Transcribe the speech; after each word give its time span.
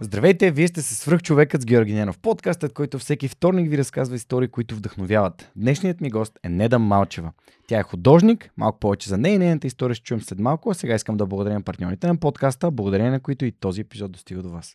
Здравейте, 0.00 0.50
вие 0.50 0.68
сте 0.68 0.82
се 0.82 0.94
свръх 0.94 1.22
човекът 1.22 1.62
с 1.62 1.64
Георги 1.64 1.94
Ненов, 1.94 2.18
подкастът, 2.18 2.72
който 2.72 2.98
всеки 2.98 3.28
вторник 3.28 3.70
ви 3.70 3.78
разказва 3.78 4.16
истории, 4.16 4.48
които 4.48 4.74
вдъхновяват. 4.74 5.50
Днешният 5.56 6.00
ми 6.00 6.10
гост 6.10 6.38
е 6.42 6.48
Неда 6.48 6.78
Малчева. 6.78 7.32
Тя 7.66 7.78
е 7.78 7.82
художник, 7.82 8.50
малко 8.56 8.78
повече 8.78 9.08
за 9.08 9.18
нея 9.18 9.34
и 9.34 9.38
нейната 9.38 9.66
история 9.66 9.94
ще 9.94 10.04
чуем 10.04 10.20
след 10.20 10.38
малко, 10.38 10.70
а 10.70 10.74
сега 10.74 10.94
искам 10.94 11.16
да 11.16 11.26
благодаря 11.26 11.54
на 11.54 11.62
партньорите 11.62 12.06
на 12.06 12.16
подкаста, 12.16 12.70
благодарение 12.70 13.10
на 13.10 13.20
които 13.20 13.44
и 13.44 13.52
този 13.52 13.80
епизод 13.80 14.12
достига 14.12 14.42
до 14.42 14.48
вас. 14.48 14.74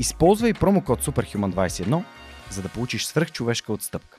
Използвай 0.00 0.54
промокод 0.54 1.04
SUPERHUMAN21, 1.04 2.04
за 2.50 2.62
да 2.62 2.68
получиш 2.68 3.04
свръхчовешка 3.04 3.72
отстъпка. 3.72 4.18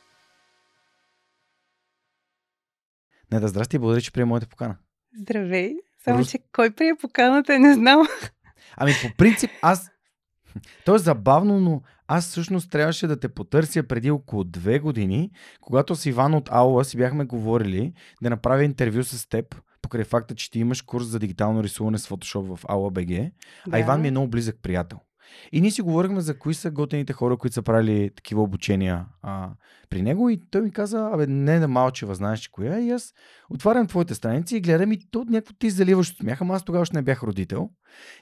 Не 3.31 3.39
да 3.39 3.47
здрасти 3.47 3.75
и 3.75 3.79
благодаря, 3.79 4.01
че 4.01 4.11
прие 4.11 4.25
моята 4.25 4.47
покана. 4.47 4.77
Здравей. 5.21 5.73
Само, 6.03 6.19
Рус- 6.19 6.31
че 6.31 6.39
кой 6.51 6.75
прие 6.75 6.95
поканата, 7.01 7.59
не 7.59 7.73
знам. 7.73 8.07
Ами 8.77 8.91
по 9.01 9.17
принцип 9.17 9.51
аз... 9.61 9.91
То 10.85 10.95
е 10.95 10.99
забавно, 10.99 11.59
но 11.59 11.81
аз 12.07 12.27
всъщност 12.27 12.71
трябваше 12.71 13.07
да 13.07 13.19
те 13.19 13.29
потърся 13.29 13.83
преди 13.83 14.11
около 14.11 14.43
две 14.43 14.79
години, 14.79 15.31
когато 15.61 15.95
с 15.95 16.05
Иван 16.05 16.33
от 16.33 16.49
Аула 16.51 16.85
си 16.85 16.97
бяхме 16.97 17.25
говорили 17.25 17.93
да 18.23 18.29
направя 18.29 18.63
интервю 18.63 19.03
с 19.03 19.29
теб, 19.29 19.61
покрай 19.81 20.03
факта, 20.03 20.35
че 20.35 20.51
ти 20.51 20.59
имаш 20.59 20.81
курс 20.81 21.05
за 21.05 21.19
дигитално 21.19 21.63
рисуване 21.63 21.97
с 21.97 22.09
Photoshop 22.09 22.55
в 22.55 22.65
Аула 22.69 22.91
БГ, 22.91 23.31
а 23.71 23.79
Иван 23.79 24.01
ми 24.01 24.07
е 24.07 24.11
много 24.11 24.27
близък 24.27 24.57
приятел. 24.61 24.99
И 25.51 25.61
ние 25.61 25.71
си 25.71 25.81
говорихме 25.81 26.21
за 26.21 26.39
кои 26.39 26.53
са 26.53 26.71
готените 26.71 27.13
хора, 27.13 27.37
които 27.37 27.53
са 27.53 27.61
правили 27.61 28.09
такива 28.15 28.41
обучения 28.41 29.05
а, 29.21 29.49
при 29.89 30.01
него. 30.01 30.29
И 30.29 30.41
той 30.51 30.61
ми 30.61 30.71
каза, 30.71 31.09
абе 31.13 31.27
не 31.27 31.59
да 31.59 31.67
малчева, 31.67 32.15
знаеш 32.15 32.47
коя 32.47 32.77
е? 32.77 32.81
и 32.81 32.91
аз 32.91 33.13
отварям 33.49 33.87
твоите 33.87 34.15
страници 34.15 34.57
и 34.57 34.61
гледам 34.61 34.91
и 34.91 34.99
то 35.11 35.25
някакво 35.29 35.53
ти 35.53 35.69
заливаш 35.69 36.11
от 36.11 36.17
смях, 36.17 36.41
ама 36.41 36.55
аз 36.55 36.63
тогава 36.63 36.81
още 36.81 36.97
не 36.97 37.01
бях 37.01 37.23
родител. 37.23 37.69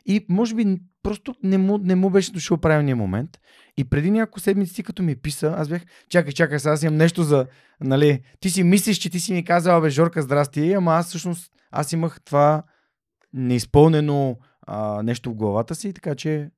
И 0.05 0.25
може 0.29 0.55
би 0.55 0.77
просто 1.03 1.35
не 1.43 1.57
му, 1.57 1.77
не 1.77 1.95
му 1.95 2.09
беше 2.09 2.31
дошъл 2.31 2.57
правилния 2.57 2.95
момент. 2.95 3.29
И 3.77 3.83
преди 3.83 4.11
няколко 4.11 4.39
седмици 4.39 4.83
като 4.83 5.03
ми 5.03 5.15
писа, 5.15 5.53
аз 5.57 5.69
бях, 5.69 5.81
чакай, 6.09 6.33
чакай, 6.33 6.59
сега 6.59 6.73
аз 6.73 6.83
имам 6.83 6.97
нещо 6.97 7.23
за, 7.23 7.45
нали, 7.81 8.21
ти 8.39 8.49
си 8.49 8.63
мислиш, 8.63 8.97
че 8.97 9.09
ти 9.09 9.19
си 9.19 9.33
ми 9.33 9.45
казал, 9.45 9.77
абе 9.77 9.89
Жорка, 9.89 10.21
здрасти, 10.21 10.73
ама 10.73 10.93
аз 10.93 11.07
всъщност, 11.07 11.51
аз 11.71 11.91
имах 11.91 12.21
това 12.25 12.63
неизпълнено 13.33 14.37
а, 14.61 15.03
нещо 15.03 15.29
в 15.29 15.35
главата 15.35 15.75
си, 15.75 15.93
така 15.93 16.15
че 16.15 16.49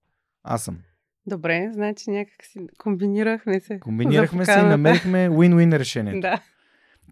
аз 0.50 0.64
съм. 0.64 0.78
Добре, 1.26 1.70
значи 1.74 2.10
някак 2.10 2.46
си 2.46 2.68
комбинирахме 2.78 3.60
се. 3.60 3.80
Комбинирахме 3.80 4.46
се 4.46 4.60
и 4.60 4.64
намерихме 4.64 5.30
win-win 5.30 5.78
решение. 5.78 6.20
Да. 6.20 6.42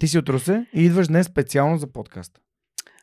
Ти 0.00 0.08
си 0.08 0.18
от 0.18 0.28
Русе 0.28 0.66
и 0.74 0.84
идваш 0.84 1.08
днес 1.08 1.26
специално 1.26 1.76
за 1.76 1.86
подкаст. 1.86 2.40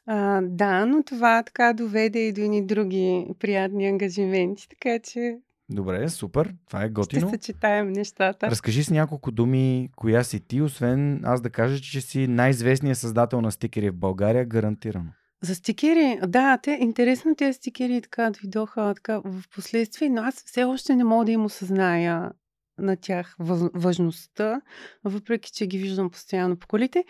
А, 0.05 0.41
да, 0.41 0.85
но 0.85 1.03
това 1.03 1.43
така 1.43 1.73
доведе 1.73 2.19
и 2.19 2.33
до 2.33 2.41
едни 2.41 2.65
други 2.65 3.27
приятни 3.39 3.87
ангажименти, 3.87 4.69
така 4.69 4.99
че 5.03 5.37
Добре, 5.69 6.09
супер. 6.09 6.53
Това 6.67 6.81
е 6.81 6.85
ще 6.85 6.91
готино. 6.91 7.29
съчетаем 7.29 7.91
нещата. 7.91 8.51
Разкажи 8.51 8.83
с 8.83 8.89
няколко 8.89 9.31
думи 9.31 9.89
коя 9.95 10.23
си 10.23 10.39
ти, 10.39 10.61
освен 10.61 11.21
аз 11.23 11.41
да 11.41 11.49
кажа, 11.49 11.81
че 11.81 12.01
си 12.01 12.27
най-известният 12.27 12.97
създател 12.97 13.41
на 13.41 13.51
стикери 13.51 13.89
в 13.89 13.95
България, 13.95 14.45
гарантирано. 14.45 15.11
За 15.43 15.55
стикери, 15.55 16.19
да, 16.27 16.57
те, 16.57 16.77
интересно 16.81 17.35
тези 17.35 17.53
стикери 17.53 18.01
така 18.01 18.31
дойдоха 18.41 18.93
така 18.95 19.21
в 19.25 19.43
последствие, 19.55 20.09
но 20.09 20.21
аз 20.21 20.43
все 20.45 20.63
още 20.63 20.95
не 20.95 21.03
мога 21.03 21.25
да 21.25 21.31
им 21.31 21.45
осъзная 21.45 22.31
на 22.77 22.95
тях 22.97 23.35
важността, 23.73 24.61
въпреки 25.03 25.51
че 25.51 25.67
ги 25.67 25.77
виждам 25.77 26.09
постоянно 26.09 26.57
по 26.57 26.67
колите. 26.67 27.05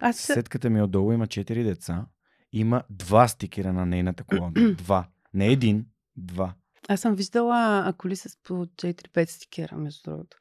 Аз 0.00 0.16
Съседката 0.16 0.70
ми 0.70 0.82
отдолу 0.82 1.12
има 1.12 1.26
4 1.26 1.64
деца. 1.64 2.06
Има 2.52 2.82
два 2.90 3.28
стикера 3.28 3.72
на 3.72 3.86
нейната 3.86 4.24
колона. 4.24 4.52
Два. 4.78 5.08
Не 5.34 5.46
един, 5.52 5.86
два. 6.16 6.54
Аз 6.88 7.00
съм 7.00 7.14
виждала 7.14 7.92
коли 7.98 8.16
с 8.16 8.38
по 8.42 8.54
4-5 8.54 9.26
стикера, 9.26 9.76
между 9.76 10.10
другото, 10.10 10.36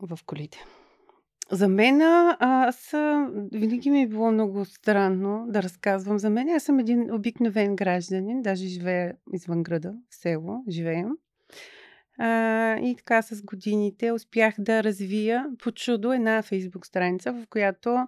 в 0.00 0.18
колите. 0.26 0.64
За 1.50 1.68
мен, 1.68 2.00
аз 2.40 2.90
винаги 3.52 3.90
ми 3.90 4.02
е 4.02 4.08
било 4.08 4.32
много 4.32 4.64
странно 4.64 5.46
да 5.48 5.62
разказвам 5.62 6.18
за 6.18 6.30
мен. 6.30 6.48
Аз 6.48 6.62
съм 6.62 6.78
един 6.78 7.14
обикновен 7.14 7.76
гражданин, 7.76 8.42
даже 8.42 8.66
живея 8.66 9.14
извън 9.32 9.62
града, 9.62 9.94
в 10.10 10.14
село, 10.14 10.64
живеем. 10.68 11.08
А, 12.18 12.76
и 12.78 12.96
така 12.96 13.22
с 13.22 13.42
годините 13.42 14.12
успях 14.12 14.54
да 14.58 14.84
развия 14.84 15.46
по 15.62 15.72
чудо 15.72 16.12
една 16.12 16.42
фейсбук 16.42 16.86
страница, 16.86 17.32
в 17.32 17.46
която 17.50 18.06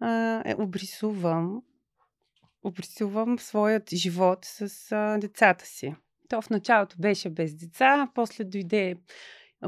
а, 0.00 0.42
е, 0.44 0.54
обрисувам 0.58 1.62
обрисувам 2.62 3.38
своят 3.38 3.90
живот 3.94 4.38
с 4.44 4.92
а, 4.92 5.18
децата 5.18 5.66
си. 5.66 5.94
То 6.28 6.42
в 6.42 6.50
началото 6.50 6.96
беше 6.98 7.30
без 7.30 7.54
деца, 7.54 8.08
после 8.14 8.44
дойде 8.44 8.96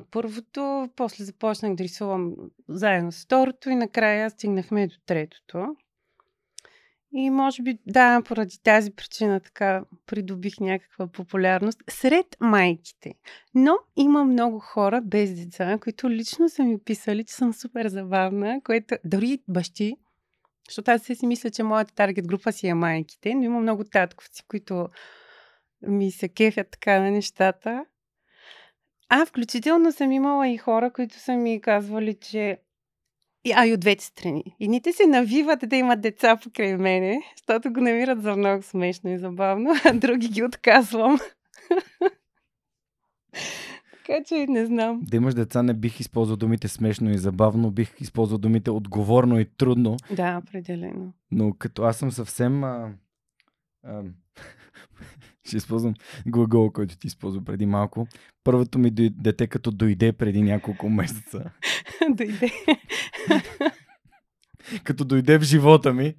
първото, 0.01 0.89
после 0.97 1.25
започнах 1.25 1.75
да 1.75 1.85
рисувам 1.85 2.35
заедно 2.69 3.13
с 3.13 3.25
второто 3.25 3.71
и 3.71 3.75
накрая 3.75 4.31
стигнахме 4.31 4.87
до 4.87 4.95
третото. 5.07 5.77
И 7.15 7.31
може 7.31 7.63
би, 7.63 7.79
да, 7.87 8.23
поради 8.25 8.59
тази 8.63 8.91
причина 8.91 9.41
така 9.41 9.85
придобих 10.07 10.61
някаква 10.61 11.07
популярност 11.07 11.83
сред 11.91 12.37
майките. 12.41 13.15
Но 13.55 13.77
има 13.97 14.25
много 14.25 14.59
хора 14.59 15.01
без 15.05 15.35
деца, 15.35 15.79
които 15.83 16.11
лично 16.11 16.49
са 16.49 16.63
ми 16.65 16.79
писали, 16.79 17.25
че 17.25 17.35
съм 17.35 17.53
супер 17.53 17.89
забавна, 17.89 18.61
което 18.65 18.95
дори 19.05 19.39
бащи, 19.49 19.97
защото 20.69 20.91
аз 20.91 21.03
си 21.03 21.27
мисля, 21.27 21.51
че 21.51 21.63
моята 21.63 21.95
таргет 21.95 22.27
група 22.27 22.53
си 22.53 22.67
е 22.67 22.75
майките, 22.75 23.35
но 23.35 23.43
има 23.43 23.61
много 23.61 23.85
татковци, 23.85 24.43
които 24.49 24.89
ми 25.83 26.11
се 26.11 26.29
кефят 26.29 26.71
така 26.71 27.01
на 27.01 27.11
нещата. 27.11 27.85
А, 29.15 29.27
включително 29.27 29.93
съм 29.93 30.13
имала 30.13 30.49
и 30.49 30.57
хора, 30.57 30.91
които 30.93 31.19
са 31.19 31.33
ми 31.33 31.61
казвали, 31.61 32.15
че 32.15 32.59
и, 33.45 33.53
а 33.57 33.67
и 33.67 33.73
от 33.73 33.81
двете 33.81 34.05
страни. 34.05 34.45
Едните 34.61 34.93
се 34.93 35.07
навиват 35.07 35.59
да 35.67 35.77
имат 35.77 36.01
деца 36.01 36.37
покрай 36.37 36.77
мене, 36.77 37.23
защото 37.37 37.73
го 37.73 37.81
намират 37.81 38.23
за 38.23 38.37
много 38.37 38.63
смешно 38.63 39.11
и 39.11 39.19
забавно, 39.19 39.75
а 39.85 39.95
други 39.95 40.29
ги 40.29 40.45
отказвам. 40.45 41.19
така 44.07 44.25
че 44.25 44.47
не 44.49 44.67
знам. 44.67 45.01
Да 45.03 45.17
имаш 45.17 45.35
деца 45.35 45.63
не 45.63 45.75
бих 45.75 46.01
използвал 46.01 46.37
думите 46.37 46.69
смешно 46.69 47.11
и 47.11 47.19
забавно, 47.19 47.71
бих 47.71 48.01
използвал 48.01 48.39
думите 48.39 48.71
отговорно 48.71 49.41
и 49.41 49.45
трудно. 49.45 49.97
Да, 50.11 50.41
определено. 50.45 51.13
Но 51.31 51.55
като 51.59 51.83
аз 51.83 51.97
съм 51.97 52.13
съвсем... 52.13 52.65
А, 52.65 52.93
а, 53.85 54.03
ще 55.47 55.57
използвам 55.57 55.95
глагола, 56.27 56.73
който 56.73 56.99
ти 56.99 57.07
използва 57.07 57.45
преди 57.45 57.67
малко. 57.67 58.07
Първото 58.45 58.79
ми 58.79 58.91
дете 58.91 59.47
като 59.47 59.71
дойде 59.71 60.13
преди 60.13 60.43
няколко 60.43 60.89
месеца. 60.89 61.51
Дойде. 62.11 62.51
Като 64.85 65.05
дойде 65.05 65.39
в 65.39 65.43
живота 65.43 65.95
ми, 65.95 66.15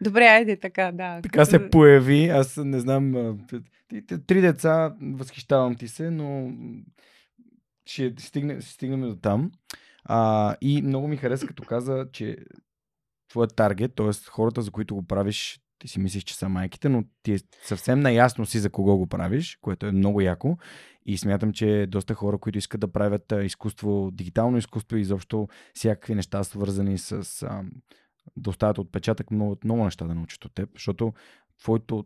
Добре, 0.00 0.24
айде 0.24 0.56
така, 0.56 0.92
да. 0.92 1.20
така 1.22 1.44
се 1.44 1.70
появи. 1.70 2.28
Аз 2.28 2.56
не 2.56 2.80
знам... 2.80 3.38
Три 4.26 4.40
деца, 4.40 4.94
възхищавам 5.02 5.76
ти 5.76 5.88
се, 5.88 6.10
но 6.10 6.52
ще 7.86 8.14
стигне, 8.18 8.60
ще 8.60 8.70
стигнем 8.70 9.00
до 9.00 9.16
там. 9.16 9.50
А, 10.04 10.56
и 10.60 10.82
много 10.82 11.08
ми 11.08 11.16
хареса, 11.16 11.46
като 11.46 11.62
каза, 11.62 12.06
че 12.12 12.36
твоят 13.28 13.56
таргет, 13.56 13.94
т.е. 13.94 14.30
хората, 14.30 14.62
за 14.62 14.70
които 14.70 14.94
го 14.94 15.06
правиш, 15.06 15.60
ти 15.78 15.88
си 15.88 16.00
мислиш, 16.00 16.24
че 16.24 16.36
са 16.36 16.48
майките, 16.48 16.88
но 16.88 17.04
ти 17.22 17.32
е 17.32 17.38
съвсем 17.62 18.00
наясно 18.00 18.46
си 18.46 18.58
за 18.58 18.70
кого 18.70 18.96
го 18.96 19.06
правиш, 19.06 19.58
което 19.60 19.86
е 19.86 19.92
много 19.92 20.20
яко. 20.20 20.58
И 21.06 21.18
смятам, 21.18 21.52
че 21.52 21.86
доста 21.88 22.14
хора, 22.14 22.38
които 22.38 22.58
искат 22.58 22.80
да 22.80 22.92
правят 22.92 23.32
изкуство, 23.42 24.10
дигитално 24.12 24.58
изкуство 24.58 24.96
и 24.96 25.00
изобщо 25.00 25.48
всякакви 25.74 26.14
неща, 26.14 26.44
свързани 26.44 26.98
с 26.98 27.42
а, 27.42 27.64
да 28.36 28.80
отпечатък, 28.80 29.30
много, 29.30 29.56
много 29.64 29.84
неща 29.84 30.06
да 30.06 30.14
научат 30.14 30.44
от 30.44 30.54
теб, 30.54 30.70
защото 30.74 31.12
твоето, 31.60 32.04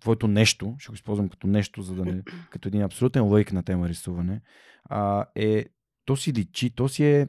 твоето 0.00 0.28
нещо, 0.28 0.76
ще 0.78 0.88
го 0.88 0.94
използвам 0.94 1.28
като 1.28 1.46
нещо, 1.46 1.82
за 1.82 1.94
да 1.94 2.04
не, 2.04 2.22
като 2.50 2.68
един 2.68 2.82
абсолютен 2.82 3.24
лойк 3.24 3.52
на 3.52 3.62
тема 3.62 3.88
рисуване, 3.88 4.40
а, 4.84 5.26
е, 5.34 5.66
то 6.04 6.16
си 6.16 6.32
личи, 6.32 6.70
то 6.70 6.88
си 6.88 7.04
е, 7.04 7.28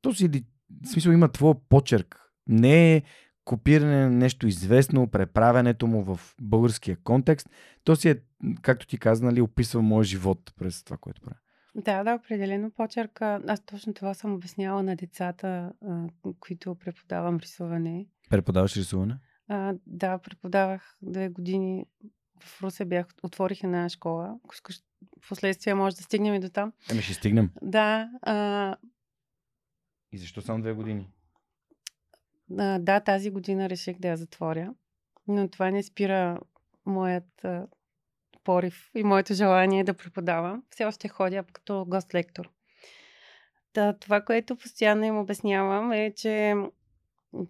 то 0.00 0.14
си 0.14 0.44
в 0.82 0.88
смисъл 0.88 1.12
има 1.12 1.28
твоя 1.28 1.54
почерк. 1.68 2.20
Не 2.46 2.96
е 2.96 3.02
копиране 3.44 4.00
на 4.00 4.10
нещо 4.10 4.46
известно, 4.46 5.10
преправянето 5.10 5.86
му 5.86 6.14
в 6.14 6.34
българския 6.40 6.96
контекст. 6.96 7.48
То 7.84 7.96
си 7.96 8.08
е, 8.08 8.16
както 8.62 8.86
ти 8.86 8.98
каза, 8.98 9.24
нали, 9.24 9.40
описва 9.40 9.82
моят 9.82 10.06
живот 10.06 10.52
през 10.56 10.84
това, 10.84 10.96
което 10.96 11.20
правя. 11.20 11.36
Да, 11.74 12.04
да, 12.04 12.14
определено 12.14 12.70
почерка. 12.70 13.40
Аз 13.48 13.64
точно 13.64 13.94
това 13.94 14.14
съм 14.14 14.34
обясняла 14.34 14.82
на 14.82 14.96
децата, 14.96 15.72
които 16.40 16.74
преподавам 16.74 17.36
рисуване. 17.36 18.06
Преподаваш 18.30 18.76
рисуване? 18.76 19.18
А, 19.48 19.74
да, 19.86 20.18
преподавах 20.18 20.98
две 21.02 21.28
години. 21.28 21.86
В 22.40 22.62
Русе 22.62 22.84
бях, 22.84 23.06
отворих 23.22 23.64
една 23.64 23.88
школа. 23.88 24.38
Ако 24.44 24.54
искаш, 24.54 24.80
в 25.22 25.28
последствие 25.28 25.74
може 25.74 25.96
да 25.96 26.02
стигнем 26.02 26.34
и 26.34 26.40
до 26.40 26.48
там. 26.48 26.72
Еми 26.90 27.02
ще 27.02 27.14
стигнем. 27.14 27.50
Да, 27.62 28.10
а, 28.22 28.76
И 30.12 30.18
защо 30.18 30.42
само 30.42 30.60
две 30.60 30.72
години? 30.72 31.10
А, 32.58 32.78
да, 32.78 33.00
тази 33.00 33.30
година 33.30 33.68
реших 33.68 33.98
да 33.98 34.08
я 34.08 34.16
затворя. 34.16 34.74
Но 35.28 35.48
това 35.48 35.70
не 35.70 35.82
спира 35.82 36.40
моят 36.86 37.44
а, 37.44 37.66
порив 38.44 38.90
и 38.94 39.04
моето 39.04 39.34
желание 39.34 39.84
да 39.84 39.94
преподавам. 39.94 40.62
Все 40.70 40.84
още 40.84 41.08
ходя 41.08 41.44
като 41.52 41.84
гост-лектор. 41.84 42.50
Та, 43.72 43.92
това, 43.92 44.20
което 44.20 44.56
постоянно 44.56 45.04
им 45.04 45.18
обяснявам 45.18 45.92
е, 45.92 46.12
че 46.16 46.54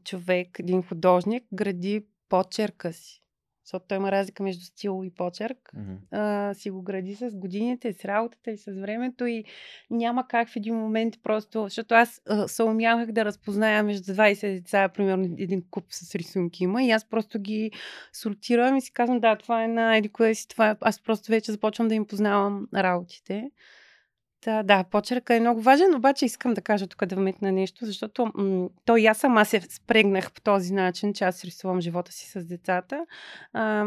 човек, 0.05 0.59
един 0.59 0.83
художник, 0.83 1.45
гради 1.53 2.07
почерка 2.29 2.93
си. 2.93 3.24
Защото 3.65 3.85
той 3.89 3.97
има 3.97 4.13
разлика 4.13 4.43
между 4.43 4.65
стил 4.65 5.03
и 5.05 5.11
почерк. 5.11 5.71
Мгм. 5.75 5.95
А, 6.11 6.55
си 6.55 6.71
го 6.71 6.83
гради 6.83 7.15
с 7.15 7.31
годините, 7.37 7.93
с 7.93 8.05
работата 8.05 8.51
и 8.51 8.57
с 8.57 8.73
времето 8.81 9.27
и 9.27 9.45
няма 9.91 10.29
как 10.29 10.49
в 10.49 10.57
един 10.57 10.75
момент 10.75 11.15
просто... 11.23 11.63
Защото 11.63 11.95
аз 11.95 12.23
а, 12.27 12.49
се 12.49 12.63
умявах 12.63 13.13
да 13.13 13.25
разпозная 13.25 13.83
между 13.83 14.13
20 14.13 14.55
деца, 14.55 14.89
примерно 14.89 15.37
един 15.39 15.63
куп 15.71 15.85
с 15.91 16.15
рисунки 16.15 16.65
има 16.65 16.83
и 16.83 16.91
аз 16.91 17.05
просто 17.05 17.39
ги 17.39 17.71
сортирам 18.13 18.77
и 18.77 18.81
си 18.81 18.93
казвам, 18.93 19.21
да, 19.21 19.37
това 19.37 19.65
е 19.65 19.69
на 19.69 19.97
еди 19.97 20.09
кое 20.09 20.35
си, 20.35 20.49
това 20.49 20.71
е... 20.71 20.77
Аз 20.81 21.03
просто 21.03 21.31
вече 21.31 21.53
започвам 21.53 21.89
да 21.89 21.95
им 21.95 22.07
познавам 22.07 22.69
работите. 22.75 23.51
Та, 24.45 24.63
да, 24.63 24.85
почерка 24.85 25.35
е 25.35 25.41
много 25.41 25.61
важен, 25.61 25.95
обаче 25.95 26.25
искам 26.25 26.55
да 26.55 26.61
кажа 26.61 26.87
тук 26.87 27.07
да 27.07 27.17
вметна 27.17 27.53
нещо, 27.53 27.87
защото 27.87 28.33
м- 28.35 28.69
то 28.85 28.97
и 28.97 29.07
аз 29.07 29.19
сама 29.19 29.45
се 29.45 29.61
спрегнах 29.61 30.33
по 30.33 30.41
този 30.41 30.73
начин, 30.73 31.15
че 31.15 31.25
аз 31.25 31.45
рисувам 31.45 31.81
живота 31.81 32.13
си 32.13 32.31
с 32.31 32.45
децата. 32.45 33.07
А, 33.53 33.87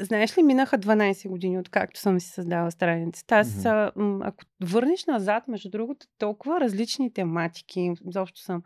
знаеш 0.00 0.38
ли, 0.38 0.42
минаха 0.42 0.78
12 0.78 1.28
години, 1.28 1.58
откакто 1.58 2.00
съм 2.00 2.20
си 2.20 2.28
създала 2.28 2.70
страницата. 2.70 3.34
Аз, 3.34 3.64
м, 3.96 4.20
ако 4.22 4.44
върнеш 4.64 5.06
назад, 5.06 5.48
между 5.48 5.70
другото, 5.70 6.06
толкова 6.18 6.60
различни 6.60 7.12
тематики, 7.12 7.92
изобщо 8.08 8.40
съм 8.40 8.62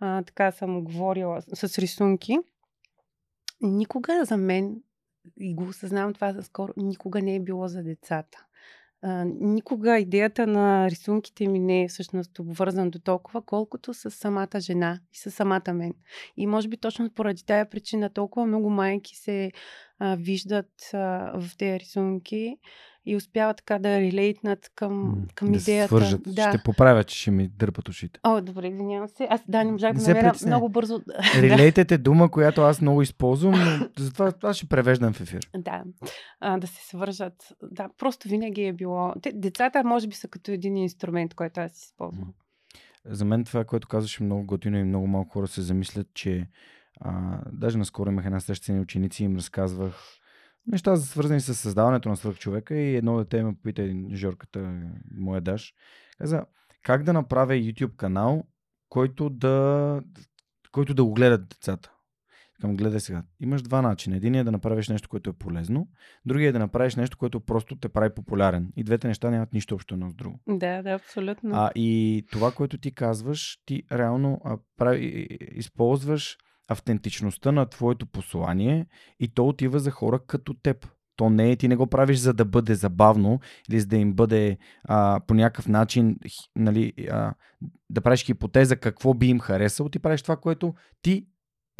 а, 0.00 0.22
така 0.22 0.52
съм 0.52 0.84
говорила 0.84 1.42
с, 1.42 1.68
с 1.68 1.78
рисунки, 1.78 2.38
никога 3.60 4.24
за 4.24 4.36
мен, 4.36 4.76
и 5.40 5.54
го 5.54 5.64
осъзнавам 5.64 6.14
това 6.14 6.32
за 6.32 6.42
скоро, 6.42 6.72
никога 6.76 7.22
не 7.22 7.34
е 7.34 7.40
било 7.40 7.68
за 7.68 7.82
децата. 7.82 8.46
Никога 9.40 9.98
идеята 9.98 10.46
на 10.46 10.90
рисунките 10.90 11.48
ми 11.48 11.58
не 11.58 11.82
е 11.84 11.88
всъщност 11.88 12.38
обвързан 12.38 12.90
до 12.90 12.98
толкова, 12.98 13.42
колкото 13.42 13.94
с 13.94 14.10
самата 14.10 14.60
жена 14.60 15.00
и 15.12 15.18
с 15.18 15.30
самата 15.30 15.74
мен. 15.74 15.94
И 16.36 16.46
може 16.46 16.68
би 16.68 16.76
точно 16.76 17.10
поради 17.10 17.44
тая 17.46 17.70
причина 17.70 18.10
толкова 18.10 18.46
много 18.46 18.70
майки 18.70 19.16
се 19.16 19.52
а, 19.98 20.16
виждат 20.16 20.70
а, 20.94 20.98
в 21.40 21.56
тези 21.56 21.80
рисунки 21.80 22.56
и 23.06 23.16
успяват 23.16 23.56
така 23.56 23.78
да 23.78 24.00
релейтнат 24.00 24.70
към, 24.74 25.24
към 25.34 25.52
да 25.52 25.60
се 25.60 25.70
идеята. 25.70 25.88
свържат. 25.88 26.20
Да. 26.26 26.48
Ще 26.48 26.62
поправя, 26.64 27.04
че 27.04 27.18
ще 27.18 27.30
ми 27.30 27.48
дърпат 27.48 27.88
ушите. 27.88 28.20
О, 28.24 28.40
добре, 28.40 28.68
извинявам 28.68 29.08
се. 29.08 29.26
Аз 29.30 29.40
да, 29.48 29.64
не 29.64 29.72
можах 29.72 29.92
Не 29.92 30.00
да 30.02 30.08
намеря 30.08 30.24
притесняй. 30.30 30.50
много 30.50 30.68
бързо. 30.68 31.00
Релейтът 31.34 31.92
е 31.92 31.98
дума, 31.98 32.30
която 32.30 32.62
аз 32.62 32.80
много 32.80 33.02
използвам, 33.02 33.54
но 33.78 33.88
затова 33.98 34.32
аз 34.42 34.56
ще 34.56 34.66
превеждам 34.66 35.12
в 35.12 35.20
ефир. 35.20 35.50
Да, 35.56 35.82
а, 36.40 36.58
да 36.58 36.66
се 36.66 36.88
свържат. 36.88 37.52
Да, 37.62 37.88
просто 37.98 38.28
винаги 38.28 38.64
е 38.64 38.72
било. 38.72 39.14
Те, 39.22 39.32
децата, 39.34 39.84
може 39.84 40.08
би, 40.08 40.14
са 40.14 40.28
като 40.28 40.50
един 40.50 40.76
инструмент, 40.76 41.34
който 41.34 41.60
аз 41.60 41.82
използвам. 41.82 42.34
За 43.04 43.24
мен 43.24 43.44
това, 43.44 43.64
което 43.64 43.88
казваш 43.88 44.20
е 44.20 44.24
много 44.24 44.44
готино 44.46 44.78
и 44.78 44.84
много 44.84 45.06
малко 45.06 45.32
хора 45.32 45.48
се 45.48 45.62
замислят, 45.62 46.06
че 46.14 46.46
а, 47.00 47.38
даже 47.52 47.78
наскоро 47.78 48.10
имах 48.10 48.24
една 48.26 48.40
среща 48.40 48.66
с 48.66 48.80
ученици 48.80 49.22
и 49.22 49.26
им 49.26 49.36
разказвах 49.36 50.19
неща 50.66 50.96
свързани 50.96 51.40
с 51.40 51.54
създаването 51.54 52.08
на 52.08 52.16
свръхчовека 52.16 52.74
и 52.74 52.96
едно 52.96 53.18
дете 53.18 53.42
ме 53.42 53.54
попита 53.54 53.82
един 53.82 54.16
Жорката, 54.16 54.82
моя 55.14 55.40
даш, 55.40 55.74
каза 56.18 56.44
как 56.82 57.02
да 57.02 57.12
направя 57.12 57.52
YouTube 57.52 57.96
канал, 57.96 58.44
който 58.88 59.30
да, 59.30 60.02
който 60.72 60.94
да 60.94 61.04
го 61.04 61.14
гледат 61.14 61.48
децата. 61.48 61.92
Към 62.60 62.76
гледай 62.76 63.00
сега. 63.00 63.22
Имаш 63.40 63.62
два 63.62 63.82
начина. 63.82 64.16
Един 64.16 64.34
е 64.34 64.44
да 64.44 64.52
направиш 64.52 64.88
нещо, 64.88 65.08
което 65.08 65.30
е 65.30 65.32
полезно, 65.32 65.88
другия 66.26 66.48
е 66.48 66.52
да 66.52 66.58
направиш 66.58 66.96
нещо, 66.96 67.18
което 67.18 67.40
просто 67.40 67.76
те 67.76 67.88
прави 67.88 68.14
популярен. 68.14 68.72
И 68.76 68.84
двете 68.84 69.08
неща 69.08 69.30
нямат 69.30 69.52
нищо 69.52 69.74
общо 69.74 69.94
едно 69.94 70.10
с 70.10 70.14
друго. 70.14 70.40
Да, 70.48 70.82
да, 70.82 70.90
абсолютно. 70.90 71.50
А, 71.54 71.70
и 71.74 72.26
това, 72.32 72.52
което 72.52 72.78
ти 72.78 72.94
казваш, 72.94 73.58
ти 73.66 73.82
реално 73.92 74.40
а, 74.44 74.58
прави, 74.76 75.28
използваш 75.52 76.36
автентичността 76.70 77.52
на 77.52 77.66
твоето 77.66 78.06
послание 78.06 78.86
и 79.20 79.28
то 79.28 79.48
отива 79.48 79.78
за 79.78 79.90
хора 79.90 80.18
като 80.26 80.54
теб. 80.54 80.86
То 81.16 81.30
не 81.30 81.50
е, 81.50 81.56
ти 81.56 81.68
не 81.68 81.76
го 81.76 81.86
правиш 81.86 82.18
за 82.18 82.34
да 82.34 82.44
бъде 82.44 82.74
забавно 82.74 83.40
или 83.70 83.80
за 83.80 83.86
да 83.86 83.96
им 83.96 84.12
бъде 84.12 84.58
а, 84.84 85.20
по 85.26 85.34
някакъв 85.34 85.68
начин 85.68 86.16
нали, 86.56 86.92
а, 87.10 87.34
да 87.90 88.00
правиш 88.00 88.24
хипотеза 88.24 88.76
какво 88.76 89.14
би 89.14 89.26
им 89.26 89.40
харесало. 89.40 89.88
Ти 89.88 89.98
правиш 89.98 90.22
това, 90.22 90.36
което 90.36 90.74
ти 91.02 91.26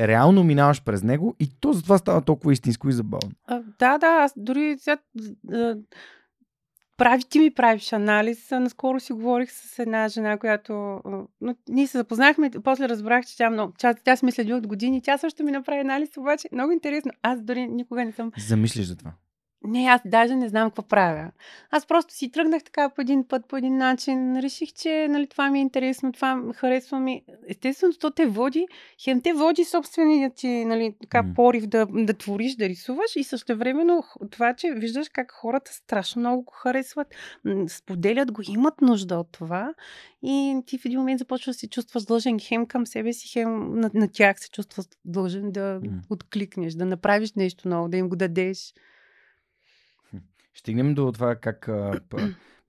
реално 0.00 0.44
минаваш 0.44 0.84
през 0.84 1.02
него 1.02 1.36
и 1.40 1.60
то 1.60 1.72
затова 1.72 1.98
става 1.98 2.22
толкова 2.22 2.52
истинско 2.52 2.88
и 2.88 2.92
забавно. 2.92 3.32
А, 3.46 3.62
да, 3.78 3.98
да, 3.98 4.06
аз 4.06 4.32
дори 4.36 4.76
сега, 4.78 4.98
прави, 7.00 7.22
ти 7.24 7.38
ми 7.38 7.50
правиш 7.50 7.92
анализ. 7.92 8.50
Наскоро 8.50 9.00
си 9.00 9.12
говорих 9.12 9.52
с 9.52 9.78
една 9.78 10.08
жена, 10.08 10.38
която... 10.38 10.72
Но 11.40 11.54
ние 11.68 11.86
се 11.86 11.98
запознахме, 11.98 12.50
после 12.64 12.88
разбрах, 12.88 13.26
че 13.26 13.36
тя 13.36 13.50
много... 13.50 13.72
Тя, 13.78 13.94
тя 13.94 14.16
сме 14.16 14.32
следи 14.32 14.54
от 14.54 14.66
години. 14.66 15.02
Тя 15.02 15.18
също 15.18 15.44
ми 15.44 15.50
направи 15.50 15.80
анализ, 15.80 16.16
обаче 16.16 16.48
много 16.52 16.72
интересно. 16.72 17.10
Аз 17.22 17.42
дори 17.42 17.66
никога 17.66 18.04
не 18.04 18.12
съм... 18.12 18.32
Замислиш 18.38 18.86
за 18.86 18.96
това. 18.96 19.12
Не, 19.64 19.86
аз 19.86 20.00
даже 20.04 20.36
не 20.36 20.48
знам 20.48 20.70
какво 20.70 20.82
правя. 20.82 21.30
Аз 21.70 21.86
просто 21.86 22.14
си 22.14 22.30
тръгнах 22.30 22.64
така 22.64 22.88
по 22.88 23.00
един 23.00 23.28
път, 23.28 23.46
по 23.48 23.56
един 23.56 23.76
начин. 23.76 24.38
Реших, 24.40 24.72
че 24.72 25.06
нали, 25.10 25.26
това 25.26 25.50
ми 25.50 25.58
е 25.58 25.62
интересно, 25.62 26.12
това 26.12 26.42
харесва 26.54 27.00
ми. 27.00 27.22
Естествено, 27.48 27.92
то 28.00 28.10
те 28.10 28.26
води, 28.26 28.66
хем 29.04 29.20
те 29.20 29.32
води 29.32 29.64
собствения 29.64 30.30
ти 30.30 30.64
нали, 30.64 30.94
така, 31.00 31.22
М. 31.22 31.34
порив 31.34 31.66
да, 31.66 31.86
да 31.90 32.14
твориш, 32.14 32.54
да 32.54 32.68
рисуваш 32.68 33.16
и 33.16 33.24
също 33.24 33.56
времено 33.56 34.02
това, 34.30 34.54
че 34.54 34.72
виждаш 34.72 35.08
как 35.08 35.32
хората 35.32 35.72
страшно 35.72 36.20
много 36.20 36.42
го 36.42 36.52
харесват, 36.52 37.08
споделят 37.68 38.32
го, 38.32 38.42
имат 38.48 38.80
нужда 38.80 39.16
от 39.16 39.32
това 39.32 39.74
и 40.22 40.60
ти 40.66 40.78
в 40.78 40.84
един 40.84 40.98
момент 40.98 41.18
започваш 41.18 41.56
да 41.56 41.58
се 41.58 41.68
чувстваш 41.68 42.04
длъжен 42.04 42.38
хем 42.40 42.66
към 42.66 42.86
себе 42.86 43.12
си, 43.12 43.28
хем 43.32 43.80
на, 43.80 43.90
на 43.94 44.08
тях 44.08 44.40
се 44.40 44.50
чувстваш 44.50 44.86
длъжен 45.04 45.52
да 45.52 45.80
М. 45.84 46.00
откликнеш, 46.10 46.74
да 46.74 46.86
направиш 46.86 47.32
нещо 47.32 47.68
ново, 47.68 47.88
да 47.88 47.96
им 47.96 48.08
го 48.08 48.16
дадеш. 48.16 48.72
Стигнем 50.54 50.94
до 50.94 51.12
това 51.12 51.36
как 51.36 51.68
а, 51.68 52.00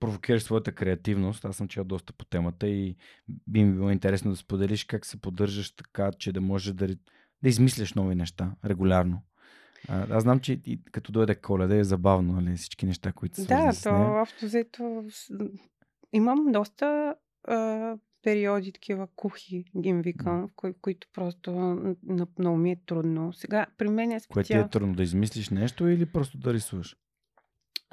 провокираш 0.00 0.42
своята 0.42 0.72
креативност. 0.72 1.44
Аз 1.44 1.56
съм 1.56 1.68
чел 1.68 1.84
доста 1.84 2.12
по 2.12 2.24
темата 2.24 2.68
и 2.68 2.96
би 3.46 3.64
ми 3.64 3.72
било 3.72 3.90
интересно 3.90 4.30
да 4.30 4.36
споделиш 4.36 4.84
как 4.84 5.06
се 5.06 5.20
поддържаш 5.20 5.70
така, 5.72 6.12
че 6.12 6.32
да 6.32 6.40
можеш 6.40 6.72
да, 6.74 6.86
да 7.42 7.48
измисляш 7.48 7.94
нови 7.94 8.14
неща 8.14 8.52
регулярно. 8.64 9.22
А, 9.88 10.06
аз 10.10 10.22
знам, 10.22 10.40
че 10.40 10.52
и, 10.66 10.80
като 10.84 11.12
дойде 11.12 11.34
коледа 11.34 11.76
е 11.76 11.84
забавно, 11.84 12.32
нали, 12.32 12.56
всички 12.56 12.86
неща, 12.86 13.12
които 13.12 13.36
са 13.36 13.46
Да, 13.46 13.72
с 13.72 13.82
то 13.82 13.92
нея. 13.92 14.22
общо 14.22 14.46
взето 14.46 15.04
с- 15.10 15.34
имам 16.12 16.52
доста 16.52 17.14
а, 17.44 17.96
периоди 18.22 18.72
такива 18.72 19.08
кухи, 19.16 19.64
ги 19.78 19.92
викам, 19.92 20.48
в 20.48 20.50
кои, 20.56 20.72
които 20.74 21.06
просто 21.14 21.52
на, 22.02 22.26
много 22.38 22.56
ми 22.56 22.72
е 22.72 22.80
трудно. 22.86 23.32
Сега 23.32 23.66
при 23.78 23.88
мен 23.88 24.10
е 24.10 24.20
Което 24.28 24.46
ти 24.46 24.52
специално. 24.52 24.66
е 24.66 24.70
трудно 24.70 24.94
да 24.94 25.02
измислиш 25.02 25.50
нещо 25.50 25.88
или 25.88 26.06
просто 26.06 26.38
да 26.38 26.54
рисуваш. 26.54 26.96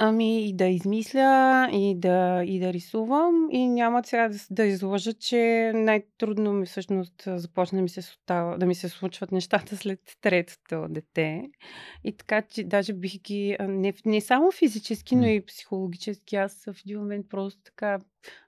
Ами 0.01 0.49
и 0.49 0.53
да 0.53 0.65
измисля, 0.65 1.69
и 1.73 1.95
да, 1.97 2.43
и 2.45 2.59
да 2.59 2.73
рисувам. 2.73 3.47
И 3.51 3.67
няма 3.67 4.03
сега 4.03 4.29
да, 4.29 4.37
да 4.51 4.65
изложа, 4.65 5.13
че 5.13 5.71
най-трудно 5.75 6.53
ми 6.53 6.65
всъщност 6.65 7.23
започна 7.27 7.75
да 7.75 7.81
ми 7.81 7.89
се, 7.89 8.01
става, 8.01 8.57
да 8.57 8.65
ми 8.65 8.75
се 8.75 8.89
случват 8.89 9.31
нещата 9.31 9.77
след 9.77 9.99
третото 10.21 10.85
дете. 10.89 11.43
И 12.03 12.17
така, 12.17 12.41
че 12.41 12.63
даже 12.63 12.93
бих 12.93 13.21
ги, 13.21 13.57
не, 13.59 13.93
не 14.05 14.21
само 14.21 14.51
физически, 14.51 15.15
но 15.15 15.25
и 15.25 15.45
психологически. 15.45 16.35
Аз 16.35 16.65
в 16.65 16.75
един 16.85 16.99
момент 16.99 17.25
просто 17.29 17.61
така 17.63 17.99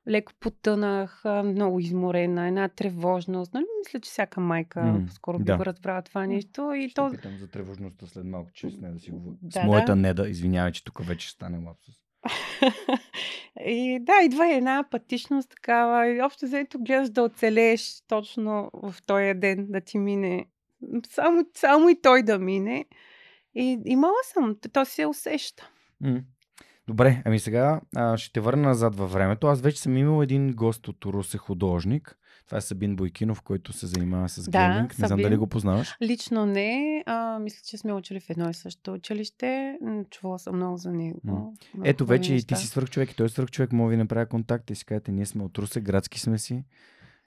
леко 0.07 0.33
потънах, 0.39 1.23
много 1.43 1.79
изморена, 1.79 2.47
една 2.47 2.69
тревожност. 2.69 3.53
Нали? 3.53 3.65
Мисля, 3.79 3.99
че 3.99 4.09
всяка 4.09 4.41
майка 4.41 4.81
М, 4.81 5.07
скоро 5.09 5.37
би 5.37 5.43
да. 5.43 5.57
го 5.57 5.65
разбрала 5.65 6.01
това 6.01 6.27
нещо. 6.27 6.73
И 6.73 6.89
Ще 6.89 6.95
то, 6.95 7.11
питам 7.11 7.37
за 7.37 7.47
тревожността 7.47 8.07
след 8.07 8.25
малко, 8.25 8.51
че 8.53 8.69
с 8.69 8.77
нея 8.77 8.93
да 8.93 8.99
си 8.99 9.11
говоря. 9.11 9.35
Да, 9.41 9.61
с 9.61 9.63
моята 9.63 9.91
да. 9.91 10.01
неда, 10.01 10.29
извинявай, 10.29 10.71
че 10.71 10.83
тук 10.83 11.05
вече 11.05 11.27
ще 11.27 11.35
стане 11.35 11.57
лапсус. 11.67 11.95
И 13.65 13.99
да, 14.01 14.13
идва 14.25 14.47
и 14.47 14.53
една 14.53 14.79
апатичност 14.79 15.49
такава. 15.49 16.07
И 16.07 16.21
общо 16.21 16.45
взето 16.45 16.79
гледаш 16.79 17.09
да 17.09 17.23
оцелееш 17.23 18.03
точно 18.07 18.69
в 18.73 18.95
този 19.05 19.33
ден, 19.33 19.67
да 19.69 19.81
ти 19.81 19.97
мине 19.97 20.45
Само, 21.09 21.45
само 21.53 21.89
и 21.89 22.01
той 22.01 22.23
да 22.23 22.39
мине. 22.39 22.85
И 23.55 23.79
имала 23.85 24.13
съм, 24.33 24.55
то 24.73 24.85
се 24.85 25.05
усеща. 25.05 25.69
М. 26.01 26.21
Добре, 26.91 27.21
ами 27.25 27.39
сега 27.39 27.81
а, 27.95 28.17
ще 28.17 28.33
те 28.33 28.39
върна 28.39 28.67
назад 28.67 28.95
във 28.95 29.13
времето. 29.13 29.47
Аз 29.47 29.61
вече 29.61 29.81
съм 29.81 29.97
имал 29.97 30.23
един 30.23 30.51
гост 30.51 30.87
от 30.87 31.05
Русе 31.05 31.37
художник. 31.37 32.17
Това 32.45 32.57
е 32.57 32.61
Сабин 32.61 32.95
Бойкинов, 32.95 33.41
който 33.41 33.73
се 33.73 33.87
занимава 33.87 34.29
с 34.29 34.49
Да, 34.49 34.67
гейминг. 34.69 34.89
Не 34.91 34.95
знам 34.95 35.09
Сабин. 35.09 35.23
дали 35.23 35.37
го 35.37 35.47
познаваш. 35.47 35.95
Лично 36.01 36.45
не. 36.45 37.03
А, 37.05 37.39
мисля, 37.39 37.59
че 37.65 37.77
сме 37.77 37.93
учили 37.93 38.19
в 38.19 38.29
едно 38.29 38.49
и 38.49 38.53
също 38.53 38.93
училище. 38.93 39.77
Чувала 40.09 40.39
съм 40.39 40.55
много 40.55 40.77
за 40.77 40.91
него. 40.91 41.19
М. 41.23 41.51
Ето 41.83 42.05
вече 42.05 42.33
и 42.33 42.43
ти 42.43 42.55
си 42.55 42.67
свърх 42.67 42.89
човек, 42.89 43.11
и 43.11 43.15
той 43.15 43.25
е 43.25 43.29
свърх 43.29 43.51
човек. 43.51 43.71
Мога 43.71 43.89
ви 43.89 43.97
направя 43.97 44.25
контакт 44.25 44.69
и 44.69 44.75
си 44.75 44.85
кажете, 44.85 45.11
ние 45.11 45.25
сме 45.25 45.43
от 45.43 45.57
Русе, 45.57 45.81
градски 45.81 46.19
сме 46.19 46.37
си. 46.37 46.63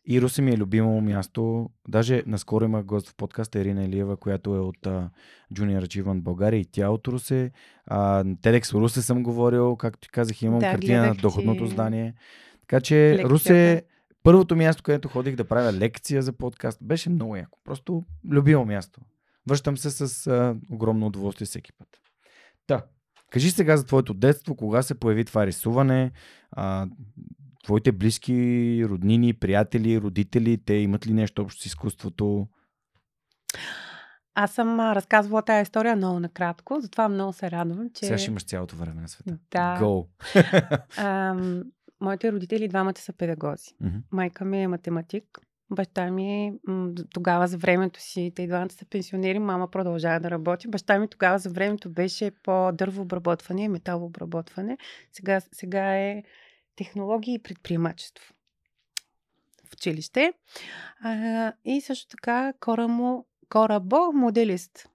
И 0.06 0.22
Русе 0.22 0.42
ми 0.42 0.50
е 0.50 0.56
любимо 0.56 1.00
място. 1.00 1.70
Даже 1.88 2.22
наскоро 2.26 2.64
има 2.64 2.82
гост 2.82 3.08
в 3.08 3.14
подкаста 3.14 3.60
Ирина 3.60 3.84
Елиева, 3.84 4.16
която 4.16 4.54
е 4.56 4.58
от 4.58 4.86
а, 4.86 5.10
Junior 5.54 5.86
Achievement 5.86 6.20
България 6.20 6.60
и 6.60 6.64
тя 6.64 6.84
е 6.84 6.88
от 6.88 7.08
Русе. 7.08 7.50
А, 7.86 8.24
TEDx 8.24 8.74
Русе 8.74 9.02
съм 9.02 9.22
говорил, 9.22 9.76
както 9.76 10.00
ти 10.00 10.08
казах, 10.08 10.42
имам 10.42 10.58
Да, 10.58 10.70
картина 10.70 11.06
на 11.06 11.14
доходното 11.14 11.64
ти 11.64 11.70
здание. 11.70 12.14
Така 12.60 12.80
че 12.80 12.94
лекцията. 12.94 13.28
Русе 13.28 13.82
първото 14.22 14.56
място, 14.56 14.82
където 14.82 15.08
ходих 15.08 15.36
да 15.36 15.44
правя 15.44 15.72
лекция 15.72 16.22
за 16.22 16.32
подкаст. 16.32 16.78
Беше 16.82 17.10
много 17.10 17.36
яко. 17.36 17.58
Просто 17.64 18.04
любимо 18.30 18.64
място. 18.64 19.00
Връщам 19.48 19.76
се 19.76 19.90
с 19.90 20.26
а, 20.26 20.56
огромно 20.70 21.06
удоволствие 21.06 21.46
всеки 21.46 21.72
път. 21.72 21.88
Та, 22.66 22.82
кажи 23.30 23.50
сега 23.50 23.76
за 23.76 23.86
твоето 23.86 24.14
детство, 24.14 24.56
кога 24.56 24.82
се 24.82 24.94
появи 24.94 25.24
това 25.24 25.46
рисуване, 25.46 26.12
а, 26.50 26.86
твоите 27.64 27.92
близки, 27.92 28.84
роднини, 28.88 29.34
приятели, 29.34 30.00
родители, 30.00 30.58
те 30.64 30.74
имат 30.74 31.06
ли 31.06 31.12
нещо 31.12 31.42
общо 31.42 31.62
с 31.62 31.66
изкуството? 31.66 32.46
Аз 34.34 34.52
съм 34.52 34.80
разказвала 34.80 35.42
тази 35.42 35.62
история 35.62 35.96
много 35.96 36.20
накратко, 36.20 36.80
затова 36.80 37.08
много 37.08 37.32
се 37.32 37.50
радвам, 37.50 37.90
че... 37.94 38.04
Сега 38.04 38.18
ще 38.18 38.30
имаш 38.30 38.44
цялото 38.44 38.76
време 38.76 39.00
на 39.00 39.08
света. 39.08 39.38
Да. 39.50 39.78
Go! 39.80 40.06
Ам, 40.98 41.62
моите 42.00 42.32
родители 42.32 42.68
двамата 42.68 42.98
са 42.98 43.12
педагози. 43.12 43.70
Мгм. 43.80 43.96
Майка 44.12 44.44
ми 44.44 44.62
е 44.62 44.68
математик. 44.68 45.24
Баща 45.70 46.10
ми 46.10 46.52
тогава 47.14 47.46
за 47.46 47.58
времето 47.58 48.00
си, 48.00 48.32
те 48.34 48.42
и 48.42 48.46
двамата 48.46 48.70
са 48.70 48.86
пенсионери, 48.90 49.38
мама 49.38 49.70
продължава 49.70 50.20
да 50.20 50.30
работи. 50.30 50.68
Баща 50.68 50.98
ми 50.98 51.08
тогава 51.08 51.38
за 51.38 51.50
времето 51.50 51.90
беше 51.90 52.30
по 52.42 52.72
дървообработване 52.72 53.62
и 53.64 53.68
металообработване. 53.68 54.78
Сега, 55.12 55.40
сега 55.52 55.96
е 55.96 56.22
технологии 56.76 57.34
и 57.34 57.42
предприемачество 57.42 58.34
в 59.70 59.72
училище. 59.72 60.32
А, 61.00 61.52
и 61.64 61.80
също 61.80 62.06
така 62.08 62.52
корамо, 62.60 63.26
корабо 63.48 64.12
моделист. 64.12 64.88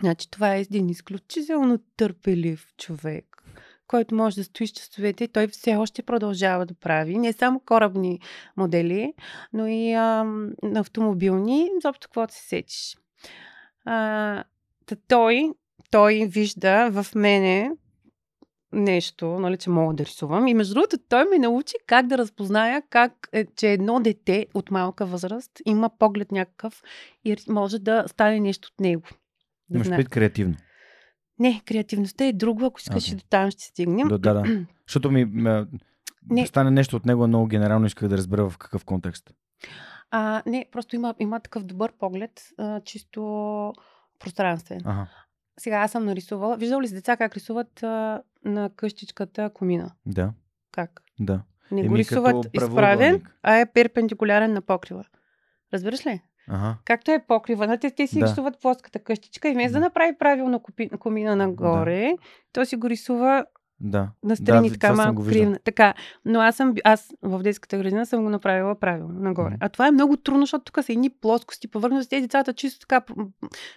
Значи 0.00 0.30
това 0.30 0.54
е 0.54 0.60
един 0.60 0.88
изключително 0.88 1.78
търпелив 1.96 2.66
човек, 2.78 3.44
който 3.86 4.14
може 4.14 4.36
да 4.36 4.44
стои 4.44 4.66
с 4.66 4.70
часовете 4.70 5.24
и 5.24 5.28
той 5.28 5.48
все 5.48 5.76
още 5.76 6.02
продължава 6.02 6.66
да 6.66 6.74
прави. 6.74 7.18
Не 7.18 7.32
само 7.32 7.60
корабни 7.60 8.20
модели, 8.56 9.14
но 9.52 9.66
и 9.66 9.92
ам, 9.92 10.52
автомобилни, 10.76 11.70
изобщо 11.78 12.08
каквото 12.08 12.34
се 12.34 12.48
сетиш. 12.48 12.96
А, 13.84 14.44
той, 15.08 15.52
той 15.90 16.26
вижда 16.26 16.90
в 16.90 17.06
мене 17.14 17.70
нещо, 18.72 19.26
нали, 19.26 19.56
че 19.56 19.70
мога 19.70 19.94
да 19.94 20.04
рисувам. 20.04 20.46
И 20.46 20.54
между 20.54 20.74
другото, 20.74 20.96
той 21.08 21.24
ме 21.24 21.38
научи 21.38 21.74
как 21.86 22.06
да 22.06 22.18
разпозная 22.18 22.82
как, 22.90 23.28
е, 23.32 23.46
че 23.56 23.72
едно 23.72 24.00
дете 24.00 24.46
от 24.54 24.70
малка 24.70 25.06
възраст 25.06 25.50
има 25.66 25.90
поглед 25.98 26.32
някакъв 26.32 26.82
и 27.24 27.36
може 27.48 27.78
да 27.78 28.04
стане 28.06 28.40
нещо 28.40 28.68
от 28.72 28.80
него. 28.80 29.02
Да 29.68 29.76
Имаш 29.76 29.88
пред 29.88 30.08
креативно. 30.08 30.54
Не, 31.38 31.62
креативността 31.66 32.24
е 32.24 32.32
друго, 32.32 32.64
ако 32.64 32.80
искаш 32.80 33.08
и 33.08 33.14
до 33.14 33.22
там 33.30 33.50
ще 33.50 33.64
стигнем. 33.64 34.08
Да, 34.08 34.18
да, 34.18 34.34
да. 34.34 34.44
Защото 34.86 35.10
ми 35.10 35.24
Не. 36.30 36.46
стане 36.46 36.70
нещо 36.70 36.96
от 36.96 37.06
него 37.06 37.26
много 37.26 37.46
генерално, 37.46 37.86
исках 37.86 38.08
да 38.08 38.16
разбера 38.16 38.50
в 38.50 38.58
какъв 38.58 38.84
контекст. 38.84 39.30
А, 40.10 40.42
не, 40.46 40.66
просто 40.72 40.96
има, 40.96 41.14
има 41.18 41.40
такъв 41.40 41.64
добър 41.64 41.92
поглед, 41.98 42.42
а, 42.58 42.80
чисто 42.80 43.20
пространствен. 44.18 44.80
Ага, 44.84 45.06
Сега 45.60 45.76
аз 45.76 45.90
съм 45.90 46.04
нарисувала. 46.04 46.56
Виждал 46.56 46.80
ли 46.80 46.86
с 46.86 46.92
деца 46.92 47.16
как 47.16 47.34
рисуват 47.34 47.82
а, 47.82 48.22
на 48.44 48.70
къщичката 48.70 49.50
комина? 49.50 49.92
да, 50.06 50.32
Как? 50.72 51.02
да. 51.20 51.42
Не 51.70 51.88
го 51.88 51.96
рисуват 51.96 52.46
изправен, 52.52 53.22
а 53.42 53.56
е 53.56 53.66
перпендикулярен 53.66 54.52
на 54.52 54.62
покрива. 54.62 55.04
Разбираш 55.74 56.06
ли? 56.06 56.22
Ага. 56.48 56.76
Както 56.84 57.10
е 57.10 57.24
покрива, 57.28 57.66
на 57.66 57.78
те, 57.78 57.90
те 57.90 58.06
си 58.06 58.18
Да. 58.18 58.26
рисуват 58.26 58.60
плоската 58.60 58.98
къщичка 58.98 59.48
и 59.48 59.52
вместо 59.52 59.72
да 59.72 59.78
Да. 59.78 59.84
направи 59.84 60.18
правилно 60.18 60.62
комина 60.98 61.36
нагоре, 61.36 62.12
той 62.52 62.66
си 62.66 62.76
го 62.76 62.88
рисува 62.90 63.44
Да. 63.80 64.08
настрани 64.22 64.68
да, 64.68 64.72
така 64.72 64.94
малко 64.94 65.24
кривна. 65.24 65.58
Така, 65.64 65.94
но 66.24 66.40
аз 66.40 66.56
съм, 66.56 66.74
аз 66.84 67.14
в 67.22 67.42
детската 67.42 67.78
градина 67.78 68.06
съм 68.06 68.24
го 68.24 68.30
направила 68.30 68.74
правилно, 68.74 69.20
нагоре. 69.20 69.54
Мгм. 69.54 69.58
А 69.60 69.68
това 69.68 69.88
е 69.88 69.90
много 69.90 70.16
трудно, 70.16 70.42
защото 70.42 70.64
тук 70.64 70.84
са 70.84 70.92
едни 70.92 71.10
плоскости, 71.10 71.68
повърхности. 71.68 72.16
Те 72.16 72.20
децата 72.20 72.52
чисто 72.52 72.80
така 72.80 73.02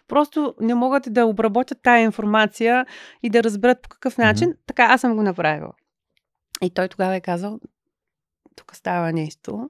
просто 0.08 0.56
не 0.62 0.76
могат 0.76 1.14
да 1.14 1.26
обработят 1.26 1.78
тая 1.84 2.04
информация 2.04 2.86
и 3.24 3.30
да 3.30 3.44
разберат 3.44 3.82
по 3.82 3.90
какъв 3.90 4.18
начин. 4.18 4.48
Мгм. 4.48 4.58
Така, 4.68 4.84
аз 4.84 5.02
съм 5.02 5.16
го 5.16 5.24
направила. 5.24 5.72
И 6.62 6.70
той 6.70 6.88
тогава 6.88 7.16
е 7.16 7.22
казал, 7.22 7.60
тук 8.56 8.76
става 8.76 9.14
нещо. 9.14 9.70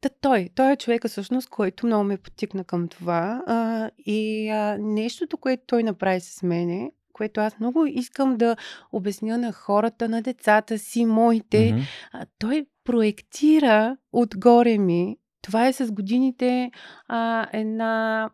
Та 0.00 0.08
той, 0.20 0.48
той 0.54 0.72
е 0.72 0.76
човека 0.76 1.08
всъщност, 1.08 1.48
който 1.48 1.86
много 1.86 2.04
ме 2.04 2.16
потикна 2.16 2.64
към 2.64 2.88
това. 2.88 3.42
А, 3.46 3.90
и 3.98 4.48
а, 4.48 4.78
нещото, 4.80 5.36
което 5.36 5.62
той 5.66 5.82
направи 5.82 6.20
с 6.20 6.42
мене, 6.42 6.92
което 7.18 7.40
аз 7.40 7.60
много 7.60 7.86
искам 7.86 8.36
да 8.36 8.56
обясня 8.92 9.38
на 9.38 9.52
хората, 9.52 10.08
на 10.08 10.22
децата 10.22 10.78
си, 10.78 11.06
моите, 11.06 11.72
Мгм. 11.72 11.82
а, 12.12 12.26
той 12.38 12.66
проектира 12.84 13.96
отгоре 14.12 14.78
ми. 14.78 15.16
Това 15.42 15.66
е 15.66 15.72
с 15.72 15.92
годините 15.92 16.70
а, 17.08 17.48
една. 17.52 18.30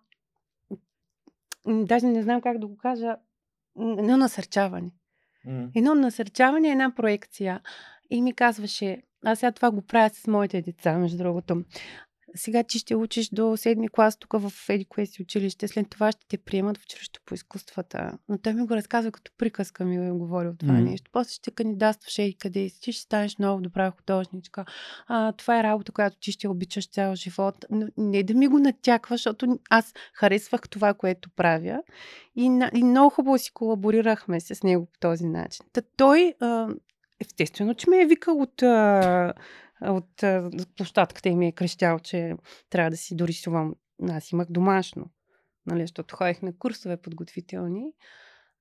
Даже 1.66 2.06
не 2.06 2.22
знам 2.22 2.40
как 2.40 2.58
да 2.58 2.66
го 2.66 2.76
кажа. 2.76 3.16
Едно 3.80 4.16
насърчаване. 4.16 4.90
М. 5.46 5.68
Едно 5.74 5.94
насърчаване, 5.94 6.68
една 6.68 6.94
проекция. 6.94 7.60
И 8.10 8.22
ми 8.22 8.32
казваше, 8.32 9.02
аз 9.24 9.38
сега 9.38 9.52
това 9.52 9.70
го 9.70 9.82
правя 9.82 10.10
с 10.14 10.26
моите 10.26 10.62
деца, 10.62 10.98
между 10.98 11.18
другото. 11.18 11.64
Сега 12.36 12.62
ти 12.62 12.78
ще 12.78 12.96
учиш 12.96 13.28
до 13.28 13.56
седми 13.56 13.88
клас 13.88 14.16
тук 14.16 14.32
в 14.32 14.52
Еди 14.68 14.84
кое 14.84 15.06
си 15.06 15.22
училище, 15.22 15.68
след 15.68 15.90
това 15.90 16.12
ще 16.12 16.26
те 16.28 16.38
приемат 16.38 16.78
в 16.78 16.82
училище 16.82 17.20
по 17.26 17.34
изкуствата. 17.34 18.18
Но 18.28 18.38
той 18.38 18.54
ми 18.54 18.66
го 18.66 18.76
разказва 18.76 19.12
като 19.12 19.32
приказка 19.38 19.84
ми 19.84 20.10
го 20.10 20.18
говори 20.18 20.48
от 20.48 20.58
това 20.58 20.72
Мгм. 20.72 20.84
нещо. 20.84 21.10
После 21.12 21.30
ще 21.30 21.50
кандидатстваш 21.50 22.18
и 22.18 22.36
къде 22.38 22.68
си, 22.68 22.80
ти 22.80 22.92
ще 22.92 23.02
станеш 23.02 23.38
много 23.38 23.60
добра 23.60 23.90
художничка. 23.90 24.64
А, 25.06 25.32
това 25.32 25.60
е 25.60 25.62
работа, 25.62 25.92
която 25.92 26.16
ти 26.20 26.32
ще 26.32 26.48
обичаш 26.48 26.88
цял 26.88 27.14
живот. 27.14 27.64
Но 27.70 27.88
не 27.96 28.22
да 28.22 28.34
ми 28.34 28.48
го 28.48 28.58
натяква, 28.58 29.14
защото 29.16 29.58
аз 29.70 29.94
харесвах 30.12 30.68
това, 30.68 30.94
което 30.94 31.30
правя. 31.30 31.82
И, 32.36 32.48
на, 32.48 32.70
и 32.74 32.84
много 32.84 33.10
хубаво 33.10 33.38
си 33.38 33.52
колаборирахме 33.52 34.40
с 34.40 34.62
него 34.62 34.86
по 34.86 34.98
този 35.00 35.26
начин. 35.26 35.66
Та 35.72 35.82
той, 35.96 36.34
а, 36.40 36.68
естествено, 37.20 37.74
че 37.74 37.90
ме 37.90 38.02
е 38.02 38.06
викал 38.06 38.40
от, 38.40 38.62
а, 38.62 39.32
от 39.82 40.24
площадката 40.76 41.28
и 41.28 41.36
ми 41.36 41.46
е 41.46 41.52
крещял, 41.52 41.98
че 41.98 42.34
трябва 42.70 42.90
да 42.90 42.96
си 42.96 43.16
дорисувам. 43.16 43.74
Аз 44.10 44.32
имах 44.32 44.46
домашно, 44.50 45.10
нали, 45.66 45.80
защото 45.80 46.16
ходех 46.16 46.42
на 46.42 46.58
курсове 46.58 46.96
подготвителни. 46.96 47.84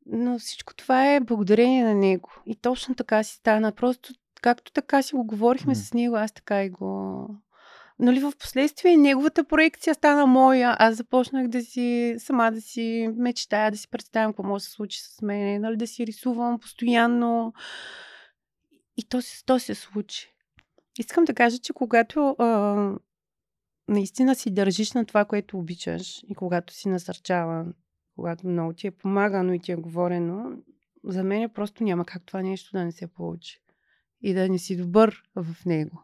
Но 0.06 0.40
всичко 0.40 0.76
това 0.76 1.14
е 1.16 1.20
благодарение 1.20 1.84
на 1.84 1.94
него. 1.94 2.30
И 2.46 2.56
точно 2.56 2.96
така 2.96 3.24
си 3.24 3.36
стана. 3.36 3.72
Просто 3.72 4.14
както 4.42 4.72
така 4.72 5.02
си 5.02 5.16
го 5.16 5.24
говорихме 5.26 5.72
М. 5.72 5.76
с 5.76 5.94
него, 5.94 6.16
аз 6.16 6.32
така 6.32 6.64
и 6.64 6.70
го 6.70 7.28
нали, 8.00 8.20
в 8.20 8.34
последствие 8.40 8.98
неговата 8.98 9.44
проекция 9.44 9.94
стана 9.94 10.26
моя. 10.26 10.76
Аз 10.80 10.96
започнах 10.96 11.48
да 11.48 11.62
си, 11.62 12.16
сама 12.18 12.52
да 12.52 12.62
си 12.62 13.10
мечтая, 13.16 13.72
да 13.72 13.78
си 13.78 13.88
представям 13.88 14.32
какво 14.32 14.44
може 14.44 14.62
да 14.62 14.66
се 14.66 14.72
случи 14.72 15.00
с 15.02 15.22
мен, 15.22 15.62
нали, 15.62 15.78
да 15.78 15.88
си 15.88 16.08
рисувам 16.08 16.60
постоянно. 16.60 17.54
И 18.98 19.04
то 19.04 19.22
се, 19.22 19.46
то 19.46 19.60
се 19.60 19.76
случи. 19.76 20.33
Искам 20.98 21.26
да 21.26 21.34
кажа, 21.34 21.58
че 21.58 21.74
когато 21.74 22.30
а, 22.30 22.46
наистина 23.88 24.36
си 24.36 24.54
държиш 24.54 24.94
на 24.94 25.06
това, 25.06 25.26
което 25.26 25.58
обичаш 25.58 26.24
и 26.28 26.36
когато 26.36 26.74
си 26.74 26.90
насърчава, 26.90 27.66
когато 28.16 28.48
много 28.48 28.74
ти 28.74 28.88
е 28.88 28.92
помагано 28.92 29.54
и 29.54 29.60
ти 29.60 29.72
е 29.72 29.76
говорено, 29.76 30.58
за 31.04 31.24
мен 31.24 31.50
просто 31.50 31.84
няма 31.84 32.06
как 32.06 32.24
това 32.26 32.42
нещо 32.42 32.78
да 32.78 32.86
не 32.86 32.92
се 32.92 33.08
получи. 33.08 33.60
И 34.22 34.34
да 34.34 34.50
не 34.50 34.60
си 34.60 34.78
добър 34.78 35.24
в 35.36 35.66
него 35.66 36.04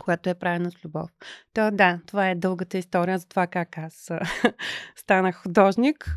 която 0.00 0.30
е 0.30 0.34
правена 0.34 0.70
с 0.70 0.84
любов. 0.84 1.10
То, 1.54 1.70
да, 1.70 2.00
това 2.06 2.30
е 2.30 2.34
дългата 2.34 2.78
история 2.78 3.18
за 3.18 3.28
това 3.28 3.46
как 3.46 3.78
аз 3.78 4.10
станах 4.96 5.42
художник. 5.42 6.16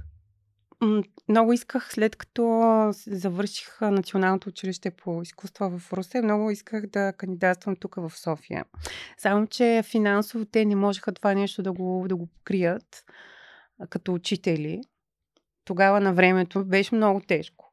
Много 1.30 1.54
исках, 1.54 1.94
след 1.94 2.16
като 2.16 2.62
завърших 3.08 3.82
Националното 3.82 4.50
училище 4.50 4.92
по 4.92 5.22
изкуства 5.22 5.80
в 5.80 5.94
Русе, 5.94 6.22
много 6.22 6.52
исках 6.52 6.88
да 6.88 7.14
кандидатствам 7.14 7.76
тук 7.76 7.96
в 7.96 8.12
София. 8.16 8.66
Само, 9.18 9.48
че 9.48 9.84
финансово 9.86 10.46
те 10.46 10.66
не 10.66 10.76
можеха 10.76 11.12
това 11.12 11.34
нещо 11.34 11.64
да 11.64 11.74
го, 11.74 12.06
да 12.10 12.16
го 12.16 12.28
покрият. 12.28 13.04
като 13.90 14.14
учители. 14.14 14.82
Тогава 15.66 16.00
на 16.00 16.14
времето 16.14 16.66
беше 16.66 16.96
много 16.96 17.22
тежко. 17.28 17.73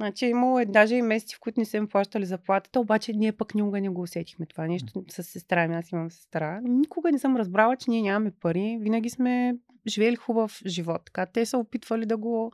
Значи 0.00 0.26
имало 0.26 0.58
е 0.58 0.64
даже 0.64 0.94
и 0.94 1.02
месеци, 1.02 1.36
в 1.36 1.40
които 1.40 1.60
не 1.60 1.66
са 1.66 1.76
им 1.76 1.88
плащали 1.88 2.26
заплатата, 2.26 2.80
обаче 2.80 3.12
ние 3.12 3.32
пък 3.32 3.54
никога 3.54 3.80
не 3.80 3.88
го 3.88 4.02
усетихме 4.02 4.46
това 4.46 4.66
нещо 4.66 5.04
с 5.08 5.22
сестра 5.22 5.68
ми. 5.68 5.74
Аз 5.74 5.92
имам 5.92 6.10
сестра. 6.10 6.60
Никога 6.62 7.12
не 7.12 7.18
съм 7.18 7.36
разбрала, 7.36 7.76
че 7.76 7.90
ние 7.90 8.02
нямаме 8.02 8.30
пари. 8.40 8.78
Винаги 8.80 9.10
сме 9.10 9.56
живели 9.86 10.16
хубав 10.16 10.60
живот. 10.66 11.00
Така, 11.04 11.26
те 11.26 11.46
са 11.46 11.58
опитвали 11.58 12.06
да 12.06 12.16
го 12.16 12.52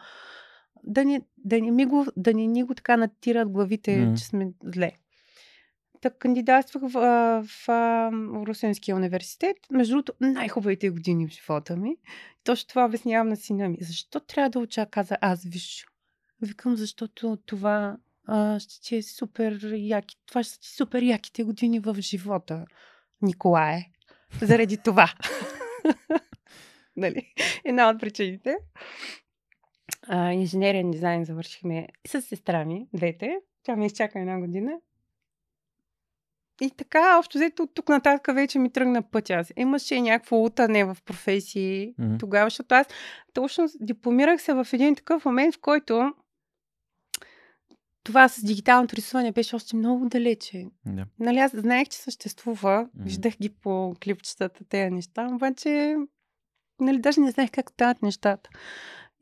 да 0.86 1.04
не, 1.04 1.20
да 1.38 1.60
не, 1.60 1.70
ми 1.70 1.86
го, 1.86 2.06
да 2.16 2.34
не 2.34 2.46
ни 2.46 2.62
го 2.62 2.74
така 2.74 2.96
натират 2.96 3.48
главите, 3.48 3.90
mm. 3.90 4.18
че 4.18 4.24
сме 4.24 4.52
зле. 4.64 4.92
Так 6.00 6.18
кандидатствах 6.18 6.82
в, 6.82 6.88
в, 6.88 7.46
в, 7.66 8.46
Русинския 8.46 8.96
университет. 8.96 9.56
Между 9.70 9.92
другото, 9.94 10.12
най-хубавите 10.20 10.90
години 10.90 11.28
в 11.28 11.30
живота 11.30 11.76
ми. 11.76 11.96
Точно 12.44 12.68
това 12.68 12.84
обяснявам 12.84 13.28
на 13.28 13.36
сина 13.36 13.68
ми. 13.68 13.76
Защо 13.80 14.20
трябва 14.20 14.50
да 14.50 14.58
уча, 14.58 14.86
каза 14.90 15.16
аз, 15.20 15.44
виж. 15.44 15.86
Викам, 16.42 16.76
защото 16.76 17.36
това 17.46 17.96
а, 18.26 18.60
ще 18.60 18.80
ти 18.80 18.96
е 18.96 19.02
супер 19.02 19.72
яки. 19.72 20.16
Това 20.26 20.42
ще 20.42 20.60
ти 20.60 20.68
супер 20.68 21.02
яките 21.02 21.44
години 21.44 21.80
в 21.80 21.96
живота, 22.00 22.64
Николае. 23.22 23.84
Заради 24.42 24.76
това. 24.76 25.12
нали? 26.96 27.32
Една 27.64 27.90
от 27.90 28.00
причините. 28.00 28.56
А, 30.08 30.32
инженерен 30.32 30.90
дизайн 30.90 31.24
завършихме 31.24 31.88
с 32.06 32.22
сестра 32.22 32.64
ми, 32.64 32.86
двете. 32.94 33.36
Тя 33.62 33.76
ме 33.76 33.86
изчака 33.86 34.20
една 34.20 34.40
година. 34.40 34.72
И 36.60 36.70
така, 36.70 37.18
общо 37.18 37.38
взето 37.38 37.62
от 37.62 37.74
тук 37.74 37.88
нататък 37.88 38.34
вече 38.34 38.58
ми 38.58 38.72
тръгна 38.72 39.02
пътя. 39.02 39.34
Аз 39.34 39.52
имаше 39.56 40.00
някакво 40.00 40.44
утане 40.44 40.84
в 40.84 40.96
професии 41.04 41.94
mm-hmm. 41.94 42.18
тогава, 42.18 42.46
защото 42.46 42.74
аз 42.74 42.86
точно 43.32 43.68
дипломирах 43.80 44.42
се 44.42 44.54
в 44.54 44.66
един 44.72 44.94
такъв 44.94 45.24
момент, 45.24 45.54
в 45.54 45.60
който 45.60 46.12
това 48.04 48.28
с 48.28 48.44
дигиталното 48.44 48.96
рисуване 48.96 49.32
беше 49.32 49.56
още 49.56 49.76
много 49.76 50.08
далече. 50.08 50.66
Yeah. 50.86 51.06
Нали, 51.18 51.38
аз 51.38 51.56
знаех, 51.56 51.88
че 51.88 51.98
съществува, 51.98 52.86
mm-hmm. 52.86 53.02
виждах 53.04 53.36
ги 53.36 53.48
по 53.48 53.96
клипчетата, 54.04 54.64
тези 54.64 54.90
неща, 54.90 55.28
обаче 55.32 55.96
нали, 56.80 56.98
даже 56.98 57.20
не 57.20 57.30
знаех 57.30 57.50
как 57.50 57.70
стават 57.70 58.02
нещата. 58.02 58.50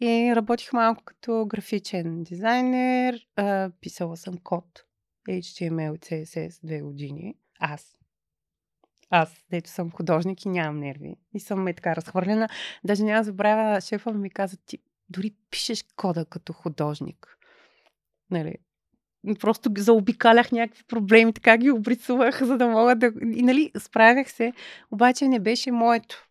И 0.01 0.33
работих 0.37 0.73
малко 0.73 1.03
като 1.05 1.47
графичен 1.47 2.23
дизайнер, 2.23 3.27
а, 3.37 3.71
писала 3.81 4.17
съм 4.17 4.39
код, 4.39 4.85
HTML 5.29 5.99
CSS 5.99 6.67
две 6.67 6.81
години. 6.81 7.35
Аз. 7.61 7.99
Аз, 9.11 9.45
дето 9.51 9.71
съм 9.71 9.91
художник 9.91 10.45
и 10.45 10.49
нямам 10.49 10.81
нерви. 10.81 11.17
И 11.35 11.41
съм 11.41 11.69
е 11.69 11.75
така 11.75 11.97
разхвърлена. 11.97 12.49
Даже 12.85 13.05
няма 13.05 13.25
забравя, 13.25 13.81
шефа 13.81 14.13
ми 14.13 14.31
каза, 14.31 14.57
ти 14.57 14.79
дори 15.09 15.35
пишеш 15.51 15.85
кода 15.97 16.25
като 16.25 16.53
художник. 16.53 17.39
Нали, 18.31 18.55
просто 19.41 19.71
заобикалях 19.77 20.53
някакви 20.53 20.85
проблеми, 20.85 21.33
така 21.33 21.57
ги 21.57 21.71
обрисувах, 21.71 22.45
за 22.45 22.59
да 22.59 22.67
мога 22.67 22.97
да... 22.97 23.07
И 23.23 23.43
нали, 23.43 23.73
справях 23.79 24.31
се, 24.31 24.53
обаче 24.91 25.29
не 25.29 25.41
беше 25.41 25.73
моето. 25.73 26.29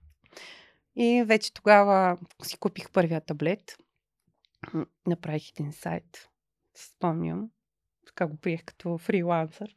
И 0.95 1.23
вече 1.25 1.53
тогава 1.53 2.17
си 2.43 2.57
купих 2.57 2.91
първия 2.91 3.21
таблет. 3.21 3.77
Направих 5.07 5.49
един 5.49 5.71
сайт. 5.71 6.29
Спомням. 6.77 7.49
Така 8.05 8.27
го 8.27 8.37
приех 8.37 8.65
като 8.65 8.97
фрилансър. 8.97 9.75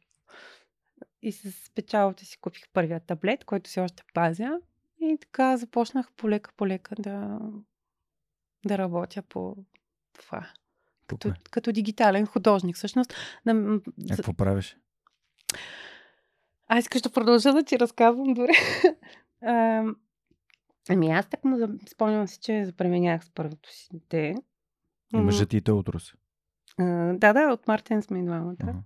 И 1.21 1.31
с 1.31 1.71
печалата 1.75 2.25
си 2.25 2.37
купих 2.37 2.63
първия 2.73 2.99
таблет, 2.99 3.45
който 3.45 3.69
си 3.69 3.79
още 3.79 4.03
пазя. 4.13 4.59
И 4.99 5.17
така 5.21 5.57
започнах 5.57 6.11
полека-полека 6.11 6.95
да, 6.95 7.39
да 8.65 8.77
работя 8.77 9.21
по 9.21 9.55
това. 10.13 10.53
Като, 11.07 11.33
като 11.51 11.71
дигитален 11.71 12.25
художник, 12.25 12.75
всъщност. 12.75 13.13
На... 13.45 13.79
А 14.11 14.15
какво 14.15 14.33
правиш? 14.33 14.77
Аз 16.67 16.79
искаш 16.79 17.01
да 17.01 17.09
продължа 17.09 17.53
да 17.53 17.63
ти 17.63 17.79
разказвам 17.79 18.33
дори. 18.33 18.51
Ами 20.89 21.11
аз 21.11 21.29
так 21.29 21.43
му 21.43 21.57
спомням 21.89 22.27
си, 22.27 22.39
че 22.41 22.65
запременях 22.65 23.25
с 23.25 23.29
първото 23.29 23.73
си 23.73 23.89
дете. 23.93 24.35
И 25.13 25.17
мъжът 25.17 25.49
ти 25.49 25.57
и 25.57 25.61
той 25.61 25.75
от 25.75 25.89
Руси? 25.89 26.13
да, 27.13 27.33
да, 27.33 27.53
от 27.53 27.67
Мартин 27.67 28.01
сме 28.01 28.19
и 28.19 28.25
двамата. 28.25 28.55
Uh-huh. 28.55 28.81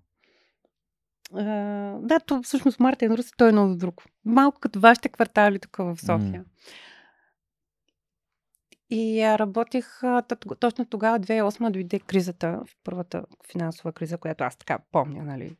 Uh, 1.33 2.05
да, 2.05 2.19
то 2.19 2.41
всъщност 2.41 2.79
Мартин 2.79 3.11
Руси, 3.11 3.31
той 3.37 3.49
е 3.49 3.51
много 3.51 3.75
друг. 3.75 4.03
Малко 4.25 4.59
като 4.59 4.79
вашите 4.79 5.09
квартали 5.09 5.59
тук 5.59 5.77
в 5.77 5.97
София. 5.97 6.43
Mm. 6.43 6.45
И 8.89 9.21
а, 9.21 9.39
работех 9.39 10.01
точно 10.59 10.85
тогава, 10.85 11.19
2008 11.19 11.71
дойде 11.71 11.99
кризата, 11.99 12.61
първата 12.83 13.23
финансова 13.51 13.91
криза, 13.91 14.17
която 14.17 14.43
аз 14.43 14.57
така 14.57 14.79
помня, 14.91 15.23
нали, 15.23 15.55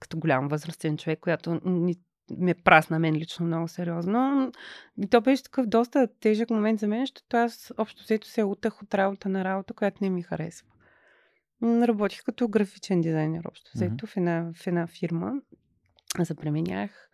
като 0.00 0.18
голям 0.18 0.48
възрастен 0.48 0.96
човек, 0.96 1.20
която 1.20 1.60
ни 1.64 1.94
ме 2.38 2.54
прасна 2.54 2.98
мен 2.98 3.14
лично 3.14 3.46
много 3.46 3.68
сериозно. 3.68 4.52
И 5.02 5.06
то 5.06 5.20
беше 5.20 5.42
такъв 5.42 5.66
доста 5.66 6.08
тежък 6.20 6.50
момент 6.50 6.80
за 6.80 6.88
мен, 6.88 7.02
защото 7.02 7.36
аз 7.36 7.72
общо 7.78 8.02
взето 8.02 8.28
се 8.28 8.44
утах 8.44 8.82
от 8.82 8.94
работа 8.94 9.28
на 9.28 9.44
работа, 9.44 9.74
която 9.74 10.04
не 10.04 10.10
ми 10.10 10.22
харесва. 10.22 10.68
Работих 11.62 12.24
като 12.24 12.48
графичен 12.48 13.00
дизайнер 13.00 13.44
общо 13.48 13.70
взето 13.74 14.06
mm-hmm. 14.06 14.08
в, 14.08 14.16
една, 14.16 14.50
в 14.56 14.66
една 14.66 14.86
фирма. 14.86 15.32
Запременях 16.20 17.10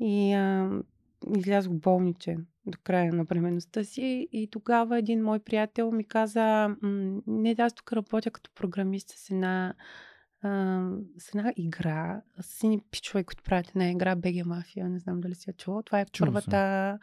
и 0.00 0.32
а, 0.32 0.70
излязох 1.36 1.72
болничен 1.72 2.46
до 2.66 2.78
края 2.84 3.12
на 3.12 3.24
бременността 3.24 3.84
си 3.84 4.28
и 4.32 4.48
тогава 4.50 4.98
един 4.98 5.22
мой 5.22 5.38
приятел 5.38 5.90
ми 5.90 6.04
каза, 6.04 6.76
не 7.26 7.54
да, 7.54 7.62
аз 7.62 7.74
тук 7.74 7.92
работя 7.92 8.30
като 8.30 8.50
програмист 8.54 9.08
с 9.10 9.30
една 9.30 9.74
с 11.18 11.28
една 11.34 11.52
игра, 11.56 12.22
с 12.40 12.46
сини 12.46 12.80
пичове, 12.90 13.24
които 13.24 13.42
правят 13.42 13.68
една 13.68 13.90
игра 13.90 14.16
БГ 14.16 14.46
Мафия, 14.46 14.88
не 14.88 14.98
знам 14.98 15.20
дали 15.20 15.34
си 15.34 15.50
я 15.50 15.54
чула. 15.54 15.82
Това 15.82 16.00
е 16.00 16.06
Чува 16.06 16.26
първата, 16.26 16.98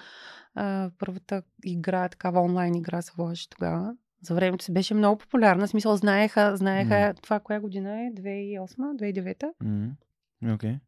а, 0.56 0.92
първата 1.00 1.42
игра, 1.66 2.10
такава 2.10 2.42
онлайн 2.42 2.76
игра 2.76 3.02
се 3.02 3.12
вложи 3.18 3.50
тогава. 3.50 3.96
За 4.22 4.36
времето 4.36 4.66
си 4.66 4.74
беше 4.74 4.94
много 4.94 5.18
популярна. 5.18 5.68
В 5.68 5.70
смисъл, 5.70 5.96
знаеха, 5.96 6.58
знаеха 6.58 6.94
mm. 6.94 7.22
това 7.22 7.40
коя 7.40 7.60
година 7.60 8.02
е? 8.02 8.12
2008, 8.12 8.66
2009? 8.78 9.52
Mm. 9.64 9.92
Okay. 10.44 10.80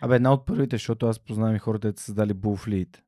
Абе, 0.00 0.16
една 0.16 0.32
от 0.32 0.46
първите, 0.46 0.76
защото 0.76 1.06
аз 1.06 1.18
познавам 1.18 1.56
и 1.56 1.58
хората, 1.58 1.88
които 1.88 2.00
са 2.00 2.04
създали 2.04 2.34
Bullfleet. 2.34 2.98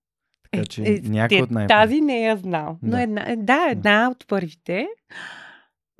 Така 0.43 0.63
е, 0.63 0.67
че 0.67 0.83
е, 0.83 1.01
някой 1.03 1.43
от 1.43 1.51
най 1.51 1.67
Тази 1.67 2.01
не 2.01 2.21
я 2.21 2.37
знал. 2.37 2.79
Но 2.83 2.91
да. 2.91 3.03
една, 3.03 3.37
да, 3.37 3.67
една 3.71 4.11
от 4.11 4.27
първите. 4.29 4.89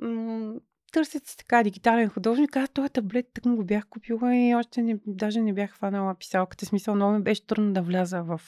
М- 0.03 0.55
търсят 0.93 1.27
си 1.27 1.37
така 1.37 1.63
дигитален 1.63 2.09
художник. 2.09 2.57
Аз 2.57 2.71
този 2.71 2.89
таблет 2.89 3.27
так 3.35 3.45
му 3.45 3.57
го 3.57 3.65
бях 3.65 3.87
купила 3.87 4.37
и 4.37 4.55
още 4.55 4.83
не, 4.83 4.99
даже 5.07 5.41
не 5.41 5.53
бях 5.53 5.71
хванала 5.71 6.15
писалката. 6.15 6.67
Смисъл, 6.67 6.95
много 6.95 7.13
ми 7.13 7.23
беше 7.23 7.47
трудно 7.47 7.73
да 7.73 7.83
вляза 7.83 8.23
в, 8.23 8.41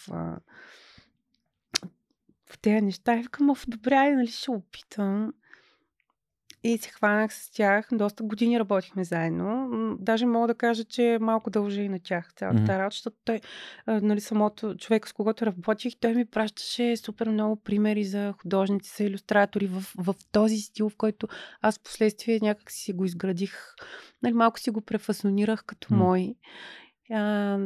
в 2.51 2.59
тези 2.63 2.81
неща. 2.81 3.15
И 3.17 3.23
викам, 3.23 3.55
добре, 3.69 4.11
нали 4.11 4.27
ще 4.27 4.51
опитам. 4.51 5.33
И 6.67 6.79
се 6.79 6.91
хванах 6.91 7.35
с 7.35 7.51
тях. 7.51 7.89
Доста 7.93 8.25
години 8.25 8.59
работихме 8.61 9.05
заедно. 9.05 9.69
Даже 10.01 10.27
мога 10.27 10.47
да 10.47 10.55
кажа, 10.55 10.85
че 10.85 11.19
малко 11.21 11.51
дължи 11.51 11.83
и 11.83 11.89
на 11.89 12.01
тях 12.01 12.33
цялата 12.37 12.59
mm-hmm. 12.59 12.79
работа, 12.79 12.95
защото 12.95 13.17
той, 13.25 13.41
нали, 13.87 14.21
самото 14.21 14.75
човек, 14.77 15.09
с 15.09 15.13
когото 15.13 15.47
работих, 15.47 15.97
той 16.01 16.15
ми 16.15 16.25
пращаше 16.25 16.97
супер 16.97 17.29
много 17.29 17.57
примери 17.57 18.05
за 18.05 18.35
художници, 18.43 18.95
за 18.97 19.05
иллюстратори 19.05 19.67
в, 19.67 19.85
в 19.99 20.15
този 20.33 20.59
стил, 20.59 20.89
в 20.89 20.97
който 20.97 21.29
аз 21.63 21.79
последствие 21.79 22.39
някак 22.43 22.71
си 22.71 22.93
го 22.93 23.05
изградих. 23.05 23.75
Нали, 24.23 24.35
малко 24.35 24.61
си 24.61 24.71
го 24.71 24.81
префасонирах 24.81 25.65
като 25.65 25.89
mm-hmm. 25.89 25.97
мой. 25.97 26.35
А, 27.13 27.59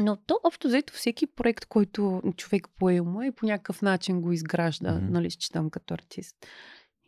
но 0.00 0.16
то 0.16 0.40
общо 0.44 0.68
взето 0.68 0.92
всеки 0.92 1.26
проект, 1.26 1.64
който 1.64 2.22
човек 2.36 2.68
поема 2.78 3.26
и 3.26 3.30
по 3.30 3.46
някакъв 3.46 3.82
начин 3.82 4.20
го 4.20 4.32
изгражда, 4.32 4.90
mm-hmm. 4.90 5.10
нали, 5.10 5.30
считам 5.30 5.70
като 5.70 5.94
артист. 5.94 6.36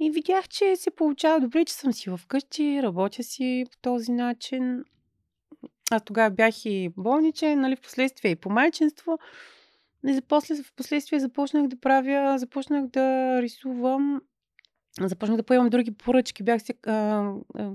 И 0.01 0.11
видях, 0.11 0.49
че 0.49 0.77
се 0.77 0.91
получава 0.91 1.41
добре, 1.41 1.65
че 1.65 1.75
съм 1.75 1.93
си 1.93 2.11
вкъщи, 2.19 2.83
работя 2.83 3.23
си 3.23 3.65
по 3.71 3.77
този 3.79 4.13
начин. 4.13 4.85
Аз 5.91 6.05
тогава 6.05 6.31
бях 6.31 6.65
и 6.65 6.89
болничен, 6.97 7.61
нали, 7.61 7.77
в 7.77 7.81
последствие 7.81 8.31
и 8.31 8.37
по 8.37 8.51
майчинство. 8.51 9.19
И 10.07 10.21
после, 10.29 10.55
в 10.63 10.73
последствие 10.77 11.21
започнах 11.21 11.69
да 11.69 11.81
правя, 11.81 12.39
започнах 12.39 12.87
да 12.87 13.39
рисувам, 13.43 14.21
започнах 15.01 15.37
да 15.37 15.43
поемам 15.43 15.71
други 15.71 15.95
поръчки. 15.95 16.43
Бях 16.43 16.63
се 16.63 16.75
а, 16.87 16.93
а, 16.93 17.73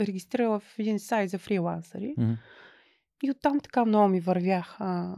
регистрирала 0.00 0.60
в 0.60 0.78
един 0.78 0.98
сайт 0.98 1.30
за 1.30 1.38
фрилансъри. 1.38 2.14
Mm-hmm. 2.18 2.36
И 3.22 3.30
оттам 3.30 3.60
така 3.60 3.84
много 3.84 4.08
ми 4.08 4.20
вървяха 4.20 5.16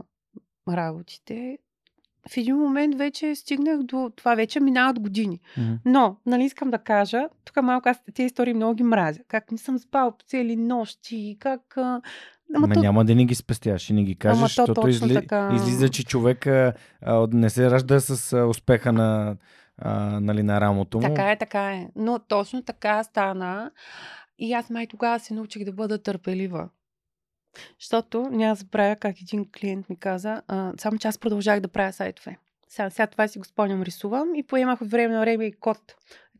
работите. 0.69 1.57
В 2.29 2.37
един 2.37 2.55
момент 2.55 2.97
вече 2.97 3.35
стигнах 3.35 3.83
до 3.83 4.11
това, 4.15 4.35
вече 4.35 4.59
минават 4.59 4.99
години. 4.99 5.39
Мгм. 5.57 5.73
Но, 5.85 6.15
нали 6.25 6.43
искам 6.43 6.69
да 6.69 6.77
кажа, 6.77 7.27
тук 7.45 7.63
малко 7.63 7.89
аз 7.89 7.97
тези 8.13 8.25
истории 8.25 8.53
много 8.53 8.75
ги 8.75 8.83
мразя. 8.83 9.19
Как 9.27 9.51
не 9.51 9.57
съм 9.57 9.79
спал 9.79 10.13
цели 10.27 10.55
нощи, 10.55 11.37
как... 11.39 11.77
А... 11.77 12.01
Ама 12.55 12.73
то- 12.73 12.79
няма 12.79 13.05
да 13.05 13.15
ни 13.15 13.25
ги 13.25 13.35
спестяваш, 13.35 13.81
ще 13.81 13.93
ни 13.93 14.05
ги 14.05 14.15
кажеш, 14.15 14.39
то 14.39 14.47
защото 14.47 14.73
точно 14.73 14.89
изли... 14.89 15.13
така. 15.13 15.51
излиза, 15.55 15.89
че 15.89 16.05
човека 16.05 16.73
а, 17.01 17.27
не 17.31 17.49
се 17.49 17.71
ражда 17.71 17.99
с 17.99 18.33
а, 18.33 18.45
успеха 18.45 18.93
на, 18.93 19.35
а, 19.77 20.19
нали, 20.19 20.43
на 20.43 20.61
рамото 20.61 20.97
му. 20.97 21.03
Така 21.03 21.31
е, 21.31 21.37
така 21.37 21.71
е. 21.71 21.87
Но 21.95 22.19
точно 22.19 22.61
така 22.61 23.03
стана. 23.03 23.71
И 24.39 24.53
аз 24.53 24.69
май 24.69 24.87
тогава 24.87 25.19
се 25.19 25.33
научих 25.33 25.65
да 25.65 25.71
бъда 25.71 26.03
търпелива. 26.03 26.69
Защото 27.79 28.21
няма 28.21 28.55
забравя 28.55 28.95
как 28.95 29.21
един 29.21 29.45
клиент 29.51 29.89
ми 29.89 29.95
каза, 29.95 30.41
а, 30.47 30.73
само 30.79 30.97
че 30.97 31.07
аз 31.07 31.17
продължах 31.17 31.59
да 31.59 31.67
правя 31.67 31.93
сайтове. 31.93 32.37
Сега, 32.69 32.89
сега 32.89 33.07
това 33.07 33.27
си 33.27 33.39
го 33.39 33.45
спомням, 33.45 33.81
рисувам 33.81 34.35
и 34.35 34.43
поемах 34.43 34.81
от 34.81 34.89
време 34.89 35.13
на 35.13 35.19
време 35.21 35.45
и 35.45 35.51
код. 35.51 35.95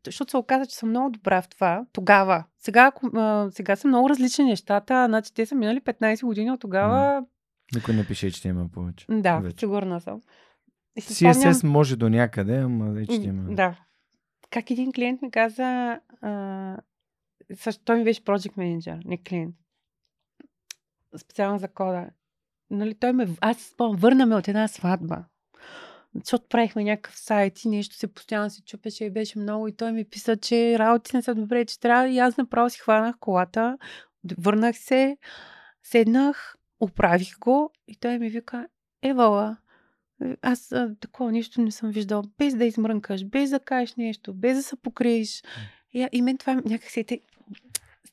Защото 0.05 0.31
се 0.31 0.37
оказа, 0.37 0.65
че 0.65 0.75
съм 0.75 0.89
много 0.89 1.09
добра 1.09 1.41
в 1.41 1.49
това. 1.49 1.85
Тогава. 1.93 2.43
Сега, 2.59 2.85
ако- 2.85 3.17
а, 3.17 3.49
сега 3.51 3.75
са 3.75 3.87
много 3.87 4.09
различни 4.09 4.45
нещата. 4.45 5.05
Значи 5.05 5.33
те 5.33 5.45
са 5.45 5.55
минали 5.55 5.81
15 5.81 6.25
години 6.25 6.51
от 6.51 6.59
тогава. 6.59 7.25
Никой 7.75 7.93
не 7.93 8.07
пише, 8.07 8.31
че 8.31 8.47
има 8.47 8.69
повече. 8.73 9.05
Да, 9.09 9.39
Вече. 9.39 9.55
сигурна 9.59 10.01
съм. 10.01 10.21
И 10.95 11.01
си 11.01 11.13
спомням- 11.15 11.53
CSS 11.53 11.63
може 11.63 11.95
до 11.95 12.09
някъде, 12.09 12.57
ама 12.57 12.85
вече 12.85 13.13
има. 13.13 13.55
Да. 13.55 13.75
Как 14.49 14.71
един 14.71 14.91
клиент 14.93 15.21
ми 15.21 15.31
каза, 15.31 15.99
а, 16.21 16.77
също 17.55 17.83
той 17.83 17.97
ми 17.97 18.03
беше 18.03 18.21
project 18.21 18.57
manager, 18.57 18.99
не 19.05 19.17
клиент. 19.17 19.55
Специално 21.17 21.59
за 21.59 21.67
кода. 21.67 22.09
Нали, 22.69 22.95
той 22.95 23.13
ме, 23.13 23.27
аз 23.41 23.57
спомням, 23.57 23.99
върна 23.99 24.25
ме 24.25 24.35
от 24.35 24.47
една 24.47 24.67
сватба. 24.67 25.23
Защото 26.15 26.47
правихме 26.49 26.83
някакъв 26.83 27.19
сайт 27.19 27.63
и 27.63 27.69
нещо 27.69 27.95
се 27.95 28.13
постоянно 28.13 28.49
се 28.49 28.63
чупеше 28.63 29.05
и 29.05 29.09
беше 29.09 29.39
много. 29.39 29.67
И 29.67 29.75
той 29.75 29.91
ми 29.91 30.05
писа, 30.05 30.37
че 30.37 30.79
работите 30.79 31.17
не 31.17 31.23
са 31.23 31.35
добре, 31.35 31.65
че 31.65 31.79
трябва. 31.79 32.09
И 32.09 32.19
аз 32.19 32.37
направо 32.37 32.69
си 32.69 32.79
хванах 32.79 33.15
колата, 33.19 33.77
върнах 34.37 34.77
се, 34.77 35.17
седнах, 35.83 36.55
оправих 36.79 37.39
го 37.39 37.71
и 37.87 37.95
той 37.95 38.19
ми 38.19 38.29
вика, 38.29 38.67
Евала, 39.03 39.57
аз 40.41 40.71
а, 40.71 40.95
такова 40.99 41.31
нищо 41.31 41.61
не 41.61 41.71
съм 41.71 41.91
виждал. 41.91 42.23
Без 42.37 42.55
да 42.55 42.65
измрънкаш, 42.65 43.25
без 43.25 43.49
да 43.49 43.59
кажеш 43.59 43.95
нещо, 43.95 44.33
без 44.33 44.57
да 44.57 44.63
се 44.63 44.75
покриеш. 44.75 45.43
И, 45.93 46.07
и 46.11 46.21
мен 46.21 46.37
това 46.37 46.53
някакси 46.55 47.03
те... 47.03 47.21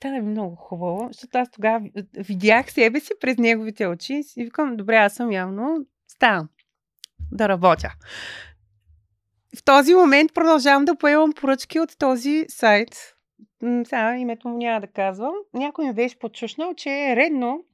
стана 0.04 0.22
много 0.22 0.56
хубаво, 0.56 1.08
защото 1.12 1.38
аз 1.38 1.50
тогава 1.50 1.78
ви- 1.78 1.92
видях 2.14 2.72
себе 2.72 3.00
си 3.00 3.12
през 3.20 3.38
неговите 3.38 3.86
очи 3.86 4.22
и 4.36 4.44
викам, 4.44 4.76
добре, 4.76 4.96
аз 4.96 5.14
съм 5.14 5.32
явно 5.32 5.86
ставам 6.08 6.48
да 7.32 7.48
работя. 7.48 7.92
В 9.56 9.64
този 9.64 9.94
момент 9.94 10.34
продължавам 10.34 10.84
да 10.84 10.96
поемам 10.96 11.32
поръчки 11.32 11.80
от 11.80 11.98
този 11.98 12.44
сайт. 12.48 13.14
Сега 13.84 14.16
името 14.16 14.48
му 14.48 14.58
няма 14.58 14.80
да 14.80 14.86
казвам. 14.86 15.34
Някой 15.54 15.86
ми 15.86 15.94
беше 15.94 16.18
подчушнал, 16.18 16.74
че 16.74 16.90
е 16.90 17.16
редно 17.16 17.64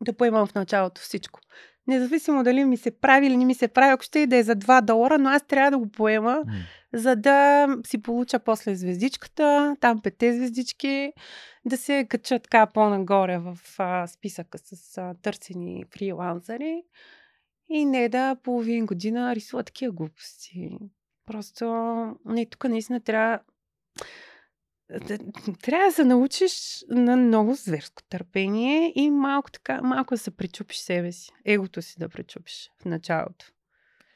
да 0.00 0.12
поемам 0.12 0.46
в 0.46 0.54
началото 0.54 1.00
всичко. 1.00 1.40
Независимо 1.86 2.42
дали 2.42 2.64
ми 2.64 2.76
се 2.76 3.00
прави 3.00 3.26
или 3.26 3.36
не 3.36 3.44
ми 3.44 3.54
се 3.54 3.68
прави, 3.68 3.92
ако 3.92 4.02
ще 4.02 4.18
и 4.18 4.26
да 4.26 4.36
е 4.36 4.42
за 4.42 4.56
2 4.56 4.82
долара, 4.82 5.18
но 5.18 5.30
аз 5.30 5.42
трябва 5.46 5.70
да 5.70 5.78
го 5.78 5.90
поема. 5.90 6.42
За 6.94 7.16
да 7.16 7.68
си 7.86 8.02
получа 8.02 8.38
после 8.38 8.74
звездичката, 8.74 9.76
там 9.80 10.02
пете 10.02 10.32
звездички, 10.32 11.12
да 11.64 11.76
се 11.76 12.06
кача 12.08 12.38
така 12.38 12.66
по-нагоре 12.66 13.38
в 13.38 13.58
а, 13.78 14.06
списъка 14.06 14.58
с 14.58 14.98
а, 14.98 15.14
търсени 15.22 15.84
фрилансъри 15.90 16.82
и 17.68 17.84
не 17.84 18.08
да 18.08 18.36
половин 18.42 18.86
година 18.86 19.34
рисува 19.34 19.62
такива 19.62 19.92
глупости. 19.92 20.78
Просто, 21.26 21.66
не, 22.24 22.46
тук 22.46 22.64
наистина 22.64 23.00
трябва 23.00 23.40
трябва 25.62 25.86
да 25.86 25.92
се 25.92 26.04
научиш 26.04 26.84
на 26.88 27.16
много 27.16 27.54
зверско 27.54 28.02
търпение 28.02 28.92
и 28.94 29.10
малко 29.10 29.50
така, 29.50 29.82
малко 29.82 30.14
да 30.14 30.18
се 30.18 30.30
пречупиш 30.30 30.76
себе 30.76 31.12
си. 31.12 31.30
Егото 31.44 31.82
си 31.82 31.94
да 31.98 32.08
пречупиш 32.08 32.70
в 32.82 32.84
началото. 32.84 33.46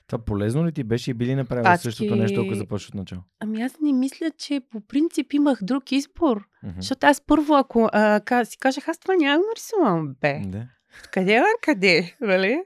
Това 0.06 0.24
полезно 0.24 0.66
ли 0.66 0.72
ти 0.72 0.84
беше 0.84 1.10
и 1.10 1.14
би 1.14 1.26
ли 1.26 1.34
направила 1.34 1.74
Адски- 1.74 1.82
същото 1.82 2.16
нещо, 2.16 2.40
ако 2.40 2.54
започваш 2.54 2.88
от 2.88 2.94
начало? 2.94 3.22
Ами 3.40 3.62
аз 3.62 3.80
не 3.80 3.92
мисля, 3.92 4.30
че 4.38 4.60
по 4.70 4.80
принцип 4.80 5.32
имах 5.32 5.58
друг 5.62 5.92
избор. 5.92 6.44
Мгм. 6.62 6.74
Защото 6.76 7.06
аз 7.06 7.20
първо, 7.26 7.54
ако 7.54 7.88
а, 7.92 8.20
ка, 8.20 8.44
си 8.44 8.58
кажах, 8.58 8.88
аз 8.88 8.98
това 8.98 9.14
няма 9.14 9.38
да 9.42 9.48
нарисувам, 9.48 10.14
бе. 10.20 10.40
Да. 10.46 10.66
Къде 11.12 11.40
на 11.40 11.46
къде, 11.62 12.14
нали? 12.20 12.62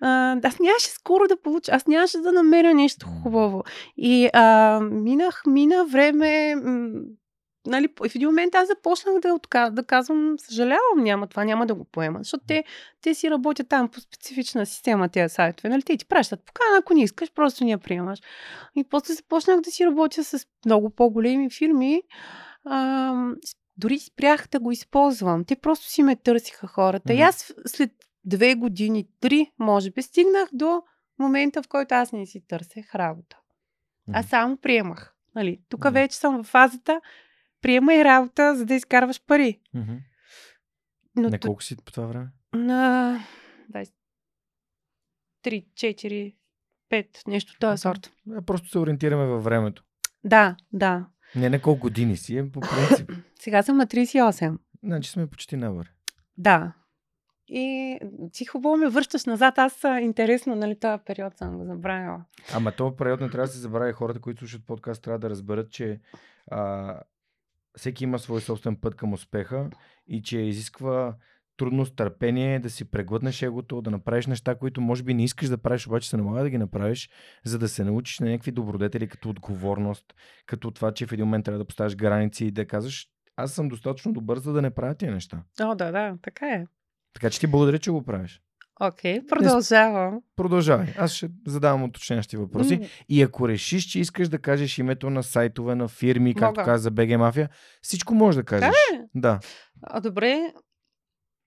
А, 0.00 0.36
аз 0.42 0.58
нямаше 0.58 0.88
скоро 0.88 1.28
да 1.28 1.42
получа, 1.42 1.72
аз 1.72 1.86
нямаше 1.86 2.18
да 2.18 2.32
намеря 2.32 2.74
нещо 2.74 3.06
хубаво. 3.22 3.62
И 3.96 4.30
а, 4.32 4.80
минах, 4.80 5.42
мина 5.46 5.86
време, 5.86 6.54
нали, 7.66 7.88
в 8.08 8.14
един 8.14 8.28
момент 8.28 8.54
аз 8.54 8.68
започнах 8.68 9.20
да, 9.20 9.34
отка, 9.34 9.70
да 9.72 9.84
казвам, 9.84 10.34
съжалявам, 10.38 10.96
няма 10.96 11.26
това, 11.26 11.44
няма 11.44 11.66
да 11.66 11.74
го 11.74 11.84
поема. 11.84 12.18
Защото 12.18 12.44
те, 12.46 12.64
те 13.02 13.14
си 13.14 13.30
работят 13.30 13.68
там 13.68 13.88
по 13.88 14.00
специфична 14.00 14.66
система, 14.66 15.08
тези 15.08 15.34
сайтове. 15.34 15.68
Нали? 15.68 15.82
Те 15.82 15.96
ти 15.96 16.06
пращат 16.06 16.44
покана, 16.46 16.78
ако 16.78 16.94
не 16.94 17.02
искаш, 17.02 17.32
просто 17.32 17.64
не 17.64 17.70
я 17.70 17.78
приемаш. 17.78 18.18
И 18.76 18.84
после 18.84 19.14
започнах 19.14 19.60
да 19.60 19.70
си 19.70 19.86
работя 19.86 20.24
с 20.24 20.46
много 20.66 20.90
по-големи 20.90 21.50
фирми. 21.50 22.02
А, 22.64 23.14
дори 23.76 23.98
спрях 23.98 24.48
да 24.50 24.60
го 24.60 24.72
използвам. 24.72 25.44
Те 25.44 25.56
просто 25.56 25.86
си 25.86 26.02
ме 26.02 26.16
търсиха 26.16 26.66
хората. 26.66 27.12
И 27.12 27.16
Мгм. 27.16 27.24
аз 27.24 27.54
след 27.66 27.90
две 28.24 28.54
години, 28.54 29.06
три, 29.20 29.52
може 29.58 29.90
би, 29.90 30.02
стигнах 30.02 30.48
до 30.52 30.82
момента, 31.18 31.62
в 31.62 31.68
който 31.68 31.94
аз 31.94 32.12
не 32.12 32.26
си 32.26 32.42
търсех 32.48 32.94
работа. 32.94 33.36
Аз 34.12 34.24
Мгм. 34.24 34.30
само 34.30 34.56
приемах. 34.56 35.14
Нали? 35.34 35.60
Тук 35.68 35.84
Мгм. 35.84 35.94
вече 35.94 36.16
съм 36.16 36.42
в 36.42 36.46
фазата 36.46 37.00
приемай 37.60 38.04
работа, 38.04 38.56
за 38.56 38.66
да 38.66 38.74
изкарваш 38.74 39.20
пари. 39.26 39.60
Мгм. 39.74 39.94
Но 41.16 41.28
На 41.28 41.38
колко 41.38 41.62
си 41.62 41.76
по 41.76 41.92
това 41.92 42.06
време? 42.06 42.28
на 42.54 43.20
3, 45.44 45.66
4, 45.74 46.34
5, 46.90 47.28
нещо 47.28 47.56
този 47.60 47.80
сорт. 47.80 48.12
Да, 48.26 48.42
просто 48.42 48.68
се 48.68 48.78
ориентираме 48.78 49.24
във 49.24 49.44
времето. 49.44 49.84
Да, 50.24 50.56
да. 50.72 51.06
Не 51.36 51.48
на 51.48 51.62
колко 51.62 51.80
години 51.80 52.16
си, 52.16 52.38
е 52.38 52.50
по 52.50 52.60
принцип. 52.60 53.12
Сега 53.40 53.62
съм 53.62 53.76
на 53.76 53.86
38. 53.86 54.58
значи 54.82 55.10
сме 55.10 55.26
почти 55.26 55.56
набър. 55.56 55.92
Да. 56.38 56.72
И 57.48 57.98
ти 58.32 58.44
хубаво 58.44 58.76
ме 58.76 58.88
връщаш 58.88 59.24
назад. 59.24 59.58
Аз 59.58 59.84
интересно, 60.00 60.54
нали, 60.54 60.78
този 60.78 61.02
период 61.06 61.38
съм 61.38 61.58
го 61.58 61.64
забравила. 61.64 62.24
Ама 62.54 62.72
този 62.72 62.96
период 62.96 63.20
не 63.20 63.30
трябва 63.30 63.46
да 63.46 63.52
се 63.52 63.58
забравя. 63.58 63.92
Хората, 63.92 64.20
които 64.20 64.38
слушат 64.38 64.66
подкаст, 64.66 65.02
трябва 65.02 65.18
да 65.18 65.30
разберат, 65.30 65.70
че 65.70 66.00
а, 66.50 66.94
всеки 67.78 68.04
има 68.04 68.18
свой 68.18 68.40
собствен 68.40 68.76
път 68.76 68.94
към 68.94 69.12
успеха 69.12 69.70
и 70.06 70.22
че 70.22 70.38
изисква 70.38 71.16
трудност, 71.56 71.96
търпение, 71.96 72.60
да 72.60 72.70
си 72.70 72.90
преглътнеш 72.90 73.42
егото, 73.42 73.82
да 73.82 73.90
направиш 73.90 74.26
неща, 74.26 74.54
които 74.54 74.80
може 74.80 75.02
би 75.02 75.14
не 75.14 75.24
искаш 75.24 75.48
да 75.48 75.58
правиш, 75.58 75.86
обаче 75.86 76.08
се 76.08 76.16
налага 76.16 76.42
да 76.42 76.50
ги 76.50 76.58
направиш, 76.58 77.10
за 77.44 77.58
да 77.58 77.68
се 77.68 77.84
научиш 77.84 78.18
на 78.18 78.30
някакви 78.30 78.52
добродетели, 78.52 79.08
като 79.08 79.30
отговорност, 79.30 80.14
като 80.46 80.70
това, 80.70 80.92
че 80.92 81.06
в 81.06 81.12
един 81.12 81.24
момент 81.24 81.44
трябва 81.44 81.58
да 81.58 81.64
поставиш 81.64 81.96
граници 81.96 82.44
и 82.44 82.50
да 82.50 82.66
казваш, 82.66 83.06
аз 83.36 83.52
съм 83.52 83.68
достатъчно 83.68 84.12
добър, 84.12 84.38
за 84.38 84.52
да 84.52 84.62
не 84.62 84.70
правя 84.70 84.94
тия 84.94 85.12
неща. 85.12 85.42
О, 85.62 85.74
да, 85.74 85.92
да, 85.92 86.18
така 86.22 86.46
е. 86.46 86.66
Така 87.14 87.30
че 87.30 87.40
ти 87.40 87.46
благодаря, 87.46 87.78
че 87.78 87.90
го 87.90 88.02
правиш. 88.02 88.42
Окей, 88.80 89.26
продължавам. 89.26 90.20
Продължавай. 90.36 90.86
Аз 90.98 91.12
ще 91.12 91.30
задавам 91.46 91.82
уточняващи 91.82 92.36
въпроси. 92.36 92.76
М, 92.76 92.86
И 93.08 93.22
ако 93.22 93.48
решиш, 93.48 93.84
че 93.84 94.00
искаш 94.00 94.28
да 94.28 94.38
кажеш 94.38 94.78
името 94.78 95.10
на 95.10 95.22
сайтове, 95.22 95.74
на 95.74 95.88
фирми, 95.88 96.34
както 96.34 96.60
Мога. 96.60 96.64
каза 96.64 96.82
за 96.82 96.90
BG 96.92 97.16
Мафия, 97.16 97.48
всичко 97.82 98.14
можеш 98.14 98.36
да 98.36 98.44
кажеш. 98.44 98.74
Да. 99.14 99.40
А, 99.82 100.00
добре. 100.00 100.52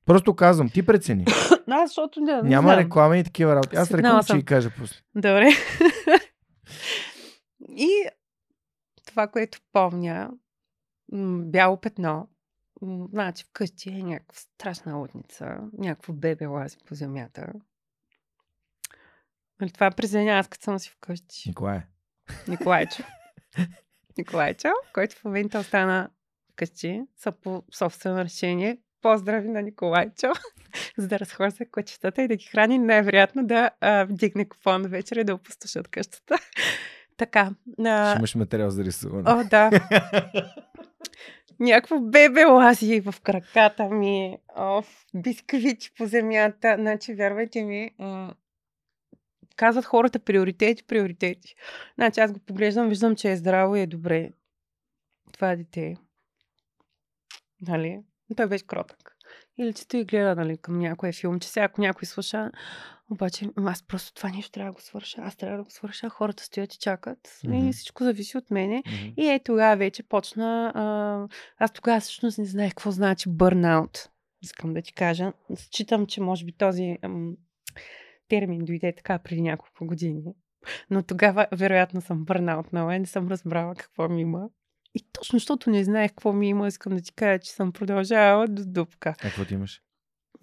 Просто 0.05 0.35
казвам, 0.35 0.69
ти 0.69 0.85
прецени. 0.85 1.25
Аз, 1.67 1.89
защото 1.89 2.21
не, 2.21 2.33
не 2.33 2.41
Няма 2.41 2.67
знам. 2.67 2.79
реклами 2.79 3.19
и 3.19 3.23
такива 3.23 3.55
работи. 3.55 3.75
Аз 3.75 3.91
реклама 3.91 4.23
ще 4.23 4.37
ги 4.37 4.45
кажа 4.45 4.69
после. 4.79 4.95
Добре. 5.15 5.49
И 7.69 7.89
това, 9.07 9.27
което 9.27 9.57
помня, 9.73 10.29
бяло 11.43 11.81
петно, 11.81 12.27
значи 13.11 13.43
вкъщи 13.43 13.89
е 13.89 14.03
някаква 14.03 14.39
страшна 14.39 14.95
лудница, 14.95 15.57
някакво 15.77 16.13
бебе 16.13 16.45
лази 16.45 16.77
по 16.87 16.95
земята. 16.95 17.53
Нали, 19.61 19.71
това 19.71 19.85
е 19.85 19.91
през 19.91 20.11
деня, 20.11 20.31
аз 20.31 20.47
като 20.47 20.63
съм 20.63 20.79
си 20.79 20.89
вкъщи. 20.89 21.43
Николай. 21.49 21.81
Николайчо. 22.47 23.03
Николайчо, 24.17 24.69
който 24.93 25.15
в 25.15 25.23
момента 25.23 25.59
остана 25.59 26.09
вкъщи, 26.51 27.01
са 27.17 27.31
по 27.31 27.63
собствено 27.73 28.23
решение. 28.23 28.77
Поздрави 29.01 29.49
на 29.49 29.61
Николайчо, 29.61 30.31
за 30.97 31.07
да 31.07 31.19
разхожда 31.19 31.65
кучетата 31.71 32.21
и 32.21 32.27
да 32.27 32.35
ги 32.35 32.45
храни, 32.45 32.79
най-вероятно 32.79 33.47
да 33.47 33.69
а, 33.81 34.03
вдигне 34.03 34.49
купон 34.49 34.81
вечер 34.81 35.15
и 35.15 35.23
да 35.23 35.35
опустошат 35.35 35.87
къщата. 35.87 36.35
така. 37.17 37.51
Ще 37.73 37.89
А, 37.89 38.15
имаш 38.17 38.35
материал 38.35 38.69
за 38.69 38.83
рисуване. 38.83 39.23
о, 39.31 39.43
да. 39.43 39.69
Някакво 41.59 41.99
бебе 41.99 42.45
лази 42.45 42.99
в 42.99 43.15
краката 43.23 43.89
ми. 43.89 44.37
О, 44.55 44.83
бисквити 45.13 45.91
по 45.97 46.05
земята. 46.05 46.75
Значи, 46.79 47.13
вярвайте 47.13 47.63
ми, 47.63 47.91
казват 49.55 49.85
хората 49.85 50.19
приоритети, 50.19 50.83
приоритети. 50.83 51.55
Значи 51.95 52.19
аз 52.19 52.31
го 52.31 52.39
поглеждам, 52.39 52.89
виждам, 52.89 53.15
че 53.15 53.31
е 53.31 53.37
здраво 53.37 53.75
и 53.75 53.81
е 53.81 53.87
добре. 53.87 54.31
Това 55.31 55.55
дете. 55.55 55.95
Нали? 57.61 57.99
Но 58.29 58.35
той 58.35 58.47
беше 58.47 58.67
кротък. 58.67 59.12
Или 59.57 59.73
че 59.73 59.87
той 59.87 60.03
гледа 60.03 60.35
нали, 60.35 60.57
към 60.57 60.79
някой 60.79 61.11
филм, 61.11 61.39
че 61.39 61.49
сега 61.49 61.63
ако 61.63 61.81
някой 61.81 62.05
слуша, 62.05 62.51
обаче 63.11 63.49
аз 63.57 63.83
просто 63.87 64.13
това 64.13 64.29
нещо 64.29 64.51
трябва 64.51 64.71
да 64.71 64.73
го 64.73 64.81
свърша. 64.81 65.21
Аз 65.21 65.35
трябва 65.35 65.57
да 65.57 65.63
го 65.63 65.69
свърша. 65.69 66.09
Хората 66.09 66.43
стоят 66.43 66.73
и 66.73 66.79
чакат. 66.79 67.19
Mm-hmm. 67.27 67.69
И 67.69 67.73
всичко 67.73 68.03
зависи 68.03 68.37
от 68.37 68.51
мене. 68.51 68.83
Mm-hmm. 68.85 69.13
И 69.17 69.27
е 69.27 69.43
тогава 69.43 69.75
вече 69.75 70.03
почна. 70.03 70.71
А, 70.75 71.27
аз 71.57 71.71
тогава 71.71 71.99
всъщност 71.99 72.37
не 72.37 72.45
знаех 72.45 72.69
какво 72.69 72.91
значи 72.91 73.29
бърнаут. 73.29 74.09
Искам 74.41 74.73
да 74.73 74.81
ти 74.81 74.93
кажа. 74.93 75.33
Считам, 75.55 76.05
че 76.05 76.21
може 76.21 76.45
би 76.45 76.51
този 76.51 76.97
ам, 77.01 77.35
термин 78.27 78.65
дойде 78.65 78.95
така 78.95 79.19
преди 79.19 79.41
няколко 79.41 79.85
години. 79.85 80.23
Но 80.89 81.03
тогава, 81.03 81.47
вероятно, 81.51 82.01
съм 82.01 82.25
бърнаут 82.25 82.73
на 82.73 82.99
не 82.99 83.05
съм 83.05 83.27
разбрала 83.27 83.75
какво 83.75 84.09
ми 84.09 84.21
има. 84.21 84.49
И 84.95 85.01
точно 85.13 85.39
защото 85.39 85.69
не 85.69 85.83
знаех 85.83 86.11
какво 86.11 86.33
ми 86.33 86.49
има, 86.49 86.67
искам 86.67 86.95
да 86.95 87.01
ти 87.01 87.13
кажа, 87.13 87.39
че 87.39 87.51
съм 87.51 87.71
продължавала 87.71 88.47
до 88.47 88.65
дупка. 88.65 89.09
А 89.09 89.13
какво 89.21 89.45
ти 89.45 89.53
имаш? 89.53 89.81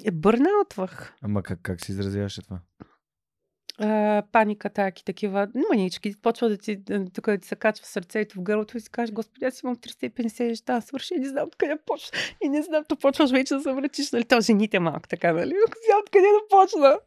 Е, 0.04 0.10
бърнаутвах. 0.10 1.14
Ама 1.22 1.42
как, 1.42 1.58
как 1.62 1.84
си 1.84 1.92
изразяваше 1.92 2.42
това? 2.42 2.60
Uh, 3.80 4.24
паника, 4.32 4.68
атаки, 4.68 5.04
такива 5.04 5.48
манички. 5.70 6.14
Почва 6.22 6.48
да 6.48 6.58
ти, 6.58 6.84
тук 7.14 7.26
да 7.26 7.38
ти 7.38 7.48
се 7.48 7.56
качва 7.56 7.86
сърцето 7.86 8.36
в 8.38 8.42
гърлото 8.42 8.76
и 8.76 8.80
си 8.80 8.90
кажеш, 8.90 9.12
господи, 9.12 9.44
аз 9.44 9.62
имам 9.62 9.76
350 9.76 10.46
неща, 10.46 10.80
свърши 10.80 11.14
не 11.14 11.28
знам 11.28 11.46
откъде 11.46 11.78
почва. 11.86 12.18
И 12.42 12.48
не 12.48 12.62
знам, 12.62 12.84
то 12.88 12.96
почваш 12.96 13.30
вече 13.30 13.54
да 13.54 13.60
се 13.60 13.72
връчиш, 13.72 14.12
нали? 14.12 14.24
То 14.24 14.40
жените 14.40 14.78
малко 14.78 15.08
така, 15.08 15.32
нали? 15.32 15.54
Откъде 16.00 16.26
да 16.26 16.48
почна. 16.50 16.98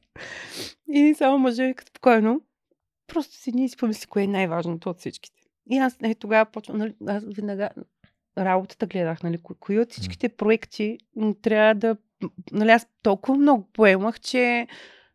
И 0.88 1.16
само 1.18 1.38
мъже, 1.38 1.74
като 1.74 1.90
спокойно, 1.90 2.42
просто 3.08 3.36
си 3.36 3.52
ни 3.52 3.70
си 3.70 3.78
помисли, 3.78 4.08
кое 4.08 4.24
е 4.24 4.28
най-важното 4.28 4.90
от 4.90 5.00
всичките. 5.00 5.43
И 5.70 5.78
аз 5.78 5.98
е, 6.04 6.16
тогава 6.16 6.46
почвам, 6.46 6.78
нали, 6.78 6.96
аз 7.08 7.24
веднага 7.36 7.70
работата 8.38 8.88
гледах, 8.88 9.24
нали, 9.24 9.40
кои 9.60 9.80
от 9.80 9.92
всичките 9.92 10.30
проекти 10.30 10.98
трябва 11.42 11.76
да... 11.76 11.98
Нали, 12.52 12.70
аз 12.70 12.88
толкова 13.04 13.38
много 13.38 13.64
поемах, 13.74 14.20
че 14.20 14.68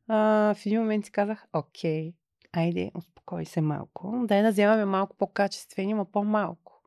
а, 0.08 0.54
в 0.54 0.66
един 0.66 0.80
момент 0.80 1.04
си 1.04 1.12
казах, 1.12 1.46
окей, 1.52 2.12
айде, 2.52 2.90
успокой 2.94 3.44
се 3.44 3.60
малко. 3.60 4.24
Дай 4.24 4.42
да 4.42 4.50
вземаме 4.50 4.84
малко 4.84 5.16
по-качествени, 5.16 5.94
но 5.94 6.04
по-малко. 6.04 6.82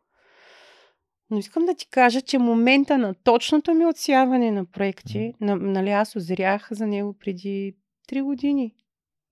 Но 1.30 1.38
искам 1.38 1.66
да 1.66 1.76
ти 1.76 1.90
кажа, 1.90 2.22
че 2.22 2.38
момента 2.38 2.98
на 2.98 3.14
точното 3.14 3.74
ми 3.74 3.86
отсяване 3.86 4.52
на 4.52 4.66
проекти, 4.66 5.34
на, 5.42 5.56
нали, 5.56 5.90
аз 5.90 6.16
озрях 6.16 6.68
за 6.72 6.88
него 6.88 7.14
преди 7.14 7.76
3 8.10 8.24
години. 8.24 8.76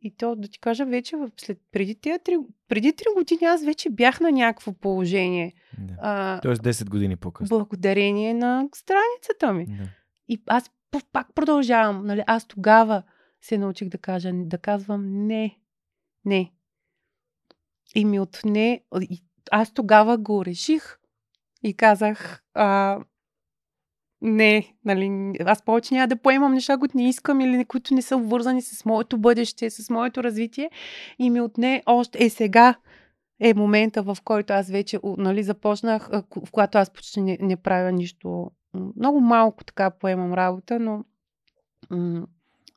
И 0.01 0.15
то, 0.17 0.35
да 0.35 0.47
ти 0.47 0.59
кажа, 0.59 0.85
вече 0.85 1.15
след, 1.37 1.59
преди, 1.71 1.95
тези, 1.95 2.19
преди 2.67 2.93
3 2.93 3.13
години 3.13 3.45
аз 3.45 3.63
вече 3.63 3.89
бях 3.89 4.19
на 4.19 4.31
някакво 4.31 4.73
положение. 4.73 5.53
Да. 5.77 5.95
А, 6.01 6.41
Тоест 6.41 6.63
10 6.63 6.89
години 6.89 7.15
по-късно. 7.15 7.57
Благодарение 7.57 8.33
на 8.33 8.69
страницата 8.75 9.53
ми. 9.53 9.65
Да. 9.65 9.89
И 10.27 10.41
аз 10.47 10.71
пак 11.11 11.27
продължавам. 11.35 12.05
Нали, 12.05 12.23
аз 12.27 12.47
тогава 12.47 13.03
се 13.41 13.57
научих 13.57 13.89
да 13.89 13.97
кажа, 13.97 14.31
да 14.33 14.57
казвам 14.57 15.27
не. 15.27 15.59
Не. 16.25 16.51
И 17.95 18.05
ми 18.05 18.19
отне. 18.19 18.83
Аз 19.51 19.73
тогава 19.73 20.17
го 20.17 20.45
реших 20.45 20.99
и 21.63 21.73
казах, 21.73 22.43
а, 22.53 22.99
не, 24.21 24.73
нали, 24.85 25.33
аз 25.45 25.61
повече 25.61 25.93
няма 25.93 26.07
да 26.07 26.15
поемам 26.15 26.53
неща, 26.53 26.77
които 26.77 26.97
не 26.97 27.09
искам 27.09 27.41
или 27.41 27.65
които 27.65 27.93
не 27.93 28.01
са 28.01 28.17
вързани 28.17 28.61
с 28.61 28.85
моето 28.85 29.17
бъдеще, 29.17 29.69
с 29.69 29.89
моето 29.89 30.23
развитие. 30.23 30.69
И 31.19 31.29
ми 31.29 31.41
отне 31.41 31.83
още 31.85 32.25
е 32.25 32.29
сега 32.29 32.75
е 33.39 33.53
момента, 33.53 34.03
в 34.03 34.17
който 34.23 34.53
аз 34.53 34.69
вече 34.69 34.99
нали, 35.03 35.43
започнах, 35.43 36.09
в 36.11 36.51
когато 36.51 36.77
аз 36.77 36.89
почти 36.89 37.21
не, 37.21 37.37
не 37.41 37.55
правя 37.55 37.91
нищо. 37.91 38.51
Много 38.95 39.19
малко 39.19 39.63
така 39.63 39.89
поемам 39.89 40.33
работа, 40.33 40.79
но 40.79 41.03
м- 41.89 42.27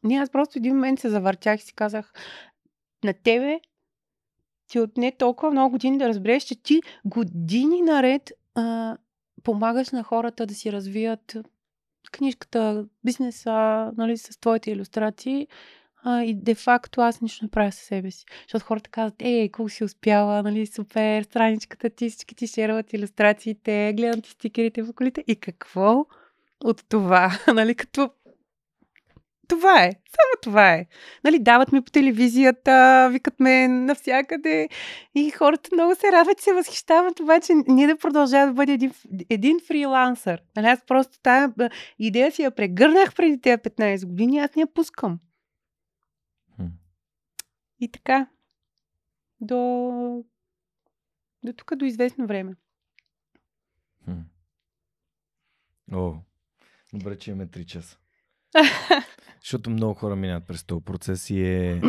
не, 0.05 0.15
аз 0.15 0.31
просто 0.31 0.59
един 0.59 0.75
момент 0.75 1.01
се 1.01 1.09
завъртях 1.09 1.61
и 1.61 1.65
си 1.65 1.75
казах 1.75 2.13
на 3.05 3.13
тебе 3.13 3.61
ти 4.69 4.81
отне 4.81 5.13
толкова 5.19 5.51
много 5.51 5.71
години 5.71 5.99
да 5.99 6.09
разбереш, 6.09 6.43
че 6.43 6.63
ти 6.63 6.81
години 7.05 7.83
наред 7.83 8.31
а, 8.55 8.97
помагаш 9.43 9.91
на 9.91 10.03
хората 10.03 10.47
да 10.47 10.55
си 10.55 10.73
развият 10.73 11.37
книжката, 12.13 12.85
бизнеса, 13.05 13.91
нали, 13.97 14.17
с 14.17 14.41
твоите 14.41 14.71
иллюстрации. 14.71 15.49
А, 16.05 16.23
и 16.23 16.35
де-факто 16.35 17.01
аз 17.01 17.21
нищо 17.21 17.45
не 17.45 17.51
правя 17.51 17.73
със 17.73 17.83
себе 17.83 18.11
си. 18.11 18.25
Защото 18.43 18.65
хората 18.65 18.91
казват, 18.91 19.15
ей, 19.23 19.51
колко 19.51 19.69
си 19.69 19.85
успяла, 19.85 20.43
нали, 20.43 20.67
супер, 20.67 21.23
страничката 21.23 21.91
ти, 21.91 22.11
всички 22.11 22.35
ти 22.35 22.47
шерват 22.47 22.93
иллюстрациите, 22.93 23.95
гледам 23.97 24.21
ти 24.21 24.31
стикерите 24.31 24.83
в 24.83 24.93
колите. 24.93 25.25
И 25.27 25.37
какво 25.37 26.07
от 26.65 26.85
това? 26.89 27.39
нали, 27.55 27.75
като 27.75 28.11
това 29.53 29.85
е. 29.85 29.91
Само 29.91 30.43
това 30.43 30.75
е. 30.75 30.87
Нали, 31.25 31.39
дават 31.39 31.73
ми 31.73 31.83
по 31.83 31.91
телевизията, 31.91 33.09
викат 33.13 33.41
ме 33.41 33.69
навсякъде 33.69 34.69
и 35.15 35.31
хората 35.31 35.71
много 35.73 35.95
се 35.95 36.13
радват, 36.13 36.39
че 36.39 36.45
се 36.45 36.53
възхищават, 36.53 37.21
обаче 37.21 37.53
ние 37.69 37.87
да 37.87 37.99
продължава 37.99 38.47
да 38.47 38.53
бъде 38.53 38.73
един, 38.73 38.93
един 39.31 39.61
фрилансър. 39.67 40.43
Нали, 40.57 40.67
аз 40.67 40.87
просто 40.87 41.21
тази 41.23 41.53
идея 41.99 42.33
си 42.33 42.43
я 42.43 42.51
прегърнах 42.51 43.15
преди 43.15 43.41
тези 43.41 43.57
15 43.57 44.07
години, 44.07 44.39
аз 44.39 44.55
не 44.57 44.61
я 44.61 44.67
пускам. 44.67 45.21
Хм. 46.57 46.67
И 47.81 47.89
така. 47.89 48.27
До, 49.41 50.25
до 51.45 51.53
тук 51.53 51.75
до 51.75 51.85
известно 51.85 52.27
време. 52.27 52.55
Хм. 54.05 54.21
О, 55.93 56.15
добре, 56.93 57.19
че 57.19 57.31
имаме 57.31 57.47
3 57.47 57.65
часа. 57.65 58.02
Защото 59.41 59.71
много 59.71 59.95
хора 59.95 60.17
минат 60.17 60.47
през 60.47 60.65
този 60.65 60.85
процес 60.85 61.31
и 61.31 61.43
е... 61.43 61.83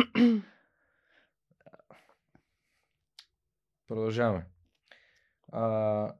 Продължаваме. 3.86 4.46
А... 5.52 6.14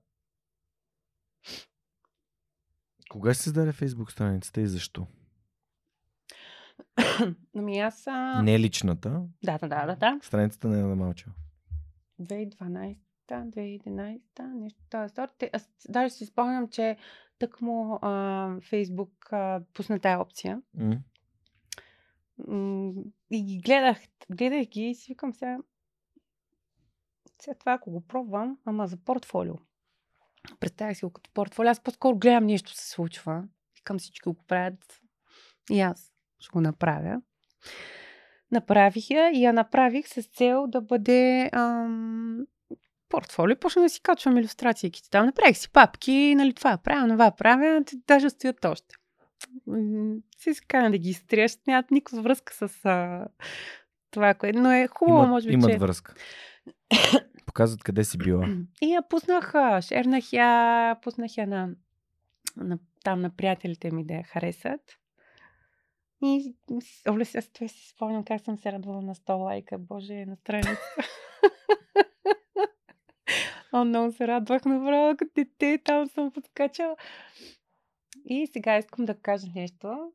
Кога 3.11 3.35
се 3.35 3.43
създаде 3.43 3.73
Фейсбук 3.73 4.13
страницата 4.13 4.61
и 4.61 4.67
защо? 4.67 5.07
Ами 7.57 7.79
аз... 7.79 8.07
А... 8.07 8.43
Не 8.43 8.59
личната. 8.59 9.23
Да, 9.45 9.59
да, 9.59 9.69
да, 9.69 9.97
да. 9.97 10.19
Страницата 10.23 10.69
не 10.69 10.81
е 10.81 10.85
мълча. 10.85 11.27
2012 12.21 12.99
2011 13.29 14.21
нещо 14.55 14.81
тази 14.91 15.15
сорт. 15.15 15.45
Аз 15.53 15.71
даже 15.89 16.15
си 16.15 16.27
спомням, 16.27 16.69
че 16.69 16.97
тък 17.39 17.61
му 17.61 17.99
Фейсбук 18.61 19.31
пусна 19.75 20.01
тая 20.01 20.21
опция. 20.21 20.63
Mm. 20.79 20.99
И 23.31 23.45
ги 23.45 23.59
гледах, 23.59 23.99
гледах 24.31 24.67
ги 24.67 24.91
и 24.91 24.95
си 24.95 25.13
викам 25.13 25.35
сега, 25.35 25.59
сега 27.43 27.55
това 27.55 27.73
ако 27.73 27.91
го 27.91 28.01
пробвам, 28.01 28.59
ама 28.65 28.87
за 28.87 28.97
портфолио. 28.97 29.55
Представях 30.61 30.97
си 30.97 31.05
го 31.05 31.11
като 31.11 31.31
портфолио. 31.35 31.71
Аз 31.71 31.81
по-скоро 31.81 32.19
гледам 32.19 32.47
нещо 32.47 32.73
се 32.73 32.91
случва. 32.91 33.45
Викам 33.77 33.99
всички 33.99 34.29
го 34.29 34.35
правят. 34.35 35.01
И 35.71 35.81
аз 35.81 36.13
ще 36.39 36.53
го 36.53 36.61
направя. 36.61 37.23
Направих 38.51 39.11
я 39.11 39.31
и 39.31 39.45
я 39.45 39.53
направих 39.53 40.09
с 40.09 40.23
цел 40.23 40.67
да 40.67 40.81
бъде 40.81 41.51
ам, 41.53 42.47
портфолио. 43.15 43.57
Почна 43.57 43.83
да 43.83 43.89
си 43.89 44.01
качвам 44.03 44.39
иллюстрации. 44.39 44.93
Там 45.11 45.27
направих 45.27 45.57
си 45.57 45.71
папки, 45.71 46.35
нали 46.37 46.53
това 46.53 46.77
правя, 46.77 47.09
това 47.09 47.31
правя, 47.31 47.85
даже 48.07 48.31
стоят 48.31 48.65
още 48.65 48.95
си 50.39 50.55
се 50.55 50.65
каня 50.69 50.91
да 50.91 50.99
ги 50.99 51.11
изтриеш, 51.11 51.59
нямат 51.67 51.91
никаква 51.91 52.23
връзка 52.23 52.55
с 52.55 52.85
а, 52.85 53.27
това, 54.11 54.35
което. 54.35 54.59
Но 54.59 54.73
е 54.73 54.89
хубаво, 54.89 55.19
имат, 55.19 55.29
може 55.29 55.49
би, 55.49 55.55
имат 55.55 55.71
че... 55.71 55.79
връзка. 55.79 56.15
Показват 57.47 57.85
къде 57.85 58.05
си 58.05 58.19
била. 58.19 58.49
И 58.83 58.93
я 58.93 59.03
пуснах, 59.09 59.53
шернах 59.81 60.33
я, 60.33 60.97
пуснах 61.03 61.37
я 61.37 61.47
на, 61.47 61.69
на, 62.57 62.79
там 63.05 63.21
на 63.21 63.31
приятелите 63.31 63.91
ми 63.91 64.05
да 64.07 64.15
я 64.15 64.23
харесат. 64.23 64.81
И 66.23 66.55
оле, 67.09 67.25
сега 67.25 67.43
си 67.69 67.89
спомням 67.95 68.25
как 68.25 68.41
съм 68.41 68.59
се 68.59 68.73
радвала 68.73 69.03
на 69.03 69.15
100 69.15 69.45
лайка. 69.45 69.79
Боже, 69.79 70.25
на 70.27 70.37
страница. 70.37 70.79
О, 73.75 73.85
много 73.85 74.13
се 74.13 74.29
радвах 74.29 74.65
направо 74.65 75.17
като 75.17 75.33
дете. 75.35 75.79
Там 75.85 76.09
съм 76.09 76.31
подкачала. 76.31 76.97
И 78.25 78.47
сега 78.47 78.79
искам 78.79 79.05
да 79.05 79.15
кажа 79.15 79.47
нещо. 79.55 80.13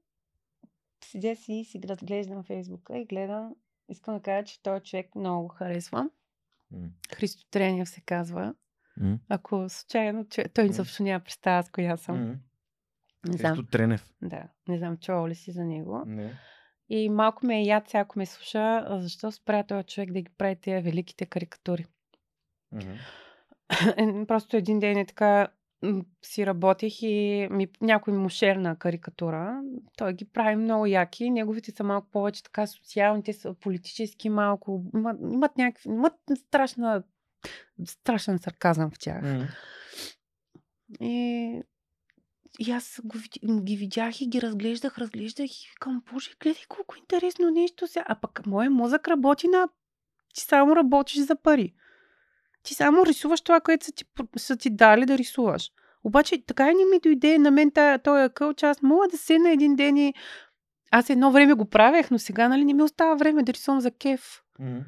Седя 1.03 1.35
си 1.35 1.53
и 1.53 1.65
си 1.65 1.81
разглеждам 1.89 2.43
Фейсбука 2.43 2.97
и 2.97 3.05
гледам. 3.05 3.55
Искам 3.89 4.13
да 4.13 4.21
кажа, 4.21 4.45
че 4.45 4.61
този 4.61 4.83
човек 4.83 5.15
много 5.15 5.47
го 5.47 5.47
харесва. 5.47 6.09
Mm. 6.73 6.89
Христо 7.15 7.45
Тренев 7.51 7.89
се 7.89 8.01
казва. 8.01 8.55
Mm. 9.01 9.19
Ако 9.29 9.69
случайно, 9.69 10.27
че... 10.29 10.43
той 10.43 10.69
mm. 10.69 10.71
също 10.71 11.03
няма 11.03 11.19
представа 11.19 11.63
с 11.63 11.69
коя 11.69 11.97
съм. 11.97 12.15
Mm. 12.15 12.37
Не 13.27 13.37
знам. 13.37 13.55
Христо 13.55 13.71
Тренев. 13.71 14.09
Да, 14.21 14.43
не 14.67 14.77
знам, 14.77 14.97
чувал 14.97 15.27
ли 15.27 15.35
си 15.35 15.51
за 15.51 15.65
него. 15.65 16.03
Не. 16.05 16.39
И 16.89 17.09
малко 17.09 17.45
ме 17.45 17.59
е 17.59 17.63
яд, 17.63 17.89
сега 17.89 18.01
ако 18.01 18.19
ме 18.19 18.25
слуша, 18.25 18.85
а 18.87 18.99
защо 18.99 19.31
спря 19.31 19.63
този 19.63 19.83
човек 19.83 20.11
да 20.11 20.21
ги 20.21 20.31
прави 20.37 20.55
тези 20.55 20.83
великите 20.83 21.25
карикатури. 21.25 21.85
Е, 22.81 22.97
Просто 24.27 24.57
един 24.57 24.79
ден 24.79 24.97
е 24.97 25.05
така 25.05 25.47
си 26.21 26.45
работех 26.45 27.01
и 27.01 27.47
ми, 27.51 27.67
някой 27.81 28.13
му 28.13 28.29
шерна 28.29 28.75
карикатура. 28.75 29.61
Той 29.97 30.13
ги 30.13 30.25
прави 30.25 30.55
много 30.55 30.85
яки. 30.85 31.29
Неговите 31.29 31.71
са 31.71 31.83
малко 31.83 32.07
повече 32.11 32.43
така 32.43 32.67
социални, 32.67 33.23
те 33.23 33.33
са 33.33 33.53
политически 33.53 34.29
малко. 34.29 34.83
Имат, 34.95 35.17
имат 35.33 35.57
някакви. 35.57 35.89
Имат 35.89 36.13
страшна, 36.35 37.03
страшен 37.85 38.39
сарказъм 38.39 38.91
в 38.91 38.99
тях. 38.99 39.21
Мгм. 39.23 39.43
И, 41.01 41.61
и 42.59 42.71
аз 42.71 43.01
го, 43.03 43.17
ги 43.63 43.75
видях 43.75 44.21
и 44.21 44.27
ги 44.27 44.41
разглеждах, 44.41 44.97
разглеждах 44.97 45.51
и 45.51 45.69
викам, 45.73 46.03
боже, 46.13 46.31
гледай 46.39 46.63
колко 46.69 46.95
интересно 46.97 47.51
нещо 47.51 47.87
сега. 47.87 48.05
А 48.07 48.15
пък 48.15 48.45
моят 48.45 48.73
мозък 48.73 49.07
работи 49.07 49.47
на... 49.47 49.69
Ти 50.33 50.41
само 50.41 50.75
работиш 50.75 51.19
за 51.19 51.35
пари. 51.35 51.73
Ти 52.69 52.75
само 52.75 53.05
рисуваш 53.05 53.41
това, 53.41 53.61
което 53.61 53.85
са 53.85 53.91
ти, 53.91 54.05
са 54.37 54.57
ти 54.57 54.69
дали 54.69 55.05
да 55.05 55.17
рисуваш. 55.17 55.71
Обаче 56.03 56.45
така 56.45 56.71
и 56.71 56.75
не 56.75 56.85
ми 56.85 56.99
дойде 57.03 57.37
на 57.37 57.51
мен 57.51 57.71
този 58.03 58.23
акъл, 58.23 58.53
че 58.53 58.65
аз 58.65 58.81
мога 58.81 59.07
да 59.07 59.17
седна 59.17 59.51
един 59.51 59.75
ден 59.75 59.97
и... 59.97 60.13
Аз 60.91 61.09
едно 61.09 61.31
време 61.31 61.53
го 61.53 61.65
правех, 61.65 62.11
но 62.11 62.19
сега 62.19 62.49
нали, 62.49 62.65
не 62.65 62.73
ми 62.73 62.83
остава 62.83 63.15
време 63.15 63.43
да 63.43 63.53
рисувам 63.53 63.81
за 63.81 63.91
кеф. 63.91 64.41
Мгм. 64.59 64.79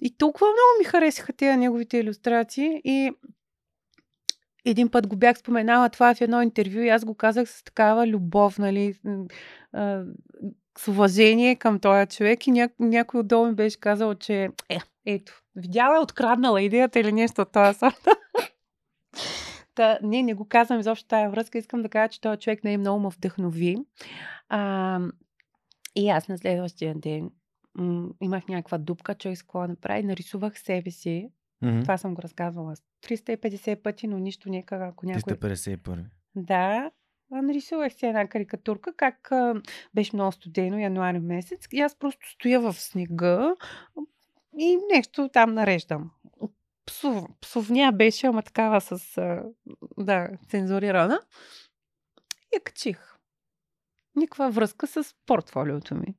И 0.00 0.16
толкова 0.16 0.46
много 0.46 0.78
ми 0.78 0.84
харесаха 0.84 1.32
тези 1.32 1.56
неговите 1.56 1.98
иллюстрации. 1.98 2.80
И 2.84 3.10
един 4.64 4.88
път 4.88 5.06
го 5.06 5.16
бях 5.16 5.38
споменала 5.38 5.88
това 5.88 6.14
в 6.14 6.20
едно 6.20 6.42
интервю 6.42 6.78
и 6.78 6.88
аз 6.88 7.04
го 7.04 7.14
казах 7.14 7.48
с 7.48 7.64
такава 7.64 8.06
любов, 8.06 8.58
нали, 8.58 8.94
а, 9.72 10.02
с 10.78 10.88
уважение 10.88 11.56
към 11.56 11.80
този 11.80 12.06
човек 12.06 12.46
и 12.46 12.50
ня, 12.50 12.68
някой 12.78 13.20
отдолу 13.20 13.46
ми 13.46 13.54
беше 13.54 13.80
казал, 13.80 14.14
че 14.14 14.48
е, 14.68 14.78
ето, 15.06 15.42
видяла 15.56 15.96
е 15.96 16.00
откраднала 16.00 16.62
идеята 16.62 17.00
или 17.00 17.12
нещо 17.12 17.42
от 17.42 17.52
този 17.52 17.78
сорт. 17.78 18.08
Та, 19.74 19.98
не, 20.02 20.22
не 20.22 20.34
го 20.34 20.48
казвам 20.48 20.80
изобщо 20.80 21.08
тая 21.08 21.30
връзка. 21.30 21.58
Искам 21.58 21.82
да 21.82 21.88
кажа, 21.88 22.08
че 22.08 22.20
този 22.20 22.38
човек 22.38 22.64
не 22.64 22.72
е 22.72 22.78
много 22.78 23.00
ме 23.00 23.08
вдъхнови. 23.08 23.76
А, 24.48 25.00
и 25.96 26.08
аз 26.08 26.28
на 26.28 26.38
следващия 26.38 26.94
ден 26.94 27.30
м- 27.74 28.08
имах 28.20 28.48
някаква 28.48 28.78
дупка, 28.78 29.14
човек 29.14 29.38
с 29.38 29.42
какво 29.42 29.66
направи. 29.66 30.02
Нарисувах 30.02 30.58
себе 30.58 30.90
си. 30.90 31.30
Мгм. 31.62 31.82
Това 31.82 31.98
съм 31.98 32.14
го 32.14 32.22
разказвала 32.22 32.74
350 33.06 33.82
пъти, 33.82 34.06
но 34.06 34.18
нищо 34.18 34.48
нека 34.48 34.76
ако 34.76 35.06
някой... 35.06 35.32
351. 35.32 36.04
Да, 36.34 36.90
нарисувах 37.30 37.92
си 37.92 38.06
една 38.06 38.26
карикатурка, 38.26 38.92
как 38.96 39.32
а, 39.32 39.54
беше 39.94 40.16
много 40.16 40.32
студено, 40.32 40.78
януари 40.78 41.18
месец. 41.18 41.66
И 41.72 41.80
аз 41.80 41.98
просто 41.98 42.30
стоя 42.30 42.60
в 42.60 42.72
снега 42.72 43.54
и 44.58 44.78
нещо 44.92 45.28
там 45.32 45.54
нареждам. 45.54 46.10
Псов, 46.86 47.24
псовня 47.40 47.92
беше, 47.92 48.26
ама 48.26 48.42
такава 48.42 48.80
с, 48.80 49.20
да, 49.98 50.28
цензурирана. 50.48 51.20
И 52.52 52.56
я 52.56 52.60
качих. 52.60 53.16
Никаква 54.16 54.50
връзка 54.50 54.86
с 54.86 55.14
портфолиото 55.26 55.94
ми. 55.94 56.14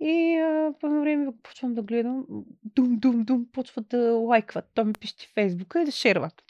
И 0.00 0.36
а, 0.36 0.74
по 0.80 1.00
време 1.00 1.32
почвам 1.42 1.74
да 1.74 1.82
гледам, 1.82 2.26
дум, 2.64 2.96
дум, 2.98 3.24
дум, 3.24 3.46
почват 3.52 3.88
да 3.88 3.98
лайкват. 4.12 4.70
То 4.74 4.84
ми 4.84 4.92
пише 4.92 5.14
в 5.28 5.34
Фейсбука 5.34 5.82
и 5.82 5.84
да 5.84 5.90
шерват. 5.90 6.42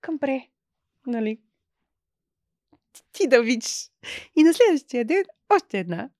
Към 0.00 0.18
бре, 0.18 0.48
нали, 1.06 1.40
ти- 2.92 3.02
ти 3.12 3.28
да 3.28 3.42
видиш. 3.42 3.90
И 4.36 4.42
на 4.42 4.54
следващия 4.54 5.04
ден 5.04 5.24
още 5.48 5.78
една. 5.78 6.10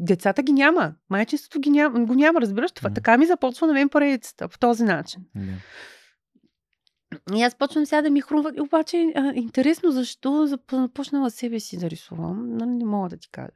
Децата 0.00 0.42
ги 0.42 0.52
няма. 0.52 0.94
Майчинството 1.10 1.60
ги 1.60 1.70
няма, 1.70 2.04
го 2.06 2.14
няма, 2.14 2.40
разбираш 2.40 2.72
това. 2.72 2.88
М. 2.88 2.94
Така 2.94 3.18
ми 3.18 3.26
започва 3.26 3.66
на 3.66 3.72
мен 3.72 3.88
поредицата, 3.88 4.48
по 4.48 4.58
този 4.58 4.84
начин. 4.84 5.22
Да. 5.34 5.52
И 7.36 7.42
аз 7.42 7.54
почвам 7.54 7.86
сега 7.86 8.02
да 8.02 8.10
ми 8.10 8.20
хрумва. 8.20 8.52
И 8.56 8.60
Обаче, 8.60 9.12
а, 9.16 9.32
интересно 9.34 9.90
защо 9.90 10.28
зап- 10.28 10.82
започнала 10.82 11.30
себе 11.30 11.60
си 11.60 11.78
да 11.78 11.90
рисувам, 11.90 12.56
нали, 12.56 12.70
не 12.70 12.84
мога 12.84 13.08
да 13.08 13.16
ти 13.16 13.28
кажа. 13.30 13.48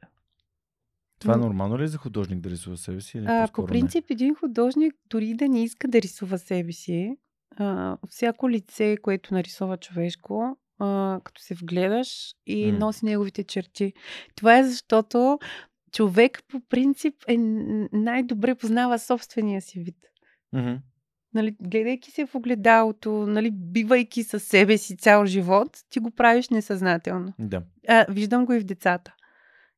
Това 1.19 1.37
М. 1.37 1.43
нормално 1.45 1.77
ли 1.77 1.83
е 1.83 1.87
за 1.87 1.97
художник 1.97 2.39
да 2.39 2.49
рисува 2.49 2.77
себе 2.77 3.01
си? 3.01 3.17
Или 3.17 3.25
А, 3.29 3.47
по 3.53 3.65
принцип, 3.65 4.05
един 4.09 4.35
художник 4.35 4.93
дори 5.09 5.33
да 5.33 5.49
не 5.49 5.63
иска 5.63 5.87
да 5.87 6.01
рисува 6.01 6.37
себе 6.37 6.71
си, 6.71 7.17
а, 7.57 7.97
всяко 8.09 8.49
лице, 8.49 8.97
което 9.01 9.33
нарисува 9.33 9.77
човешко, 9.77 10.57
а, 10.79 11.19
като 11.23 11.41
се 11.41 11.53
вгледаш 11.55 12.33
и 12.45 12.71
М. 12.71 12.77
носи 12.77 13.05
неговите 13.05 13.43
черти. 13.43 13.93
Това 14.35 14.57
е 14.57 14.63
защото 14.63 15.39
човек 15.91 16.43
по 16.47 16.61
принцип 16.69 17.15
е 17.27 17.37
най-добре 17.93 18.55
познава 18.55 18.99
собствения 18.99 19.61
си 19.61 19.79
вид. 19.79 19.97
Мгм. 20.53 20.73
Нали, 21.33 21.55
гледайки 21.61 22.11
се 22.11 22.25
в 22.25 22.35
огледалото, 22.35 23.11
нали, 23.11 23.51
бивайки 23.51 24.23
със 24.23 24.43
себе 24.43 24.77
си 24.77 24.97
цял 24.97 25.25
живот, 25.25 25.77
ти 25.89 25.99
го 25.99 26.11
правиш 26.11 26.49
несъзнателно. 26.49 27.33
Да. 27.39 27.63
А, 27.87 28.05
виждам 28.09 28.45
го 28.45 28.53
и 28.53 28.59
в 28.59 28.63
децата. 28.63 29.15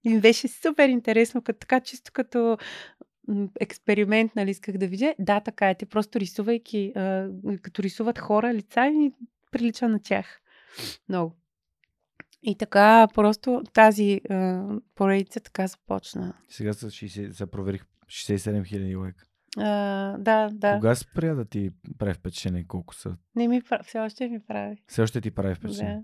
И 0.04 0.10
ми 0.10 0.20
беше 0.20 0.48
супер 0.48 0.90
интересно, 0.90 1.42
като, 1.42 1.60
така 1.60 1.80
чисто 1.80 2.12
като 2.14 2.58
експеримент, 3.60 4.36
нали, 4.36 4.50
исках 4.50 4.78
да 4.78 4.88
видя. 4.88 5.16
Да, 5.20 5.40
така 5.40 5.70
е. 5.70 5.76
Те 5.76 5.86
просто 5.86 6.20
рисувайки, 6.20 6.92
а, 6.96 7.30
като 7.62 7.84
рисуват 7.84 8.20
хора, 8.20 8.54
лица 8.54 8.88
и 8.88 9.12
прилича 9.52 9.90
на 9.90 10.00
тях. 10.04 10.42
Много. 11.10 11.36
И 12.44 12.58
така, 12.58 13.08
просто 13.14 13.64
тази 13.74 14.22
а, 14.30 14.68
поредица 14.96 15.40
така 15.40 15.68
започна. 15.68 16.34
Сега 16.50 16.74
са 16.74 16.88
60, 16.88 17.32
са 17.32 17.48
проверих 17.48 17.86
67 18.08 18.66
хиляди 18.68 18.96
лайка. 18.96 19.26
А, 19.58 20.18
да, 20.18 20.50
да. 20.54 20.74
Кога 20.76 20.96
спря 20.96 21.34
да 21.34 21.46
ти 21.46 21.72
прави 21.98 22.14
впечатление 22.14 22.66
колко 22.68 22.96
са? 22.96 23.18
Не 23.36 23.48
ми 23.48 23.62
прави, 23.62 23.84
все 23.88 24.00
още 24.00 24.28
ми 24.28 24.40
прави. 24.40 24.84
Все 24.88 25.02
още 25.02 25.22
ти 25.22 25.32
прави 25.32 25.56
впечатление. 25.56 26.04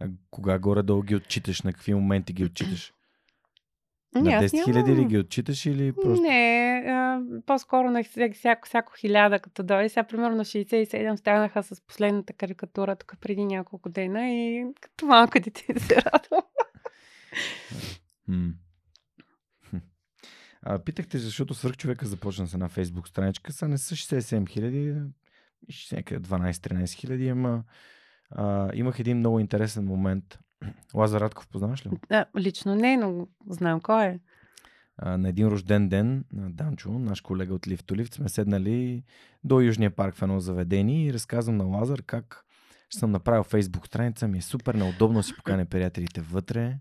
Да. 0.00 0.06
А 0.06 0.10
кога 0.30 0.58
горе-долу 0.58 1.02
ги 1.02 1.16
отчиташ? 1.16 1.62
На 1.62 1.72
какви 1.72 1.94
моменти 1.94 2.32
ги 2.32 2.44
отчиташ? 2.44 2.92
На 4.14 4.32
аз 4.32 4.44
10 4.44 4.64
хиляди 4.64 4.90
нямам- 4.90 5.04
ли 5.04 5.08
ги 5.08 5.18
отчиташ 5.18 5.66
или 5.66 5.92
просто... 5.92 6.22
Не, 6.22 6.84
а, 6.88 7.22
по-скоро 7.46 7.90
на 7.90 8.04
всяко, 8.32 8.66
всяко, 8.66 8.92
хиляда 9.00 9.38
като 9.38 9.62
дойде. 9.62 9.88
Сега 9.88 10.04
примерно 10.04 10.36
на 10.36 10.44
67 10.44 11.16
станаха 11.16 11.62
с 11.62 11.80
последната 11.86 12.32
карикатура 12.32 12.96
тук 12.96 13.16
преди 13.20 13.44
няколко 13.44 13.88
дена 13.88 14.30
и 14.30 14.66
като 14.80 15.06
малко 15.06 15.40
дете 15.40 15.64
се 15.80 15.96
радвам. 15.96 16.42
М. 18.28 18.52
Хм. 19.70 19.76
А, 20.62 20.78
питахте, 20.78 21.18
защото 21.18 21.54
свърх 21.54 21.76
човека 21.76 22.06
започна 22.06 22.46
с 22.46 22.54
една 22.54 22.68
фейсбук 22.68 23.08
страничка, 23.08 23.52
са 23.52 23.68
не 23.68 23.78
са 23.78 23.94
67 23.94 24.48
хиляди, 24.48 24.94
ще 25.68 25.96
някъде 25.96 26.28
12-13 26.28 26.92
хиляди, 26.92 27.28
ама 27.28 27.64
а, 28.30 28.70
имах 28.74 28.98
един 28.98 29.18
много 29.18 29.40
интересен 29.40 29.84
момент. 29.84 30.38
Лазар 30.94 31.20
Радков, 31.20 31.48
познаваш 31.48 31.86
ли? 31.86 31.88
го? 31.88 31.98
А, 32.10 32.26
лично 32.38 32.74
не, 32.74 32.96
но 32.96 33.26
знам 33.48 33.80
кой 33.80 34.04
е. 34.04 34.20
а, 34.96 35.18
на 35.18 35.28
един 35.28 35.48
рожден 35.48 35.88
ден 35.88 36.24
на 36.32 36.50
Данчо, 36.50 36.90
наш 36.90 37.20
колега 37.20 37.54
от 37.54 37.68
Лив 37.68 37.80
Лифт, 37.92 38.14
сме 38.14 38.28
седнали 38.28 39.04
до 39.44 39.60
Южния 39.60 39.90
парк 39.90 40.14
в 40.14 40.22
едно 40.22 40.40
заведение 40.40 41.06
и 41.06 41.12
разказвам 41.12 41.56
на 41.56 41.64
Лазар 41.64 42.02
как 42.02 42.44
ще 42.88 42.98
съм 42.98 43.10
направил 43.10 43.42
фейсбук 43.42 43.86
страница, 43.86 44.28
ми 44.28 44.38
е 44.38 44.42
супер 44.42 44.74
неудобно 44.74 45.22
си 45.22 45.36
поканя 45.36 45.66
приятелите 45.66 46.20
вътре. 46.20 46.78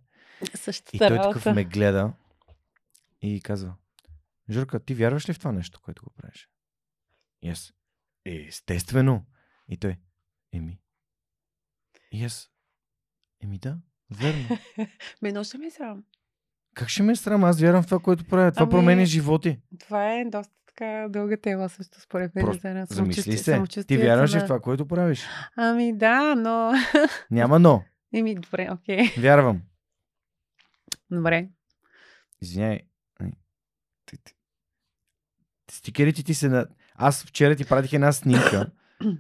Същата 0.56 0.98
И 0.98 1.00
той 1.00 1.18
такъв 1.18 1.46
ме 1.46 1.64
гледа 1.64 2.14
и 3.22 3.42
казва, 3.42 3.74
Журка, 4.50 4.80
ти 4.80 4.94
вярваш 4.94 5.30
ли 5.30 5.34
в 5.34 5.40
това 5.40 5.52
нещо, 5.52 5.80
което 5.82 6.04
го 6.04 6.10
правиш? 6.10 6.50
И 7.42 7.50
аз, 7.50 7.74
«Е, 8.26 8.46
естествено. 8.48 9.26
И 9.70 9.78
той, 9.78 9.98
еми. 10.54 10.80
И 12.12 12.24
аз, 12.24 12.50
еми 13.44 13.58
да, 13.58 13.78
верно. 14.20 14.58
Ме 15.22 15.32
но 15.32 15.44
ще 15.44 15.58
ми 15.58 15.72
срам. 15.72 16.04
Как 16.76 16.90
ще 16.90 17.04
ме 17.04 17.12
е 17.12 17.16
срам? 17.16 17.44
Аз 17.44 17.62
вярвам 17.62 17.84
в 17.84 17.86
това, 17.86 18.00
което 18.00 18.26
правя. 18.26 18.52
Това 18.52 18.64
Ами, 18.64 18.72
променя 18.72 19.06
животи. 19.06 19.60
Това 19.80 20.14
е 20.14 20.26
доста 20.26 20.54
така 20.68 21.08
дълга 21.10 21.38
тема 21.38 21.70
също 21.70 22.02
според 22.02 22.36
мен. 22.36 22.46
Просто 22.46 22.62
за 22.62 22.86
Замисли 22.90 23.38
се. 23.38 23.64
Ти 23.88 23.98
вярваш 23.98 24.32
ли 24.34 24.36
на- 24.38 24.42
в 24.42 24.48
това, 24.48 24.60
което 24.60 24.88
правиш? 24.88 25.26
Ами 25.56 25.98
да, 25.98 26.36
но... 26.36 26.74
Няма 27.32 27.60
но. 27.60 27.84
Еми, 28.14 28.36
добре, 28.36 28.70
окей. 28.72 29.14
Вярвам. 29.18 29.62
Добре. 31.12 31.50
Извиняй. 32.42 32.80
Стикерите 35.72 36.24
ти 36.24 36.34
се 36.34 36.50
на... 36.50 36.68
Аз 36.96 37.24
вчера 37.24 37.56
ти 37.56 37.66
пратих 37.66 37.94
една 37.94 38.12
снимка. 38.12 38.72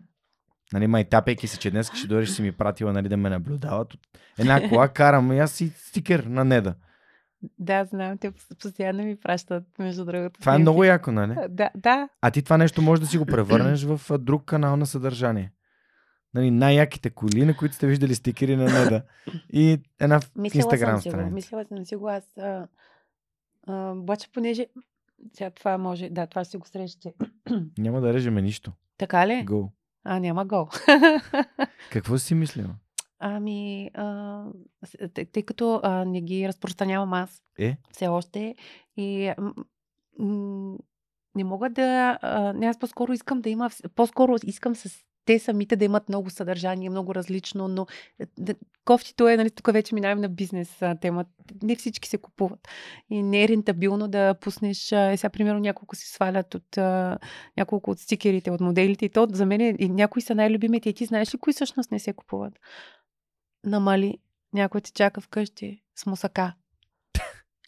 нали, 0.73 0.87
май 0.87 1.03
тапейки 1.03 1.47
се, 1.47 1.59
че 1.59 1.71
днес 1.71 1.91
ще 1.93 2.07
дойдеш 2.07 2.29
си 2.29 2.41
ми 2.41 2.51
пратила 2.51 2.93
нали, 2.93 3.09
да 3.09 3.17
ме 3.17 3.29
наблюдават. 3.29 3.93
Една 4.37 4.69
кола 4.69 4.87
карам 4.87 5.31
и 5.31 5.39
аз 5.39 5.51
си 5.51 5.73
стикер 5.75 6.23
на 6.23 6.45
Неда. 6.45 6.75
Да, 7.59 7.85
знам, 7.85 8.17
те 8.17 8.31
пос- 8.31 8.57
постоянно 8.61 9.03
ми 9.03 9.15
пращат, 9.15 9.63
между 9.79 10.05
другото. 10.05 10.39
Това 10.39 10.55
е 10.55 10.57
много 10.57 10.83
яко, 10.83 11.11
нали? 11.11 11.35
Да, 11.49 11.69
да. 11.75 12.09
А 12.21 12.31
ти 12.31 12.41
това 12.41 12.57
нещо 12.57 12.81
можеш 12.81 13.01
да 13.01 13.07
си 13.07 13.17
го 13.17 13.25
превърнеш 13.25 13.83
в 13.83 14.17
друг 14.17 14.45
канал 14.45 14.77
на 14.77 14.85
съдържание. 14.85 15.51
Нали, 16.33 16.51
най-яките 16.51 17.09
коли, 17.09 17.45
на 17.45 17.57
които 17.57 17.75
сте 17.75 17.87
виждали 17.87 18.15
стикери 18.15 18.55
на 18.55 18.63
Неда. 18.63 19.03
И 19.53 19.79
една 19.99 20.19
Мислила 20.35 20.63
инстаграм 20.63 21.01
си 21.01 21.09
страница. 21.09 21.33
Мислила 21.33 21.65
съм 21.65 21.85
си 21.85 21.95
го. 21.95 22.09
Аз 22.09 22.37
а, 22.37 22.67
А, 23.67 23.91
обаче, 23.91 24.31
понеже... 24.33 24.67
Сега 25.33 25.49
това 25.49 25.77
може... 25.77 26.09
Да, 26.09 26.27
това 26.27 26.43
ще 26.43 26.57
го 26.57 26.67
срещате. 26.67 27.13
Няма 27.77 28.01
да 28.01 28.13
режеме 28.13 28.41
нищо. 28.41 28.71
Така 28.97 29.27
ли? 29.27 29.43
Гол. 29.43 29.71
А, 30.03 30.19
няма 30.19 30.45
гол. 30.45 30.67
Какво 31.91 32.17
си 32.17 32.35
мислила? 32.35 32.75
Ами, 33.19 33.89
а, 33.93 34.43
тъй, 35.33 35.43
като 35.43 35.79
а, 35.83 36.05
не 36.05 36.21
ги 36.21 36.47
разпространявам 36.47 37.13
аз 37.13 37.41
Е? 37.59 37.77
все 37.91 38.07
още 38.07 38.55
и 38.97 39.33
м- 40.19 40.77
не 41.35 41.43
мога 41.43 41.69
да... 41.69 42.19
А, 42.21 42.53
не, 42.53 42.65
аз 42.65 42.79
по-скоро 42.79 43.13
искам 43.13 43.41
да 43.41 43.49
има... 43.49 43.69
По-скоро 43.95 44.35
искам 44.45 44.75
с 44.75 45.03
те 45.25 45.39
самите 45.39 45.75
да 45.75 45.85
имат 45.85 46.09
много 46.09 46.29
съдържание, 46.29 46.89
много 46.89 47.15
различно, 47.15 47.67
но 47.67 47.85
е, 48.19 48.25
да, 48.37 48.55
кофтито 48.85 49.27
е, 49.27 49.37
нали, 49.37 49.51
тук 49.51 49.73
вече 49.73 49.95
минаваме 49.95 50.21
на 50.21 50.29
бизнес 50.29 50.79
тема. 51.01 51.25
Не 51.63 51.75
всички 51.75 52.09
се 52.09 52.17
купуват. 52.17 52.67
И 53.09 53.23
не 53.23 53.43
е 53.43 53.47
рентабилно 53.47 54.07
да 54.07 54.33
пуснеш, 54.33 54.91
е, 54.91 55.17
сега 55.17 55.29
примерно 55.29 55.59
няколко 55.59 55.95
си 55.95 56.07
свалят 56.07 56.55
от 56.55 56.77
а, 56.77 57.19
няколко 57.57 57.91
от 57.91 57.99
стикерите, 57.99 58.51
от 58.51 58.61
моделите 58.61 59.05
и 59.05 59.09
то 59.09 59.27
за 59.31 59.45
мен 59.45 59.61
е, 59.61 59.75
и 59.79 59.89
някои 59.89 60.21
са 60.21 60.35
най-любимите 60.35 60.89
и 60.89 60.93
ти 60.93 61.05
знаеш 61.05 61.33
ли 61.33 61.37
кои 61.37 61.53
всъщност 61.53 61.91
не 61.91 61.99
се 61.99 62.13
купуват? 62.13 62.53
Намали, 63.65 64.17
някой 64.53 64.81
те 64.81 64.91
чака 64.91 65.21
вкъщи 65.21 65.83
с 65.95 66.05
мусака. 66.05 66.53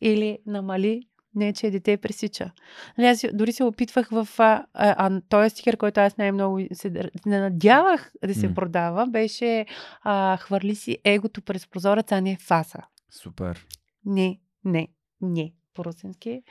Или 0.01 0.39
намали, 0.45 1.07
не, 1.35 1.53
че 1.53 1.71
дете 1.71 1.97
пресича. 1.97 2.51
Нали, 2.97 3.07
аз 3.07 3.25
дори 3.33 3.51
се 3.51 3.63
опитвах 3.63 4.09
в... 4.09 4.27
А, 4.37 4.65
а, 4.73 5.21
този 5.29 5.49
стикер, 5.49 5.77
който 5.77 5.99
аз 5.99 6.17
най-много 6.17 6.59
се 6.73 6.89
не 7.25 7.39
надявах 7.39 8.11
да 8.25 8.35
се 8.35 8.47
М. 8.47 8.53
продава, 8.53 9.07
беше 9.07 9.65
а, 10.01 10.37
хвърли 10.37 10.75
си 10.75 10.97
егото 11.03 11.41
през 11.41 11.67
прозореца, 11.67 12.15
а 12.15 12.21
не 12.21 12.37
фаса. 12.37 12.79
Супер. 13.11 13.65
Не, 14.05 14.39
не, 14.65 14.87
не. 15.21 15.53
По-русенски. 15.73 16.43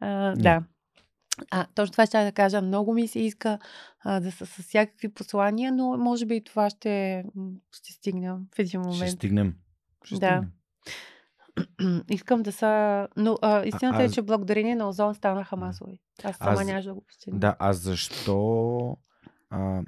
А, 0.00 0.08
Не. 0.30 0.42
да. 0.42 0.62
А, 1.50 1.66
точно 1.74 1.92
това 1.92 2.06
ще 2.06 2.24
да 2.24 2.32
кажа. 2.32 2.62
Много 2.62 2.94
ми 2.94 3.08
се 3.08 3.20
иска 3.20 3.58
а, 4.00 4.20
да 4.20 4.32
са 4.32 4.46
с 4.46 4.62
всякакви 4.62 5.08
послания, 5.08 5.72
но 5.72 5.96
може 5.96 6.26
би 6.26 6.36
и 6.36 6.44
това 6.44 6.70
ще, 6.70 7.24
ще 7.72 7.92
стигнем 7.92 8.36
в 8.54 8.58
един 8.58 8.68
Ще 8.68 8.78
момент. 8.78 9.10
стигнем. 9.10 9.54
Ще 10.04 10.14
Да. 10.14 10.18
стигнем. 10.26 10.50
Искам 12.10 12.42
да 12.42 12.52
са... 12.52 13.08
Но 13.16 13.38
а, 13.42 13.64
истината 13.64 14.02
е, 14.02 14.06
аз- 14.06 14.14
че 14.14 14.22
благодарение 14.22 14.76
на 14.76 14.88
Озон 14.88 15.14
станаха 15.14 15.56
масови. 15.56 15.98
Аз 16.24 16.36
сама 16.36 16.50
Аз- 16.52 16.66
нямаше 16.66 16.88
да 16.88 16.94
го 16.94 17.04
постигна. 17.04 17.38
Да, 17.38 17.56
а 17.58 17.72
защо... 17.72 18.96
А, 19.50 19.82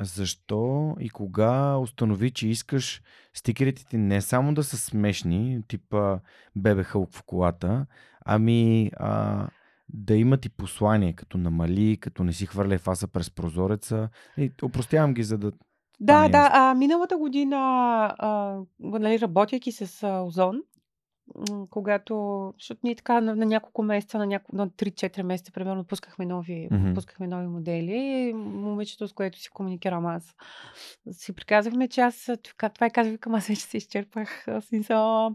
защо 0.00 0.94
и 1.00 1.10
кога 1.10 1.76
установи, 1.76 2.30
че 2.30 2.48
искаш 2.48 3.02
стикерите 3.34 3.84
ти 3.84 3.96
не 3.98 4.20
само 4.20 4.54
да 4.54 4.64
са 4.64 4.76
смешни, 4.76 5.60
типа 5.68 6.18
бебе 6.56 6.82
хълк 6.84 7.12
в 7.12 7.22
колата, 7.22 7.86
ами 8.24 8.90
а, 8.96 9.46
да 9.88 10.14
имат 10.14 10.44
и 10.44 10.48
послание, 10.48 11.12
като 11.12 11.38
намали, 11.38 11.96
като 11.96 12.24
не 12.24 12.32
си 12.32 12.46
хвърля 12.46 12.78
фаса 12.78 13.08
през 13.08 13.30
прозореца. 13.30 14.08
И 14.36 14.52
опростявам 14.62 15.14
ги, 15.14 15.22
за 15.22 15.38
да... 15.38 15.52
Да, 16.00 16.24
е 16.24 16.28
да. 16.28 16.50
А, 16.52 16.74
миналата 16.74 17.16
година, 17.18 17.56
а, 18.18 18.58
нали, 18.80 19.20
работейки 19.20 19.72
с 19.72 20.02
а, 20.02 20.20
Озон, 20.20 20.62
когато, 21.70 22.44
защото 22.58 22.80
ние 22.84 22.94
така 22.94 23.20
на, 23.20 23.36
на 23.36 23.46
няколко 23.46 23.82
месеца, 23.82 24.18
на, 24.18 24.26
няко, 24.26 24.56
на 24.56 24.68
3-4 24.68 25.22
месеца, 25.22 25.52
примерно, 25.52 25.84
пускахме 25.84 26.26
нови, 26.26 26.68
Мгм. 26.70 26.94
пускахме 26.94 27.26
нови 27.26 27.46
модели. 27.46 27.96
И 27.96 28.32
момичето, 28.34 29.08
с 29.08 29.12
което 29.12 29.38
си 29.38 29.50
комуникирам 29.50 30.06
аз, 30.06 30.34
си 31.10 31.32
приказахме, 31.32 31.88
че 31.88 32.00
аз, 32.00 32.30
това, 32.74 32.86
и 32.86 32.90
казах, 32.90 33.12
викам, 33.12 33.34
аз 33.34 33.46
вече 33.46 33.60
се 33.60 33.76
изчерпах. 33.76 34.46
Смисъл, 34.60 35.34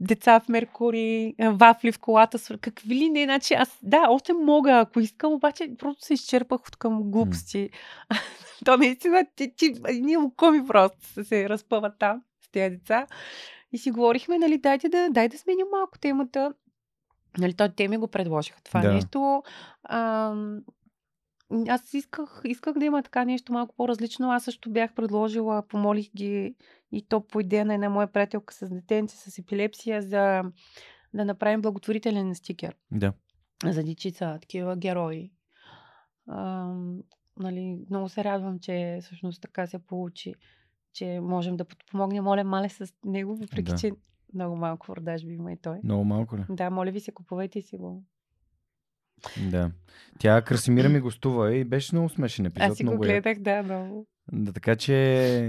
деца 0.00 0.40
в 0.40 0.48
Меркури, 0.48 1.34
вафли 1.40 1.92
в 1.92 1.98
колата, 1.98 2.38
какви 2.60 2.94
ли 2.94 3.10
не, 3.10 3.24
значи 3.24 3.54
аз, 3.54 3.78
да, 3.82 4.06
още 4.10 4.32
мога, 4.32 4.72
ако 4.72 5.00
искам, 5.00 5.32
обаче 5.32 5.74
просто 5.78 6.04
се 6.04 6.14
изчерпах 6.14 6.60
от 6.68 6.76
към 6.76 7.10
глупости. 7.10 7.70
То 8.64 8.76
наистина, 8.76 9.26
ти, 9.36 9.52
ти, 9.56 9.74
ние 10.00 10.16
лукоми 10.16 10.66
просто 10.66 11.24
се 11.24 11.48
разпъват 11.48 11.98
там 11.98 12.22
с 12.44 12.50
тези 12.50 12.76
деца. 12.76 13.06
И 13.72 13.78
си 13.78 13.90
говорихме, 13.90 14.38
нали, 14.38 14.58
дайте 14.58 14.88
да, 14.88 15.08
дай 15.10 15.28
да 15.28 15.38
сменим 15.38 15.66
малко 15.72 15.98
темата. 15.98 16.54
Нали, 17.38 17.54
то, 17.54 17.68
те 17.68 17.88
ми 17.88 17.96
го 17.96 18.08
предложиха 18.08 18.62
това 18.62 18.80
Да. 18.80 18.92
нещо. 18.94 19.42
Ам, 19.88 20.60
аз 21.68 21.94
исках, 21.94 22.40
исках 22.44 22.78
да 22.78 22.84
има 22.84 23.02
така 23.02 23.24
нещо 23.24 23.52
малко 23.52 23.74
по-различно. 23.76 24.30
Аз 24.30 24.44
също 24.44 24.70
бях 24.70 24.94
предложила, 24.94 25.66
помолих 25.68 26.10
ги 26.16 26.54
и 26.92 27.06
то 27.08 27.26
по 27.26 27.40
идея 27.40 27.64
на 27.64 27.74
една 27.74 27.88
моя 27.88 28.06
приятелка 28.06 28.54
с 28.54 28.68
детенце 28.68 29.16
с 29.30 29.38
епилепсия 29.38 30.02
за 30.02 30.42
да 31.14 31.24
направим 31.24 31.60
благотворителен 31.62 32.34
стикер 32.34 32.76
Да. 32.90 33.12
за 33.64 33.82
дечица, 33.84 34.38
такива 34.40 34.76
герои. 34.76 35.32
Ам, 36.30 36.98
нали, 37.38 37.78
много 37.90 38.08
се 38.08 38.24
радвам, 38.24 38.58
че 38.58 38.98
всъщност 39.02 39.42
така 39.42 39.66
се 39.66 39.78
получи, 39.78 40.34
че 40.92 41.20
можем 41.22 41.56
да 41.56 41.64
подпомогнем 41.64 42.26
Оле 42.26 42.44
Мале 42.44 42.68
с 42.68 42.94
него, 43.04 43.36
въпреки 43.36 43.70
Да. 43.70 43.76
че 43.76 43.92
много 44.34 44.56
малко 44.56 44.86
продажби 44.86 45.32
има 45.32 45.52
и 45.52 45.56
той. 45.56 45.78
Много 45.84 46.04
малко 46.04 46.36
ли? 46.36 46.44
Да, 46.48 46.70
моля 46.70 46.90
ви 46.90 47.00
се, 47.00 47.12
купувайте 47.12 47.62
си 47.62 47.76
го. 47.76 48.02
Да. 49.40 49.70
Тя 50.18 50.42
Красимира 50.42 50.88
ми 50.88 51.00
гостува 51.00 51.54
и 51.54 51.64
беше 51.64 51.94
много 51.94 52.08
смешен 52.08 52.46
епизод. 52.46 52.70
Аз 52.70 52.76
си 52.76 52.84
го 52.84 52.90
много 52.90 53.04
як. 53.04 53.12
гледах, 53.12 53.38
да, 53.38 53.62
много. 53.62 54.06
Да, 54.32 54.52
така 54.52 54.76
че 54.76 54.94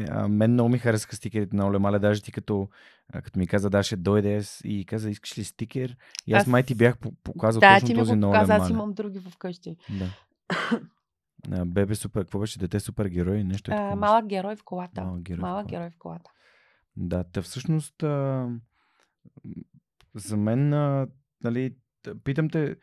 а, 0.01 0.27
мен 0.27 0.51
много 0.51 0.69
ми 0.69 0.77
харесаха 0.77 1.15
стикерите 1.15 1.55
на 1.55 1.67
Оле 1.67 1.79
Мале, 1.79 1.99
даже 1.99 2.21
ти 2.21 2.31
като, 2.31 2.69
а, 3.13 3.21
като 3.21 3.39
ми 3.39 3.47
каза, 3.47 3.69
да, 3.69 3.83
ще 3.83 3.95
дойде 3.95 4.41
и 4.63 4.85
каза, 4.85 5.09
искаш 5.09 5.37
ли 5.37 5.43
стикер? 5.43 5.97
И 6.27 6.33
аз, 6.33 6.41
Аз- 6.41 6.47
май 6.47 6.63
ти 6.63 6.75
бях 6.75 6.97
по- 6.97 7.11
показал 7.13 7.59
да, 7.59 7.73
точно 7.75 7.87
ти 7.87 7.93
ми 7.93 7.99
този 7.99 8.11
го 8.11 8.15
на 8.15 8.29
Оле 8.29 8.33
показа, 8.33 8.53
аз 8.53 8.69
имам 8.69 8.93
други 8.93 9.19
вкъщи. 9.21 9.75
Да. 9.89 10.09
Бебе 11.65 11.95
супер, 11.95 12.21
какво 12.21 12.39
беше? 12.39 12.59
Дете 12.59 12.79
супер 12.79 13.05
герой, 13.05 13.43
нещо 13.43 13.71
А, 13.71 13.75
такова. 13.75 13.95
малък 13.95 14.25
герой 14.25 14.55
в 14.55 14.63
колата. 14.63 15.01
Малък 15.03 15.21
герой 15.21 15.37
в 15.39 15.41
Малък 15.41 15.63
колата. 15.63 15.69
герой 15.75 15.89
в 15.89 15.97
колата. 15.99 16.31
Да, 16.97 17.23
та 17.23 17.41
всъщност 17.41 18.03
а, 18.03 18.47
за 20.15 20.37
мен, 20.37 20.73
а, 20.73 21.07
нали, 21.43 21.75
питам 22.23 22.49
те, 22.49 22.75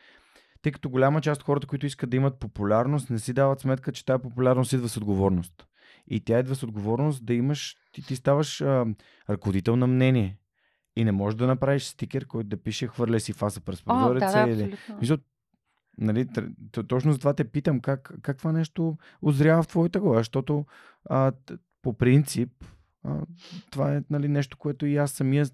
тъй 0.63 0.73
като 0.73 0.91
голяма 0.91 1.21
част 1.21 1.41
от 1.41 1.47
хората, 1.47 1.67
които 1.67 1.87
искат 1.87 2.11
да 2.11 2.17
имат 2.17 2.39
популярност, 2.39 3.11
не 3.11 3.19
си 3.19 3.33
дават 3.33 3.61
сметка, 3.61 3.93
че 3.93 4.05
тази 4.05 4.23
популярност 4.23 4.73
идва 4.73 4.89
с 4.89 4.97
отговорност. 4.97 5.67
И 6.07 6.21
тя 6.21 6.39
идва 6.39 6.55
с 6.55 6.63
отговорност 6.63 7.27
да 7.27 7.35
имаш, 7.35 7.77
ти, 7.93 8.07
ти 8.07 8.17
ставаш 8.17 8.61
а, 8.61 8.87
ръководител 9.31 9.77
на 9.77 9.87
мнение. 9.87 10.37
И 10.97 11.05
не 11.05 11.13
можеш 11.13 11.37
да 11.37 11.47
направиш 11.47 11.85
стикер, 11.85 12.27
който 12.27 12.49
да 12.49 12.63
пише 12.63 12.87
хвърля 12.87 13.21
си 13.21 13.33
фаса 13.33 13.61
през 13.61 13.83
О, 13.87 13.95
да, 13.95 14.01
прозореца. 14.01 14.45
да, 14.45 14.51
или... 14.51 14.63
абсолютно. 14.63 14.99
Нали, 16.01 16.29
точно 16.89 17.13
за 17.13 17.19
това 17.19 17.35
те 17.35 17.45
питам 17.45 17.81
как, 17.81 18.15
как 18.23 18.39
това 18.39 18.53
нещо 18.53 18.97
озрява 19.23 19.63
в 19.63 19.69
твоята 19.69 20.01
глава, 20.01 20.19
защото 20.19 20.65
а, 21.05 21.33
по 21.83 21.93
принцип 21.93 22.65
а, 23.05 23.21
това 23.71 23.97
е 23.97 24.03
нали, 24.11 24.29
нещо, 24.29 24.59
което 24.59 24.87
и 24.87 24.97
аз 24.97 25.11
самия 25.11 25.47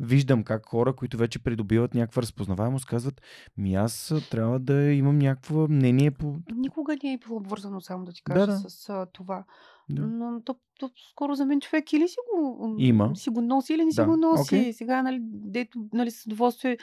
виждам 0.00 0.44
как 0.44 0.66
хора, 0.66 0.92
които 0.92 1.16
вече 1.16 1.38
придобиват 1.38 1.94
някаква 1.94 2.22
разпознаваемост, 2.22 2.86
казват, 2.86 3.22
ми 3.56 3.74
аз 3.74 4.14
трябва 4.30 4.58
да 4.58 4.92
имам 4.92 5.18
някакво 5.18 5.68
мнение 5.68 6.10
по... 6.10 6.36
Никога 6.54 6.96
не 7.04 7.12
е 7.12 7.18
било 7.18 7.36
обвързано 7.36 7.80
само 7.80 8.04
да 8.04 8.12
ти 8.12 8.22
Да, 8.28 8.34
кажа 8.34 8.46
да. 8.46 8.58
с 8.58 8.88
а, 8.88 9.06
това. 9.06 9.44
Да. 9.88 10.02
Но 10.02 10.40
то, 10.40 10.56
то, 10.78 10.90
скоро 11.10 11.34
за 11.34 11.46
мен 11.46 11.60
човек 11.60 11.92
или 11.92 12.08
си 12.08 12.16
го, 12.34 12.74
Има. 12.78 13.16
си 13.16 13.30
го 13.30 13.40
носи, 13.40 13.74
или 13.74 13.84
не 13.84 13.90
си 13.92 13.96
Да, 13.96 14.04
го 14.06 14.16
носи. 14.16 14.56
окей. 14.56 14.72
Сега, 14.72 15.02
нали, 15.02 15.18
дето, 15.22 15.78
нали, 15.92 16.10
с 16.10 16.26
удоволствие 16.26 16.78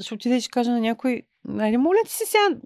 ще 0.00 0.14
отиде 0.14 0.36
и 0.36 0.40
ще 0.40 0.50
кажа 0.50 0.70
на 0.70 0.80
някой, 0.80 1.22
нали, 1.44 1.76
моля 1.76 1.98
ти 2.06 2.12
се 2.12 2.24
сега, 2.26 2.60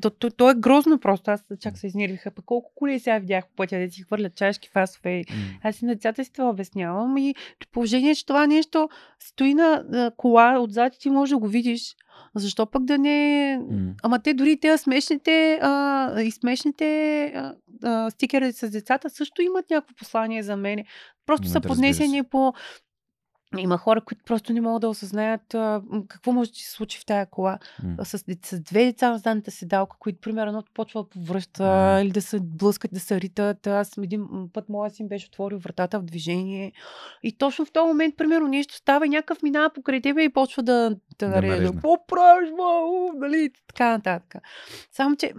то, 0.00 0.10
то, 0.10 0.30
то 0.30 0.50
е 0.50 0.54
грозно 0.54 0.98
просто. 0.98 1.30
Аз 1.30 1.44
чак 1.60 1.78
се 1.78 1.86
изнервиха. 1.86 2.30
Пък 2.30 2.44
колко 2.44 2.72
коли 2.74 3.00
сега 3.00 3.18
видях 3.18 3.44
по 3.48 3.54
пътя, 3.56 3.78
да 3.78 3.90
си 3.90 4.02
хвърлят 4.02 4.34
чашки, 4.34 4.68
фасове. 4.68 5.24
М, 5.30 5.36
Аз 5.62 5.82
и 5.82 5.86
на 5.86 5.94
децата 5.94 6.24
си 6.24 6.32
това 6.32 6.50
обяснявам. 6.50 7.16
И 7.18 7.34
при 7.58 7.66
положение, 7.72 8.14
че 8.14 8.26
това 8.26 8.46
нещо 8.46 8.88
стои 9.20 9.54
на 9.54 9.84
кола 10.16 10.58
отзад 10.60 10.94
и 10.96 10.98
ти 10.98 11.10
можеш 11.10 11.30
да 11.30 11.38
го 11.38 11.48
видиш. 11.48 11.96
Защо 12.34 12.66
пък 12.66 12.84
да 12.84 12.98
не... 12.98 13.58
м. 13.70 13.92
Ама 14.02 14.18
те 14.18 14.34
дори 14.34 14.56
те 14.60 14.78
смешните 14.78 15.58
а, 15.62 16.20
и 16.20 16.30
смешните 16.30 16.84
а, 17.26 17.54
а, 17.82 18.10
стикери 18.10 18.52
с 18.52 18.70
децата 18.70 19.10
също 19.10 19.42
имат 19.42 19.70
някакво 19.70 19.94
послание 19.94 20.42
за 20.42 20.56
мен. 20.56 20.84
Просто 21.26 21.48
са 21.48 21.60
поднесени 21.60 22.22
по... 22.22 22.52
Има 23.58 23.78
хора, 23.78 24.00
които 24.00 24.24
просто 24.24 24.52
не 24.52 24.60
могат 24.60 24.80
да 24.80 24.88
осъзнаят 24.88 25.54
а, 25.54 25.82
какво 26.08 26.32
може 26.32 26.50
да 26.50 26.56
се 26.56 26.70
случи 26.70 26.98
в 26.98 27.06
тая 27.06 27.26
кола. 27.26 27.58
А, 27.98 28.04
С, 28.04 28.24
с 28.44 28.60
две 28.60 28.84
деца 28.84 29.10
на 29.10 29.18
задната 29.18 29.50
седалка, 29.50 29.96
които, 30.00 30.20
примерно, 30.20 30.48
едното 30.48 30.72
почва 30.74 31.02
да 31.02 31.08
повръща 31.08 31.64
Да. 31.64 32.00
или 32.02 32.10
да 32.10 32.22
се 32.22 32.40
блъскат, 32.40 32.90
да 32.94 33.00
се 33.00 33.20
ритат. 33.20 33.66
Аз 33.66 33.98
един 33.98 34.26
път 34.52 34.68
моя 34.68 34.90
син 34.90 35.08
беше 35.08 35.26
отворил 35.26 35.58
вратата 35.58 36.00
в 36.00 36.04
движение. 36.04 36.72
И 37.22 37.38
точно 37.38 37.64
в 37.64 37.72
този 37.72 37.86
момент, 37.86 38.16
примерно, 38.16 38.48
нещо 38.48 38.74
става 38.74 39.06
и 39.06 39.08
някакъв 39.08 39.42
минава 39.42 39.70
покрай 39.74 40.00
тебе 40.00 40.22
и 40.22 40.32
почва 40.32 40.62
да, 40.62 40.90
да, 40.90 40.96
Да 41.18 41.28
нарежда. 41.28 41.72
Какво 41.72 42.06
правиш? 42.06 42.48
Нали? 43.14 43.50
Така 43.68 43.90
нататък. 43.90 44.34
Само, 44.92 45.16
че... 45.16 45.32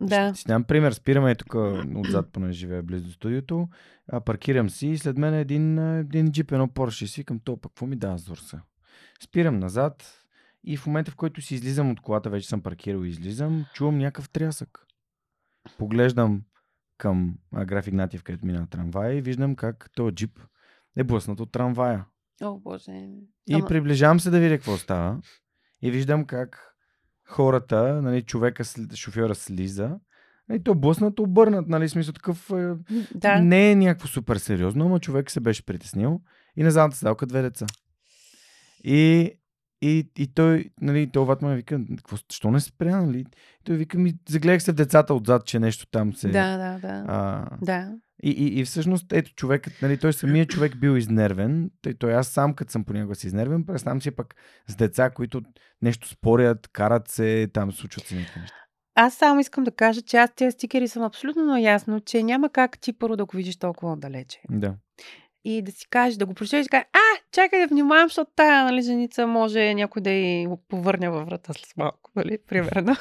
Да. 0.00 0.34
Ще 0.34 0.48
дам 0.48 0.64
пример. 0.64 0.92
Спираме 0.92 1.34
тук 1.34 1.54
отзад, 1.96 2.32
понеже 2.32 2.58
живея 2.58 2.82
близо 2.82 3.06
до 3.06 3.12
студиото. 3.12 3.68
А, 4.08 4.20
паркирам 4.20 4.70
си 4.70 4.88
и 4.88 4.98
след 4.98 5.18
мен 5.18 5.34
е 5.34 5.40
един, 5.40 5.78
един 5.78 6.32
джип, 6.32 6.52
едно 6.52 6.68
Порше. 6.68 7.06
Си 7.06 7.20
викам, 7.20 7.40
то 7.44 7.56
пък 7.56 7.72
какво 7.72 7.86
ми 7.86 7.96
дава 7.96 8.18
Зорса? 8.18 8.60
Спирам 9.22 9.58
назад 9.58 10.24
и 10.64 10.76
в 10.76 10.86
момента, 10.86 11.10
в 11.10 11.16
който 11.16 11.42
си 11.42 11.54
излизам 11.54 11.90
от 11.90 12.00
колата, 12.00 12.30
вече 12.30 12.48
съм 12.48 12.62
паркирал 12.62 13.04
и 13.04 13.08
излизам, 13.08 13.66
чувам 13.74 13.98
някакъв 13.98 14.30
трясък. 14.30 14.86
Поглеждам 15.78 16.42
към 16.98 17.34
граф 17.52 17.86
Игнатиев, 17.86 18.22
където 18.22 18.46
мина 18.46 18.66
трамвая 18.70 19.14
и 19.14 19.22
виждам 19.22 19.56
как 19.56 19.90
този 19.94 20.14
джип 20.14 20.40
е 20.96 21.04
блъснат 21.04 21.40
от 21.40 21.52
трамвая. 21.52 22.04
О, 22.42 22.58
боже. 22.58 22.92
И 23.46 23.54
Ама- 23.54 23.66
приближавам 23.66 24.20
се 24.20 24.30
да 24.30 24.40
видя 24.40 24.56
какво 24.56 24.76
става. 24.76 25.20
И 25.82 25.90
виждам 25.90 26.24
как 26.24 26.67
хората, 27.28 28.02
нали, 28.02 28.22
човека, 28.22 28.64
шофьора 28.94 29.34
слиза. 29.34 29.98
И 30.52 30.62
то 30.62 30.74
блъснат, 30.74 31.18
обърнат, 31.18 31.68
нали, 31.68 31.88
смисъл 31.88 32.12
такъв... 32.12 32.50
Е, 32.50 32.74
Да. 33.14 33.40
Не 33.40 33.70
е 33.70 33.74
някакво 33.74 34.08
супер 34.08 34.36
сериозно, 34.36 34.84
ама 34.84 35.00
човек 35.00 35.30
се 35.30 35.40
беше 35.40 35.66
притеснил. 35.66 36.20
И 36.56 36.62
на 36.62 36.70
задната 36.70 36.96
седалка 36.96 37.26
две 37.26 37.42
деца. 37.42 37.66
И, 38.84 39.32
и, 39.82 40.10
и 40.18 40.34
той, 40.34 40.70
нали, 40.80 41.10
той 41.12 41.24
ватма 41.24 41.54
вика, 41.54 41.80
какво, 41.96 42.16
що 42.32 42.50
не 42.50 42.60
спря, 42.60 43.02
нали? 43.02 43.20
И 43.20 43.26
той 43.64 43.76
вика, 43.76 43.98
ми, 43.98 44.14
загледах 44.28 44.62
се 44.62 44.72
в 44.72 44.74
децата 44.74 45.14
отзад, 45.14 45.46
че 45.46 45.58
нещо 45.58 45.86
там 45.90 46.14
се... 46.14 46.28
Да, 46.28 46.56
да, 46.56 46.78
да. 46.78 47.04
А, 47.08 47.48
Да. 47.62 47.92
И, 48.22 48.30
и, 48.30 48.60
и 48.60 48.64
всъщност, 48.64 49.12
ето 49.12 49.34
човекът, 49.34 49.72
нали, 49.82 49.98
той 49.98 50.12
самият 50.12 50.48
човек 50.48 50.76
бил 50.76 50.96
изнервен. 50.96 51.70
Той, 51.82 51.94
той 51.94 52.14
аз 52.14 52.28
сам, 52.28 52.54
като 52.54 52.72
съм 52.72 52.84
понякога 52.84 53.14
си 53.14 53.26
изнервен, 53.26 53.66
представям 53.66 54.02
си 54.02 54.10
пък 54.10 54.34
с 54.68 54.76
деца, 54.76 55.10
които 55.10 55.42
нещо 55.82 56.08
спорят, 56.08 56.68
карат 56.68 57.08
се, 57.08 57.48
там 57.52 57.72
случват 57.72 58.06
се 58.06 58.14
някакви 58.14 58.40
неща. 58.40 58.54
Аз 58.94 59.14
само 59.14 59.40
искам 59.40 59.64
да 59.64 59.70
кажа, 59.70 60.02
че 60.02 60.16
аз 60.16 60.34
тези 60.34 60.50
стикери 60.52 60.88
съм 60.88 61.02
абсолютно 61.02 61.44
наясно, 61.44 62.00
че 62.00 62.22
няма 62.22 62.48
как 62.48 62.78
ти 62.78 62.92
първо 62.92 63.16
да 63.16 63.24
го 63.24 63.36
видиш 63.36 63.56
толкова 63.56 63.96
далече. 63.96 64.40
Да. 64.50 64.74
И 65.44 65.62
да 65.62 65.72
си 65.72 65.86
кажеш, 65.90 66.16
да 66.16 66.26
го 66.26 66.34
прочетеш 66.34 66.66
и 66.66 66.68
кажеш, 66.68 66.86
а, 66.92 67.20
чакай 67.32 67.60
да 67.60 67.66
внимавам, 67.66 68.08
защото 68.08 68.30
тая 68.36 68.64
нали, 68.64 68.82
женица 68.82 69.26
може 69.26 69.74
някой 69.74 70.02
да 70.02 70.10
й 70.10 70.48
повърне 70.68 71.10
във 71.10 71.26
врата 71.26 71.52
с 71.52 71.76
малко, 71.76 72.10
нали, 72.16 72.38
примерно. 72.46 72.96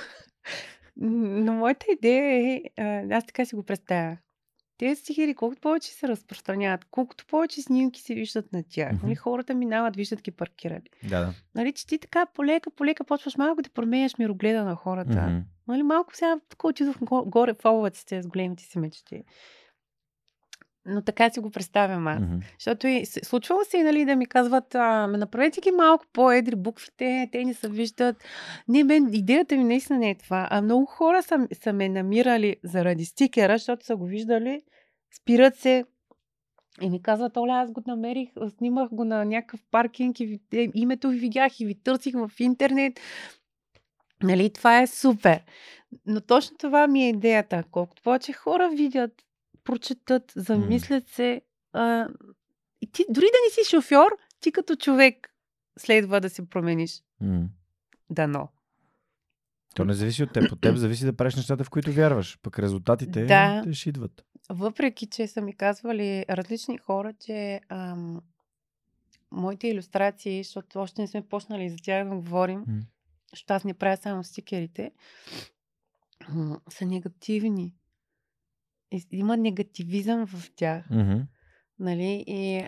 Но 0.95 1.53
моята 1.53 1.85
идея 1.91 2.61
е, 2.77 3.07
аз 3.11 3.25
така 3.25 3.45
си 3.45 3.55
го 3.55 3.63
представя. 3.63 4.17
Тези 4.77 4.95
стихири, 4.95 5.33
колкото 5.35 5.61
повече 5.61 5.91
се 5.91 6.07
разпространяват, 6.07 6.85
колкото 6.85 7.25
повече 7.25 7.61
снимки 7.61 8.01
се 8.01 8.13
виждат 8.13 8.53
на 8.53 8.63
тях, 8.63 8.91
Мгм. 8.91 9.05
нали, 9.05 9.15
хората 9.15 9.53
минават, 9.53 9.95
виждат 9.95 10.21
ги 10.21 10.31
паркирали. 10.31 10.89
Да, 11.03 11.19
да. 11.19 11.33
Нали, 11.55 11.71
че 11.73 11.87
ти 11.87 11.97
така 11.97 12.25
полека, 12.25 12.71
полека 12.71 13.03
почваш 13.03 13.37
малко 13.37 13.61
да 13.61 13.69
променяш 13.69 14.17
мирогледа 14.17 14.63
на 14.63 14.75
хората. 14.75 15.21
Мгм. 15.21 15.39
Нали, 15.67 15.83
малко 15.83 16.15
сега 16.15 16.39
тук 16.49 16.63
отидох 16.63 16.97
го- 16.99 17.25
горе 17.25 17.53
в 17.53 17.65
оловеците 17.65 18.21
с 18.21 18.27
големите 18.27 18.63
си 18.63 18.79
мечти. 18.79 19.23
Но 20.87 21.01
така 21.01 21.29
си 21.29 21.39
го 21.39 21.51
представям 21.51 22.07
аз. 22.07 22.19
Мгм. 22.19 22.35
Защото 22.59 22.87
и, 22.87 23.05
случвало 23.05 23.63
се 23.63 23.77
и 23.77 23.83
нали, 23.83 24.05
да 24.05 24.15
ми 24.15 24.25
казват, 24.25 24.75
а, 24.75 25.07
ме 25.07 25.17
направете 25.17 25.61
ги 25.61 25.71
малко 25.71 26.05
по-едри 26.13 26.55
буквите, 26.55 27.29
те 27.31 27.45
не 27.45 27.53
се 27.53 27.69
виждат. 27.69 28.15
Не, 28.67 28.83
мен, 28.83 29.09
идеята 29.13 29.55
ми 29.55 29.63
наистина 29.63 29.99
не 29.99 30.09
е 30.09 30.15
това. 30.15 30.47
А 30.51 30.61
много 30.61 30.85
хора 30.85 31.23
са, 31.23 31.47
са 31.63 31.73
ме 31.73 31.89
намирали 31.89 32.55
заради 32.63 33.05
стикера, 33.05 33.57
защото 33.57 33.85
са 33.85 33.95
го 33.95 34.05
виждали, 34.05 34.61
спират 35.21 35.55
се 35.55 35.83
и 36.81 36.89
ми 36.89 37.01
казват, 37.01 37.37
Оля, 37.37 37.53
аз 37.53 37.71
го 37.71 37.81
намерих, 37.87 38.29
снимах 38.57 38.89
го 38.89 39.03
на 39.03 39.25
някакъв 39.25 39.59
паркинг 39.71 40.19
и 40.19 40.25
ви, 40.25 40.39
е, 40.53 40.69
името 40.73 41.09
ви 41.09 41.19
видях 41.19 41.59
и 41.59 41.65
ви 41.65 41.75
търсих 41.75 42.13
в 42.15 42.31
интернет. 42.39 42.99
Нали, 44.23 44.49
това 44.49 44.81
е 44.81 44.87
супер. 44.87 45.43
Но 46.05 46.21
точно 46.21 46.57
това 46.57 46.87
ми 46.87 47.05
е 47.05 47.09
идеята. 47.09 47.63
Колкото 47.71 48.01
повече 48.01 48.33
хора 48.33 48.69
видят, 48.69 49.11
прочетат, 49.67 50.31
замислят 50.35 51.07
се, 51.07 51.41
а, 51.73 52.07
и 52.81 52.91
ти, 52.91 53.05
дори 53.09 53.25
да 53.25 53.37
не 53.45 53.63
си 53.63 53.69
шофьор, 53.69 54.11
ти 54.39 54.51
като 54.51 54.75
човек 54.75 55.33
следва 55.79 56.21
да 56.21 56.29
се 56.29 56.49
промениш. 56.49 57.03
М. 57.21 57.49
Дано. 58.09 58.49
То 59.75 59.85
не 59.85 59.93
зависи 59.93 60.23
от 60.23 60.33
теб. 60.33 60.51
От 60.51 60.61
теб 60.61 60.75
зависи 60.75 61.05
да 61.05 61.15
правиш 61.15 61.35
нещата, 61.35 61.63
в 61.63 61.69
които 61.69 61.91
вярваш. 61.91 62.39
Пък 62.41 62.59
резултатите 62.59 63.25
Да. 63.25 63.61
те 63.63 63.73
ще 63.73 63.89
идват. 63.89 64.25
Въпреки, 64.49 65.07
че 65.07 65.27
са 65.27 65.41
ми 65.41 65.55
казвали 65.55 66.25
различни 66.29 66.77
хора, 66.77 67.13
че 67.19 67.61
ам, 67.69 68.21
моите 69.31 69.67
иллюстрации, 69.67 70.43
защото 70.43 70.79
още 70.79 71.01
не 71.01 71.07
сме 71.07 71.27
почнали 71.27 71.69
за 71.69 71.77
тях 71.83 72.09
да 72.09 72.15
говорим, 72.15 72.59
М. 72.67 72.81
защото 73.31 73.53
аз 73.53 73.63
не 73.63 73.73
правя 73.73 73.97
само 73.97 74.23
стикерите, 74.23 74.91
са 76.69 76.85
негативни. 76.85 77.73
Има 79.11 79.37
негативизъм 79.37 80.27
в 80.27 80.51
тях. 80.55 80.85
Мгм. 80.89 81.21
Нали? 81.79 82.23
И 82.27 82.67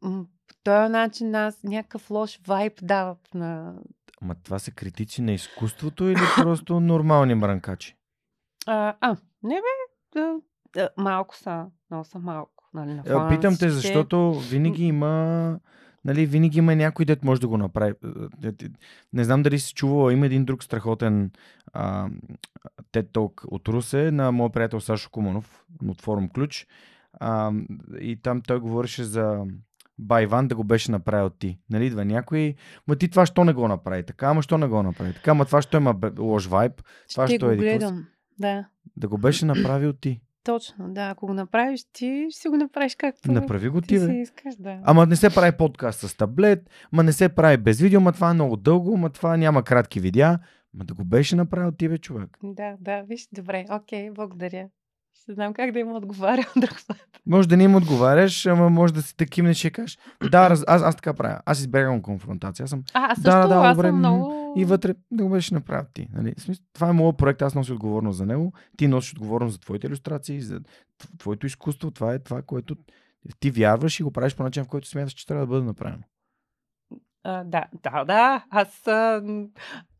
по 0.00 0.54
този 0.64 0.92
начин 0.92 1.34
аз 1.34 1.62
някакъв 1.62 2.10
лош 2.10 2.40
вайб 2.46 2.72
дават 2.82 3.34
на... 3.34 3.74
Ама 4.22 4.34
това 4.34 4.58
са 4.58 4.70
критици 4.70 5.22
на 5.22 5.32
изкуството 5.32 6.04
или 6.04 6.20
просто 6.36 6.80
нормални 6.80 7.34
мрънкачи? 7.34 7.96
А, 8.66 8.96
а 9.00 9.16
не 9.42 9.54
бе, 9.54 10.20
да, 10.20 10.36
да, 10.74 10.88
малко 10.96 11.36
са, 11.36 11.66
много 11.90 12.04
са 12.04 12.18
малко. 12.18 12.68
Нали, 12.74 12.94
на 12.94 13.00
Е, 13.00 13.10
фона 13.10 13.24
на 13.24 13.28
Питам 13.28 13.56
те, 13.58 13.70
защото 13.70 14.32
винаги 14.32 14.84
има 14.84 15.58
нали, 16.04 16.26
винаги 16.26 16.58
има 16.58 16.76
някой, 16.76 17.04
дет 17.04 17.24
може 17.24 17.40
да 17.40 17.48
го 17.48 17.58
направи. 17.58 17.94
Е, 18.44 18.48
е, 18.48 18.52
Не 19.12 19.24
знам 19.24 19.42
дали 19.42 19.58
си 19.58 19.74
чувала, 19.74 20.12
има 20.12 20.26
един 20.26 20.44
друг 20.44 20.64
страхотен 20.64 21.30
а, 21.72 22.08
TED 22.92 23.06
Talk 23.06 23.44
от 23.46 23.68
Русе 23.68 24.10
на 24.10 24.32
моят 24.32 24.52
приятел 24.52 24.80
Сашо 24.80 25.10
Куманов 25.10 25.64
от 25.88 26.02
форум 26.02 26.28
Ключ. 26.28 26.66
А, 27.20 27.52
и 28.00 28.16
там 28.16 28.40
той 28.40 28.60
говореше 28.60 29.04
за 29.04 29.44
Байван 29.98 30.48
да 30.48 30.54
го 30.54 30.64
беше 30.64 30.90
направил 30.90 31.30
ти. 31.30 31.58
Нали, 31.70 31.86
идва 31.86 32.04
някой, 32.04 32.54
ма 32.88 32.96
ти 32.96 33.08
това 33.08 33.26
що 33.26 33.44
не 33.44 33.52
го 33.52 33.68
направи 33.68 34.02
така, 34.02 34.26
ама 34.26 34.42
що 34.42 34.58
не 34.58 34.66
го 34.66 34.82
направи 34.82 35.12
така, 35.12 35.30
ама 35.30 35.44
това 35.44 35.62
що 35.62 35.76
има 35.76 35.94
лош 36.18 36.46
вайб, 36.46 36.82
това 37.10 37.26
Ще 37.26 37.36
що 37.36 37.50
е 37.50 37.56
гледам. 37.56 38.06
Да, 38.38 38.64
да 38.96 39.08
го 39.08 39.18
беше 39.18 39.46
направил 39.46 39.92
ти. 39.92 40.20
Точно. 40.44 40.88
Да, 40.88 41.08
ако 41.08 41.26
го 41.26 41.34
направиш 41.34 41.84
ти, 41.92 42.26
ще 42.30 42.40
си 42.40 42.48
го 42.48 42.56
направиш 42.56 42.94
както 42.94 43.32
Направи 43.32 43.68
го 43.68 43.80
ти 43.80 43.86
ти, 43.86 43.98
си 43.98 44.12
искаш. 44.12 44.54
Да. 44.58 44.80
Ама 44.84 45.06
не 45.06 45.16
се 45.16 45.34
прави 45.34 45.56
подкаст 45.56 46.00
с 46.00 46.16
таблет, 46.16 46.70
ма 46.92 47.02
не 47.02 47.12
се 47.12 47.28
прави 47.28 47.56
без 47.56 47.80
видео, 47.80 48.00
ма 48.00 48.12
това 48.12 48.30
е 48.30 48.34
много 48.34 48.56
дълго, 48.56 48.96
ма 48.96 49.10
това 49.10 49.36
няма 49.36 49.62
кратки 49.62 50.00
видеа. 50.00 50.38
Ма 50.74 50.84
да 50.84 50.94
го 50.94 51.04
беше 51.04 51.36
направил 51.36 51.72
ти, 51.72 51.88
бе, 51.88 51.98
човек. 51.98 52.38
Да, 52.42 52.76
да, 52.80 53.02
виж, 53.02 53.28
добре, 53.32 53.64
окей, 53.70 54.10
благодаря. 54.10 54.68
Ще 55.22 55.32
знам 55.32 55.54
как 55.54 55.72
да 55.72 55.78
им 55.78 55.92
отговаря 55.92 56.42
друг 56.56 56.74
път. 56.88 56.96
Може 57.26 57.48
да 57.48 57.56
не 57.56 57.64
им 57.64 57.74
отговаряш, 57.74 58.46
ама 58.46 58.70
може 58.70 58.94
да 58.94 59.02
си 59.02 59.16
таким 59.16 59.44
не 59.44 59.54
ще 59.54 59.70
кажеш. 59.70 59.98
Да, 60.30 60.50
раз, 60.50 60.64
аз, 60.66 60.82
аз 60.82 60.96
така 60.96 61.14
правя. 61.14 61.40
Аз 61.46 61.60
избягвам 61.60 62.02
конфронтация. 62.02 62.64
Аз 62.64 62.70
съм 62.70 62.82
А, 62.94 63.12
аз 63.12 63.20
Да, 63.20 63.32
също, 63.32 63.48
да, 63.48 63.54
аз 63.54 63.76
добре, 63.76 63.88
съм 63.88 63.98
много... 63.98 64.54
и 64.56 64.64
вътре 64.64 64.94
да 65.10 65.24
го 65.24 65.30
беше 65.30 65.54
направил 65.54 65.86
ти. 65.94 66.08
Нали? 66.12 66.34
Смисъл, 66.38 66.64
това 66.72 66.88
е 66.88 66.92
моят 66.92 67.16
проект, 67.16 67.42
аз 67.42 67.54
нося 67.54 67.72
отговорност 67.72 68.18
за 68.18 68.26
него. 68.26 68.52
Ти 68.76 68.88
носиш 68.88 69.12
отговорност 69.12 69.52
за 69.52 69.60
твоите 69.60 69.86
иллюстрации, 69.86 70.40
за 70.40 70.60
тв- 70.60 71.18
твоето 71.18 71.46
изкуство. 71.46 71.90
Това 71.90 72.14
е 72.14 72.18
това, 72.18 72.42
което 72.42 72.76
ти 73.40 73.50
вярваш 73.50 74.00
и 74.00 74.04
го 74.04 74.10
правиш 74.10 74.36
по 74.36 74.42
начин, 74.42 74.64
в 74.64 74.68
който 74.68 74.88
смяташ, 74.88 75.12
че 75.12 75.26
трябва 75.26 75.46
да 75.46 75.50
бъде 75.50 75.66
направено. 75.66 76.02
А, 77.24 77.44
да, 77.44 77.64
да, 77.82 78.04
да. 78.04 78.44
Аз, 78.50 78.86
а, 78.86 79.22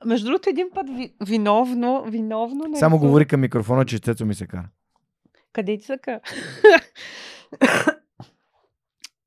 между 0.07 0.27
другото, 0.27 0.49
един 0.49 0.67
път 0.75 0.87
ви, 0.89 1.15
виновно, 1.23 2.05
виновно... 2.05 2.65
не 2.65 2.79
Само 2.79 2.99
съм- 2.99 3.07
говори 3.07 3.25
към 3.25 3.41
микрофона, 3.41 3.85
че 3.85 3.99
цецо 3.99 4.27
ми 4.27 4.35
се 4.35 4.47
кара. 4.47 4.69
Къде 5.53 5.79
ти 5.79 5.85
съка? 5.85 6.21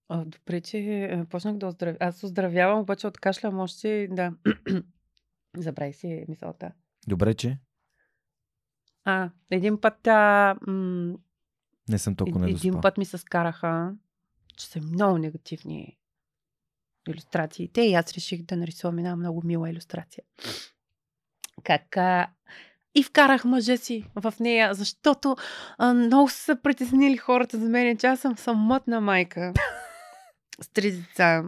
А, 0.10 0.26
добре, 0.26 0.62
че 0.62 0.78
е, 0.78 1.26
почнах 1.26 1.58
да 1.58 1.68
оздравя. 1.68 1.98
Аз 2.00 2.24
оздравявам, 2.24 2.80
обаче 2.80 3.08
от 3.08 3.18
кашля 3.18 3.52
може 3.52 4.08
да... 4.10 4.34
Забравих 5.58 5.96
си 5.96 6.26
мисълта. 6.28 6.72
Добре, 7.08 7.34
че 7.34 7.58
А, 9.04 9.30
един 9.52 9.82
път, 9.82 10.08
а, 10.08 10.56
м- 10.68 11.18
не 11.90 11.98
съм 11.98 12.16
толкова 12.16 12.46
недоспал. 12.46 12.70
един 12.70 12.82
път 12.82 12.98
ми 12.98 13.06
се 13.06 13.18
скараха, 13.18 13.96
че 14.58 14.68
са 14.68 14.82
много 14.82 15.18
негативни 15.18 15.98
иллюстрациите 17.10 17.82
и 17.82 17.94
аз 17.94 18.14
реших 18.14 18.42
да 18.44 18.58
нарисувам 18.58 18.98
една 18.98 19.16
много 19.16 19.42
мила 19.46 19.70
иллюстрация. 19.70 20.24
Как 21.64 21.98
а, 21.98 22.28
и 22.96 23.04
вкарах 23.04 23.46
мъжа 23.46 23.78
си 23.78 24.04
в 24.16 24.34
нея, 24.39 24.74
защото 24.74 25.36
а, 25.78 25.93
много 25.93 26.30
са 26.30 26.38
се 26.38 26.62
притеснили 26.62 27.18
хората 27.18 27.58
за 27.58 27.70
мен, 27.70 27.98
че 27.98 28.08
аз 28.08 28.20
съм 28.20 28.38
самотна 28.38 29.02
майка 29.02 29.54
с 30.62 30.68
три 30.70 30.91
деца. 30.91 31.43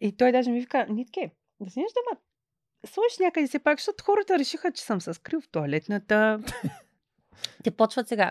И 0.00 0.16
той 0.16 0.32
даже 0.32 0.50
ми 0.50 0.60
вика, 0.60 0.86
Нитке, 0.88 1.30
да 1.60 1.70
си 1.70 1.80
нещо 1.80 1.94
да 1.94 2.14
ма 2.14 2.20
сложиш 2.86 3.18
някъде 3.20 3.46
се 3.46 3.58
пак, 3.58 3.78
защото 3.78 4.04
хората 4.04 4.38
решиха, 4.38 4.72
че 4.72 4.82
съм 4.82 5.00
се 5.00 5.14
скрил 5.14 5.40
в 5.40 5.48
туалетната. 5.48 6.40
Те 7.64 7.70
почват 7.70 8.08
сега. 8.08 8.30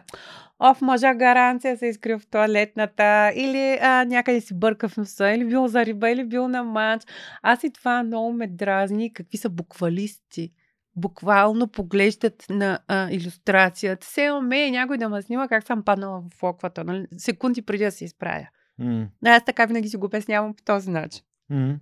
О, 0.59 0.73
в 0.73 0.81
мъжа 0.81 1.13
гаранция 1.13 1.77
се 1.77 1.85
изкрил 1.85 2.19
в 2.19 2.27
туалетната, 2.27 3.31
или 3.35 3.77
а, 3.81 4.05
някъде 4.05 4.41
си 4.41 4.53
бърка 4.53 4.89
в 4.89 4.97
носа, 4.97 5.29
или 5.29 5.45
бил 5.45 5.67
за 5.67 5.85
риба, 5.85 6.09
или 6.09 6.23
бил 6.23 6.47
на 6.47 6.63
манч. 6.63 7.03
Аз 7.41 7.63
и 7.63 7.73
това 7.73 8.03
много 8.03 8.33
ме 8.33 8.47
дразни. 8.47 9.13
Какви 9.13 9.37
са 9.37 9.49
буквалисти? 9.49 10.53
Буквално 10.95 11.67
поглеждат 11.67 12.45
на 12.49 12.79
а, 12.87 13.11
иллюстрацията. 13.11 14.07
Се 14.07 14.31
умее 14.31 14.71
някой 14.71 14.97
да 14.97 15.09
ме 15.09 15.21
снима 15.21 15.47
как 15.47 15.67
съм 15.67 15.83
паднала 15.83 16.23
в 16.33 16.43
оквата. 16.43 16.83
Нали? 16.83 17.07
Секунди 17.17 17.61
преди 17.61 17.83
да 17.83 17.91
се 17.91 18.05
изправя. 18.05 18.47
М, 18.79 19.07
Аз 19.25 19.45
така 19.45 19.65
винаги 19.65 19.89
си 19.89 19.97
го 19.97 20.05
обяснявам 20.05 20.53
по 20.53 20.63
този 20.63 20.89
начин. 20.89 21.23
м. 21.49 21.75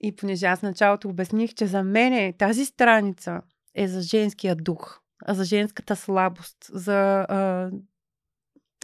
И 0.00 0.16
понеже 0.16 0.46
аз 0.46 0.62
началото 0.62 1.08
обясних, 1.08 1.54
че 1.54 1.66
за 1.66 1.82
мен 1.82 2.32
тази 2.32 2.64
страница 2.64 3.40
е 3.74 3.88
за 3.88 4.00
женския 4.02 4.56
дух, 4.56 5.00
за 5.28 5.44
женската 5.44 5.96
слабост, 5.96 6.56
за, 6.72 7.26
а, 7.28 7.70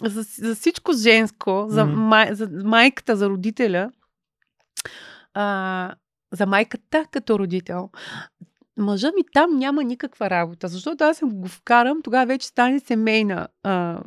за, 0.02 0.22
за 0.22 0.54
всичко 0.54 0.92
женско, 0.92 1.66
за, 1.68 1.84
Мгм. 1.84 2.00
май, 2.00 2.34
за 2.34 2.48
майката, 2.64 3.16
за 3.16 3.28
родителя, 3.28 3.90
а, 5.34 5.94
за 6.32 6.46
майката 6.46 7.04
като 7.10 7.38
родител. 7.38 7.90
Мъжа 8.78 9.12
ми 9.16 9.22
там 9.32 9.56
няма 9.56 9.84
никаква 9.84 10.30
работа, 10.30 10.68
защото 10.68 11.04
аз 11.04 11.20
го 11.24 11.48
вкарам, 11.48 12.02
тогава 12.02 12.26
вече 12.26 12.46
стане 12.46 12.80
семейна 12.80 13.48
а, 13.62 14.02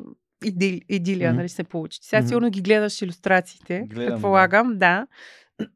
идил, 0.45 0.79
идилия, 0.89 1.29
Мгм. 1.29 1.37
нали 1.37 1.49
се 1.49 1.63
получи. 1.63 1.99
Сега 2.01 2.19
Мгм. 2.19 2.27
сигурно 2.27 2.49
ги 2.49 2.61
гледаш 2.61 3.01
иллюстрациите, 3.01 3.79
Гледам, 3.79 4.05
да. 4.05 4.11
предполагам, 4.11 4.77
да. 4.77 5.07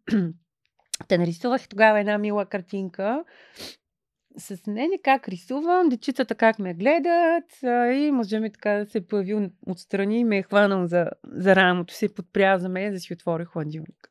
Те 1.08 1.18
нарисувах 1.18 1.68
тогава 1.68 2.00
една 2.00 2.18
мила 2.18 2.46
картинка 2.46 3.24
с 4.38 4.68
мене 4.68 5.00
как 5.04 5.28
рисувам, 5.30 5.90
дечицата 5.90 6.36
как 6.36 6.60
ме 6.60 6.74
гледат 6.74 7.44
и 7.96 8.12
мъжа 8.14 8.40
ми 8.40 8.52
така 8.52 8.72
да 8.72 8.86
се 8.86 8.98
е 8.98 9.02
появил 9.02 9.50
отстрани 9.68 10.20
и 10.20 10.24
ме 10.24 10.38
е 10.38 10.44
хванал 10.44 10.88
за, 10.88 11.10
за 11.24 11.56
рамото 11.56 11.94
си, 11.94 12.14
подпря 12.14 12.60
за 12.60 12.70
мен 12.70 12.94
да 12.94 13.00
си 13.00 13.14
отвори 13.14 13.46
хладилник. 13.46 14.10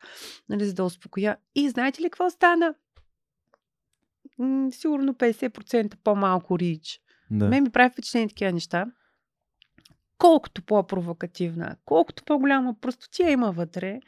Нали, 0.48 0.64
за 0.64 0.74
да 0.74 0.84
успокоя. 0.84 1.36
И 1.54 1.68
знаете 1.68 2.02
ли 2.02 2.10
какво 2.10 2.30
стана? 2.30 2.74
М, 4.38 4.68
сигурно 4.72 5.14
50% 5.14 5.96
по-малко 6.04 6.58
рич. 6.58 7.00
Да. 7.30 7.48
Мен 7.48 7.62
ми 7.62 7.70
прави 7.70 7.90
впечатление 7.90 8.28
такива 8.28 8.52
неща. 8.52 8.86
Колкото 10.18 10.62
по-провокативна, 10.62 11.76
колкото 11.84 12.24
по-голяма 12.24 12.74
простотия 12.80 13.30
има 13.30 13.52
вътре, 13.52 14.00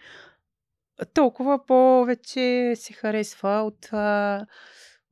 толкова 1.14 1.66
повече 1.66 2.72
се 2.76 2.92
харесва 2.92 3.48
от, 3.48 3.92
а, 3.92 4.46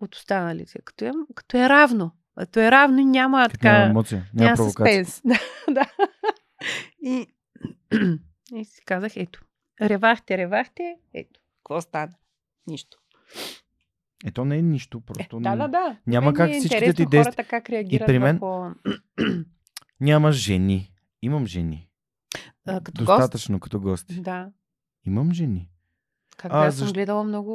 от 0.01 0.15
останалите. 0.15 0.79
Като 0.85 1.05
е, 1.05 1.13
като 1.35 1.57
е 1.57 1.69
равно. 1.69 2.13
Като 2.39 2.61
е 2.61 2.71
равно 2.71 2.99
и 2.99 3.05
няма 3.05 3.49
така... 3.49 3.73
няма 3.73 3.91
емоция, 3.91 4.31
няма, 4.35 4.45
няма 4.45 4.57
съспенс. 4.57 5.23
Да, 5.25 5.39
да. 5.69 5.87
И, 7.03 7.27
и 8.55 8.65
си 8.65 8.85
казах, 8.85 9.17
ето, 9.17 9.41
ревахте, 9.81 10.39
ревахте, 10.39 10.97
ето, 11.15 11.41
какво 11.59 11.81
стана? 11.81 12.13
Нищо. 12.67 12.99
Ето 14.25 14.45
не 14.45 14.57
е 14.57 14.63
нищо, 14.63 14.99
Е, 14.99 15.01
просто 15.03 15.41
да, 15.41 15.57
да, 15.57 15.69
да. 15.69 15.97
няма 16.07 16.27
Мен 16.27 16.35
как 16.35 16.51
е 16.51 16.53
всичките 16.53 16.85
ти 16.87 17.07
действия- 17.07 17.25
хората 17.25 17.45
как 17.45 17.71
реагират 17.71 18.07
при 18.07 18.19
мен- 18.19 18.39
върху... 18.39 18.75
няма 20.01 20.33
жени. 20.33 20.93
Имам 21.23 21.47
жени. 21.47 21.89
А, 22.67 22.81
като 22.81 23.05
гост? 23.05 23.07
Достатъчно 23.09 23.61
като 23.61 23.81
гости. 23.81 24.21
Да. 24.21 24.51
Имам 25.07 25.33
жени. 25.33 25.69
Как 26.37 26.53
А, 26.53 26.57
а, 26.57 26.67
аз 26.67 26.77
съм 26.77 26.93
гледала 26.93 27.25
много... 27.25 27.53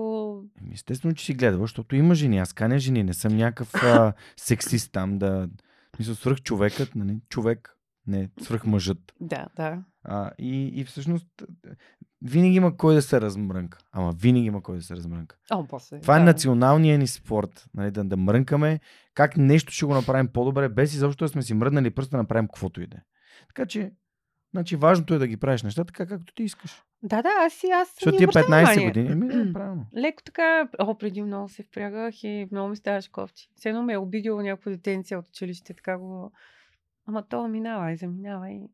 Еми, 0.61 0.73
Естествено, 0.73 1.15
че 1.15 1.25
си 1.25 1.33
гледала, 1.33 1.63
защото 1.63 1.95
има 1.95 2.15
жени. 2.15 2.37
Аз 2.39 2.53
каня 2.53 2.79
жени. 2.79 3.03
Не 3.03 3.13
съм 3.13 3.37
някакъв 3.37 3.73
а, 3.75 4.13
сексист 4.37 4.91
там 4.91 5.17
да... 5.17 5.49
Мисля, 5.99 6.15
свръх 6.15 6.41
човекът, 6.41 6.95
нали? 6.95 7.19
Човек, 7.29 7.77
не 8.07 8.29
свръх 8.41 8.65
мъжът. 8.65 9.13
Да, 9.19 9.47
да. 9.55 9.83
А, 10.03 10.31
и, 10.37 10.65
и 10.65 10.85
всъщност 10.85 11.27
винаги 12.21 12.55
има 12.55 12.77
кой 12.77 12.95
да 12.95 13.01
се 13.01 13.21
размрънка. 13.21 13.77
Ама 13.91 14.13
винаги 14.17 14.45
има 14.45 14.61
кой 14.61 14.77
да 14.77 14.83
се 14.83 14.95
размрънка. 14.95 15.35
О, 15.51 15.65
после. 15.69 16.01
Това 16.01 16.15
е 16.15 16.19
да. 16.19 16.25
националният 16.25 16.99
ни 16.99 17.07
спорт. 17.07 17.65
Нали, 17.73 17.91
да, 17.91 18.03
да 18.03 18.17
мрънкаме 18.17 18.79
как 19.13 19.37
нещо 19.37 19.71
ще 19.71 19.85
го 19.85 19.93
направим 19.93 20.27
по-добре, 20.27 20.69
без 20.69 20.93
изобщо 20.93 21.25
да 21.25 21.29
сме 21.29 21.41
си 21.41 21.53
мръднали 21.53 21.89
пръста 21.89 22.11
да 22.11 22.17
направим 22.17 22.47
каквото 22.47 22.81
и 22.81 22.87
да 22.87 22.97
е. 22.97 23.01
Така 23.47 23.65
че, 23.65 23.91
значи 24.53 24.75
важното 24.75 25.13
е 25.13 25.17
да 25.17 25.27
ги 25.27 25.37
правиш 25.37 25.63
нещата 25.63 25.93
така, 25.93 26.05
както 26.05 26.33
ти 26.33 26.43
искаш. 26.43 26.83
Да, 27.03 27.21
да, 27.21 27.29
аз 27.45 27.53
си, 27.53 27.67
аз 27.67 27.93
Защото 27.93 28.17
ти 28.17 28.23
е 28.23 28.27
обръщам 28.27 28.43
15 28.43 28.47
внимание. 28.47 28.87
години. 28.87 29.11
Еми, 29.11 29.45
да, 29.45 29.53
правилно. 29.53 29.85
Леко 29.97 30.23
така, 30.23 30.69
о, 30.79 30.97
преди 30.97 31.21
много 31.21 31.49
се 31.49 31.63
впрягах 31.63 32.23
и 32.23 32.47
много 32.51 32.69
ми 32.69 32.75
ставаше 32.75 33.11
кофти. 33.11 33.49
Все 33.55 33.69
едно 33.69 33.83
ме 33.83 33.93
е 33.93 33.97
обидило 33.97 34.41
някакво 34.41 34.69
детенце 34.69 35.15
от 35.15 35.27
училище, 35.27 35.73
така 35.73 35.97
го... 35.97 36.31
Ама 37.05 37.27
то 37.27 37.47
минава 37.47 37.91
и 37.91 37.97
заминава 37.97 38.51
и... 38.51 38.69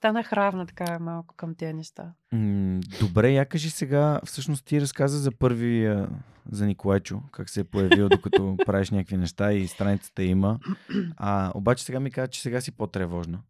Станах 0.00 0.32
равна 0.32 0.66
така 0.66 0.98
малко 0.98 1.34
към 1.34 1.54
тези 1.54 1.72
неща. 1.72 2.12
М, 2.32 2.80
Добре, 3.00 3.30
я 3.30 3.46
кажи 3.46 3.70
сега, 3.70 4.20
всъщност 4.24 4.64
ти 4.64 4.80
разказа 4.80 5.18
за 5.18 5.32
първи, 5.32 5.86
а, 5.86 6.08
за 6.50 6.66
Николайчо, 6.66 7.22
как 7.32 7.50
се 7.50 7.60
е 7.60 7.64
появил, 7.64 8.08
докато 8.08 8.56
правиш 8.66 8.90
някакви 8.90 9.16
неща 9.16 9.52
и 9.52 9.68
страницата 9.68 10.22
има. 10.22 10.58
А, 11.16 11.52
обаче 11.54 11.84
сега 11.84 12.00
ми 12.00 12.10
каза, 12.10 12.28
че 12.28 12.42
сега 12.42 12.60
си 12.60 12.72
по-тревожна. 12.72 13.40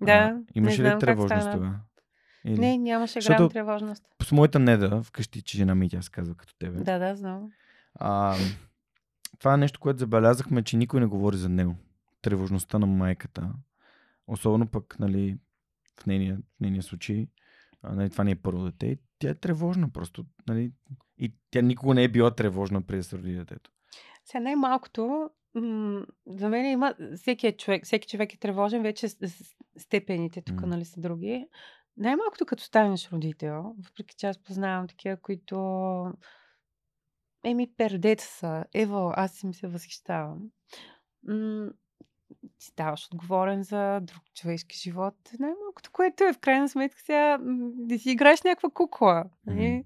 Да, 0.00 0.12
а, 0.12 0.38
имаш 0.54 0.78
ли 0.78 0.98
тревожност 1.00 1.52
тогава? 1.52 1.80
Или... 2.44 2.60
Не, 2.60 2.78
нямаше 2.78 3.20
Защото- 3.20 3.38
грам 3.38 3.50
тревожност. 3.50 4.04
С 4.22 4.32
моята 4.32 4.58
неда, 4.58 5.02
вкъщи, 5.02 5.42
че 5.42 5.56
жена 5.56 5.74
ми 5.74 5.88
тя 5.88 6.02
се 6.02 6.10
казва 6.10 6.34
като 6.34 6.54
тебе. 6.58 6.78
Да, 6.80 6.98
да, 6.98 7.16
знам. 7.16 7.50
А, 7.94 8.36
това 9.38 9.54
е 9.54 9.56
нещо, 9.56 9.80
което 9.80 9.98
забелязахме, 9.98 10.62
че 10.62 10.76
никой 10.76 11.00
не 11.00 11.06
говори 11.06 11.36
за 11.36 11.48
него. 11.48 11.74
Тревожността 12.22 12.78
на 12.78 12.86
майката. 12.86 13.52
Особено 14.26 14.66
пък, 14.66 14.96
нали, 14.98 15.38
в 16.00 16.06
нейния, 16.06 16.36
в 16.36 16.60
нейния 16.60 16.82
случай, 16.82 17.28
а, 17.82 17.94
нали, 17.94 18.10
това 18.10 18.24
не 18.24 18.30
е 18.30 18.36
първо 18.42 18.64
дете. 18.64 18.86
И 18.86 18.98
тя 19.18 19.30
е 19.30 19.34
тревожна 19.34 19.90
просто. 19.92 20.24
Нали, 20.48 20.72
и 21.18 21.34
тя 21.50 21.62
никога 21.62 21.94
не 21.94 22.04
е 22.04 22.08
била 22.08 22.34
тревожна 22.34 22.82
преди 22.82 22.98
да 22.98 23.04
се 23.04 23.18
роди 23.18 23.34
детето. 23.34 23.70
Сега 24.24 24.40
най-малкото, 24.40 25.30
м- 25.54 26.06
за 26.26 26.48
мен 26.48 26.70
има, 26.70 26.94
всеки, 27.16 27.46
е 27.46 27.56
човек, 27.56 27.84
всеки 27.84 28.08
човек 28.08 28.34
е 28.34 28.38
тревожен, 28.38 28.82
вече 28.82 29.08
степените 29.78 30.42
тук, 30.42 30.60
М. 30.60 30.66
нали, 30.66 30.84
са 30.84 31.00
други. 31.00 31.46
Най-малкото 31.96 32.46
като 32.46 32.62
станеш 32.62 33.12
родител, 33.12 33.74
въпреки 33.78 34.14
че 34.18 34.26
аз 34.26 34.42
познавам 34.42 34.88
такива, 34.88 35.16
които 35.16 35.56
еми 37.44 37.74
пердета 37.76 38.24
са. 38.24 38.64
Ево, 38.74 39.12
аз 39.16 39.42
им 39.42 39.54
се 39.54 39.68
възхищавам. 39.68 40.38
М- 41.28 41.70
ти 42.58 42.66
ставаш 42.66 43.06
отговорен 43.06 43.62
за 43.62 44.00
друг 44.02 44.22
човешки 44.34 44.78
живот. 44.78 45.14
Най-малкото, 45.38 45.90
което 45.92 46.24
е 46.24 46.32
в 46.32 46.38
крайна 46.38 46.68
сметка 46.68 47.00
сега 47.00 47.38
да 47.74 47.98
си 47.98 48.10
играеш 48.10 48.42
някаква 48.42 48.70
кукла. 48.70 49.24
Мгм. 49.46 49.78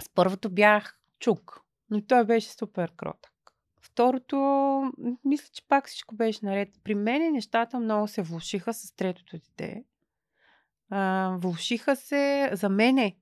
С 0.00 0.08
първото 0.14 0.50
бях 0.50 0.98
чук, 1.18 1.60
но 1.90 2.02
той 2.02 2.24
беше 2.24 2.50
супер 2.50 2.92
кротък. 2.96 3.32
Второто, 3.80 4.38
мисля, 5.24 5.48
че 5.52 5.68
пак 5.68 5.88
всичко 5.88 6.14
беше 6.14 6.46
наред. 6.46 6.68
При 6.84 6.94
мен 6.94 7.32
нещата 7.32 7.80
много 7.80 8.08
се 8.08 8.22
влушиха 8.22 8.74
с 8.74 8.92
третото 8.96 9.38
дете. 9.38 9.84
А, 10.90 11.36
влушиха 11.40 11.96
се 11.96 12.50
за 12.52 12.68
мене. 12.68 13.16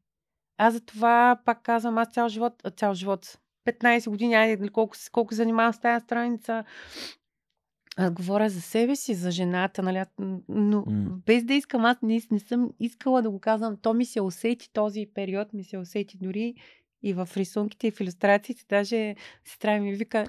Аз 0.59 0.75
за 0.75 0.81
това 0.81 1.41
пак 1.45 1.63
казвам, 1.63 1.99
аз 1.99 2.09
цял 2.09 2.29
живот, 2.29 2.63
цял 2.77 2.95
живот, 2.95 3.39
15 3.67 4.11
години, 4.11 4.35
айде, 4.35 4.57
нали, 4.57 4.71
колко, 4.71 4.97
колко 5.13 5.35
занимавам 5.35 5.73
с 5.73 5.81
тази 5.81 6.05
страница, 6.05 6.65
аз 7.97 8.11
говоря 8.11 8.49
за 8.49 8.61
себе 8.61 8.97
си, 8.97 9.15
за 9.15 9.31
жената, 9.31 9.83
нали, 9.83 10.03
но 10.49 10.85
М. 10.87 11.21
без 11.27 11.45
да 11.45 11.55
искам, 11.55 11.85
аз 11.85 12.03
не, 12.03 12.21
не 12.31 12.41
съм 12.41 12.71
искала 12.81 13.23
да 13.23 13.31
го 13.31 13.41
казвам. 13.41 13.77
То 13.77 13.95
ми 13.95 14.05
се 14.05 14.21
усети 14.21 14.73
този 14.73 15.07
период, 15.15 15.53
ми 15.53 15.65
се 15.65 15.79
усети 15.79 16.19
дори 16.19 16.55
и 17.03 17.13
в 17.13 17.29
рисунките, 17.37 17.87
и 17.87 17.91
в 17.91 18.01
иллюстрациите. 18.01 18.65
Даже 18.69 19.15
сестра 19.45 19.81
ми 19.81 19.93
вика, 19.93 20.27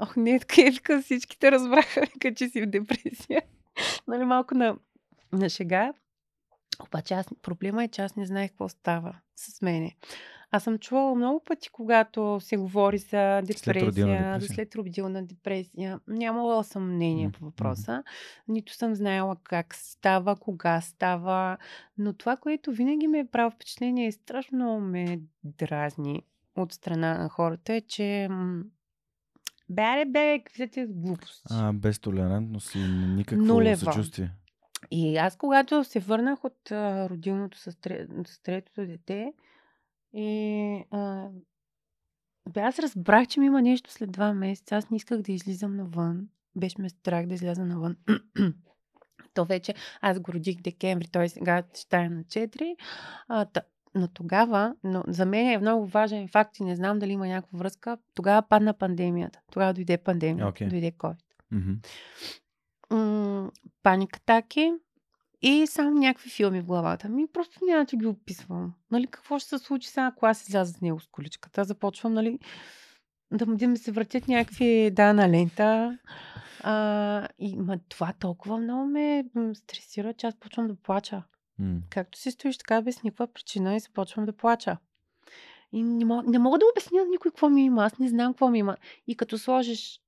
ох, 0.00 0.16
не, 0.16 0.38
така 0.38 0.62
е, 0.62 0.70
вика, 0.70 1.02
всичките 1.02 1.52
разбраха, 1.52 2.00
вика, 2.14 2.34
че 2.34 2.48
си 2.48 2.62
в 2.62 2.66
депресия. 2.66 3.42
нали, 4.08 4.24
малко 4.24 4.54
на, 4.54 4.76
на 5.32 5.48
шега. 5.48 5.92
Обаче 6.86 7.14
аз, 7.14 7.26
проблема 7.42 7.84
е, 7.84 7.88
че 7.88 8.02
аз 8.02 8.16
не 8.16 8.26
знаех 8.26 8.50
какво 8.50 8.68
става 8.68 9.16
с 9.36 9.62
мене. 9.62 9.96
Аз 10.50 10.64
съм 10.64 10.78
чувала 10.78 11.14
много 11.14 11.44
пъти, 11.44 11.70
когато 11.70 12.38
се 12.40 12.56
говори 12.56 12.98
за 12.98 13.42
депресия, 13.42 14.40
за 14.40 14.46
след 14.46 14.74
родилна 14.74 15.26
депресия. 15.26 16.00
Нямала 16.08 16.64
съм 16.64 16.94
мнение 16.94 17.30
по 17.30 17.44
въпроса. 17.44 18.02
Нито 18.48 18.74
съм 18.74 18.94
знаела 18.94 19.36
как 19.44 19.74
става, 19.74 20.36
кога 20.36 20.80
става. 20.80 21.58
Но 21.98 22.12
това, 22.12 22.36
което 22.36 22.72
винаги 22.72 23.06
ме 23.06 23.18
е 23.18 23.26
прави 23.26 23.54
впечатление 23.54 24.08
и 24.08 24.12
страшно 24.12 24.80
ме 24.80 25.20
дразни 25.44 26.22
от 26.56 26.72
страна 26.72 27.18
на 27.18 27.28
хората 27.28 27.72
е, 27.72 27.80
че 27.80 28.28
м, 28.30 28.62
бе, 29.68 30.42
какви 30.44 30.68
са 30.74 30.86
глупости. 30.88 31.42
А, 31.50 31.72
без 31.72 31.98
толерантност 31.98 32.74
и 32.74 32.78
никакво 33.16 33.44
Нулева. 33.44 33.76
съчувствие. 33.76 34.30
И 34.90 35.16
аз, 35.16 35.36
когато 35.36 35.84
се 35.84 36.00
върнах 36.00 36.44
от 36.44 36.70
а, 36.70 37.08
родилното 37.08 37.58
с, 37.58 37.80
тре, 37.80 38.06
с 38.26 38.42
третото 38.42 38.86
дете, 38.86 39.32
и 40.12 40.84
а, 40.90 41.28
бе, 42.48 42.60
аз 42.60 42.78
разбрах, 42.78 43.28
че 43.28 43.40
ми 43.40 43.46
има 43.46 43.62
нещо 43.62 43.92
след 43.92 44.12
два 44.12 44.32
месеца. 44.32 44.76
Аз 44.76 44.90
не 44.90 44.96
исках 44.96 45.22
да 45.22 45.32
излизам 45.32 45.76
навън. 45.76 46.28
Беше 46.56 46.80
ме 46.80 46.88
страх 46.88 47.26
да 47.26 47.34
изляза 47.34 47.64
навън. 47.64 47.96
То 49.34 49.44
вече, 49.44 49.74
аз 50.00 50.20
го 50.20 50.32
родих 50.32 50.56
декември, 50.56 51.08
той 51.08 51.28
сега 51.28 51.62
ще 51.74 51.96
е 51.96 52.08
на 52.08 52.24
4. 52.24 52.76
А, 53.28 53.44
та, 53.44 53.62
но 53.94 54.08
тогава, 54.08 54.74
но 54.84 55.04
за 55.08 55.26
мен 55.26 55.48
е 55.48 55.58
много 55.58 55.86
важен 55.86 56.28
факт 56.28 56.58
и 56.58 56.64
не 56.64 56.76
знам 56.76 56.98
дали 56.98 57.12
има 57.12 57.26
някаква 57.26 57.58
връзка. 57.58 57.98
Тогава 58.14 58.42
падна 58.48 58.74
пандемията. 58.74 59.40
Тогава 59.52 59.74
дойде 59.74 59.98
пандемията. 59.98 60.48
Окей. 60.48 60.68
Дойде 60.68 60.92
COVID. 60.92 61.16
М- 62.90 63.50
паникатаки 63.82 64.72
И 65.46 65.66
само 65.66 65.98
някакви 65.98 66.30
филми 66.30 66.60
в 66.60 66.66
главата 66.66 67.08
ми. 67.08 67.26
Просто 67.32 67.64
няма 67.64 67.84
да 67.84 67.96
ги 67.96 68.06
описвам. 68.06 68.72
Нали, 68.90 69.06
какво 69.06 69.38
ще 69.38 69.48
се 69.48 69.58
случи 69.58 69.88
сега, 69.88 70.06
ако 70.06 70.26
аз 70.26 70.48
изляза 70.48 70.72
с 70.72 70.80
него 70.80 71.00
с 71.00 71.06
количката? 71.06 71.64
Започвам, 71.64 72.12
нали, 72.12 72.38
да, 73.32 73.46
да 73.46 73.68
ми 73.68 73.76
се 73.76 73.92
въртят 73.92 74.28
някакви 74.28 74.90
да 74.92 75.12
на 75.12 75.28
лента. 75.28 75.98
А, 76.60 77.28
и 77.38 77.56
ма, 77.56 77.78
това 77.88 78.12
толкова 78.20 78.58
много 78.58 78.86
ме 78.86 79.24
стресира, 79.54 80.14
че 80.14 80.26
аз 80.26 80.36
почвам 80.36 80.66
да 80.66 80.74
плача. 80.74 81.22
Както 81.90 82.18
си 82.18 82.30
стоиш 82.30 82.58
така 82.58 82.82
без 82.82 83.02
никаква 83.02 83.26
причина 83.26 83.76
и 83.76 83.80
започвам 83.80 84.26
да 84.26 84.32
плача. 84.32 84.76
И 85.72 85.82
не 85.82 86.04
мога, 86.04 86.30
не 86.30 86.38
мога 86.38 86.58
да 86.58 86.64
обясня 86.72 86.98
на 86.98 87.10
никой 87.10 87.30
какво 87.30 87.48
ми 87.48 87.64
има. 87.64 87.84
Аз 87.84 87.98
не 87.98 88.08
знам 88.08 88.32
какво 88.32 88.48
ми 88.48 88.58
има. 88.58 88.76
И 89.06 89.16
като 89.16 89.38
сложиш 89.38 90.00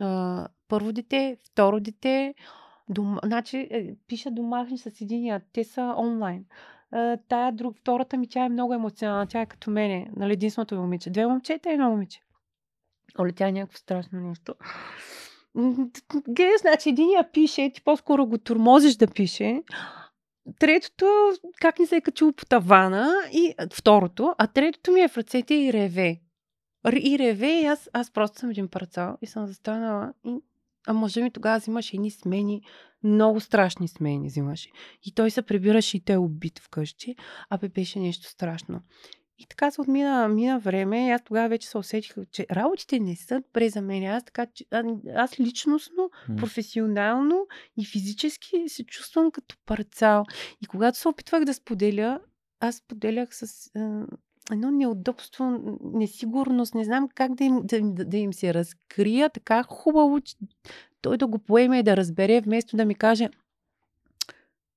а, 0.00 0.48
първо 0.68 0.92
дете, 0.92 1.38
второ 1.44 1.80
дете, 1.80 2.34
дом... 2.88 3.18
значи, 3.24 3.68
е, 3.70 3.94
пиша 4.06 4.30
домашни 4.30 4.78
с 4.78 5.00
единия. 5.00 5.40
Те 5.52 5.64
са 5.64 5.94
онлайн. 5.98 6.44
А, 6.90 7.16
тая 7.28 7.52
друг, 7.52 7.76
втората 7.76 8.16
ми, 8.16 8.28
тя 8.28 8.44
е 8.44 8.48
много 8.48 8.74
емоционална. 8.74 9.26
Тя 9.26 9.40
е 9.40 9.46
като 9.46 9.70
мене. 9.70 10.10
Нали, 10.16 10.32
единственото 10.32 10.74
ми 10.74 10.80
момиче. 10.80 11.10
Две 11.10 11.26
момчета 11.26 11.70
и 11.70 11.72
едно 11.72 11.90
момиче. 11.90 12.20
Оле, 13.18 13.32
тя 13.32 13.48
е 13.48 13.52
някакво 13.52 13.78
страшно 13.78 14.20
нещо. 14.20 14.54
Гледаш, 16.28 16.60
значи 16.60 16.88
единия 16.88 17.32
пише, 17.32 17.70
ти 17.74 17.82
по-скоро 17.82 18.26
го 18.26 18.38
турмозиш 18.38 18.96
да 18.96 19.06
пише. 19.06 19.62
Третото, 20.58 21.32
как 21.60 21.78
ни 21.78 21.86
се 21.86 21.96
е 21.96 22.00
качило 22.00 22.32
по 22.32 22.44
тавана, 22.44 23.14
и 23.32 23.54
второто, 23.72 24.34
а 24.38 24.46
третото 24.46 24.92
ми 24.92 25.00
е 25.00 25.08
в 25.08 25.16
ръцете 25.16 25.54
и 25.54 25.72
реве. 25.72 26.20
И 27.02 27.18
реве, 27.18 27.60
и 27.60 27.64
аз, 27.64 27.90
аз 27.92 28.10
просто 28.10 28.38
съм 28.38 28.50
един 28.50 28.68
парцал 28.68 29.16
и 29.22 29.26
съм 29.26 29.46
застанала. 29.46 30.12
И... 30.24 30.36
А 30.86 30.92
мъжа 30.92 31.20
ми 31.20 31.30
тогава 31.30 31.58
взимаше 31.58 31.96
едни 31.96 32.10
смени, 32.10 32.62
много 33.02 33.40
страшни 33.40 33.88
смени 33.88 34.28
взимаше. 34.28 34.70
И 35.02 35.14
той 35.14 35.30
се 35.30 35.42
прибираше 35.42 35.96
и 35.96 36.00
те 36.00 36.12
е 36.12 36.18
убит 36.18 36.58
вкъщи. 36.58 37.16
Абе, 37.50 37.68
беше 37.68 37.98
нещо 37.98 38.28
страшно. 38.28 38.80
И 39.38 39.46
така 39.46 39.70
се 39.70 39.80
отмина 39.80 40.28
мина 40.28 40.58
време 40.58 41.06
и 41.06 41.10
аз 41.10 41.22
тогава 41.24 41.48
вече 41.48 41.68
се 41.68 41.78
усетих, 41.78 42.14
че 42.32 42.46
работите 42.50 43.00
не 43.00 43.16
са 43.16 43.40
добре 43.40 43.68
за 43.68 43.82
мен. 43.82 44.04
Аз, 44.04 44.24
така, 44.24 44.46
че- 44.54 44.64
а, 44.70 44.82
аз 45.14 45.40
личностно, 45.40 46.10
професионално 46.36 47.46
и 47.78 47.84
физически 47.86 48.64
се 48.68 48.84
чувствам 48.84 49.30
като 49.30 49.56
парцал. 49.66 50.24
И 50.62 50.66
когато 50.66 50.98
се 50.98 51.08
опитвах 51.08 51.44
да 51.44 51.54
споделя, 51.54 52.20
аз 52.60 52.76
споделях 52.76 53.28
с 53.36 53.70
а, 53.76 54.06
едно 54.52 54.70
неудобство, 54.70 55.60
несигурност, 55.84 56.74
не 56.74 56.84
знам 56.84 57.08
как 57.14 57.34
да 57.34 57.44
им, 57.44 57.60
да, 57.64 57.80
да 58.04 58.16
им 58.16 58.32
се 58.32 58.54
разкрия 58.54 59.30
така 59.30 59.62
хубаво, 59.62 60.20
че 60.20 60.36
той 61.02 61.16
да 61.16 61.26
го 61.26 61.38
поеме 61.38 61.78
и 61.78 61.82
да 61.82 61.96
разбере, 61.96 62.40
вместо 62.40 62.76
да 62.76 62.84
ми 62.84 62.94
каже 62.94 63.28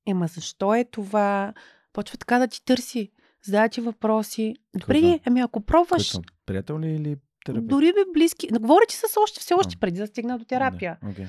Ема 0.07 0.27
защо 0.27 0.75
е 0.75 0.83
това? 0.83 1.53
Почва 1.93 2.17
така 2.17 2.39
да 2.39 2.47
ти 2.47 2.65
търси, 2.65 3.11
задава 3.43 3.69
ти 3.69 3.81
въпроси. 3.81 4.55
Добре, 4.79 5.19
ами 5.25 5.39
ако 5.39 5.61
пробваш, 5.61 6.11
Който? 6.11 6.33
Приятел 6.45 6.79
ли 6.79 6.87
или 6.87 7.17
терапевт? 7.45 7.67
дори 7.67 7.93
бе 7.93 8.11
близки, 8.13 8.47
говоря 8.59 8.85
ти 8.89 8.95
с 8.95 9.03
още, 9.21 9.39
все 9.39 9.53
още 9.53 9.77
преди 9.77 9.97
да 9.99 10.07
стигна 10.07 10.39
до 10.39 10.45
терапия. 10.45 10.97
Да, 11.03 11.09
окей. 11.09 11.25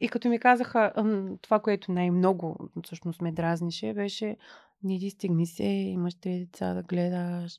И 0.00 0.08
като 0.08 0.28
ми 0.28 0.38
казаха, 0.38 0.92
това, 1.42 1.60
което 1.60 1.92
най-много 1.92 2.70
всъщност 2.84 3.20
ме 3.20 3.32
дразнише, 3.32 3.94
беше 3.94 4.36
не 4.84 4.98
ти 4.98 5.10
стигни 5.10 5.46
се, 5.46 5.64
имаш 5.64 6.14
три 6.14 6.38
деца 6.38 6.74
да 6.74 6.82
гледаш. 6.82 7.58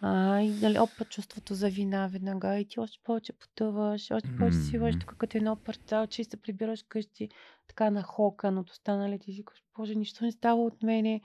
А, 0.00 0.40
и 0.40 0.50
нали, 0.50 0.78
опа 0.78 1.04
чувството 1.04 1.54
за 1.54 1.68
вина 1.68 2.08
веднага 2.12 2.58
и 2.58 2.64
ти 2.64 2.80
още 2.80 2.98
повече 3.04 3.32
потъваш, 3.32 4.10
още 4.10 4.28
повече 4.38 4.56
си 4.56 4.78
Мгм. 4.78 4.98
тук 5.00 5.14
като 5.18 5.36
едно 5.36 5.56
парцал, 5.56 6.06
че 6.06 6.24
се 6.24 6.36
прибираш 6.36 6.82
къщи 6.88 7.28
така 7.68 7.90
на 7.90 8.02
хокан 8.02 8.58
от 8.58 8.70
останалите 8.70 9.30
и 9.30 9.34
си 9.34 9.44
кажеш, 9.44 9.64
боже, 9.78 9.94
нищо 9.94 10.24
не 10.24 10.32
става 10.32 10.62
от 10.62 10.82
мене. 10.82 11.20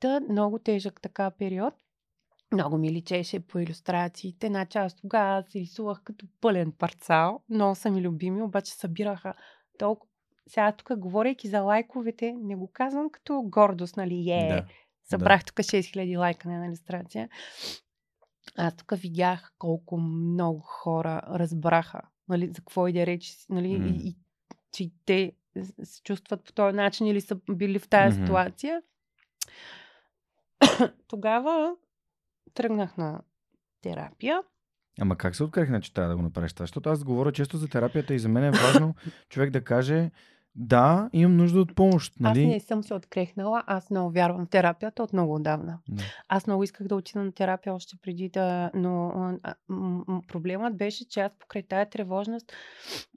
Та 0.00 0.20
много 0.20 0.58
тежък 0.58 1.00
така 1.00 1.30
период. 1.30 1.74
Много 2.52 2.78
ми 2.78 2.92
личеше 2.92 3.40
по 3.40 3.58
иллюстрациите. 3.58 4.46
Значи 4.46 4.78
аз 4.78 4.94
тогава 4.94 5.44
се 5.48 5.60
рисувах 5.60 6.02
като 6.04 6.26
пълен 6.40 6.72
парцал. 6.72 7.42
Много 7.48 7.74
са 7.74 7.90
ми 7.90 8.02
любими, 8.02 8.42
обаче 8.42 8.72
събираха 8.72 9.34
толкова. 9.78 10.11
Сега 10.48 10.72
тук, 10.72 10.98
говорейки 10.98 11.48
за 11.48 11.60
лайковете, 11.60 12.32
не 12.32 12.56
го 12.56 12.70
казвам 12.72 13.10
като 13.10 13.42
гордост, 13.42 13.96
нали? 13.96 14.30
Е, 14.30 14.48
Да. 14.48 14.64
събрах 15.04 15.44
тук 15.44 15.56
6000 15.56 16.18
лайка 16.18 16.48
на 16.48 16.54
една 16.54 16.66
иллюстрация. 16.66 17.28
Аз 18.56 18.76
тук 18.76 18.92
видях 18.96 19.52
колко 19.58 19.96
много 19.98 20.60
хора 20.60 21.22
разбраха, 21.28 22.00
нали, 22.28 22.46
за 22.46 22.54
какво 22.54 22.88
иде 22.88 23.06
реч, 23.06 23.46
нали, 23.50 23.78
М. 23.78 23.86
и, 23.86 24.08
и 24.08 24.16
че 24.72 24.90
те 25.04 25.32
се 25.82 26.02
чувстват 26.02 26.44
по 26.44 26.52
този 26.52 26.76
начин 26.76 27.06
или 27.06 27.20
са 27.20 27.36
били 27.50 27.78
в 27.78 27.88
тази 27.88 28.16
Мгм. 28.18 28.26
ситуация. 28.26 28.82
Тогава 31.08 31.74
тръгнах 32.54 32.96
на 32.96 33.20
терапия. 33.82 34.42
Ама 35.00 35.16
как 35.16 35.36
се 35.36 35.44
открехна, 35.44 35.80
че 35.80 35.94
трябва 35.94 36.10
да 36.10 36.16
го 36.16 36.22
направиш 36.22 36.52
това? 36.52 36.62
Защото 36.66 36.90
аз 36.90 37.04
говоря 37.04 37.32
често 37.32 37.56
за 37.56 37.68
терапията 37.68 38.14
и 38.14 38.18
за 38.18 38.28
мен 38.28 38.44
е 38.44 38.50
важно 38.50 38.94
човек 39.28 39.50
да 39.50 39.64
каже 39.64 40.10
да, 40.54 41.10
имам 41.12 41.36
нужда 41.36 41.60
от 41.60 41.74
помощ. 41.74 42.20
Нали? 42.20 42.42
Аз 42.42 42.48
не 42.48 42.60
съм 42.60 42.82
се 42.82 42.94
открехнала, 42.94 43.62
аз 43.66 43.90
много 43.90 44.10
вярвам 44.10 44.46
в 44.46 44.48
терапията 44.48 45.02
от 45.02 45.12
много 45.12 45.34
отдавна. 45.34 45.78
Да. 45.88 46.02
Аз 46.28 46.46
много 46.46 46.62
исках 46.62 46.86
да 46.86 46.96
отида 46.96 47.24
на 47.24 47.32
терапия 47.32 47.74
още 47.74 47.96
преди 48.02 48.28
да... 48.28 48.70
Но 48.74 49.08
а, 49.42 49.54
м- 49.68 50.04
м- 50.08 50.20
проблемът 50.28 50.76
беше, 50.76 51.08
че 51.08 51.20
аз 51.20 51.38
покрай 51.38 51.62
тая 51.62 51.90
тревожност, 51.90 52.52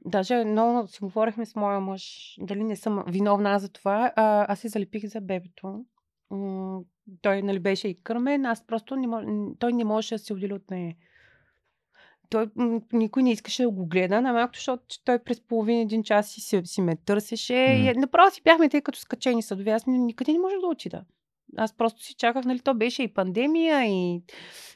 даже 0.05 0.45
много 0.45 0.87
си 0.87 0.99
говорихме 1.01 1.45
с 1.45 1.55
моя 1.55 1.79
мъж, 1.79 2.35
дали 2.39 2.63
не 2.63 2.75
съм 2.75 3.03
виновна 3.07 3.59
за 3.59 3.69
това, 3.69 4.11
а, 4.15 4.53
аз 4.53 4.59
се 4.59 4.67
залепих 4.67 5.05
за 5.05 5.21
бебето. 5.21 5.85
М- 6.31 6.81
той 7.21 7.41
нали, 7.41 7.59
беше 7.59 7.87
и 7.87 8.01
кърмен, 8.03 8.45
аз 8.45 8.67
просто 8.67 8.95
не 8.95 9.07
мож... 9.07 9.25
той 9.59 9.73
не 9.73 9.83
можеше 9.83 10.15
да 10.15 10.19
се 10.19 10.33
отдели 10.33 10.53
от 10.53 10.71
нея. 10.71 10.95
Той, 12.29 12.49
никой 12.93 13.23
не 13.23 13.31
искаше 13.31 13.63
да 13.63 13.69
го 13.69 13.85
гледа, 13.85 14.21
най-малкото, 14.21 14.57
защото 14.57 14.83
той 15.05 15.19
през 15.19 15.41
половин 15.41 15.79
един 15.79 16.03
час 16.03 16.29
си, 16.29 16.41
си, 16.41 16.61
си 16.65 16.81
ме 16.81 16.95
търсеше. 16.95 17.53
И, 17.55 17.89
Мгм. 17.89 17.99
направо 17.99 18.31
си 18.31 18.41
бяхме 18.43 18.69
те 18.69 18.81
като 18.81 18.99
скачени 18.99 19.41
съдове. 19.43 19.71
Аз 19.71 19.85
ни- 19.85 19.99
никъде 19.99 20.31
не 20.31 20.39
можех 20.39 20.59
да 20.59 20.67
отида. 20.67 21.03
Аз 21.57 21.73
просто 21.73 22.03
си 22.03 22.13
чаках, 22.15 22.45
нали, 22.45 22.59
то 22.59 22.73
беше 22.73 23.03
и 23.03 23.13
пандемия 23.13 23.85
и, 23.85 24.21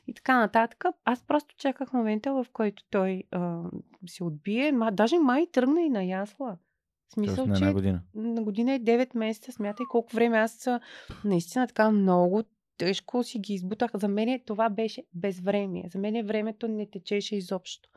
и 0.07 0.13
така 0.15 0.39
нататък. 0.39 0.83
Аз 1.05 1.23
просто 1.23 1.55
чаках 1.57 1.93
момента, 1.93 2.33
в 2.33 2.45
който 2.53 2.83
той 2.91 3.23
а, 3.31 3.61
се 4.07 4.23
отбие. 4.23 4.71
Ма, 4.71 4.91
даже 4.91 5.19
май 5.19 5.47
тръгна 5.51 5.81
и 5.81 5.89
на 5.89 6.03
ясла. 6.03 6.57
В 7.09 7.13
смисъл, 7.13 7.35
Тоест 7.35 7.49
на 7.49 7.55
че 7.55 7.63
една 7.63 7.73
година. 7.73 8.01
на 8.15 8.43
година 8.43 8.75
и 8.75 8.79
9 8.79 9.17
месеца, 9.17 9.51
смятай 9.51 9.85
колко 9.89 10.15
време 10.15 10.37
аз 10.37 10.67
наистина 11.25 11.67
така 11.67 11.91
много 11.91 12.43
тежко 12.79 13.23
си 13.23 13.39
ги 13.39 13.53
избутах. 13.53 13.91
За 13.93 14.07
мен 14.07 14.39
това 14.45 14.69
беше 14.69 15.03
безвремие. 15.13 15.89
За 15.91 15.99
мен 15.99 16.25
времето 16.25 16.67
не 16.67 16.89
течеше 16.89 17.35
изобщо. 17.35 17.89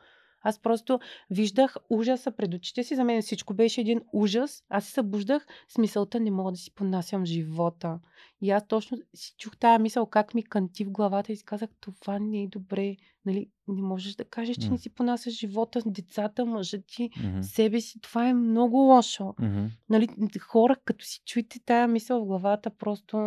Аз 0.45 0.59
просто 0.59 0.99
виждах 1.29 1.75
ужаса 1.89 2.31
пред 2.31 2.53
очите 2.53 2.83
си. 2.83 2.95
За 2.95 3.03
мен 3.03 3.21
всичко 3.21 3.53
беше 3.53 3.81
един 3.81 4.01
ужас. 4.13 4.63
Аз 4.69 4.85
се 4.85 4.91
събуждах 4.91 5.45
с 5.69 5.77
мисълта, 5.77 6.19
не 6.19 6.31
мога 6.31 6.51
да 6.51 6.57
си 6.57 6.73
понасям 6.75 7.25
живота. 7.25 7.99
И 8.41 8.51
аз 8.51 8.67
точно 8.67 8.97
си 9.15 9.35
чух 9.37 9.57
тая 9.57 9.79
мисъл, 9.79 10.05
как 10.05 10.33
ми 10.33 10.43
канти 10.43 10.85
в 10.85 10.91
главата 10.91 11.31
и 11.31 11.35
си 11.35 11.45
казах, 11.45 11.69
това 11.79 12.19
не 12.19 12.43
е 12.43 12.47
добре. 12.47 12.95
Нали, 13.25 13.49
не 13.67 13.81
можеш 13.81 14.15
да 14.15 14.25
кажеш, 14.25 14.57
че 14.57 14.69
не 14.69 14.77
си 14.77 14.89
понасяш 14.89 15.33
живота, 15.33 15.81
децата, 15.85 16.45
мъжа 16.45 16.77
ти, 16.87 17.09
Мгм. 17.23 17.41
себе 17.41 17.81
си. 17.81 18.01
Това 18.01 18.27
е 18.29 18.33
много 18.33 18.77
лошо 18.77 19.33
Мгм. 19.39 19.65
нали, 19.89 20.07
хора, 20.39 20.75
като 20.85 21.05
си 21.05 21.21
чуете 21.25 21.59
тая 21.65 21.87
мисъл 21.87 22.21
в 22.21 22.25
главата, 22.25 22.69
просто 22.69 23.17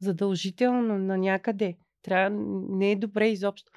задължително 0.00 0.98
на 0.98 1.18
някъде. 1.18 1.76
Трябва, 2.02 2.30
не 2.70 2.92
е 2.92 2.96
добре 2.96 3.28
изобщо. 3.28 3.72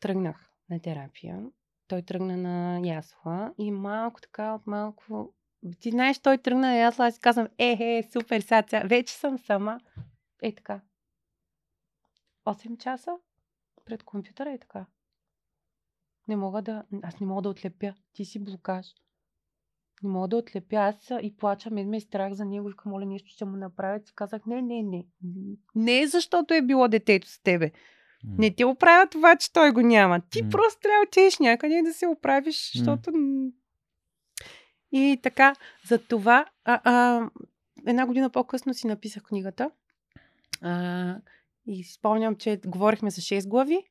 Тръгнах 0.00 0.50
на 0.70 0.80
терапия. 0.80 1.46
Той 1.88 2.02
тръгна 2.02 2.36
на 2.36 2.80
ясла 2.84 3.54
и 3.58 3.70
малко 3.70 4.20
така 4.20 4.54
от 4.54 4.66
малко... 4.66 5.34
Ти 5.80 5.90
знаеш, 5.90 6.18
той 6.18 6.38
тръгна 6.38 6.60
на 6.60 6.76
ясла, 6.76 7.06
аз 7.06 7.18
казвам, 7.18 7.48
е, 7.58 7.76
е, 7.80 8.02
супер, 8.12 8.40
сега 8.40 8.82
вече 8.84 9.14
съм 9.14 9.38
сама. 9.38 9.80
Е 10.42 10.54
така. 10.54 10.80
8 12.46 12.78
часа 12.78 13.16
пред 13.84 14.02
компютъра 14.02 14.52
е 14.52 14.58
така. 14.58 14.86
Не 16.28 16.36
мога 16.36 16.62
да... 16.62 16.84
Аз 17.02 17.20
не 17.20 17.26
мога 17.26 17.42
да 17.42 17.48
отлепя. 17.48 17.94
Ти 18.12 18.24
си 18.24 18.44
блокаж. 18.44 18.94
Не 20.02 20.10
мога 20.10 20.28
да 20.28 20.36
отлепя. 20.36 20.76
Аз 20.76 21.10
и 21.22 21.36
плача, 21.36 21.70
мен 21.70 21.88
ме 21.88 21.96
е 21.96 22.00
страх 22.00 22.32
за 22.32 22.44
него. 22.44 22.68
Викам, 22.68 22.92
моля, 22.92 23.06
нещо 23.06 23.28
ще 23.30 23.44
му 23.44 23.56
направят. 23.56 24.08
И 24.08 24.12
казах, 24.14 24.46
не, 24.46 24.62
не, 24.62 24.82
не. 24.82 25.04
Не 25.74 26.06
защото 26.06 26.54
е 26.54 26.62
било 26.62 26.88
детето 26.88 27.28
с 27.28 27.42
тебе. 27.42 27.70
Не 28.24 28.54
ти 28.54 28.64
оправя 28.64 29.06
това, 29.06 29.36
че 29.36 29.52
той 29.52 29.72
го 29.72 29.80
няма. 29.80 30.20
Ти 30.30 30.42
М. 30.42 30.48
просто 30.50 30.80
трябва 30.80 31.04
да 31.04 31.08
отидеш 31.08 31.38
някъде 31.38 31.78
и 31.78 31.82
да 31.82 31.94
се 31.94 32.06
оправиш, 32.06 32.72
защото... 32.74 33.10
м, 33.12 33.48
И 34.92 35.20
така, 35.22 35.54
за 35.88 35.98
това 35.98 36.46
а, 36.64 36.80
а, 36.84 37.30
една 37.86 38.06
година 38.06 38.30
по-късно 38.30 38.74
си 38.74 38.86
написах 38.86 39.22
книгата. 39.22 39.70
А, 40.60 41.16
и 41.66 41.84
спомням, 41.84 42.36
че 42.36 42.60
говорихме 42.66 43.10
за 43.10 43.20
6 43.20 43.48
глави. 43.48 43.84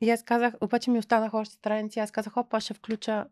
И 0.00 0.10
аз 0.10 0.22
казах, 0.22 0.54
обаче 0.60 0.90
ми 0.90 0.98
останаха 0.98 1.38
още 1.38 1.54
страници. 1.54 2.00
Аз 2.00 2.10
казах, 2.10 2.36
опа, 2.36 2.60
ще 2.60 2.74
включа 2.74 3.26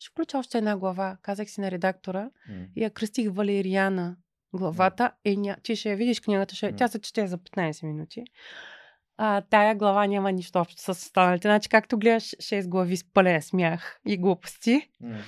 ще 0.00 0.10
включа 0.10 0.38
още 0.38 0.58
една 0.58 0.76
глава. 0.76 1.16
Казах 1.22 1.50
си 1.50 1.60
на 1.60 1.70
редактора 1.70 2.30
М. 2.48 2.64
и 2.76 2.82
я 2.82 2.90
кръстих 2.90 3.28
Валериана 3.30 4.16
главата. 4.52 5.10
Е, 5.24 5.36
ня... 5.36 5.56
Ти 5.62 5.76
ще 5.76 5.90
я 5.90 5.96
видиш 5.96 6.20
книгата, 6.20 6.54
ще... 6.54 6.66
М. 6.66 6.76
тя 6.76 6.88
се 6.88 7.00
чете 7.00 7.26
за 7.26 7.38
15 7.38 7.86
минути. 7.86 8.24
А, 9.16 9.40
тая 9.40 9.74
глава 9.74 10.06
няма 10.06 10.32
нищо 10.32 10.58
общо 10.58 10.82
с 10.82 10.88
останалите. 10.88 11.48
Значи, 11.48 11.68
както 11.68 11.98
гледаш 11.98 12.24
6 12.24 12.68
глави 12.68 12.96
с 12.96 13.04
пълен 13.04 13.42
смях 13.42 14.00
и 14.06 14.16
глупости, 14.16 14.88
М. 15.00 15.18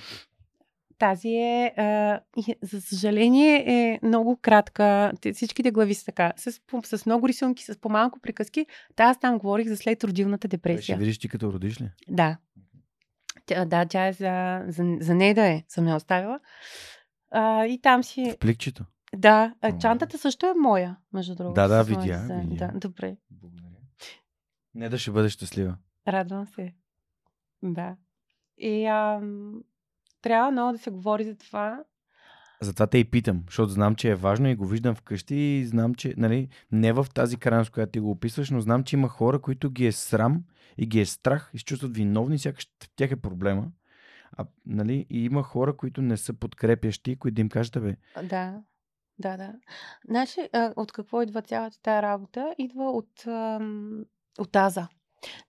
тази 0.97 1.27
е, 1.29 1.73
а, 1.77 2.19
и, 2.37 2.55
за 2.61 2.81
съжаление, 2.81 3.55
е 3.67 3.99
много 4.03 4.37
кратка. 4.37 5.11
Те- 5.21 5.33
Всичките 5.33 5.71
глави 5.71 5.93
са 5.93 6.05
така. 6.05 6.33
С, 6.37 6.51
с 6.97 7.05
много 7.05 7.27
рисунки, 7.27 7.63
с 7.63 7.77
по-малко 7.77 8.19
приказки. 8.19 8.65
Та 8.95 9.03
аз 9.03 9.19
там 9.19 9.37
говорих 9.37 9.67
за 9.67 9.77
след 9.77 10.03
родилната 10.03 10.41
Ще 10.41 10.57
депресия. 10.57 10.97
видиш 10.97 11.17
ти 11.19 11.29
като 11.29 11.53
родиш 11.53 11.81
ли? 11.81 11.89
Да. 12.07 12.37
Тя, 13.45 13.65
да, 13.65 13.85
тя 13.85 14.07
е 14.07 14.13
за, 14.13 14.63
за, 14.67 14.97
за 14.99 15.15
нея 15.15 15.35
да 15.35 15.47
е, 15.47 15.63
съм 15.67 15.87
я 15.87 15.95
оставила. 15.95 16.39
А, 17.31 17.65
и 17.65 17.81
там 17.81 18.03
си... 18.03 18.31
В 18.35 18.39
пликчето. 18.39 18.85
Да, 19.15 19.53
а, 19.61 19.77
чантата 19.77 20.17
също 20.17 20.45
е 20.45 20.53
моя, 20.59 20.97
между 21.13 21.35
другото. 21.35 21.53
Да, 21.53 21.67
да, 21.67 21.83
видя, 21.83 22.23
заедно. 22.27 22.49
видя. 22.49 22.67
Да, 22.73 22.79
добре. 22.79 23.17
Благодаря. 23.31 23.63
Не 24.75 24.89
да 24.89 24.97
ще 24.97 25.11
бъдеш 25.11 25.31
щастлива. 25.31 25.77
Радвам 26.07 26.47
се. 26.47 26.73
Да. 27.63 27.95
И 28.57 28.85
ам, 28.85 29.63
трябва 30.21 30.51
много 30.51 30.71
да 30.71 30.77
се 30.77 30.91
говори 30.91 31.23
за 31.23 31.35
това. 31.35 31.83
Затова 32.61 32.87
те 32.87 32.97
и 32.97 33.05
питам, 33.05 33.43
защото 33.47 33.69
знам, 33.69 33.95
че 33.95 34.09
е 34.09 34.15
важно 34.15 34.47
и 34.47 34.55
го 34.55 34.65
виждам 34.65 34.95
вкъщи 34.95 35.35
и 35.35 35.65
знам, 35.65 35.95
че, 35.95 36.13
нали, 36.17 36.49
не 36.71 36.93
в 36.93 37.07
тази 37.13 37.37
крайност, 37.37 37.71
която 37.71 37.91
ти 37.91 37.99
го 37.99 38.11
описваш, 38.11 38.49
но 38.49 38.61
знам, 38.61 38.83
че 38.83 38.95
има 38.95 39.07
хора, 39.07 39.41
които 39.41 39.69
ги 39.69 39.85
е 39.85 39.91
срам 39.91 40.43
и 40.77 40.87
ги 40.87 40.99
е 40.99 41.05
страх 41.05 41.51
и 41.53 41.59
се 41.59 41.65
чувстват 41.65 41.95
виновни, 41.95 42.39
сякаш 42.39 42.67
в 42.83 42.89
тях 42.95 43.11
е 43.11 43.15
проблема. 43.15 43.71
А, 44.37 44.45
нали, 44.65 45.05
и 45.09 45.25
има 45.25 45.43
хора, 45.43 45.77
които 45.77 46.01
не 46.01 46.17
са 46.17 46.33
подкрепящи, 46.33 47.15
които 47.15 47.35
да 47.35 47.41
им 47.41 47.49
кажат, 47.49 47.83
бе, 47.83 47.95
Да, 48.23 48.61
да, 49.19 49.37
да. 49.37 49.53
Значи, 50.07 50.49
от 50.75 50.91
какво 50.91 51.21
идва 51.21 51.41
цялата 51.41 51.81
тая 51.81 52.01
работа? 52.01 52.55
Идва 52.57 52.91
от, 52.91 53.23
от 54.39 54.55
аза. 54.55 54.87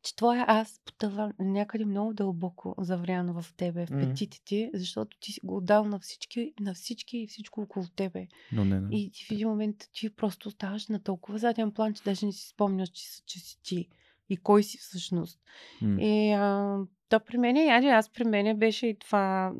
Че 0.03 0.17
твоя 0.17 0.45
аз 0.49 0.81
потъва 0.85 1.33
някъде 1.39 1.85
много 1.85 2.15
дълбоко 2.15 2.75
завряно 2.79 3.43
в 3.43 3.55
тебе, 3.57 3.87
в 3.87 3.91
петите 3.91 4.41
ти, 4.45 4.71
защото 4.75 5.17
ти 5.21 5.33
си 5.33 5.41
го 5.45 5.57
отдал 5.57 5.85
на 5.85 5.99
всички, 5.99 6.53
на 6.61 6.75
всички 6.75 7.19
и 7.19 7.27
всичко 7.27 7.61
около 7.61 7.87
тебе. 7.97 8.27
но 8.53 8.65
не, 8.65 8.81
не. 8.81 8.97
И 8.97 9.11
ти 9.11 9.25
в 9.25 9.31
един 9.31 9.49
момент 9.49 9.77
ти 9.93 10.11
просто 10.11 10.49
оставаш 10.49 10.89
на 10.89 11.03
толкова 11.03 11.39
заден 11.39 11.73
план, 11.73 11.95
че 11.95 12.03
даже 12.03 12.27
не 12.27 12.33
си 12.33 12.49
спомняш, 12.49 12.89
че, 12.89 13.05
че 13.27 13.39
си 13.39 13.59
ти. 13.63 13.89
И 14.29 14.37
кой 14.37 14.63
си 14.63 14.79
всъщност. 14.79 15.41
М. 15.83 16.03
И 16.03 16.33
а, 16.33 16.79
то 17.09 17.21
при 17.21 17.39
мен, 17.39 17.57
яде, 17.57 17.89
аз 17.89 18.13
при 18.13 18.25
мен 18.25 18.59
беше 18.59 18.87
и 18.87 18.99
това 18.99 19.53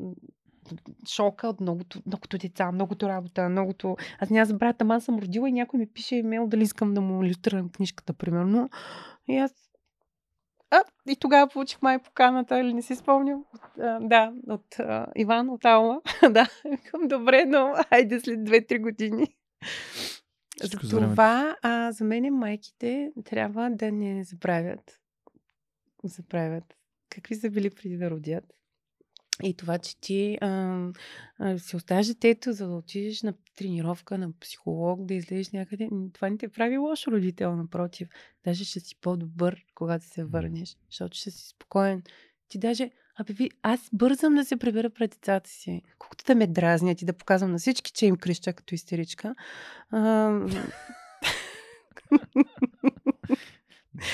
шока 1.09 1.47
от 1.47 1.61
многото, 1.61 2.01
многото 2.05 2.37
деца, 2.37 2.71
многото 2.71 3.09
работа, 3.09 3.49
многото... 3.49 3.97
Аз 4.19 4.29
няма 4.29 4.45
забравя, 4.45 4.73
ама 4.79 4.95
аз 4.95 5.03
съм 5.03 5.19
родила 5.19 5.49
и 5.49 5.51
някой 5.51 5.79
ми 5.79 5.87
пише 5.87 6.15
имейл 6.15 6.47
дали 6.47 6.63
искам 6.63 6.93
да 6.93 7.01
му 7.01 7.23
иллюстрирам 7.23 7.69
книжката, 7.69 8.13
примерно. 8.13 8.69
И 9.29 9.37
аз... 9.37 9.51
А, 10.71 10.83
и 11.09 11.15
тогава 11.15 11.47
получих 11.47 11.81
май 11.81 11.99
поканата, 11.99 12.59
или 12.59 12.73
не 12.73 12.81
си 12.81 12.95
спомням. 12.95 13.45
А, 13.79 13.99
да, 13.99 14.33
от 14.49 14.79
а, 14.79 15.07
Иван, 15.15 15.49
от 15.49 15.65
Алма. 15.65 16.01
да, 16.29 16.47
добре, 17.03 17.45
но 17.45 17.73
айде 17.89 18.19
след 18.19 18.39
2-3 18.39 18.81
години. 18.81 19.27
Всичко 20.59 20.85
За 20.85 20.89
за 20.89 21.55
а, 21.61 21.91
за 21.91 22.03
мен 22.03 22.33
майките 22.33 23.11
трябва 23.25 23.69
да 23.69 23.91
не 23.91 24.23
забравят. 24.23 24.99
Забравят. 26.03 26.75
Какви 27.09 27.35
са 27.35 27.49
били 27.49 27.69
преди 27.69 27.97
да 27.97 28.09
родят. 28.09 28.43
И 29.43 29.53
това, 29.53 29.77
че 29.77 29.99
ти 29.99 30.37
а, 30.41 30.79
а, 31.37 31.59
си 31.59 31.75
детето, 32.07 32.53
за 32.53 32.67
да 32.67 32.75
отидеш 32.75 33.21
на 33.21 33.33
тренировка, 33.55 34.17
на 34.17 34.31
психолог, 34.39 35.05
да 35.05 35.13
излезеш 35.13 35.51
някъде, 35.51 35.89
това 36.13 36.29
не 36.29 36.37
те 36.37 36.47
прави 36.47 36.77
лош 36.77 37.07
родител, 37.07 37.55
напротив. 37.55 38.09
Даже 38.43 38.65
ще 38.65 38.79
си 38.79 38.95
по-добър, 39.01 39.65
когато 39.75 40.05
се 40.05 40.23
върнеш, 40.23 40.77
защото 40.89 41.17
ще 41.17 41.31
си 41.31 41.49
спокоен. 41.49 42.03
Ти 42.47 42.57
даже, 42.57 42.91
абе, 43.15 43.33
ви, 43.33 43.49
аз 43.61 43.89
бързам 43.93 44.35
да 44.35 44.45
се 44.45 44.57
прибера 44.57 44.89
пред 44.89 45.11
децата 45.11 45.49
си. 45.49 45.81
Колкото 45.99 46.25
да 46.25 46.35
ме 46.35 46.47
дразнят 46.47 47.01
и 47.01 47.05
да 47.05 47.13
показвам 47.13 47.51
на 47.51 47.57
всички, 47.57 47.91
че 47.91 48.05
им 48.05 48.15
креща 48.17 48.53
като 48.53 48.75
истеричка. 48.75 49.35
А, 49.91 49.99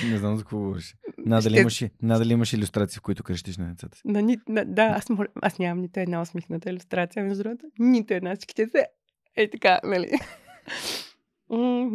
Не 0.10 0.18
знам 0.18 0.36
за 0.36 0.44
какво 0.44 0.58
говориш. 0.58 0.96
Надали 1.18 1.54
Ще- 1.54 1.62
имаш, 1.62 1.84
надали 2.02 2.34
имаш 2.34 2.54
иллюстрации, 2.54 3.00
в 3.00 3.02
които 3.02 3.24
крещиш 3.24 3.58
на 3.58 3.70
децата 3.70 3.98
си. 3.98 4.02
на, 4.06 4.22
ни, 4.22 4.38
на, 4.50 4.66
да, 4.66 4.84
аз, 4.84 5.10
мор... 5.10 5.28
аз 5.42 5.60
нямам 5.60 5.82
нито 5.82 6.00
една 6.00 6.22
усмихната 6.22 6.70
иллюстрация, 6.70 7.24
между 7.26 7.44
другото. 7.44 7.66
Нито 7.80 8.14
една. 8.14 8.36
Всичките 8.36 8.68
са 8.68 8.86
е 9.36 9.50
така, 9.50 9.80
нали? 9.84 10.12
М, 11.50 11.90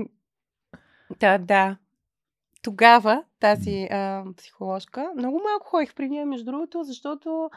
Да, 1.21 1.39
да. 1.39 1.77
Тогава 2.67 3.25
тази 3.41 3.89
а, 3.91 4.25
психоложка, 4.37 5.13
много 5.17 5.41
малко 5.51 5.67
ходих 5.67 5.95
при 5.95 6.09
нея, 6.09 6.27
между 6.27 6.45
другото, 6.45 6.83
защото 6.85 7.51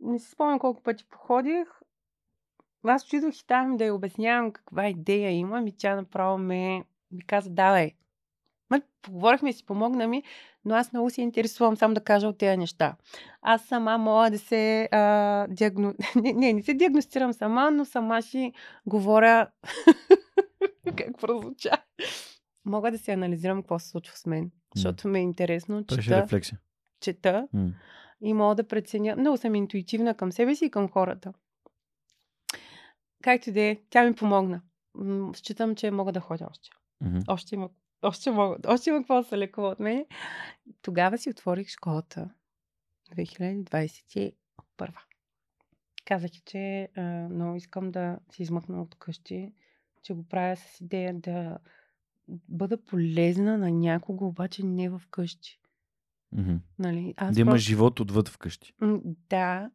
не 0.00 0.18
си 0.18 0.30
спомням 0.30 0.58
колко 0.58 0.82
пъти 0.82 1.04
походих. 1.04 1.68
Аз 2.84 3.04
отидох 3.04 3.34
и 3.34 3.46
там 3.46 3.76
да 3.76 3.84
я 3.84 3.94
обяснявам 3.94 4.52
каква 4.52 4.88
идея 4.88 5.30
имам 5.30 5.66
и 5.66 5.76
тя 5.76 5.96
направо 5.96 6.38
ме 6.38 6.84
ми 7.12 7.26
каза, 7.26 7.50
давай. 7.50 7.92
Ма, 8.70 8.80
поговорихме 9.02 9.52
си, 9.52 9.66
помогна 9.66 10.06
ми, 10.06 10.22
но 10.64 10.74
аз 10.74 10.92
много 10.92 11.10
се 11.10 11.22
интересувам 11.22 11.76
само 11.76 11.94
да 11.94 12.04
кажа 12.04 12.28
от 12.28 12.38
тези 12.38 12.56
неща. 12.56 12.96
Аз 13.42 13.62
сама 13.62 13.98
мога 13.98 14.30
да 14.30 14.38
се 14.38 14.88
а, 14.92 15.46
диагно... 15.48 15.94
не, 16.16 16.32
не, 16.32 16.52
не 16.52 16.62
се 16.62 16.74
диагностирам 16.74 17.32
сама, 17.32 17.70
но 17.70 17.84
сама 17.84 18.22
си 18.22 18.52
говоря 18.86 19.50
как 20.96 21.18
прозвуча. 21.20 21.70
Мога 22.64 22.90
да 22.90 22.98
се 22.98 23.12
анализирам 23.12 23.62
какво 23.62 23.78
се 23.78 23.88
случва 23.88 24.16
с 24.16 24.26
мен, 24.26 24.50
защото 24.76 25.08
ме 25.08 25.18
е 25.18 25.22
интересно, 25.22 25.84
Беше 25.84 26.02
чета, 26.02 26.22
рефлексия. 26.22 26.58
чета 27.00 27.48
и 28.20 28.32
мога 28.34 28.54
да 28.54 28.68
преценя. 28.68 29.16
Много 29.16 29.36
съм 29.36 29.54
интуитивна 29.54 30.14
към 30.14 30.32
себе 30.32 30.54
си 30.54 30.64
и 30.64 30.70
към 30.70 30.88
хората. 30.88 31.32
Както 33.22 33.52
да 33.52 33.60
е, 33.62 33.80
тя 33.90 34.04
ми 34.04 34.14
помогна. 34.14 34.62
Считам, 35.34 35.74
че 35.74 35.90
мога 35.90 36.12
да 36.12 36.20
ходя 36.20 36.46
още. 36.50 36.68
Мгм. 37.00 37.18
Още 37.28 37.54
има, 37.54 37.70
още 38.02 38.30
мога, 38.30 38.56
още 38.66 38.90
има 38.90 38.98
какво 38.98 39.14
да 39.22 39.24
се 39.24 39.38
лекува 39.38 39.68
от 39.68 39.80
мен. 39.80 40.06
Тогава 40.82 41.18
си 41.18 41.30
отворих 41.30 41.68
школата. 41.68 42.30
2021. 43.16 44.32
Казах, 46.04 46.30
че 46.44 46.88
а, 46.96 47.02
много 47.30 47.56
искам 47.56 47.90
да 47.90 48.18
се 48.32 48.42
измъкна 48.42 48.82
от 48.82 48.94
къщи, 48.94 49.52
че 50.02 50.14
го 50.14 50.28
правя 50.28 50.56
с 50.56 50.80
идея 50.80 51.14
да 51.14 51.58
бъда 52.28 52.76
полезна 52.84 53.58
на 53.58 53.70
някого, 53.70 54.26
обаче 54.26 54.62
не 54.66 54.88
в 54.88 55.02
къщи. 55.10 55.60
Мгм. 56.32 56.56
Нали? 56.78 57.14
Аз 57.16 57.34
Да 57.34 57.40
имаш 57.40 57.52
просто- 57.52 57.68
живот 57.68 58.00
отвъд 58.00 58.28
вкъщи. 58.28 58.72
Да. 59.30 59.70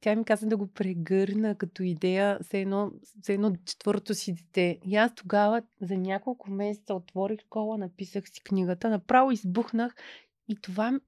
Тя 0.00 0.16
ми 0.16 0.24
каза 0.24 0.46
да 0.46 0.56
го 0.56 0.66
прегърна 0.66 1.54
като 1.54 1.82
идея, 1.82 2.38
все 2.42 2.60
едно, 2.60 2.92
все 3.22 3.34
едно 3.34 3.52
четвърто 3.64 4.14
си 4.14 4.32
дете. 4.34 4.78
И 4.86 4.96
аз 4.96 5.14
тогава 5.14 5.62
за 5.80 5.96
няколко 5.96 6.50
месеца 6.50 6.94
отворих 6.94 7.40
школа, 7.40 7.78
написах 7.78 8.28
си 8.28 8.40
книгата, 8.42 8.90
направо 8.90 9.30
избухнах 9.30 9.94
и 10.48 10.56
това 10.56 11.00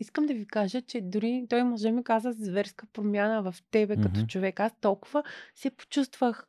искам 0.00 0.26
да 0.26 0.34
ви 0.34 0.46
кажа, 0.46 0.82
че 0.82 1.00
дори 1.00 1.46
той 1.48 1.62
може 1.64 1.92
ми 1.92 2.04
каза 2.04 2.32
зверска 2.32 2.86
промяна 2.92 3.42
в 3.42 3.54
тебе 3.70 3.96
като 3.96 4.18
Мгм. 4.18 4.26
човек. 4.26 4.60
Аз 4.60 4.72
толкова 4.80 5.22
се 5.54 5.70
почувствах 5.70 6.46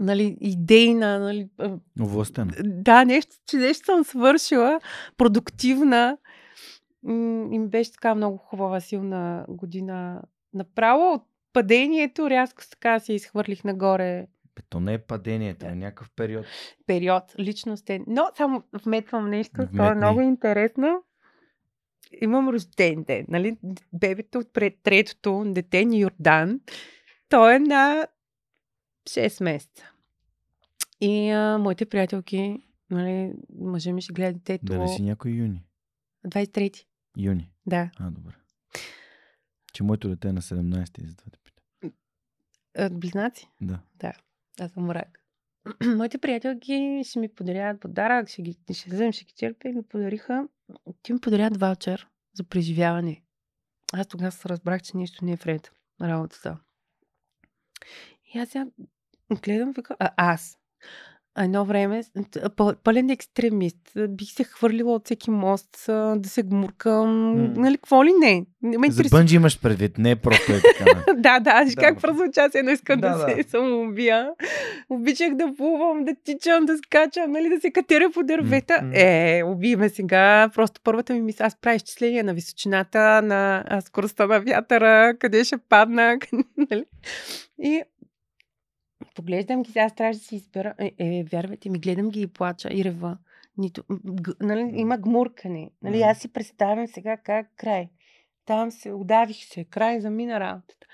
нали, 0.00 0.36
идейна, 0.40 1.18
нали, 1.18 1.48
Овластена. 2.02 2.52
да, 2.64 3.04
нещо, 3.04 3.36
че 3.46 3.56
нещо 3.56 3.84
съм 3.84 4.04
свършила, 4.04 4.80
продуктивна. 5.16 6.18
М, 7.02 7.48
И 7.52 7.58
ми 7.58 7.68
беше 7.68 7.92
така 7.92 8.14
много 8.14 8.36
хубава, 8.36 8.80
силна 8.80 9.44
година. 9.48 10.22
Направо 10.54 11.12
от 11.12 11.22
падението 11.52 12.30
рязко 12.30 12.62
така 12.70 12.98
се 12.98 13.12
изхвърлих 13.12 13.64
нагоре 13.64 14.26
Бе, 14.56 14.62
То 14.68 14.80
не 14.80 14.92
е 14.94 14.98
падение, 14.98 15.54
то 15.54 15.66
е 15.66 15.74
някакъв 15.74 16.10
период. 16.16 16.46
период, 16.86 17.22
личностен. 17.38 18.04
Но 18.06 18.30
само 18.36 18.62
вметвам 18.84 19.30
нещо, 19.30 19.56
то 19.56 19.62
е 19.62 19.66
Вметни. 19.66 19.96
много 19.96 20.20
интересно. 20.20 21.02
Имам 22.22 22.48
рожден 22.48 23.02
ден, 23.02 23.26
нали? 23.28 23.56
Бебето 23.92 24.38
от 24.38 24.52
третото 24.82 25.44
дете 25.46 25.86
Йордан. 25.92 26.60
Той 27.28 27.54
е 27.54 27.58
на 27.58 28.06
6 29.08 29.44
месеца. 29.44 29.90
И 31.00 31.30
а, 31.30 31.58
моите 31.58 31.86
приятелки, 31.86 32.62
нали, 32.90 33.32
мъжа 33.58 33.92
ми 33.92 34.02
ще 34.02 34.12
гледа 34.12 34.32
детето. 34.32 34.64
Дали 34.64 34.88
си 34.88 35.02
някой 35.02 35.30
юни? 35.30 35.64
23. 36.26 36.84
Юни. 37.16 37.50
Да. 37.66 37.90
А, 37.96 38.10
добре. 38.10 38.32
Че 39.72 39.82
моето 39.82 40.08
дете 40.08 40.28
е 40.28 40.32
на 40.32 40.42
17 40.42 41.02
и 41.02 41.06
затова 41.06 41.30
те 41.30 41.38
питам. 41.44 41.92
А, 42.78 42.90
Близнаци? 42.90 43.48
Да. 43.60 43.80
Аз 44.60 44.72
съм 44.72 44.90
рак. 44.90 45.24
Моите 45.96 46.18
приятелки 46.18 47.02
ще 47.04 47.18
ми 47.18 47.28
подарят 47.28 47.80
подарък, 47.80 48.28
ще 48.28 48.42
ги 48.42 48.56
ще 48.72 48.90
вземем, 48.90 49.12
ще 49.12 49.24
ги 49.24 49.32
черпя 49.32 49.68
и 49.68 49.72
ми 49.72 49.82
подариха. 49.82 50.48
Ти 51.02 51.12
ми 51.12 51.20
подарят 51.20 51.56
ваучер 51.56 52.08
за 52.34 52.44
преживяване. 52.44 53.22
Аз 53.92 54.06
тогава 54.06 54.32
се 54.32 54.48
разбрах, 54.48 54.82
че 54.82 54.96
нещо 54.96 55.24
не 55.24 55.32
е 55.32 55.36
вред. 55.36 55.72
работата. 56.02 56.58
И 58.34 58.38
аз 58.38 58.48
сега 58.48 58.66
гледам, 59.44 59.72
вика, 59.72 59.96
а, 59.98 60.10
аз. 60.16 60.54
Едно 61.40 61.64
време, 61.64 62.02
пъл- 62.56 62.76
пълен 62.84 63.10
екстремист, 63.10 63.76
бих 64.08 64.28
се 64.28 64.44
хвърлила 64.44 64.94
от 64.94 65.04
всеки 65.04 65.30
мост, 65.30 65.68
да 66.16 66.22
се 66.24 66.42
гмуркам, 66.42 67.32
М. 67.32 67.48
нали, 67.56 67.76
какво 67.76 68.04
ли 68.04 68.12
не. 68.20 68.46
не 68.62 68.78
ме 68.78 68.90
За 68.90 69.02
бънджи 69.10 69.36
имаш 69.36 69.60
предвид, 69.60 69.98
не 69.98 70.16
просто 70.16 70.52
е 70.52 70.60
така. 70.60 70.84
да, 71.16 71.40
да, 71.40 71.62
виж 71.64 71.74
Да. 71.74 71.80
как 71.80 72.00
прозвуча, 72.00 72.48
се 72.50 72.58
едно 72.58 72.70
искам 72.70 73.00
да, 73.00 73.08
Да, 73.08 73.34
се 73.34 73.50
самоубия. 73.50 74.30
Обичах 74.90 75.34
да 75.34 75.54
плувам, 75.56 76.04
да 76.04 76.14
тичам, 76.24 76.66
да 76.66 76.78
скачам, 76.78 77.32
нали, 77.32 77.48
да 77.48 77.60
се 77.60 77.70
катеря 77.70 78.10
по 78.10 78.22
дървета. 78.22 78.80
М. 78.82 78.90
Е, 78.94 79.42
уби 79.44 79.76
ме 79.76 79.88
сега. 79.88 80.50
Просто 80.54 80.80
първата 80.84 81.12
ми 81.14 81.20
мисъл, 81.20 81.46
аз 81.46 81.60
правя 81.60 81.76
изчисление 81.76 82.22
на 82.22 82.34
височината, 82.34 83.22
на 83.22 83.64
скоростта 83.80 84.26
на 84.26 84.40
вятъра, 84.40 85.14
къде 85.18 85.44
ще 85.44 85.56
падна, 85.58 86.18
нали. 86.70 86.84
И 87.62 87.82
поглеждам 89.18 89.62
ги, 89.62 89.70
сега 89.70 89.84
аз 89.84 89.94
трябваше 89.94 90.18
да 90.18 90.24
си 90.24 90.36
избера. 90.36 90.74
Е, 90.78 90.92
е, 90.98 91.24
вярвайте 91.24 91.70
ми, 91.70 91.78
гледам 91.78 92.10
ги 92.10 92.20
и 92.20 92.26
плача 92.26 92.68
и 92.72 92.84
рева. 92.84 93.18
Нито, 93.56 93.84
г, 94.22 94.34
нали, 94.40 94.70
има 94.74 94.98
гмуркане. 94.98 95.70
Нали, 95.82 96.02
аз 96.02 96.18
си 96.18 96.32
представям 96.32 96.86
сега 96.86 97.16
как 97.16 97.46
край. 97.56 97.88
Там 98.44 98.70
се 98.70 98.92
удавих 98.92 99.36
се, 99.36 99.64
край 99.64 100.00
замина 100.00 100.40
работата. 100.40 100.86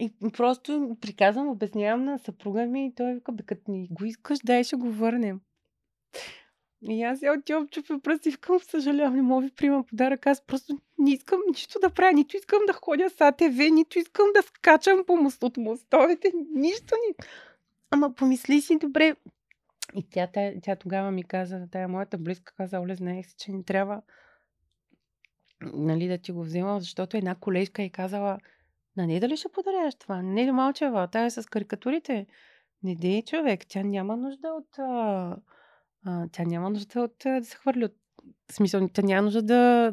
И 0.00 0.12
просто 0.36 0.96
приказвам, 1.00 1.48
обяснявам 1.48 2.04
на 2.04 2.18
съпруга 2.18 2.66
ми 2.66 2.86
и 2.86 2.94
той 2.94 3.14
вика, 3.14 3.32
бе, 3.32 3.42
като 3.42 3.70
ни 3.70 3.88
го 3.90 4.04
искаш, 4.04 4.38
дай 4.44 4.64
ще 4.64 4.76
го 4.76 4.90
върнем. 4.90 5.40
И 6.82 7.02
аз 7.02 7.22
я 7.22 7.32
отивам, 7.32 7.68
чупя 7.68 8.00
пръсти 8.00 8.28
и 8.28 8.32
викам, 8.32 8.60
съжалявам, 8.60 9.16
не 9.16 9.22
мога 9.22 9.46
ви 9.46 9.50
приема 9.50 9.84
подарък. 9.84 10.26
Аз 10.26 10.46
просто 10.46 10.78
не 10.98 11.10
искам 11.10 11.40
нищо 11.48 11.78
да 11.80 11.90
правя, 11.90 12.12
нито 12.12 12.36
искам 12.36 12.58
да 12.66 12.72
ходя 12.72 13.10
с 13.10 13.20
АТВ, 13.20 13.70
нито 13.72 13.98
искам 13.98 14.26
да 14.34 14.42
скачам 14.42 15.04
по 15.06 15.16
мост 15.16 15.42
от 15.42 15.56
мостовете, 15.56 16.32
нищо 16.54 16.94
ни. 16.94 17.26
Ама 17.90 18.14
помисли 18.14 18.60
си 18.60 18.78
добре. 18.78 19.16
И 19.94 20.10
тя, 20.10 20.26
тя, 20.26 20.52
тя 20.62 20.76
тогава 20.76 21.10
ми 21.10 21.24
каза, 21.24 21.66
тая 21.70 21.88
моята 21.88 22.18
близка 22.18 22.54
каза, 22.56 22.80
Оле, 22.80 22.94
знаех 22.94 23.26
си, 23.26 23.34
че 23.38 23.52
не 23.52 23.64
трябва 23.64 24.02
нали, 25.60 26.08
да 26.08 26.18
ти 26.18 26.32
го 26.32 26.42
взема, 26.42 26.80
защото 26.80 27.16
една 27.16 27.34
колежка 27.34 27.82
е 27.82 27.88
казала, 27.88 28.38
на 28.96 29.06
не 29.06 29.20
дали 29.20 29.36
ще 29.36 29.48
подаряваш 29.48 29.94
това? 29.94 30.22
Не 30.22 30.46
ли 30.46 30.52
малчева? 30.52 31.08
Тая 31.08 31.26
е 31.26 31.30
с 31.30 31.46
карикатурите. 31.46 32.26
Не 32.82 32.94
дей 32.94 33.22
човек, 33.22 33.60
тя 33.68 33.82
няма 33.82 34.16
нужда 34.16 34.48
от... 34.48 34.78
А, 34.78 35.36
а, 36.06 36.26
тя 36.32 36.44
няма 36.44 36.70
нужда 36.70 37.00
от 37.00 37.26
а, 37.26 37.40
да 37.40 37.44
се 37.46 37.56
хвърли 37.56 37.84
от... 37.84 37.94
Смисъл, 38.52 38.88
тя 38.88 39.02
няма 39.02 39.22
нужда 39.22 39.42
да... 39.42 39.92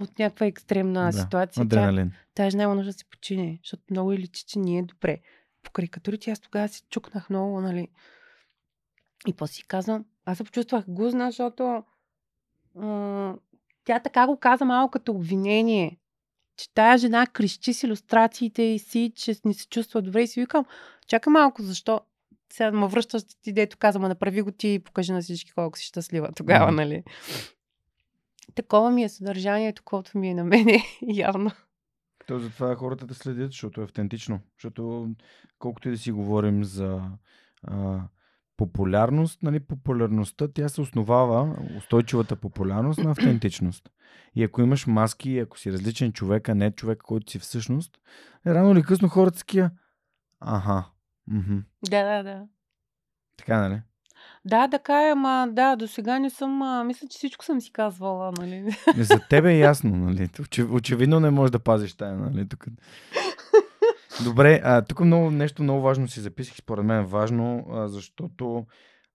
от 0.00 0.18
някаква 0.18 0.46
екстремна 0.46 1.04
Да, 1.04 1.12
ситуация. 1.12 1.68
Тя, 1.68 1.76
Адреналин. 1.76 2.12
тя 2.34 2.50
же 2.50 2.56
няма 2.56 2.74
нужда 2.74 2.88
да 2.92 2.98
се 2.98 3.04
почине, 3.04 3.58
защото 3.64 3.82
много 3.90 4.12
и 4.12 4.18
личи, 4.18 4.44
че 4.46 4.58
не 4.58 4.78
е 4.78 4.82
добре. 4.82 5.18
По 5.62 5.70
карикатурите 5.70 6.30
аз 6.30 6.40
тогава 6.40 6.68
си 6.68 6.82
чукнах 6.90 7.30
много, 7.30 7.60
нали. 7.60 7.88
И 9.26 9.32
после 9.32 9.52
си 9.54 9.66
казвам, 9.66 10.04
аз 10.24 10.38
се 10.38 10.44
почувствах 10.44 10.84
гузна, 10.88 11.30
защото 11.30 11.84
м- 12.74 13.38
тя 13.84 14.00
така 14.00 14.26
го 14.26 14.36
каза 14.36 14.64
малко 14.64 14.90
като 14.90 15.12
обвинение, 15.12 15.98
че 16.56 16.74
тая 16.74 16.98
жена 16.98 17.26
крещи 17.26 17.72
с 17.74 17.82
иллюстрациите 17.82 18.62
и 18.62 18.78
си, 18.78 19.12
че 19.16 19.34
не 19.44 19.54
се 19.54 19.68
чувства 19.68 20.02
добре 20.02 20.22
и 20.22 20.26
си 20.26 20.40
викам, 20.40 20.64
чакай 21.06 21.30
малко, 21.30 21.62
защо 21.62 22.00
сега 22.52 22.72
ме 22.72 22.86
връщаш 22.86 23.22
ти, 23.42 23.52
дето 23.52 23.76
каза, 23.78 23.98
ма 23.98 24.08
направи 24.08 24.42
го 24.42 24.50
ти 24.50 24.68
и 24.68 24.78
покажи 24.78 25.12
на 25.12 25.22
всички 25.22 25.52
колко 25.52 25.78
си 25.78 25.84
щастлива 25.84 26.32
тогава, 26.36 26.66
Мгм. 26.66 26.76
нали? 26.76 27.04
Такова 28.54 28.90
ми 28.90 29.02
е 29.02 29.08
съдържанието, 29.08 29.82
колкото 29.84 30.18
ми 30.18 30.28
е 30.28 30.34
на 30.34 30.44
мене, 30.44 30.84
явно. 31.02 31.50
То 32.26 32.38
затова 32.38 32.76
хората 32.76 33.06
те 33.06 33.14
следят, 33.14 33.50
защото 33.50 33.80
е 33.80 33.84
автентично. 33.84 34.40
Защото 34.56 35.10
колкото 35.58 35.88
и 35.88 35.90
да 35.90 35.98
си 35.98 36.12
говорим 36.12 36.64
за 36.64 37.00
а, 37.62 38.00
популярност, 38.56 39.42
нали, 39.42 39.60
популярността, 39.60 40.48
тя 40.48 40.68
се 40.68 40.80
основава, 40.80 41.56
устойчивата 41.76 42.36
популярност 42.36 42.98
на 42.98 43.10
автентичност. 43.10 43.90
И 44.34 44.44
ако 44.44 44.62
имаш 44.62 44.86
маски, 44.86 45.38
ако 45.38 45.58
си 45.58 45.72
различен 45.72 46.12
човек, 46.12 46.48
а 46.48 46.54
не 46.54 46.70
човек, 46.70 46.98
който 46.98 47.32
си 47.32 47.38
всъщност, 47.38 47.98
е, 48.46 48.54
рано 48.54 48.72
или 48.72 48.82
късно 48.82 49.08
хората 49.08 49.38
такива. 49.38 49.70
Аха. 50.40 50.84
Мхм. 51.26 51.58
Да, 51.90 52.04
да, 52.04 52.22
да. 52.22 52.42
Така, 53.36 53.58
нали? 53.68 53.80
Да, 54.44 54.68
така 54.68 55.08
е, 55.08 55.10
ама 55.10 55.48
да, 55.52 55.76
до 55.76 55.88
сега 55.88 56.18
не 56.18 56.30
съм, 56.30 56.62
а, 56.62 56.84
мисля, 56.84 57.08
че 57.08 57.18
всичко 57.18 57.44
съм 57.44 57.60
си 57.60 57.72
казвала, 57.72 58.32
нали? 58.38 58.60
Не, 58.96 59.04
За 59.04 59.20
тебе 59.30 59.52
е 59.54 59.58
ясно, 59.58 59.96
нали? 59.96 60.28
Очи- 60.28 60.62
Очевидно 60.72 61.20
не 61.20 61.30
можеш 61.30 61.50
да 61.50 61.58
пазиш 61.58 61.94
тая, 61.94 62.14
нали? 62.16 62.48
Тук... 62.48 62.66
Добре, 64.24 64.60
а, 64.64 64.82
тук 64.82 65.00
много, 65.00 65.30
нещо 65.30 65.62
много 65.62 65.80
важно 65.82 66.08
си 66.08 66.20
записах, 66.20 66.56
според 66.56 66.84
мен 66.84 67.00
е 67.00 67.06
важно, 67.06 67.66
а, 67.70 67.88
защото 67.88 68.66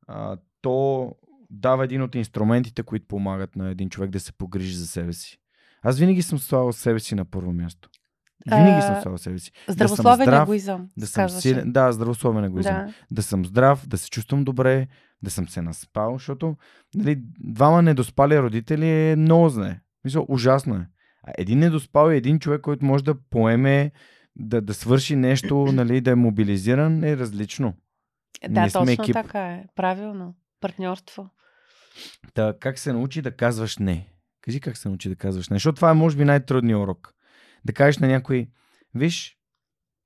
а, 0.08 0.38
то 0.62 1.12
дава 1.50 1.84
един 1.84 2.02
от 2.02 2.16
инструментите, 2.16 2.84
които 2.84 3.08
помагат 3.08 3.56
на 3.56 3.70
един 3.70 3.90
човек 3.90 4.10
да 4.10 4.20
се 4.20 4.32
погрижи 4.32 4.76
за 4.76 4.88
себе 4.88 5.14
си. 5.14 5.40
Аз 5.82 6.00
винаги 6.00 6.22
съм 6.22 6.40
слагал 6.40 6.74
себе 6.74 7.00
си 7.00 7.16
на 7.16 7.26
първо 7.26 7.54
място. 7.54 7.90
Винаги 8.46 8.82
съм 8.82 9.02
слагал 9.02 9.18
себе 9.18 9.40
си. 9.40 9.52
Здравословен 9.68 10.26
здрав, 10.26 10.44
егоизъм. 10.44 10.90
Да 10.98 11.08
съм 11.08 11.30
силен. 11.30 11.72
Да, 11.72 11.92
здравословен 11.92 12.44
егоизъм. 12.44 12.76
Да. 12.76 12.94
да 13.12 13.24
съм 13.24 13.46
здрав, 13.46 13.88
да 13.88 13.98
се 13.98 14.10
чувствам 14.10 14.44
добре, 14.44 14.88
да 15.22 15.32
съм 15.32 15.48
се 15.48 15.62
наспал, 15.62 16.14
защото 16.14 16.56
нали, 16.96 17.22
двама 17.40 17.82
недоспали 17.82 18.40
родители 18.40 18.90
е 18.90 19.16
много 19.16 19.50
зле. 19.50 19.80
Мисля, 20.06 20.26
ужасно 20.28 20.76
е. 20.76 20.88
А 21.24 21.32
един 21.38 21.60
недоспал 21.60 22.12
и 22.12 22.18
един 22.18 22.40
човек, 22.40 22.62
който 22.62 22.86
може 22.86 23.04
да 23.04 23.16
поеме, 23.30 23.92
да, 24.36 24.62
да 24.62 24.74
свърши 24.74 25.16
нещо, 25.16 25.66
нали, 25.74 26.02
да 26.02 26.12
е 26.12 26.16
мобилизиран, 26.16 27.04
е 27.04 27.18
различно. 27.18 27.74
Да, 28.50 28.62
Ние 28.62 28.72
точно 28.72 28.92
екип. 28.92 29.14
така 29.14 29.48
е. 29.48 29.66
Правилно. 29.76 30.36
Партньорство. 30.62 31.30
Та, 32.34 32.54
как 32.60 32.80
се 32.80 32.94
научи 32.94 33.22
да 33.22 33.36
казваш 33.36 33.78
не? 33.78 34.10
Кажи 34.42 34.60
как 34.60 34.78
се 34.78 34.90
научи 34.90 35.10
да 35.10 35.16
казваш 35.16 35.50
не, 35.50 35.56
защото 35.56 35.76
това 35.76 35.92
е 35.92 35.94
може 35.94 36.18
би 36.18 36.26
най-трудният 36.26 36.80
урок. 36.80 37.14
Да 37.68 37.74
кажеш 37.74 37.98
на 37.98 38.08
някой, 38.08 38.48
виж, 38.96 39.38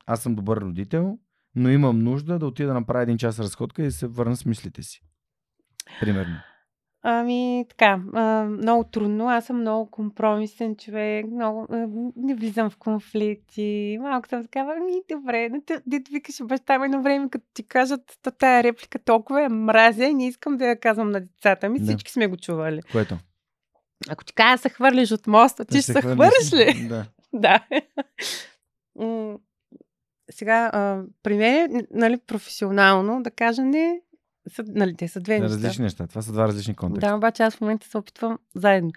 аз 0.05 0.21
съм 0.21 0.35
добър 0.35 0.57
родител, 0.57 1.17
но 1.55 1.69
имам 1.69 1.99
нужда 1.99 2.39
да 2.39 2.47
отида 2.47 2.67
да 2.67 2.73
направя 2.73 3.03
един 3.03 3.17
час 3.17 3.39
разходка 3.39 3.81
и 3.81 3.85
да 3.85 3.91
се 3.91 4.07
върна 4.07 4.35
с 4.35 4.45
мислите 4.45 4.83
си. 4.83 5.01
Примерно. 5.99 6.35
Ами, 7.03 7.65
така, 7.69 7.97
много 8.47 8.83
трудно. 8.83 9.29
Аз 9.29 9.45
съм 9.45 9.59
много 9.59 9.91
компромисен 9.91 10.75
човек, 10.75 11.25
много, 11.31 11.67
не 12.15 12.35
влизам 12.35 12.69
в 12.69 12.77
конфликти. 12.77 13.97
Малко 14.01 14.27
съм 14.27 14.43
такава, 14.43 14.75
ми, 14.75 15.17
добре, 15.17 15.49
дето 15.87 16.11
викаш 16.11 16.35
баща 16.43 16.79
ми 16.79 16.85
едно 16.85 17.01
време, 17.01 17.29
като 17.29 17.45
ти 17.53 17.67
кажат 17.67 18.01
"Та 18.21 18.31
тая 18.31 18.63
реплика 18.63 18.99
толкова 18.99 19.43
е 19.43 19.49
мразя 19.49 20.05
и 20.05 20.13
не 20.13 20.27
искам 20.27 20.57
да 20.57 20.65
я 20.65 20.79
казвам 20.79 21.11
на 21.11 21.21
децата 21.21 21.69
ми. 21.69 21.79
Да. 21.79 21.85
Всички 21.85 22.11
сме 22.11 22.27
го 22.27 22.37
чували. 22.37 22.81
Което? 22.91 23.17
Ако 24.09 24.23
ти 24.23 24.33
кажа 24.33 24.57
се 24.57 24.69
хвърлиш 24.69 25.11
от 25.11 25.27
моста, 25.27 25.65
ти 25.65 25.81
ще 25.81 25.93
се 25.93 26.01
хвърлиш 26.01 26.53
ли? 26.53 26.87
Да. 26.87 27.05
Да. 27.33 27.65
Сега, 30.31 30.69
а, 30.73 31.03
при 31.23 31.37
мен, 31.37 31.87
нали, 31.91 32.17
професионално, 32.17 33.23
да 33.23 33.31
кажа 33.31 33.63
не, 33.63 34.01
са, 34.49 34.63
нали, 34.67 34.95
те 34.95 35.07
са 35.07 35.19
две 35.19 35.35
Да, 35.35 35.41
неща. 35.43 35.55
различни 35.55 35.83
неща. 35.83 36.07
Това 36.07 36.21
са 36.21 36.31
два 36.31 36.47
различни 36.47 36.75
контекста. 36.75 37.09
Да, 37.09 37.15
обаче 37.15 37.43
аз 37.43 37.55
в 37.55 37.61
момента 37.61 37.87
се 37.87 37.97
опитвам 37.97 38.39
заедно. 38.55 38.91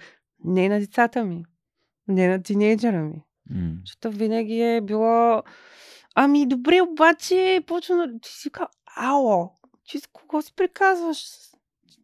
Не 0.45 0.69
на 0.69 0.81
децата 0.81 1.25
ми, 1.25 1.45
не 2.09 2.29
на 2.29 2.43
тинейджера 2.43 3.03
ми. 3.03 3.23
М. 3.51 3.73
Защото 3.85 4.11
винаги 4.11 4.61
е 4.63 4.81
било... 4.81 5.43
Ами 6.15 6.47
добре, 6.47 6.81
обаче 6.83 7.63
почва 7.67 7.97
на... 7.97 8.21
Ти 8.21 8.31
си 8.31 8.51
ка... 8.51 8.69
Ало, 8.97 9.51
ти 9.89 10.01
с 10.01 10.07
кого 10.07 10.43
си 10.43 10.53
приказваш? 10.57 11.25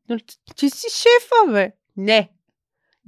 Нали, 0.08 0.22
Ти 0.56 0.70
си 0.70 0.86
шефа, 0.90 1.52
бе. 1.52 1.72
Не. 1.96 2.32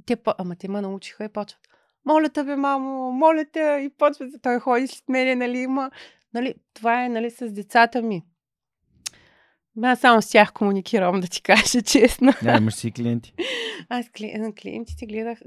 Те, 0.06 0.16
ама 0.38 0.56
те 0.56 0.68
ме 0.68 0.80
научиха 0.80 1.24
и 1.24 1.28
почват. 1.28 1.61
Моля 2.04 2.28
те, 2.28 2.44
бе, 2.44 2.56
мамо, 2.56 3.12
моля 3.12 3.44
те. 3.52 3.80
И 3.84 3.90
почва, 3.98 4.26
той 4.42 4.58
ходи 4.58 4.86
след 4.86 5.08
мене, 5.08 5.34
нали, 5.34 5.58
има... 5.58 5.90
Нали, 6.34 6.54
това 6.74 7.04
е, 7.04 7.08
нали, 7.08 7.30
с 7.30 7.52
децата 7.52 8.02
ми. 8.02 8.22
Аз 9.82 10.00
само 10.00 10.22
с 10.22 10.30
тях 10.30 10.52
комуникирам, 10.52 11.20
да 11.20 11.26
ти 11.26 11.42
кажа 11.42 11.82
честно. 11.86 12.32
Да, 12.42 12.56
имаш 12.56 12.74
си 12.74 12.92
клиенти. 12.92 13.34
Аз 13.88 14.10
кли... 14.10 14.52
клиентите 14.62 15.06
гледах, 15.06 15.38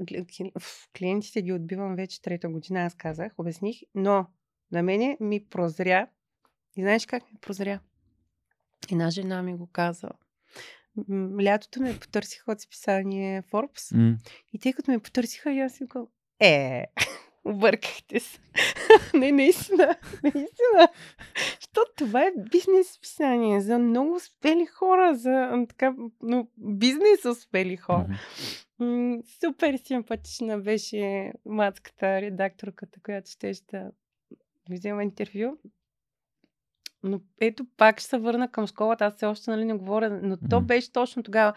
клиентите 0.98 1.42
ги 1.42 1.52
отбивам 1.52 1.96
вече 1.96 2.22
трета 2.22 2.48
година, 2.48 2.80
аз 2.82 2.94
казах, 2.94 3.32
обясних, 3.38 3.76
но 3.94 4.26
на 4.72 4.82
мене 4.82 5.16
ми 5.20 5.44
прозря. 5.44 6.06
И 6.76 6.82
знаеш 6.82 7.06
как 7.06 7.32
ми 7.32 7.38
прозря? 7.40 7.80
Една 8.92 9.10
жена 9.10 9.42
ми 9.42 9.56
го 9.56 9.66
каза. 9.66 10.08
Лятото 11.42 11.82
ме 11.82 11.98
потърсиха 11.98 12.52
от 12.52 12.60
списание 12.60 13.42
Forbes. 13.42 13.96
М. 13.96 14.16
И 14.52 14.58
тъй 14.58 14.72
като 14.72 14.90
ме 14.90 14.98
потърсиха, 14.98 15.52
и 15.52 15.60
аз 15.60 15.72
си 15.72 15.88
казвам, 15.88 16.08
е, 16.40 16.84
объркахте 17.44 18.20
се. 18.20 18.38
не, 19.14 19.32
наистина, 19.32 19.96
наистина. 20.22 20.88
Защото 21.60 21.92
това 21.96 22.22
е 22.22 22.32
бизнес 22.50 22.92
списание 22.92 23.60
за 23.60 23.78
много 23.78 24.14
успели 24.14 24.66
хора, 24.66 25.14
за 25.14 25.64
така, 25.68 25.94
но 26.22 26.46
бизнес 26.56 27.24
успели 27.24 27.76
хора. 27.76 28.06
Супер 29.40 29.76
симпатична 29.76 30.58
беше 30.58 31.32
мацката, 31.46 32.20
редакторката, 32.20 33.00
която 33.02 33.30
ще 33.30 33.52
да 33.72 33.90
взема 34.70 35.02
интервю. 35.02 35.56
Но 37.02 37.20
ето 37.40 37.66
пак 37.76 38.00
ще 38.00 38.08
се 38.08 38.18
върна 38.18 38.50
към 38.50 38.66
школата. 38.66 39.04
Аз 39.04 39.14
все 39.14 39.26
още 39.26 39.50
нали, 39.50 39.64
не 39.64 39.74
говоря, 39.74 40.20
но 40.22 40.36
то 40.50 40.60
беше 40.60 40.92
точно 40.92 41.22
тогава. 41.22 41.52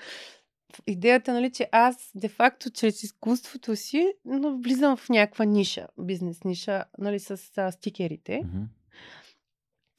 Идеята, 0.88 1.34
нали, 1.34 1.51
че 1.51 1.70
аз 1.72 2.11
де-факто 2.15 2.70
чрез 2.70 3.03
изкуството 3.03 3.76
си 3.76 4.13
но 4.26 4.57
влизам 4.57 4.97
в 4.97 5.09
някаква 5.09 5.45
ниша, 5.45 5.88
бизнес 5.99 6.43
ниша, 6.43 6.84
нали, 6.97 7.20
с 7.20 7.51
а, 7.57 7.72
стикерите. 7.72 8.41
Мгм. 8.45 8.63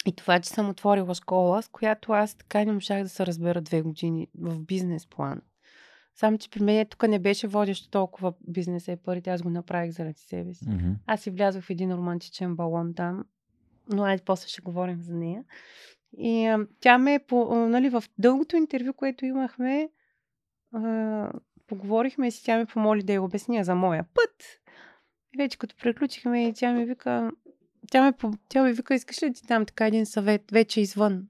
И 0.06 0.12
това, 0.12 0.40
че 0.40 0.50
съм 0.50 0.70
отворила 0.70 1.14
школа, 1.14 1.62
с 1.62 1.68
която 1.68 2.12
аз 2.12 2.34
така 2.34 2.64
не 2.64 2.72
можах 2.72 3.02
да 3.02 3.08
се 3.08 3.26
разбера 3.26 3.60
две 3.60 3.82
години 3.82 4.28
в 4.38 4.60
бизнес 4.60 5.06
план. 5.06 5.40
Само, 6.14 6.38
че 6.38 6.50
при 6.50 6.62
мен 6.62 6.86
тук 6.86 7.08
не 7.08 7.18
беше 7.18 7.48
водещо 7.48 7.90
толкова 7.90 8.32
бизнеса 8.48 8.92
и 8.92 8.96
парите, 8.96 9.30
аз 9.30 9.42
го 9.42 9.50
направих 9.50 9.92
заради 9.92 10.20
себе 10.20 10.54
си. 10.54 10.68
Мгм. 10.68 10.92
Аз 11.06 11.20
си 11.20 11.30
влязох 11.30 11.64
в 11.64 11.70
един 11.70 11.92
романтичен 11.92 12.56
балон 12.56 12.94
там, 12.94 13.24
но 13.92 14.04
айде 14.04 14.22
после 14.26 14.48
ще 14.48 14.62
говорим 14.62 15.02
за 15.02 15.14
нея. 15.14 15.44
И 16.18 16.46
а, 16.46 16.66
тя 16.80 16.98
ме, 16.98 17.20
по, 17.28 17.54
нали, 17.54 17.88
в 17.88 18.04
дългото 18.18 18.56
интервю, 18.56 18.92
което 18.92 19.24
имахме, 19.24 19.88
а, 20.72 21.32
поговорихме 21.66 22.28
и 22.28 22.30
си 22.30 22.44
тя 22.44 22.58
ме 22.58 22.66
помоли 22.66 23.02
да 23.02 23.12
я 23.12 23.22
обясня 23.22 23.64
за 23.64 23.74
моя 23.74 24.04
път. 24.14 24.44
И 25.34 25.42
вече 25.42 25.58
като 25.58 25.76
приключихме, 25.76 26.48
и 26.48 26.54
тя 26.54 26.72
ми 26.72 26.84
вика, 26.84 27.30
тя 27.90 28.12
по- 28.12 28.32
тя 28.48 28.62
ми 28.62 28.72
вика, 28.72 28.94
искаш 28.94 29.22
ли 29.22 29.28
да 29.28 29.34
ти 29.34 29.46
дам 29.46 29.66
така 29.66 29.86
един 29.86 30.06
съвет, 30.06 30.50
вече 30.50 30.80
извън 30.80 31.28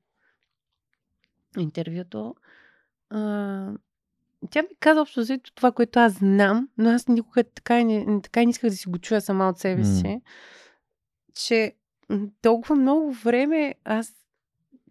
интервюто. 1.59 2.35
А, 3.11 3.19
тя 4.51 4.63
ми 4.63 4.69
каза 4.81 5.01
общо 5.01 5.21
взето 5.21 5.53
това, 5.55 5.73
което 5.73 5.99
аз 5.99 6.13
знам, 6.13 6.69
но 6.79 6.91
аз 6.91 7.09
никога 7.09 7.45
така 7.45 7.81
и 7.81 7.85
не, 7.85 8.23
така 8.23 8.43
и 8.43 8.47
не 8.47 8.51
исках 8.51 8.71
да 8.71 8.77
си 8.77 8.89
го 8.89 8.99
чуя 8.99 9.21
сама 9.21 9.49
от 9.49 9.59
себе 9.59 9.85
си, 9.85 10.21
че 11.35 11.75
м, 12.09 12.27
толкова 12.43 12.77
много 12.77 13.13
време 13.13 13.75
аз, 13.85 14.13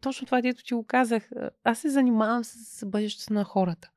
точно 0.01 0.25
това, 0.25 0.41
дето 0.41 0.63
ти 0.63 0.73
го 0.73 0.83
казах, 0.83 1.29
аз 1.63 1.79
се 1.79 1.89
занимавам 1.89 2.43
с 2.43 2.85
бъдещето 2.85 3.33
на 3.33 3.43
хората. 3.43 3.91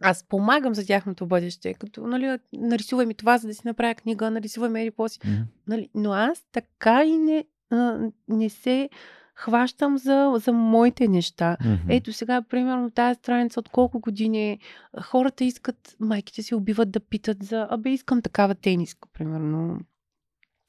Аз 0.00 0.24
помагам 0.28 0.74
за 0.74 0.86
тяхното 0.86 1.26
бъдеще, 1.26 1.74
като, 1.74 2.06
нали, 2.06 2.38
нарисувай 2.52 3.06
ми 3.06 3.14
това, 3.14 3.38
за 3.38 3.48
да 3.48 3.54
си 3.54 3.62
направя 3.64 3.94
книга, 3.94 4.30
нарисувай 4.30 4.70
ми 4.70 4.92
си. 5.08 5.18
Мгм. 5.24 5.42
Нали, 5.68 5.88
но 5.94 6.12
аз 6.12 6.44
така 6.52 7.04
и 7.04 7.18
не, 7.18 7.44
а, 7.70 7.98
не 8.28 8.48
се 8.48 8.88
хващам 9.34 9.98
за, 9.98 10.32
за 10.44 10.52
моите 10.52 11.08
неща. 11.08 11.56
Мгм. 11.64 11.86
Ето 11.88 12.12
сега, 12.12 12.42
примерно, 12.42 12.90
тази 12.90 13.18
страница 13.18 13.60
от 13.60 13.68
колко 13.68 14.00
години 14.00 14.50
е, 14.50 14.58
хората 15.02 15.44
искат, 15.44 15.96
майките 16.00 16.42
си 16.42 16.54
убиват 16.54 16.90
да 16.90 17.00
питат 17.00 17.42
за, 17.42 17.66
абе, 17.70 17.90
искам 17.90 18.22
такава 18.22 18.54
тениска, 18.54 19.08
примерно. 19.12 19.80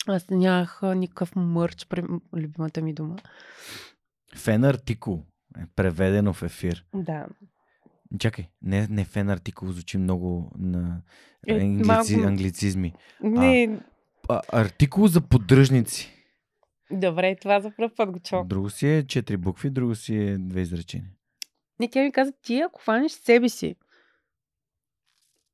Аз 0.08 0.30
нямах 0.30 0.80
никакъв 0.96 1.36
мърч, 1.36 1.88
прем- 1.88 2.22
любимата 2.36 2.82
ми 2.82 2.94
дума. 2.94 3.16
Фен 4.36 4.64
артикул 4.64 5.24
е 5.58 5.66
преведено 5.76 6.34
в 6.34 6.44
ефир. 6.44 6.86
Да. 6.96 7.26
Чакай, 8.20 8.49
не, 8.62 8.88
не 8.88 9.05
фен 9.05 9.30
артикул 9.30 9.72
звучи 9.72 9.97
много 9.97 10.51
на 10.58 11.01
Е, 11.47 11.53
англици, 11.53 11.88
малко- 12.16 12.28
англицизми. 12.28 12.93
Не, 13.22 13.80
А, 14.30 14.41
артикул 14.49 15.08
за 15.08 15.22
поддръжници. 15.22 16.14
добре, 16.91 17.36
това 17.36 17.60
за 17.60 17.72
първ 17.72 17.91
път 17.95 18.12
го 18.12 18.20
чувам. 18.20 18.47
Друго 18.47 18.70
си 18.70 18.88
е 18.88 19.03
четири 19.03 19.38
букви, 19.38 19.70
друго 19.70 19.95
си 19.95 20.16
е 20.16 20.38
две 20.38 20.62
изречения. 20.62 21.10
Не, 21.80 21.88
тя 21.89 22.01
ми 22.01 22.12
каза, 22.12 22.32
ти 22.34 22.60
ако 22.60 22.82
хванеш 22.82 23.12
себе 23.12 23.49
си, 23.49 23.76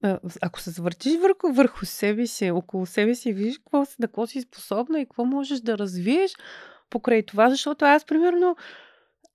а, 0.03 0.19
ако 0.41 0.59
се 0.59 0.69
завъртиш 0.69 1.13
върху, 1.13 1.53
върху 1.53 1.85
себе 1.85 2.27
си, 2.27 2.51
около 2.51 2.85
себе 2.85 3.15
си, 3.15 3.33
видиш 3.33 3.57
какво, 3.57 3.85
си- 3.85 3.95
на 3.99 4.07
какво 4.07 4.27
си 4.27 4.41
способна 4.41 4.99
и 4.99 5.05
какво 5.05 5.25
можеш 5.25 5.59
да 5.59 5.77
развиеш 5.77 6.31
покрай 6.89 7.23
това, 7.23 7.49
защото 7.49 7.85
аз, 7.85 8.05
примерно, 8.05 8.55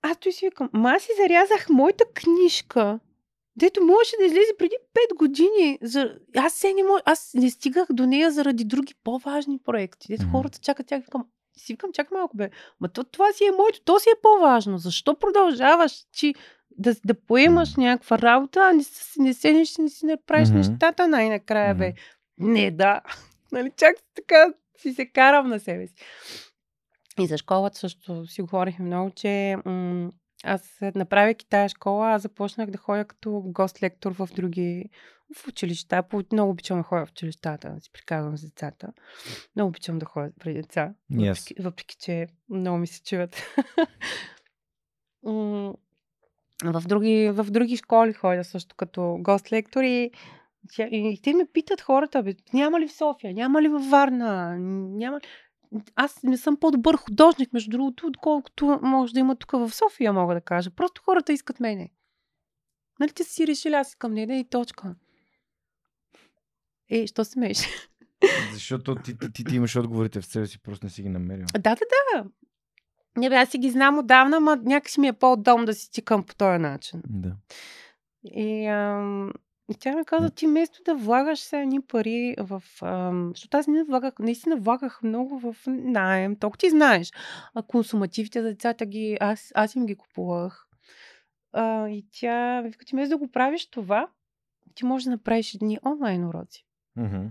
аз 0.01 0.17
той 0.17 0.31
си 0.31 0.45
викам, 0.45 0.69
ма 0.73 0.91
аз 0.91 1.01
си 1.03 1.09
зарязах 1.17 1.69
моята 1.69 2.03
книжка, 2.13 2.99
дето 3.59 3.83
можеше 3.83 4.15
да 4.19 4.25
излезе 4.25 4.51
преди 4.57 4.75
5 5.13 5.17
години. 5.17 5.79
За... 5.81 6.15
Аз, 6.37 6.53
се 6.53 6.73
не 6.73 6.83
мож... 6.83 7.01
аз 7.05 7.31
не 7.33 7.49
стигах 7.49 7.87
до 7.91 8.05
нея 8.05 8.31
заради 8.31 8.63
други 8.65 8.93
по-важни 9.03 9.59
проекти. 9.65 10.07
Дето 10.09 10.29
хората 10.31 10.59
чакат 10.59 10.87
тях, 10.87 11.01
викам, 11.03 11.25
си 11.57 11.73
викам, 11.73 11.91
чакай 11.93 12.17
малко 12.17 12.37
бе, 12.37 12.49
ма 12.79 12.89
то, 12.89 13.03
това 13.03 13.33
си 13.33 13.43
е 13.45 13.51
моето, 13.51 13.81
то 13.85 13.99
си 13.99 14.09
е 14.09 14.21
по-важно. 14.21 14.77
Защо 14.77 15.19
продължаваш 15.19 15.93
ти 16.17 16.35
да, 16.71 16.95
да 17.05 17.13
поемаш 17.13 17.75
някаква 17.75 18.19
работа, 18.19 18.59
а 18.59 18.73
не, 18.73 18.83
се- 18.83 19.21
не 19.21 19.33
седнеш 19.33 19.77
и 19.77 19.81
не 19.81 19.89
си 19.89 20.05
направиш 20.05 20.49
Мгм. 20.49 20.57
нещата 20.57 21.07
най-накрая, 21.07 21.75
бе. 21.75 21.93
Мгм. 22.39 22.51
Не, 22.51 22.71
да. 22.71 23.01
нали, 23.51 23.71
чак 23.77 23.95
така 24.15 24.53
си 24.77 24.93
се 24.93 25.05
карам 25.05 25.47
на 25.49 25.59
себе 25.59 25.87
си. 25.87 25.93
И 27.19 27.27
за 27.27 27.37
школата 27.37 27.79
също 27.79 28.27
си 28.27 28.41
говорихме 28.41 28.85
много, 28.85 29.11
че 29.15 29.55
м- 29.65 30.09
аз 30.43 30.79
направяйки 30.95 31.45
тая 31.49 31.69
школа, 31.69 32.11
аз 32.11 32.21
започнах 32.21 32.69
да 32.69 32.77
ходя 32.77 33.05
като 33.05 33.41
гост-лектор 33.45 34.11
в 34.11 34.29
други 34.35 34.89
в 35.35 35.47
училища. 35.47 36.03
Много 36.31 36.51
обичам 36.51 36.77
да 36.77 36.83
ходя 36.83 37.05
в 37.05 37.11
училищата, 37.11 37.69
да 37.69 37.81
си 37.81 37.89
приказвам 37.93 38.37
с 38.37 38.41
децата. 38.41 38.93
Много 39.55 39.67
обичам 39.67 39.99
да 39.99 40.05
ходя 40.05 40.31
при 40.39 40.53
деца, 40.53 40.93
аз. 41.11 41.39
въпреки, 41.39 41.61
въпреки 41.61 41.95
че 41.99 42.27
много 42.49 42.77
ми 42.77 42.87
се 42.87 43.03
чуват. 43.03 43.43
В, 46.63 46.83
други, 46.87 47.29
в 47.33 47.47
други 47.49 47.77
школи 47.77 48.13
ходя 48.13 48.43
също 48.43 48.75
като 48.75 49.17
гост-лектор 49.19 49.83
и, 49.83 50.11
и 50.79 51.19
те 51.23 51.33
ме 51.33 51.45
питат 51.53 51.81
хората, 51.81 52.23
бе, 52.23 52.35
няма 52.53 52.79
ли 52.79 52.87
в 52.87 52.93
София, 52.93 53.33
няма 53.33 53.61
ли 53.61 53.67
във 53.67 53.89
Варна, 53.89 54.57
няма 54.59 55.17
ли... 55.17 55.21
Аз 55.95 56.23
не 56.23 56.37
съм 56.37 56.57
по-добър 56.57 56.95
художник, 56.95 57.53
между 57.53 57.69
другото, 57.69 58.07
отколкото 58.07 58.79
може 58.81 59.13
да 59.13 59.19
има 59.19 59.35
тук 59.35 59.51
в 59.51 59.71
София, 59.71 60.13
мога 60.13 60.33
да 60.33 60.41
кажа. 60.41 60.71
Просто 60.71 61.01
хората 61.05 61.33
искат 61.33 61.59
мене. 61.59 61.89
Нали 62.99 63.11
ти 63.11 63.23
си 63.23 63.47
решили, 63.47 63.73
аз 63.73 63.89
искам 63.89 64.13
нея 64.13 64.39
и 64.39 64.49
точка. 64.49 64.95
Е, 66.89 67.07
що 67.07 67.25
се? 67.25 67.39
Защото 68.53 68.95
ти, 68.95 69.17
ти, 69.17 69.33
ти, 69.33 69.43
ти 69.43 69.55
имаш 69.55 69.75
отговорите 69.75 70.21
в 70.21 70.25
себе 70.25 70.47
си, 70.47 70.59
просто 70.59 70.85
не 70.85 70.89
си 70.89 71.01
ги 71.01 71.09
намерил. 71.09 71.45
Да, 71.53 71.59
да, 71.59 71.85
да. 72.13 72.25
Не 73.17 73.29
бе, 73.29 73.35
аз 73.35 73.49
си 73.49 73.57
ги 73.57 73.69
знам 73.69 73.97
отдавна, 73.97 74.39
ма 74.39 74.55
някакси 74.55 74.99
ми 74.99 75.07
е 75.07 75.13
по-удобно 75.13 75.65
да 75.65 75.73
си 75.73 75.91
тикам 75.91 76.23
по 76.23 76.35
този 76.35 76.59
начин. 76.59 77.01
Да. 77.09 77.35
И, 78.23 78.65
ам, 78.65 79.31
и 79.69 79.75
тя 79.79 79.95
ми 79.95 80.05
каза, 80.05 80.29
ти 80.29 80.47
вместо 80.47 80.83
да 80.83 80.95
влагаш 80.95 81.39
се 81.39 81.59
едни 81.61 81.81
пари 81.81 82.35
в... 82.39 82.63
Ам, 82.81 83.31
защото 83.35 83.57
аз 83.57 83.67
не 83.67 83.83
влагах, 83.83 84.19
наистина 84.19 84.55
влагах 84.57 85.03
много 85.03 85.39
в 85.39 85.55
найем. 85.67 86.35
Толкова 86.35 86.57
ти 86.57 86.69
знаеш. 86.69 87.11
А 87.53 87.63
консумативите 87.63 88.41
за 88.41 88.47
децата 88.47 88.85
ги... 88.85 89.17
Аз, 89.21 89.51
аз 89.55 89.75
им 89.75 89.85
ги 89.85 89.95
купувах. 89.95 90.67
А, 91.53 91.87
и 91.89 92.05
тя 92.11 92.61
вика, 92.61 92.85
ти 92.85 92.95
вместо 92.95 93.09
да 93.09 93.17
го 93.17 93.31
правиш 93.31 93.69
това, 93.69 94.09
ти 94.75 94.85
можеш 94.85 95.03
да 95.05 95.11
направиш 95.11 95.55
едни 95.55 95.79
онлайн 95.85 96.25
уроци, 96.27 96.65
Мгм. 96.95 97.25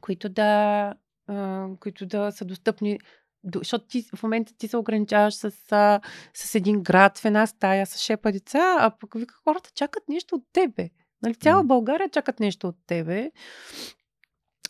които 0.00 0.28
да, 0.28 0.94
а, 1.26 1.68
които 1.80 2.06
да 2.06 2.30
са 2.32 2.44
достъпни 2.44 2.98
до- 2.98 3.04
защото 3.54 3.86
ти 3.86 4.04
в 4.16 4.22
момента 4.22 4.52
ти 4.58 4.68
се 4.68 4.76
ограничаваш 4.76 5.34
с, 5.34 5.52
а, 5.70 6.00
с 6.34 6.54
един 6.54 6.82
град 6.82 7.18
в 7.18 7.24
една 7.24 7.46
стая 7.46 7.86
с 7.86 7.98
шепа 7.98 8.32
деца, 8.32 8.76
а 8.80 8.90
пък 9.00 9.14
вика, 9.14 9.34
хората 9.44 9.70
чакат 9.74 10.02
нещо 10.08 10.34
от 10.34 10.42
тебе. 10.52 10.90
Нали, 11.22 11.34
цяла. 11.34 11.64
България 11.64 12.08
чакат 12.08 12.40
нещо 12.40 12.68
от 12.68 12.76
тебе. 12.86 13.30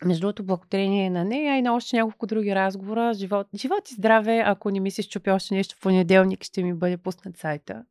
Между 0.05 0.21
другото, 0.21 0.45
благодарение 0.45 1.11
на 1.11 1.25
нея 1.25 1.57
и 1.57 1.63
на 1.63 1.75
още 1.75 1.97
няколко 1.97 2.27
други 2.27 2.55
разговора. 2.55 3.15
Живот, 3.15 3.47
живот 3.57 3.91
и 3.91 3.95
здраве, 3.95 4.43
ако 4.47 4.71
не 4.71 4.81
ми 4.81 4.91
се 4.91 5.03
щупи 5.03 5.31
още 5.31 5.55
нещо 5.55 5.77
в 5.77 5.81
понеделник, 5.81 6.45
ще 6.45 6.63
ми 6.63 6.75
бъде 6.75 6.97
пуснат 6.97 7.39
сайта. 7.39 7.83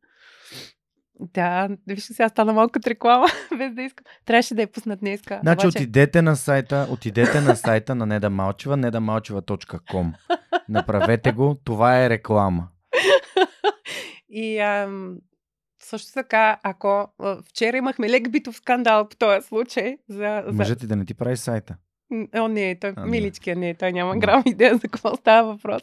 Да, 1.20 1.68
виж 1.86 2.04
сега 2.04 2.28
стана 2.28 2.52
малко 2.52 2.72
като 2.72 2.90
реклама, 2.90 3.26
без 3.58 3.74
да 3.74 3.82
искам. 3.82 4.04
Трябваше 4.24 4.54
да 4.54 4.62
я 4.62 4.72
пуснат 4.72 5.00
днеска. 5.00 5.40
Значи 5.42 5.66
обаче- 5.66 5.78
отидете 5.78 6.22
на 6.22 6.36
сайта, 6.36 6.86
отидете 6.90 7.40
на 7.40 7.56
сайта 7.56 7.94
на 7.94 8.06
Неда 8.06 8.30
Малчева, 8.30 8.76
nedamalcheva.com. 8.76 10.12
Направете 10.68 11.32
го, 11.32 11.56
това 11.64 12.04
е 12.04 12.10
реклама. 12.10 12.68
И 14.28 14.58
ам, 14.58 15.18
също 15.82 16.12
така, 16.12 16.58
ако 16.62 17.08
а, 17.18 17.42
вчера 17.42 17.76
имахме 17.76 18.10
лек 18.10 18.30
битов 18.30 18.56
скандал 18.56 19.08
по 19.08 19.16
този 19.16 19.46
случай, 19.46 19.96
за, 20.08 20.42
за... 20.46 20.52
Мъжът 20.52 20.78
ти 20.78 20.86
да 20.86 20.96
не 20.96 21.04
ти 21.04 21.14
прави 21.14 21.36
сайта. 21.36 21.76
О, 22.36 22.48
не, 22.48 22.78
той 22.78 22.92
А, 22.96 23.04
не. 23.04 23.10
миличкия, 23.10 23.56
не, 23.56 23.74
той 23.74 23.92
няма 23.92 24.16
грам 24.16 24.42
идея 24.46 24.74
за 24.76 24.80
какво 24.80 25.16
става 25.16 25.52
въпрос. 25.52 25.82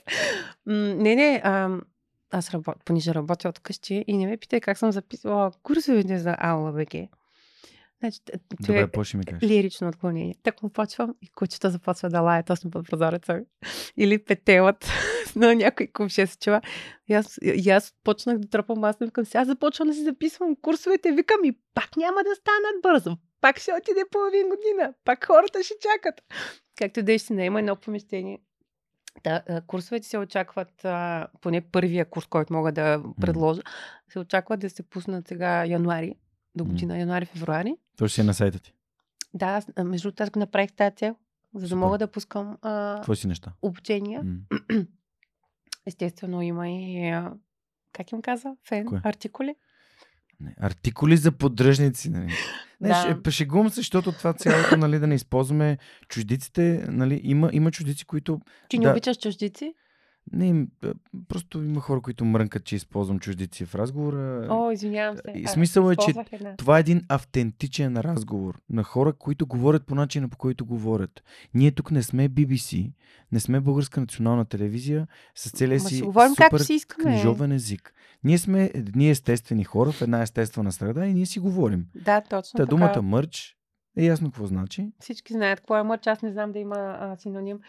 М, 0.65 0.73
не, 0.75 1.15
не, 1.15 1.41
ам, 1.43 1.81
аз 2.31 2.53
работя, 2.53 2.79
понеже 2.85 3.13
работя 3.13 3.49
от 3.49 3.59
къщи 3.59 4.05
и 4.07 4.17
не 4.17 4.27
ме 4.27 4.37
питай 4.37 4.59
как 4.59 4.77
съм 4.77 4.91
записвала 4.91 5.51
курсовете 5.63 6.17
за 6.19 6.35
Аула 6.39 6.71
БГ. 6.71 7.09
Значи, 8.01 8.19
е 8.33 8.37
Добре, 8.59 8.87
по 8.87 9.03
ще 9.03 9.17
ми 9.17 9.23
кажеш. 9.23 9.49
лирично 9.49 9.87
отклонение. 9.87 10.35
Так 10.43 10.63
му 10.63 10.69
почвам 10.69 11.15
и 11.21 11.29
кучето 11.29 11.69
започва 11.69 12.09
да 12.09 12.21
лае 12.21 12.43
точно 12.43 12.71
под 12.71 12.89
прозореца. 12.89 13.39
Или 13.97 14.23
петелът 14.23 14.89
на 15.35 15.55
някой 15.55 15.87
кумше 15.87 16.27
се 16.27 16.37
чува. 16.37 16.61
И 17.07 17.13
аз, 17.13 17.39
и 17.41 17.69
аз 17.69 17.93
почнах 18.03 18.37
да 18.37 18.49
тръпам, 18.49 18.83
аз 18.83 18.97
викам 18.99 19.25
сега 19.25 19.45
започвам 19.45 19.87
да 19.87 19.93
си 19.93 20.03
записвам 20.03 20.55
курсовете, 20.61 21.11
викам 21.11 21.39
и 21.43 21.57
пак 21.73 21.97
няма 21.97 22.23
да 22.23 22.35
станат 22.35 22.81
бързо. 22.81 23.17
Пак 23.41 23.59
ще 23.59 23.73
отиде 23.73 24.01
половин 24.11 24.49
година. 24.49 24.93
Пак 25.05 25.25
хората 25.25 25.63
ще 25.63 25.73
чакат. 25.81 26.21
Както 26.77 27.03
да 27.03 27.13
е, 27.13 27.17
ще 27.17 27.33
наема 27.33 27.59
едно 27.59 27.75
помещение 27.75 28.39
Да, 29.23 29.61
курсовете 29.67 30.07
се 30.07 30.17
очакват, 30.17 30.85
поне 31.41 31.61
първия 31.61 32.09
курс, 32.09 32.25
който 32.25 32.53
мога 32.53 32.71
да 32.71 33.03
предложа, 33.21 33.61
се 34.09 34.19
очаква 34.19 34.57
да 34.57 34.69
се 34.69 34.83
пуснат 34.83 35.27
сега 35.27 35.65
януари, 35.65 36.15
до 36.55 36.65
година, 36.65 36.93
януари-февруари. 36.95 37.75
То 37.97 38.07
ще 38.07 38.15
си 38.15 38.21
е 38.21 38.23
на 38.23 38.33
сайта 38.33 38.59
ти. 38.59 38.73
Да, 39.33 39.45
аз, 39.45 39.67
между 39.79 40.07
другото, 40.07 40.23
аз 40.23 40.29
го 40.29 40.39
направих 40.39 40.73
тази 40.73 40.95
цел, 40.95 41.15
за 41.53 41.61
да 41.61 41.67
Супер. 41.67 41.77
мога 41.77 41.97
да 41.97 42.07
пускам 42.07 42.57
а, 42.61 43.01
Твои 43.01 43.15
си 43.15 43.27
неща. 43.27 43.53
обучения. 43.61 44.23
М. 44.23 44.37
Естествено, 45.85 46.41
има 46.41 46.69
и, 46.69 47.09
а, 47.09 47.33
как 47.93 48.11
им 48.11 48.21
каза, 48.21 48.55
фен, 48.67 48.85
Кое? 48.85 49.01
артикули. 49.03 49.55
Не, 50.39 50.55
артикули 50.59 51.17
за 51.17 51.31
поддръжници. 51.31 52.09
Нали. 52.09 52.31
Не, 52.81 52.87
Да. 52.87 52.95
ще, 52.95 53.23
пешегувам 53.23 53.69
се, 53.69 53.75
защото 53.75 54.11
това 54.11 54.33
цялото, 54.33 54.77
нали, 54.77 54.99
да 54.99 55.07
не 55.07 55.15
използваме 55.15 55.77
чуждиците, 56.07 56.85
нали, 56.87 57.21
има, 57.23 57.49
има 57.53 57.71
чуждици, 57.71 58.05
които... 58.05 58.41
Ти 58.69 58.77
не 58.79 58.85
Да. 58.85 58.91
обичаш 58.91 59.17
чуждици? 59.17 59.73
Не, 60.33 60.67
просто 61.27 61.63
има 61.63 61.81
хора, 61.81 62.01
които 62.01 62.25
мрънкат, 62.25 62.63
че 62.63 62.75
използвам 62.75 63.19
чуждици 63.19 63.65
в 63.65 63.75
разговора. 63.75 64.47
О, 64.49 64.71
извинявам 64.71 65.17
се. 65.17 65.39
и 65.39 65.47
смисъл 65.47 65.91
е, 65.91 65.95
че 65.95 66.13
една. 66.31 66.55
Това 66.55 66.77
е 66.77 66.79
един 66.79 67.01
автентичен 67.09 67.97
разговор 67.97 68.61
на 68.69 68.83
хора, 68.83 69.13
които 69.13 69.47
говорят 69.47 69.85
по 69.85 69.95
начина, 69.95 70.29
по 70.29 70.37
който 70.37 70.65
говорят. 70.65 71.23
Ние 71.53 71.71
тук 71.71 71.91
не 71.91 72.03
сме 72.03 72.29
BBC, 72.29 72.91
не 73.31 73.39
сме 73.39 73.59
Българска 73.59 73.99
национална 74.01 74.45
телевизия 74.45 75.07
с 75.35 75.51
целия 75.51 75.79
си 75.79 75.95
си 75.95 76.01
говорим 76.01 76.29
супер 76.29 76.49
както 76.49 76.63
си 76.63 76.73
искаме. 76.73 77.03
книжовен 77.03 77.51
език. 77.51 77.93
Ние 78.23 78.37
сме 78.37 78.71
едни 78.73 79.09
естествени 79.09 79.63
хора 79.63 79.91
в 79.91 80.01
една 80.01 80.21
естествена 80.21 80.71
среда 80.71 81.05
и 81.05 81.13
ние 81.13 81.25
си 81.25 81.39
говорим. 81.39 81.85
Да, 81.95 82.21
точно 82.21 82.57
Та 82.57 82.63
така. 82.63 82.69
думата 82.69 83.01
мърч 83.01 83.57
е 83.97 84.03
ясно 84.03 84.31
какво 84.31 84.45
значи. 84.45 84.91
Всички 84.99 85.33
знаят 85.33 85.59
какво 85.59 85.77
е 85.77 85.83
мърч, 85.83 86.07
аз 86.07 86.21
не 86.21 86.31
знам 86.31 86.51
да 86.51 86.59
има 86.59 86.97
а, 86.99 87.15
синоним. 87.17 87.59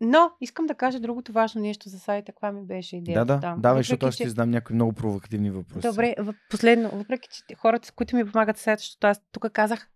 Но 0.00 0.30
искам 0.40 0.66
да 0.66 0.74
кажа 0.74 1.00
другото 1.00 1.32
важно 1.32 1.60
нещо 1.60 1.88
за 1.88 1.98
сайта. 1.98 2.32
Каква 2.32 2.52
ми 2.52 2.62
беше 2.62 2.96
Да, 2.96 2.98
идеята 2.98 3.24
да, 3.24 3.40
там? 3.40 3.60
давай, 3.60 3.80
защото 3.80 4.06
аз 4.06 4.14
ще 4.14 4.22
че- 4.24 4.28
задам 4.28 4.50
някои 4.50 4.74
много 4.74 4.92
провокативни 4.92 5.50
въпроси. 5.50 5.88
Добре, 5.88 6.14
последно. 6.50 6.90
Въпреки, 6.90 7.28
че 7.28 7.54
хората, 7.54 7.92
които 7.92 8.16
ми 8.16 8.24
помагат 8.24 8.58
сайта, 8.58 8.80
защото 8.80 9.06
аз 9.06 9.20
тук 9.32 9.52
казах 9.52 9.90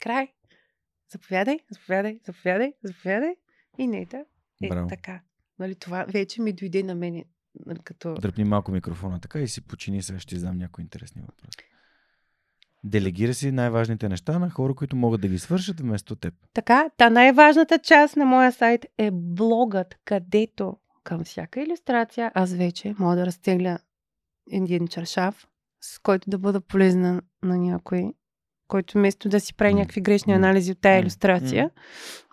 край. 0.00 0.28
Заповядай, 1.12 1.58
заповядай, 1.70 2.20
заповядай, 2.26 2.72
заповядай. 2.82 3.34
И 3.78 3.86
нета. 3.86 4.24
Е, 4.62 4.68
Браво. 4.68 4.88
така. 4.88 5.20
Нали, 5.58 5.74
това 5.74 6.04
вече 6.04 6.42
ми 6.42 6.52
дойде 6.52 6.82
на 6.82 6.94
мене. 6.94 7.24
Нали, 7.66 7.78
като... 7.84 8.14
Дръпни 8.14 8.44
малко 8.44 8.70
микрофона 8.72 9.20
така 9.20 9.38
и 9.40 9.48
си 9.48 9.60
почини, 9.60 10.02
сега 10.02 10.18
ще 10.18 10.38
задам 10.38 10.58
някои 10.58 10.82
интересни 10.82 11.22
въпроси. 11.22 11.58
Делегира 12.84 13.34
си 13.34 13.52
най-важните 13.52 14.08
неща 14.08 14.38
на 14.38 14.50
хора, 14.50 14.74
които 14.74 14.96
могат 14.96 15.20
да 15.20 15.28
ги 15.28 15.38
свършат 15.38 15.80
вместо 15.80 16.16
теб. 16.16 16.34
Така, 16.54 16.90
та 16.96 17.10
най-важната 17.10 17.78
част 17.78 18.16
на 18.16 18.24
моя 18.24 18.52
сайт 18.52 18.86
е 18.98 19.10
блогът, 19.12 19.94
където 20.04 20.76
към 21.04 21.24
всяка 21.24 21.62
иллюстрация 21.62 22.32
аз 22.34 22.52
вече 22.52 22.94
мога 22.98 23.16
да 23.16 23.26
разтегля 23.26 23.78
един 24.50 24.88
чаршав, 24.88 25.48
с 25.80 25.98
който 25.98 26.30
да 26.30 26.38
бъда 26.38 26.60
полезна 26.60 27.22
на 27.42 27.58
някой, 27.58 28.12
който 28.72 28.98
вместо 28.98 29.28
да 29.28 29.40
си 29.40 29.54
прави 29.54 29.74
някакви 29.74 30.00
грешни 30.00 30.32
анализи 30.32 30.72
от 30.72 30.78
тая 30.80 31.00
иллюстрация, 31.00 31.70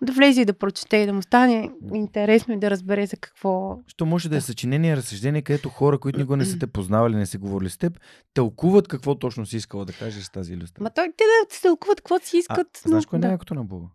да 0.02 0.12
влезе 0.12 0.40
и 0.40 0.44
да 0.44 0.52
прочете 0.52 0.96
и 0.96 1.06
да 1.06 1.12
му 1.12 1.22
стане 1.22 1.70
интересно 1.94 2.54
и 2.54 2.58
да 2.58 2.70
разбере 2.70 3.06
за 3.06 3.16
какво. 3.16 3.78
Що 3.86 4.06
може 4.06 4.28
да 4.28 4.36
е 4.36 4.40
съчинение, 4.40 4.96
разсъждение, 4.96 5.42
където 5.42 5.68
хора, 5.68 5.98
които 5.98 6.18
никога 6.18 6.36
не 6.36 6.44
са 6.44 6.58
те 6.58 6.66
познавали, 6.66 7.16
не 7.16 7.26
са 7.26 7.38
говорили 7.38 7.70
с 7.70 7.78
теб, 7.78 8.00
тълкуват 8.34 8.88
какво 8.88 9.14
точно 9.14 9.46
си 9.46 9.56
искала 9.56 9.84
да 9.84 9.92
кажеш 9.92 10.24
с 10.24 10.30
тази 10.30 10.52
иллюстрация. 10.52 10.84
Ма 10.84 10.90
той 10.90 11.12
те 11.16 11.24
да 11.24 11.60
тълкуват 11.62 12.00
какво 12.00 12.18
си 12.18 12.36
искат. 12.36 12.68
а, 12.86 12.88
знаеш 12.88 13.06
кое 13.06 13.16
е 13.16 13.20
да. 13.20 13.26
най-якото 13.26 13.54
на 13.54 13.64
блога? 13.64 13.86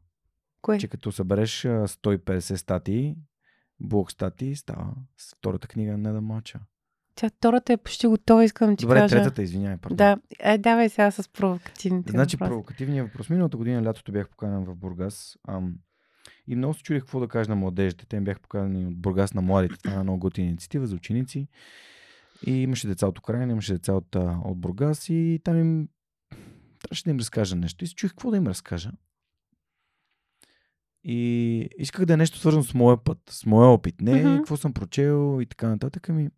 Кое? 0.62 0.78
Че 0.80 0.88
като 0.88 1.12
събереш 1.12 1.66
а, 1.66 1.88
150 1.88 2.56
статии, 2.56 3.16
блог 3.80 4.12
статии, 4.12 4.56
става 4.56 4.88
втората 5.38 5.68
книга 5.68 5.98
не 5.98 6.12
да 6.12 6.22
мълча. 6.22 6.60
Тя 7.16 7.30
втората 7.30 7.74
е 7.74 7.78
почти 7.78 8.08
готова, 8.08 8.44
искам 8.44 8.70
да 8.70 8.76
ти 8.76 8.86
Добре, 8.86 8.96
кажа. 8.96 9.16
третата, 9.16 9.42
извинявай, 9.44 9.78
пардон. 9.78 9.98
Да, 9.98 10.18
е, 10.40 10.58
давай 10.58 10.90
сега 10.90 11.12
с 11.12 11.30
провокативните 11.30 12.12
Значи 12.12 12.36
въпроси. 12.36 12.50
провокативният 12.50 13.08
въпрос. 13.08 13.30
Миналата 13.30 13.58
година 13.58 13.84
лятото 13.84 14.12
бях 14.12 14.30
поканен 14.30 14.66
в 14.66 14.76
Бургас. 14.76 15.38
Ам, 15.48 15.76
и 16.48 16.56
много 16.56 16.74
се 16.74 16.84
чудих 16.84 17.02
какво 17.02 17.20
да 17.20 17.28
кажа 17.28 17.50
на 17.50 17.56
младежите. 17.56 18.06
Те 18.06 18.20
ми 18.20 18.24
бяха 18.26 18.40
поканени 18.40 18.86
от 18.86 18.98
Бургас 18.98 19.34
на 19.34 19.42
младите. 19.42 19.76
Това 19.84 19.96
е 19.96 20.04
много 20.04 20.20
готина 20.20 20.48
инициатива 20.48 20.88
за 20.88 20.96
ученици. 20.96 21.48
И 22.48 22.52
имаше 22.54 22.88
деца 22.88 23.08
от 23.08 23.20
Украина, 23.20 23.52
имаше 23.52 23.74
деца 23.74 23.94
от, 23.94 24.16
от 24.46 24.60
Бургас 24.60 25.10
и 25.10 25.40
там 25.44 25.58
им 25.60 25.88
трябваше 26.80 27.04
да 27.04 27.10
им 27.10 27.18
разкажа 27.18 27.56
нещо. 27.56 27.84
И 27.84 27.88
се 27.88 27.96
чуих 27.96 28.12
какво 28.12 28.32
да 28.32 28.38
им 28.38 28.48
разкажа. 28.48 28.92
И 31.04 31.70
исках 31.78 32.06
да 32.06 32.14
е 32.14 32.18
нещо 32.18 32.38
свързано 32.40 32.64
с 32.64 32.74
моя 32.74 33.04
път, 33.04 33.18
с 33.30 33.46
моя 33.46 33.70
опит. 33.70 34.02
Не 34.02 34.16
Мгм. 34.16 34.36
какво 34.38 34.58
съм 34.58 34.74
прочел 34.74 35.42
и 35.42 35.46
така 35.46 35.68
нататък. 35.68 36.10
Ами, 36.10 36.30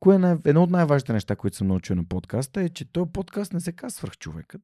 кое 0.00 0.14
е 0.14 0.18
най- 0.18 0.36
едно 0.44 0.62
от 0.62 0.70
най-важните 0.70 1.12
неща, 1.12 1.36
които 1.36 1.56
съм 1.56 1.66
научил 1.66 1.96
на 1.96 2.04
подкаста 2.04 2.60
е, 2.60 2.68
че 2.68 2.92
този 2.92 3.10
подкаст 3.12 3.52
не 3.52 3.60
се 3.60 3.72
казва 3.72 3.90
свръхчовекът. 3.90 4.62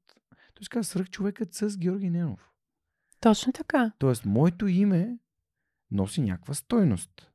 Той 0.54 0.64
се 0.64 0.70
казва 0.70 0.84
свръхчовекът 0.84 1.54
с 1.54 1.78
Георги 1.78 2.10
Ненов. 2.10 2.50
Точно 3.20 3.52
така. 3.52 3.92
Тоест, 3.98 4.24
моето 4.24 4.66
име 4.66 5.18
носи 5.90 6.20
някаква 6.22 6.54
стойност. 6.54 7.32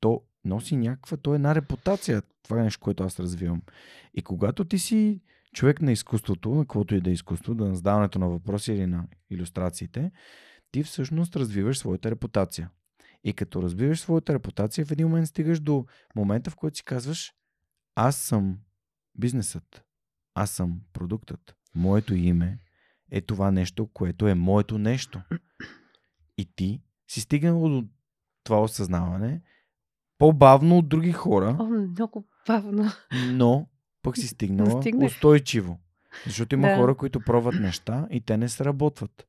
То 0.00 0.22
носи 0.44 0.76
някаква, 0.76 1.16
то 1.16 1.32
е 1.32 1.34
една 1.34 1.54
репутация. 1.54 2.22
Това 2.42 2.60
е 2.60 2.64
нещо, 2.64 2.80
което 2.80 3.04
аз 3.04 3.20
развивам. 3.20 3.62
И 4.14 4.22
когато 4.22 4.64
ти 4.64 4.78
си 4.78 5.20
човек 5.52 5.82
на 5.82 5.92
изкуството, 5.92 6.54
на 6.54 6.62
каквото 6.62 6.94
и 6.94 7.00
да 7.00 7.10
е 7.10 7.12
изкуство, 7.12 7.54
да 7.54 7.64
на 7.64 7.74
задаването 7.74 8.18
на 8.18 8.28
въпроси 8.28 8.72
или 8.72 8.86
на 8.86 9.06
иллюстрациите, 9.30 10.10
ти 10.70 10.82
всъщност 10.82 11.36
развиваш 11.36 11.78
своята 11.78 12.10
репутация. 12.10 12.70
И 13.24 13.32
като 13.32 13.62
развиваш 13.62 14.00
своята 14.00 14.34
репутация, 14.34 14.86
в 14.86 14.90
един 14.90 15.08
момент 15.08 15.28
стигаш 15.28 15.60
до 15.60 15.86
момента, 16.16 16.50
в 16.50 16.56
който 16.56 16.76
си 16.76 16.84
казваш 16.84 17.32
аз 17.94 18.16
съм 18.16 18.58
бизнесът, 19.14 19.84
аз 20.34 20.50
съм 20.50 20.80
продуктът. 20.92 21.56
Моето 21.74 22.14
име 22.14 22.58
е 23.10 23.20
това 23.20 23.50
нещо, 23.50 23.86
което 23.86 24.28
е 24.28 24.34
моето 24.34 24.78
нещо. 24.78 25.20
И 26.38 26.52
ти 26.56 26.82
си 27.08 27.20
стигнал 27.20 27.60
до 27.60 27.84
това 28.44 28.62
осъзнаване 28.62 29.42
по-бавно 30.18 30.78
от 30.78 30.88
други 30.88 31.12
хора, 31.12 31.56
О, 31.60 31.64
много 31.64 32.26
бавно. 32.46 32.90
но 33.26 33.68
пък 34.02 34.16
си 34.16 34.26
стигнала 34.28 34.70
Достигнах. 34.70 35.06
устойчиво. 35.06 35.80
Защото 36.26 36.54
има 36.54 36.68
Да. 36.68 36.76
хора, 36.76 36.94
които 36.94 37.20
пробват 37.20 37.54
неща 37.54 38.06
и 38.10 38.20
те 38.20 38.36
не 38.36 38.48
сработват. 38.48 39.26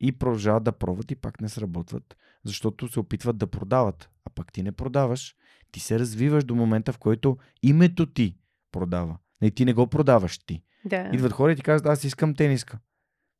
И 0.00 0.12
продължават 0.12 0.64
да 0.64 0.72
пробват 0.72 1.10
и 1.10 1.16
пак 1.16 1.40
не 1.40 1.48
сработват, 1.48 2.16
защото 2.44 2.88
се 2.88 3.00
опитват 3.00 3.36
да 3.38 3.46
продават. 3.46 4.10
А 4.24 4.30
пък 4.30 4.52
ти 4.52 4.62
не 4.62 4.72
продаваш. 4.72 5.36
Ти 5.72 5.80
се 5.80 5.98
развиваш 5.98 6.44
до 6.44 6.54
момента, 6.54 6.92
в 6.92 6.98
който 6.98 7.36
името 7.62 8.06
ти 8.06 8.36
продава. 8.72 9.16
И 9.42 9.50
ти 9.50 9.64
не 9.64 9.72
го 9.72 9.86
продаваш 9.86 10.38
ти. 10.38 10.62
Да. 10.84 11.10
Идват 11.12 11.32
хора 11.32 11.52
и 11.52 11.56
ти 11.56 11.62
казват, 11.62 11.86
аз 11.86 12.04
искам 12.04 12.34
тениска. 12.34 12.78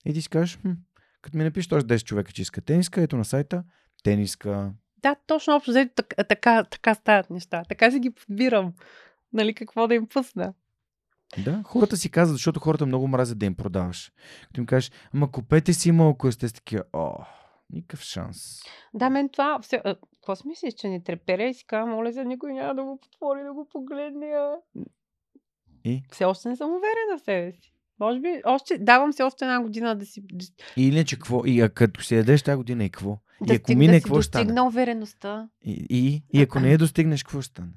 И 0.06 0.14
ти 0.14 0.22
си 0.22 0.28
кажеш, 0.28 0.58
хм, 0.62 0.70
като 1.22 1.38
ми 1.38 1.44
напишеш 1.44 1.72
още 1.72 1.98
10 1.98 2.04
човека, 2.04 2.32
че 2.32 2.42
иска 2.42 2.60
тениска, 2.60 3.02
ето 3.02 3.16
на 3.16 3.24
сайта, 3.24 3.64
тениска. 4.02 4.72
Да, 5.02 5.16
точно 5.26 5.56
общо 5.56 5.70
взето 5.70 5.94
така, 5.94 6.24
така, 6.24 6.64
така 6.64 6.94
стават 6.94 7.30
неща. 7.30 7.64
Така 7.68 7.90
си 7.90 8.00
ги 8.00 8.10
подбирам. 8.10 8.72
Нали, 9.32 9.54
какво 9.54 9.88
да 9.88 9.94
им 9.94 10.06
пусна. 10.06 10.54
Да, 11.38 11.62
хората 11.64 11.96
си 11.96 12.10
казват, 12.10 12.36
защото 12.36 12.60
хората 12.60 12.86
много 12.86 13.08
мразят 13.08 13.38
да 13.38 13.46
им 13.46 13.54
продаваш. 13.54 14.12
Като 14.46 14.60
им 14.60 14.66
кажеш, 14.66 14.90
ама 15.14 15.30
купете 15.32 15.72
си 15.72 15.92
малко, 15.92 16.32
сте 16.32 16.48
такива, 16.48 16.84
о, 16.92 17.14
никакъв 17.70 18.00
шанс. 18.00 18.60
Да, 18.94 19.10
мен 19.10 19.28
това... 19.28 19.58
Все, 19.62 19.82
какво 20.22 20.36
си 20.36 20.48
мислиш, 20.48 20.74
че 20.74 20.88
не 20.88 21.02
треперя 21.02 21.44
и 21.44 21.54
си 21.54 21.64
казвам, 21.66 21.90
моля 21.90 22.12
за 22.12 22.24
никой 22.24 22.52
няма 22.52 22.74
да 22.74 22.84
го 22.84 22.98
потвори, 23.00 23.42
да 23.42 23.52
го 23.52 23.68
погледне. 23.72 24.26
а?» 24.26 24.54
И? 25.84 26.02
Все 26.12 26.24
още 26.24 26.48
не 26.48 26.56
съм 26.56 26.70
уверена 26.70 27.18
в 27.18 27.22
себе 27.22 27.52
си. 27.52 27.72
Може 28.00 28.20
би, 28.20 28.42
още, 28.46 28.78
давам 28.78 29.12
си 29.12 29.22
още 29.22 29.44
една 29.44 29.62
година 29.62 29.96
да 29.96 30.06
си... 30.06 30.22
Да, 30.32 30.44
И 30.76 30.88
иначе 30.88 31.16
какво? 31.16 31.42
И 31.46 31.60
а, 31.60 31.68
като 31.68 32.02
си 32.02 32.14
ядеш 32.16 32.42
тази 32.42 32.56
година 32.56 32.84
и 32.84 32.90
какво? 32.90 33.18
да 33.40 33.52
и 33.52 33.56
ако 33.56 33.64
стиг- 33.70 33.76
мине, 33.78 33.92
да 33.92 33.98
какво 34.00 34.20
ще 34.22 34.28
стане? 34.28 34.44
достигна 34.44 34.66
увереността. 34.66 35.48
И, 35.64 35.86
и, 35.90 36.22
и 36.38 36.42
ако 36.42 36.60
не 36.60 36.70
я 36.72 36.78
достигнеш, 36.78 37.22
какво 37.22 37.40
ще 37.42 37.50
стане? 37.50 37.68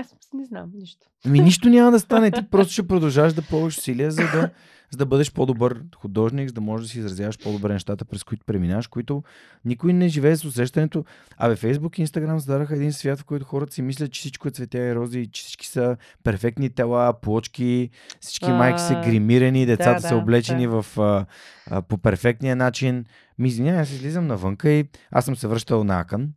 Аз 0.00 0.16
не 0.34 0.44
знам 0.44 0.70
нищо. 0.74 1.06
Ами 1.26 1.40
нищо 1.40 1.68
няма 1.68 1.90
да 1.90 2.00
стане. 2.00 2.30
Ти 2.30 2.46
просто 2.50 2.72
ще 2.72 2.86
продължаваш 2.86 3.32
да 3.32 3.42
полагаш 3.42 3.78
усилия, 3.78 4.10
за 4.10 4.22
да, 4.22 4.50
за 4.90 4.98
да 4.98 5.06
бъдеш 5.06 5.32
по-добър 5.32 5.82
художник, 5.96 6.48
за 6.48 6.54
да 6.54 6.60
можеш 6.60 6.86
да 6.86 6.92
си 6.92 6.98
изразяваш 6.98 7.38
по-добре 7.42 7.72
нещата, 7.72 8.04
през 8.04 8.24
които 8.24 8.44
преминаваш, 8.46 8.86
които 8.86 9.22
никой 9.64 9.92
не 9.92 10.08
живее 10.08 10.36
с 10.36 10.44
усещането. 10.44 11.04
Абе, 11.36 11.56
Фейсбук 11.56 11.98
и 11.98 12.00
Инстаграм 12.00 12.38
зададаха 12.38 12.74
един 12.74 12.92
свят, 12.92 13.18
в 13.18 13.24
който 13.24 13.46
хората 13.46 13.74
си 13.74 13.82
мислят, 13.82 14.12
че 14.12 14.20
всичко 14.20 14.48
е 14.48 14.50
цветя 14.50 14.78
и 14.78 14.94
рози, 14.94 15.28
че 15.32 15.42
всички 15.42 15.66
са 15.66 15.96
перфектни 16.24 16.70
тела, 16.70 17.20
плочки, 17.20 17.90
всички 18.20 18.50
А, 18.50 18.54
майки 18.54 18.80
са 18.80 19.02
гримирани, 19.04 19.66
децата 19.66 20.00
да, 20.00 20.08
са 20.08 20.16
облечени 20.16 20.66
да. 20.66 20.82
в, 20.82 20.98
а, 20.98 21.26
а, 21.70 21.82
по 21.82 21.98
перфектния 21.98 22.56
начин. 22.56 23.04
Ми 23.38 23.48
извинявай, 23.48 23.80
аз 23.80 23.90
излизам 23.90 24.26
навънка 24.26 24.70
и 24.70 24.88
аз 25.10 25.24
съм 25.24 25.36
се 25.36 25.48
връщал 25.48 25.84
на 25.84 26.00
Акън. 26.00 26.28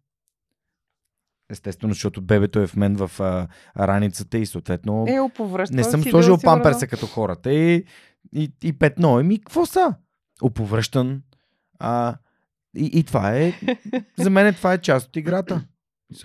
Естествено, 1.51 1.93
защото 1.93 2.21
бебето 2.21 2.59
е 2.59 2.67
в 2.67 2.75
мен 2.75 2.95
в 2.95 3.19
а, 3.19 3.47
раницата 3.77 4.37
и 4.37 4.45
съответно 4.45 5.05
Е, 5.07 5.19
не 5.71 5.83
съм 5.83 6.03
сложил 6.03 6.33
бил 6.33 6.39
си 6.39 6.45
памперса 6.45 6.87
като 6.87 7.07
хората 7.07 7.53
и, 7.53 7.85
и, 8.33 8.53
и 8.63 8.73
петно. 8.73 9.19
Еми, 9.19 9.39
какво 9.39 9.65
са? 9.65 9.95
Оповръщан. 10.41 11.21
А, 11.79 12.15
и, 12.75 12.85
и 12.85 13.03
това 13.03 13.37
е, 13.37 13.53
за 14.17 14.29
мен 14.29 14.53
това 14.53 14.73
е 14.73 14.77
част 14.77 15.07
от 15.07 15.15
играта. 15.15 15.65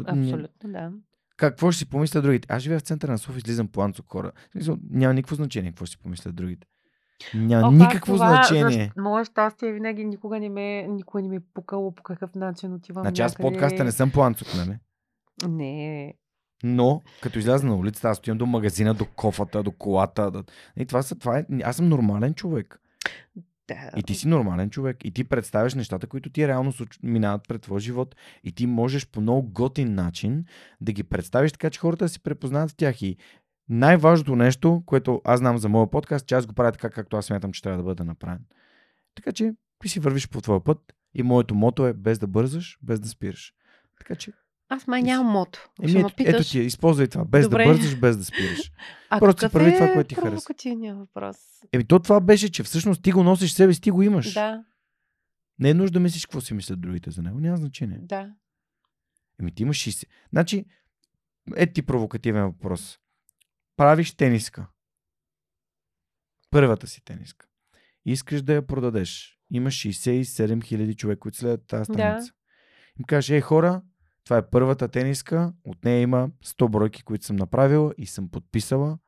Абсолютно, 0.07 0.49
да. 0.65 0.91
Какво 1.37 1.73
ще 1.73 1.79
си 1.79 1.91
помислят 1.91 2.25
другите? 2.25 2.47
Аз 2.51 2.63
живея 2.63 2.81
в 2.81 2.83
центъра 2.83 3.13
на 3.13 3.19
София, 3.19 3.39
излизам 3.39 3.69
по 3.69 3.83
Анцук 3.83 4.07
хора. 4.09 4.33
Няма 4.91 5.15
никакво 5.15 5.35
значение 5.35 5.71
какво 5.71 5.87
ще 5.87 5.91
си 5.91 5.99
помислят 6.03 6.35
другите. 6.35 6.67
Няма 7.35 7.69
Ох, 7.69 7.75
никакво 7.75 8.15
това, 8.15 8.29
значение. 8.29 8.93
За 8.97 9.03
мое 9.03 9.25
щастие 9.25 9.73
винаги 9.73 10.05
никога 10.05 10.41
не 10.41 10.49
ме, 10.49 10.87
никога 10.89 11.23
не 11.23 11.29
ми 11.29 11.37
е 11.37 11.41
пукало 11.55 11.95
по 11.95 12.03
какъв 12.03 12.35
начин 12.35 12.75
отивам 12.75 13.03
Значи 13.03 13.23
аз 13.23 13.39
някъде. 13.39 13.49
подкаста 13.49 13.85
не 13.85 13.93
съм 13.93 14.11
по 14.11 14.23
Анцук, 14.23 14.49
нали? 14.57 14.79
Не, 15.49 16.15
Но, 16.65 17.03
като 17.23 17.39
изляза 17.39 17.67
на 17.67 17.77
улицата, 17.77 18.09
аз 18.09 18.17
стоям 18.17 18.39
до 18.39 18.47
магазина, 18.47 18.95
до 18.95 19.05
кофата, 19.05 19.63
до 19.63 19.73
колата. 19.73 20.31
До... 20.31 20.45
И 20.77 20.87
това 20.87 21.03
са, 21.03 21.19
това 21.19 21.39
е... 21.39 21.47
Аз 21.65 21.77
съм 21.77 21.89
нормален 21.89 22.35
човек. 22.35 22.81
да. 23.69 23.91
И 23.97 24.03
ти 24.03 24.15
си 24.15 24.29
нормален 24.29 24.71
човек. 24.71 24.97
И 25.05 25.11
ти 25.11 25.25
представяш 25.25 25.75
нещата, 25.75 26.07
които 26.07 26.31
ти 26.31 26.49
реално 26.49 26.73
минават 27.03 27.49
пред 27.49 27.63
твоя 27.63 27.81
живот. 27.81 28.17
И 28.45 28.53
ти 28.53 28.67
можеш 28.67 29.07
по 29.07 29.21
много 29.21 29.53
готин 29.53 29.95
начин 29.95 30.45
да 30.81 30.93
ги 30.93 31.03
представиш 31.03 31.53
така, 31.53 31.71
че 31.71 31.81
хората 31.81 32.05
да 32.05 32.09
си 32.09 32.23
препознават 32.23 32.71
в 32.71 32.77
тях. 32.77 33.03
И 33.03 33.17
най-важното 33.69 34.37
нещо, 34.37 34.83
което 34.87 35.21
аз 35.25 35.39
знам 35.39 35.59
за 35.59 35.69
моя 35.69 35.91
подкаст, 35.91 36.27
че 36.27 36.35
аз 36.35 36.47
го 36.47 36.55
правя 36.55 36.73
така, 36.73 36.91
както 36.91 37.17
аз 37.17 37.27
смятам, 37.27 37.53
че 37.53 37.63
трябва 37.63 37.79
да 37.79 37.85
бъде 37.85 38.05
направен. 38.05 38.45
Така 39.15 39.33
че 39.33 39.55
ти 39.83 39.89
си 39.89 40.01
вървиш 40.01 40.29
по 40.29 40.41
твоя 40.41 40.65
път 40.65 40.79
и 41.15 41.23
моето 41.23 41.55
мото 41.55 41.87
е 41.87 41.93
без 41.93 42.19
да 42.19 42.27
бързаш, 42.27 42.79
без 42.83 43.01
да 43.01 43.09
спираш. 43.09 43.53
Така 43.99 44.15
че, 44.15 44.33
Аз 44.69 44.87
май 44.87 45.03
нямам 45.03 45.33
мото. 45.33 45.69
еми, 45.83 45.91
Ще 45.91 45.99
ето, 46.01 46.15
питаш. 46.17 46.35
ето 46.35 46.51
ти, 46.51 46.59
използвай 46.59 47.09
това. 47.09 47.25
Без 47.25 47.45
Добре. 47.49 47.65
да 47.65 47.71
бързаш, 47.73 47.99
без 47.99 48.17
да 48.17 48.25
спираш. 48.25 48.73
а 49.11 49.19
просто 49.19 49.41
какъв 49.41 49.53
прави 49.53 49.71
е 49.71 49.75
това, 49.75 49.93
което 49.93 50.09
ти 50.09 50.15
харесва. 50.15 50.95
въпрос? 50.95 51.37
Еми, 51.73 51.85
то 51.85 51.99
това 51.99 52.21
беше, 52.21 52.49
че 52.51 52.63
всъщност 52.63 53.03
ти 53.03 53.13
го 53.13 53.23
носиш 53.23 53.53
себе 53.53 53.75
си, 53.75 53.81
ти 53.81 53.91
го 53.91 54.03
имаш. 54.03 54.33
Да, 54.33 54.65
Не 55.59 55.71
е 55.71 55.75
нужда 55.75 55.93
да 55.93 56.01
мислиш 56.01 56.27
какво 56.27 56.41
си 56.41 56.55
мислят 56.55 56.81
другите 56.81 57.11
за 57.11 57.23
него. 57.23 57.41
Няма 57.41 57.57
значение. 57.57 57.99
да. 58.03 58.35
Еми 59.41 59.55
ти 59.55 59.63
имаш 59.63 59.77
60. 59.79 60.05
Значи, 60.33 60.65
е 61.57 61.73
ти 61.73 61.83
провокативен 61.83 62.43
въпрос. 62.45 62.99
Правиш 63.77 64.15
тениска. 64.15 64.67
Първата 66.51 66.87
си 66.87 67.05
тениска. 67.05 67.47
Искаш 68.05 68.43
да 68.43 68.53
я 68.55 68.67
продадеш. 68.67 69.39
Имаш 69.51 69.75
67 69.75 70.65
хиляди 70.65 70.95
човек, 70.95 71.19
които 71.19 71.39
следят 71.39 71.67
тази 71.67 71.81
Да. 71.81 71.85
страница. 71.85 72.33
Им 72.99 73.05
кажеш, 73.05 73.31
ей 73.31 73.41
хора, 73.41 73.83
това 74.27 74.39
е 74.39 74.51
първата 74.51 74.89
тениска, 74.89 75.53
от 75.65 75.85
нея 75.85 76.01
има 76.01 76.31
100 76.45 76.71
бройки, 76.71 77.03
които 77.03 77.25
съм 77.25 77.37
направила 77.37 77.95
и 77.99 78.07
съм 78.07 78.29
подписала. 78.29 78.99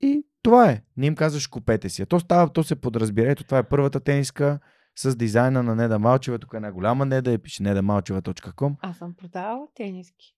И 0.00 0.26
това 0.42 0.70
е. 0.70 0.82
Не 0.96 1.06
им 1.06 1.14
казваш, 1.14 1.46
купете 1.46 1.88
си. 1.88 2.02
А 2.02 2.06
то 2.06 2.20
става, 2.20 2.52
то 2.52 2.62
се 2.62 2.76
подразбира. 2.80 3.30
Ето, 3.30 3.44
това 3.44 3.58
е 3.58 3.68
първата 3.68 4.00
тениска 4.00 4.58
с 4.96 5.16
дизайна 5.16 5.62
на 5.62 5.74
Неда 5.76 5.98
Малчева. 5.98 6.38
Тук 6.38 6.52
е 6.52 6.56
една 6.56 6.72
голяма 6.72 7.06
Неда, 7.06 7.32
и 7.32 7.38
пише 7.38 7.62
nedamalcheva.com. 7.62 8.76
Аз 8.80 8.96
съм 8.98 9.14
продавала 9.14 9.66
тениски. 9.74 10.36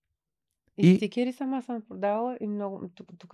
И, 0.77 0.91
И- 0.91 0.95
стикери 0.95 1.33
сама 1.33 1.61
съм 1.61 1.81
продавала 1.87 2.37
и 2.41 2.47
много. 2.47 2.89
Тук, 2.95 3.07
тук 3.17 3.33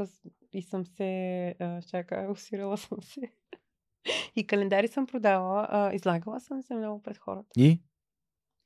и 0.54 0.62
съм 0.62 0.86
се. 0.86 1.56
А, 1.60 1.82
чака, 1.82 2.28
усирала 2.32 2.78
съм 2.78 2.98
се. 3.02 3.22
И 4.36 4.48
календари 4.48 4.88
съм 4.88 5.08
продавала. 5.08 5.68
А, 5.70 5.94
излагала 5.94 6.40
съм 6.40 6.62
се 6.62 6.74
много 6.76 7.02
пред 7.02 7.18
хората. 7.18 7.48
И 7.58 7.82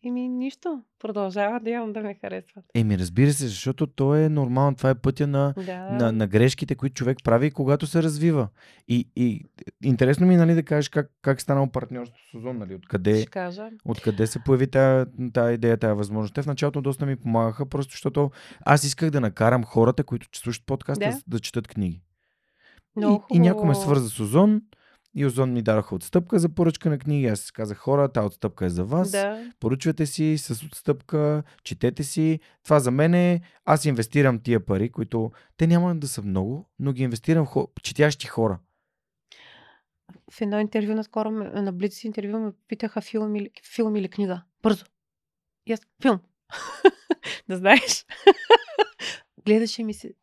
И 0.04 0.12
ми 0.12 0.30
нищо. 0.30 0.82
Продължава 1.00 1.60
да 1.60 1.70
имам 1.70 1.94
да 1.94 2.02
ме 2.02 2.14
харесват. 2.16 2.66
Еми, 2.76 2.98
разбира 2.98 3.34
се, 3.34 3.48
защото 3.48 3.88
то 3.88 4.16
е 4.16 4.30
нормално. 4.30 4.76
Това 4.76 4.90
е 4.90 4.96
пътя 4.96 5.28
на, 5.28 5.54
Да. 5.58 5.90
на, 5.90 6.12
на 6.12 6.28
грешките, 6.28 6.76
които 6.76 6.94
човек 6.94 7.18
прави, 7.24 7.52
когато 7.52 7.88
се 7.88 8.04
развива. 8.04 8.48
И, 8.88 9.10
и 9.16 9.46
интересно 9.84 10.28
ми, 10.28 10.34
е, 10.34 10.38
нали, 10.38 10.54
да 10.54 10.64
кажеш 10.64 10.90
как, 10.90 11.12
как 11.22 11.42
станало 11.42 11.68
партньорство 11.68 12.18
с 12.32 12.36
Озон, 12.36 12.58
нали, 12.58 12.76
откъде, 12.76 13.26
откъде 13.86 14.28
се 14.28 14.40
появи 14.40 14.68
тая, 14.68 15.06
тая 15.34 15.52
идея, 15.54 15.78
тая 15.78 15.96
възможност. 15.96 16.34
Те 16.34 16.42
в 16.42 16.48
началото 16.48 16.82
доста 16.82 17.06
ми 17.06 17.16
помагаха, 17.16 17.66
просто 17.66 17.92
защото 17.92 18.32
аз 18.62 18.84
исках 18.84 19.10
да 19.10 19.22
накарам 19.22 19.64
хората, 19.64 20.04
които 20.04 20.28
слушат 20.34 20.66
подкаста, 20.66 21.10
Да. 21.10 21.18
да, 21.28 21.40
четат 21.40 21.68
книги. 21.68 22.02
Много 22.96 23.26
И, 23.34 23.38
и 23.38 23.40
някой 23.40 23.62
ме 23.62 23.74
хубаво. 23.74 23.82
свърза 23.86 24.10
с 24.10 24.20
Озон, 24.20 24.62
и 25.16 25.26
Озон 25.26 25.54
ми 25.54 25.62
дараха 25.62 25.96
отстъпка 25.96 26.40
за 26.40 26.50
поръчка 26.50 26.90
на 26.90 27.00
книги. 27.00 27.28
Аз 27.28 27.52
казах, 27.52 27.78
хора, 27.78 28.12
тази 28.12 28.26
отстъпка 28.26 28.66
е 28.66 28.70
за 28.70 28.84
вас. 28.84 29.12
Да. 29.12 29.52
поръчвате 29.60 30.06
си 30.06 30.38
с 30.38 30.64
отстъпка, 30.66 31.44
четете 31.64 32.04
си. 32.04 32.40
Това 32.64 32.80
за 32.80 32.92
мен 32.92 33.14
е, 33.14 33.42
аз 33.66 33.86
инвестирам 33.86 34.40
тия 34.40 34.66
пари, 34.66 34.90
които 34.90 35.32
те 35.58 35.68
няма 35.68 35.96
да 35.96 36.08
са 36.08 36.22
много, 36.22 36.70
но 36.80 36.94
ги 36.94 37.04
инвестирам 37.04 37.46
в 37.46 37.50
хо... 37.50 37.68
четящи 37.84 38.28
хора. 38.28 38.60
В 40.32 40.42
едно 40.42 40.60
интервю 40.60 40.94
наскоро, 40.94 41.32
на 41.32 41.74
Блиц 41.74 42.04
интервю 42.04 42.40
ме 42.40 42.52
питаха 42.68 43.02
филм 43.02 43.36
или, 43.36 43.50
филм 43.76 43.96
или 43.96 44.10
книга. 44.10 44.44
Бързо. 44.64 44.86
И 45.68 45.74
аз, 45.74 45.80
филм. 46.02 46.20
да 47.50 47.58
знаеш. 47.58 48.06
Гледаше 49.46 49.84
ми 49.84 49.94
се. 49.94 50.14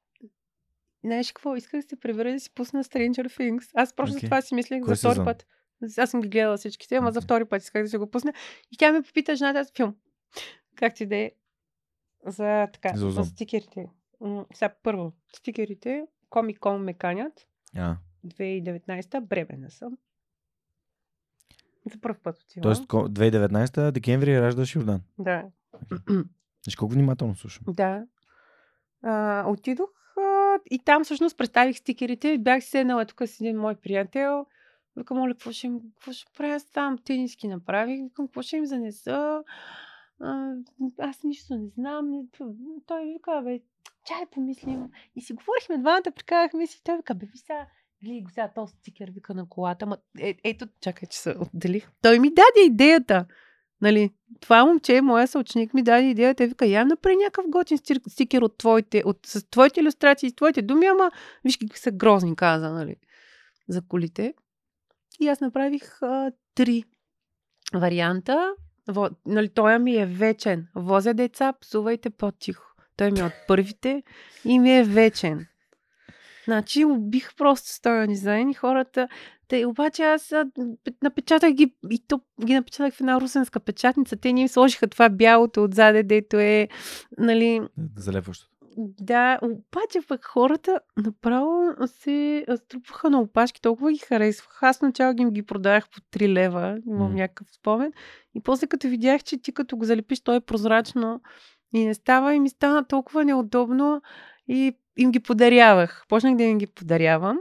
Знаеш 1.01 1.29
какво? 1.29 1.57
Исках 1.57 1.81
да 1.81 1.89
се 1.89 1.97
превера 1.97 2.33
да 2.33 2.41
си 2.41 2.51
пусна 2.51 2.85
Stranger 2.85 3.29
Things. 3.29 3.71
Аз 3.75 3.93
просто 3.93 4.17
okay. 4.17 4.25
това 4.25 4.43
си 4.43 4.55
мислех 4.55 4.81
Кой 4.81 4.89
за 4.89 4.99
втори 4.99 5.13
сезон? 5.13 5.25
път. 5.25 5.47
Аз 5.99 6.11
съм 6.11 6.21
ги 6.21 6.29
гледала 6.29 6.57
всичките, 6.57 6.97
ама 6.97 7.13
за 7.13 7.19
Окей. 7.19 7.25
втори 7.25 7.45
път 7.45 7.63
исках 7.63 7.83
да 7.83 7.89
си 7.89 7.97
го 7.97 8.11
пусна. 8.11 8.33
И 8.73 8.77
тя 8.77 8.93
ме 8.93 9.03
попита 9.03 9.37
жената 9.37 9.59
аз 9.59 9.73
филм. 9.73 9.97
Как 10.77 10.95
ти 10.95 11.07
да 11.07 11.17
е? 11.17 11.31
За 12.27 12.69
така, 12.73 12.97
За 12.97 13.11
за, 13.11 13.25
стикерите. 13.25 13.87
М, 14.21 14.47
Сега 14.55 14.75
първо, 14.83 15.13
стикерите, 15.29 16.07
Con 16.31 16.77
ме 16.77 16.95
канят. 16.95 17.47
А, 17.77 17.97
2019 18.25 19.21
бременна 19.21 19.71
съм. 19.71 19.99
За 21.87 22.01
първ 22.01 22.15
път 22.15 22.39
отивам. 22.39 22.63
тоест, 22.63 22.83
ко- 22.83 23.09
2019 23.09 23.91
декември 23.91 24.41
раждаш 24.41 24.75
Йордан. 24.77 25.01
Да. 25.19 25.45
Виж 26.67 26.77
колко 26.77 26.95
внимателно 26.95 27.35
слушам. 27.35 27.65
да. 27.69 28.07
А, 29.03 29.45
отидох 29.49 29.91
и 30.71 30.79
там 30.79 31.05
всъщност 31.05 31.39
представих 31.39 31.77
стикерите. 31.77 32.39
Бях 32.39 32.65
седнала 32.65 33.05
тук 33.05 33.23
с 33.27 33.41
един 33.41 33.57
мой 33.57 33.75
приятел. 33.75 34.47
Викам, 34.97 35.19
моля, 35.19 35.33
какво 35.33 35.53
ще, 35.53 35.67
им, 35.67 35.81
какво 35.95 36.13
ще 36.13 36.33
правя 36.37 36.55
аз 36.55 36.71
там? 36.71 36.99
Тениски 37.05 37.49
направих. 37.49 38.01
Викам, 38.03 38.27
какво 38.27 38.43
ще 38.43 38.57
им 38.57 38.67
занеса? 38.67 39.43
А, 40.21 40.53
аз 40.99 41.23
нищо 41.25 41.55
не 41.55 41.69
знам. 41.69 42.29
Той 42.87 43.05
вика, 43.05 43.43
бе, 43.45 43.61
чай 44.07 44.27
помислим. 44.31 44.89
И 45.17 45.21
си 45.21 45.33
говорихме 45.33 45.79
двамата, 45.79 46.13
прикарахме 46.15 46.67
си. 46.67 46.85
Той 46.85 46.97
вика, 46.97 47.15
бе, 47.15 47.27
ви 47.27 47.39
сега, 47.39 47.67
го 48.03 48.31
сега 48.31 48.51
този 48.55 48.73
стикер, 48.73 49.11
вика 49.11 49.35
на 49.35 49.49
колата. 49.49 49.87
Ма, 49.87 49.97
е, 50.21 50.35
ето, 50.45 50.67
чакай, 50.81 51.09
че 51.09 51.19
се 51.19 51.35
отделих. 51.41 51.91
Той 52.03 52.19
ми 52.19 52.29
даде 52.29 52.67
идеята. 52.67 53.27
Нали, 53.83 54.11
това 54.41 54.65
момче, 54.65 55.01
моя 55.01 55.29
съученик, 55.29 55.75
ми 55.75 55.83
даде 55.83 56.07
идеята 56.07 56.47
вика, 56.47 56.67
я 56.67 56.85
направи 56.85 57.17
някакъв 57.17 57.45
готин 57.49 57.79
стикер 58.09 58.43
от 58.43 58.59
твоите, 58.59 59.03
от, 59.07 59.27
с 59.27 59.51
твоите 59.51 59.81
иллюстрации, 59.81 60.31
с 60.31 60.35
твоите 60.35 60.63
думи, 60.63 60.87
ама 60.87 61.11
виж 61.45 61.57
какви 61.57 61.79
са 61.79 61.91
грозни, 61.91 62.37
каза, 62.37 62.71
нали, 62.71 62.97
за 63.69 63.83
колите. 63.89 64.35
И 65.21 65.29
аз 65.29 65.41
направих 65.41 66.03
а, 66.03 66.33
три 66.55 66.85
варианта. 67.75 68.55
Во, 68.89 69.09
нали, 69.27 69.49
той 69.49 69.79
ми 69.79 69.97
е 69.97 70.07
вечен. 70.07 70.69
Возя 70.75 71.15
деца, 71.15 71.53
псувайте 71.61 72.11
по-тихо. 72.11 72.65
Той 72.97 73.11
ми 73.11 73.21
е 73.21 73.25
от 73.25 73.33
първите 73.49 74.03
и 74.45 74.59
ми 74.59 74.79
е 74.79 74.85
вечен. 74.85 75.47
Значи 76.45 76.85
убих 76.85 77.35
просто 77.37 77.69
с 77.69 77.81
този 77.81 78.09
дизайн 78.09 78.51
и 78.51 78.55
хората. 78.55 79.09
Те, 79.51 79.67
обаче 79.67 80.03
аз 80.03 80.35
напечатах 81.03 81.53
ги 81.53 81.75
и 81.91 81.99
то 82.09 82.21
ги 82.45 82.55
напечатах 82.55 82.95
в 82.95 83.01
една 83.01 83.21
русенска 83.21 83.61
печатница. 83.61 84.17
Те 84.17 84.33
ни 84.33 84.49
сложиха 84.49 84.87
това 84.89 85.09
бялото 85.09 85.65
отзаде, 85.65 86.03
дето 86.03 86.37
е, 86.39 86.69
нали, 87.19 87.61
Залепващото. 87.97 88.51
да, 88.77 89.39
обаче 89.43 90.07
пък 90.09 90.25
хората 90.25 90.81
направо 90.97 91.73
се 91.87 92.47
струпваха 92.57 93.11
на 93.11 93.21
опашки, 93.21 93.61
толкова 93.63 93.93
ги 93.93 93.99
харесваха. 93.99 94.69
Аз 94.69 94.83
начало 94.83 95.15
ги, 95.15 95.27
ги 95.31 95.43
продавах 95.43 95.89
по 95.89 96.01
3 96.19 96.29
лева, 96.29 96.79
имам 96.87 97.11
М. 97.11 97.15
някакъв 97.15 97.47
спомен. 97.55 97.93
И 98.35 98.41
после 98.41 98.67
като 98.67 98.89
видях, 98.89 99.23
че 99.23 99.39
ти 99.43 99.53
като 99.53 99.77
го 99.77 99.85
залепиш, 99.85 100.21
то 100.21 100.35
е 100.35 100.41
прозрачно 100.41 101.21
и 101.75 101.85
не 101.85 101.95
става, 101.95 102.35
и 102.35 102.41
ми 102.41 102.49
стана 102.49 102.85
толкова 102.85 103.25
неудобно 103.25 104.03
и 104.49 104.73
им 104.97 105.11
ги 105.11 105.21
подарявах. 105.21 106.05
Почнах 106.09 106.37
да 106.37 106.43
им 106.43 106.59
ги 106.59 106.67
подарявам. 106.67 107.39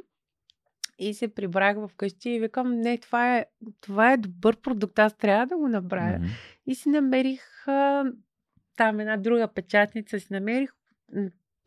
И 0.99 1.13
се 1.13 1.27
прибрах 1.27 1.87
вкъщи 1.87 2.29
и 2.29 2.39
викам, 2.39 2.71
не, 2.71 2.97
това 2.97 3.37
е, 3.37 3.45
това 3.81 4.11
е 4.11 4.17
добър 4.17 4.57
продукт, 4.57 4.99
аз 4.99 5.13
трябва 5.13 5.45
да 5.47 5.57
го 5.57 5.67
направя. 5.67 6.17
Мгм. 6.17 6.27
И 6.65 6.75
си 6.75 6.89
намерих 6.89 7.67
а, 7.67 8.05
там 8.77 8.99
една 8.99 9.17
друга 9.17 9.47
печатница, 9.47 10.19
си 10.19 10.27
намерих, 10.31 10.71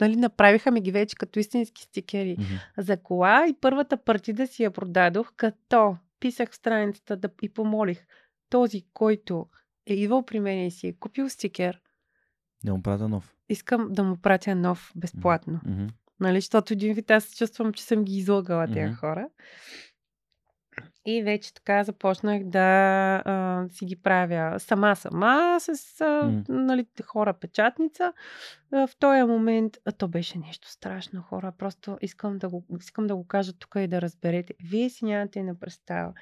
нали, 0.00 0.16
направиха 0.16 0.70
ми 0.70 0.80
ги 0.80 0.92
вече 0.92 1.16
като 1.16 1.38
истински 1.38 1.82
стикери 1.82 2.36
Мгм. 2.38 2.54
за 2.78 2.96
кола 2.96 3.46
и 3.48 3.54
първата 3.60 3.96
партида 3.96 4.46
си 4.46 4.62
я 4.62 4.70
продадох, 4.70 5.32
като 5.36 5.96
писах 6.20 6.50
в 6.50 6.56
страницата 6.56 7.16
да, 7.16 7.28
и 7.42 7.48
помолих 7.48 8.06
този, 8.50 8.82
който 8.94 9.46
е 9.86 9.94
идвал 9.94 10.22
при 10.22 10.40
мен 10.40 10.66
и 10.66 10.70
си 10.70 10.86
е 10.86 10.92
купил 10.92 11.28
стикер, 11.28 11.80
Не 12.64 12.72
му 12.72 12.82
пратя 12.82 13.09
нов. 13.09 13.34
искам 13.48 13.88
да 13.90 14.04
му 14.04 14.16
пратя 14.16 14.54
нов 14.54 14.92
безплатно. 14.96 15.60
Мгм. 15.66 15.86
Нали, 16.22 16.40
защото 16.40 16.72
един 16.72 16.94
вид 16.94 17.10
аз 17.10 17.24
се 17.24 17.36
чувствам, 17.36 17.72
че 17.72 17.84
съм 17.84 18.04
ги 18.04 18.16
излагала 18.16 18.66
тези 18.66 18.86
Мгм. 18.86 18.94
хора. 18.94 19.28
И 21.06 21.22
вече 21.22 21.54
така 21.54 21.84
започнах 21.84 22.44
да 22.44 22.60
а, 23.24 23.66
си 23.70 23.84
ги 23.84 23.96
правя 23.96 24.60
сама-сама 24.60 25.58
с 25.60 26.00
а, 26.00 26.06
М. 26.06 26.44
нали, 26.48 26.86
хора 27.04 27.32
печатница. 27.32 28.12
А, 28.72 28.86
в 28.86 28.96
този 28.96 29.22
момент 29.22 29.76
а, 29.84 29.92
то 29.92 30.08
беше 30.08 30.38
нещо 30.38 30.68
страшно 30.68 31.22
хора. 31.22 31.52
Просто 31.58 31.98
искам 32.00 32.38
да 32.38 32.48
го, 32.48 32.64
искам 32.80 33.06
да 33.06 33.16
го 33.16 33.26
кажа 33.26 33.52
тук 33.52 33.74
и 33.76 33.86
да 33.86 34.02
разберете. 34.02 34.54
Вие 34.64 34.90
си 34.90 35.04
нямате 35.04 35.42
на 35.42 35.58
представа. 35.58 36.12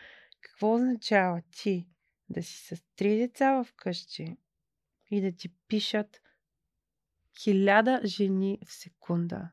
Какво 0.40 0.74
означава 0.74 1.43
ти 1.51 1.86
да 2.28 2.43
си 2.43 2.77
с 2.77 2.82
три 2.97 3.16
деца 3.16 3.52
в 3.52 3.66
къщи 3.77 4.36
и 5.10 5.20
да 5.20 5.32
ти 5.32 5.48
пишат 5.68 6.20
хиляда 7.43 8.01
жени 8.05 8.59
в 8.66 8.72
секунда? 8.72 9.51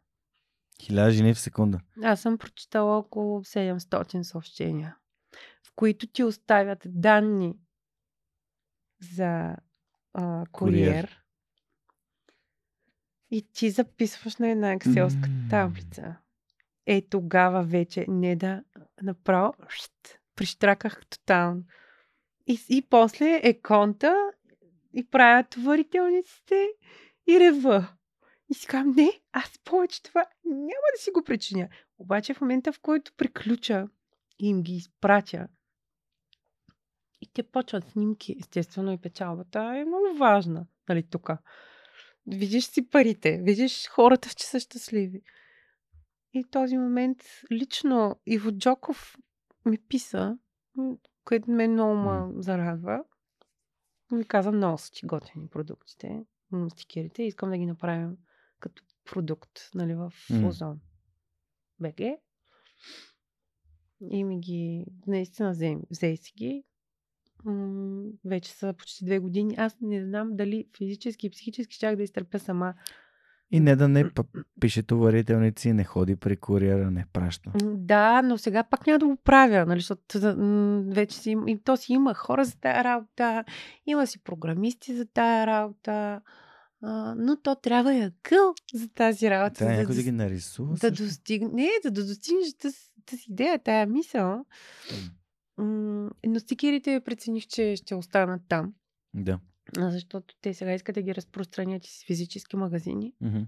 Хиляда 0.81 1.11
жени 1.11 1.33
в 1.33 1.39
секунда. 1.39 1.79
Аз 2.03 2.21
съм 2.21 2.37
прочитала 2.37 2.97
около 2.97 3.43
700 3.43 4.21
съобщения, 4.21 4.97
в 5.67 5.71
които 5.75 6.07
ти 6.07 6.23
оставят 6.23 6.79
данни 6.85 7.59
за 9.15 9.55
а, 10.13 10.45
куриер. 10.51 10.91
Куриер. 10.91 11.23
И 13.31 13.47
ти 13.53 13.69
записваш 13.69 14.35
на 14.37 14.49
една 14.49 14.71
екселска 14.71 15.29
таблица. 15.49 16.15
Е, 16.85 17.01
тогава 17.09 17.63
вече 17.63 18.05
не 18.07 18.35
да 18.35 18.63
направо 19.01 19.53
шт, 19.69 20.19
прищраках 20.35 21.05
тотално. 21.09 21.63
И, 22.47 22.59
и 22.69 22.81
после 22.89 23.41
е 23.43 23.61
конта 23.61 24.15
и 24.93 25.09
правя 25.09 25.43
товарителниците 25.43 26.67
и 27.29 27.39
рева. 27.39 27.96
И 28.49 28.53
си 28.53 28.67
казвам, 28.67 28.95
не, 28.95 29.21
аз 29.31 29.59
повече 29.63 30.03
това 30.03 30.25
няма 30.45 30.87
да 30.95 31.01
си 31.01 31.11
го 31.11 31.23
причиня. 31.23 31.69
Обаче 31.97 32.33
в 32.33 32.41
момента, 32.41 32.71
в 32.71 32.79
който 32.79 33.11
приключа 33.17 33.87
и 34.39 34.47
им 34.49 34.63
ги 34.63 34.73
изпратя, 34.73 35.47
и 37.21 37.27
те 37.33 37.43
почват 37.43 37.87
снимки, 37.87 38.35
естествено 38.39 38.91
и 38.91 38.97
печалбата 38.97 39.59
е 39.59 39.85
много 39.85 40.17
важна, 40.17 40.67
нали, 40.89 41.03
тук. 41.03 41.29
Видиш 42.27 42.65
си 42.65 42.89
парите, 42.89 43.37
видиш 43.37 43.87
хората, 43.87 44.29
че 44.29 44.47
са 44.47 44.59
щастливи. 44.59 45.21
И 46.33 46.43
този 46.51 46.77
момент 46.77 47.17
лично 47.51 48.19
Иво 48.25 48.51
Джоков 48.51 49.17
ми 49.65 49.77
писа, 49.77 50.37
което 51.25 51.51
ме 51.51 51.67
много 51.67 51.95
ме 51.95 52.41
зарадва. 52.41 53.03
Ми 54.11 54.25
каза, 54.25 54.51
много 54.51 54.77
са 54.77 54.91
ти 54.91 55.05
готини 55.05 55.47
продуктите, 55.47 56.25
стикерите. 56.69 57.23
Искам 57.23 57.49
да 57.49 57.57
ги 57.57 57.65
направим 57.65 58.17
като 58.59 58.83
продукт, 59.05 59.51
нали, 59.75 59.95
в. 59.95 60.13
Озон. 60.45 60.79
БГ. 61.79 61.99
И 64.11 64.23
ми 64.23 64.39
ги, 64.39 64.85
наистина 65.07 65.51
взе, 65.51 65.77
взе 65.91 66.15
си 66.17 66.33
ги. 66.37 66.63
М, 67.45 68.05
вече 68.25 68.51
са 68.51 68.73
почти 68.77 69.05
две 69.05 69.19
години. 69.19 69.55
Аз 69.57 69.77
не 69.81 70.05
знам 70.05 70.29
дали 70.35 70.67
физически 70.77 71.27
и 71.27 71.29
психически 71.29 71.75
щях 71.75 71.95
да 71.95 72.03
изтърпя 72.03 72.39
сама. 72.39 72.73
И 73.51 73.59
не 73.59 73.75
да 73.75 73.87
не 73.87 74.11
пише 74.59 74.83
товарителници, 74.83 75.73
не 75.73 75.83
ходи 75.83 76.15
при 76.15 76.37
куриера, 76.37 76.91
не 76.91 77.05
праща. 77.13 77.51
Да, 77.63 78.21
но 78.21 78.37
сега 78.37 78.63
пак 78.63 78.87
няма 78.87 78.99
да 78.99 79.07
го 79.07 79.15
правя, 79.15 79.65
нали, 79.65 79.79
защото 79.79 80.19
вече 80.89 81.17
си, 81.17 81.35
и 81.47 81.59
то 81.63 81.77
си 81.77 81.93
има 81.93 82.13
хора 82.13 82.45
за 82.45 82.59
тая 82.59 82.83
работа, 82.83 83.43
има 83.85 84.07
си 84.07 84.23
програмисти 84.23 84.95
за 84.95 85.05
тая 85.05 85.47
работа, 85.47 86.21
а, 86.81 87.15
но 87.17 87.35
то 87.35 87.55
трябва 87.55 87.93
и 87.95 88.01
акъл 88.01 88.53
за 88.73 88.89
тази 88.89 89.29
работа. 89.29 89.53
Трябва 89.55 89.75
за 89.75 89.81
някой 89.81 89.95
да 89.95 90.03
ги 90.03 90.11
нарисува. 90.11 90.71
да 90.71 90.77
също. 90.79 91.03
достигне, 91.03 91.49
не, 91.53 91.69
да 91.83 92.05
достигнеш 92.05 92.53
тази, 92.53 92.77
тази 93.05 93.23
идея, 93.29 93.59
тая 93.59 93.87
мисъл. 93.87 94.45
Но 95.57 96.39
стикерите 96.39 97.01
прецених, 97.05 97.47
че 97.47 97.75
ще 97.75 97.95
останат 97.95 98.41
там, 98.49 98.73
Да. 99.13 99.39
защото 99.77 100.35
те 100.41 100.53
сега 100.53 100.73
искат 100.73 100.93
да 100.95 101.01
ги 101.01 101.15
разпространят 101.15 101.85
из 101.85 102.05
физически 102.05 102.55
магазини 102.55 103.13
Мгм. 103.21 103.39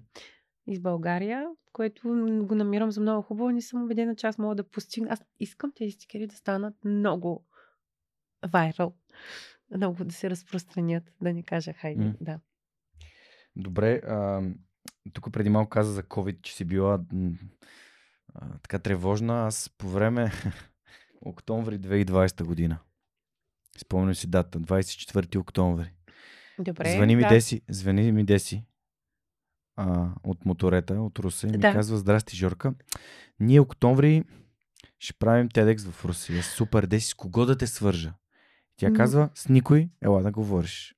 из 0.67 0.79
България, 0.79 1.45
което 1.73 2.01
го 2.43 2.55
намирам 2.55 2.91
за 2.91 3.01
много 3.01 3.21
хубаво. 3.21 3.49
Не 3.49 3.61
съм 3.61 3.83
убедена, 3.83 4.15
че 4.15 4.27
аз 4.27 4.37
мога 4.37 4.55
да 4.55 4.63
постигна. 4.63 5.09
Аз 5.11 5.19
искам 5.39 5.71
тези 5.75 5.91
стикери 5.91 6.27
да 6.27 6.35
станат 6.35 6.73
много 6.85 7.45
вайрал. 8.47 8.93
Много 9.75 10.05
да 10.05 10.13
се 10.13 10.29
разпространят, 10.29 11.03
да 11.21 11.33
не 11.33 11.43
кажа 11.43 11.73
хайде. 11.73 12.03
М. 12.03 12.13
Да. 12.21 12.39
Добре, 13.55 13.95
а, 13.95 14.41
тук 15.13 15.31
преди 15.31 15.49
малко 15.49 15.69
каза 15.69 15.91
за 15.91 16.03
COVID, 16.03 16.41
че 16.41 16.55
си 16.55 16.65
била 16.65 16.99
а, 18.33 18.57
така 18.61 18.79
тревожна. 18.79 19.45
Аз 19.47 19.69
по 19.77 19.89
време 19.89 20.31
октомври 21.21 21.79
2020 21.79 22.43
година. 22.43 22.79
Спомням 23.77 24.15
си 24.15 24.27
дата, 24.27 24.59
24 24.59 25.37
октомври. 25.39 25.91
Добре. 26.59 26.91
звъни 26.91 27.15
ми 27.15 27.21
да. 27.21 27.29
Деси, 27.29 27.61
звъни 27.69 28.11
ми 28.11 28.23
Деси 28.25 28.65
а, 29.75 30.09
от 30.23 30.45
моторета, 30.45 30.93
от 30.93 31.19
Русе. 31.19 31.47
и 31.47 31.51
Ми 31.51 31.57
Да. 31.57 31.73
казва, 31.73 31.97
здрасти, 31.97 32.35
Жорка. 32.35 32.73
Ние 33.39 33.59
октомври 33.59 34.23
ще 34.99 35.13
правим 35.13 35.49
TEDx 35.49 35.91
в 35.91 36.05
Русия. 36.05 36.43
Супер, 36.43 36.85
Деси, 36.85 37.07
с 37.07 37.13
кого 37.13 37.45
да 37.45 37.57
те 37.57 37.67
свържа? 37.67 38.13
Тя 38.77 38.93
казва, 38.93 39.29
с 39.35 39.49
никой, 39.49 39.89
ела 40.01 40.21
да 40.23 40.31
говориш. 40.31 40.95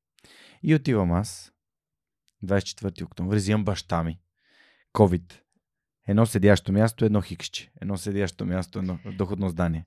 И 0.63 0.75
отивам 0.75 1.11
аз, 1.11 1.51
24 2.45 3.03
октомври, 3.03 3.37
взимам 3.37 3.65
баща 3.65 4.03
ми. 4.03 4.19
COVID. 4.93 5.33
Едно 6.07 6.25
седящо 6.25 6.71
място, 6.71 7.05
едно 7.05 7.21
хиксче. 7.21 7.71
Едно 7.81 7.97
седящо 7.97 8.45
място, 8.45 8.79
едно 8.79 8.99
доходно 9.17 9.49
здание. 9.49 9.85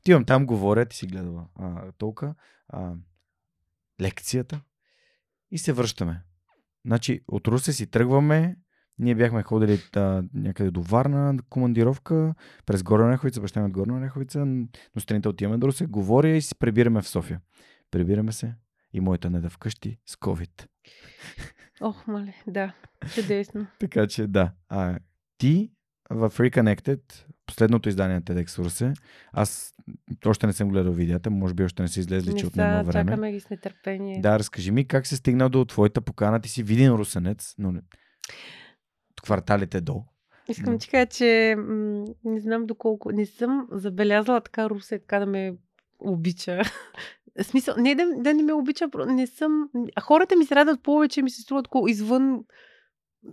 Отивам 0.00 0.24
там, 0.24 0.46
говоря, 0.46 0.86
ти 0.86 0.96
си 0.96 1.06
гледала 1.06 1.46
а, 1.54 1.92
толка, 1.92 2.34
а, 2.68 2.92
лекцията 4.00 4.60
и 5.50 5.58
се 5.58 5.72
връщаме. 5.72 6.22
Значи 6.86 7.20
от 7.28 7.48
Русе 7.48 7.72
си 7.72 7.86
тръгваме, 7.86 8.56
ние 8.98 9.14
бяхме 9.14 9.42
ходили 9.42 9.80
да, 9.92 10.24
някъде 10.34 10.70
до 10.70 10.82
Варна, 10.82 11.32
на 11.32 11.42
командировка, 11.42 12.34
през 12.66 12.82
Горна 12.82 13.06
Ореховица, 13.06 13.40
баща 13.40 13.60
ми 13.60 13.66
от 13.66 13.72
Горна 13.72 13.98
Ореховица, 13.98 14.46
но 14.46 14.68
сутринта 14.98 15.28
отиваме 15.28 15.58
до 15.58 15.66
Русе, 15.66 15.86
говоря 15.86 16.28
и 16.28 16.42
се 16.42 16.54
прибираме 16.54 17.02
в 17.02 17.08
София. 17.08 17.40
Прибираме 17.90 18.32
се 18.32 18.54
и 18.92 19.00
моята 19.00 19.30
неда 19.30 19.50
вкъщи 19.50 19.98
с 20.06 20.16
COVID. 20.16 20.66
Ох, 21.80 22.06
мале, 22.06 22.34
да. 22.46 22.74
Чудесно. 23.14 23.66
Така 23.78 24.06
че 24.06 24.26
да. 24.26 24.52
А, 24.68 24.98
ти 25.38 25.70
в 26.10 26.30
Reconnected, 26.30 27.00
последното 27.46 27.88
издание 27.88 28.14
на 28.16 28.22
TEDx 28.22 28.58
Русе, 28.58 28.92
аз 29.32 29.74
още 30.26 30.46
не 30.46 30.52
съм 30.52 30.68
гледал 30.68 30.92
видеята, 30.92 31.30
може 31.30 31.54
би 31.54 31.64
още 31.64 31.82
не 31.82 31.88
са 31.88 32.00
излезли, 32.00 32.30
че 32.36 32.44
Не 32.44 32.48
отнема 32.48 32.84
са, 32.84 32.90
време. 32.90 33.10
чакаме 33.10 33.32
ги 33.32 33.40
с 33.40 33.50
нетърпение. 33.50 34.20
Да, 34.20 34.38
разкажи 34.38 34.70
ми 34.70 34.88
как 34.88 35.06
се 35.06 35.16
стигнал 35.16 35.48
до 35.48 35.64
твоята 35.64 36.00
покана. 36.00 36.40
Ти 36.40 36.48
си 36.48 36.62
виден 36.62 36.92
русенец, 36.92 37.54
но 37.58 37.72
не... 37.72 37.80
кварталите 39.22 39.80
до. 39.80 40.04
Искам 40.48 40.78
ти 40.78 40.88
кажа, 40.88 41.06
че 41.06 41.54
м- 41.58 42.04
не 42.24 42.40
знам 42.40 42.66
доколко. 42.66 43.12
Не 43.12 43.26
съм 43.26 43.68
забелязала 43.72 44.40
така 44.40 44.70
Русе, 44.70 44.98
така 44.98 45.18
да 45.18 45.26
ме 45.26 45.54
обича. 45.98 46.62
В 47.42 47.44
смисъл, 47.44 47.74
не 47.78 47.94
да, 47.94 48.06
да 48.16 48.34
не 48.34 48.42
ме 48.42 48.52
обича, 48.52 48.88
не 49.06 49.26
съм... 49.26 49.68
Хората 50.02 50.36
ми 50.36 50.44
се 50.44 50.54
радват 50.54 50.82
повече, 50.82 51.22
ми 51.22 51.30
се 51.30 51.42
струват 51.42 51.68
извън 51.88 52.44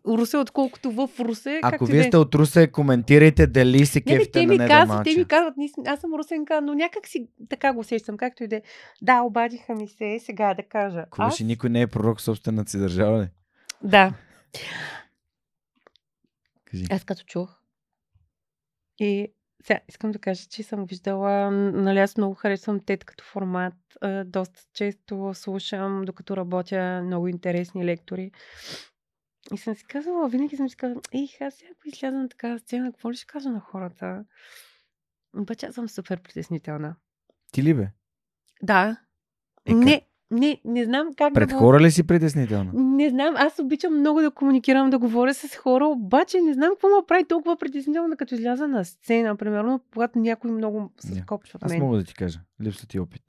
Русе, 0.07 0.37
отколкото 0.37 0.91
в 0.91 1.09
Русе. 1.19 1.59
Ако 1.63 1.85
вие 1.85 2.03
сте 2.03 2.17
от 2.17 2.35
Русе, 2.35 2.67
коментирайте 2.67 3.47
дали 3.47 3.85
се 3.85 4.01
Не, 4.05 4.17
кефте 4.17 4.31
те 4.31 4.47
ми 4.47 4.57
казват, 4.57 5.03
те 5.03 5.17
ми 5.17 5.25
казват, 5.25 5.53
аз 5.85 5.99
съм 5.99 6.13
русенка, 6.13 6.61
но 6.61 6.73
някак 6.73 7.07
си 7.07 7.27
така 7.49 7.73
го 7.73 7.79
усещам, 7.79 8.17
както 8.17 8.43
и 8.43 8.47
да 8.47 8.55
е. 8.55 8.61
Да, 9.01 9.21
обадиха 9.21 9.75
ми 9.75 9.87
се, 9.87 10.19
сега 10.25 10.53
да 10.53 10.63
кажа. 10.63 11.05
Кога 11.09 11.31
ще 11.31 11.43
никой 11.43 11.69
не 11.69 11.81
е 11.81 11.87
пророк 11.87 12.19
в 12.19 12.21
собствената 12.21 12.71
си 12.71 12.77
държава, 12.77 13.21
ли? 13.21 13.27
Да, 13.83 14.13
Кажи. 16.71 16.85
Аз 16.89 17.03
като 17.03 17.23
чух. 17.23 17.49
И 18.99 19.33
сега 19.67 19.79
искам 19.87 20.11
да 20.11 20.19
кажа, 20.19 20.45
че 20.49 20.63
съм 20.63 20.85
виждала, 20.85 21.51
нали 21.51 21.99
аз 21.99 22.17
много 22.17 22.35
харесвам 22.35 22.79
тет 22.79 23.05
като 23.05 23.23
формат. 23.23 23.73
Доста 24.25 24.61
често 24.73 25.31
слушам, 25.33 26.05
докато 26.05 26.37
работя 26.37 27.01
много 27.05 27.27
интересни 27.27 27.85
лектори. 27.85 28.31
И 29.53 29.57
съм 29.57 29.75
си 29.75 29.85
казвала, 29.85 30.29
винаги 30.29 30.57
съм 30.57 30.69
си 30.69 30.75
казвала, 30.75 31.01
ей, 31.13 31.27
аз 31.41 31.53
сега 31.53 31.69
ако 31.71 31.87
изляза 31.87 32.17
на 32.17 32.29
такава 32.29 32.59
сцена, 32.59 32.91
какво 32.91 33.11
ли 33.11 33.15
ще 33.15 33.25
кажа 33.25 33.49
на 33.49 33.59
хората? 33.59 34.25
Обаче 35.37 35.65
аз 35.65 35.75
съм 35.75 35.89
супер 35.89 36.21
притеснителна. 36.21 36.95
Ти 37.51 37.63
ли 37.63 37.73
бе? 37.73 37.87
Да. 38.61 38.97
Е, 39.65 39.73
не, 39.73 40.07
не, 40.31 40.61
не 40.65 40.85
знам 40.85 41.07
как 41.17 41.33
Пред 41.33 41.49
да 41.49 41.55
го... 41.55 41.59
хора 41.59 41.79
ли 41.79 41.91
си 41.91 42.07
притеснителна? 42.07 42.71
Не 42.73 43.09
знам, 43.09 43.33
аз 43.37 43.59
обичам 43.59 43.99
много 43.99 44.21
да 44.21 44.31
комуникирам, 44.31 44.89
да 44.89 44.99
говоря 44.99 45.33
с 45.33 45.55
хора, 45.55 45.85
обаче 45.87 46.41
не 46.41 46.53
знам 46.53 46.69
какво 46.69 46.87
ме 46.87 46.95
прави 47.07 47.25
толкова 47.25 47.57
притеснително, 47.57 48.17
като 48.17 48.35
изляза 48.35 48.67
на 48.67 48.85
сцена, 48.85 49.35
примерно, 49.35 49.81
когато 49.93 50.19
някой 50.19 50.51
много 50.51 50.91
се 50.99 51.15
скопчва 51.15 51.59
Аз 51.61 51.71
мен. 51.71 51.81
мога 51.81 51.97
да 51.97 52.03
ти 52.03 52.13
кажа. 52.13 52.39
Липсва 52.63 52.87
ти 52.87 52.99
опит. 52.99 53.21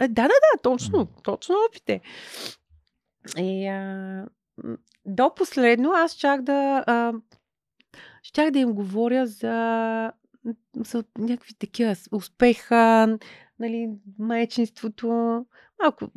Е, 0.00 0.08
да, 0.08 0.22
да, 0.22 0.28
да, 0.28 0.62
точно, 0.62 0.98
М. 0.98 1.06
точно 1.22 1.54
опите. 1.68 2.00
И, 3.38 3.66
а, 3.66 4.26
до 5.06 5.34
последно 5.34 5.90
аз 5.92 6.12
чак 6.12 6.42
да 6.42 6.84
а, 6.86 7.12
щях 8.22 8.50
да 8.50 8.58
им 8.58 8.72
говоря 8.72 9.26
за 9.26 10.12
за 10.76 11.04
някакви 11.18 11.54
такива 11.54 11.96
успеха, 12.12 13.18
нали, 13.58 13.88
майчинството. 14.18 15.08
Малко 15.82 16.08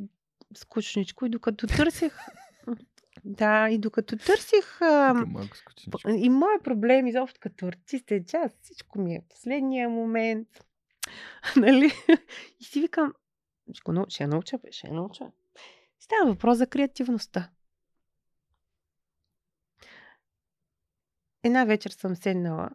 скучничко. 0.58 1.26
И 1.26 1.30
докато 1.30 1.68
търсех 1.68 2.18
да, 3.26 3.70
и 3.70 3.78
докато 3.78 4.18
търсих 4.18 4.82
а, 4.82 5.26
и 6.08 6.30
моя 6.30 6.64
проблем 6.64 7.08
изобщо 7.08 7.40
като 7.40 7.68
артист 7.68 8.12
е, 8.12 8.26
че 8.26 8.38
аз 8.38 8.52
всичко 8.62 9.00
ми 9.00 9.16
е 9.16 9.26
последния 9.30 9.90
момент. 9.90 10.48
нали? 11.56 11.92
И 12.60 12.64
си 12.64 12.82
викам, 12.82 13.14
ще 14.10 14.24
я 14.24 14.28
науча, 14.28 14.58
бе, 14.58 14.72
ще 14.72 14.88
я 14.88 14.94
науча. 14.94 15.32
Става 16.00 16.32
въпрос 16.32 16.58
за 16.58 16.68
креативността. 16.68 17.50
Една 21.44 21.66
вечер 21.66 21.90
съм 21.90 22.16
седнала. 22.16 22.70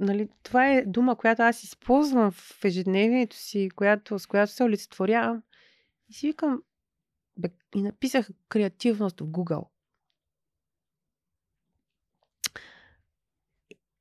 Нали, 0.00 0.28
това 0.42 0.70
е 0.70 0.84
дума, 0.86 1.16
която 1.16 1.42
аз 1.42 1.62
използвам 1.62 2.30
в 2.30 2.64
ежедневието 2.64 3.36
си, 3.36 3.70
която, 3.76 4.18
с 4.18 4.26
която 4.26 4.52
се 4.52 4.64
олицетворявам. 4.64 5.42
И 6.08 6.14
си 6.14 6.26
викам, 6.26 6.62
и 7.74 7.82
написах 7.82 8.28
креативност 8.48 9.20
в 9.20 9.24
Google. 9.24 9.66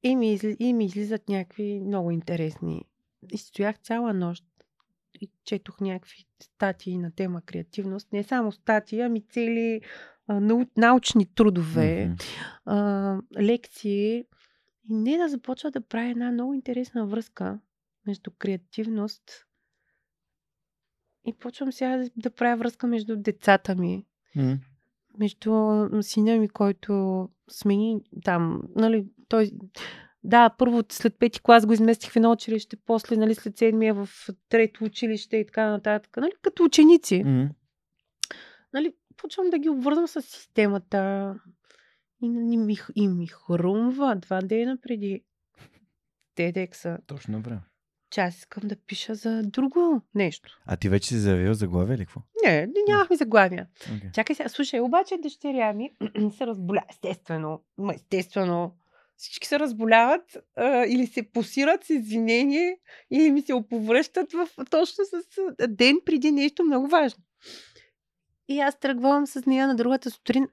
И 0.03 0.15
ми, 0.15 0.33
изли, 0.33 0.57
и 0.59 0.73
ми 0.73 0.85
излизат 0.85 1.29
някакви 1.29 1.79
много 1.79 2.11
интересни. 2.11 2.85
И 3.31 3.37
стоях 3.37 3.79
цяла 3.79 4.13
нощ 4.13 4.45
и 5.21 5.29
четох 5.43 5.81
някакви 5.81 6.25
статии 6.41 6.97
на 6.97 7.11
тема 7.11 7.41
креативност. 7.41 8.13
Не 8.13 8.23
само 8.23 8.51
статии, 8.51 9.01
ами 9.01 9.21
цели 9.21 9.81
а, 10.27 10.39
нау, 10.39 10.65
научни 10.77 11.25
трудове, 11.25 12.09
mm-hmm. 12.09 12.23
а, 12.65 13.21
лекции. 13.41 14.25
И 14.89 14.93
не 14.93 15.17
да 15.17 15.29
започва 15.29 15.71
да 15.71 15.81
прави 15.81 16.09
една 16.09 16.31
много 16.31 16.53
интересна 16.53 17.07
връзка 17.07 17.59
между 18.07 18.31
креативност 18.31 19.44
и 21.25 21.33
почвам 21.33 21.71
сега 21.71 21.97
да, 21.97 22.09
да 22.17 22.29
правя 22.29 22.57
връзка 22.57 22.87
между 22.87 23.15
децата 23.15 23.75
ми. 23.75 24.05
Mm. 24.37 24.57
Между 25.19 25.85
сина 26.01 26.37
ми, 26.37 26.49
който 26.49 27.29
смени 27.49 28.01
там, 28.23 28.61
нали, 28.75 29.07
той 29.27 29.51
да, 30.23 30.49
първо 30.49 30.83
след 30.91 31.19
пети 31.19 31.41
клас 31.41 31.65
го 31.65 31.73
изместих 31.73 32.11
в 32.11 32.15
едно 32.15 32.31
училище, 32.31 32.77
после 32.85 33.17
нали, 33.17 33.35
след 33.35 33.57
седмия 33.57 33.93
в 33.93 34.09
трето 34.49 34.83
училище 34.83 35.37
и 35.37 35.45
така 35.45 35.69
нататък. 35.69 36.17
Нали, 36.17 36.31
като 36.41 36.63
ученици. 36.63 37.23
Mm. 37.23 37.49
Нали, 38.73 38.93
почвам 39.17 39.49
да 39.49 39.59
ги 39.59 39.69
обвързвам 39.69 40.07
с 40.07 40.21
системата. 40.21 41.33
И, 42.23 42.25
и, 42.25 42.57
ми, 42.57 42.77
и 42.95 43.07
ми 43.07 43.27
хрумва 43.27 44.15
два 44.15 44.41
дена 44.41 44.77
преди 44.81 45.23
TEDx. 46.37 46.99
Точно 47.07 47.41
време 47.41 47.61
че 48.15 48.21
аз 48.21 48.37
искам 48.37 48.67
да 48.67 48.75
пиша 48.75 49.15
за 49.15 49.43
друго 49.43 50.01
нещо. 50.15 50.59
А 50.65 50.77
ти 50.77 50.89
вече 50.89 51.07
си 51.07 51.17
заявил 51.17 51.53
заглавие 51.53 51.95
или 51.95 52.05
какво? 52.05 52.21
Не, 52.45 52.67
нямахме 52.87 53.15
заглавия. 53.15 53.67
Okay. 53.79 54.13
Чакай 54.13 54.35
сега, 54.35 54.49
слушай, 54.49 54.79
обаче 54.79 55.17
дъщеря 55.17 55.73
ми 55.73 55.91
се 56.37 56.47
разболя. 56.47 56.81
Естествено, 56.89 57.61
естествено, 57.93 58.75
всички 59.17 59.47
се 59.47 59.59
разболяват 59.59 60.37
а, 60.55 60.85
или 60.85 61.07
се 61.07 61.23
посират 61.23 61.83
с 61.83 61.89
извинение, 61.89 62.77
или 63.11 63.31
ми 63.31 63.41
се 63.41 63.53
оповръщат 63.53 64.33
в, 64.33 64.47
точно 64.69 65.05
с 65.05 65.67
ден 65.67 65.97
преди 66.05 66.31
нещо 66.31 66.63
много 66.63 66.87
важно. 66.87 67.23
И 68.47 68.59
аз 68.59 68.79
тръгвам 68.79 69.27
с 69.27 69.45
нея 69.45 69.67
на 69.67 69.75
другата 69.75 70.11
сутрин 70.11 70.47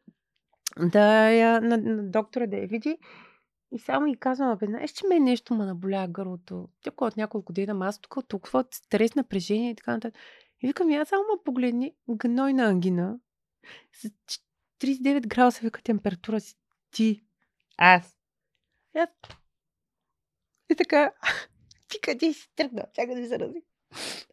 да 0.79 1.31
я, 1.31 1.61
на, 1.61 1.77
на 1.77 2.03
доктора 2.03 2.47
да 2.47 2.57
я 2.57 2.67
види. 2.67 2.99
И 3.75 3.79
само 3.79 4.07
и 4.07 4.17
казвам, 4.17 4.51
абе, 4.51 4.67
знаеш, 4.67 4.91
че 4.91 5.07
мен 5.07 5.25
нещо 5.25 5.55
ме 5.55 5.65
наболя 5.65 6.07
гърлото. 6.11 6.69
Тя 6.83 6.91
от 6.97 7.17
няколко 7.17 7.53
дена, 7.53 7.87
аз 7.87 8.01
тук 8.01 8.29
толкова 8.29 8.65
стрес, 8.71 9.15
напрежение 9.15 9.71
и 9.71 9.75
така 9.75 9.93
нататък. 9.93 10.21
И 10.63 10.67
викам, 10.67 10.93
аз 10.93 11.09
само 11.09 11.23
ме 11.23 11.45
погледни, 11.45 11.95
гнойна 12.09 12.65
ангина, 12.65 13.19
с 13.93 14.11
39 14.81 15.27
градуса 15.27 15.61
вика 15.63 15.83
температура 15.83 16.41
си 16.41 16.57
ти, 16.91 17.25
аз. 17.79 18.19
Аз... 18.95 19.09
и 20.71 20.75
така, 20.75 21.13
ти 21.89 22.01
къде 22.01 22.33
си 22.33 22.51
тръгна? 22.57 22.85
Чакай 22.95 23.15
да 23.15 23.29
се 23.29 23.39
рази. 23.39 23.63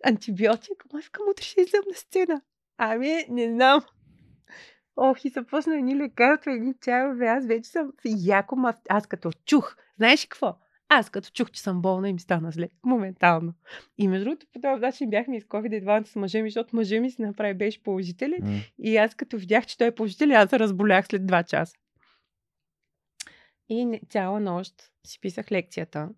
Антибиотик? 0.05 0.85
Ама 0.89 1.01
викам, 1.01 1.25
утре 1.29 1.43
ще 1.43 1.61
излезам 1.61 1.85
на 1.89 1.95
сцена. 1.95 2.41
Ами, 2.77 3.25
не 3.29 3.47
знам. 3.47 3.81
Ох, 5.01 5.25
и 5.25 5.29
започна 5.29 5.77
едни 5.77 5.95
лекарства, 5.95 6.53
едни 6.53 6.73
чайове. 6.81 7.27
Аз 7.27 7.45
вече 7.45 7.69
съм 7.69 7.91
яко, 8.05 8.55
ма... 8.55 8.73
аз 8.89 9.07
като 9.07 9.31
чух. 9.45 9.75
Знаеш 9.97 10.25
какво? 10.25 10.57
Аз 10.89 11.09
като 11.09 11.29
чух, 11.33 11.51
че 11.51 11.61
съм 11.61 11.81
болна 11.81 12.09
и 12.09 12.13
ми 12.13 12.19
стана 12.19 12.51
зле. 12.51 12.69
Моментално. 12.83 13.53
И 13.97 14.07
между 14.07 14.25
другото, 14.25 14.47
по 14.53 14.61
този 14.61 14.81
начин 14.81 15.09
бяхме 15.09 15.37
из 15.37 15.43
COVID 15.43 15.77
едва 15.77 16.03
с 16.05 16.15
мъжа 16.15 16.41
ми, 16.41 16.49
защото 16.49 16.75
мъжа 16.75 16.99
ми 16.99 17.11
си 17.11 17.21
направи 17.21 17.53
беше 17.53 17.83
положителен. 17.83 18.41
Mm. 18.41 18.71
И 18.79 18.97
аз 18.97 19.15
като 19.15 19.37
видях, 19.37 19.65
че 19.65 19.77
той 19.77 19.87
е 19.87 19.95
положителен, 19.95 20.35
аз 20.35 20.49
се 20.49 20.59
разболях 20.59 21.07
след 21.07 21.21
2 21.21 21.45
часа. 21.45 21.77
И 23.69 23.85
не, 23.85 24.01
цяла 24.09 24.39
нощ 24.39 24.91
си 25.07 25.19
писах 25.21 25.51
лекцията. 25.51 26.09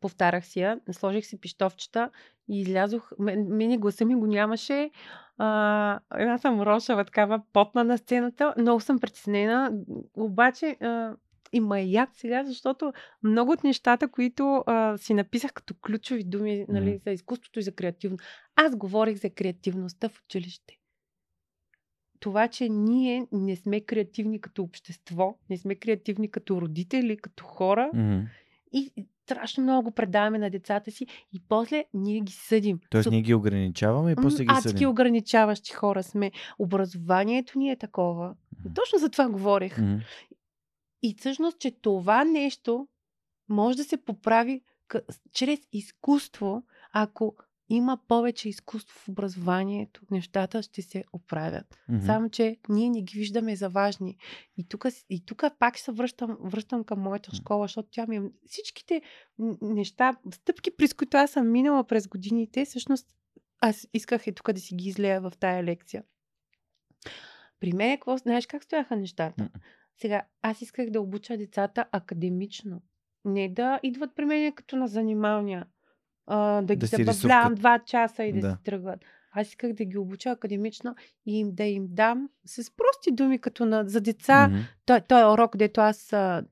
Повтарях 0.00 0.46
си 0.46 0.60
я, 0.60 0.80
сложих 0.92 1.26
си 1.26 1.40
пиштовчета 1.40 2.10
и 2.48 2.60
излязох. 2.60 3.12
Мене 3.18 3.78
гласа 3.78 4.04
ми 4.04 4.14
го 4.14 4.26
нямаше. 4.26 4.90
А, 5.38 6.00
аз 6.10 6.40
съм 6.40 6.60
рошава, 6.60 7.04
такава 7.04 7.42
потна 7.52 7.84
на 7.84 7.98
сцената. 7.98 8.54
Много 8.58 8.80
съм 8.80 8.98
притеснена. 8.98 9.72
Обаче 10.14 10.66
а, 10.66 11.16
има 11.52 11.80
и 11.80 11.92
яд 11.92 12.08
сега, 12.12 12.44
защото 12.44 12.92
много 13.22 13.52
от 13.52 13.64
нещата, 13.64 14.08
които 14.08 14.64
а, 14.66 14.98
си 14.98 15.14
написах 15.14 15.52
като 15.52 15.74
ключови 15.74 16.24
думи 16.24 16.66
нали, 16.68 17.00
за 17.04 17.10
изкуството 17.10 17.58
и 17.58 17.62
за 17.62 17.72
креативност, 17.72 18.24
аз 18.56 18.76
говорих 18.76 19.18
за 19.18 19.30
креативността 19.30 20.08
в 20.08 20.22
училище. 20.24 20.78
Това, 22.20 22.48
че 22.48 22.68
ние 22.68 23.26
не 23.32 23.56
сме 23.56 23.80
креативни 23.80 24.40
като 24.40 24.62
общество, 24.62 25.38
не 25.50 25.58
сме 25.58 25.74
креативни 25.74 26.30
като 26.30 26.60
родители, 26.60 27.16
като 27.16 27.44
хора. 27.44 27.90
Mm. 27.94 28.26
И 28.72 29.06
страшно 29.22 29.62
много 29.62 29.90
предаваме 29.90 30.38
на 30.38 30.50
децата 30.50 30.90
си 30.90 31.06
и 31.32 31.42
после 31.48 31.84
ние 31.94 32.20
ги 32.20 32.32
съдим. 32.32 32.80
Тоест 32.90 33.10
ние 33.10 33.22
ги 33.22 33.34
ограничаваме 33.34 34.12
и 34.12 34.16
после 34.16 34.44
ги 34.44 34.54
съдим. 34.54 34.70
Адски 34.70 34.86
ограничаващи 34.86 35.72
хора 35.72 36.02
сме. 36.02 36.30
Образованието 36.58 37.58
ни 37.58 37.70
е 37.70 37.76
такова. 37.76 38.34
Mm-hmm. 38.34 38.74
Точно 38.74 38.98
за 38.98 39.08
това 39.08 39.28
говорех. 39.28 39.78
Mm-hmm. 39.78 40.00
И 41.02 41.14
всъщност, 41.18 41.58
че 41.58 41.80
това 41.80 42.24
нещо 42.24 42.88
може 43.48 43.76
да 43.76 43.84
се 43.84 43.96
поправи 44.04 44.62
чрез 45.32 45.60
изкуство, 45.72 46.62
ако 46.92 47.36
има 47.68 47.98
повече 48.08 48.48
изкуство 48.48 48.98
в 48.98 49.08
образованието, 49.08 50.02
нещата 50.10 50.62
ще 50.62 50.82
се 50.82 51.04
оправят. 51.12 51.78
Mm-hmm. 51.90 52.06
Само, 52.06 52.30
че 52.30 52.56
ние 52.68 52.90
не 52.90 53.02
ги 53.02 53.18
виждаме 53.18 53.56
за 53.56 53.68
важни. 53.68 54.16
И 54.56 54.68
тук, 54.68 54.86
и 55.10 55.26
тук 55.26 55.42
пак 55.58 55.78
се 55.78 55.92
връщам, 55.92 56.38
връщам 56.40 56.84
към 56.84 57.00
моята 57.00 57.36
школа, 57.36 57.64
защото 57.64 57.88
тя 57.92 58.06
ми 58.06 58.16
е... 58.16 58.22
Всичките 58.46 59.02
неща, 59.62 60.16
стъпки, 60.32 60.76
през 60.76 60.94
които 60.94 61.16
аз 61.16 61.30
съм 61.30 61.52
минала 61.52 61.84
през 61.84 62.08
годините, 62.08 62.64
всъщност 62.64 63.06
аз 63.60 63.88
исках 63.94 64.26
и 64.26 64.32
тук 64.32 64.52
да 64.52 64.60
си 64.60 64.74
ги 64.74 64.88
излея 64.88 65.20
в 65.20 65.32
тая 65.40 65.64
лекция. 65.64 66.04
При 67.60 67.72
мен, 67.72 67.96
какво, 67.96 68.16
знаеш 68.16 68.46
как 68.46 68.64
стояха 68.64 68.96
нещата? 68.96 69.44
Mm-hmm. 69.44 69.60
Сега, 70.00 70.22
аз 70.42 70.62
исках 70.62 70.90
да 70.90 71.00
обуча 71.00 71.36
децата 71.36 71.84
академично. 71.92 72.82
Не 73.24 73.48
да 73.48 73.80
идват 73.82 74.14
при 74.14 74.24
мен 74.24 74.52
като 74.52 74.76
на 74.76 74.88
занималния 74.88 75.66
а, 76.28 76.62
да 76.62 76.76
ги 76.76 76.86
да 76.86 77.12
забавлявам 77.12 77.54
два 77.54 77.78
часа 77.78 78.24
и 78.24 78.32
да, 78.32 78.40
да 78.40 78.50
си 78.50 78.62
тръгват. 78.64 79.04
Аз 79.32 79.48
исках 79.48 79.72
да 79.72 79.84
ги 79.84 79.98
обуча 79.98 80.30
академично 80.30 80.94
и 81.26 81.38
им 81.38 81.54
да 81.54 81.64
им 81.64 81.86
дам 81.88 82.28
с 82.44 82.56
прости 82.76 83.12
думи, 83.12 83.38
като 83.38 83.64
на, 83.64 83.84
за 83.86 84.00
деца. 84.00 84.48
Mm-hmm. 84.50 84.62
Той, 84.86 85.00
той 85.00 85.20
е 85.20 85.26
урок, 85.26 85.56
дето 85.56 85.80
аз 85.80 86.12
а, 86.12 86.42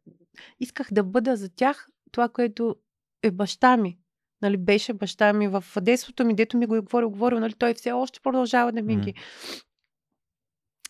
исках 0.60 0.92
да 0.92 1.04
бъда 1.04 1.36
за 1.36 1.48
тях 1.54 1.88
това, 2.12 2.28
което 2.28 2.76
е 3.22 3.30
баща 3.30 3.76
ми. 3.76 3.98
Нали, 4.42 4.56
беше 4.56 4.92
баща 4.92 5.32
ми 5.32 5.48
в 5.48 5.64
детството 5.80 6.24
ми, 6.24 6.34
дето 6.34 6.56
ми 6.56 6.66
го 6.66 6.76
е 6.76 6.80
говорил, 6.80 7.10
говорил, 7.10 7.40
нали, 7.40 7.54
той 7.58 7.74
все 7.74 7.92
още 7.92 8.20
продължава 8.20 8.72
да 8.72 8.82
ми 8.82 8.98
mm-hmm. 8.98 9.04
ги 9.04 9.14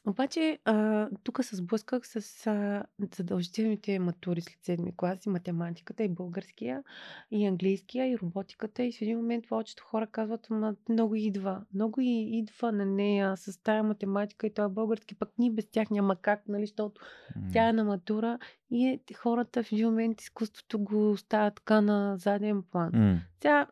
обаче, 0.07 0.59
а, 0.65 1.09
тук 1.25 1.45
се 1.45 1.57
сблъсках 1.57 2.07
с 2.07 2.47
а, 2.47 2.85
задължителните 3.17 3.99
матури 3.99 4.41
след 4.41 4.65
седми 4.65 4.93
клас 4.97 5.27
и 5.27 5.29
математиката, 5.29 6.05
и 6.05 6.09
българския, 6.09 6.83
и 7.31 7.47
английския, 7.47 8.11
и 8.11 8.19
роботиката. 8.19 8.85
И 8.85 8.93
в 8.93 9.03
един 9.03 9.17
момент 9.17 9.49
повечето 9.49 9.85
хора 9.85 10.07
казват, 10.07 10.51
ма 10.51 10.75
много 10.89 11.15
идва. 11.15 11.63
Много 11.75 12.01
и 12.01 12.39
идва 12.39 12.73
на 12.73 12.87
нея 12.87 13.37
с 13.37 13.63
тая 13.63 13.83
математика 13.83 14.47
и 14.47 14.55
това 14.55 14.69
български, 14.69 15.15
пък 15.15 15.31
ние 15.39 15.51
без 15.51 15.67
тях 15.71 15.91
няма 15.91 16.17
как, 16.17 16.49
нали, 16.49 16.67
защото 16.67 17.01
mm. 17.37 17.53
тя 17.53 17.69
е 17.69 17.73
на 17.73 17.85
матура 17.85 18.39
и 18.71 18.87
е, 18.87 19.15
хората 19.15 19.63
в 19.63 19.73
един 19.73 19.87
момент 19.87 20.21
изкуството 20.21 20.79
го 20.79 21.11
оставят 21.11 21.55
така 21.55 21.81
на 21.81 22.17
заден 22.17 22.63
план. 22.63 22.93
Mm. 22.93 23.19
Тя 23.41 23.67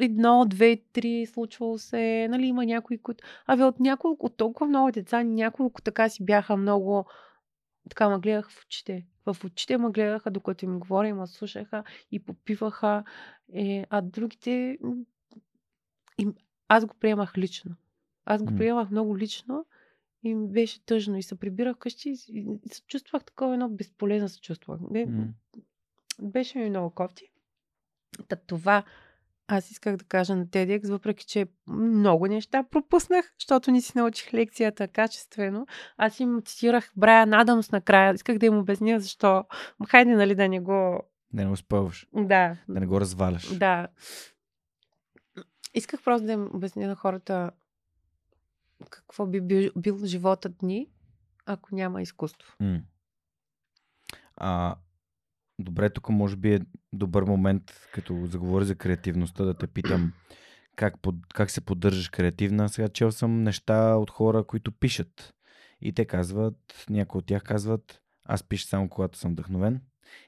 едно, 0.00 0.44
две, 0.44 0.76
три, 0.92 1.26
случвало 1.26 1.78
се, 1.78 2.28
нали, 2.30 2.46
има 2.46 2.66
някои, 2.66 2.98
които... 2.98 3.24
Абе, 3.46 3.64
от 3.64 3.80
няколко, 3.80 4.26
от 4.26 4.36
толкова 4.36 4.66
много 4.66 4.90
деца, 4.90 5.22
няколко 5.22 5.82
така 5.82 6.08
си 6.08 6.24
бяха 6.24 6.56
много... 6.56 7.04
Така 7.88 8.08
ме 8.08 8.18
гледах 8.18 8.50
в 8.50 8.64
очите. 8.64 9.06
в 9.26 9.44
очите 9.44 9.78
ме 9.78 9.90
гледаха, 9.90 10.30
докато 10.30 10.64
им 10.64 10.78
говоря, 10.78 11.14
ме 11.14 11.26
слушаха 11.26 11.84
и 12.12 12.24
попиваха. 12.24 13.04
Е, 13.54 13.86
а 13.90 14.02
другите, 14.02 14.78
им, 16.18 16.34
аз 16.68 16.86
го 16.86 16.94
приемах 16.94 17.38
лично. 17.38 17.76
Аз 18.24 18.42
го 18.42 18.56
приемах 18.56 18.90
много 18.90 19.18
лично 19.18 19.66
и 20.22 20.34
ми 20.34 20.48
беше 20.48 20.84
тъжно. 20.84 21.16
И 21.16 21.22
се 21.22 21.38
прибирах 21.38 21.76
вкъщи 21.76 22.14
и, 22.28 22.46
се 22.72 22.82
чувствах 22.86 23.24
такова 23.24 23.54
едно 23.54 23.68
безполезно 23.68 24.28
се 24.28 24.40
чувствах. 24.40 24.80
Бе, 24.90 25.06
беше 26.22 26.58
ми 26.58 26.70
много 26.70 26.90
кофти. 26.90 27.30
Та 28.28 28.36
това 28.36 28.84
аз 29.48 29.70
исках 29.70 29.96
да 29.96 30.04
кажа 30.04 30.36
на 30.36 30.46
TEDx, 30.46 30.90
въпреки 30.90 31.26
че 31.26 31.46
много 31.66 32.26
неща 32.26 32.62
пропуснах, 32.70 33.34
защото 33.40 33.70
не 33.70 33.80
си 33.80 33.92
научих 33.96 34.34
лекцията 34.34 34.88
качествено. 34.88 35.66
Аз 35.96 36.20
им 36.20 36.42
цитирах 36.44 36.92
Брайан 36.96 37.34
Адамс 37.34 37.72
накрая. 37.72 38.14
Исках 38.14 38.38
да 38.38 38.46
им 38.46 38.58
обясня 38.58 39.00
защо. 39.00 39.44
Хайде, 39.88 40.10
нали, 40.14 40.34
да 40.34 40.48
не 40.48 40.60
го... 40.60 41.02
Да 41.32 41.42
не 41.42 41.48
го 41.48 41.56
спъваш. 41.56 42.06
Да, 42.12 42.56
Да 42.68 42.80
не 42.80 42.86
го 42.86 43.00
разваляш. 43.00 43.58
да. 43.58 43.88
Исках 45.74 46.02
просто 46.02 46.26
да 46.26 46.32
им 46.32 46.50
обясня 46.54 46.86
на 46.86 46.94
хората 46.94 47.50
какво 48.90 49.26
би 49.26 49.40
бил, 49.40 49.70
бил 49.76 49.98
животът 50.04 50.62
ни, 50.62 50.88
ако 51.46 51.74
няма 51.74 52.02
изкуство. 52.02 52.52
М. 52.60 52.80
А, 54.36 54.76
добре, 55.58 55.90
тук 55.90 56.08
може 56.08 56.36
би 56.36 56.54
е 56.54 56.60
добър 56.92 57.22
момент, 57.22 57.62
като 57.92 58.26
заговори 58.26 58.64
за 58.64 58.74
креативността, 58.74 59.44
да 59.44 59.54
те 59.54 59.66
питам 59.66 60.12
как, 60.76 60.98
под, 61.02 61.14
как 61.34 61.50
се 61.50 61.60
поддържаш 61.60 62.08
креативна. 62.08 62.68
Сега 62.68 62.88
чел 62.88 63.12
съм 63.12 63.42
неща 63.42 63.96
от 63.96 64.10
хора, 64.10 64.44
които 64.44 64.72
пишат. 64.72 65.34
И 65.80 65.92
те 65.92 66.04
казват, 66.04 66.86
някои 66.90 67.18
от 67.18 67.26
тях 67.26 67.42
казват, 67.42 68.00
аз 68.24 68.42
пиша 68.42 68.68
само 68.68 68.88
когато 68.88 69.18
съм 69.18 69.32
вдъхновен. 69.32 69.80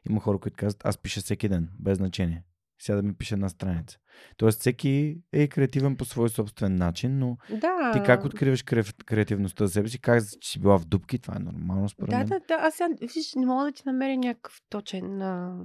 Има 0.09 0.21
хора, 0.21 0.39
които 0.39 0.57
казват, 0.57 0.87
аз 0.87 0.99
пиша 0.99 1.21
всеки 1.21 1.49
ден, 1.49 1.69
без 1.79 1.99
значение. 1.99 2.43
Сега 2.79 2.97
да 2.97 3.03
ми 3.03 3.15
пише 3.15 3.35
една 3.35 3.49
страница. 3.49 3.99
Тоест 4.37 4.61
всеки 4.61 5.19
е 5.33 5.49
креативен 5.49 5.97
по 5.97 6.05
свой 6.05 6.29
собствен 6.29 6.77
начин, 6.77 7.19
но 7.19 7.37
Да. 7.51 7.93
ти 7.93 8.01
как 8.07 8.25
откриваш 8.25 8.65
кре- 8.65 9.05
креативността 9.05 9.67
за 9.67 9.73
себе 9.73 9.89
си? 9.89 10.01
Как 10.01 10.23
си 10.43 10.61
била 10.61 10.79
в 10.79 10.85
дупки? 10.85 11.19
Това 11.19 11.37
е 11.37 11.45
нормално 11.45 11.89
според 11.89 12.11
Да, 12.11 12.19
мен. 12.19 12.27
да, 12.27 12.41
да. 12.49 12.55
Аз 12.55 12.75
сега, 12.75 12.89
виж, 13.01 13.35
не 13.37 13.47
мога 13.47 13.65
да 13.65 13.73
ти 13.73 13.83
намеря 13.87 14.17
някакъв 14.17 14.61
точен. 14.71 15.23
А... 15.23 15.59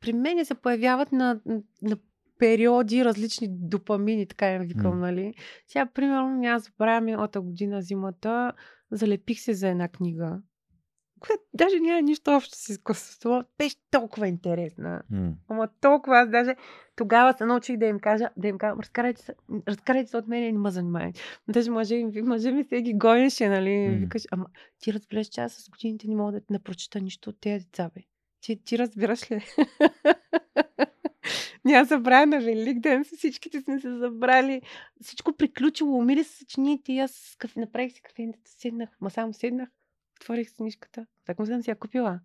При 0.00 0.12
мен 0.12 0.44
се 0.44 0.54
появяват 0.54 1.12
на, 1.12 1.40
на 1.82 1.96
периоди 2.38 3.04
различни 3.04 3.48
допамини, 3.50 4.26
така 4.26 4.46
я 4.48 4.60
викам, 4.60 4.94
М. 4.94 5.00
нали? 5.00 5.34
Сега, 5.68 5.86
примерно, 5.86 6.36
няма 6.36 6.58
забравя 6.58 7.00
миналата 7.00 7.40
година 7.40 7.82
зимата, 7.82 8.52
залепих 8.90 9.40
се 9.40 9.54
за 9.54 9.68
една 9.68 9.88
книга, 9.88 10.40
която 11.20 11.42
даже 11.54 11.80
няма 11.80 12.02
нищо 12.02 12.30
общо 12.30 12.56
с 12.56 12.68
изкуството. 12.68 13.44
Беше 13.58 13.76
толкова 13.90 14.28
интересна. 14.28 15.02
М. 15.10 15.32
Ама 15.48 15.68
толкова 15.80 16.18
аз 16.18 16.30
даже 16.30 16.56
тогава 16.96 17.32
се 17.32 17.44
научих 17.44 17.76
да 17.76 17.86
им 17.86 18.00
кажа, 18.00 18.28
да 18.36 18.48
им 18.48 18.58
кажа, 18.58 18.76
разкарайте 18.78 19.22
се, 19.22 19.34
разкарайте 19.68 20.10
се 20.10 20.16
от 20.16 20.28
мен 20.28 20.42
и 20.42 20.52
не 20.52 20.58
ме 20.58 20.70
занимайте. 20.70 21.20
Даже 21.48 21.70
мъже, 21.70 22.04
мъже 22.22 22.52
ми 22.52 22.64
се 22.64 22.82
ги 22.82 22.94
гонеше, 22.94 23.48
нали? 23.48 23.88
М. 23.88 23.96
Викаш, 23.96 24.22
ама 24.30 24.46
ти 24.78 24.92
разбираш, 24.92 25.26
че 25.26 25.40
аз 25.40 25.52
с 25.52 25.68
годините 25.68 26.08
не 26.08 26.16
мога 26.16 26.32
да 26.32 26.40
не 26.50 26.58
прочита 26.58 27.00
нищо 27.00 27.30
от 27.30 27.40
тези 27.40 27.64
деца, 27.64 27.90
бе. 27.94 28.00
Ти, 28.40 28.64
ти 28.64 28.78
разбираш 28.78 29.30
ли? 29.30 29.44
Няма 31.64 31.84
забравя 31.84 32.26
на 32.26 32.40
Великден, 32.40 33.04
всичките 33.04 33.60
сме 33.60 33.80
се 33.80 33.92
забрали. 33.98 34.62
Всичко 35.02 35.32
приключило, 35.32 35.98
умили 35.98 36.24
се 36.24 36.36
съчините 36.36 36.92
и 36.92 36.98
аз 36.98 37.36
кафе, 37.38 37.60
направих 37.60 37.92
си 37.92 38.02
кафенето, 38.02 38.38
седнах, 38.44 38.88
ма 39.00 39.10
само 39.10 39.32
седнах, 39.32 39.68
отворих 40.20 40.56
книжката, 40.56 41.06
так 41.24 41.38
му 41.38 41.46
съм 41.46 41.62
си 41.62 41.70
я 41.70 41.76
купила. 41.76 42.20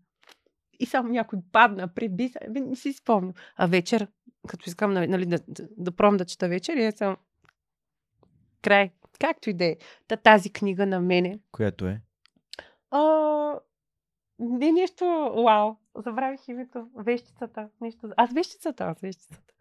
И 0.79 0.85
само 0.85 1.09
някой 1.09 1.39
падна, 1.51 1.87
приби 1.87 2.29
се, 2.29 2.39
бе, 2.49 2.59
не 2.59 2.75
си 2.75 2.93
спомням. 2.93 3.33
А 3.55 3.67
вечер, 3.67 4.07
като 4.47 4.69
искам 4.69 4.93
нали, 4.93 5.07
нали, 5.07 5.25
да, 5.25 5.39
да, 5.47 5.67
да 5.77 5.91
пробвам 5.91 6.17
да 6.17 6.25
чета 6.25 6.49
вечер, 6.49 6.75
и 6.75 6.91
съм 6.91 7.17
край. 8.61 8.91
Както 9.19 9.49
и 9.49 9.53
да 9.53 9.65
е. 9.65 9.77
Та 10.07 10.17
тази 10.17 10.53
книга 10.53 10.85
на 10.85 11.01
мене. 11.01 11.39
Която 11.51 11.87
е? 11.87 12.01
А, 12.91 13.01
не 14.39 14.71
нещо, 14.71 15.05
вау, 15.45 15.75
забравих 15.95 16.47
името. 16.47 16.87
Вещицата. 16.95 17.69
Нещо. 17.81 18.09
Аз 18.17 18.33
вещицата, 18.33 18.83
аз 18.83 18.99
вещицата. 18.99 19.53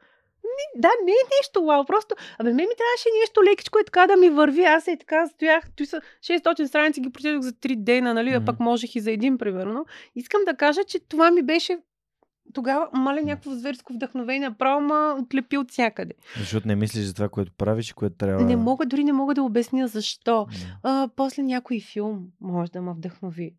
Не, 0.45 0.81
да, 0.81 0.89
не 1.05 1.11
е 1.13 1.25
нещо 1.41 1.65
вау, 1.65 1.85
просто, 1.85 2.15
абе, 2.39 2.49
мен 2.49 2.57
ми 2.57 2.75
трябваше 2.79 3.09
нещо 3.21 3.45
лекичко 3.45 3.79
и 3.79 3.85
така 3.85 4.07
да 4.07 4.17
ми 4.17 4.31
върви. 4.31 4.65
Аз 4.65 4.87
и 4.87 4.97
така 5.01 5.27
стоях, 5.27 5.65
той 5.77 5.87
са 5.87 6.01
600 6.23 6.67
страници, 6.67 7.01
ги 7.01 7.11
прочетох 7.13 7.43
за 7.43 7.53
3 7.53 7.77
дена, 7.77 8.15
нали, 8.15 8.31
а 8.31 8.37
Мгм. 8.37 8.45
пък 8.47 8.61
можех 8.61 8.95
и 8.97 9.01
за 9.01 9.11
един, 9.11 9.39
примерно. 9.39 9.87
Искам 10.17 10.41
да 10.47 10.55
кажа, 10.55 10.85
че 10.85 10.99
това 11.09 11.31
ми 11.31 11.43
беше 11.43 11.79
тогава, 12.55 12.89
маля, 12.93 13.23
някакво 13.23 13.51
зверско 13.51 13.93
вдъхновение, 13.93 14.49
направо 14.49 14.81
ма 14.81 15.17
отлепи 15.23 15.57
от 15.59 15.71
всякъде. 15.71 16.15
Защото 16.39 16.69
не 16.69 16.77
мислиш 16.77 17.05
за 17.05 17.15
това, 17.15 17.29
което 17.29 17.53
правиш 17.59 17.91
и 17.91 17.95
което 17.95 18.17
трябва. 18.17 18.45
Не 18.45 18.57
мога, 18.57 18.87
дори 18.87 19.05
не 19.05 19.13
мога 19.13 19.35
да 19.35 19.43
обясня 19.43 19.89
защо. 19.89 20.47
Да. 20.51 20.79
А, 20.83 21.09
после 21.17 21.43
някой 21.43 21.81
филм 21.81 22.27
може 22.41 22.71
да 22.73 22.83
ме 22.83 22.93
вдъхнови. 22.93 23.55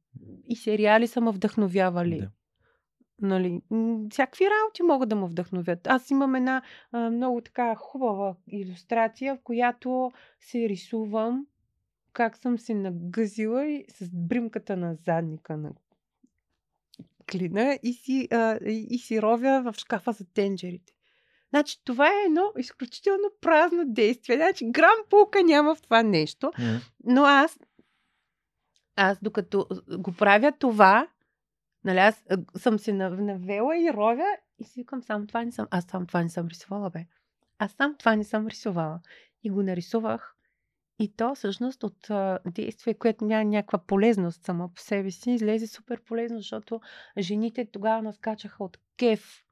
И 0.49 0.55
сериали 0.55 1.07
са 1.07 1.21
ме 1.21 1.31
вдъхновявали. 1.31 2.19
Да. 2.19 2.27
Нали, 3.21 3.61
всякакви 4.11 4.45
работи 4.45 4.83
могат 4.83 5.09
да 5.09 5.15
ме 5.15 5.27
вдъхновят. 5.27 5.87
Аз 5.87 6.09
имам 6.09 6.35
една 6.35 6.61
а, 6.91 7.09
много 7.09 7.41
така 7.41 7.75
хубава 7.75 8.35
иллюстрация, 8.47 9.35
в 9.35 9.41
която 9.43 10.11
се 10.39 10.69
рисувам 10.69 11.45
как 12.13 12.37
съм 12.37 12.59
се 12.59 12.73
нагъзила 12.73 13.65
и 13.65 13.85
с 13.89 14.09
бримката 14.13 14.77
на 14.77 14.95
задника 14.95 15.57
на 15.57 15.71
клина 17.31 17.79
и 17.83 17.93
си, 17.93 18.27
а, 18.31 18.57
и, 18.65 18.99
си 18.99 19.21
ровя 19.21 19.61
в 19.65 19.75
шкафа 19.77 20.11
за 20.11 20.25
тенджерите. 20.25 20.93
Значи 21.49 21.83
това 21.83 22.07
е 22.07 22.25
едно 22.25 22.51
изключително 22.57 23.29
празно 23.41 23.83
действие. 23.85 24.35
Значи 24.35 24.71
грам 24.71 24.97
полка 25.09 25.43
няма 25.43 25.75
в 25.75 25.81
това 25.81 26.03
нещо. 26.03 26.51
Но 27.03 27.23
аз, 27.23 27.59
аз 28.95 29.17
докато 29.21 29.67
го 29.97 30.11
правя 30.11 30.51
това, 30.59 31.07
нали, 31.83 31.99
аз 31.99 32.23
съм 32.55 32.79
се 32.79 32.93
нав- 32.93 33.19
навела 33.19 33.77
и 33.77 33.93
ровя 33.93 34.37
и 34.59 34.63
си 34.63 34.79
викам, 34.79 35.03
само 35.03 35.27
това 35.27 35.43
не 35.43 35.51
съм, 35.51 35.67
аз 35.71 35.85
сам 35.85 36.07
това 36.07 36.23
не 36.23 36.29
съм 36.29 36.47
рисувала, 36.47 36.89
бе. 36.89 37.05
Аз 37.59 37.71
сам 37.71 37.95
това 37.99 38.15
не 38.15 38.23
съм 38.23 38.47
рисувала. 38.47 38.99
И 39.43 39.49
го 39.49 39.63
нарисувах. 39.63 40.35
И 40.99 41.13
то 41.15 41.35
всъщност 41.35 41.83
от 41.83 42.09
а, 42.09 42.39
действие, 42.45 42.93
което 42.93 43.25
няма 43.25 43.45
някаква 43.45 43.79
полезност 43.79 44.45
сама 44.45 44.69
по 44.75 44.81
себе 44.81 45.11
си, 45.11 45.31
излезе 45.31 45.67
супер 45.67 46.01
полезно, 46.01 46.37
защото 46.37 46.81
жените 47.17 47.65
тогава 47.65 48.01
наскачаха 48.01 48.63
от 48.63 48.77
кеф, 48.97 49.43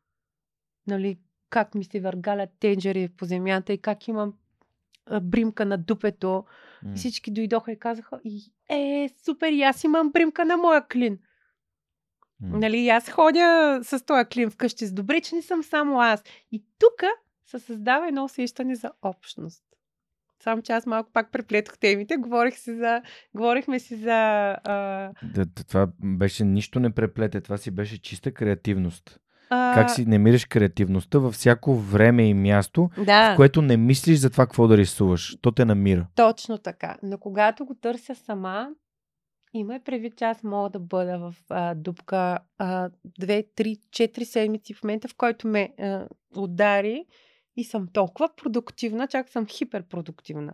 нали, 0.87 1.19
как 1.49 1.75
ми 1.75 1.83
се 1.83 1.99
въргалят 1.99 2.49
тенджери 2.59 3.09
по 3.17 3.25
земята 3.25 3.73
и 3.73 3.77
как 3.77 4.07
имам 4.07 4.33
бримка 5.21 5.65
на 5.65 5.77
дупето. 5.77 6.45
И 6.85 6.97
всички 6.97 7.31
дойдоха 7.31 7.71
и 7.71 7.79
казаха, 7.79 8.19
е, 8.69 9.09
супер, 9.25 9.51
и 9.51 9.63
аз 9.63 9.83
имам 9.83 10.11
бримка 10.11 10.45
на 10.45 10.57
моя 10.57 10.87
клин. 10.87 11.19
Нали, 12.41 12.89
аз 12.89 13.09
ходя 13.09 13.79
с 13.83 14.05
този 14.05 14.25
клин 14.25 14.49
вкъщи. 14.49 14.85
С 14.85 14.93
добре, 14.93 15.21
че 15.21 15.35
не 15.35 15.41
съм 15.41 15.63
само 15.63 16.01
аз. 16.01 16.23
И 16.51 16.63
тук 16.79 17.03
се 17.45 17.59
създава 17.59 18.07
едно 18.07 18.23
усещане 18.23 18.75
за 18.75 18.91
общност. 19.01 19.63
Само 20.43 20.61
че 20.61 20.71
аз 20.71 20.85
малко 20.85 21.09
пак 21.13 21.31
преплетох 21.31 21.77
темите. 21.77 22.17
Говорих 22.17 22.57
си 22.57 22.75
за, 22.75 23.01
говорихме 23.35 23.79
си 23.79 23.95
за... 23.95 24.11
А, 24.63 25.11
да, 25.23 25.45
това 25.67 25.87
беше 26.03 26.43
нищо 26.45 26.79
не 26.79 26.89
преплете, 26.89 27.41
това 27.41 27.57
си 27.57 27.71
беше 27.71 28.01
чиста 28.01 28.31
креативност. 28.31 29.19
а, 29.49 29.73
Как 29.75 29.91
си 29.91 30.05
намираш 30.05 30.45
креативността 30.45 31.19
във 31.19 31.33
всяко 31.33 31.75
време 31.75 32.23
и 32.23 32.33
място, 32.33 32.89
Да, 33.05 33.33
в 33.33 33.35
което 33.35 33.61
не 33.61 33.77
мислиш 33.77 34.17
за 34.19 34.29
това 34.29 34.45
какво 34.45 34.67
да 34.67 34.77
рисуваш. 34.77 35.37
То 35.41 35.51
те 35.51 35.65
намира. 35.65 36.07
точно 36.15 36.57
така. 36.57 36.97
Но 37.03 37.17
когато 37.17 37.65
го 37.65 37.75
търся 37.75 38.15
сама, 38.15 38.69
има 39.53 39.75
и 39.75 39.79
предвид, 39.79 40.15
че 40.17 40.25
аз 40.25 40.43
мога 40.43 40.69
да 40.69 40.79
бъда 40.79 41.19
в 41.19 41.35
а, 41.49 41.75
дупка 41.75 42.39
а, 42.57 42.89
2, 42.89 43.47
3, 43.55 43.79
4 43.89 44.23
седмици 44.23 44.73
в 44.73 44.83
момента, 44.83 45.07
в 45.07 45.15
който 45.15 45.47
ме 45.47 45.73
а, 45.79 46.07
удари 46.37 47.05
и 47.55 47.63
съм 47.63 47.87
толкова 47.93 48.29
продуктивна, 48.37 49.07
чак 49.07 49.29
съм 49.29 49.47
хиперпродуктивна. 49.47 50.53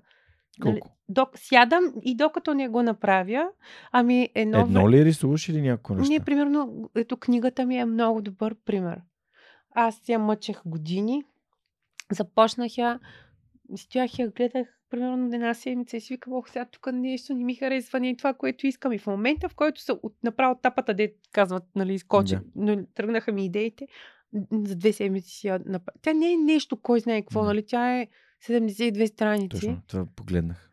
Нали, 0.60 0.80
Колко? 0.80 0.98
Док, 1.10 1.30
сядам 1.36 1.94
и 2.04 2.16
докато 2.16 2.54
не 2.54 2.68
го 2.68 2.84
направя, 2.84 3.50
ами 3.92 4.30
едно... 4.36 4.60
Едно 4.60 4.90
ли 4.90 5.06
рисуваш 5.06 5.50
или 5.50 5.62
някакво 5.62 5.96
неща? 5.96 6.10
Ние, 6.10 6.20
примерно, 6.20 6.90
ето 6.96 7.18
книгата 7.18 7.66
ми 7.66 7.78
е 7.78 7.86
много 7.86 8.22
добър 8.22 8.56
пример. 8.66 9.02
Аз 9.72 10.10
я 10.10 10.20
мъчех 10.20 10.62
години, 10.66 11.24
започнах 12.12 12.78
я, 12.78 13.00
стоях 13.76 14.20
я, 14.20 14.30
гледах 14.30 14.68
примерно 14.96 15.36
една 15.36 15.54
седмица 15.54 15.98
и 15.98 16.02
си 16.02 16.14
викам, 16.14 16.34
ох, 16.34 16.50
сега 16.50 16.66
тук 16.66 16.88
нещо 16.94 17.34
не 17.34 17.44
ми 17.44 17.56
харесва, 17.56 18.00
не 18.00 18.10
е 18.10 18.18
това, 18.18 18.34
което 18.34 18.68
искам. 18.68 18.92
И 18.92 18.98
в 18.98 19.08
момента, 19.08 19.50
в 19.50 19.56
който 19.56 19.82
са 19.82 19.94
от, 20.04 20.16
направо 20.24 20.60
тапата, 20.62 20.94
де 20.94 21.14
казват, 21.32 21.64
нали, 21.76 21.94
изкочи, 21.94 22.36
Да. 22.36 22.42
но 22.56 22.86
тръгнаха 22.86 23.32
ми 23.32 23.46
идеите, 23.46 23.88
за 24.52 24.76
две 24.76 24.94
седмици 24.94 25.30
си 25.30 25.48
я 25.48 25.60
направя. 25.66 25.98
Тя 26.02 26.14
не 26.14 26.34
е 26.34 26.38
нещо, 26.38 26.82
кой 26.82 27.00
знае 27.00 27.22
какво, 27.22 27.42
Да. 27.42 27.46
нали, 27.46 27.66
тя 27.66 28.00
е 28.00 28.08
72 28.48 29.06
страници. 29.06 29.50
Точно, 29.50 29.82
това 29.88 30.06
погледнах. 30.16 30.72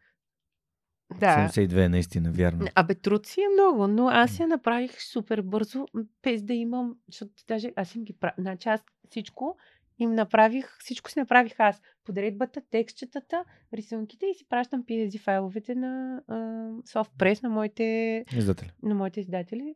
Да. 1.20 1.49
72 1.49 1.85
е 1.85 1.89
наистина, 1.89 2.32
вярно. 2.32 2.66
Абе, 2.74 2.94
труд 2.94 3.27
си 3.27 3.40
е 3.40 3.53
много, 3.53 3.86
но 3.86 4.09
аз 4.09 4.39
я 4.39 4.47
направих 4.49 5.03
супер 5.03 5.43
бързо, 5.43 5.86
без 6.23 6.43
да 6.43 6.55
имам, 6.55 6.97
защото 7.09 7.32
даже 7.49 7.73
аз 7.77 7.94
им 7.94 8.05
ги 8.05 8.12
правя. 8.12 8.35
Значи 8.39 8.69
аз 8.69 8.81
всичко 9.11 9.57
им 10.02 10.14
направих, 10.14 10.78
всичко 10.78 11.10
си 11.10 11.18
направих 11.18 11.54
аз. 11.58 11.82
Подредбата, 12.04 12.62
текстчетата, 12.70 13.44
рисунките 13.74 14.26
и 14.26 14.34
си 14.34 14.48
пращам 14.48 14.84
PSD 14.84 15.20
файловете 15.20 15.74
на 15.74 16.22
а, 16.28 16.34
SoftPress 16.82 17.42
на 17.42 17.48
моите, 17.48 18.24
Издатели. 18.36 18.72
на 18.82 18.94
моите 18.94 19.20
издатели. 19.20 19.74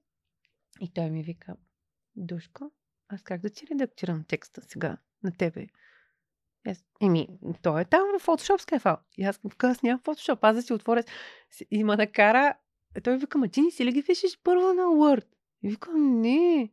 И 0.80 0.92
той 0.92 1.10
ми 1.10 1.22
вика, 1.22 1.56
Душка, 2.16 2.70
аз 3.08 3.22
как 3.22 3.40
да 3.40 3.50
ти 3.50 3.66
редактирам 3.70 4.24
текста 4.28 4.62
сега 4.62 4.96
на 5.22 5.32
тебе? 5.32 5.66
Аз, 6.66 6.84
еми, 7.00 7.28
той 7.62 7.80
е 7.80 7.84
там 7.84 8.02
в 8.18 8.38
с 8.60 8.78
файл. 8.78 8.96
И 9.18 9.24
аз 9.24 9.40
викам, 9.44 9.70
аз 9.70 9.82
нямам 9.82 10.00
Photoshop, 10.00 10.38
аз 10.42 10.56
да 10.56 10.62
си 10.62 10.72
отворя. 10.72 11.02
И 11.70 11.84
ма 11.84 11.96
накара, 11.96 12.54
той 13.04 13.18
вика, 13.18 13.38
ма 13.38 13.48
ти 13.48 13.60
не 13.60 13.70
си 13.70 13.84
ли 13.84 13.92
ги 13.92 14.02
пишеш 14.02 14.38
първо 14.44 14.72
на 14.74 14.82
Word? 14.82 15.26
И 15.62 15.68
викам, 15.68 16.20
не. 16.20 16.70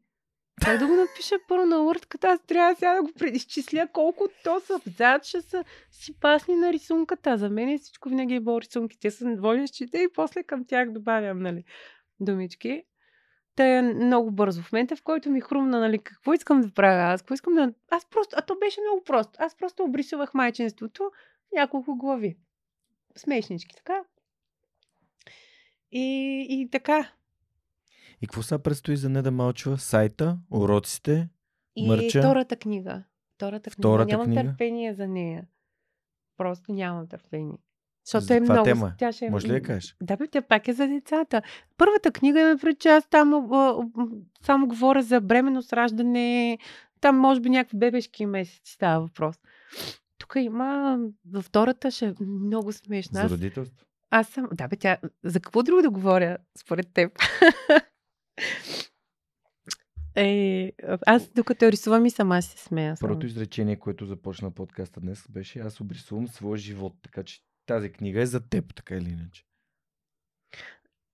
Как 0.62 0.80
да 0.80 0.88
го 0.88 0.94
напиша 0.94 1.36
първо 1.48 1.66
на 1.66 1.96
като 2.10 2.28
аз 2.28 2.40
трябва 2.48 2.76
сега 2.76 2.94
да 2.94 3.02
го 3.02 3.12
преизчисля 3.20 3.88
колко 3.94 4.28
то 4.44 4.60
са 4.60 4.82
абзац, 4.86 5.28
ще 5.28 5.42
са 5.42 5.64
си 5.92 6.20
пасни 6.20 6.56
на 6.56 6.74
рисунката. 6.74 7.38
За 7.38 7.50
мен 7.50 7.80
всичко 7.80 8.10
винаги 8.10 8.36
е 8.36 8.40
било 8.40 8.62
рисунки. 8.62 9.00
Те 9.00 9.12
са 9.12 9.36
водещите 9.40 9.98
и 9.98 10.14
после 10.14 10.44
към 10.44 10.66
тях 10.66 10.92
добавям, 10.92 11.40
нали, 11.40 11.64
думички. 12.20 12.84
Та 13.56 13.66
е 13.66 13.82
много 13.82 14.32
бързо. 14.32 14.62
В 14.62 14.72
момента, 14.72 14.96
в 14.96 15.04
който 15.04 15.30
ми 15.30 15.42
хрумна, 15.42 15.80
нали, 15.80 16.00
какво 16.00 16.34
искам 16.34 16.62
да 16.62 16.74
правя, 16.74 17.14
аз 17.14 17.22
какво 17.22 17.34
искам 17.34 17.54
да... 17.54 17.74
Аз 17.90 18.06
просто... 18.06 18.36
А 18.40 18.42
то 18.42 18.56
беше 18.60 18.82
много 18.82 19.04
просто. 19.04 19.34
Аз 19.38 19.56
просто 19.58 19.84
обрисувах 19.84 20.34
майчинството 20.34 21.12
няколко 21.54 21.96
глави. 21.96 22.38
Смешнички, 23.16 23.76
така. 23.76 24.04
И, 25.92 26.46
и 26.50 26.70
така. 26.72 27.12
И 28.24 28.28
какво 28.28 28.42
сега 28.42 28.60
предстои 28.60 28.98
за 28.98 29.10
не 29.10 29.22
да 29.22 29.32
мълчва? 29.32 29.78
Сайта, 29.78 30.38
уроците, 30.52 31.30
И 31.76 31.88
Мърча? 31.88 32.20
втората 32.22 32.56
книга. 32.56 33.04
Втората 33.36 33.70
книга. 33.70 33.82
Втората 33.82 34.08
нямам 34.08 34.26
книга? 34.26 34.44
търпение 34.44 34.94
за 34.94 35.08
нея. 35.08 35.48
Просто 36.38 36.72
нямам 36.72 37.08
търпение. 37.08 37.58
Защото 38.06 38.26
За 38.26 38.36
е 38.36 38.40
много... 38.40 38.64
тема? 38.64 38.94
Тя 38.98 39.12
ще... 39.12 39.26
е- 39.26 39.30
Може 39.30 39.48
ли 39.48 39.52
да 39.52 39.62
кажеш? 39.62 39.96
Да, 40.02 40.18
бе, 40.18 40.28
тя 40.28 40.42
пак 40.42 40.68
е 40.68 40.74
за 40.74 40.88
децата. 40.88 41.42
Първата 41.78 42.12
книга 42.12 42.42
е 42.42 42.58
пред 42.58 42.80
че 42.80 42.90
аз 42.90 43.08
там 43.10 43.50
само 44.42 44.68
говоря 44.68 45.04
за 45.04 45.22
бременност, 45.22 45.74
раждане, 45.74 46.58
там 47.02 47.18
може 47.18 47.42
би 47.42 47.50
някакви 47.50 47.78
бебешки 47.78 48.26
месеци 48.26 48.72
става 48.74 49.02
въпрос. 49.02 49.36
Тук 50.18 50.34
има, 50.36 51.00
във 51.32 51.46
втората 51.46 51.92
ще 51.92 52.06
е 52.06 52.14
много 52.22 52.72
смешна. 52.72 53.22
За 53.22 53.30
родителство? 53.30 53.86
аз 54.10 54.28
съм, 54.28 54.48
да 54.54 54.68
бе, 54.68 54.76
тя, 54.76 54.98
за 55.24 55.40
какво 55.40 55.64
друго 55.64 55.82
да 55.82 55.90
говоря, 55.90 56.38
според 56.58 56.94
теб? 56.94 57.12
е, 60.16 60.72
аз 61.06 61.28
докато 61.28 61.66
рисувам 61.66 62.06
и 62.06 62.12
сама 62.12 62.42
се 62.42 62.58
смея. 62.58 62.98
само. 62.98 63.08
Първото 63.08 63.26
изречение, 63.26 63.76
което 63.76 64.06
започна 64.06 64.52
подкаста 64.52 65.00
днес, 65.00 65.26
беше 65.30 65.60
аз 65.60 65.82
обрисувам 65.82 66.28
своя 66.28 66.58
живот. 66.58 66.94
Така 67.02 67.24
че 67.24 67.40
тази 67.66 67.92
книга 67.92 68.22
е 68.22 68.26
за 68.26 68.40
теб, 68.40 68.76
така 68.76 68.96
или 68.96 69.10
иначе. 69.10 69.44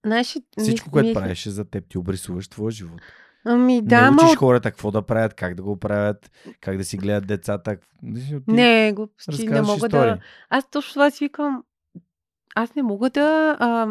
Знаеш, 0.06 0.28
Всичко, 0.58 0.88
мис- 0.88 0.92
което 0.92 1.08
мисля- 1.08 1.20
правиш 1.22 1.46
е 1.46 1.50
за 1.50 1.66
теб. 1.66 1.86
Ти 1.90 1.98
обрисуваш 1.98 2.48
твоя 2.48 2.72
живот. 2.72 3.02
Ами 3.46 3.82
да, 3.82 4.12
не 4.12 4.18
учиш 4.18 4.38
хората 4.38 4.72
какво 4.72 4.92
да 4.92 5.02
правят, 5.02 5.34
как 5.34 5.56
да 5.56 5.64
го 5.64 5.78
правят, 5.78 6.32
как 6.62 6.78
да 6.78 6.84
си 6.84 6.98
гледат 6.98 7.28
децата. 7.28 7.78
Не, 8.48 8.94
глупости, 8.94 9.48
не 9.48 9.62
мога 9.62 9.74
истории. 9.76 9.92
да... 9.92 10.20
Аз 10.50 10.70
точно 10.70 10.94
това 10.94 11.12
си 11.12 11.26
викам, 11.26 11.64
аз 12.56 12.76
не 12.76 12.84
мога 12.84 13.10
да, 13.10 13.58
а, 13.60 13.88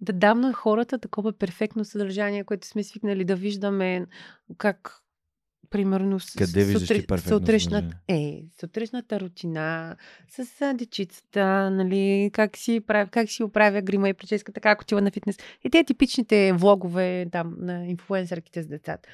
да 0.00 0.12
дам 0.12 0.40
на 0.40 0.52
хората 0.52 0.98
такова 0.98 1.32
перфектно 1.32 1.84
съдържание, 1.84 2.44
което 2.44 2.66
сме 2.66 2.84
свикнали 2.84 3.24
да 3.24 3.36
виждаме 3.36 4.06
как 4.58 5.02
примерно 5.70 6.18
Къде 6.38 6.64
виждаш 6.64 6.88
перфектно 6.88 7.38
сутрешната, 7.38 7.96
е, 8.08 8.44
сутрешната 8.60 9.20
рутина 9.20 9.96
с 10.28 10.62
а, 10.62 10.74
дечицата, 10.74 11.70
нали, 11.70 12.30
как 12.32 12.56
си, 12.56 12.80
прави, 12.86 13.10
как 13.10 13.30
си 13.30 13.42
оправя 13.42 13.82
грима 13.82 14.08
и 14.08 14.14
прическата, 14.14 14.60
как 14.60 14.82
отива 14.82 15.00
на 15.00 15.10
фитнес. 15.10 15.38
И 15.64 15.70
те 15.70 15.84
типичните 15.84 16.52
влогове 16.52 17.26
там 17.32 17.54
на 17.58 17.86
инфлуенсърките 17.86 18.62
с 18.62 18.66
децата. 18.66 19.08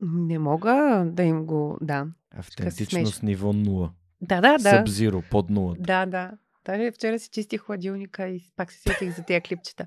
Не 0.00 0.38
мога 0.38 1.04
да 1.06 1.22
им 1.22 1.46
го 1.46 1.78
дам. 1.80 2.12
Автентичност 2.30 3.22
ниво 3.22 3.52
0. 3.52 3.90
Да, 4.20 4.40
да, 4.40 4.52
да. 4.52 4.70
Събзиро, 4.70 5.22
под 5.30 5.50
0. 5.50 5.80
Да, 5.80 6.06
да. 6.06 6.32
Даже 6.64 6.90
вчера 6.90 7.18
си 7.18 7.30
чистих 7.30 7.60
хладилника 7.60 8.28
и 8.28 8.40
пак 8.56 8.72
се 8.72 8.80
сетих 8.80 9.16
за 9.16 9.22
тези 9.22 9.40
клипчета. 9.40 9.86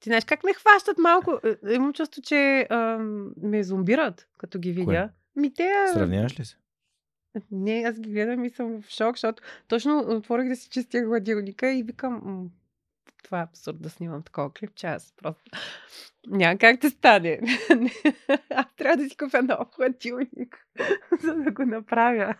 Ти 0.00 0.08
знаеш 0.08 0.24
как 0.24 0.44
ме 0.44 0.54
хващат 0.54 0.98
малко? 0.98 1.40
Е, 1.44 1.74
Имам 1.74 1.92
чувство, 1.92 2.22
че 2.22 2.66
ам, 2.70 3.30
ме 3.42 3.62
зомбират, 3.62 4.28
като 4.38 4.58
ги 4.58 4.72
видя. 4.72 5.10
Ми 5.36 5.54
те... 5.54 5.62
а, 5.62 5.92
Сравняваш 5.92 6.40
ли 6.40 6.44
се? 6.44 6.56
Не, 7.50 7.84
аз 7.86 8.00
ги 8.00 8.10
гледам 8.10 8.44
и 8.44 8.50
съм 8.50 8.82
в 8.82 8.88
шок, 8.90 9.16
защото 9.16 9.42
точно 9.68 9.98
отворих 9.98 10.48
да 10.48 10.56
си 10.56 10.68
чистя 10.68 11.04
хладилника 11.04 11.72
и 11.72 11.82
викам, 11.82 12.50
това 13.24 13.40
е 13.40 13.42
абсурд 13.42 13.82
да 13.82 13.90
снимам 13.90 14.22
такова 14.22 14.52
клипче, 14.54 14.86
аз 14.86 15.14
просто 15.16 15.50
няма 16.26 16.58
как 16.58 16.80
да 16.80 16.90
стане. 16.90 17.40
аз 18.50 18.66
трябва 18.76 18.96
да 18.96 19.08
си 19.08 19.16
купя 19.16 19.42
нов 19.42 19.68
хладилник, 19.74 20.66
за 21.22 21.34
да 21.34 21.50
го 21.50 21.64
направя. 21.64 22.34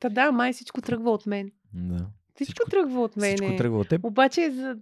Та 0.00 0.08
да, 0.08 0.32
май 0.32 0.52
всичко 0.52 0.80
тръгва 0.80 1.10
от 1.10 1.26
мен. 1.26 1.52
Да. 1.74 1.94
Всичко, 2.34 2.52
Всичко- 2.52 2.70
тръгва 2.70 3.02
от 3.02 3.16
мен. 3.16 3.36
Всичко 3.36 3.56
тръгва 3.56 3.78
от 3.78 3.88
теб 3.88 4.04
Обаче 4.04 4.50
за... 4.50 4.76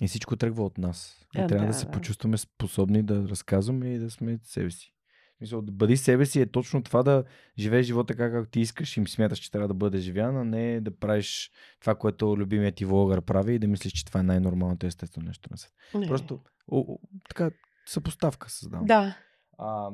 и 0.00 0.08
всичко 0.08 0.36
тръгва 0.36 0.64
от 0.64 0.78
нас. 0.78 1.26
И 1.36 1.40
А, 1.40 1.46
трябва 1.46 1.66
да, 1.66 1.72
да, 1.72 1.78
се 1.78 1.86
да. 1.86 1.90
почувстваме 1.90 2.36
способни 2.38 3.02
да 3.02 3.28
разказваме 3.28 3.94
и 3.94 3.98
да 3.98 4.10
сме 4.10 4.38
себе 4.44 4.70
си. 4.70 4.94
Смисъл, 5.38 5.62
да 5.62 5.72
бъди 5.72 5.96
себе 5.96 6.26
си 6.26 6.40
е 6.40 6.46
точно 6.46 6.82
това 6.82 7.02
да 7.02 7.24
живееш 7.58 7.86
живота 7.86 8.06
така, 8.06 8.30
както 8.30 8.50
ти 8.50 8.60
искаш 8.60 8.96
и 8.96 9.04
смяташ, 9.06 9.38
че 9.38 9.50
трябва 9.50 9.68
да 9.68 9.74
бъде 9.74 9.98
живян, 9.98 10.36
а 10.36 10.44
не 10.44 10.80
да 10.80 10.96
правиш 10.96 11.50
това, 11.80 11.94
което 11.94 12.36
любимият 12.36 12.74
ти 12.74 12.84
влогър 12.84 13.20
прави 13.20 13.54
и 13.54 13.58
да 13.58 13.68
мислиш, 13.68 13.92
че 13.92 14.04
това 14.04 14.20
е 14.20 14.22
най-нормалното 14.22 14.86
естествено 14.86 15.26
нещо 15.26 15.48
на 15.52 15.58
света. 15.58 15.74
Просто 15.92 16.40
о, 16.68 16.78
о, 16.88 16.98
така 17.28 17.50
съпоставка 17.86 18.50
създавам. 18.50 18.86
Да. 18.86 19.16
А, 19.58 19.90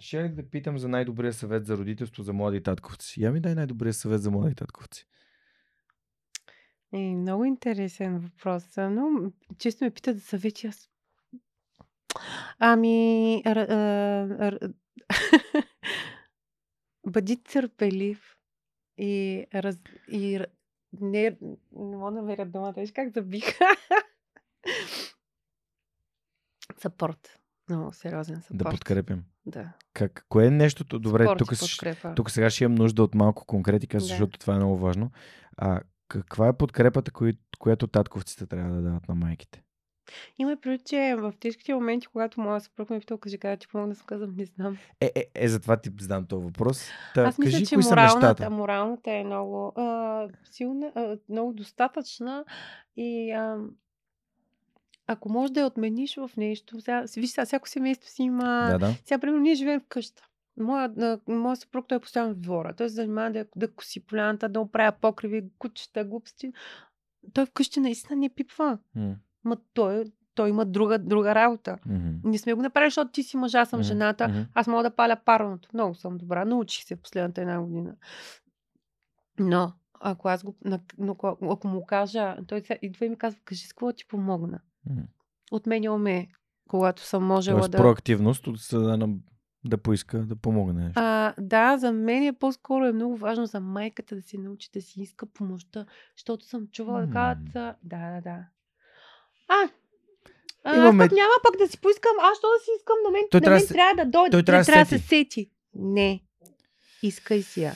ще 0.00 0.28
да 0.28 0.50
питам 0.50 0.78
за 0.78 0.88
най-добрия 0.88 1.32
съвет 1.32 1.66
за 1.66 1.76
родителство 1.76 2.22
за 2.22 2.32
млади 2.32 2.62
татковци. 2.62 3.22
Я 3.22 3.32
ми 3.32 3.40
дай 3.40 3.54
най-добрия 3.54 3.94
съвет 3.94 4.22
за 4.22 4.30
млади 4.30 4.54
татковци. 4.54 5.06
Е, 6.92 6.98
много 6.98 7.44
интересен 7.44 8.18
въпрос. 8.18 8.76
Но 8.76 9.32
често 9.58 9.84
ме 9.84 9.90
питат 9.90 10.16
за 10.16 10.22
съвети. 10.22 10.66
Аз... 10.66 10.90
Ами... 12.58 13.42
Р, 13.46 13.60
а, 13.60 14.50
р... 14.50 14.58
Бъди 17.06 17.42
търпелив 17.42 18.36
и, 18.98 19.46
раз... 19.54 19.78
и 20.12 20.40
р- 20.40 20.46
не, 21.00 21.36
не 21.72 21.96
мога 21.96 22.12
да 22.12 22.16
намеря 22.16 22.46
думата. 22.46 22.74
Виж 22.76 22.92
как 22.92 23.14
забих. 23.14 23.44
Съпорт. 26.78 27.40
Много 27.68 27.92
сериозен 27.92 28.42
съпорт. 28.42 28.58
Да 28.58 28.70
подкрепям. 28.70 29.24
Да. 29.46 29.72
Как, 29.92 30.26
кое 30.28 30.46
е 30.46 30.50
нещото? 30.50 30.98
Добре, 30.98 31.24
Спорт 31.24 31.38
тук, 31.38 31.52
и 31.52 31.58
подкрепа. 31.58 32.14
тук 32.14 32.30
сега 32.30 32.50
ще 32.50 32.64
имам 32.64 32.74
нужда 32.74 33.02
от 33.02 33.14
малко 33.14 33.46
конкретика, 33.46 33.96
Да. 33.96 34.04
защото 34.04 34.38
това 34.38 34.54
е 34.54 34.56
много 34.56 34.76
важно. 34.76 35.10
А, 35.56 35.80
каква 36.08 36.48
е 36.48 36.56
подкрепата, 36.56 37.10
кои, 37.10 37.38
която 37.58 37.86
татковците 37.86 38.46
трябва 38.46 38.74
да 38.74 38.82
дават 38.82 39.08
на 39.08 39.14
майките? 39.14 39.62
Има 40.38 40.56
предвид, 40.62 40.86
че 40.86 41.14
в 41.18 41.34
тежките 41.40 41.74
моменти, 41.74 42.06
когато 42.06 42.40
моя 42.40 42.60
съпруг 42.60 42.90
ме 42.90 43.00
питал, 43.00 43.18
кажи, 43.18 43.38
как 43.38 43.50
да 43.50 43.56
ти 43.56 43.68
помогна, 43.68 43.92
аз 43.92 44.02
казвам, 44.02 44.34
не 44.36 44.44
знам. 44.44 44.78
Е, 45.00 45.12
е, 45.14 45.26
е, 45.34 45.48
затова 45.48 45.76
ти 45.76 45.90
задам 46.00 46.26
този 46.26 46.44
въпрос. 46.44 46.88
Та, 47.14 47.22
Аз 47.22 47.38
мисля, 47.38 47.52
кажи, 47.52 47.66
че 47.66 47.74
кои 47.74 47.82
са 47.82 47.90
моралната, 47.90 48.50
моралната 48.50 49.10
е 49.10 49.24
много 49.24 49.72
а, 49.76 50.28
силна, 50.44 50.92
а, 50.94 51.16
много 51.28 51.52
достатъчна 51.52 52.44
и 52.96 53.30
а, 53.30 53.58
ако 55.06 55.28
може 55.28 55.52
да 55.52 55.60
я 55.60 55.66
отмениш 55.66 56.16
в 56.16 56.30
нещо, 56.36 56.80
сега, 56.80 57.04
виж 57.16 57.30
сега, 57.30 57.44
всяко 57.44 57.68
семейство 57.68 58.10
си 58.10 58.22
има... 58.22 58.68
Да, 58.70 58.78
да. 58.78 58.94
Сега, 59.04 59.18
примерно, 59.18 59.42
ние 59.42 59.54
живеем 59.54 59.80
в 59.80 59.86
къща. 59.88 60.22
Моя, 60.60 61.18
моя 61.28 61.56
съпруг, 61.56 61.88
той 61.88 61.96
е 61.96 62.00
постоянно 62.00 62.34
в 62.34 62.38
двора. 62.38 62.74
Той 62.74 62.88
се 62.88 62.94
занимава 62.94 63.30
да, 63.30 63.46
да 63.56 63.72
коси 63.72 64.06
поляната, 64.06 64.48
да 64.48 64.60
оправя 64.60 64.92
покриви, 64.92 65.44
кучета, 65.58 66.04
глупости. 66.04 66.52
Той 67.32 67.46
вкъщи 67.46 67.80
наистина 67.80 68.16
не 68.16 68.28
пипва. 68.28 68.78
Ма 69.44 69.56
той, 69.74 70.04
той 70.34 70.48
има 70.48 70.64
друга, 70.64 70.98
друга 70.98 71.34
работа. 71.34 71.78
мгм. 71.86 72.30
Не 72.30 72.38
сме 72.38 72.54
го 72.54 72.62
направили, 72.62 72.90
защото 72.90 73.10
ти 73.10 73.22
си 73.22 73.36
мъж, 73.36 73.54
аз 73.54 73.70
съм 73.70 73.80
Мгм, 73.80 73.86
жената. 73.86 74.28
мгм. 74.28 74.40
Аз 74.54 74.66
мога 74.66 74.82
да 74.82 74.90
паля 74.90 75.16
парното. 75.24 75.68
Много 75.74 75.94
съм 75.94 76.18
добра. 76.18 76.44
Научих 76.44 76.84
се 76.84 76.96
в 76.96 77.00
последната 77.00 77.40
една 77.40 77.62
година. 77.62 77.94
Но, 79.38 79.72
ако 80.00 80.28
аз 80.28 80.44
го... 80.44 80.56
Но, 80.98 81.16
ако, 81.50 81.68
му 81.68 81.86
кажа... 81.86 82.36
Той 82.46 82.62
идва 82.82 83.06
и 83.06 83.08
ми 83.08 83.16
казва, 83.16 83.40
кажи 83.44 83.66
с 83.66 83.72
какво 83.72 83.92
ти 83.92 84.08
помогна. 84.08 84.60
М. 84.90 85.02
Отменял 85.52 85.98
ме, 85.98 86.28
когато 86.68 87.02
съм 87.02 87.24
можела 87.24 87.60
Тоест 87.60 87.70
да... 87.70 87.78
проактивност 87.78 88.46
на 88.72 89.08
да 89.64 89.78
поиска 89.78 90.18
да 90.18 90.36
помогне. 90.36 90.92
А, 90.94 91.34
да, 91.38 91.78
за 91.78 91.92
мен 91.92 92.22
е 92.22 92.32
по-скоро 92.32 92.84
е 92.84 92.92
много 92.92 93.16
важно 93.16 93.46
за 93.46 93.60
майката 93.60 94.16
да 94.16 94.22
се 94.22 94.38
научи 94.38 94.68
да 94.74 94.82
си 94.82 95.02
иска 95.02 95.26
помощта, 95.26 95.86
защото 96.16 96.46
съм 96.46 96.66
чувала 96.72 97.06
да 97.06 97.12
казват, 97.12 97.52
да, 97.52 97.74
да, 97.82 98.20
да. 98.20 98.44
А, 99.48 99.70
а 100.64 100.76
Имаме- 100.76 101.04
аз 101.04 101.08
пък 101.08 101.16
няма 101.16 101.32
пък 101.42 101.56
да 101.58 101.68
си 101.68 101.80
поискам, 101.80 102.12
аз 102.20 102.38
що 102.38 102.46
да 102.48 102.64
си 102.64 102.70
искам 102.78 102.96
на 103.04 103.10
мен, 103.10 103.22
Той 103.30 103.40
на 103.40 103.44
трябва 103.44 103.56
мен 103.56 103.62
да 103.62 103.68
се- 103.68 103.74
трябва 103.74 104.04
да 104.04 104.10
дойде, 104.10 104.30
той 104.30 104.42
трябва 104.42 104.60
да 104.62 104.66
трябва 104.66 104.84
да 104.84 104.88
се 104.88 104.98
сети. 104.98 105.50
Не, 105.74 106.22
искай 107.02 107.42
си 107.42 107.62
я. 107.62 107.74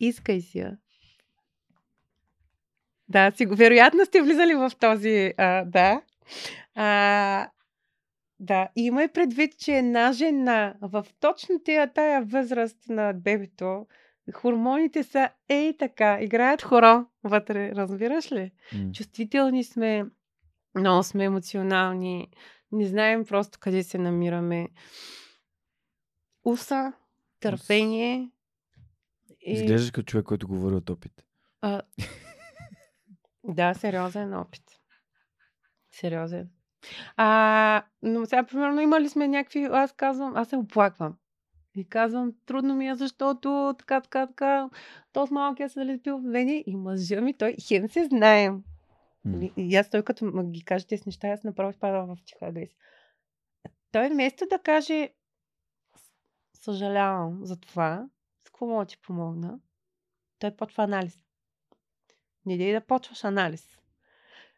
Искай 0.00 0.40
си 0.40 0.58
я. 0.58 0.76
Да, 3.10 3.32
си, 3.36 3.46
вероятно 3.46 4.04
сте 4.04 4.22
влизали 4.22 4.54
в 4.54 4.72
този, 4.80 5.34
а, 5.36 5.64
да. 5.64 6.02
А, 6.74 7.50
да, 8.40 8.68
имай 8.76 9.08
предвид, 9.08 9.58
че 9.58 9.72
една 9.72 10.12
жена 10.12 10.74
в 10.82 11.06
точно 11.20 11.60
тия, 11.64 11.92
тая 11.92 12.24
възраст 12.24 12.76
на 12.88 13.12
бебето, 13.12 13.86
хормоните 14.34 15.02
са 15.02 15.28
ей 15.48 15.76
така, 15.76 16.18
играят 16.20 16.62
хоро 16.62 17.06
вътре, 17.24 17.74
разбираш 17.74 18.32
ли? 18.32 18.52
М. 18.74 18.92
Чувствителни 18.92 19.64
сме, 19.64 20.04
много 20.74 21.02
сме 21.02 21.24
емоционални, 21.24 22.28
не 22.72 22.86
знаем 22.86 23.24
просто 23.24 23.58
къде 23.60 23.82
се 23.82 23.98
намираме. 23.98 24.68
Уса, 26.44 26.92
търпение. 27.40 28.30
И, 29.40 29.52
Изглеждаш 29.52 29.90
като 29.90 30.06
човек, 30.06 30.26
който 30.26 30.48
говори 30.48 30.74
от 30.74 30.90
опит. 30.90 31.12
а, 31.60 31.82
да, 33.44 33.74
сериозен 33.74 34.34
опит. 34.34 34.62
Сериозен. 35.90 36.50
А, 37.16 37.84
но 38.02 38.26
сега, 38.26 38.44
примерно, 38.44 38.80
имали 38.80 39.08
сме 39.08 39.28
някакви... 39.28 39.64
Аз 39.64 39.92
казвам, 39.92 40.36
аз 40.36 40.48
се 40.48 40.56
оплаквам. 40.56 41.16
И 41.74 41.88
казвам, 41.88 42.32
трудно 42.46 42.74
ми 42.74 42.88
е, 42.88 42.94
защото 42.94 43.74
така, 43.78 44.00
така, 44.00 44.26
така, 44.26 44.70
то 45.12 45.26
с 45.26 45.30
малкия 45.30 45.68
се 45.68 45.80
залепил 45.80 46.18
в 46.18 46.22
мене 46.22 46.64
и 46.66 46.76
мъжа 46.76 47.20
ми, 47.20 47.36
той 47.36 47.56
хем 47.68 47.88
се 47.88 48.04
знаем. 48.04 48.64
М. 49.24 49.44
И, 49.44 49.52
и 49.56 49.76
аз 49.76 49.90
той 49.90 50.02
като 50.02 50.24
м- 50.24 50.44
ги 50.44 50.64
каже 50.64 50.86
тези 50.86 51.02
неща, 51.06 51.28
аз 51.28 51.44
направо 51.44 51.70
изпадам 51.70 52.16
в 52.16 52.24
тиха 52.24 52.46
агресия. 52.46 52.76
Той 53.92 54.08
вместо 54.08 54.46
да 54.50 54.58
каже 54.58 55.10
съжалявам 56.54 57.46
за 57.46 57.60
това, 57.60 58.08
с 58.42 58.50
какво 58.50 58.66
мога 58.66 58.84
да 58.84 58.88
ти 58.88 59.00
помогна, 59.00 59.58
той 60.38 60.56
почва 60.56 60.84
анализ. 60.84 61.29
Не 62.46 62.56
дей 62.56 62.72
да 62.72 62.80
почваш 62.80 63.24
анализ. 63.24 63.66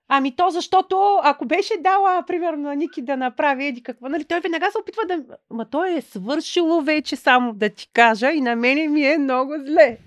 Ами 0.08 0.36
то 0.36 0.50
защото, 0.50 1.20
ако 1.22 1.44
беше 1.44 1.74
дала, 1.80 2.24
примерно, 2.26 2.62
на 2.62 2.76
Ники 2.76 3.02
да 3.02 3.16
направи 3.16 3.66
еди 3.66 3.82
какво, 3.82 4.08
нали, 4.08 4.24
той 4.24 4.40
веднага 4.40 4.70
се 4.70 4.78
опитва 4.78 5.02
да... 5.06 5.24
Ма 5.50 5.70
той 5.70 5.96
е 5.96 6.00
свършило 6.00 6.80
вече 6.82 7.16
само 7.16 7.52
да 7.52 7.68
ти 7.68 7.88
кажа 7.92 8.32
и 8.32 8.40
на 8.40 8.56
мене 8.56 8.88
ми 8.88 9.06
е 9.06 9.18
много 9.18 9.54
зле. 9.66 9.98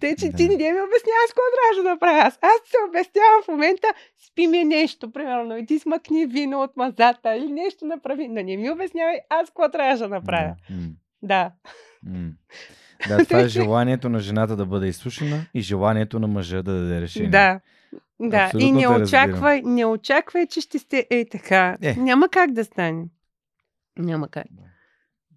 Те, 0.00 0.16
че 0.16 0.28
Да. 0.28 0.36
ти 0.36 0.48
не 0.48 0.56
ми 0.56 0.80
обясняваш 0.80 1.28
какво 1.28 1.42
трябваше 1.54 1.82
да 1.82 1.90
направя. 1.90 2.18
Аз, 2.18 2.38
аз 2.42 2.60
се 2.64 2.76
обяснявам 2.88 3.42
в 3.44 3.48
момента, 3.48 3.88
спи 4.26 4.46
ми 4.46 4.64
нещо, 4.64 5.10
примерно, 5.12 5.56
и 5.56 5.66
ти 5.66 5.78
смъкни 5.78 6.26
вино 6.26 6.62
от 6.62 6.76
мазата 6.76 7.36
или 7.36 7.52
нещо 7.52 7.86
направи. 7.86 8.28
Но 8.28 8.42
не 8.42 8.56
ми 8.56 8.70
обяснявай 8.70 9.18
аз 9.30 9.48
какво 9.48 9.70
трябваше 9.70 10.02
да 10.02 10.08
направя. 10.08 10.54
Да. 10.70 10.84
Да. 11.22 11.50
Да, 13.08 13.24
това 13.24 13.40
е 13.40 13.48
желанието 13.48 14.08
на 14.08 14.20
жената 14.20 14.56
да 14.56 14.66
бъде 14.66 14.86
изслушана 14.86 15.46
и 15.54 15.60
желанието 15.60 16.20
на 16.20 16.26
мъжа 16.26 16.62
да 16.62 16.72
даде 16.72 17.00
решение. 17.00 17.30
Да. 17.30 17.60
Да, 18.20 18.36
Абсолютно 18.36 18.68
и 18.68 18.72
не 18.72 18.88
очаквай, 18.88 19.62
не 19.64 19.84
очаквай, 19.84 20.46
че 20.46 20.60
ще 20.60 20.78
сте 20.78 21.06
е 21.10 21.26
така. 21.30 21.76
Е. 21.82 21.94
Няма 21.94 22.28
как 22.28 22.52
да 22.52 22.64
стане. 22.64 23.06
Няма 23.98 24.28
как. 24.28 24.46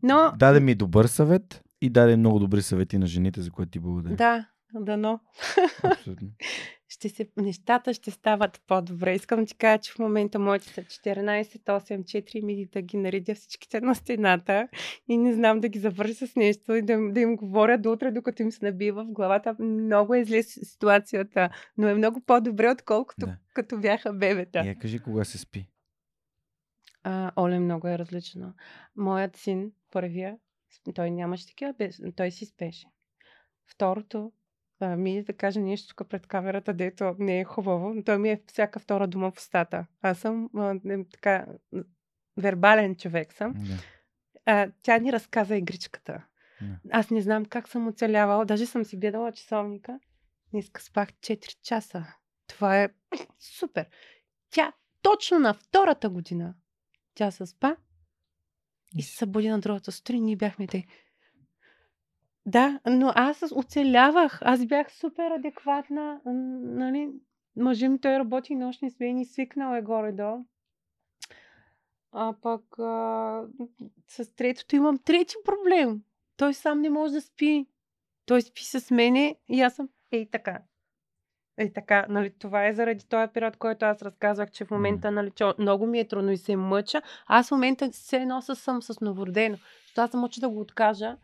Но, 0.03 0.33
Даде 0.37 0.59
ми 0.59 0.75
добър 0.75 1.05
съвет 1.05 1.61
и 1.81 1.89
даде 1.89 2.17
много 2.17 2.39
добри 2.39 2.61
съвети 2.61 2.97
на 2.97 3.07
жените, 3.07 3.41
за 3.41 3.51
което 3.51 3.71
ти 3.71 3.79
благодаря. 3.79 4.15
да, 4.15 4.45
дано. 4.73 5.19
Абсолютно. 5.83 6.27
Ще 6.91 7.09
се, 7.09 7.27
нещата 7.37 7.93
ще 7.93 8.11
стават 8.11 8.61
по-добре. 8.67 9.15
Искам 9.15 9.39
да 9.39 9.45
ти 9.45 9.55
кажа, 9.55 9.81
че 9.81 9.91
в 9.91 9.99
момента 9.99 10.39
моите 10.39 10.67
са 10.67 10.81
14, 10.81 11.43
8, 11.43 12.03
4 12.03 12.43
ми 12.43 12.65
да 12.65 12.81
ги 12.81 12.97
наредя 12.97 13.35
всичките 13.35 13.81
на 13.81 13.95
стената 13.95 14.67
и 15.07 15.17
не 15.17 15.33
знам 15.33 15.59
да 15.59 15.69
ги 15.69 15.79
завърша 15.79 16.27
с 16.27 16.35
нещо 16.35 16.73
и 16.73 16.81
да, 16.81 17.11
да 17.11 17.19
им 17.19 17.35
говоря 17.35 17.77
до 17.77 17.91
утре, 17.91 18.11
докато 18.11 18.41
им 18.41 18.51
се 18.51 18.65
набива 18.65 19.03
в 19.03 19.11
главата. 19.11 19.55
Много 19.59 20.15
е 20.15 20.25
зле 20.25 20.43
ситуацията, 20.43 21.49
но 21.77 21.87
е 21.87 21.93
много 21.93 22.21
по-добре, 22.21 22.69
отколкото 22.69 23.25
Да. 23.25 23.37
като 23.53 23.77
бяха 23.79 24.13
бебета. 24.13 24.59
Я 24.59 24.75
кажи 24.75 24.99
кога 24.99 25.23
се 25.23 25.37
спи. 25.37 25.67
А, 27.03 27.31
Оле 27.37 27.59
много 27.59 27.87
е 27.87 27.97
различно. 27.97 28.53
Моят 28.95 29.37
син, 29.37 29.71
първия, 29.91 30.37
той 30.95 31.11
нямаше 31.11 31.47
такива, 31.47 31.73
той 32.15 32.31
си 32.31 32.45
спеше. 32.45 32.87
Второто, 33.65 34.31
ми 34.87 35.23
да 35.23 35.33
каже 35.33 35.59
нещо 35.59 35.95
тук 35.95 36.09
пред 36.09 36.27
камерата, 36.27 36.73
дето 36.73 37.15
не 37.19 37.39
е 37.39 37.43
хубаво, 37.43 37.93
но 37.93 38.03
той 38.03 38.17
ми 38.17 38.29
е 38.29 38.41
всяка 38.47 38.79
втора 38.79 39.07
дума 39.07 39.31
в 39.31 39.37
устата. 39.37 39.85
Аз 40.01 40.19
съм 40.19 40.49
а, 40.55 40.75
не, 40.83 41.05
така 41.09 41.45
вербален 42.37 42.95
човек 42.95 43.33
съм. 43.33 43.53
Да. 43.53 43.77
А, 44.45 44.71
тя 44.83 44.97
ни 44.97 45.11
разказа 45.11 45.55
игричката. 45.55 46.25
Да. 46.61 46.77
Аз 46.91 47.09
не 47.09 47.21
знам 47.21 47.45
как 47.45 47.67
съм 47.67 47.87
оцелявала. 47.87 48.45
Даже 48.45 48.65
съм 48.65 48.85
си 48.85 48.97
гледала 48.97 49.31
часовника. 49.31 49.99
Днеска 50.51 50.81
спах 50.81 51.09
4 51.09 51.61
часа. 51.61 52.05
Това 52.47 52.81
е 52.81 52.89
супер. 53.39 53.85
Тя 54.49 54.73
точно 55.01 55.39
на 55.39 55.53
втората 55.53 56.09
година 56.09 56.53
тя 57.15 57.31
се 57.31 57.45
спа 57.45 57.75
и 58.95 59.03
се 59.03 59.17
събуди 59.17 59.49
на 59.49 59.59
другата 59.59 59.91
сутрин. 59.91 60.23
Ние 60.23 60.35
бяхме 60.35 60.67
те. 60.67 60.85
Да, 62.45 62.79
но 62.85 63.11
аз 63.15 63.43
оцелявах. 63.55 64.39
Аз 64.41 64.65
бях 64.65 64.91
супер 64.91 65.31
адекватна. 65.31 66.21
Нали? 66.25 67.09
Мъжа 67.55 67.89
ми 67.89 68.01
той 68.01 68.19
работи 68.19 68.55
нощни 68.55 68.91
смени, 68.91 69.25
свикнал 69.25 69.75
е 69.75 69.81
горе-долу. 69.81 70.45
А 72.11 72.33
пък 72.41 72.79
а, 72.79 73.43
с 74.07 74.35
третото 74.35 74.75
имам 74.75 74.97
трети 74.97 75.35
проблем. 75.45 76.01
Той 76.37 76.53
сам 76.53 76.81
не 76.81 76.89
може 76.89 77.13
да 77.13 77.21
спи. 77.21 77.65
Той 78.25 78.41
спи 78.41 78.63
с 78.63 78.91
мене 78.91 79.35
и 79.49 79.61
аз 79.61 79.75
съм 79.75 79.89
ей 80.11 80.29
така. 80.29 80.61
Ей 81.57 81.73
така, 81.73 82.05
нали, 82.09 82.33
това 82.39 82.67
е 82.67 82.73
заради 82.73 83.05
този 83.07 83.31
период, 83.33 83.57
който 83.57 83.85
аз 83.85 84.01
разказвах, 84.01 84.51
че 84.51 84.65
в 84.65 84.71
момента 84.71 85.11
нали, 85.11 85.31
че 85.31 85.45
много 85.59 85.87
ми 85.87 85.99
е 85.99 86.07
трудно 86.07 86.31
и 86.31 86.37
се 86.37 86.55
мъча. 86.55 87.01
Аз 87.27 87.47
в 87.47 87.51
момента 87.51 87.93
се 87.93 88.25
носа 88.25 88.55
съм 88.55 88.81
с 88.81 89.01
новородено. 89.01 89.57
Защото 89.57 90.01
аз 90.01 90.11
съм 90.11 90.19
мъча 90.19 90.41
да 90.41 90.49
го 90.49 90.59
откажа. 90.59 91.17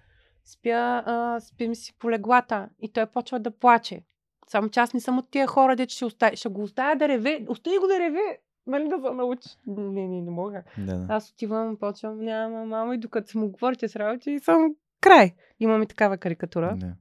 Спя, 0.47 1.03
а, 1.05 1.39
спим 1.39 1.75
си 1.75 1.93
по 1.99 2.11
леглата 2.11 2.69
и 2.79 2.91
той 2.93 3.05
почва 3.05 3.39
да 3.39 3.51
плаче. 3.51 4.01
Само 4.47 4.69
че 4.69 4.79
аз 4.79 4.93
не 4.93 4.99
съм 4.99 5.17
от 5.17 5.31
тия 5.31 5.47
хора, 5.47 5.75
де 5.75 5.89
ще, 5.89 6.05
оставя, 6.05 6.35
ще 6.35 6.49
го 6.49 6.63
оставя 6.63 6.95
да 6.95 7.07
реве. 7.07 7.45
Остави 7.47 7.77
го 7.77 7.87
да 7.87 7.99
реве. 7.99 8.37
Нали 8.67 8.87
да 8.89 8.95
се 8.95 9.13
научи. 9.13 9.49
Не, 9.67 10.07
не, 10.07 10.21
не 10.21 10.31
мога. 10.31 10.63
Да, 10.77 10.97
да. 10.97 11.05
Аз 11.09 11.29
отивам, 11.31 11.77
почвам, 11.79 12.19
няма 12.19 12.65
мамо 12.65 12.93
и 12.93 12.97
докато 12.97 13.31
се 13.31 13.37
му 13.37 13.49
говорите 13.51 13.87
с 13.87 13.95
работи 13.95 14.31
и 14.31 14.39
съм 14.39 14.75
край. 15.01 15.35
Имаме 15.59 15.85
такава 15.85 16.17
карикатура. 16.17 16.75
да. 16.77 16.93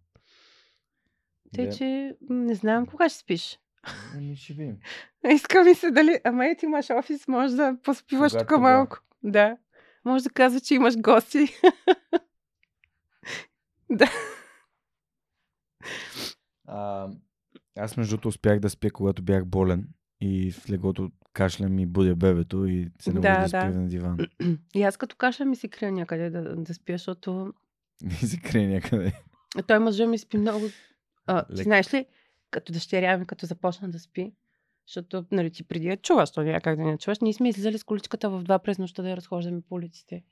Тъй, 1.55 1.66
Да. 1.66 1.73
че 1.77 2.16
не 2.31 2.55
знам 2.55 2.86
кога 2.86 3.09
ще 3.09 3.18
спиш. 3.18 3.59
Ами 4.14 4.36
ще 4.36 4.52
видим. 4.52 4.77
Иска 5.31 5.64
ми 5.64 5.74
се 5.74 5.90
дали... 5.90 6.20
Ама 6.24 6.47
е, 6.47 6.56
ти 6.56 6.64
имаш 6.64 6.90
офис, 6.90 7.28
може 7.28 7.56
да 7.56 7.77
поспиваш 7.82 8.32
тук 8.32 8.51
малко. 8.51 8.98
Да. 9.23 9.56
Може 10.05 10.24
да 10.24 10.31
казва, 10.31 10.60
че 10.60 10.74
имаш 10.74 10.97
гости. 10.98 11.47
А, 16.68 17.08
аз 17.78 17.96
между 17.96 18.10
другото 18.12 18.28
успях 18.28 18.60
да 18.60 18.70
спя, 18.70 18.90
когато 18.90 19.22
бях 19.22 19.46
болен 19.46 19.88
и 20.20 20.52
в 20.52 20.70
леглото 20.70 21.10
кашлям 21.32 21.78
и 21.78 21.86
будя 21.86 22.16
бебето 22.16 22.66
и 22.66 22.90
се 23.00 23.12
не 23.12 23.20
Да, 23.20 23.34
да, 23.34 23.42
да 23.42 23.48
спя 23.48 23.70
да. 23.72 23.80
на 23.80 23.88
диван. 23.88 24.18
и 24.74 24.82
аз 24.82 24.96
като 24.96 25.16
каша 25.16 25.44
ми 25.44 25.56
си 25.56 25.68
крия 25.68 25.92
някъде 25.92 26.30
да, 26.30 26.56
да 26.56 26.74
спя, 26.74 26.92
защото 26.92 27.52
И 28.22 28.26
се 28.26 28.40
крие 28.40 28.66
някъде. 28.66 29.12
той 29.66 29.78
мъжа 29.78 30.06
ми 30.06 30.18
спи 30.18 30.38
много. 30.38 30.66
А, 31.26 31.44
ти 31.56 31.62
знаеш 31.62 31.94
ли, 31.94 32.06
като 32.50 32.72
дъщеря 32.72 33.18
ми, 33.18 33.26
като 33.26 33.46
започна 33.46 33.88
да 33.88 33.98
спи, 33.98 34.32
защото 34.86 35.24
нали, 35.32 35.50
ти 35.50 35.64
преди 35.64 35.86
я 35.86 35.96
чуваш, 35.96 36.30
то 36.30 36.42
няма 36.42 36.60
как 36.60 36.76
да 36.76 36.82
не 36.82 36.98
чуваш, 36.98 37.18
ние 37.18 37.32
сме 37.32 37.48
излизали 37.48 37.78
с 37.78 37.84
количката 37.84 38.30
в 38.30 38.42
два 38.42 38.58
през 38.58 38.78
нощта 38.78 39.02
да 39.02 39.10
я 39.10 39.16
разхождаме 39.16 39.60
по 39.60 39.74
улиците. 39.74 40.22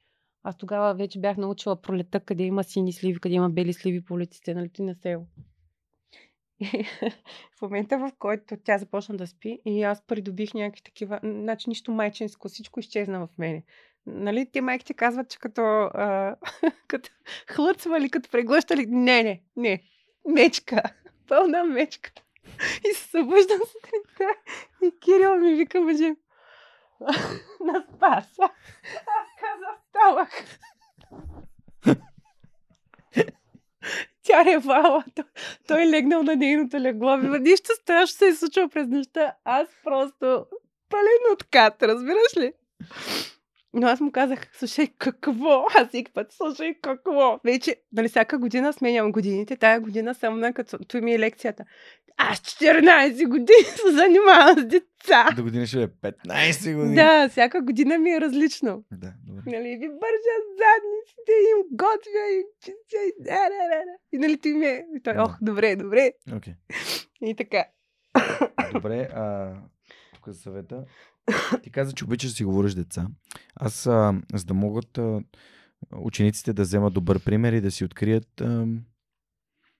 Аз 0.44 0.56
тогава 0.56 0.94
вече 0.94 1.20
бях 1.20 1.36
научила 1.36 1.76
пролета, 1.76 2.20
къде 2.20 2.42
има 2.42 2.64
сини 2.64 2.92
сливи, 2.92 3.20
къде 3.20 3.34
има 3.34 3.50
бели 3.50 3.72
сливи 3.72 4.04
по 4.04 4.14
улиците, 4.14 4.54
нали 4.54 4.68
ти 4.68 4.82
на 4.82 4.94
село. 4.94 5.26
И 6.60 6.84
в 7.58 7.62
момента, 7.62 7.98
в 7.98 8.12
който 8.18 8.56
тя 8.64 8.78
започна 8.78 9.16
да 9.16 9.26
спи 9.26 9.60
и 9.64 9.82
аз 9.82 10.06
придобих 10.06 10.54
някакви 10.54 10.82
такива, 10.82 11.20
значи 11.22 11.68
нищо 11.68 11.92
майчинско, 11.92 12.48
всичко 12.48 12.80
изчезна 12.80 13.26
в 13.26 13.38
мене. 13.38 13.64
Нали, 14.06 14.50
те 14.52 14.60
майките 14.60 14.94
казват, 14.94 15.30
че 15.30 15.38
като, 15.38 15.62
а, 15.62 16.36
като 16.88 17.10
хлъцвали, 17.50 18.10
като 18.10 18.30
преглъщали. 18.30 18.86
Не, 18.86 19.22
не, 19.22 19.42
не. 19.56 19.82
Мечка. 20.28 20.82
Пълна 21.28 21.64
мечка. 21.64 22.10
И 22.90 22.94
се 22.94 23.08
събуждам 23.08 23.58
сутринта 23.58 24.34
и 24.82 25.00
Кирил 25.00 25.36
ми 25.36 25.54
вика 25.54 25.80
мъже. 25.80 26.14
На 27.60 27.84
спаса 27.96 28.48
ставах. 29.94 30.28
Тя 34.22 34.44
ревала. 34.44 35.04
Той, 35.14 35.24
той 35.68 35.86
легнал 35.86 36.22
на 36.22 36.36
нейното 36.36 36.76
легло. 36.76 37.18
Бива, 37.18 37.38
нищо 37.38 37.72
страшно 37.82 38.16
се 38.16 38.26
е 38.26 38.34
случило 38.34 38.68
през 38.68 38.88
нощта. 38.88 39.34
Аз 39.44 39.68
просто 39.84 40.46
пален 40.88 41.32
откат, 41.32 41.82
разбираш 41.82 42.36
ли? 42.36 42.52
Но 43.74 43.86
аз 43.86 44.00
му 44.00 44.12
казах, 44.12 44.48
слушай, 44.52 44.88
какво? 44.98 45.66
Аз 45.74 45.88
всеки 45.88 46.12
път, 46.12 46.32
слушай, 46.32 46.74
какво? 46.82 47.40
Вече, 47.44 47.76
нали, 47.92 48.08
всяка 48.08 48.38
година 48.38 48.72
сменям 48.72 49.12
годините. 49.12 49.56
Тая 49.56 49.80
година 49.80 50.14
съм 50.14 50.40
на 50.40 50.52
като 50.52 50.78
той 50.78 51.00
ми 51.00 51.14
е 51.14 51.18
лекцията. 51.18 51.64
Аз 52.16 52.38
14 52.38 53.28
години 53.28 53.64
се 53.64 53.92
занимавам 53.92 54.58
с 54.58 54.64
деца. 54.64 55.28
До 55.36 55.42
година 55.42 55.66
ще 55.66 55.82
е 55.82 55.88
15 55.88 56.76
години. 56.76 56.94
Да, 56.94 57.28
всяка 57.28 57.62
година 57.62 57.98
ми 57.98 58.10
е 58.10 58.20
различно. 58.20 58.84
Да, 58.92 59.12
добре. 59.26 59.42
Нали, 59.46 59.68
ви 59.68 59.88
бържа 59.88 60.36
задниците, 60.60 61.32
им 61.50 61.66
готвя, 61.70 62.24
и 62.32 62.42
чистя, 62.60 62.96
и 63.06 63.12
да, 63.18 63.32
да, 63.32 63.68
да. 63.68 63.82
И 64.12 64.18
нали 64.18 64.38
ти 64.38 64.48
ми 64.54 64.66
е... 64.66 64.84
И 64.96 65.02
той, 65.02 65.14
ох, 65.18 65.36
добре, 65.40 65.76
добре. 65.76 66.12
Окей. 66.36 66.54
И 67.22 67.36
така. 67.36 67.64
Добре, 68.72 69.08
а, 69.14 69.54
тук 70.14 70.28
за 70.28 70.40
съвета. 70.40 70.84
Ти 71.62 71.70
каза, 71.70 71.92
че 71.92 72.04
обичаш 72.04 72.30
да 72.30 72.36
си 72.36 72.44
говориш 72.44 72.72
с 72.72 72.74
деца. 72.74 73.08
Аз, 73.56 73.86
а, 73.86 74.20
за 74.34 74.44
да 74.44 74.54
могат 74.54 74.98
а, 74.98 75.20
учениците 75.96 76.52
да 76.52 76.62
вземат 76.62 76.94
добър 76.94 77.24
пример 77.24 77.52
и 77.52 77.60
да 77.60 77.70
си 77.70 77.84
открият 77.84 78.40
а, 78.40 78.66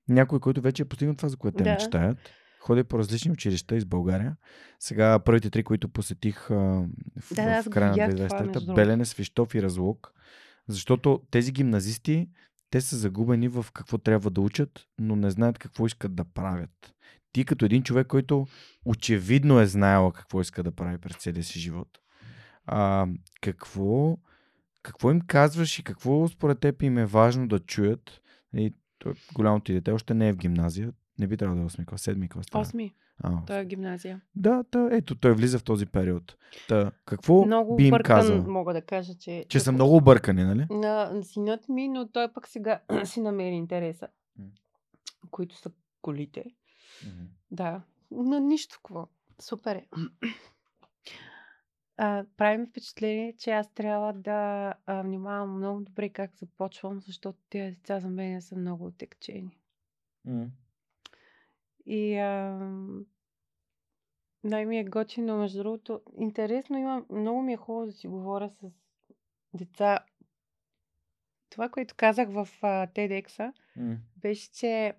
някой, 0.08 0.40
който 0.40 0.60
вече 0.60 0.82
е 0.82 0.86
постигнал 0.86 1.16
това, 1.16 1.28
за 1.28 1.36
което 1.36 1.56
те 1.56 1.64
Да. 1.64 1.70
мечтаят. 1.70 2.18
Ходя 2.60 2.84
по 2.84 2.98
различни 2.98 3.30
училища 3.30 3.76
из 3.76 3.84
България. 3.84 4.36
Сега 4.80 5.18
първите 5.18 5.50
три, 5.50 5.64
които 5.64 5.88
посетих 5.88 6.50
а, 6.50 6.54
в, 7.20 7.34
Да, 7.34 7.44
да, 7.44 7.62
в 7.62 7.70
края 7.70 7.96
на 7.96 8.06
видях 8.08 8.28
това, 8.28 8.40
2023 8.40 8.46
между 8.46 8.52
другото. 8.60 8.74
Белене, 8.74 9.04
Свищов 9.04 9.54
и 9.54 9.62
Разлог. 9.62 10.12
Защото 10.68 11.22
тези 11.30 11.52
гимназисти, 11.52 12.28
те 12.70 12.80
са 12.80 12.96
загубени 12.96 13.48
в 13.48 13.66
какво 13.72 13.98
трябва 13.98 14.30
да 14.30 14.40
учат, 14.40 14.86
но 14.98 15.16
не 15.16 15.30
знаят 15.30 15.58
какво 15.58 15.86
искат 15.86 16.14
да 16.14 16.24
правят. 16.24 16.94
Ти 17.34 17.44
като 17.44 17.64
един 17.64 17.82
човек, 17.82 18.06
който 18.06 18.46
очевидно 18.84 19.60
е 19.60 19.66
знаела 19.66 20.12
какво 20.12 20.40
иска 20.40 20.62
да 20.62 20.70
прави 20.72 20.98
през 20.98 21.16
целия 21.16 21.44
си 21.44 21.60
живот. 21.60 21.88
А, 22.66 23.06
какво, 23.40 24.16
какво 24.82 25.10
им 25.10 25.20
казваш 25.20 25.78
и 25.78 25.84
какво 25.84 26.28
според 26.28 26.60
теб 26.60 26.82
им 26.82 26.98
е 26.98 27.06
важно 27.06 27.48
да 27.48 27.58
чуят? 27.58 28.20
И 28.54 28.74
той, 28.98 29.12
голямото 29.34 29.64
ти 29.64 29.72
дете 29.72 29.90
още 29.90 30.14
не 30.14 30.28
е 30.28 30.32
в 30.32 30.36
гимназия. 30.36 30.92
Не 31.18 31.26
би 31.26 31.36
трябвало 31.36 31.58
да 31.58 31.64
е 31.64 31.68
8 31.68 31.84
клас, 31.86 32.02
7 32.02 32.30
клас. 32.30 32.46
трябва. 32.46 32.62
Осми. 32.62 32.94
А, 33.18 33.44
Той 33.44 33.58
е 33.58 33.64
гимназия. 33.64 34.20
да, 34.36 34.64
та, 34.64 34.88
ето, 34.92 35.14
той 35.14 35.34
влиза 35.34 35.58
в 35.58 35.64
този 35.64 35.86
период. 35.86 36.36
Та, 36.68 36.90
какво 37.04 37.44
много 37.44 37.76
би 37.76 37.84
им 37.84 37.90
бъркан, 37.90 38.16
казал? 38.16 38.42
мога 38.42 38.72
да 38.72 38.82
кажа, 38.82 39.14
че... 39.14 39.44
Че 39.48 39.60
са 39.60 39.70
ако- 39.70 39.74
много 39.74 39.96
объркани, 39.96 40.44
нали? 40.44 40.66
На 40.70 41.22
синът 41.22 41.68
ми, 41.68 41.88
но 41.88 42.08
той 42.08 42.32
пък 42.32 42.48
сега 42.48 42.80
си 43.04 43.20
намери 43.20 43.54
интереса, 43.54 44.08
които 45.30 45.56
са 45.56 45.70
колите. 46.02 46.44
Да, 47.50 47.82
на 48.10 48.40
нищо 48.40 48.76
какво. 48.76 49.08
Супер 49.40 49.76
е. 49.76 49.88
А, 51.96 52.24
прави 52.36 52.58
ми 52.58 52.66
впечатление, 52.66 53.36
че 53.36 53.50
аз 53.50 53.72
трябва 53.74 54.12
да 54.12 54.74
а, 54.86 55.02
внимавам 55.02 55.56
много 55.56 55.80
добре 55.80 56.08
как 56.08 56.36
започвам, 56.36 57.00
защото 57.00 57.38
тези 57.50 57.74
деца 57.74 58.00
за 58.00 58.08
мен 58.08 58.42
са 58.42 58.56
много 58.56 58.86
отекчени. 58.86 59.58
М. 60.24 60.46
И 61.86 62.16
а, 62.18 62.68
най-ми 64.44 64.78
е 64.78 64.84
готино, 64.84 65.38
между 65.38 65.58
другото. 65.58 66.00
Интересно 66.18 66.78
имам, 66.78 67.06
много 67.10 67.42
ми 67.42 67.52
е 67.52 67.56
хубаво 67.56 67.86
да 67.86 67.92
си 67.92 68.08
говоря 68.08 68.50
с 68.50 68.70
деца. 69.54 69.98
Това, 71.50 71.68
което 71.68 71.94
казах 71.96 72.28
в 72.28 72.48
TEDx-а, 72.62 73.52
М. 73.76 73.96
беше, 74.16 74.52
че 74.52 74.94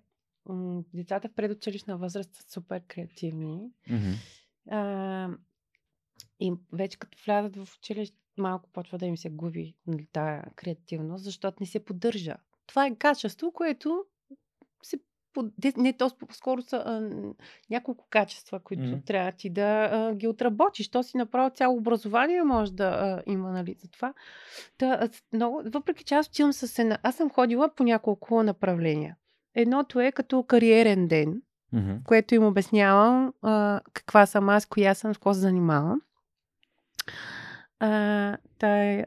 м- 0.48 0.82
децата 0.94 1.28
в 1.28 1.34
предучилищна 1.34 1.96
възраст 1.96 2.34
са 2.34 2.50
супер 2.50 2.82
креативни. 2.88 3.70
Мгм. 3.90 4.12
А, 4.70 5.28
и 6.40 6.52
вече 6.72 6.98
като 6.98 7.18
влязат 7.26 7.56
в 7.56 7.76
училище, 7.76 8.16
малко 8.38 8.68
почва 8.72 8.98
да 8.98 9.06
им 9.06 9.16
се 9.16 9.30
губи 9.30 9.74
нали, 9.86 10.06
тая 10.12 10.44
креативност, 10.56 11.24
защото 11.24 11.56
не 11.60 11.66
се 11.66 11.84
поддържа. 11.84 12.36
Това 12.66 12.86
е 12.86 12.96
качество, 12.96 13.52
което 13.52 14.04
се 14.82 14.98
не 15.76 15.92
то 15.92 16.10
скоро 16.32 16.62
са 16.62 16.76
а, 16.76 17.10
няколко 17.70 18.06
качества, 18.10 18.60
които 18.60 18.82
Мгм. 18.82 19.00
трябва 19.06 19.32
ти 19.32 19.50
да 19.50 19.88
а, 19.92 20.14
ги 20.14 20.28
отработиш. 20.28 20.88
То 20.88 21.02
си 21.02 21.16
направо 21.16 21.50
цяло 21.50 21.76
образование 21.76 22.42
може 22.42 22.72
да 22.72 22.84
а, 22.84 23.22
има 23.26 23.52
нали, 23.52 23.74
за 23.78 23.88
това. 23.88 24.14
Та, 24.78 24.98
аз 25.00 25.22
много, 25.32 25.62
въпреки 25.64 26.04
че 26.04 26.14
аз 26.14 26.28
отивам 26.28 26.52
с 26.52 26.78
една... 26.78 26.98
Аз 27.02 27.16
съм 27.16 27.30
ходила 27.30 27.74
по 27.74 27.84
няколко 27.84 28.42
направления. 28.42 29.16
Едното 29.56 30.00
е 30.00 30.12
като 30.12 30.42
кариерен 30.42 31.08
ден, 31.08 31.42
Мгм. 31.72 31.92
което 32.04 32.34
им 32.34 32.44
обяснявам 32.44 33.32
а, 33.42 33.80
каква 33.92 34.26
съм 34.26 34.48
аз, 34.48 34.66
коя 34.66 34.94
съм, 34.94 35.14
с 35.14 35.16
какво 35.16 35.34
се 35.34 35.40
занимавам. 35.40 36.00
А, 37.80 38.36
та, 38.58 39.04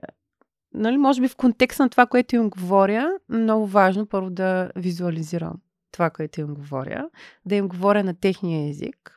нали, 0.73 0.97
може 0.97 1.21
би 1.21 1.27
в 1.27 1.35
контекст 1.35 1.79
на 1.79 1.89
това, 1.89 2.05
което 2.05 2.35
им 2.35 2.49
говоря, 2.49 3.11
много 3.29 3.67
важно 3.67 4.05
първо 4.05 4.29
да 4.29 4.71
визуализирам 4.75 5.53
това, 5.91 6.09
което 6.09 6.41
им 6.41 6.53
говоря, 6.53 7.09
да 7.45 7.55
им 7.55 7.67
говоря 7.67 8.03
на 8.03 8.13
техния 8.19 8.69
език. 8.69 9.15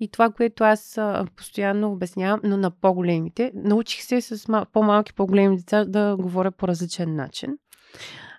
И 0.00 0.08
това, 0.10 0.30
което 0.30 0.64
аз 0.64 1.00
постоянно 1.36 1.92
обяснявам, 1.92 2.40
но 2.44 2.56
на 2.56 2.70
по-големите, 2.70 3.52
научих 3.54 4.02
се 4.02 4.20
с 4.20 4.36
мал- 4.48 4.66
по-малки, 4.72 5.12
по-големи 5.14 5.56
деца 5.56 5.84
да 5.84 6.16
говоря 6.16 6.50
по 6.50 6.68
различен 6.68 7.16
начин, 7.16 7.58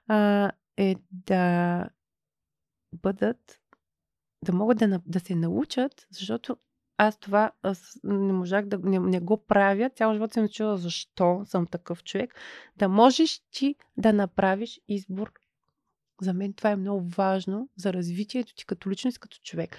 а, 0.07 0.51
е 0.77 0.95
да 1.11 1.85
бъдат 2.93 3.59
да 4.43 4.53
могат 4.53 4.77
да, 4.77 5.01
да 5.05 5.19
се 5.19 5.35
научат, 5.35 6.07
защото 6.09 6.57
аз 6.97 7.19
това 7.19 7.51
аз 7.61 7.99
не 8.03 8.33
можах 8.33 8.65
да 8.65 8.77
не, 8.77 8.99
не 8.99 9.19
го 9.19 9.45
правя. 9.45 9.89
Цял 9.89 10.13
живот 10.13 10.33
съм 10.33 10.47
чула 10.47 10.77
защо 10.77 11.41
съм 11.45 11.67
такъв 11.67 12.03
човек. 12.03 12.35
Да 12.77 12.87
можеш 12.87 13.41
ти 13.51 13.75
да 13.97 14.13
направиш 14.13 14.81
избор. 14.87 15.31
За 16.21 16.33
мен 16.33 16.53
това 16.53 16.69
е 16.69 16.75
много 16.75 17.09
важно 17.09 17.69
за 17.75 17.93
развитието 17.93 18.55
ти 18.55 18.65
като 18.65 18.89
личност, 18.89 19.19
като 19.19 19.37
човек. 19.43 19.77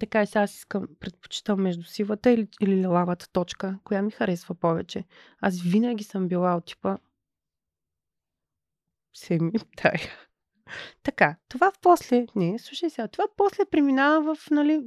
Така 0.00 0.22
и 0.22 0.26
сега 0.26 0.40
аз 0.40 0.54
искам, 0.54 0.88
предпочитам 1.00 1.62
между 1.62 1.84
сивата 1.84 2.30
или, 2.30 2.48
или 2.60 2.86
лавата 2.86 3.28
точка, 3.32 3.78
коя 3.84 4.02
ми 4.02 4.10
харесва 4.10 4.54
повече. 4.54 5.04
Аз 5.40 5.60
винаги 5.62 6.04
съм 6.04 6.28
била 6.28 6.56
от 6.56 6.66
типа 6.66 6.96
семи 9.14 9.52
тая. 9.76 10.27
Така, 11.02 11.36
това 11.48 11.70
в 11.70 11.78
после, 11.82 12.26
не, 12.34 12.58
слушай 12.58 12.90
сега, 12.90 13.08
това 13.08 13.24
после 13.36 13.64
преминава 13.70 14.34
в, 14.34 14.50
нали, 14.50 14.82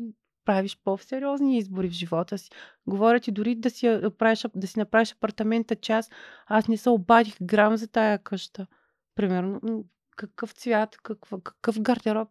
правиш 0.46 0.80
по-сериозни 0.84 1.58
избори 1.58 1.90
в 1.90 1.94
живота 1.94 2.38
си. 2.38 2.50
Говоря 2.88 3.20
ти 3.20 3.32
дори 3.32 3.56
да 3.56 3.70
си, 3.70 4.00
правиш, 4.18 4.46
да 4.56 4.68
си 4.68 4.80
направиш 4.80 5.12
апартамента 5.12 5.76
част. 5.76 6.12
Аз 6.46 6.68
не 6.68 6.78
се 6.78 6.90
обадих 6.90 7.38
грам 7.42 7.78
за 7.78 7.88
тая 7.88 8.20
къща. 8.24 8.68
Примерно, 9.16 9.86
какъв 10.16 10.52
цвят, 10.52 10.98
какъв, 10.98 11.42
какъв 11.44 11.82
гардероб. 11.82 12.30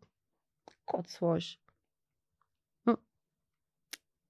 Да 0.94 1.10
сложиш? 1.10 1.60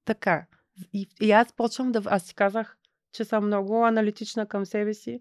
Така. 0.05 0.47
И, 0.93 1.09
и 1.21 1.31
аз 1.31 1.53
почвам 1.53 1.93
да... 1.93 2.03
Аз 2.07 2.23
си 2.23 2.35
казах, 2.35 2.77
че 3.13 3.25
съм 3.25 3.47
много 3.47 3.85
аналитична 3.85 4.47
към 4.47 4.67
себе 4.67 4.95
си. 4.95 5.21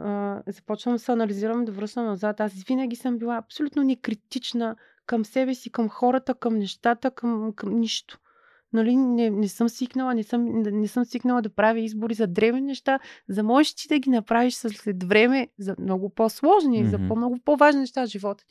А, 0.00 0.42
започвам 0.46 0.94
да 0.94 0.98
се 0.98 1.12
анализирам, 1.12 1.64
да 1.64 1.72
връщам 1.72 2.04
назад. 2.04 2.40
Аз 2.40 2.52
винаги 2.52 2.96
съм 2.96 3.18
била 3.18 3.36
абсолютно 3.36 3.82
некритична 3.82 4.76
към 5.06 5.24
себе 5.24 5.54
си, 5.54 5.70
към 5.70 5.88
хората, 5.88 6.34
към 6.34 6.58
нещата, 6.58 7.10
към, 7.10 7.52
към 7.56 7.80
нищо. 7.80 8.18
Нали, 8.72 8.96
не, 8.96 9.30
не 9.30 9.48
съм 9.48 9.68
свикнала, 9.68 10.14
не 10.14 10.22
съм, 10.22 10.44
не, 10.62 10.88
съм 10.88 11.04
свикнала 11.04 11.42
да 11.42 11.54
правя 11.54 11.80
избори 11.80 12.14
за 12.14 12.26
древни 12.26 12.60
неща, 12.60 12.98
за 13.28 13.42
можеш 13.42 13.74
ти 13.74 13.88
да 13.88 13.98
ги 13.98 14.10
направиш 14.10 14.54
след 14.54 15.04
време 15.04 15.48
за 15.58 15.76
много 15.78 16.10
по-сложни, 16.10 16.86
за 16.86 16.98
Мгм. 16.98 17.08
по-много 17.08 17.38
по-важни 17.44 17.80
неща 17.80 18.06
в 18.06 18.10
живота. 18.10 18.44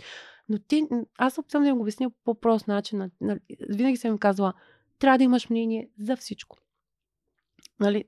Но 0.49 0.59
ти, 0.59 0.87
аз 1.17 1.33
се 1.33 1.39
опитвам 1.39 1.63
да 1.63 1.69
им 1.69 1.75
го 1.75 1.81
обясня 1.81 2.09
по 2.09 2.15
по-прост 2.23 2.67
начин. 2.67 2.97
На- 2.99 3.09
на- 3.21 3.39
Винаги 3.69 3.97
съм 3.97 4.11
им 4.11 4.17
казвала, 4.17 4.53
трябва 4.99 5.17
да 5.17 5.23
имаш 5.23 5.49
мнение 5.49 5.89
за 5.99 6.15
всичко. 6.15 6.57
Нали, 7.79 8.03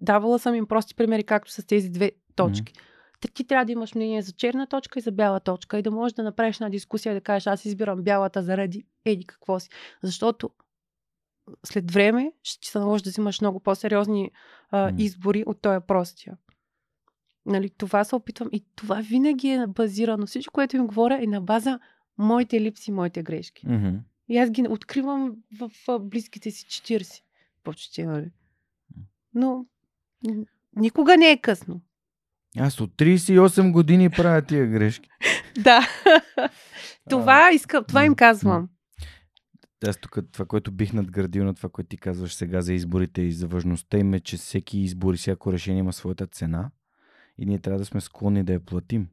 давала 0.00 0.38
съм 0.38 0.54
им 0.54 0.66
прости 0.66 0.94
примери, 0.94 1.24
както 1.24 1.52
с 1.52 1.66
тези 1.66 1.90
две 1.90 2.12
точки. 2.46 2.72
Ти, 3.20 3.32
ти 3.32 3.44
трябва 3.44 3.64
да 3.64 3.72
имаш 3.72 3.94
мнение 3.94 4.22
за 4.22 4.32
черна 4.32 4.66
точка 4.66 4.98
и 4.98 5.02
за 5.02 5.12
бяла 5.12 5.40
точка 5.40 5.78
и 5.78 5.82
да 5.82 5.90
можеш 5.90 6.14
да 6.14 6.22
направиш 6.22 6.56
една 6.56 6.70
дискусия 6.70 7.10
и 7.10 7.14
да 7.14 7.20
кажеш 7.20 7.46
аз 7.46 7.64
избирам 7.64 8.02
бялата 8.02 8.42
заради 8.42 8.84
еди 9.04 9.24
какво 9.24 9.60
си. 9.60 9.68
Защото 10.02 10.50
след 11.64 11.90
време 11.90 12.32
ще 12.42 12.68
се 12.68 12.78
наложи 12.78 13.04
да 13.04 13.10
взимаш 13.10 13.40
много 13.40 13.60
по-сериозни 13.60 14.30
а, 14.70 14.90
М. 14.90 14.96
избори 14.98 15.44
от 15.46 15.60
този 15.60 15.86
простия. 15.86 16.36
Нали, 17.46 17.70
това 17.70 18.04
се 18.04 18.14
опитвам 18.14 18.48
и 18.52 18.64
това 18.76 19.00
винаги 19.00 19.48
е 19.48 19.66
базирано. 19.66 20.26
Всичко, 20.26 20.52
което 20.52 20.76
им 20.76 20.86
говоря 20.86 21.22
е 21.22 21.26
на 21.26 21.40
база 21.40 21.80
моите 22.18 22.60
липси, 22.60 22.92
моите 22.92 23.22
грешки. 23.22 23.68
Мгм. 23.68 23.96
И 24.28 24.38
аз 24.38 24.50
ги 24.50 24.66
откривам 24.68 25.36
в, 25.58 25.70
в 25.86 25.98
близките 25.98 26.50
си 26.50 26.66
40. 26.66 27.22
Почти, 27.64 28.02
нали? 28.02 28.30
Но 29.34 29.66
никога 30.76 31.16
не 31.16 31.30
е 31.30 31.40
късно. 31.40 31.80
Аз 32.58 32.80
от 32.80 32.90
38 32.96 33.72
години 33.72 34.10
правя 34.10 34.42
тия 34.42 34.66
грешки. 34.66 35.08
Да. 35.58 35.88
това, 37.10 37.50
иска, 37.52 37.82
това 37.84 38.04
им 38.04 38.14
казвам. 38.14 38.68
Аз 39.86 39.96
тук 39.96 40.18
това, 40.32 40.44
което 40.44 40.72
бих 40.72 40.92
надградил 40.92 41.44
на 41.44 41.54
това, 41.54 41.68
което 41.68 41.88
ти 41.88 41.96
казваш 41.96 42.34
сега 42.34 42.60
за 42.60 42.74
изборите 42.74 43.22
и 43.22 43.32
за 43.32 43.46
важността 43.46 43.98
им 43.98 44.14
е, 44.14 44.20
че 44.20 44.36
всеки 44.36 44.78
избор 44.78 45.14
и 45.14 45.16
всяко 45.16 45.52
решение 45.52 45.80
има 45.80 45.92
своята 45.92 46.26
цена 46.26 46.70
и 47.38 47.46
ние 47.46 47.58
трябва 47.58 47.78
да 47.78 47.84
сме 47.84 48.00
склонни 48.00 48.44
да 48.44 48.52
я 48.52 48.60
платим. 48.60 49.08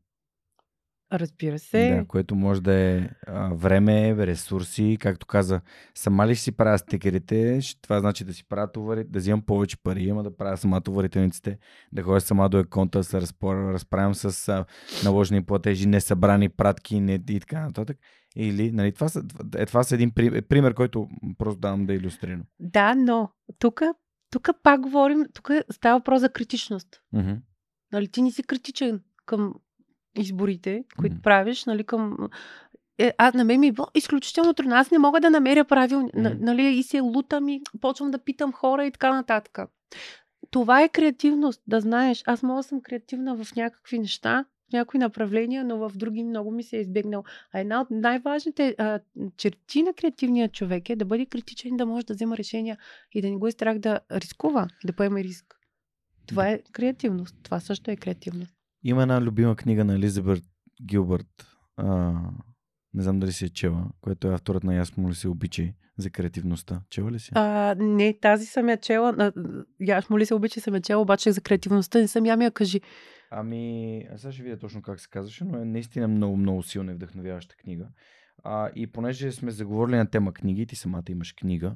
Разбира 1.13 1.59
се. 1.59 1.95
Да, 1.95 2.05
което 2.07 2.35
може 2.35 2.61
да 2.61 2.73
е 2.73 3.09
а, 3.27 3.53
време, 3.53 4.27
ресурси. 4.27 4.97
Както 4.99 5.25
каза, 5.25 5.61
сама 5.95 6.27
ли 6.27 6.35
ще 6.35 6.43
си 6.43 6.51
правя 6.51 6.77
стикерите, 6.77 7.59
това 7.81 7.99
значи 7.99 8.23
да 8.23 8.33
си 8.33 8.47
правя 8.47 8.71
товари, 8.71 9.03
да 9.03 9.19
взимам 9.19 9.41
повече 9.41 9.77
пари, 9.83 10.03
има 10.03 10.23
да 10.23 10.37
правя 10.37 10.57
сама 10.57 10.81
товарителниците, 10.81 11.57
да 11.91 12.03
ходя 12.03 12.21
сама 12.21 12.49
до 12.49 12.59
еконта, 12.59 12.99
да 12.99 13.03
се 13.03 13.21
разправям 13.43 14.15
с 14.15 14.49
а, 14.49 14.65
наложени 15.03 15.45
платежи, 15.45 15.87
несъбрани 15.87 16.49
пратки 16.49 16.99
не, 16.99 17.19
и 17.29 17.39
така 17.39 17.61
нататък. 17.61 17.97
Или, 18.35 18.71
нали, 18.71 18.91
това, 18.91 19.09
са, 19.09 19.23
е, 19.57 19.65
това 19.65 19.83
са 19.83 19.95
един 19.95 20.11
пример, 20.49 20.73
който 20.73 21.07
просто 21.37 21.59
давам 21.59 21.85
да 21.85 21.93
иллюстрирам. 21.93 22.43
Да, 22.59 22.95
но 22.95 23.29
тук 23.59 23.81
тук 24.29 24.49
пак 24.63 24.81
говорим, 24.81 25.25
тук 25.33 25.51
става 25.71 25.99
въпрос 25.99 26.19
за 26.19 26.29
критичност. 26.29 26.87
Mm-hmm. 27.15 27.39
Нали, 27.91 28.07
ти 28.07 28.21
не 28.21 28.31
си 28.31 28.43
критичен 28.43 29.01
към 29.25 29.53
изборите, 30.17 30.83
които 30.99 31.21
правиш, 31.21 31.65
нали, 31.65 31.83
към... 31.83 32.17
Е, 32.99 33.13
аз 33.17 33.33
на 33.33 33.43
мен 33.43 33.59
ми 33.59 33.67
е 33.67 33.71
било 33.71 33.87
изключително 33.95 34.53
трудно. 34.53 34.75
Аз 34.75 34.91
не 34.91 34.99
мога 34.99 35.19
да 35.19 35.29
намеря 35.29 35.65
правилни, 35.65 36.11
mm. 36.11 36.37
нали, 36.39 36.63
и 36.63 36.83
се 36.83 36.99
лутам 36.99 37.49
и 37.49 37.61
почвам 37.81 38.11
да 38.11 38.19
питам 38.19 38.51
хора 38.51 38.85
и 38.85 38.91
така 38.91 39.13
нататък. 39.13 39.59
Това 40.51 40.81
е 40.81 40.89
креативност, 40.89 41.61
да 41.67 41.81
знаеш. 41.81 42.23
Аз 42.25 42.43
мога 42.43 42.59
да 42.59 42.63
съм 42.63 42.81
креативна 42.81 43.43
в 43.43 43.55
някакви 43.55 43.99
неща, 43.99 44.45
в 44.69 44.73
някои 44.73 44.99
направления, 44.99 45.65
но 45.65 45.77
в 45.77 45.91
други 45.95 46.23
много 46.23 46.51
ми 46.51 46.63
се 46.63 46.77
е 46.77 46.81
избегнал. 46.81 47.23
А 47.53 47.59
една 47.59 47.81
от 47.81 47.87
най-важните 47.91 48.75
а, 48.77 48.99
черти 49.37 49.83
на 49.83 49.93
креативния 49.93 50.49
човек 50.49 50.89
е 50.89 50.95
да 50.95 51.05
бъде 51.05 51.25
критичен, 51.25 51.77
да 51.77 51.85
може 51.85 52.05
да 52.05 52.13
взема 52.13 52.37
решения 52.37 52.77
и 53.13 53.21
да 53.21 53.29
не 53.29 53.37
го 53.37 53.47
е 53.47 53.51
страх 53.51 53.79
да 53.79 53.99
рискува, 54.11 54.67
да 54.85 54.93
поеме 54.93 55.23
риск. 55.23 55.57
Това 56.27 56.49
е 56.49 56.59
креативност. 56.71 57.35
Това 57.43 57.59
също 57.59 57.91
е 57.91 57.95
креативност. 57.95 58.56
Има 58.87 59.01
една 59.01 59.21
любима 59.21 59.55
книга 59.55 59.85
на 59.85 59.95
Елизабет 59.95 60.43
Гилбърт. 60.83 61.47
А, 61.77 62.13
не 62.93 63.03
знам 63.03 63.19
дали 63.19 63.31
си 63.31 63.45
е 63.45 63.49
чела, 63.49 63.85
което 64.01 64.27
е 64.27 64.33
авторът 64.33 64.63
на 64.63 64.75
Ясмо 64.75 65.09
ли 65.09 65.15
се 65.15 65.27
обича 65.27 65.63
за 65.97 66.09
креативността. 66.09 66.81
Чела 66.89 67.11
ли 67.11 67.19
си? 67.19 67.31
А, 67.35 67.75
не, 67.79 68.19
тази 68.21 68.45
съм 68.45 68.69
я 68.69 68.77
чела. 68.77 69.31
Ясмо 69.87 70.19
ли 70.19 70.25
се 70.25 70.33
обича 70.33 70.61
съм 70.61 70.75
я 70.75 70.81
чела, 70.81 71.01
обаче 71.01 71.31
за 71.31 71.41
креативността 71.41 71.99
не 71.99 72.07
съм 72.07 72.25
я 72.25 72.37
ми 72.37 72.45
я 72.45 72.51
кажи. 72.51 72.81
Ами, 73.31 74.03
аз 74.13 74.21
сега 74.21 74.31
ще 74.31 74.43
видя 74.43 74.57
точно 74.57 74.81
как 74.81 74.99
се 74.99 75.09
казваше, 75.09 75.43
но 75.43 75.57
е 75.57 75.65
наистина 75.65 76.07
много, 76.07 76.37
много 76.37 76.63
силна 76.63 76.91
и 76.91 76.95
вдъхновяваща 76.95 77.55
книга. 77.55 77.87
А, 78.43 78.69
и 78.75 78.87
понеже 78.87 79.31
сме 79.31 79.51
заговорили 79.51 79.95
на 79.95 80.09
тема 80.09 80.33
книги, 80.33 80.65
ти 80.65 80.75
самата 80.75 81.03
имаш 81.09 81.33
книга, 81.33 81.75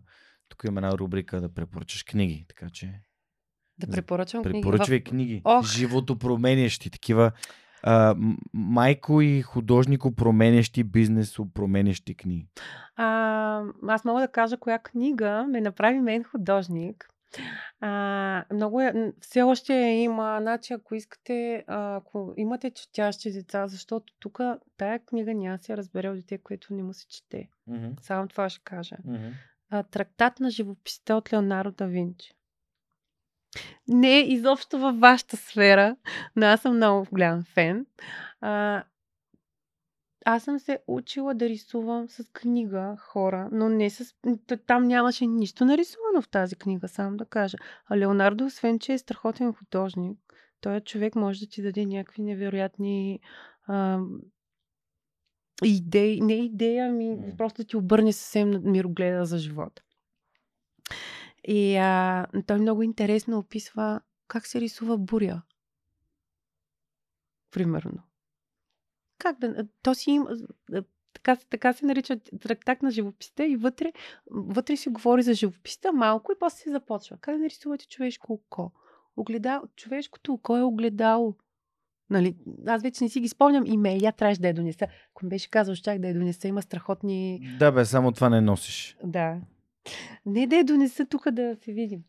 тук 0.50 0.64
има 0.68 0.80
една 0.80 0.98
рубрика 0.98 1.42
да 1.42 1.54
препоръчаш 1.54 2.04
книги, 2.04 2.46
така 2.48 2.70
че 2.70 3.02
да 3.80 3.88
препоръчвам 3.88 4.44
книги. 4.44 4.62
Препоръчвай 4.62 5.00
в... 5.00 5.04
книги. 5.04 5.42
Ох. 5.46 5.66
Живото 5.66 6.20
променящи, 6.20 6.90
такива 6.90 7.32
а, 7.84 8.16
майко 8.54 9.22
и 9.22 9.42
художнико 9.42 10.16
променящи, 10.16 10.84
бизнесо 10.84 11.48
променящи 11.54 12.16
книги. 12.16 12.48
А, 12.96 13.64
аз 13.88 14.06
мога 14.06 14.22
да 14.22 14.28
кажа 14.28 14.58
коя 14.58 14.80
книга 14.80 15.46
ме 15.50 15.62
направи 15.62 16.00
мен 16.00 16.24
художник. 16.24 17.08
А, 17.80 18.46
много 18.54 18.82
е, 18.82 19.14
все 19.22 19.42
още 19.42 19.74
има, 19.74 20.38
значи 20.42 20.74
ако 20.74 20.96
искате, 20.96 21.64
ако 21.68 22.34
имате 22.38 22.72
четящи 22.72 23.32
деца, 23.32 23.68
защото 23.68 24.14
тук 24.20 24.40
тая 24.78 25.00
книга 25.00 25.34
няма 25.34 25.58
се 25.58 25.78
разбере 25.78 26.10
от 26.10 26.16
дете, 26.16 26.38
което 26.38 26.74
не 26.74 26.84
му 26.84 26.94
се 26.94 27.08
чете. 27.08 27.50
Mm-hmm. 27.70 28.02
Само 28.02 28.28
това 28.28 28.50
ще 28.50 28.64
кажа. 28.64 28.96
Mm-hmm. 29.08 29.32
А, 29.70 29.84
трактат 29.84 30.40
на 30.40 30.50
живописта 30.50 31.16
от 31.16 31.34
Леонардо 31.34 31.72
да 31.72 31.88
Винчи. 31.88 32.34
Не 33.88 34.18
е 34.18 34.22
изобщо 34.22 34.80
във 34.80 35.00
вашата 35.00 35.38
сфера, 35.38 35.96
но 36.36 36.46
аз 36.46 36.62
съм 36.62 36.76
много 36.76 37.08
голям 37.12 37.44
фен. 37.44 37.86
А, 38.42 38.84
аз 40.26 40.44
съм 40.44 40.60
се 40.60 40.80
учила 40.88 41.34
да 41.34 41.50
рисувам 41.50 42.10
с 42.10 42.24
книга 42.34 42.96
хора, 43.00 43.50
но 43.52 43.70
не 43.70 43.90
с... 43.90 44.16
Там 44.68 44.84
нямаше 44.84 45.26
нищо 45.26 45.66
нарисувано 45.66 46.22
в 46.22 46.30
тази 46.30 46.56
книга, 46.56 46.88
само 46.88 47.18
да 47.18 47.26
кажа. 47.26 47.58
А 47.86 47.98
Леонардо, 47.98 48.46
освен 48.46 48.80
че 48.80 48.94
е 48.94 48.98
страхотен 48.98 49.54
художник, 49.54 50.18
той 50.62 50.76
е 50.76 50.82
човек 50.82 51.16
може 51.16 51.40
да 51.40 51.48
ти 51.48 51.62
даде 51.62 51.86
някакви 51.86 52.22
невероятни 52.22 53.20
а, 53.68 54.00
идеи, 55.64 56.22
не 56.22 56.34
идея, 56.34 56.90
ами 56.90 57.18
просто 57.38 57.62
да 57.62 57.68
ти 57.68 57.78
обърне 57.78 58.14
съвсем 58.14 58.62
мирогледа 58.64 59.26
за 59.26 59.38
живота. 59.38 59.82
И 61.48 61.78
а, 61.78 62.28
той 62.48 62.60
много 62.60 62.84
интересно 62.84 63.38
описва 63.38 64.02
как 64.28 64.48
се 64.48 64.62
рисува 64.62 64.98
буря. 64.98 65.42
Примерно. 67.52 68.04
Как 69.18 69.40
да. 69.40 69.68
То 69.84 69.96
си 69.96 70.12
има. 70.12 70.30
Така, 71.14 71.36
така 71.50 71.74
се 71.74 71.86
нарича 71.86 72.20
трактак 72.20 72.82
на 72.82 72.92
живописта 72.92 73.46
и 73.46 73.56
вътре, 73.56 73.94
вътре 74.32 74.78
си 74.78 74.90
говори 74.90 75.24
за 75.24 75.34
живописта 75.34 75.94
малко 75.94 76.32
и 76.32 76.40
после 76.40 76.58
се 76.58 76.72
започва. 76.72 77.18
Как 77.18 77.36
да 77.36 77.42
нарисувате 77.42 77.88
човешко 77.88 78.34
око? 78.34 78.72
Огледал, 79.18 79.62
човешкото 79.76 80.34
око 80.34 80.58
е 80.58 80.62
огледало. 80.64 81.36
Нали, 82.10 82.36
аз 82.68 82.82
вече 82.82 83.04
не 83.04 83.10
си 83.10 83.20
ги 83.20 83.30
спомням 83.30 83.64
име. 83.66 83.98
Я 84.02 84.12
трябваше 84.12 84.42
да 84.42 84.48
я 84.48 84.54
донеса. 84.54 84.88
Ако 85.12 85.26
ми 85.26 85.30
беше 85.30 85.50
казал, 85.50 85.76
щях 85.76 86.00
да 86.00 86.08
я 86.08 86.14
донеса. 86.14 86.48
Има 86.48 86.62
страхотни... 86.62 87.40
Да, 87.60 87.72
бе, 87.72 87.86
само 87.86 88.12
това 88.12 88.30
не 88.30 88.42
носиш. 88.42 88.98
Да. 89.04 89.38
Не 90.26 90.48
да 90.48 90.56
я 90.56 90.64
донеса 90.64 91.06
тук 91.06 91.32
да 91.32 91.56
се 91.56 91.74
видим. 91.74 92.04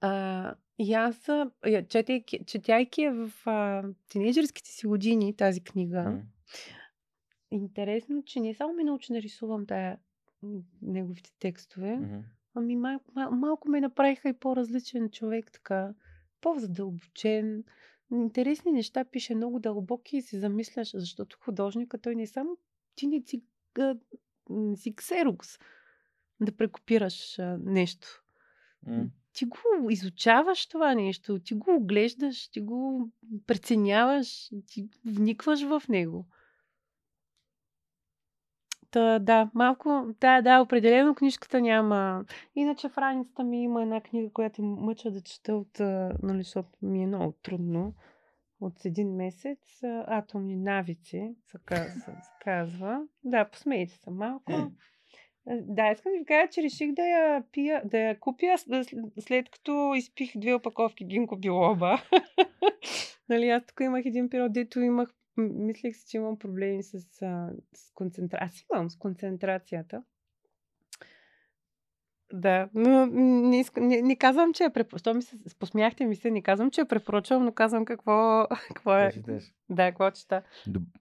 А, 0.00 0.54
и 0.78 0.94
аз, 0.94 1.28
четейки, 1.88 2.44
четяйки 2.46 3.08
в 3.08 3.32
а, 3.44 3.84
тинейджерските 4.08 4.70
си 4.70 4.86
години 4.86 5.36
тази 5.36 5.60
книга, 5.60 5.98
mm. 5.98 6.22
интересно, 7.50 8.22
че 8.24 8.40
не 8.40 8.54
само 8.54 8.74
ме 8.74 8.84
научи 8.84 9.12
да 9.12 9.22
рисувам 9.22 9.66
тая, 9.66 9.98
неговите 10.82 11.30
текстове, 11.38 11.86
mm-hmm. 11.86 12.22
ами 12.54 12.76
мал, 12.76 13.00
мал, 13.14 13.30
малко 13.30 13.68
ме 13.68 13.80
направиха 13.80 14.28
и 14.28 14.32
по-различен 14.32 15.10
човек, 15.10 15.52
така, 15.52 15.94
по-задълбочен. 16.40 17.64
Интересни 18.12 18.72
неща 18.72 19.04
пише 19.04 19.34
много 19.34 19.58
дълбоки 19.58 20.16
и 20.16 20.22
си 20.22 20.38
замисляш, 20.38 20.90
защото 20.94 21.38
художника 21.40 21.98
той 21.98 22.14
не 22.14 22.22
е 22.22 22.26
само 22.26 22.56
ти 22.94 23.06
не 23.06 23.22
си, 23.22 23.42
не 24.50 24.76
си 24.76 24.94
ксерокс, 24.94 25.58
да 26.40 26.56
прекопираш 26.56 27.38
а, 27.38 27.58
нещо. 27.64 28.08
Mm. 28.88 29.08
Ти 29.32 29.44
го 29.44 29.58
изучаваш 29.90 30.66
това 30.66 30.94
нещо, 30.94 31.38
ти 31.38 31.54
го 31.54 31.74
оглеждаш, 31.76 32.48
ти 32.48 32.60
го 32.60 33.10
преценяваш, 33.46 34.50
ти 34.66 34.88
вникваш 35.04 35.62
в 35.62 35.82
него. 35.88 36.26
Та, 38.90 39.18
да, 39.18 39.50
малко, 39.54 40.06
да, 40.20 40.42
да, 40.42 40.60
определено 40.60 41.14
книжката 41.14 41.60
няма. 41.60 42.24
Иначе 42.54 42.88
в 42.88 42.98
раницата 42.98 43.44
ми 43.44 43.62
има 43.62 43.82
една 43.82 44.00
книга, 44.00 44.32
която 44.32 44.62
мъча 44.62 45.10
да 45.10 45.20
чета 45.20 45.54
от, 45.54 45.80
нали, 46.22 46.42
защото 46.42 46.68
ми 46.82 47.02
е 47.02 47.06
много 47.06 47.32
трудно. 47.42 47.94
От 48.60 48.84
един 48.84 49.16
месец. 49.16 49.82
Атомни 50.06 50.56
навици, 50.56 51.34
се 51.46 51.58
казва. 52.40 53.06
Да, 53.24 53.48
посмейте 53.48 53.94
се 53.94 54.10
малко. 54.10 54.52
Да, 55.46 55.90
искам 55.92 56.12
да 56.12 56.18
ви 56.18 56.24
кажа, 56.24 56.50
че 56.50 56.62
реших 56.62 56.92
да 56.92 57.02
я 57.02 57.44
пия, 57.52 57.82
да 57.84 57.98
я 57.98 58.20
купя 58.20 58.58
след 59.20 59.50
като 59.50 59.94
изпих 59.96 60.32
две 60.36 60.54
опаковки 60.54 61.04
гинко 61.04 61.36
билоба. 61.36 62.02
нали, 63.28 63.48
аз 63.48 63.66
тук 63.66 63.80
имах 63.80 64.06
един 64.06 64.30
период, 64.30 64.52
дето 64.52 64.80
имах, 64.80 65.08
мислех 65.36 65.96
си, 65.96 66.04
че 66.08 66.16
имам 66.16 66.38
проблеми 66.38 66.82
с, 66.82 67.00
с 67.74 67.92
концентрация. 67.94 68.66
Имам 68.74 68.90
с 68.90 68.96
концентрацията. 68.96 70.02
Да, 72.32 72.68
но 72.74 73.06
не, 73.06 73.64
не, 73.76 74.02
не 74.02 74.16
казвам, 74.16 74.52
че 74.52 74.64
е 74.64 74.70
препоръчвам. 74.70 75.16
ми 75.16 75.22
се, 75.22 75.36
посмяхте 75.58 76.06
ми 76.06 76.16
се, 76.16 76.30
не 76.30 76.42
казвам, 76.42 76.70
че 76.70 76.80
е 76.80 76.84
препоръчвам, 76.84 77.44
но 77.44 77.52
казвам 77.52 77.84
какво, 77.84 78.46
какво 78.68 78.94
е. 78.94 79.12
Да, 79.70 79.90
какво 79.90 80.10
чета. 80.10 80.42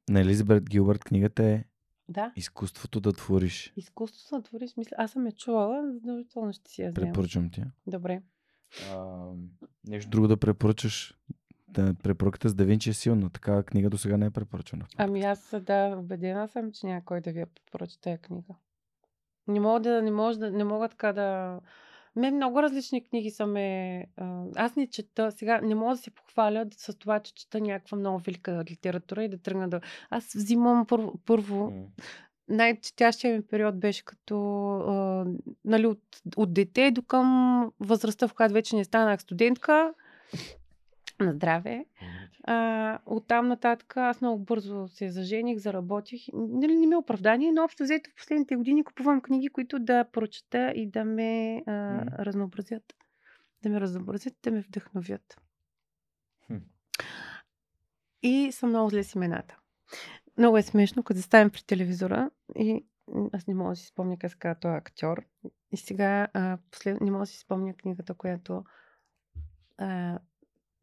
На 0.09 0.21
Елизабет 0.21 0.69
Гилбърт 0.69 1.03
книгата 1.03 1.43
е 1.43 1.63
да. 2.09 2.31
Изкуството 2.35 2.99
да 2.99 3.13
твориш. 3.13 3.73
Изкуството 3.75 4.35
да 4.35 4.41
твориш, 4.41 4.77
мисля, 4.77 4.95
аз 4.97 5.11
съм 5.11 5.25
я 5.25 5.31
чувала, 5.31 5.91
задължително 5.93 6.53
ще 6.53 6.71
си 6.71 6.81
я 6.81 6.91
взема. 6.91 7.07
Препоръчвам 7.07 7.49
ти. 7.49 7.63
Добре. 7.87 8.21
А, 8.93 9.25
нещо 9.87 10.09
друго 10.09 10.27
да 10.27 10.37
препоръчаш? 10.37 11.13
Да, 11.67 11.93
препоръката 12.03 12.49
с 12.49 12.55
Давинчи 12.55 12.89
е 12.89 12.93
силна. 12.93 13.29
Такава 13.29 13.63
книга 13.63 13.89
до 13.89 13.97
сега 13.97 14.17
не 14.17 14.25
е 14.25 14.31
препоръчана. 14.31 14.85
Ами 14.97 15.21
аз 15.23 15.55
да, 15.61 15.95
убедена 15.99 16.47
съм, 16.47 16.71
че 16.71 16.87
някой 16.87 17.21
да 17.21 17.31
ви 17.31 17.39
я 17.39 17.47
препоръча 17.47 17.99
тази 18.01 18.17
книга. 18.17 18.55
Не 19.47 19.59
мога 19.59 19.79
да, 19.79 20.01
не 20.01 20.11
мога 20.11 20.37
да, 20.37 20.51
не 20.51 20.63
мога 20.63 20.89
така 20.89 21.13
да... 21.13 21.59
Мен 22.19 22.35
много 22.35 22.61
различни 22.61 23.03
книги 23.03 23.31
са 23.31 23.47
ме... 23.47 24.05
Аз 24.55 24.75
не 24.75 24.87
чета. 24.87 25.31
Сега 25.31 25.61
не 25.61 25.75
мога 25.75 25.95
да 25.95 26.01
се 26.01 26.11
похваля 26.11 26.65
с 26.77 26.93
това, 26.93 27.19
че 27.19 27.33
чета 27.33 27.61
някаква 27.61 27.97
много 27.97 28.19
велика 28.19 28.63
литература 28.69 29.23
и 29.23 29.29
да 29.29 29.37
тръгна 29.37 29.69
да... 29.69 29.81
Аз 30.09 30.33
взимам 30.33 30.85
първо... 30.85 31.13
първо 31.25 31.73
най-четящия 32.49 33.35
ми 33.35 33.41
период 33.41 33.79
беше 33.79 34.05
като 34.05 34.69
а, 34.71 35.25
нали, 35.65 35.87
от, 35.87 36.01
от 36.37 36.53
дете 36.53 36.91
до 36.91 37.01
към 37.01 37.71
възрастта, 37.79 38.27
в 38.27 38.33
която 38.33 38.53
вече 38.53 38.75
не 38.75 38.83
станах 38.83 39.21
студентка. 39.21 39.93
На 41.19 41.33
здраве. 41.33 41.85
А, 42.43 42.99
оттам 43.05 43.47
нататък 43.47 43.97
аз 43.97 44.21
много 44.21 44.43
бързо 44.43 44.87
се 44.87 45.11
зажених, 45.11 45.57
заработих. 45.57 46.21
Нали, 46.33 46.75
не 46.75 46.87
ми 46.87 46.93
е 46.93 46.97
оправдание, 46.97 47.51
но 47.51 47.63
общо 47.63 47.83
взето 47.83 48.09
в 48.09 48.15
последните 48.15 48.55
години 48.55 48.83
купувам 48.83 49.21
книги, 49.21 49.49
които 49.49 49.79
да 49.79 50.05
прочета 50.11 50.71
и 50.75 50.89
да 50.89 51.05
ме 51.05 51.63
а, 51.67 52.05
разнообразят. 52.25 52.95
Да 53.63 53.69
ме 53.69 53.81
разнообразят, 53.81 54.33
да 54.43 54.51
ме 54.51 54.61
вдъхновят. 54.61 55.41
Хм. 56.47 56.57
И 58.23 58.51
съм 58.51 58.69
много 58.69 58.89
зле 58.89 59.03
с 59.03 59.15
имената. 59.15 59.57
Много 60.37 60.57
е 60.57 60.61
смешно, 60.61 61.03
като 61.03 61.17
заставим 61.17 61.49
при 61.49 61.63
телевизора 61.63 62.29
и 62.55 62.85
аз 63.33 63.47
не 63.47 63.53
мога 63.53 63.69
да 63.69 63.75
си 63.75 63.85
спомня 63.85 64.17
как 64.19 64.31
се 64.31 64.37
този 64.61 64.75
актьор. 64.75 65.25
И 65.71 65.77
сега 65.77 66.27
а, 66.33 66.57
послед... 66.71 67.01
не 67.01 67.11
мога 67.11 67.21
да 67.21 67.27
си 67.27 67.39
спомня 67.39 67.73
книгата, 67.73 68.13
която 68.13 68.63
а, 69.77 70.19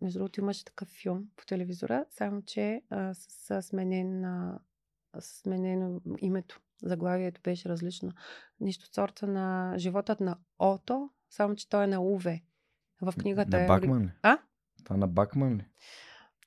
между 0.00 0.18
другото 0.18 0.40
имаше 0.40 0.64
такъв 0.64 0.88
филм 0.88 1.26
по 1.36 1.46
телевизора, 1.46 2.04
само 2.10 2.42
че 2.42 2.82
а, 2.90 3.14
с, 3.14 3.26
с 3.28 3.62
сменен, 3.62 4.24
а, 4.24 4.58
с 5.20 5.40
сменено 5.40 6.00
името. 6.18 6.60
Заглавието 6.82 7.40
беше 7.44 7.68
различно. 7.68 8.12
Нищо 8.60 8.84
от 8.86 8.94
сорта 8.94 9.26
на 9.26 9.74
животът 9.78 10.20
на 10.20 10.38
Ото, 10.58 11.10
само 11.30 11.54
че 11.54 11.68
той 11.68 11.84
е 11.84 11.86
на 11.86 12.00
Уве. 12.00 12.42
В 13.02 13.14
книгата 13.18 13.56
На 13.56 13.64
е... 13.64 13.66
Бакман 13.66 14.02
ли? 14.02 14.10
А? 14.22 14.38
Това 14.84 14.96
на 14.96 15.08
Бакман 15.08 15.56
ли? 15.56 15.66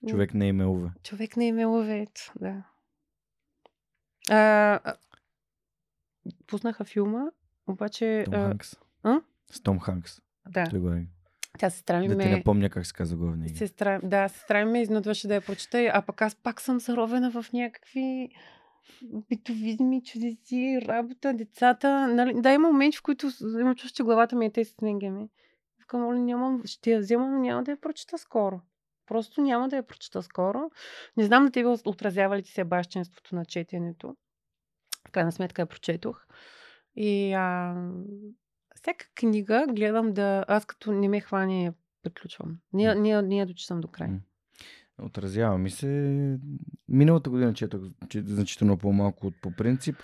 Човек 0.07 0.33
не 0.33 0.47
име 0.47 0.65
Уве. 0.65 0.89
Човек 1.03 1.37
на 1.37 1.43
име 1.45 1.67
Уве, 1.67 2.07
да. 2.35 2.63
А, 4.29 4.95
пуснаха 6.47 6.83
филма, 6.83 7.25
обаче... 7.67 8.23
Том 8.25 8.33
а, 8.33 8.47
Ханкс. 8.47 8.75
а? 9.03 9.21
С 9.51 9.61
Том 9.61 9.79
Ханкс. 9.79 10.21
да, 10.49 10.69
Той 10.69 10.79
го 10.79 10.89
е. 10.89 11.07
Тя 11.57 11.69
сестра 11.69 11.99
ми 11.99 12.07
Да 12.07 12.17
ти 12.17 12.25
ме... 12.25 12.35
не 12.35 12.43
помня 12.43 12.69
как 12.69 12.85
се 12.85 12.93
казва 12.93 13.17
главния. 13.17 13.49
Сестра, 13.49 13.99
да, 14.03 14.27
сестра 14.27 14.65
ми 14.65 14.71
ме 14.71 14.81
изнудваше 14.81 15.27
да 15.27 15.35
я 15.35 15.41
прочета, 15.41 15.91
а 15.93 16.01
пък 16.01 16.21
аз 16.21 16.35
пак 16.35 16.61
съм 16.61 16.79
заровена 16.79 17.31
в 17.31 17.45
някакви 17.53 18.29
битовизми, 19.29 20.03
чудеси, 20.03 20.81
работа, 20.85 21.33
децата. 21.33 22.07
Нали? 22.07 22.41
Да, 22.41 22.53
има 22.53 22.71
моменти, 22.71 22.97
в 22.97 23.01
които 23.01 23.29
имам 23.41 23.75
чувство, 23.75 23.95
че 23.95 24.03
главата 24.03 24.35
ми 24.35 24.45
е 24.45 24.51
те 24.51 24.65
с 24.65 24.69
снегами. 24.69 25.29
Викам, 25.79 26.01
моля, 26.01 26.19
нямам, 26.19 26.61
ще 26.65 26.91
я 26.91 26.99
взема, 26.99 27.27
но 27.27 27.39
няма 27.39 27.63
да 27.63 27.71
я 27.71 27.81
прочета 27.81 28.17
скоро. 28.17 28.61
Просто 29.07 29.41
няма 29.41 29.69
да 29.69 29.75
я 29.75 29.83
прочета 29.83 30.23
скоро. 30.23 30.71
Не 31.17 31.23
знам 31.23 31.45
да 31.45 31.51
тебе 31.51 31.67
отразява 31.85 32.37
ли 32.37 32.43
ти 32.43 32.51
се 32.51 32.63
бащенството 32.63 33.35
на 33.35 33.45
четенето. 33.45 34.15
В 35.07 35.11
крайна 35.11 35.31
сметка 35.31 35.61
я 35.61 35.65
прочетох. 35.65 36.25
И 36.95 37.33
а, 37.33 37.75
всяка 38.81 39.05
книга 39.15 39.65
гледам 39.69 40.13
да... 40.13 40.45
Аз 40.47 40.65
като 40.65 40.91
не 40.91 41.09
ме 41.09 41.21
хване, 41.21 41.73
приключвам. 42.03 42.57
Не, 42.73 42.95
не, 42.95 43.21
не 43.21 43.37
я 43.37 43.45
дочитам 43.45 43.81
до 43.81 43.87
край. 43.87 44.09
Отразява 45.01 45.57
ми 45.57 45.69
се. 45.69 45.87
Миналата 46.87 47.29
година 47.29 47.53
четох 47.53 47.81
че, 48.09 48.21
значително 48.21 48.77
по-малко 48.77 49.27
от 49.27 49.41
по 49.41 49.51
принцип. 49.51 49.95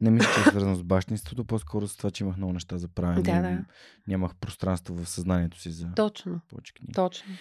Не 0.00 0.10
мисля, 0.10 0.28
че 0.34 0.40
е 0.40 0.42
свързано 0.42 0.74
с 0.74 0.82
бащинството, 0.82 1.44
по-скоро 1.44 1.88
с 1.88 1.96
това, 1.96 2.10
че 2.10 2.24
имах 2.24 2.36
много 2.36 2.52
неща 2.52 2.78
за 2.78 2.88
правене. 2.88 3.22
Да, 3.22 3.42
да. 3.42 3.64
Нямах 4.08 4.34
пространство 4.34 4.94
в 4.94 5.08
съзнанието 5.08 5.60
си 5.60 5.70
за 5.70 5.88
Точно. 5.96 6.40
повече 6.48 6.74
книги. 6.74 6.92
Точно. 6.92 7.32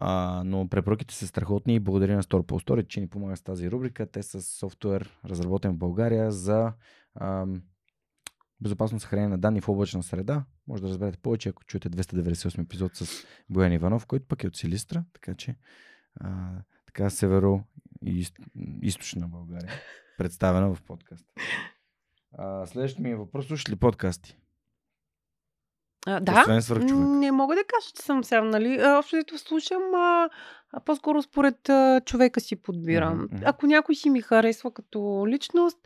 А, 0.00 0.42
но 0.46 0.68
препоръките 0.68 1.14
са 1.14 1.26
страхотни 1.26 1.74
и 1.74 1.80
благодаря 1.80 2.16
на 2.16 2.22
Store 2.22 2.46
по 2.46 2.60
Story, 2.60 2.86
че 2.86 3.00
ни 3.00 3.08
помага 3.08 3.36
с 3.36 3.42
тази 3.42 3.70
рубрика. 3.70 4.06
Те 4.06 4.22
са 4.22 4.42
софтуер, 4.42 5.18
разработен 5.24 5.72
в 5.72 5.78
България 5.78 6.32
за 6.32 6.72
ам, 7.20 7.62
безопасно 8.60 9.00
съхранение 9.00 9.28
на 9.28 9.38
данни 9.38 9.60
в 9.60 9.68
облачна 9.68 10.02
среда. 10.02 10.44
Може 10.66 10.82
да 10.82 10.88
разберете 10.88 11.18
повече, 11.18 11.48
ако 11.48 11.64
чуете 11.64 11.90
298 11.90 12.62
епизод 12.62 12.96
с 12.96 13.24
Боян 13.50 13.72
Иванов, 13.72 14.06
който 14.06 14.26
пък 14.26 14.44
е 14.44 14.46
от 14.46 14.56
Силистра, 14.56 15.04
така 15.12 15.34
че 15.34 15.56
а, 16.14 16.50
така 16.86 17.10
северо 17.10 17.60
и 18.04 18.18
из- 18.18 18.32
източна 18.82 19.28
България, 19.28 19.70
представена 20.18 20.74
в 20.74 20.82
подкаст. 20.82 21.26
А, 22.32 22.66
следващия 22.66 23.02
ми 23.02 23.14
въпрос, 23.14 23.46
слушаш 23.46 23.70
ли 23.70 23.76
подкасти? 23.76 24.36
А, 26.06 26.20
да. 26.20 26.44
Не 26.96 27.32
мога 27.32 27.54
да 27.54 27.64
кажа, 27.64 27.86
че 27.96 28.02
съм 28.02 28.24
сам, 28.24 28.50
нали? 28.50 28.82
Общо 28.98 29.16
взето 29.16 29.38
слушам, 29.38 29.94
а, 29.94 30.28
а 30.72 30.80
по-скоро 30.80 31.22
според 31.22 31.68
а, 31.68 32.00
човека 32.04 32.40
си 32.40 32.56
подбирам. 32.56 33.22
Мгм. 33.22 33.36
Ако 33.44 33.66
някой 33.66 33.94
си 33.94 34.10
ми 34.10 34.20
харесва 34.20 34.70
като 34.70 35.24
личност, 35.28 35.78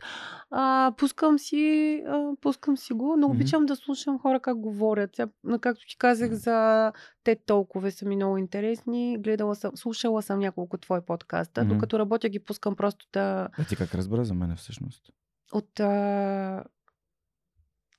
а, 0.51 0.93
пускам 0.97 1.39
си, 1.39 2.03
а, 2.07 2.31
пускам 2.41 2.77
си 2.77 2.93
го, 2.93 3.15
но 3.17 3.27
обичам 3.27 3.65
да 3.65 3.75
слушам 3.75 4.19
хора 4.19 4.39
как 4.39 4.59
говорят. 4.59 5.15
Сега, 5.15 5.31
както 5.61 5.87
ти 5.87 5.97
казах 5.97 6.31
за 6.31 6.91
те 7.23 7.35
толкова 7.45 7.91
са 7.91 8.05
ми 8.05 8.15
много 8.15 8.37
интересни. 8.37 9.17
Гледала 9.19 9.55
съм, 9.55 9.71
слушала 9.75 10.21
съм 10.21 10.39
няколко 10.39 10.77
твои 10.77 11.01
подкаста, 11.01 11.63
Мгм. 11.63 11.73
докато 11.73 11.99
работя 11.99 12.29
ги 12.29 12.39
пускам 12.39 12.75
просто 12.75 13.07
да 13.13 13.47
А 13.57 13.63
ти 13.63 13.75
как 13.75 13.95
разбра 13.95 14.23
за 14.23 14.33
мен 14.33 14.55
всъщност? 14.55 15.09
от 15.53 15.79
а, 15.79 16.63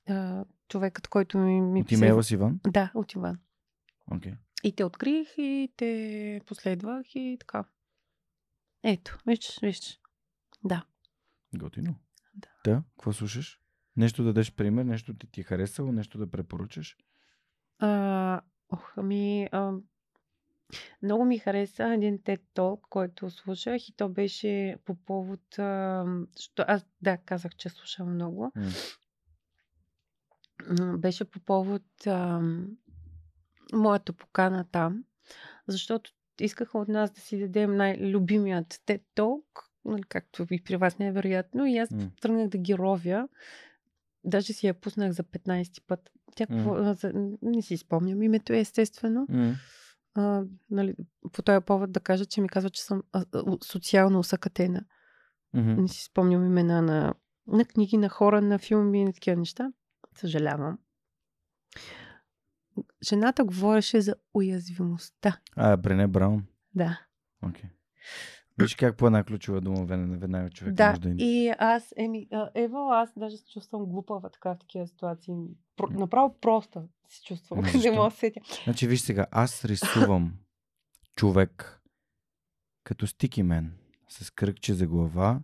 а, 0.09 0.43
човекът, 0.67 1.07
който 1.07 1.37
ми, 1.37 1.61
ми 1.61 1.81
От 1.81 1.91
имейла 1.91 2.23
с 2.23 2.31
Иван? 2.31 2.59
Да, 2.67 2.91
от 2.93 3.13
Иван. 3.13 3.39
Окей. 4.11 4.33
И 4.63 4.75
те 4.75 4.83
открих, 4.83 5.27
и 5.37 5.73
те 5.77 6.41
последвах, 6.45 7.15
и 7.15 7.37
така. 7.39 7.63
Ето, 8.83 9.17
виж, 9.27 9.59
виж. 9.61 9.99
Да. 10.63 10.85
Готино. 11.55 11.95
Да. 12.35 12.49
Да, 12.65 12.83
какво 12.97 13.13
слушаш? 13.13 13.59
Нещо 13.97 14.23
да 14.23 14.29
дадеш 14.29 14.51
пример, 14.51 14.83
нещо 14.83 15.13
ти 15.13 15.31
ти 15.31 15.41
е 15.41 15.43
харесало, 15.43 15.91
нещо 15.91 16.17
да 16.17 16.31
препоръчаш? 16.31 16.97
А, 17.79 18.41
ох, 18.69 18.93
ами, 18.97 19.49
а, 19.51 19.73
много 21.01 21.25
ми 21.25 21.39
хареса 21.39 21.93
един 21.93 22.19
TED 22.19 22.41
Talk, 22.55 22.81
който 22.89 23.29
слушах 23.29 23.89
и 23.89 23.93
то 23.93 24.09
беше 24.09 24.77
по 24.85 24.95
повод... 24.95 25.59
А, 25.59 26.05
що, 26.39 26.65
аз, 26.67 26.85
да, 27.01 27.17
казах, 27.17 27.55
че 27.55 27.69
слушам 27.69 28.13
много. 28.13 28.51
М. 28.55 28.69
Беше 30.97 31.25
по 31.25 31.39
повод 31.39 32.07
а, 32.07 32.41
моята 33.73 34.13
покана 34.13 34.65
там, 34.71 35.03
защото 35.67 36.11
искаха 36.39 36.77
от 36.77 36.87
нас 36.87 37.11
да 37.11 37.21
си 37.21 37.39
дадем 37.39 37.75
най-любимият 37.75 38.67
TED 38.67 39.01
Talk, 39.15 39.43
нали, 39.85 40.03
както 40.03 40.45
и 40.51 40.63
при 40.63 40.75
вас 40.75 40.99
невероятно, 40.99 41.65
и 41.65 41.77
аз 41.77 41.91
М. 41.91 42.11
тръгнах 42.21 42.47
да 42.47 42.57
ги 42.57 42.77
ровя. 42.77 43.27
Даже 44.23 44.53
си 44.53 44.67
я 44.67 44.73
пуснах 44.73 45.11
за 45.11 45.23
15 45.23 45.83
път. 45.87 46.09
Тя, 46.35 46.45
а, 46.49 46.93
за, 46.93 47.11
не 47.41 47.61
си 47.61 47.77
спомням 47.77 48.23
името, 48.23 48.53
е 48.53 48.59
естествено. 48.59 49.25
М. 49.29 49.55
А, 50.15 50.43
нали, 50.69 50.95
по 51.31 51.41
този 51.41 51.65
повод 51.65 51.91
да 51.91 51.99
кажа, 51.99 52.25
че 52.25 52.41
ми 52.41 52.49
казва, 52.49 52.69
че 52.69 52.83
съм 52.83 53.03
а, 53.11 53.25
а, 53.33 53.57
социално 53.63 54.19
усъкатена. 54.19 54.85
Мгм. 55.53 55.81
Не 55.81 55.87
си 55.87 56.03
спомням 56.03 56.45
имена 56.45 56.81
на, 56.81 57.13
на 57.47 57.65
книги, 57.65 57.97
на 57.97 58.09
хора, 58.09 58.41
на 58.41 58.59
филми 58.59 59.01
и 59.01 59.05
на 59.05 59.13
такива 59.13 59.37
неща. 59.37 59.71
Съжалявам. 60.17 60.77
Жената 63.03 63.43
говореше 63.43 64.01
за 64.01 64.15
уязвимостта. 64.33 65.39
А, 65.55 65.77
Брене 65.77 66.07
Браун. 66.07 66.45
Да. 66.75 67.01
Окей. 67.41 67.69
Виж 68.61 68.75
как 68.75 68.97
по 68.97 69.07
една 69.07 69.23
ключова 69.23 69.61
дума 69.61 69.85
веднага 69.85 70.49
човек 70.49 70.73
да, 70.73 70.89
може 70.89 70.99
да... 70.99 71.09
и 71.23 71.53
аз, 71.59 71.93
еми, 71.97 72.27
Ева, 72.55 72.89
аз 72.91 73.13
даже 73.17 73.37
се 73.37 73.51
чувствам 73.53 73.85
глупава 73.85 74.29
така 74.29 74.53
в 74.53 74.59
такива 74.59 74.87
ситуации. 74.87 75.33
Про, 75.75 75.87
направо 75.89 76.39
проста 76.41 76.83
се 77.09 77.23
чувствам. 77.23 77.59
Ама 77.73 77.83
Не 77.83 77.91
мога 77.91 78.09
да 78.09 78.11
се 78.11 78.17
сетя. 78.17 78.39
Значи 78.63 78.87
виж 78.87 79.01
сега, 79.01 79.25
аз 79.31 79.65
рисувам 79.65 80.33
човек 81.15 81.81
като 82.83 83.07
стики 83.07 83.43
мен, 83.43 83.77
с 84.09 84.31
кръгче 84.31 84.73
за 84.73 84.87
глава, 84.87 85.41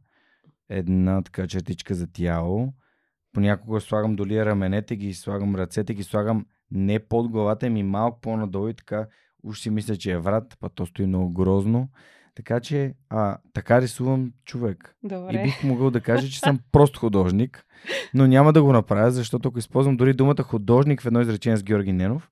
една 0.69 1.21
така 1.21 1.47
чертичка 1.47 1.95
за 1.95 2.07
тяло, 2.07 2.73
понякога 3.33 3.81
слагам 3.81 4.15
доли 4.15 4.45
раменете 4.45 4.95
ги, 4.95 5.13
слагам 5.13 5.55
ръцете 5.55 5.93
ги, 5.93 6.03
слагам 6.03 6.45
не 6.71 6.99
под 6.99 7.31
главата 7.31 7.69
ми, 7.69 7.83
малко 7.83 8.21
по-надолу 8.21 8.69
и 8.69 8.73
така, 8.73 9.07
уж 9.43 9.59
си 9.59 9.69
мисля, 9.69 9.95
че 9.95 10.11
е 10.11 10.17
врат, 10.17 10.57
па 10.59 10.69
то 10.69 10.85
стои 10.85 11.05
много 11.05 11.33
грозно. 11.33 11.89
Така 12.35 12.59
че, 12.59 12.93
а, 13.09 13.37
така 13.53 13.81
рисувам 13.81 14.33
човек. 14.45 14.95
Добре. 15.03 15.33
И 15.33 15.43
бих 15.43 15.63
могъл 15.63 15.91
да 15.91 16.01
кажа, 16.01 16.27
че 16.27 16.39
съм 16.39 16.59
прост 16.71 16.97
художник, 16.97 17.65
но 18.13 18.27
няма 18.27 18.53
да 18.53 18.63
го 18.63 18.73
направя, 18.73 19.11
защото 19.11 19.49
ако 19.49 19.59
използвам 19.59 19.97
дори 19.97 20.13
думата 20.13 20.43
художник 20.43 21.01
в 21.01 21.05
едно 21.05 21.21
изречение 21.21 21.57
с 21.57 21.63
Георги 21.63 21.93
Ненов, 21.93 22.31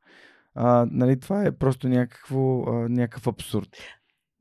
а, 0.56 0.88
нали, 0.92 1.20
това 1.20 1.46
е 1.46 1.52
просто 1.52 1.88
някакво, 1.88 2.64
а, 2.64 2.90
някакъв 2.90 3.28
абсурд. 3.28 3.70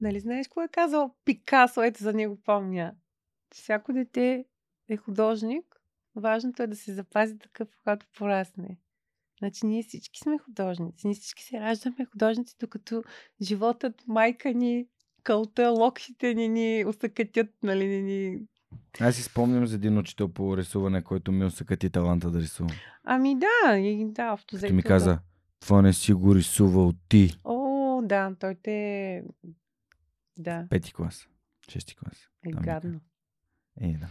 Нали 0.00 0.20
знаеш 0.20 0.46
какво 0.48 0.62
е 0.62 0.68
казал 0.68 1.14
Пикасо? 1.24 1.82
Ето 1.82 2.02
за 2.02 2.12
него 2.12 2.38
помня. 2.44 2.92
Всяко 3.54 3.92
дете 3.92 4.44
е 4.88 4.96
художник. 4.96 5.64
Важното 6.16 6.62
е 6.62 6.66
да 6.66 6.76
се 6.76 6.94
запази 6.94 7.38
такъв, 7.38 7.68
когато 7.82 8.06
порасне. 8.18 8.78
Значи 9.38 9.66
ние 9.66 9.82
всички 9.82 10.20
сме 10.20 10.38
художници. 10.38 11.06
Ние 11.06 11.14
всички 11.14 11.42
се 11.42 11.60
раждаме 11.60 12.06
художници, 12.12 12.56
докато 12.60 13.02
животът, 13.42 13.94
майка 14.06 14.54
ни, 14.54 14.86
кълта, 15.22 15.70
локшите 15.70 16.34
ни 16.34 16.48
ни 16.48 16.84
усъкътят, 16.86 17.48
нали, 17.62 17.86
ни, 17.86 18.02
ни 18.02 18.46
Аз 19.00 19.16
си 19.16 19.22
спомням 19.22 19.66
за 19.66 19.74
един 19.74 19.98
учител 19.98 20.28
по 20.28 20.56
рисуване, 20.56 21.02
който 21.02 21.32
ми 21.32 21.44
усъкати 21.44 21.90
таланта 21.90 22.30
да 22.30 22.40
рисувам. 22.40 22.76
Ами 23.04 23.38
да, 23.38 23.78
и 23.78 24.12
да, 24.12 24.32
общо 24.32 24.56
взето, 24.56 24.74
ми 24.74 24.82
каза, 24.82 25.18
това 25.60 25.82
не 25.82 25.92
си 25.92 26.12
го 26.12 26.34
рисувал 26.34 26.92
ти. 27.08 27.34
О, 27.44 28.02
да, 28.02 28.34
той 28.40 28.54
те... 28.62 29.22
Да, 30.38 30.66
Пети 30.70 30.92
клас. 30.92 31.28
Шести 31.68 31.96
клас. 31.96 32.28
е 32.46 32.50
гадно. 32.50 33.00
Е, 33.80 33.92
да. 33.92 34.08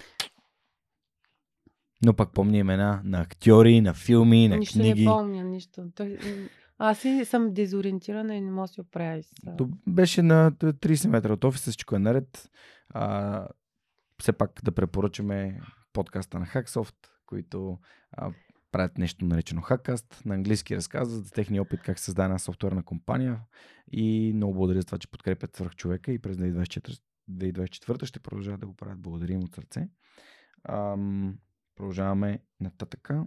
Но 2.05 2.13
пък 2.13 2.33
помня 2.33 2.57
имена 2.57 3.01
на 3.03 3.21
актьори, 3.21 3.81
на 3.81 3.93
филми, 3.93 4.47
на 4.47 4.57
Нищо 4.57 4.79
книги. 4.79 5.05
не 5.05 5.11
помня, 5.11 5.43
нищо. 5.43 5.85
Аз 6.77 6.99
си 6.99 7.25
съм 7.25 7.53
дезориентирана 7.53 8.35
и 8.35 8.41
не 8.41 8.51
мога 8.51 8.67
да 8.67 8.73
си 8.73 8.81
оправя. 8.81 9.21
То 9.57 9.69
беше 9.87 10.21
на 10.21 10.51
30 10.51 11.07
метра 11.07 11.33
от 11.33 11.43
офиса, 11.43 11.71
всичко 11.71 11.95
е 11.95 11.99
наред. 11.99 12.49
А, 12.89 13.47
все 14.21 14.33
пак 14.33 14.59
да 14.63 14.71
препоръчаме 14.71 15.61
подкаста 15.93 16.39
на 16.39 16.45
Hacksoft, 16.45 16.95
които 17.25 17.79
а, 18.11 18.31
правят 18.71 18.97
нещо 18.97 19.25
наречено 19.25 19.61
Hackcast. 19.61 20.25
На 20.25 20.35
английски 20.35 20.75
разказват 20.75 21.25
за 21.25 21.31
техния 21.31 21.61
опит 21.61 21.81
как 21.81 21.99
създаде 21.99 22.25
една 22.25 22.39
софтуерна 22.39 22.83
компания 22.83 23.39
и 23.91 24.31
много 24.35 24.53
благодаря 24.53 24.81
за 24.81 24.85
това, 24.85 24.97
че 24.97 25.11
подкрепят 25.11 25.55
свърх 25.55 25.75
човека 25.75 26.11
и 26.11 26.19
през 26.19 26.37
2024, 26.37 26.99
2024 27.31 28.05
ще 28.05 28.19
продължават 28.19 28.59
да 28.59 28.67
го 28.67 28.75
правят. 28.75 29.01
Благодарим 29.01 29.43
от 29.43 29.55
сърце. 29.55 29.87
Ам, 30.69 31.37
продължаваме 31.79 32.39
нататъка. 32.59 33.25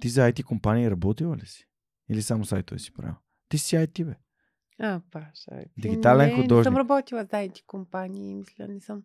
Ти 0.00 0.08
за 0.08 0.20
IT 0.20 0.44
компания 0.44 0.90
работила 0.90 1.36
ли 1.36 1.46
си? 1.46 1.68
Или 2.10 2.22
само 2.22 2.44
сайтове 2.44 2.78
си 2.78 2.92
правил? 2.92 3.14
Ти 3.48 3.58
си 3.58 3.76
IT, 3.76 4.04
бе. 4.04 4.14
А, 4.80 5.00
паша. 5.10 5.64
Дигитален 5.78 6.28
не, 6.28 6.36
Не 6.36 6.42
художник. 6.42 6.64
съм 6.64 6.76
работила 6.76 7.22
за 7.22 7.36
IT 7.36 7.64
компании, 7.66 8.34
мисля, 8.34 8.68
не 8.68 8.80
съм. 8.80 9.02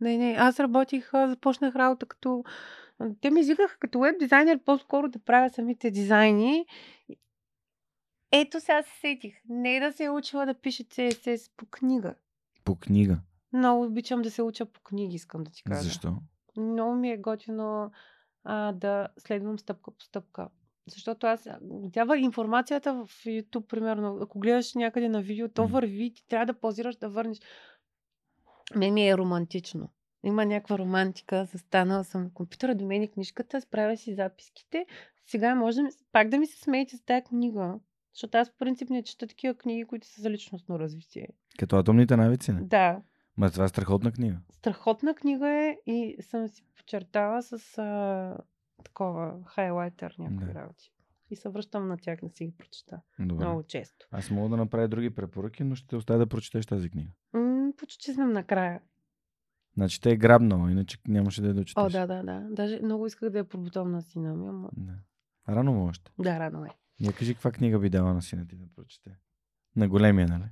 Не, 0.00 0.16
не, 0.18 0.36
аз 0.38 0.60
работих, 0.60 1.10
започнах 1.12 1.76
работа 1.76 2.06
като... 2.06 2.44
Те 3.20 3.30
ми 3.30 3.40
извикаха 3.40 3.78
като 3.78 4.00
веб 4.00 4.18
дизайнер 4.18 4.64
по-скоро 4.64 5.08
да 5.08 5.18
правя 5.18 5.50
самите 5.50 5.90
дизайни. 5.90 6.66
Ето 8.32 8.60
сега 8.60 8.82
се 8.82 9.00
сетих. 9.00 9.34
Не 9.48 9.80
да 9.80 9.92
се 9.92 10.04
е 10.04 10.10
учила 10.10 10.46
да 10.46 10.60
пише 10.60 10.84
CSS 10.84 11.50
по 11.56 11.66
книга. 11.66 12.14
По 12.64 12.76
книга. 12.76 13.20
Много 13.52 13.84
обичам 13.84 14.22
да 14.22 14.30
се 14.30 14.42
уча 14.42 14.66
по 14.66 14.80
книги, 14.80 15.16
искам 15.16 15.44
да 15.44 15.50
ти 15.50 15.62
кажа. 15.62 15.82
Защо? 15.82 16.16
Много 16.56 16.94
ми 16.94 17.10
е 17.10 17.16
готино 17.16 17.90
а, 18.44 18.72
да 18.72 19.08
следвам 19.18 19.58
стъпка 19.58 19.90
по 19.90 20.04
стъпка. 20.04 20.48
Защото 20.86 21.26
аз 21.26 21.48
тява 21.92 22.18
информацията 22.18 22.94
в 22.94 23.06
YouTube, 23.24 23.66
примерно, 23.66 24.18
ако 24.20 24.38
гледаш 24.38 24.74
някъде 24.74 25.08
на 25.08 25.22
видео, 25.22 25.48
то 25.48 25.66
върви, 25.66 26.12
ти 26.14 26.26
трябва 26.28 26.46
да 26.46 26.60
позираш 26.60 26.96
да 26.96 27.08
върнеш. 27.08 27.38
Мен 28.76 28.94
ми 28.94 29.08
е 29.08 29.16
романтично. 29.16 29.88
Има 30.24 30.46
някаква 30.46 30.78
романтика. 30.78 31.44
Застанала 31.44 32.04
съм 32.04 32.22
на 32.22 32.32
компютъра, 32.34 32.74
до 32.74 32.86
мен 32.86 33.02
е 33.02 33.08
книжката, 33.08 33.60
справя 33.60 33.96
си 33.96 34.14
записките. 34.14 34.86
Сега 35.26 35.54
може 35.54 35.82
да 35.82 35.88
пак 36.12 36.28
да 36.28 36.38
ми 36.38 36.46
се 36.46 36.60
смеете 36.60 36.96
с 36.96 37.04
тази 37.04 37.22
книга. 37.22 37.74
Защото 38.14 38.38
аз 38.38 38.50
по 38.50 38.56
принцип 38.56 38.90
не 38.90 39.02
чета 39.02 39.26
такива 39.26 39.54
книги, 39.54 39.84
които 39.84 40.06
са 40.06 40.22
за 40.22 40.30
личностно 40.30 40.78
развитие. 40.78 41.28
Като 41.58 41.76
атомните 41.76 42.16
навици, 42.16 42.52
не? 42.52 42.60
Да, 42.60 43.00
Ма 43.36 43.50
това 43.50 43.64
е 43.64 43.68
страхотна 43.68 44.12
книга. 44.12 44.36
страхотна 44.52 45.14
книга 45.14 45.48
е 45.48 45.76
и 45.86 46.16
съм 46.22 46.48
си 46.48 46.64
почертала 46.76 47.42
с 47.42 47.78
а, 47.78 48.36
такова 48.84 49.34
хайлайтер 49.46 50.14
някакви 50.18 50.46
Да. 50.46 50.54
работи. 50.54 50.90
И 51.30 51.36
се 51.36 51.48
връщам 51.48 51.88
на 51.88 51.96
тях 51.96 52.18
да 52.22 52.28
си 52.28 52.44
ги 52.46 52.52
прочета. 52.58 53.00
Добре. 53.18 53.44
Много 53.44 53.62
често. 53.62 54.06
Аз 54.10 54.30
мога 54.30 54.48
да 54.48 54.56
направя 54.56 54.88
други 54.88 55.10
препоръки, 55.10 55.64
но 55.64 55.74
ще 55.74 55.86
те 55.88 55.96
оставя 55.96 56.18
да 56.18 56.26
прочетеш 56.26 56.66
тази 56.66 56.90
книга. 56.90 57.10
М, 57.32 57.72
почти 57.78 58.12
съм 58.14 58.32
накрая. 58.32 58.80
Значи 59.74 60.00
те 60.00 60.10
е 60.12 60.16
грабнала, 60.16 60.70
иначе 60.70 60.98
нямаше 61.08 61.42
да 61.42 61.48
я 61.48 61.54
дочетеш. 61.54 61.84
О, 61.84 61.88
да, 61.90 62.06
да, 62.06 62.22
да. 62.22 62.46
Даже 62.50 62.80
много 62.82 63.06
исках 63.06 63.30
да 63.30 63.38
я 63.38 63.44
пробутам 63.48 63.90
на 63.90 64.02
сина 64.02 64.34
ми, 64.34 64.48
ама... 64.48 64.68
да. 64.76 64.92
Рано 65.48 65.72
му 65.72 65.86
още. 65.86 66.10
Да, 66.18 66.38
рано 66.40 66.64
е. 66.64 66.68
Я 67.00 67.12
кажи 67.12 67.34
каква 67.34 67.52
книга 67.52 67.78
би 67.78 67.90
дала 67.90 68.14
на 68.14 68.22
сина 68.22 68.46
ти 68.46 68.56
да 68.56 68.64
прочете. 68.76 69.16
На 69.76 69.88
големия, 69.88 70.28
нали? 70.28 70.44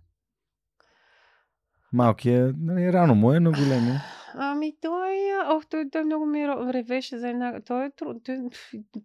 Малкия, 1.93 2.55
нали, 2.59 2.93
рано 2.93 3.15
му 3.15 3.33
е, 3.33 3.41
на 3.41 3.51
големия. 3.51 4.01
Ами 4.35 4.77
той, 4.81 5.17
ох, 5.47 5.67
той, 5.67 5.91
той 5.91 6.05
много 6.05 6.27
ми 6.27 6.49
ревеше 6.49 7.19
за 7.19 7.29
една... 7.29 7.61
Той 7.61 7.87
е 7.87 7.91
труд, 7.91 8.25
той, 8.25 8.49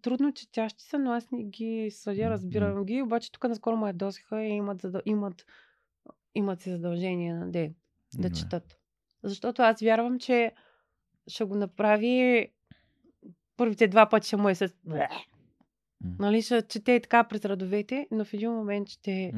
трудно 0.01 0.33
четящи 0.33 0.83
но 0.99 1.11
аз 1.11 1.31
не 1.31 1.43
ги 1.43 1.91
съдя, 1.91 2.29
разбирам 2.29 2.85
ги. 2.85 3.01
Обаче 3.01 3.31
тук 3.31 3.43
наскоро 3.43 3.77
ме 3.77 3.87
ядосиха 3.87 4.43
и 4.43 4.49
имат, 4.49 4.81
задъл... 4.81 5.01
имат, 5.05 5.45
имат 6.35 6.61
си 6.61 6.69
задължение 6.69 7.33
на 7.33 7.51
ден 7.51 7.75
да 8.17 8.29
четат. 8.29 8.77
Защото 9.23 9.61
аз 9.61 9.81
вярвам, 9.81 10.19
че 10.19 10.51
ще 11.27 11.43
го 11.43 11.55
направи 11.55 12.47
първите 13.57 13.87
два 13.87 14.09
пъти 14.09 14.27
ще 14.27 14.37
му 14.37 14.49
е 14.49 14.55
с... 14.55 14.73
Нали, 16.19 16.41
ще 16.41 16.61
чете 16.61 16.91
и 16.91 17.01
така 17.01 17.23
през 17.23 17.45
редовете, 17.45 18.07
но 18.11 18.25
в 18.25 18.33
един 18.33 18.51
момент 18.51 18.89
ще... 18.89 19.33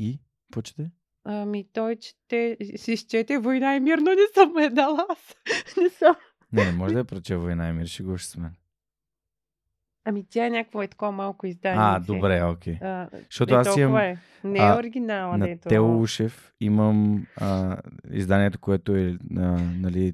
И? 0.00 0.20
Какво 0.46 0.62
чете? 0.62 0.90
Ами 1.24 1.66
той 1.72 1.96
чете, 1.96 2.56
си 2.76 2.92
изчете 2.92 3.38
Война 3.38 3.76
и 3.76 3.80
мир, 3.80 3.98
но 3.98 4.10
не 4.10 4.26
съм 4.34 4.58
е 4.58 4.70
дала 4.70 5.06
аз. 5.10 5.36
не 5.76 5.88
съм. 5.88 6.16
Не, 6.52 6.64
не 6.64 6.72
може 6.72 6.92
да 6.92 6.98
я 6.98 7.04
проче 7.04 7.36
Война 7.36 7.68
и 7.68 7.72
мир, 7.72 7.86
ще 7.86 8.02
го 8.02 8.18
с 8.18 8.36
мен. 8.36 8.54
Ами 10.04 10.24
тя 10.30 10.46
е 10.46 10.50
някакво 10.50 10.82
е 10.82 10.88
такова 10.88 11.12
малко 11.12 11.46
издание. 11.46 11.80
А, 11.80 12.00
добре, 12.00 12.44
окей. 12.44 12.78
А, 12.82 13.08
Защото 13.30 13.54
аз 13.54 13.76
имам 13.76 13.96
е. 13.96 14.18
Не 14.44 14.58
е 14.58 14.72
оригинала, 14.72 15.38
на 15.38 15.46
дето. 15.46 15.68
Тео 15.68 16.00
Ушев 16.00 16.52
имам 16.60 17.26
а, 17.36 17.76
изданието, 18.10 18.58
което 18.58 18.96
е, 18.96 19.18
а, 19.36 19.40
нали, 19.80 20.12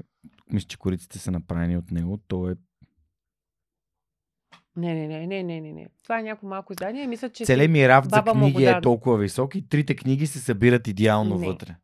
мисля, 0.52 0.66
че 0.68 0.78
кориците 0.78 1.18
са 1.18 1.30
направени 1.30 1.76
от 1.76 1.90
него. 1.90 2.18
То 2.28 2.50
е 2.50 2.54
Не, 4.78 4.94
не, 4.94 5.08
не, 5.08 5.26
не, 5.26 5.42
не, 5.42 5.60
не, 5.60 5.72
не. 5.72 5.88
Това 6.02 6.18
е 6.18 6.22
някакво 6.22 6.48
малко 6.48 6.72
издание. 6.72 7.06
Мисля, 7.06 7.28
че... 7.28 7.44
Целият 7.44 7.70
ми 7.70 7.88
рафт 7.88 8.10
за 8.10 8.22
книги 8.22 8.64
е 8.64 8.80
толкова 8.80 9.18
висок 9.18 9.54
и 9.54 9.68
трите 9.68 9.96
книги 9.96 10.26
се 10.26 10.38
събират 10.38 10.88
идеално 10.88 11.38
Не. 11.38 11.46
вътре. 11.46 11.76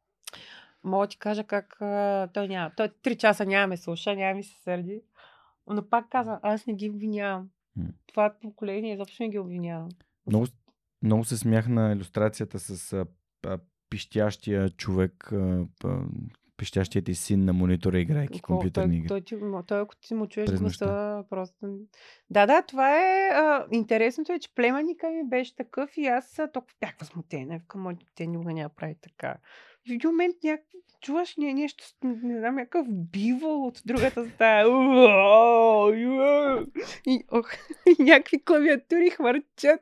Мога 0.84 1.06
ти 1.06 1.18
кажа 1.18 1.44
как 1.44 1.80
а, 1.80 2.28
той 2.34 2.48
няма. 2.48 2.70
Той 2.76 2.88
три 3.02 3.16
часа 3.16 3.46
няма 3.46 3.66
ме 3.66 3.76
слуша, 3.76 4.16
няма 4.16 4.34
ми 4.34 4.42
се 4.42 4.62
сърди. 4.62 5.00
Но 5.66 5.88
пак 5.88 6.08
казвам, 6.08 6.38
аз 6.42 6.66
не 6.66 6.74
ги 6.74 6.90
обвинявам. 6.90 7.48
М. 7.76 7.84
Това 8.06 8.34
поколение 8.42 8.94
изобщо 8.94 9.22
не 9.22 9.28
ги 9.28 9.38
обвинявам. 9.38 9.88
Много, 10.26 10.46
много 11.02 11.24
се 11.24 11.36
смях 11.36 11.68
на 11.68 11.92
иллюстрацията 11.92 12.58
с 12.58 12.92
а, 12.92 13.06
а, 13.46 13.58
пищящия 13.90 14.70
човек, 14.70 15.32
а, 15.32 15.66
а, 15.84 16.00
пищящият 16.56 17.04
ти 17.04 17.14
син 17.14 17.44
на 17.44 17.52
монитора, 17.52 18.00
играйки 18.00 18.40
Колко- 18.40 18.46
компютърни 18.46 18.88
той, 18.88 18.98
игри. 18.98 19.08
той, 19.08 19.20
ти, 19.20 19.34
мо- 19.34 19.66
той, 19.66 19.80
ако 19.80 19.96
ти 19.96 20.14
му 20.14 20.26
чуеш 20.26 20.50
гласа, 20.50 21.24
просто... 21.30 21.78
Да, 22.30 22.46
да, 22.46 22.62
това 22.62 22.96
е... 22.98 23.28
А, 23.28 23.66
интересното 23.72 24.32
е, 24.32 24.38
че 24.38 24.54
племенника 24.54 25.10
ми 25.10 25.28
беше 25.28 25.56
такъв 25.56 25.90
и 25.96 26.06
аз 26.06 26.40
толкова 26.52 26.74
бях 26.80 26.94
възмутена. 27.00 27.58
Викам, 27.58 27.80
може 27.80 27.96
те 28.14 28.26
никога 28.26 28.52
няма 28.52 28.68
прави 28.68 28.94
така. 29.02 29.36
В 29.88 29.90
един 29.90 30.10
момент 30.10 30.36
някакво 30.44 30.78
чуваш 31.00 31.36
не, 31.36 31.54
нещо, 31.54 31.84
не 32.02 32.38
знам, 32.38 32.54
някакъв 32.54 32.86
биво 32.90 33.66
от 33.66 33.82
другата 33.86 34.30
стая. 34.30 34.66
И, 37.06 37.24
ох, 37.30 37.52
и 37.86 38.02
някакви 38.02 38.44
клавиатури 38.44 39.10
хвърчат. 39.10 39.80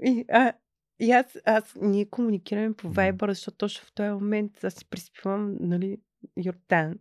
И, 0.00 0.24
а, 0.32 0.52
и 1.00 1.10
аз, 1.10 1.38
аз, 1.44 1.76
ние 1.80 2.04
комуникираме 2.10 2.74
по. 2.74 2.88
Viber, 2.88 3.28
защото 3.28 3.56
точно 3.56 3.86
в 3.86 3.92
този 3.94 4.10
момент 4.10 4.64
аз 4.64 4.74
си 4.74 4.88
приспивам, 4.90 5.56
нали, 5.60 5.98
Йордан. 6.36 6.94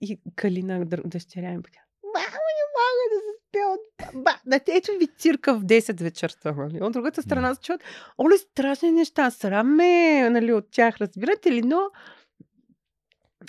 И 0.00 0.20
Калина, 0.36 0.84
дъщеря 0.86 1.50
ми. 1.50 1.62
Мамо, 2.04 2.40
не 2.56 2.64
мога 2.76 3.04
да 3.10 3.18
се 3.20 3.32
спя 3.48 3.58
от... 3.68 3.80
Ба, 4.24 4.40
да, 4.46 4.60
ето 4.68 4.92
ви 4.98 5.06
цирка 5.18 5.58
в 5.58 5.64
10 5.64 6.02
вечерта, 6.02 6.52
нали? 6.52 6.82
От 6.82 6.92
другата 6.92 7.22
страна 7.22 7.54
се 7.54 7.60
чуват, 7.60 7.82
оле, 8.18 8.38
страшни 8.38 8.92
неща, 8.92 9.30
срам 9.30 9.76
ме, 9.76 10.30
нали, 10.30 10.52
от 10.52 10.70
тях, 10.70 10.96
разбирате 11.00 11.52
ли, 11.52 11.62
но... 11.62 11.90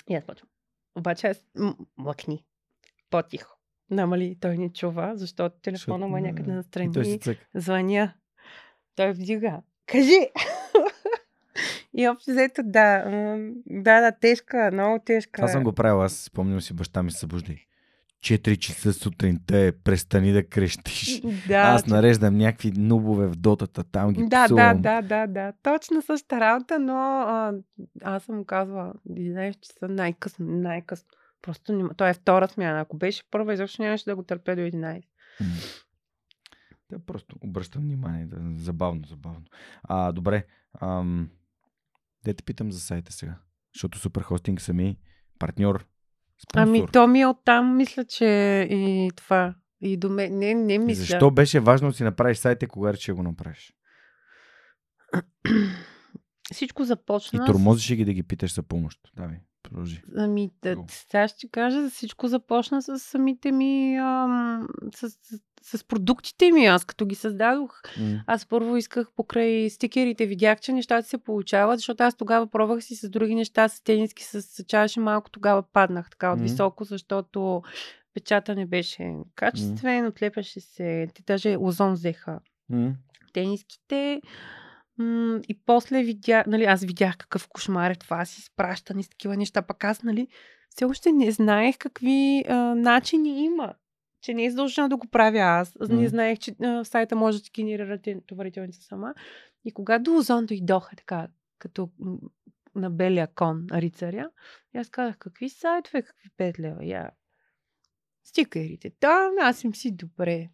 И 0.08 0.14
аз 0.14 0.24
почвам. 0.26 0.48
Обаче 0.98 1.26
аз 1.26 1.44
млъкни. 1.98 2.44
По-тихо. 3.10 3.58
Намали, 3.90 4.38
той 4.40 4.58
не 4.58 4.72
чува, 4.72 5.12
защото 5.14 5.60
телефона 5.62 6.08
му 6.08 6.16
е 6.16 6.20
някъде 6.20 6.52
настрани. 6.52 7.20
Звъня. 7.54 8.14
Той 8.96 9.12
вдига. 9.12 9.62
Кажи! 9.86 10.28
И 11.96 12.08
общо 12.08 12.30
взето, 12.30 12.62
да. 12.64 13.04
Да, 13.66 14.00
да, 14.00 14.12
тежка, 14.12 14.70
много 14.72 14.98
тежка. 15.04 15.32
Това 15.32 15.48
съм 15.48 15.64
го 15.64 15.72
правил, 15.72 16.02
аз 16.02 16.12
спомням 16.12 16.60
си, 16.60 16.74
баща 16.74 17.02
ми 17.02 17.10
се 17.10 17.18
събужда 17.18 17.52
и 17.52 17.66
4 18.22 18.58
часа 18.58 18.92
сутринта 18.92 19.58
е, 19.58 19.72
престани 19.72 20.32
да 20.32 20.48
крещиш. 20.48 21.20
Да, 21.48 21.54
аз 21.54 21.86
нареждам 21.86 22.36
някакви 22.36 22.72
нубове 22.72 23.26
в 23.26 23.36
дотата, 23.36 23.84
там 23.84 24.12
ги 24.12 24.22
да, 24.22 24.28
да, 24.28 24.44
псувам. 24.44 24.82
да, 24.82 25.02
да, 25.02 25.26
да. 25.26 25.52
Точно 25.62 26.02
същата 26.02 26.40
работа, 26.40 26.78
но 26.78 26.94
а, 26.96 27.52
аз 28.02 28.22
съм 28.22 28.44
казвала, 28.44 28.92
11 29.10 29.60
часа 29.60 29.88
най-късно, 29.88 30.46
най-късно. 30.46 31.08
Просто 31.42 31.72
няма. 31.72 31.94
Той 31.94 32.10
е 32.10 32.14
втора 32.14 32.48
смяна. 32.48 32.80
Ако 32.80 32.96
беше 32.96 33.30
първа, 33.30 33.54
изобщо 33.54 33.82
нямаше 33.82 34.04
да 34.04 34.16
го 34.16 34.22
търпя 34.22 34.56
до 34.56 34.62
11. 34.62 35.02
М. 35.40 35.46
Да, 36.90 36.98
просто 36.98 37.36
обръщам 37.40 37.82
внимание. 37.82 38.26
Да, 38.26 38.36
забавно, 38.56 39.02
забавно. 39.06 39.44
А, 39.82 40.12
добре. 40.12 40.44
Ам, 40.80 41.28
де 42.24 42.34
те 42.34 42.42
питам 42.42 42.72
за 42.72 42.80
сайта 42.80 43.12
сега? 43.12 43.38
Защото 43.74 43.98
Суперхостинг 43.98 44.60
сами 44.60 44.98
партньор, 45.38 45.86
спонсор. 46.42 46.68
Ами, 46.68 46.86
то 46.92 47.06
ми 47.06 47.20
е 47.20 47.26
оттам, 47.26 47.76
мисля, 47.76 48.04
че 48.04 48.26
и 48.70 49.10
това. 49.16 49.54
И 49.80 49.96
до 49.96 50.08
мен. 50.08 50.38
Не, 50.38 50.54
не 50.54 50.78
мисля. 50.78 51.00
Защо 51.00 51.30
беше 51.30 51.60
важно 51.60 51.88
да 51.88 51.94
си 51.94 52.02
направиш 52.02 52.38
сайта, 52.38 52.68
кога 52.68 52.94
ще 52.94 53.12
го 53.12 53.22
направиш? 53.22 53.74
Всичко 56.52 56.84
започна. 56.84 57.44
И 57.44 57.46
тормозиш 57.46 57.96
ги 57.96 58.04
да 58.04 58.12
ги 58.12 58.22
питаш 58.22 58.54
за 58.54 58.62
помощ. 58.62 59.00
Давай, 59.16 59.36
продължи. 59.62 60.02
Ами, 60.16 60.50
да, 60.62 60.76
сега 60.88 61.28
ще 61.28 61.48
кажа, 61.48 61.90
всичко 61.90 62.28
започна 62.28 62.82
с 62.82 62.98
самите 62.98 63.52
ми, 63.52 63.96
ам, 63.96 64.68
с, 64.94 65.10
с, 65.10 65.40
с 65.62 65.84
продуктите 65.84 66.52
ми, 66.52 66.66
аз 66.66 66.84
като 66.84 67.06
ги 67.06 67.14
създадох. 67.14 67.80
М. 67.98 68.22
Аз 68.26 68.46
първо 68.46 68.76
исках 68.76 69.08
покрай 69.16 69.70
стикерите, 69.70 70.26
видях, 70.26 70.60
че 70.60 70.72
нещата 70.72 71.08
се 71.08 71.18
получават, 71.18 71.78
защото 71.78 72.02
аз 72.02 72.16
тогава 72.16 72.46
пробвах 72.46 72.84
си 72.84 72.94
с 72.96 73.10
други 73.10 73.34
неща, 73.34 73.68
с 73.68 73.80
тениски, 73.80 74.24
с, 74.24 74.64
чаши, 74.64 75.00
малко 75.00 75.30
тогава 75.30 75.62
паднах 75.62 76.10
така 76.10 76.32
от 76.32 76.38
Мгм. 76.38 76.42
високо, 76.42 76.84
защото 76.84 77.62
печата 78.14 78.54
не 78.54 78.66
беше 78.66 79.14
качествен, 79.34 80.06
отлепяше 80.06 80.60
се, 80.60 81.08
те 81.14 81.22
даже 81.26 81.56
озон 81.60 81.92
взеха 81.92 82.40
М. 82.68 82.92
тениските. 83.32 84.22
И 85.48 85.60
после 85.66 86.02
видя, 86.02 86.44
нали, 86.46 86.64
аз 86.64 86.84
видях 86.84 87.16
какъв 87.16 87.48
кошмар 87.48 87.90
е 87.90 87.94
това, 87.94 88.24
си 88.24 88.40
изпращане 88.40 89.02
с 89.02 89.08
такива 89.08 89.36
неща, 89.36 89.62
пък 89.62 89.84
аз, 89.84 90.02
нали, 90.02 90.28
все 90.70 90.84
още 90.84 91.12
не 91.12 91.30
знаех 91.30 91.78
какви 91.78 92.44
а, 92.48 92.54
начини 92.74 93.44
има. 93.44 93.72
Че 94.22 94.34
не 94.34 94.44
е 94.44 94.50
задължено 94.50 94.88
да 94.88 94.96
го 94.96 95.06
правя 95.06 95.38
аз. 95.38 95.74
Мгм. 95.80 95.96
не 95.96 96.08
знаех, 96.08 96.38
че 96.38 96.54
а, 96.62 96.84
в 96.84 96.84
сайта 96.84 97.16
може 97.16 97.42
да 97.42 97.50
генерира 97.54 97.98
те- 97.98 98.20
товарителница 98.26 98.82
сама. 98.82 99.14
И 99.64 99.72
когато 99.72 100.16
Озон 100.16 100.46
дойдоха 100.46 100.96
така, 100.96 101.28
като 101.58 101.88
на 102.74 102.90
белия 102.90 103.26
кон, 103.34 103.66
рицаря, 103.72 104.30
и 104.74 104.78
аз 104.78 104.88
казах, 104.88 105.18
какви 105.18 105.48
сайтове, 105.48 106.02
какви 106.02 106.28
5 106.38 106.58
лева, 106.58 106.84
я. 106.84 107.10
Стикерите. 108.24 108.92
Да, 109.00 109.30
аз 109.40 109.64
им 109.64 109.74
си 109.74 109.96
добре. 109.96 110.48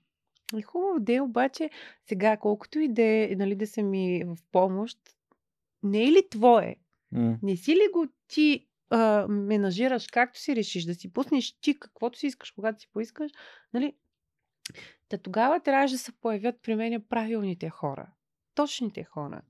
И 0.57 0.63
хубаво 0.63 1.01
де, 1.01 1.21
обаче 1.21 1.71
сега, 2.09 2.37
колкото 2.37 2.79
и 2.79 2.89
да, 2.89 3.03
е, 3.03 3.35
нали, 3.37 3.55
да 3.55 3.67
са 3.67 3.83
ми 3.83 4.25
в 4.27 4.37
помощ, 4.53 4.99
не 5.83 6.05
е 6.05 6.13
ли 6.13 6.23
твое? 6.31 6.77
М. 7.13 7.39
Не 7.43 7.57
си 7.57 7.73
ли 7.73 7.93
го 7.93 8.07
ти 8.29 8.68
а, 8.91 9.27
менажираш 9.29 10.07
както 10.07 10.41
си 10.41 10.57
решиш, 10.57 10.85
да 10.85 10.95
си 10.95 11.13
пуснеш 11.13 11.53
ти 11.61 11.81
каквото 11.81 12.19
си 12.19 12.27
искаш, 12.27 12.51
когато 12.51 12.81
си 12.81 12.89
поискаш, 12.93 13.33
нали? 13.75 13.97
Та 15.09 15.19
тогава 15.19 15.61
трябваше 15.61 15.95
да 15.95 15.99
се 15.99 16.13
появят 16.13 16.63
при 16.63 16.75
мен 16.75 17.05
правилните 17.09 17.69
хора. 17.69 18.07
Точните 18.55 19.05
хора. 19.05 19.43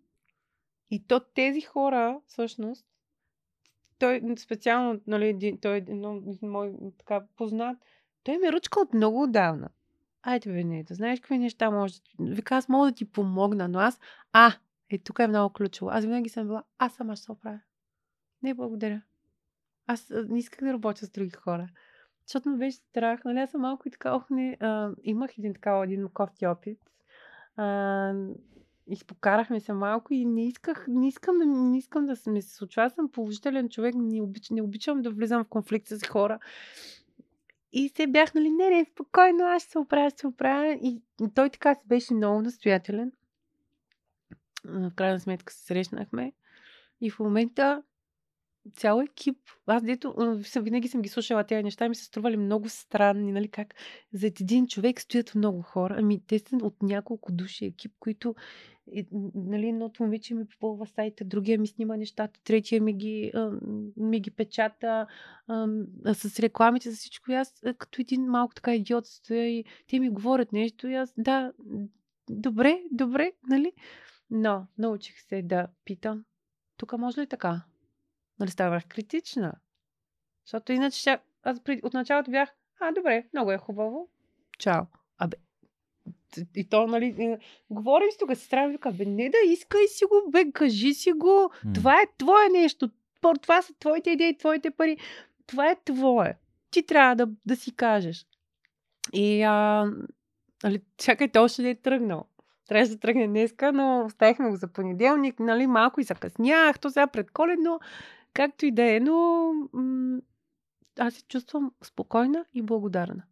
И 0.90 1.06
то 1.06 1.20
тези 1.20 1.60
хора, 1.60 2.20
всъщност, 2.26 2.86
той 3.98 4.22
специално, 4.38 5.00
нали, 5.06 5.58
той 5.62 5.74
е 5.74 5.78
един 5.78 6.04
мой 6.42 6.74
така 6.98 7.26
познат, 7.36 7.78
той 8.22 8.38
ме 8.38 8.52
ръчка 8.52 8.80
от 8.80 8.94
много 8.94 9.22
отдавна. 9.22 9.68
Айде, 10.22 10.52
бе, 10.52 10.64
не, 10.64 10.84
да 10.84 10.94
знаеш 10.94 11.20
какви 11.20 11.38
неща 11.38 11.70
може 11.70 11.94
да. 11.94 12.34
Вика, 12.34 12.56
аз 12.56 12.68
мога 12.68 12.86
да 12.86 12.94
ти 12.94 13.04
помогна, 13.04 13.68
но 13.68 13.78
аз... 13.78 14.00
А, 14.32 14.52
е, 14.90 14.98
тук 14.98 15.18
е 15.18 15.26
много 15.26 15.52
ключово. 15.52 15.90
Аз 15.90 16.04
винаги 16.04 16.28
съм 16.28 16.46
била, 16.46 16.64
аз 16.78 16.92
сама 16.94 17.16
ще 17.16 17.24
се 17.24 17.32
оправя. 17.32 17.60
Не, 18.42 18.54
благодаря. 18.54 19.02
Аз 19.90 20.12
не 20.28 20.38
исках 20.38 20.60
да 20.60 20.72
работя 20.72 21.06
с 21.06 21.10
други 21.10 21.30
хора. 21.30 21.68
Защото 22.26 22.48
ме 22.48 22.56
беше 22.56 22.76
страх. 22.76 23.24
Нали, 23.24 23.38
аз 23.38 23.50
съм 23.50 23.60
малко 23.60 23.88
и 23.88 23.90
така, 23.90 24.14
ох, 24.14 24.30
не, 24.30 24.56
а, 24.60 24.90
имах 25.02 25.38
един 25.38 25.54
така, 25.54 25.80
един 25.84 26.08
кофти 26.08 26.46
опит. 26.46 26.78
А, 27.56 28.14
изпокарахме 28.86 29.60
се 29.60 29.72
малко 29.72 30.14
и 30.14 30.24
не 30.24 30.46
исках, 30.46 30.86
не 30.88 31.08
искам 31.08 31.38
да, 31.38 31.46
не 31.46 31.78
искам 31.78 32.06
да 32.06 32.16
се 32.16 32.30
ми 32.30 32.42
се 32.42 32.54
случва. 32.54 32.82
Аз 32.82 32.94
съм 32.94 33.08
положителен 33.08 33.68
човек, 33.68 33.94
не, 33.96 34.22
обич, 34.22 34.50
не 34.50 34.62
обичам 34.62 35.02
да 35.02 35.10
влизам 35.10 35.44
в 35.44 35.48
конфликт 35.48 35.88
с 35.88 36.06
хора. 36.06 36.38
И 37.72 37.88
се 37.88 38.06
бях, 38.06 38.34
нали, 38.34 38.50
не, 38.50 38.70
не, 38.70 38.86
спокойно, 38.92 39.44
аз 39.44 39.62
ще 39.62 39.70
се 39.70 39.78
оправя, 39.78 40.10
ще 40.10 40.20
се 40.20 40.26
оправя. 40.26 40.72
И, 40.82 41.02
той 41.34 41.50
така 41.50 41.74
си 41.74 41.80
беше 41.86 42.14
много 42.14 42.42
настоятелен. 42.42 43.12
В 44.64 44.92
крайна 44.96 45.20
сметка 45.20 45.52
се 45.52 45.64
срещнахме. 45.64 46.32
И 47.00 47.10
в 47.10 47.18
момента 47.18 47.82
цял 48.76 49.00
екип, 49.00 49.38
аз 49.66 49.82
дето 49.82 50.14
съм, 50.42 50.62
винаги 50.62 50.88
съм 50.88 51.02
ги 51.02 51.08
слушала 51.08 51.44
тези 51.44 51.62
неща, 51.62 51.86
и 51.86 51.88
ми 51.88 51.94
се 51.94 52.04
стрували 52.04 52.36
много 52.36 52.68
странни, 52.68 53.32
нали, 53.32 53.48
как 53.48 53.74
зад 54.12 54.40
един 54.40 54.66
човек 54.66 55.00
стоят 55.00 55.34
много 55.34 55.62
хора. 55.62 55.96
Ами 55.98 56.20
те 56.26 56.38
са 56.38 56.56
от 56.56 56.82
няколко 56.82 57.32
души 57.32 57.64
екип, 57.64 57.92
които 58.00 58.34
и, 58.92 59.06
нали, 59.34 59.68
едното 59.68 60.02
момиче 60.02 60.34
ми 60.34 60.46
попълва 60.46 60.86
сайта, 60.86 61.24
другия 61.24 61.58
ми 61.58 61.66
снима 61.66 61.96
нещата, 61.96 62.40
третия 62.44 62.82
ми 62.82 62.92
ги, 62.92 63.30
а, 63.34 63.52
ми 63.96 64.20
ги 64.20 64.30
печата 64.30 65.06
а, 65.46 65.68
с 66.14 66.40
рекламите, 66.40 66.90
за 66.90 66.96
всичко. 66.96 67.32
И 67.32 67.34
аз 67.34 67.62
като 67.78 68.00
един 68.00 68.24
малко 68.24 68.54
така 68.54 68.74
идиот 68.74 69.06
стоя 69.06 69.48
и 69.48 69.64
те 69.86 69.98
ми 69.98 70.10
говорят 70.10 70.52
нещо 70.52 70.88
и 70.88 70.94
аз, 70.94 71.14
да, 71.18 71.52
добре, 72.30 72.82
добре, 72.92 73.32
нали? 73.48 73.72
Но 74.30 74.66
научих 74.78 75.20
се 75.20 75.42
да 75.42 75.66
питам, 75.84 76.24
тук 76.76 76.98
може 76.98 77.20
ли 77.20 77.26
така? 77.26 77.62
Нали 78.40 78.50
ставах 78.50 78.86
критична? 78.88 79.52
Защото 80.44 80.72
иначе 80.72 81.00
ще... 81.00 81.18
аз 81.42 81.60
при... 81.60 81.80
от 81.82 81.94
началото 81.94 82.30
бях, 82.30 82.50
а, 82.80 82.92
добре, 82.92 83.24
много 83.32 83.52
е 83.52 83.58
хубаво. 83.58 84.08
Чао. 84.58 84.82
Абе, 85.18 85.36
и 86.56 86.68
то, 86.68 86.86
нали, 86.86 87.38
говорим 87.70 88.10
си 88.10 88.18
тук, 88.18 88.36
сестра 88.36 88.66
ми 88.66 88.72
вика, 88.72 88.92
бе, 88.92 89.04
не 89.04 89.30
да 89.30 89.36
искай 89.46 89.86
си 89.86 90.04
го, 90.04 90.30
бе, 90.30 90.52
кажи 90.52 90.94
си 90.94 91.12
го. 91.12 91.50
М. 91.64 91.72
Това 91.74 92.02
е 92.02 92.06
твое 92.18 92.48
нещо. 92.52 92.90
Това 93.42 93.62
са 93.62 93.74
твоите 93.78 94.10
идеи, 94.10 94.38
твоите 94.38 94.70
пари. 94.70 94.96
Това 95.46 95.70
е 95.70 95.76
твое. 95.84 96.38
Ти 96.70 96.86
трябва 96.86 97.16
да, 97.16 97.28
да 97.46 97.56
си 97.56 97.76
кажеш. 97.76 98.26
И, 99.12 99.42
а, 99.42 99.86
нали, 100.64 100.82
чакай, 100.96 101.28
той 101.28 101.42
още 101.42 101.62
не 101.62 101.70
е 101.70 101.74
тръгнал. 101.74 102.24
Трябваше 102.68 102.92
да 102.92 102.98
тръгне 102.98 103.28
днеска, 103.28 103.72
но 103.72 104.04
оставихме 104.04 104.50
го 104.50 104.56
за 104.56 104.68
понеделник, 104.68 105.40
нали, 105.40 105.66
малко 105.66 106.00
и 106.00 106.04
закъснях, 106.04 106.78
то 106.78 106.90
сега 106.90 107.06
предколедно, 107.06 107.80
както 108.38 108.66
и 108.66 108.70
да 108.70 108.96
е, 108.96 109.00
но 109.00 109.14
м- 109.72 110.20
аз 110.98 111.14
се 111.14 111.22
чувствам 111.22 111.72
спокойна 111.84 112.44
и 112.54 112.62
благодарна. 112.62 113.22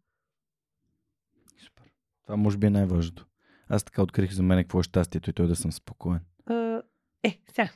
Супер. 1.57 1.85
Това 2.23 2.35
може 2.37 2.57
би 2.57 2.67
е 2.67 2.69
най-важното. 2.69 3.27
Аз 3.69 3.83
така 3.83 4.01
открих 4.01 4.33
за 4.33 4.43
мен 4.43 4.59
какво 4.59 4.79
е 4.79 4.83
щастието 4.83 5.29
и 5.29 5.33
той 5.33 5.47
да 5.47 5.55
съм 5.55 5.71
спокоен. 5.71 6.19
А, 6.45 6.81
Е, 7.23 7.39
сега. 7.51 7.69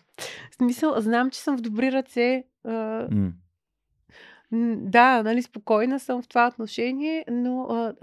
В 0.51 0.55
смисъл, 0.55 0.93
знам, 0.97 1.29
че 1.31 1.39
съм 1.39 1.57
в 1.57 1.61
добри 1.61 1.91
ръце. 1.91 2.43
А, 2.63 3.07
м, 3.11 3.31
Да, 4.77 5.23
нали, 5.23 5.41
спокойна 5.43 5.99
съм 5.99 6.21
в 6.21 6.27
това 6.27 6.47
отношение, 6.47 7.25
но 7.31 7.63
а, 7.63 7.93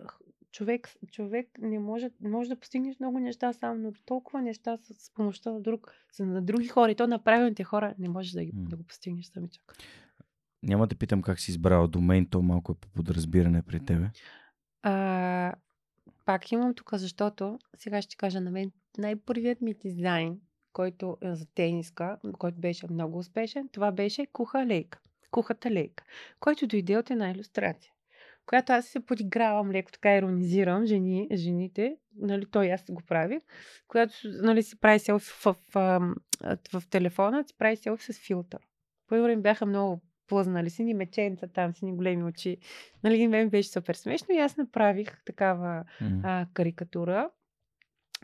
човек, 0.53 0.89
човек 1.13 1.49
не 1.59 1.79
може, 1.79 2.11
може 2.21 2.49
да 2.49 2.57
постигнеш 2.57 3.01
много 3.01 3.19
неща 3.19 3.53
сам, 3.53 3.83
но 3.83 3.93
толкова 4.07 4.43
неща 4.43 4.77
с, 4.77 4.95
с 4.95 5.15
помощта 5.15 5.53
на, 5.53 5.61
друг, 5.61 5.95
на 6.19 6.43
други 6.43 6.69
хора 6.69 6.91
и 6.91 6.95
то 6.95 7.07
на 7.07 7.25
правилните 7.25 7.65
хора 7.65 7.95
не 7.99 8.09
можеш 8.09 8.33
да, 8.33 8.45
ги, 8.45 8.53
М. 8.55 8.69
да 8.69 8.77
го 8.77 8.83
постигнеш 8.83 9.27
самичък. 9.27 9.77
Няма 10.63 10.87
да 10.87 10.97
питам 10.97 11.23
как 11.23 11.41
си 11.41 11.51
избрала 11.51 11.89
домен, 11.89 12.27
то 12.27 12.43
малко 12.43 12.73
е 12.73 12.75
по 12.75 12.89
подразбиране 12.89 13.63
при 13.63 13.85
тебе. 13.85 14.11
А, 14.83 15.55
пак 16.25 16.53
имам 16.53 16.75
тук, 16.75 16.91
защото 16.93 17.59
сега 17.77 18.03
ще 18.03 18.17
кажа 18.17 18.41
на 18.41 18.51
мен 18.51 18.73
най-първият 18.99 19.61
ми 19.61 19.75
дизайн, 19.75 20.41
който 20.73 21.17
е 21.23 21.35
за 21.35 21.47
тениска, 21.47 22.19
който 22.39 22.59
беше 22.59 22.87
много 22.91 23.19
успешен, 23.19 23.69
това 23.73 23.93
беше 23.93 24.27
куха 24.27 24.67
лейка. 24.67 25.01
Кухата 25.31 25.71
лейка, 25.71 26.05
който 26.41 26.67
дойде 26.67 26.97
от 26.97 27.11
една 27.11 27.31
иллюстрация, 27.31 27.93
която 28.49 28.73
аз 28.73 28.87
се 28.87 29.01
подигравам 29.01 29.71
леко, 29.71 29.93
така 29.93 30.17
иронизирам 30.17 30.87
жени, 30.87 31.29
жените, 31.35 31.97
нали, 32.17 32.47
той 32.51 32.73
аз 32.73 32.85
го 32.91 33.03
правих, 33.07 33.43
която 33.89 34.15
нали, 34.25 34.63
си 34.63 34.81
прави 34.81 34.99
селфи 34.99 35.31
в, 35.31 35.45
в, 35.45 35.57
в, 35.75 36.15
в, 36.73 36.89
телефона, 36.91 37.45
си 37.45 37.55
прави 37.59 37.77
селфи 37.77 38.13
с 38.13 38.27
филтър. 38.27 38.61
Първо 39.09 39.29
им 39.29 39.43
бяха 39.43 39.67
много 39.67 40.03
плъзнали, 40.29 40.71
сини 40.71 40.95
меченца 40.95 41.49
там, 41.49 41.75
сини 41.75 41.97
големи 41.97 42.25
очи. 42.25 42.57
Нали, 43.05 43.29
мен 43.29 43.51
беше 43.51 43.69
супер 43.69 43.95
смешно 43.95 44.35
и 44.35 44.39
аз 44.39 44.57
направих 44.57 45.25
такава 45.25 45.85
М. 46.01 46.21
а, 46.25 46.47
карикатура, 46.55 47.31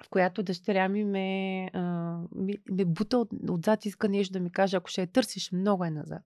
в 0.05 0.09
която 0.11 0.43
дъщеря 0.43 0.89
ми 0.89 1.05
ме, 1.05 1.71
а, 1.73 2.19
ми, 2.35 2.55
ме 2.71 2.85
бута 2.85 3.19
от, 3.19 3.29
отзад, 3.51 3.85
иска 3.85 4.09
нещо 4.09 4.33
да 4.33 4.41
ми 4.41 4.53
каже, 4.53 4.77
ако 4.77 4.91
ще 4.91 5.01
я 5.01 5.07
търсиш, 5.07 5.53
много 5.53 5.85
е 5.85 5.91
назад. 5.91 6.23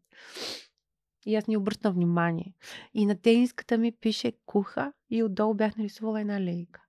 И 1.27 1.36
аз 1.36 1.47
не 1.47 1.57
обръщам 1.57 1.95
внимание. 1.95 2.55
И 2.95 3.07
на 3.07 3.20
тениската 3.20 3.78
ми 3.78 3.93
пише 3.93 4.32
куха 4.47 4.93
и 5.11 5.23
отдолу 5.23 5.55
бях 5.55 5.77
нарисувала 5.77 6.20
една 6.20 6.40
лейка. 6.40 6.82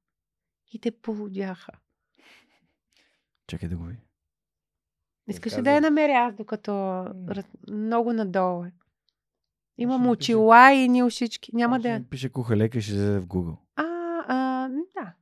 И 0.73 0.79
те 0.79 0.91
полудяха. 0.91 1.71
Чакай 3.47 3.69
да 3.69 3.77
го 3.77 3.83
видя. 3.83 4.01
Искаш 5.27 5.57
ли 5.57 5.61
да 5.61 5.71
я 5.71 5.81
намеря 5.81 6.13
аз, 6.13 6.35
докато 6.35 6.71
раз... 7.27 7.45
много 7.71 8.13
надолу 8.13 8.63
е? 8.63 8.71
Имам 9.77 10.01
Може 10.01 10.09
да 10.09 10.17
пише. 10.17 10.31
очила 10.35 10.71
и 10.71 10.89
ни 10.89 11.03
ушички. 11.03 11.55
Няма 11.55 11.79
да 11.79 11.89
я 11.89 11.99
Ще 11.99 12.09
Пише 12.09 12.29
кухалека 12.29 12.77
и 12.77 12.81
ще 12.81 12.91
излезе 12.91 13.19
в 13.19 13.27
Google. 13.27 13.57
А, 13.75 13.83
а, 14.27 14.69
да. 14.69 15.13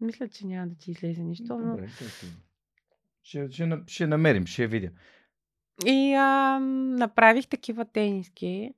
мисля, 0.00 0.28
че 0.28 0.46
няма 0.46 0.66
да 0.66 0.74
ти 0.74 0.90
излезе 0.90 1.22
нищо. 1.22 1.58
Но... 1.58 1.70
Добре, 1.70 1.88
ще, 3.22 3.50
ще, 3.50 3.66
на- 3.66 3.82
ще 3.86 4.06
намерим, 4.06 4.46
ще 4.46 4.66
видя. 4.66 4.90
И 5.86 6.14
а, 6.14 6.58
направих 6.98 7.46
такива 7.46 7.84
тениски. 7.84 8.70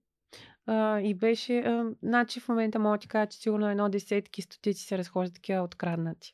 А, 0.66 1.00
и 1.00 1.14
беше, 1.14 1.58
а, 1.58 1.90
значи 2.02 2.40
в 2.40 2.48
момента 2.48 2.78
мога 2.78 2.98
ти 2.98 3.08
кажа, 3.08 3.26
че 3.26 3.38
сигурно 3.38 3.68
едно 3.68 3.88
десетки, 3.88 4.42
стотици 4.42 4.84
се 4.84 4.98
разхождат 4.98 5.34
такива 5.34 5.62
откраднати. 5.62 6.32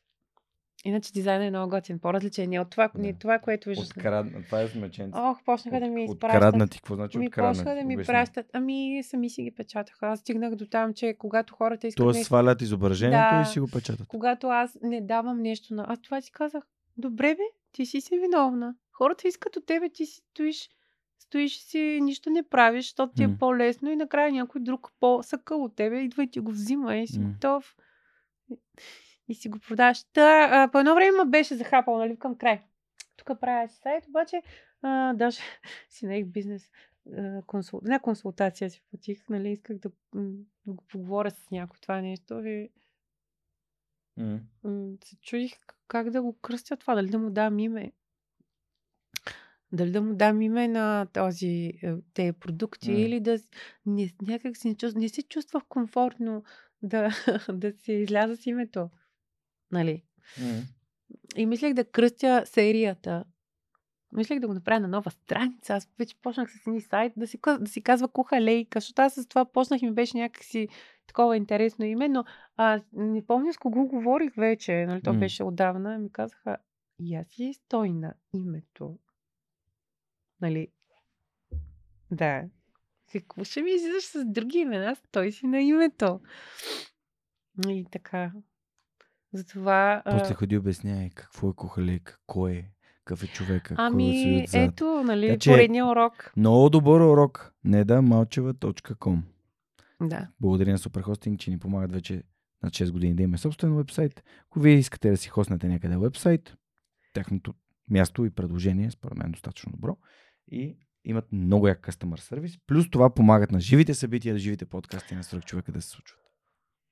Иначе 0.85 1.13
дизайнът 1.13 1.47
е 1.47 1.49
много 1.49 1.69
готин, 1.69 1.99
по-различен. 1.99 2.49
Не 2.49 2.59
от 2.59 2.69
това, 2.69 2.89
Да. 2.95 3.01
не 3.01 3.13
това 3.13 3.39
което 3.39 3.69
виждаш. 3.69 3.87
на- 3.87 3.91
Открадна, 3.91 4.43
това 4.43 4.61
е 4.61 4.67
смеченце. 4.67 5.19
Ох, 5.19 5.43
почнаха 5.43 5.79
да 5.79 5.87
ми 5.87 6.03
изпращат. 6.03 6.37
Откраднати, 6.37 6.77
какво 6.77 6.95
значи 6.95 7.17
Ми 7.17 7.27
откраднати? 7.27 7.57
почнаха 7.57 7.75
да 7.75 7.83
ми 7.83 7.95
Обясни. 7.95 8.11
пращат. 8.13 8.45
Ами, 8.53 9.01
сами 9.03 9.29
си 9.29 9.43
ги 9.43 9.51
печатаха. 9.51 10.07
Аз 10.07 10.19
стигнах 10.19 10.55
до 10.55 10.65
там, 10.65 10.93
че 10.93 11.15
когато 11.15 11.53
хората 11.53 11.87
искат 11.87 11.97
Тоест 11.97 12.17
нещо, 12.17 12.25
свалят 12.25 12.61
изображението 12.61 13.35
Да. 13.35 13.41
и 13.41 13.45
си 13.45 13.59
го 13.59 13.67
печатат. 13.67 14.07
когато 14.07 14.47
аз 14.47 14.77
не 14.81 15.01
давам 15.01 15.41
нещо 15.41 15.73
на... 15.73 15.85
Аз 15.87 16.01
това 16.01 16.21
си 16.21 16.31
казах, 16.31 16.63
добре 16.97 17.27
бе, 17.29 17.43
ти 17.71 17.85
си 17.85 18.01
си 18.01 18.19
виновна. 18.19 18.75
Хората 18.93 19.27
искат 19.27 19.55
от 19.55 19.65
тебе, 19.65 19.89
ти 19.89 20.05
си 20.05 20.21
стоиш, 20.31 20.69
стоиш 21.19 21.57
си, 21.57 21.99
нищо 22.01 22.29
не 22.29 22.43
правиш, 22.43 22.85
защото 22.85 23.13
ти 23.13 23.23
е 23.23 23.27
М. 23.27 23.37
по-лесно 23.39 23.91
и 23.91 23.95
накрая 23.95 24.31
някой 24.31 24.61
друг 24.61 24.91
по-съкъл 24.99 25.63
от 25.63 25.75
тебе 25.75 25.99
идва 25.99 26.23
и 26.23 26.31
ти 26.31 26.39
го 26.39 26.51
взима 26.51 26.95
и 26.95 27.07
си 27.07 27.19
М. 27.19 27.29
готов. 27.29 27.75
И 29.27 29.35
си 29.35 29.49
го 29.49 29.59
продаваш. 29.59 30.03
Та, 30.03 30.49
а, 30.51 30.71
по 30.71 30.79
едно 30.79 30.95
време 30.95 31.17
ме 31.23 31.29
беше 31.29 31.55
захапал, 31.55 31.97
нали, 31.97 32.19
към 32.19 32.37
край. 32.37 32.61
Тук 33.17 33.39
правя 33.39 33.69
сайт, 33.69 34.07
обаче 34.07 34.41
а, 34.81 35.13
даже 35.13 35.39
си 35.89 36.05
наех 36.05 36.25
бизнес 36.25 36.71
консул... 37.47 37.81
не 37.83 37.99
консултация 37.99 38.69
си 38.69 38.81
платих, 38.89 39.29
нали, 39.29 39.49
исках 39.49 39.77
да, 39.77 39.89
да 40.65 40.73
го 40.73 40.83
поговоря 40.83 41.31
с 41.31 41.51
някой 41.51 41.79
това 41.81 42.01
нещо 42.01 42.39
и 42.45 42.69
м, 44.63 44.97
се 45.03 45.15
чудих 45.15 45.53
как 45.87 46.09
да 46.09 46.21
го 46.21 46.39
кръстя 46.41 46.77
това, 46.77 46.95
дали 46.95 47.09
да 47.09 47.19
му 47.19 47.29
дам 47.29 47.59
име. 47.59 47.91
Дали 49.71 49.91
да 49.91 50.01
му 50.01 50.15
дам 50.15 50.41
име 50.41 50.67
на 50.67 51.07
този, 51.13 51.73
е, 51.83 51.93
тези 52.13 52.31
продукти 52.31 52.91
М. 52.91 52.97
или 52.97 53.19
да 53.19 53.37
не, 53.85 54.09
някак 54.21 54.57
си 54.57 54.67
не, 54.67 54.75
чувств, 54.75 54.99
не 54.99 55.09
се 55.09 55.21
чувствах 55.23 55.63
комфортно 55.69 56.43
да, 56.81 57.09
да 57.53 57.73
се 57.77 57.93
изляза 57.93 58.37
с 58.37 58.45
името. 58.45 58.89
Нали? 59.71 60.03
М. 60.41 60.61
И 61.35 61.45
мислех 61.45 61.73
да 61.73 61.85
кръстя 61.85 62.43
серията. 62.45 63.23
Мислех 64.11 64.39
да 64.39 64.47
го 64.47 64.53
направя 64.53 64.79
на 64.79 64.87
нова 64.87 65.11
страница. 65.11 65.73
Аз 65.73 65.89
вече 65.99 66.15
почнах 66.21 66.51
с 66.51 66.67
едни 66.67 66.81
сайт 66.81 67.13
да 67.17 67.27
си, 67.27 67.39
да 67.59 67.67
си 67.67 67.81
казва 67.81 68.07
Куха 68.07 68.41
Лейка, 68.41 68.79
защото 68.79 69.01
аз 69.01 69.13
с 69.13 69.27
това 69.27 69.45
почнах 69.45 69.81
и 69.81 69.85
ми 69.85 69.91
беше 69.91 70.17
някакси 70.17 70.67
такова 71.07 71.37
интересно 71.37 71.85
име, 71.85 72.09
но 72.09 72.23
а, 72.57 72.81
не 72.93 73.25
помня 73.25 73.53
с 73.53 73.57
кого 73.57 73.87
говорих 73.87 74.33
вече, 74.35 74.85
нали, 74.85 75.01
то 75.01 75.13
М. 75.13 75.19
беше 75.19 75.43
отдавна 75.43 75.99
ми 75.99 76.11
казаха, 76.11 76.57
и 76.99 77.15
аз 77.15 77.27
си 77.27 77.53
стой 77.53 77.89
на 77.89 78.13
името. 78.33 78.97
Нали? 80.43 80.67
Да. 82.11 82.43
Какво 83.11 83.43
ще 83.43 83.61
ми 83.61 83.71
излизаш 83.71 84.03
с 84.03 84.25
други 84.25 84.57
имена? 84.57 84.95
Стой 84.95 85.31
си 85.31 85.47
на 85.47 85.61
името. 85.61 86.19
И 87.67 87.85
така. 87.91 88.31
Затова... 89.33 90.01
После 90.05 90.33
ходи 90.33 90.57
обяснявай 90.57 91.09
какво 91.09 91.49
е 91.49 91.55
кухалейка, 91.55 92.17
кой 92.27 92.51
е, 92.51 92.71
какъв 92.97 93.23
е 93.23 93.27
човека, 93.27 93.75
Ами, 93.77 94.41
отзад. 94.43 94.71
ето, 94.71 95.03
нали, 95.03 95.27
Така 95.27 95.39
че- 95.39 95.49
поредния 95.51 95.85
урок. 95.85 96.33
Много 96.37 96.69
добър 96.69 96.99
урок. 97.01 97.53
недамалчева.com 97.63 99.19
Да. 100.01 100.27
Благодаря 100.39 100.71
на 100.71 100.77
Superhosting, 100.77 101.37
че 101.37 101.51
ни 101.51 101.59
помагат 101.59 101.91
вече 101.91 102.23
на 102.63 102.69
6 102.69 102.91
години 102.91 103.15
да 103.15 103.23
имаме 103.23 103.37
собствен 103.37 103.75
вебсайт. 103.75 104.23
Ако 104.41 104.59
вие 104.59 104.73
искате 104.73 105.09
да 105.09 105.17
си 105.17 105.29
хоснете 105.29 105.67
някъде 105.67 105.97
вебсайт, 105.97 106.55
тяхното 107.13 107.53
място 107.89 108.25
и 108.25 108.29
предложение 108.29 108.91
според 108.91 109.17
мен 109.17 109.27
е 109.27 109.31
достатъчно 109.31 109.71
добро. 109.71 109.97
И 110.51 110.77
имат 111.05 111.31
много 111.31 111.67
як 111.67 111.87
customer 111.87 112.19
сервис. 112.19 112.57
Плюс 112.67 112.89
това 112.89 113.13
помагат 113.13 113.51
на 113.51 113.59
живите 113.59 113.93
събития, 113.93 114.33
на 114.33 114.39
живите 114.39 114.65
подкасти 114.65 115.15
на 115.15 115.23
свръх 115.23 115.45
човека 115.45 115.71
да 115.71 115.81
се 115.81 115.89
случват. 115.89 116.19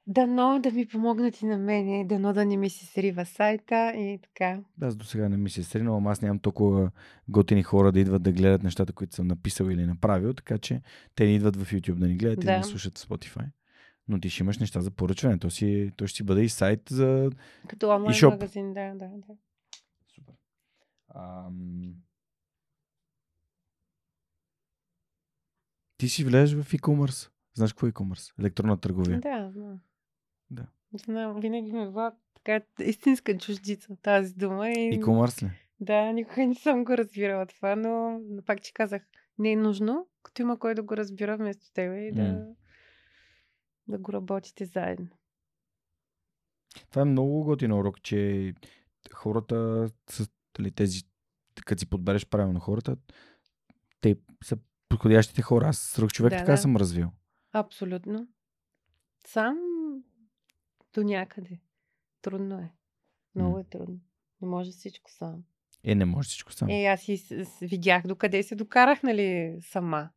Дано 0.07 0.59
да 0.63 0.71
ми 0.71 0.87
помогнат 0.87 1.41
и 1.41 1.45
на 1.45 1.57
мене, 1.57 2.05
дано 2.05 2.33
да 2.33 2.45
не 2.45 2.57
ми 2.57 2.69
се 2.69 2.85
срива 2.85 3.25
сайта 3.25 3.93
и 3.95 4.19
така. 4.23 4.59
Аз 4.81 4.95
до 4.95 5.05
сега 5.05 5.29
не 5.29 5.37
ми 5.37 5.49
се 5.49 5.61
е 5.61 5.63
сринал, 5.63 5.97
ама 5.97 6.11
аз 6.11 6.21
нямам 6.21 6.39
толкова 6.39 6.91
готини 7.29 7.63
хора 7.63 7.91
да 7.91 7.99
идват 7.99 8.23
да 8.23 8.31
гледат 8.31 8.63
нещата, 8.63 8.93
които 8.93 9.15
съм 9.15 9.27
написал 9.27 9.65
или 9.65 9.85
направил, 9.85 10.33
така 10.33 10.57
че 10.57 10.81
те 11.15 11.25
не 11.25 11.35
идват 11.35 11.55
в 11.55 11.71
YouTube 11.71 11.95
да 11.95 12.07
ни 12.07 12.17
гледат 12.17 12.43
и 12.43 12.45
да 12.45 12.51
Да. 12.51 12.57
ни 12.57 12.63
слушат 12.63 12.97
в 12.97 13.07
Spotify. 13.07 13.45
Но 14.07 14.19
ти 14.19 14.29
ще 14.29 14.43
имаш 14.43 14.57
неща 14.57 14.81
за 14.81 14.91
поръчване. 14.91 15.39
То, 15.39 15.49
си, 15.49 15.91
то 15.97 16.07
ще 16.07 16.17
си 16.17 16.23
бъде 16.23 16.41
и 16.41 16.49
сайт 16.49 16.81
за 16.89 17.29
Като 17.67 17.89
онлайн 17.89 18.15
магазин, 18.23 18.73
да, 18.73 18.93
да, 18.95 19.07
да. 19.07 19.33
Супер. 20.15 20.35
Ам... 21.15 21.93
Ти 26.01 26.09
си 26.09 26.23
влезеш 26.23 26.63
в 26.63 26.73
e-commerce. 26.73 27.31
Знаеш 27.53 27.73
какво 27.73 27.87
е 27.87 27.91
e-commerce? 27.91 28.39
Електронна 28.39 28.77
търговия. 28.77 29.19
Да, 29.19 29.51
знам. 29.53 29.79
Да. 30.49 30.67
Знам, 31.05 31.39
винаги 31.39 31.71
ме 31.71 31.89
влад 31.89 32.13
така 32.33 32.65
истинска 32.79 33.37
чуждица 33.37 33.95
тази 34.01 34.33
дума. 34.33 34.69
И... 34.69 34.99
E-commerce 34.99 35.43
ли? 35.43 35.51
Да, 35.79 36.11
никога 36.11 36.47
не 36.47 36.55
съм 36.55 36.83
го 36.83 36.97
разбирала 36.97 37.45
това, 37.45 37.75
но 37.75 38.19
пак 38.45 38.61
ти 38.61 38.73
казах, 38.73 39.01
не 39.39 39.51
е 39.51 39.55
нужно, 39.55 40.07
като 40.23 40.41
има 40.41 40.59
кой 40.59 40.75
да 40.75 40.83
го 40.83 40.97
разбира 40.97 41.37
вместо 41.37 41.73
тебе 41.73 42.07
и 42.07 42.11
да, 42.11 42.47
да 43.87 43.97
го 43.97 44.13
работите 44.13 44.65
заедно. 44.65 45.07
Това 46.89 47.01
е 47.01 47.05
много 47.05 47.43
готин 47.43 47.71
урок, 47.71 48.01
че 48.01 48.53
хората 49.13 49.89
с 50.09 50.29
нали, 50.59 50.71
тези, 50.71 51.03
като 51.65 51.79
си 51.79 51.89
подбереш 51.89 52.25
правилно 52.25 52.59
хората, 52.59 52.97
те 54.01 54.15
са 54.43 54.57
подходящите 54.91 55.41
хора. 55.41 55.67
Аз 55.67 55.77
сръх 55.77 56.09
човек 56.09 56.29
Да, 56.29 56.37
така 56.37 56.51
да. 56.51 56.57
съм 56.57 56.77
развил. 56.77 57.09
Абсолютно. 57.53 58.27
Сам 59.27 59.57
до 60.93 61.03
някъде. 61.03 61.59
Трудно 62.21 62.55
е. 62.55 62.71
Много 63.35 63.51
М. 63.51 63.59
е 63.59 63.63
трудно. 63.63 63.99
Не 64.41 64.47
може 64.47 64.71
всичко 64.71 65.11
сам. 65.11 65.43
Е, 65.83 65.95
не 65.95 66.05
може 66.05 66.27
всичко 66.27 66.53
само. 66.53 66.71
Е, 66.71 66.85
аз 66.85 67.07
и 67.07 67.17
с- 67.17 67.45
с- 67.45 67.59
видях 67.61 68.03
докъде 68.03 68.43
се 68.43 68.55
докарах, 68.55 69.03
нали, 69.03 69.57
сама. 69.61 70.09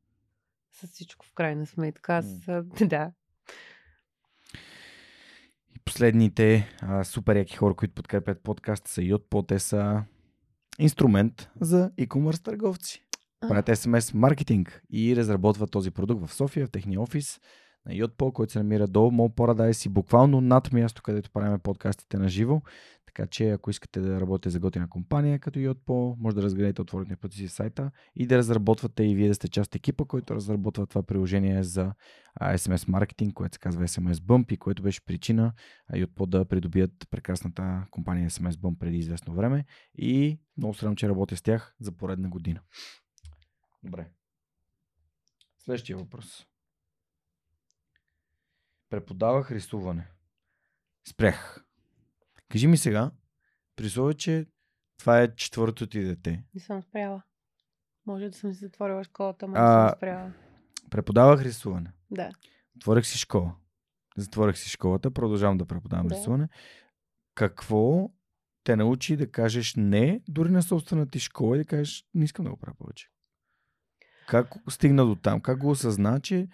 С 0.73 0.87
всичко 0.87 1.27
в 1.27 1.33
крайна 1.33 1.67
сметка. 1.67 2.15
Аз, 2.15 2.49
а, 2.49 2.63
да. 2.83 3.13
И 5.71 5.81
последните 5.85 6.77
а, 6.81 7.05
супер 7.05 7.37
яки 7.37 7.57
хора, 7.57 7.75
които 7.75 7.95
подкрепят 7.95 8.43
подкаста 8.43 8.91
са 8.91 9.01
Yotpo. 9.01 9.49
Те 9.49 9.59
са 9.59 10.05
инструмент 10.79 11.51
за 11.61 11.91
e-commerce 11.91 12.43
търговци. 12.43 13.05
Правят 13.41 13.67
SMS 13.67 14.15
маркетинг 14.15 14.83
и 14.91 15.17
разработват 15.17 15.71
този 15.71 15.91
продукт 15.91 16.27
в 16.27 16.35
София, 16.35 16.67
в 16.67 16.71
техния 16.71 17.01
офис 17.01 17.41
на 17.87 17.93
Yotpo, 17.93 18.33
който 18.33 18.53
се 18.53 18.59
намира 18.59 18.87
до 18.87 19.01
Mall 19.01 19.35
Paradise 19.35 19.87
и 19.87 19.89
буквално 19.89 20.41
над 20.41 20.73
място, 20.73 21.03
където 21.03 21.31
правим 21.31 21.59
подкастите 21.59 22.19
на 22.19 22.29
живо. 22.29 22.61
Така 23.07 23.27
че 23.27 23.51
ако 23.51 23.71
искате 23.71 24.01
да 24.01 24.21
работите 24.21 24.51
за 24.51 24.61
готина 24.61 24.89
компания 24.89 25.39
като 25.39 25.59
Yotpo, 25.59 26.17
може 26.19 26.37
да 26.37 26.43
разгледате 26.43 26.83
отворите 26.83 27.17
пъти 27.17 27.37
си 27.37 27.49
сайта 27.49 27.91
и 28.17 28.27
да 28.27 28.39
разработвате 28.39 29.05
и 29.05 29.15
вие 29.15 29.29
да 29.29 29.35
сте 29.35 29.49
част 29.49 29.69
от 29.69 29.75
екипа, 29.75 30.05
който 30.05 30.35
разработва 30.35 30.87
това 30.87 31.03
приложение 31.03 31.63
за 31.63 31.93
SMS 32.41 32.89
маркетинг, 32.89 33.35
което 33.35 33.55
се 33.55 33.59
казва 33.59 33.85
SMS 33.85 34.15
Bump 34.15 34.53
и 34.53 34.57
което 34.57 34.83
беше 34.83 35.05
причина 35.05 35.53
Yotpo 35.93 36.27
да 36.27 36.45
придобият 36.45 36.93
прекрасната 37.11 37.87
компания 37.91 38.31
SMS 38.31 38.53
Bump 38.53 38.79
преди 38.79 38.97
известно 38.97 39.35
време 39.35 39.65
и 39.99 40.39
много 40.57 40.75
срам, 40.75 40.97
че 40.97 41.09
работя 41.09 41.37
с 41.37 41.43
тях 41.43 41.75
за 41.81 41.93
поредна 41.93 42.29
година. 42.29 42.61
Добре. 43.85 44.11
Следващия 45.59 45.97
въпрос. 45.99 46.47
Преподавах 48.91 49.51
рисуване. 49.51 50.09
Спрях. 51.09 51.65
Кажи 52.49 52.67
ми 52.67 52.77
сега, 52.77 53.11
при 53.77 53.87
условие, 53.87 54.15
че 54.15 54.47
това 54.99 55.21
е 55.23 55.35
четвъртото 55.35 55.87
ти 55.87 56.05
дете. 56.05 56.45
Не 56.55 56.61
съм 56.61 56.83
спряла. 56.83 57.23
Може 58.07 58.29
да 58.29 58.37
съм 58.37 58.53
си 58.53 58.59
затворила 58.59 59.05
школата, 59.05 59.49
но 59.49 59.53
не 59.53 59.59
съм 59.59 59.91
спряла. 59.97 60.33
Преподавах 60.91 61.43
рисуване. 61.43 61.93
Да. 62.11 62.31
Отворих 62.77 63.07
си 63.07 63.19
школа. 63.19 63.57
Затворих 64.17 64.59
си 64.59 64.71
школата, 64.71 65.11
продължавам 65.11 65.59
да 65.59 65.67
преподавам 65.67 66.07
Да. 66.07 66.15
рисуване. 66.15 66.49
Какво 67.35 68.11
те 68.65 68.77
научи 68.77 69.17
да 69.17 69.31
кажеш 69.31 69.75
не, 69.77 70.21
дори 70.29 70.51
на 70.51 70.63
собствената 70.63 71.11
ти 71.11 71.19
школа 71.19 71.57
и 71.57 71.59
да 71.59 71.65
кажеш 71.65 72.07
не 72.15 72.25
искам 72.25 72.45
да 72.45 72.51
го 72.51 72.57
правя 72.57 72.77
повече? 72.79 73.11
Как 74.29 74.49
стигна 74.71 75.07
до 75.07 75.15
там? 75.15 75.41
Как 75.41 75.59
го 75.59 75.71
осъзна, 75.71 76.21
че 76.21 76.49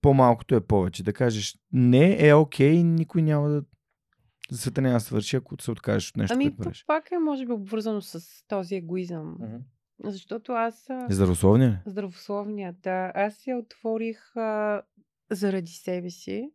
по-малкото 0.00 0.54
е 0.54 0.60
повече? 0.66 1.02
Да 1.04 1.12
кажеш 1.12 1.58
не 1.72 2.28
е 2.28 2.34
окей, 2.34 2.82
никой 2.82 3.22
няма 3.22 3.48
да 3.48 3.62
света 4.52 4.82
няма 4.82 4.94
да 4.94 5.00
свърши, 5.00 5.36
ако 5.36 5.62
се 5.62 5.70
откажеш 5.70 6.10
от 6.10 6.16
нещо, 6.16 6.34
Ами, 6.34 6.44
което 6.44 6.56
правиш. 6.56 6.84
пак 6.86 7.10
е, 7.10 7.18
може 7.18 7.46
би, 7.46 7.52
обвързано 7.52 8.00
с 8.00 8.20
този 8.48 8.74
егоизъм. 8.74 9.36
Защото 10.04 10.52
аз... 10.52 10.90
а, 10.90 11.06
Здравословни 11.10 11.66
ли? 11.68 11.78
Здравословния, 11.86 12.74
да. 12.82 13.12
Аз 13.14 13.46
я 13.46 13.56
отворих 13.56 14.36
а, 14.36 14.82
заради 15.30 15.70
себе 15.72 16.10
си. 16.10 16.50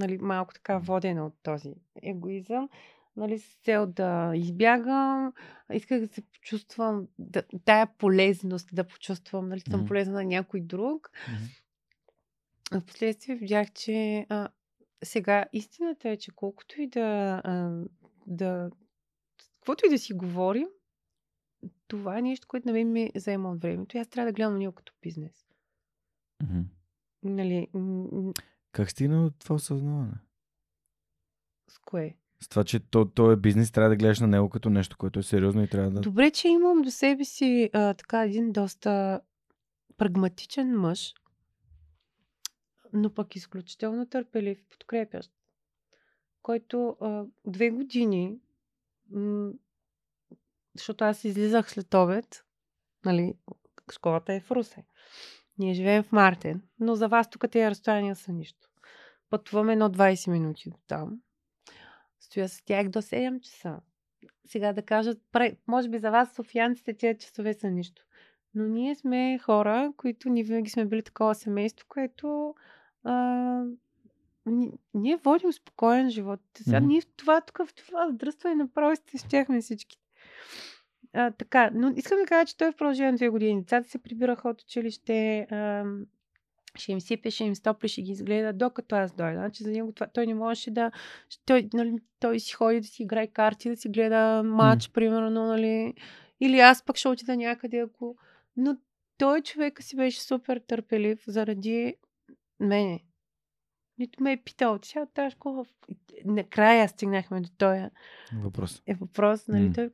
нали, 0.00 0.18
малко 0.18 0.54
така 0.54 0.78
водена 0.78 1.26
от 1.26 1.34
този 1.42 1.74
егоизъм, 2.02 2.68
нали, 3.16 3.38
с 3.38 3.54
цел 3.54 3.86
да 3.86 4.32
избягам, 4.34 5.32
исках 5.72 6.00
да 6.00 6.08
се 6.08 6.22
почувствам, 6.22 7.08
да, 7.18 7.42
тая 7.64 7.86
полезност 7.98 8.68
да 8.72 8.84
почувствам, 8.84 9.48
нали, 9.48 9.60
съм 9.60 9.80
Мгм. 9.80 9.86
полезна 9.88 10.14
на 10.14 10.24
някой 10.24 10.60
друг. 10.60 11.10
А 12.72 12.80
Впоследствие 12.80 13.36
видях, 13.36 13.72
че 13.72 14.26
а, 14.28 14.48
сега 15.04 15.44
истината 15.52 16.08
е, 16.08 16.16
че 16.16 16.30
колкото 16.30 16.82
и 16.82 16.86
да, 16.86 17.40
а, 17.44 17.82
да 18.26 18.70
каквото 19.54 19.86
и 19.86 19.90
да 19.90 19.98
си 19.98 20.14
говорим, 20.14 20.68
това 21.88 22.18
е 22.18 22.22
нещо, 22.22 22.48
което 22.48 22.68
на 22.68 22.72
мен 22.72 22.92
ми 22.92 23.10
заема 23.16 23.50
от 23.50 23.62
времето 23.62 23.96
и 23.96 24.00
аз 24.00 24.08
трябва 24.08 24.26
да 24.26 24.32
гледам 24.32 24.52
на 24.52 24.58
него 24.58 24.72
като 24.72 24.92
бизнес. 25.02 25.46
Мгм. 26.42 26.60
Нали, 27.22 27.68
м- 27.74 28.32
Как 28.72 28.90
стигна 28.90 29.24
от 29.24 29.38
това 29.38 29.54
осъзнаване? 29.54 30.12
с 31.68 31.78
кое? 31.78 32.16
С 32.42 32.48
това, 32.48 32.64
че 32.64 32.80
то, 32.80 33.04
то 33.04 33.30
е 33.30 33.36
бизнес, 33.36 33.72
трябва 33.72 33.90
да 33.90 33.96
гледаш 33.96 34.20
на 34.20 34.26
него 34.26 34.50
като 34.50 34.70
нещо, 34.70 34.96
което 34.98 35.18
е 35.18 35.22
сериозно 35.22 35.62
и 35.62 35.68
трябва 35.68 35.90
да... 35.90 36.00
Добре, 36.00 36.30
че 36.30 36.48
имам 36.48 36.82
до 36.82 36.90
себе 36.90 37.24
си 37.24 37.70
а, 37.72 37.94
така 37.94 38.24
един 38.24 38.52
доста 38.52 39.20
прагматичен 39.96 40.80
мъж, 40.80 41.14
но 42.92 43.14
пък 43.14 43.36
изключително 43.36 44.06
търпелив, 44.06 44.64
подкрепящ, 44.70 45.32
който 46.42 46.96
а, 47.00 47.24
две 47.46 47.70
години, 47.70 48.36
м- 49.10 49.52
защото 50.74 51.04
аз 51.04 51.24
излизах 51.24 51.70
след 51.70 51.94
обед, 51.94 52.44
нали, 53.04 53.34
школата 53.92 54.32
е 54.32 54.40
в 54.40 54.50
Русе. 54.50 54.84
Ние 55.58 55.74
живеем 55.74 56.02
в 56.02 56.12
Мартен, 56.12 56.62
но 56.80 56.94
за 56.94 57.08
вас 57.08 57.30
тук 57.30 57.50
тези 57.50 57.70
разстояния 57.70 58.16
са 58.16 58.32
нищо. 58.32 58.68
Пътуваме 59.30 59.72
едно 59.72 59.88
20 59.88 60.30
минути 60.30 60.70
до 60.70 60.76
там. 60.86 61.20
Стоя 62.22 62.48
с 62.48 62.62
тях 62.64 62.88
до 62.88 63.02
7 63.02 63.40
часа. 63.40 63.80
Сега 64.44 64.72
да 64.72 64.82
кажат, 64.82 65.18
може 65.68 65.88
би 65.88 65.98
за 65.98 66.10
вас, 66.10 66.34
софиянците, 66.34 66.94
тези 66.94 67.18
часове 67.18 67.54
са 67.54 67.70
нищо. 67.70 68.02
Но 68.54 68.64
ние 68.64 68.94
сме 68.94 69.38
хора, 69.42 69.92
които 69.96 70.28
ние 70.28 70.42
винаги 70.42 70.70
сме 70.70 70.84
били 70.84 71.02
такова 71.02 71.34
семейство, 71.34 71.86
което 71.88 72.54
а, 73.04 73.14
ни- 74.46 74.72
ние 74.94 75.16
водим 75.16 75.52
спокоен 75.52 76.10
живот. 76.10 76.40
Сега 76.56 76.80
Мгм. 76.80 76.88
ние 76.88 77.00
в 77.00 77.06
това, 77.16 77.40
тук 77.40 77.58
в 77.66 77.74
това 77.74 78.10
здръстване 78.10 78.54
направо 78.54 78.96
сте 78.96 79.18
щяхме 79.18 79.60
всички. 79.60 79.98
А, 81.12 81.30
така, 81.30 81.70
но 81.74 81.92
искам 81.96 82.18
да 82.18 82.26
кажа, 82.26 82.46
че 82.46 82.56
той 82.56 82.72
в 82.72 82.76
продължение 82.76 83.10
на 83.10 83.16
две 83.16 83.28
години. 83.28 83.60
Децата 83.60 83.88
се 83.88 83.98
прибираха 83.98 84.48
от 84.48 84.62
училище, 84.62 85.40
а, 85.40 85.84
ще 86.78 86.92
им 86.92 87.00
сипе, 87.00 87.30
ще 87.30 87.44
им 87.44 87.54
стопли, 87.54 87.88
ще 87.88 88.02
ги 88.02 88.12
изгледа, 88.12 88.52
докато 88.52 88.94
аз 88.94 89.12
дойда. 89.12 89.38
Значи 89.38 89.62
за 89.62 89.70
него 89.70 89.92
това, 89.92 90.06
той 90.06 90.26
не 90.26 90.34
можеше 90.34 90.70
да... 90.70 90.90
Той, 91.46 91.68
нали, 91.74 91.94
той 92.20 92.40
си 92.40 92.52
ходи 92.52 92.80
да 92.80 92.86
си 92.86 93.02
играе 93.02 93.26
карти, 93.26 93.68
да 93.68 93.76
си 93.76 93.88
гледа 93.88 94.42
матч, 94.42 94.90
примерно, 94.90 95.46
нали. 95.46 95.94
Или 96.40 96.58
аз 96.58 96.84
пък 96.84 96.96
ще 96.96 97.08
отида 97.08 97.36
някъде, 97.36 97.78
ако... 97.78 98.16
Но 98.56 98.76
той 99.18 99.42
човек 99.42 99.82
си 99.82 99.96
беше 99.96 100.22
супер 100.22 100.60
търпелив 100.66 101.24
заради 101.26 101.94
мене. 102.60 103.00
Нито 103.98 104.22
ме 104.22 104.32
е 104.32 104.42
питал, 104.42 104.78
че 104.78 104.90
сега 104.90 105.06
тази 105.06 105.30
школа... 105.30 105.64
Накрая 106.24 106.88
стигнахме 106.88 107.40
до 107.40 107.48
този 107.58 107.82
Въпрос. 108.42 108.82
е 108.86 108.94
въпрос, 108.94 109.48
нали, 109.48 109.68
М. 109.68 109.72
той 109.74 109.90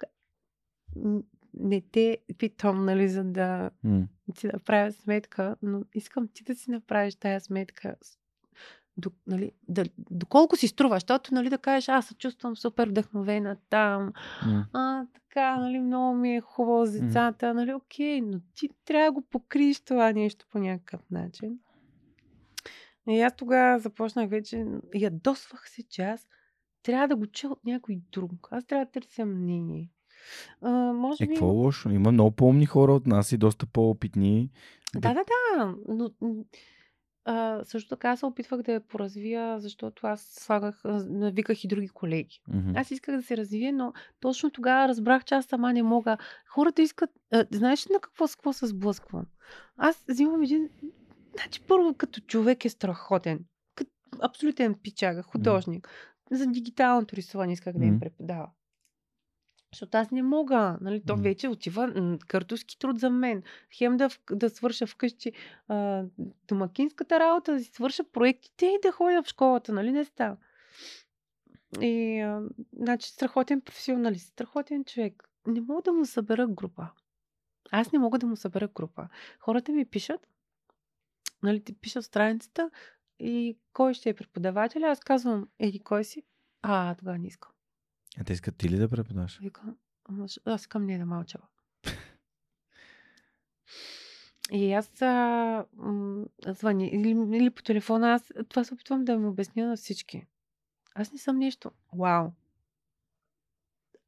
не 1.55 1.81
те 1.81 2.19
питам, 2.39 2.85
нали, 2.85 3.09
за 3.09 3.25
да 3.25 3.71
М. 3.83 4.09
ти 4.33 4.47
направя 4.47 4.93
сметка, 4.93 5.57
но 5.63 5.83
искам 5.95 6.29
ти 6.29 6.45
да 6.45 6.55
си 6.55 6.71
направиш 6.71 7.15
тая 7.15 7.41
сметка. 7.41 7.97
До, 8.97 9.11
нали, 9.27 9.53
да, 9.69 9.85
доколко 9.99 10.57
си 10.57 10.69
струва, 10.69 10.97
защото 10.97 11.35
нали, 11.35 11.51
да 11.51 11.59
кажеш, 11.59 11.89
аз 11.89 12.07
се 12.07 12.15
чувствам 12.15 12.57
супер 12.57 12.89
вдъхновена 12.89 13.57
там, 13.71 14.13
М. 14.47 14.67
а, 14.73 15.07
така, 15.15 15.57
нали, 15.57 15.79
много 15.79 16.17
ми 16.17 16.37
е 16.37 16.41
хубаво 16.41 16.87
с 16.87 17.01
децата, 17.01 17.55
нали, 17.55 17.75
окей, 17.75 18.21
но 18.21 18.41
ти 18.55 18.69
трябва 18.85 19.07
да 19.07 19.13
го 19.13 19.23
покриеш 19.23 19.81
това 19.81 20.13
нещо 20.13 20.47
по 20.51 20.59
някакъв 20.59 21.11
начин. 21.11 21.59
И 23.09 23.21
аз 23.21 23.37
тогава 23.37 23.79
започнах 23.79 24.31
вече, 24.31 24.67
ядосвах 24.95 25.71
се, 25.71 25.83
че 25.83 26.03
аз 26.03 26.29
трябва 26.83 27.09
да 27.09 27.17
го 27.17 27.27
чуя 27.27 27.53
от 27.53 27.65
някой 27.65 28.01
друг. 28.13 28.49
Аз 28.51 28.65
трябва 28.65 28.85
да 28.85 28.91
търся 28.91 29.27
мнение. 29.27 29.91
А, 30.63 30.71
може 30.93 31.25
Е, 31.25 31.27
би... 31.27 31.35
какво 31.35 31.47
е 31.47 31.53
лошо? 31.53 31.91
Има 31.91 32.13
много 32.13 32.31
по-умни 32.31 32.67
хора 32.67 32.93
от 32.93 33.07
нас 33.07 33.33
и 33.33 33.37
доста 33.37 33.67
по-опитни. 33.67 34.51
Да, 34.95 35.15
да, 35.15 35.25
да. 35.25 35.75
Но, 35.89 36.11
а, 37.25 37.65
също 37.65 37.89
така 37.89 38.17
се 38.17 38.27
опитвах 38.27 38.63
да 38.63 38.73
я 38.73 38.81
поразвия, 38.81 39.61
защото 39.61 40.07
аз 40.07 40.21
слагах, 40.21 40.81
навиках 41.09 41.65
и 41.65 41.69
други 41.69 41.89
колеги. 41.89 42.41
Мгм. 42.49 42.77
Аз 42.77 42.91
исках 42.91 43.17
да 43.17 43.23
се 43.23 43.37
развия, 43.37 43.73
но 43.73 43.93
точно 44.21 44.51
тогава 44.51 44.89
разбрах, 44.89 45.25
че 45.25 45.35
аз 45.35 45.45
сама 45.47 45.73
не 45.73 45.83
мога. 45.83 46.17
Хората 46.55 46.83
искат. 46.83 47.11
А, 47.33 47.45
знаеш 47.51 47.87
ли 47.87 47.93
на 47.93 48.01
какво, 48.01 48.27
с 48.27 48.37
какво 48.37 48.53
се 48.53 48.67
сблъсквам? 48.67 49.27
Аз 49.77 50.05
взимам 50.09 50.43
един. 50.43 50.69
Значи, 51.35 51.61
първо, 51.69 51.95
като 51.95 52.21
човек 52.21 52.65
е 52.65 52.69
страхотен. 52.69 53.45
Като 53.75 53.91
абсолютен 54.23 54.75
пичага, 54.83 55.23
художник. 55.23 55.89
За 56.31 56.47
дигиталното 56.47 57.17
рисуване 57.17 57.53
исках 57.53 57.79
да 57.79 57.85
им 57.85 58.01
преподава. 58.01 58.51
Защото 59.73 59.97
аз 59.97 60.11
не 60.11 60.23
мога. 60.23 60.79
Нали? 60.81 61.03
То 61.07 61.17
вече 61.17 61.49
отива 61.49 61.87
м, 61.87 62.19
картовски 62.27 62.79
труд 62.79 62.99
за 62.99 63.11
мен. 63.11 63.43
Хем 63.77 63.97
да, 63.97 64.09
да 64.31 64.51
свърша 64.51 64.87
вкъщи 64.87 65.33
а, 65.69 66.05
домакинската 66.49 67.21
работа, 67.21 67.53
да 67.53 67.61
си 67.61 67.71
свърша 67.75 68.05
проектите 68.05 68.67
и 68.67 68.79
да 68.83 68.93
ходя 68.93 69.23
в 69.23 69.29
школата. 69.29 69.73
Нали? 69.73 69.93
Не 69.93 70.05
става. 70.05 70.37
И, 71.81 72.21
а, 72.21 72.43
значи, 72.73 73.11
страхотен 73.11 73.61
професионалист, 73.61 74.29
страхотен 74.29 74.85
човек. 74.85 75.29
Не 75.47 75.61
мога 75.61 75.83
да 75.83 75.93
му 75.93 76.07
събера 76.07 76.47
група. 76.47 76.89
Аз 77.71 77.93
не 77.93 77.99
мога 77.99 78.19
да 78.19 78.27
му 78.27 78.37
събера 78.37 78.69
група. 78.69 79.09
Хората 79.41 79.73
ми 79.73 79.85
пишат, 79.85 80.27
нали, 81.43 81.65
ти 81.65 81.75
пишат 81.75 82.05
страницата 82.05 82.71
и 83.19 83.59
кой 83.73 83.95
ще 83.95 84.09
е 84.09 84.15
преподавателя. 84.15 84.87
Аз 84.87 85.01
казвам, 85.01 85.49
еди, 85.59 85.81
кой 85.81 86.05
си? 86.05 86.23
А, 86.63 86.95
тогава 86.95 87.19
не 87.19 87.27
искам. 87.27 87.53
А 88.21 88.25
те 88.25 88.33
искат 88.33 88.57
ти 88.57 88.69
ли 88.69 88.77
да 88.77 88.89
преподаваш? 88.89 89.39
Викам, 89.43 89.77
«Ама 90.05 90.23
защо- 90.23 90.41
аз 90.45 90.61
искам 90.61 90.87
не 90.87 90.99
да 90.99 91.07
мълчава. 91.07 91.47
И 94.53 94.73
аз 94.73 95.03
а, 95.03 95.67
м, 95.77 96.25
звъни 96.47 96.89
или, 96.89 97.09
или 97.37 97.51
по 97.51 97.63
телефона, 97.63 98.13
аз 98.13 98.33
това 98.49 98.65
се 98.65 98.75
опитвам 98.75 99.05
да 99.05 99.19
му 99.19 99.29
обясня 99.29 99.67
на 99.67 99.77
всички. 99.77 100.27
Аз 100.95 101.13
не 101.13 101.19
съм 101.19 101.39
нещо. 101.39 101.71
Вау! 101.99 102.31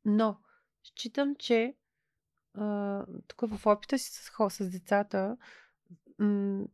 Но, 0.04 0.36
считам, 0.82 1.36
че 1.36 1.74
а, 2.54 3.06
тук 3.26 3.40
в 3.50 3.66
опита 3.66 3.98
си 3.98 4.10
с, 4.10 4.30
с 4.50 4.70
децата, 4.70 5.36
м, 6.18 6.64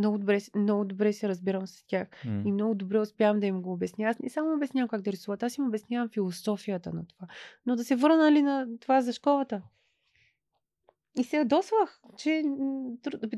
много, 0.00 0.18
добре, 0.18 0.38
много 0.56 0.84
добре 0.84 1.12
се 1.12 1.28
разбирам 1.28 1.66
с 1.66 1.84
тях. 1.86 2.08
М. 2.24 2.42
И 2.46 2.52
много 2.52 2.74
добре 2.74 2.98
успявам 2.98 3.40
да 3.40 3.46
им 3.46 3.62
го 3.62 3.72
обясня. 3.72 4.08
Аз 4.08 4.18
не 4.18 4.30
само 4.30 4.54
обяснявам 4.54 4.88
как 4.88 5.02
да 5.02 5.12
рисуват, 5.12 5.42
аз 5.42 5.58
им 5.58 5.66
обяснявам 5.66 6.08
философията 6.08 6.92
на 6.92 7.06
това. 7.06 7.26
Но 7.66 7.76
да 7.76 7.84
се 7.84 7.96
върна 7.96 8.16
нали, 8.16 8.42
на 8.42 8.66
това 8.80 9.00
за 9.00 9.12
школата. 9.12 9.62
И 11.18 11.24
се 11.24 11.36
ядосвах, 11.36 12.00
че 12.16 12.42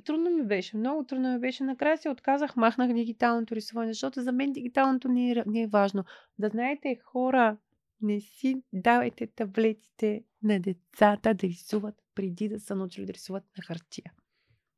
трудно 0.05 0.31
ми 0.31 0.43
беше, 0.43 0.77
много 0.77 1.05
трудно 1.05 1.33
ми 1.33 1.39
беше. 1.39 1.65
Накрая 1.65 1.99
се 1.99 2.09
отказах, 2.09 2.57
махнах 2.57 2.93
дигиталното 2.93 3.55
рисуване, 3.55 3.93
защото 3.93 4.23
за 4.23 4.33
мен 4.33 4.53
дигиталното 4.53 5.09
не 5.09 5.31
е, 5.31 5.43
не 5.47 5.63
е 5.63 5.67
важно. 5.67 6.05
Да 6.39 6.49
знаете, 6.49 6.99
хора, 7.05 7.57
не 8.03 8.21
си 8.21 8.63
давайте 8.73 9.27
таблетите 9.27 10.25
на 10.43 10.61
децата 10.61 11.35
да 11.35 11.47
рисуват 11.47 11.95
преди 12.15 12.49
да 12.49 12.61
са 12.61 12.75
научили 12.75 13.07
да 13.07 13.13
рисуват 13.13 13.45
на 13.59 13.65
хартия. 13.65 14.13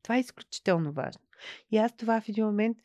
Това 0.04 0.16
е 0.16 0.20
изключително 0.20 0.92
важно. 0.92 1.22
И 1.70 1.76
аз 1.76 1.96
това 1.96 2.20
в 2.20 2.28
един 2.28 2.44
момент 2.44 2.78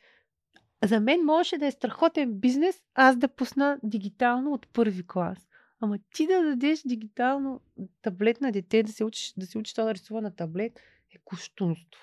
за 0.83 0.99
мен 0.99 1.25
можеше 1.25 1.57
да 1.57 1.67
е 1.67 1.72
страхотен 1.72 2.39
бизнес 2.39 2.81
аз 2.95 3.17
да 3.17 3.27
пусна 3.27 3.80
дигитално 3.83 4.53
от 4.53 4.67
първи 4.67 5.07
клас. 5.07 5.48
Ама 5.80 5.99
ти 6.14 6.27
да 6.27 6.43
дадеш 6.43 6.81
дигитално 6.81 7.61
таблет 8.01 8.41
на 8.41 8.51
дете, 8.51 8.83
да 8.83 8.91
се 8.91 9.03
учиш 9.03 9.33
да, 9.38 9.45
се 9.45 9.57
учи 9.57 9.75
то 9.75 9.85
да 9.85 9.93
рисува 9.93 10.22
на 10.22 10.35
таблет, 10.35 10.80
е 11.11 11.17
куштунство. 11.25 12.01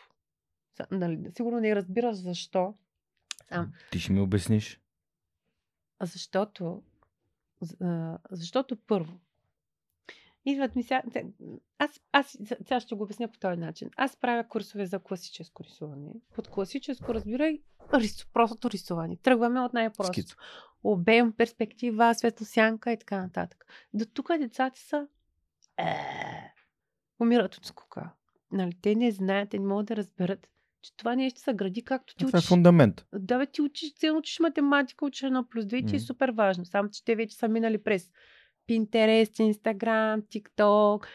Нали, 0.91 1.31
сигурно 1.37 1.61
не 1.61 1.77
разбираш 1.77 2.17
защо. 2.17 2.75
Сам. 3.49 3.73
Ти 3.93 4.01
ще 4.01 4.13
ми 4.13 4.21
обясниш. 4.21 4.81
Защото, 6.03 6.83
защото 8.31 8.77
първо, 8.77 9.21
идват 10.47 10.77
ми 10.77 10.83
сега, 10.83 11.03
аз, 11.79 12.01
аз 12.13 12.39
сега 12.49 12.81
ще 12.81 12.95
го 12.95 13.03
обясня 13.03 13.29
по 13.29 13.39
този 13.39 13.61
начин. 13.61 13.91
Аз 13.97 14.17
правя 14.17 14.49
курсове 14.49 14.87
за 14.87 14.99
класическо 14.99 15.65
рисуване. 15.65 16.11
Под 16.35 16.49
класическо 16.49 17.15
разбирай 17.15 17.61
рис, 17.95 18.27
простото 18.33 18.71
рисуване. 18.71 19.17
Тръгваме 19.17 19.61
от 19.61 19.73
най-просто. 19.73 20.13
Скица. 20.13 20.37
Обем, 20.85 21.33
перспектива, 21.33 22.15
светлосянка 22.15 22.93
и 22.93 22.99
така 22.99 23.23
нататък. 23.23 23.67
До 23.95 24.05
тук 24.05 24.39
децата 24.39 24.81
са 24.81 25.07
е, 25.79 25.97
умират 27.21 27.55
от 27.55 27.67
скука. 27.67 28.11
Нали, 28.53 28.73
те 28.83 28.95
не 28.95 29.11
знаят, 29.11 29.51
те 29.51 29.59
не 29.59 29.67
могат 29.67 29.87
да 29.87 29.97
разберат, 29.97 30.51
че 30.83 30.97
това 30.97 31.15
нещо 31.15 31.41
се 31.41 31.55
гради 31.55 31.85
както 31.85 32.15
ти 32.15 32.25
Това 32.27 32.37
е 32.37 32.39
учиш. 32.39 32.49
фундамент. 32.49 33.07
Да, 33.15 33.39
бе, 33.39 33.47
ти 33.47 33.63
учиш, 33.63 33.95
ти 33.95 34.11
учиш 34.11 34.39
математика, 34.41 35.05
учиш 35.05 35.23
едно 35.23 35.49
плюс 35.49 35.67
две, 35.67 35.77
и 35.77 35.87
ти 35.87 35.97
е 35.97 36.01
супер 36.01 36.29
важно. 36.29 36.65
Само, 36.65 36.91
че 36.91 37.05
те 37.05 37.17
вече 37.17 37.37
са 37.37 37.49
минали 37.49 37.83
през 37.83 38.11
Pinterest, 38.69 39.53
Instagram, 39.53 40.23
TikTok. 40.23 41.07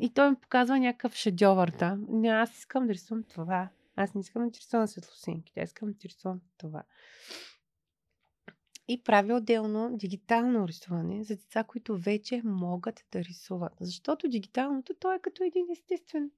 И- 0.00 0.12
той 0.14 0.30
ми 0.30 0.36
показва 0.36 0.78
някакъв 0.78 1.14
шедьовър 1.14 1.68
там. 1.68 2.06
Не, 2.08 2.28
аз 2.28 2.58
искам 2.58 2.86
да 2.86 2.92
рисувам 2.94 3.24
това. 3.24 3.68
Аз 3.96 4.14
не 4.14 4.20
искам 4.20 4.44
да 4.44 4.50
ти 4.50 4.60
рисувам 4.60 4.86
светлосинки. 4.86 5.60
Аз 5.60 5.68
искам 5.68 5.88
да 5.88 5.98
ти 5.98 6.08
рисувам 6.08 6.40
това. 6.58 6.82
И 8.88 9.02
прави 9.02 9.32
отделно 9.32 9.96
дигитално 9.96 10.68
рисуване 10.68 11.24
за 11.24 11.36
деца, 11.36 11.64
които 11.64 11.98
вече 11.98 12.42
могат 12.44 13.04
да 13.12 13.24
рисуват. 13.24 13.72
Защото 13.80 14.28
дигиталното, 14.28 14.94
то 14.94 15.12
е 15.12 15.18
като 15.18 15.44
един 15.44 15.66
естествен 15.72 16.30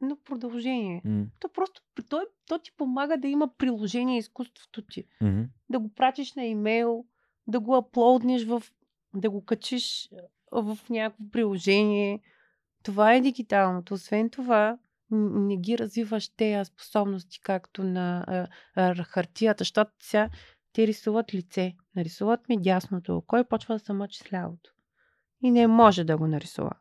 но 0.00 0.16
продължение. 0.16 1.02
М, 1.04 1.26
То 1.38 1.48
просто, 1.48 1.82
то, 2.08 2.26
то 2.46 2.58
ти 2.58 2.72
помага 2.76 3.16
да 3.16 3.28
има 3.28 3.48
приложение 3.58 4.18
изкуството 4.18 4.82
ти 4.82 5.04
мгм. 5.20 5.42
да 5.70 5.78
го 5.78 5.88
пратиш 5.94 6.34
на 6.34 6.44
имейл, 6.44 7.04
да 7.46 7.60
го 7.60 7.76
аплоднеш 7.76 8.44
в, 8.44 8.62
да 9.14 9.30
го 9.30 9.44
качиш 9.44 10.10
в 10.52 10.78
някакво 10.90 11.24
приложение. 11.32 12.20
Това 12.82 13.14
е 13.14 13.20
дигиталното. 13.20 13.94
Освен 13.94 14.30
това, 14.30 14.78
не 15.10 15.56
ги 15.56 15.78
развиваш 15.78 16.28
тези 16.28 16.64
способности, 16.64 17.40
както 17.40 17.84
на 17.84 18.24
а, 18.26 18.46
а, 18.74 19.04
хартията, 19.04 19.60
защото 19.60 19.90
сега 20.00 20.30
те 20.72 20.86
рисуват 20.86 21.34
лице, 21.34 21.76
нарисуват 21.96 22.48
ми 22.48 22.60
дясното 22.60 23.16
око 23.16 23.36
и 23.36 23.44
почва 23.44 23.74
да 23.74 23.78
се 23.78 23.92
мъчи 23.92 24.18
с 24.18 24.32
лявото. 24.32 24.70
И 25.42 25.50
не 25.50 25.66
може 25.66 26.04
да 26.04 26.18
го 26.18 26.26
нарисува. 26.26 26.72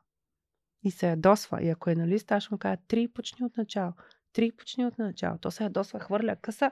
И 0.83 0.91
се 0.91 1.09
ядосва. 1.09 1.63
И 1.63 1.69
ако 1.69 1.89
е 1.89 1.95
на 1.95 2.07
лист, 2.07 2.31
аз 2.31 2.51
му 2.51 2.57
кажа 2.57 2.77
три 2.87 3.07
почни 3.07 3.45
от 3.45 3.57
начало. 3.57 3.93
Три 4.33 4.51
почни 4.51 4.85
от 4.85 4.97
начало. 4.97 5.37
То 5.37 5.51
се 5.51 5.63
ядосва, 5.63 5.99
хвърля 5.99 6.35
къса, 6.35 6.71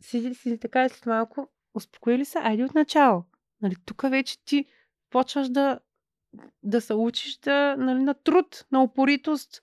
седи 0.00 0.34
си 0.34 0.58
така 0.58 0.84
и 0.84 0.88
след 0.88 1.06
малко, 1.06 1.48
успокои 1.74 2.18
ли 2.18 2.24
се, 2.24 2.38
айде 2.38 2.64
от 2.64 2.74
начало. 2.74 3.24
Нали, 3.62 3.76
тук 3.84 4.02
вече 4.02 4.44
ти 4.44 4.66
почваш 5.10 5.48
да, 5.48 5.80
да 6.62 6.80
се 6.80 6.94
учиш 6.94 7.38
да, 7.38 7.76
нали, 7.76 8.02
на 8.02 8.14
труд, 8.14 8.66
на 8.72 8.82
упоритост. 8.82 9.62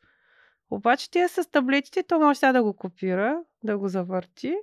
Обаче 0.69 1.11
тия 1.11 1.29
с 1.29 1.49
таблетите, 1.51 2.03
то 2.03 2.19
може 2.19 2.39
сега 2.39 2.53
да 2.53 2.63
го 2.63 2.73
копира, 2.73 3.43
да 3.63 3.77
го 3.77 3.87
завърти 3.87 4.55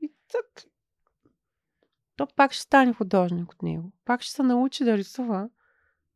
и 0.00 0.12
так. 0.32 0.64
То 2.16 2.26
пак 2.36 2.52
ще 2.52 2.62
стане 2.62 2.92
художник 2.92 3.52
от 3.52 3.62
него. 3.62 3.92
Пак 4.04 4.22
ще 4.22 4.32
се 4.32 4.42
научи 4.42 4.84
да 4.84 4.98
рисува. 4.98 5.48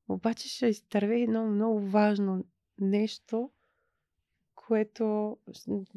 Обаче 0.08 0.48
ще 0.48 0.66
изтърве 0.66 1.20
едно 1.20 1.46
много 1.46 1.80
важно 1.80 2.44
нещо, 2.78 3.50
което 4.54 5.36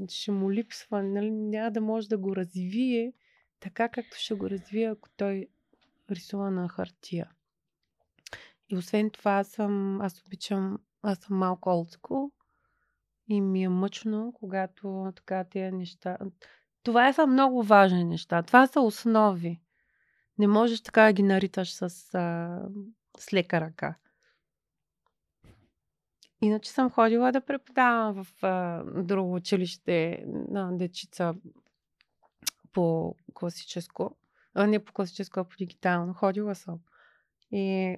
ще 0.09 0.31
му 0.31 0.51
липсва. 0.51 1.03
Нали? 1.03 1.31
Няма 1.31 1.71
да 1.71 1.81
може 1.81 2.09
да 2.09 2.17
го 2.17 2.35
развие 2.35 3.13
така, 3.59 3.89
както 3.89 4.17
ще 4.17 4.33
го 4.33 4.49
развие, 4.49 4.85
ако 4.85 5.09
той 5.17 5.47
рисува 6.15 6.51
на 6.51 6.69
хартия. 6.69 7.31
И 8.69 8.77
освен 8.77 9.09
това, 9.09 9.31
аз 9.31 9.47
съм, 9.47 10.01
аз 10.01 10.23
обичам, 10.25 10.79
аз 11.01 11.19
съм 11.19 11.37
малко 11.37 11.69
олдскул 11.69 12.31
и 13.27 13.41
ми 13.41 13.63
е 13.63 13.69
мъчно, 13.69 14.33
когато 14.39 15.11
така 15.15 15.43
тези 15.43 15.75
неща... 15.75 16.17
Това 16.83 17.13
са 17.13 17.27
много 17.27 17.63
важни 17.63 18.03
неща. 18.03 18.43
Това 18.43 18.67
са 18.67 18.81
основи. 18.81 19.61
Не 20.37 20.47
можеш 20.47 20.81
така 20.81 21.03
да 21.03 21.13
ги 21.13 21.23
нариташ 21.23 21.73
с, 21.73 21.81
а, 22.13 22.59
с 23.17 23.33
лека 23.33 23.61
ръка. 23.61 23.95
Иначе 26.41 26.71
съм 26.71 26.89
ходила 26.89 27.31
да 27.31 27.41
преподавам 27.41 28.23
в 28.23 28.43
а, 28.43 28.83
друго 29.03 29.35
училище 29.35 30.23
на 30.27 30.77
дечица 30.77 31.35
по 32.71 33.15
класическо. 33.33 34.17
А, 34.53 34.67
не 34.67 34.85
по 34.85 34.93
класическо, 34.93 35.39
а 35.39 35.43
по 35.43 35.55
дигитално. 35.57 36.13
Ходила 36.13 36.55
съм. 36.55 36.79
И 37.51 37.95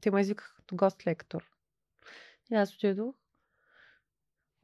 те 0.00 0.10
ме 0.10 0.20
извикаха 0.20 0.54
като 0.56 0.76
гост 0.76 1.06
лектор. 1.06 1.44
И 2.52 2.54
аз 2.54 2.74
отидох. 2.74 3.14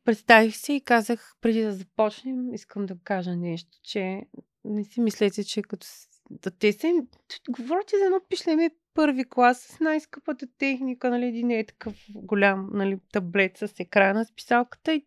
Представих 0.05 0.57
се 0.57 0.73
и 0.73 0.81
казах, 0.81 1.35
преди 1.41 1.63
да 1.63 1.73
започнем, 1.73 2.55
искам 2.55 2.87
да 2.87 2.99
кажа 3.05 3.37
нещо, 3.37 3.79
че 3.83 4.23
не 4.65 4.85
си 4.85 5.01
мислете, 5.01 5.45
че 5.45 5.63
като... 5.63 5.87
Да, 6.31 6.51
те 6.51 6.77
им... 6.85 7.09
Говорите 7.51 7.99
за 7.99 8.05
едно 8.05 8.21
пишлеме 8.29 8.71
първи 8.95 9.25
клас 9.29 9.61
с 9.61 9.81
най-скъпата 9.81 10.47
техника, 10.59 11.11
нали, 11.11 11.27
един 11.27 11.51
е 11.51 11.67
такъв 11.67 12.07
голям 12.15 12.71
нали, 12.73 13.01
таблет 13.13 13.59
с 13.59 13.73
екрана, 13.79 14.25
с 14.25 14.33
писалката 14.33 14.95
и 14.95 15.07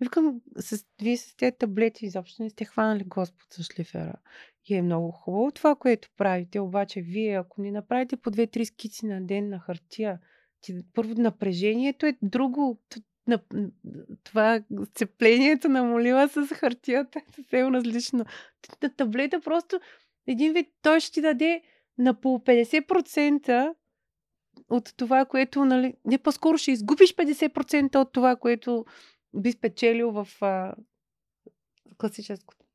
викам, 0.00 0.40
с, 0.56 0.84
вие 1.02 1.16
с 1.16 1.36
тези 1.36 1.52
таблети 1.58 2.06
изобщо 2.06 2.42
не 2.42 2.50
сте 2.50 2.64
хванали 2.64 3.04
Господ 3.04 3.46
с 3.50 3.62
шлифера. 3.62 4.14
И 4.66 4.74
е 4.74 4.82
много 4.82 5.10
хубаво 5.10 5.50
това, 5.50 5.74
което 5.74 6.08
правите, 6.16 6.60
обаче 6.60 7.00
вие, 7.00 7.38
ако 7.38 7.62
не 7.62 7.70
направите 7.70 8.16
по 8.16 8.30
две-три 8.30 8.66
скици 8.66 9.06
на 9.06 9.26
ден 9.26 9.48
на 9.48 9.58
хартия, 9.58 10.18
ти, 10.60 10.74
първо 10.94 11.14
напрежението 11.14 12.06
е 12.06 12.16
друго. 12.22 12.80
На, 13.26 13.38
това 14.24 14.62
сцеплението 14.90 15.68
на 15.68 15.82
молива 15.84 16.28
с 16.28 16.46
хартията 16.46 17.18
е 17.18 17.32
съвсем 17.32 17.74
различно. 17.74 18.24
На 18.82 18.90
таблета 18.90 19.40
просто 19.40 19.80
един 20.26 20.52
вид 20.52 20.68
той 20.82 21.00
ще 21.00 21.12
ти 21.12 21.20
даде 21.20 21.62
на 21.98 22.20
по 22.20 22.28
50% 22.28 23.74
от 24.70 24.94
това, 24.96 25.24
което, 25.24 25.64
нали, 25.64 25.94
не 26.04 26.18
по-скоро 26.18 26.58
ще 26.58 26.72
изгубиш 26.72 27.14
50% 27.14 27.96
от 27.96 28.12
това, 28.12 28.36
което 28.36 28.84
би 29.34 29.52
спечелил 29.52 30.10
в 30.10 30.28
а, 30.40 30.74
класическото. 31.98 32.66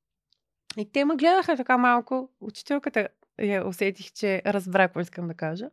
И 0.78 0.92
те 0.92 1.06
ме 1.06 1.16
гледаха 1.16 1.58
така 1.58 1.78
малко. 1.78 2.30
Учителката 2.42 3.08
я 3.42 3.68
усетих, 3.68 4.12
че 4.12 4.42
разбра 4.46 4.88
какво 4.88 5.00
искам 5.00 5.28
да 5.28 5.34
кажа. 5.34 5.70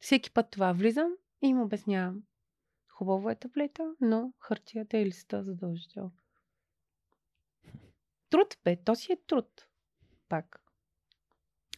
Всеки 0.00 0.30
път 0.30 0.50
това 0.50 0.72
влизам 0.72 1.12
и 1.42 1.46
им 1.46 1.60
обяснявам. 1.60 2.22
Хубаво 2.88 3.30
е 3.30 3.34
таблета, 3.34 3.94
но 4.00 4.32
хартията 4.38 4.98
и 4.98 5.06
листа 5.06 5.42
задължително. 5.42 6.12
Труд, 8.30 8.56
бе, 8.64 8.76
то 8.76 8.94
си 8.94 9.12
е 9.12 9.16
труд. 9.26 9.66
Пак. 10.28 10.60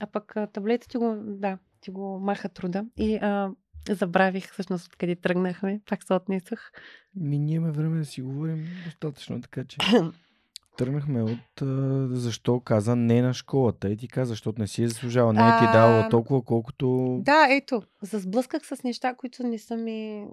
А 0.01 0.07
пък 0.07 0.35
таблета 0.53 0.89
ти 0.89 0.97
го, 0.97 1.17
да, 1.19 1.59
ти 1.81 1.91
го 1.91 2.19
маха 2.21 2.49
труда. 2.49 2.87
И 2.97 3.17
а, 3.17 3.51
забравих 3.89 4.53
всъщност 4.53 4.87
откъде 4.87 5.17
тръгнахме. 5.17 5.81
Пак 5.87 6.05
се 6.05 6.15
отнесох. 6.15 6.59
Ми, 7.17 7.39
ние 7.39 7.55
имаме 7.55 7.73
време 7.73 7.99
да 7.99 8.05
си 8.05 8.23
говорим 8.23 8.67
достатъчно, 8.85 9.41
така 9.41 9.65
че 9.65 9.77
тръгнахме 10.77 11.23
от 11.23 11.63
а, 11.63 12.09
защо 12.11 12.61
каза 12.61 12.97
не 12.97 13.23
на 13.23 13.35
школата. 13.35 13.91
И 13.91 13.97
ти 13.97 14.09
каза, 14.09 14.29
защото 14.29 14.61
не 14.61 14.67
си 14.67 14.83
е 14.83 14.89
заслужава. 14.89 15.33
Не 15.33 15.41
е 15.41 15.59
ти 15.59 15.65
дала 15.73 16.09
толкова, 16.09 16.43
колкото... 16.43 17.19
Да, 17.23 17.47
ето. 17.51 17.83
Сблъсках 18.03 18.67
с 18.67 18.83
неща, 18.83 19.15
които 19.15 19.47
не 19.47 19.59
са 19.59 19.77
ми... 19.77 20.27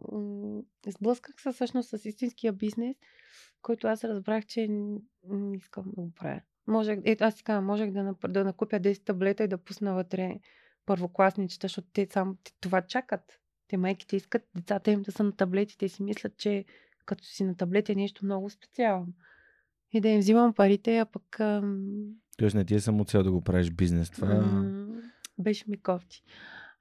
Сблъсках 0.88 1.41
се 1.41 1.51
всъщност 1.51 1.89
с 1.89 2.05
истинския 2.05 2.53
бизнес, 2.53 2.95
който 3.61 3.88
аз 3.88 4.03
разбрах, 4.03 4.45
че 4.45 4.67
не 4.67 5.57
искам 5.57 5.83
да 5.83 6.01
го 6.01 6.11
правя. 6.15 6.41
Можех, 6.67 6.99
ето 7.03 7.23
аз 7.23 7.41
казвам, 7.41 7.65
можех 7.65 7.91
да, 7.91 8.15
да 8.27 8.43
накупя 8.43 8.80
10 8.80 9.05
таблета 9.05 9.43
и 9.43 9.47
да 9.47 9.57
пусна 9.57 9.93
вътре 9.93 10.35
първокласничета, 10.85 11.65
защото 11.65 11.88
те 11.93 12.07
само 12.11 12.38
това 12.61 12.81
чакат. 12.81 13.41
Те 13.72 13.77
майките 13.77 14.16
искат 14.16 14.41
децата 14.56 14.91
им 14.91 15.01
да 15.01 15.11
са 15.11 15.24
на 15.24 15.32
таблети. 15.32 15.77
Те 15.77 15.90
си 15.90 16.03
мислят, 16.03 16.38
че 16.38 16.66
като 17.06 17.24
си 17.24 17.43
на 17.43 17.56
таблет 17.56 17.90
е 17.90 17.95
нещо 17.95 18.25
много 18.25 18.50
специално. 18.50 19.14
И 19.93 20.01
да 20.01 20.09
им 20.09 20.19
взимам 20.19 20.53
парите, 20.53 20.98
а 20.98 21.06
пък 21.06 21.40
ам, 21.40 21.85
Тоест 22.38 22.56
не 22.56 22.66
ти 22.66 22.75
е 22.75 22.80
само 22.80 23.06
цел 23.06 23.24
да 23.24 23.32
го 23.32 23.41
правиш 23.41 23.72
бизнес. 23.72 24.09
Това... 24.09 24.27
М, 24.27 24.88
Беше 25.40 25.66
ми 25.67 25.82
кофти. 25.82 26.24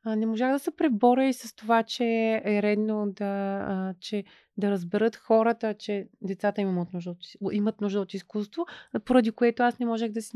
А, 0.05 0.17
не 0.17 0.27
можах 0.27 0.53
да 0.53 0.59
се 0.59 0.71
преборя 0.71 1.25
и 1.25 1.33
с 1.33 1.55
това, 1.57 1.83
че 1.83 2.05
е 2.45 2.63
редно 2.63 3.13
да, 3.13 3.65
а, 3.69 3.95
че, 4.01 4.25
да 4.57 4.71
разберат 4.71 5.17
хората, 5.17 5.75
че 5.75 6.09
децата 6.23 6.61
им 6.61 6.69
имат 6.69 6.93
нужда, 6.93 7.11
от, 7.11 7.19
имат 7.53 7.81
нужда 7.81 8.01
от 8.01 8.15
изкуство, 8.15 8.67
поради 9.05 9.31
което 9.31 9.63
аз 9.63 9.79
не 9.79 9.87
можех 9.87 10.13
да 10.13 10.23
си, 10.23 10.33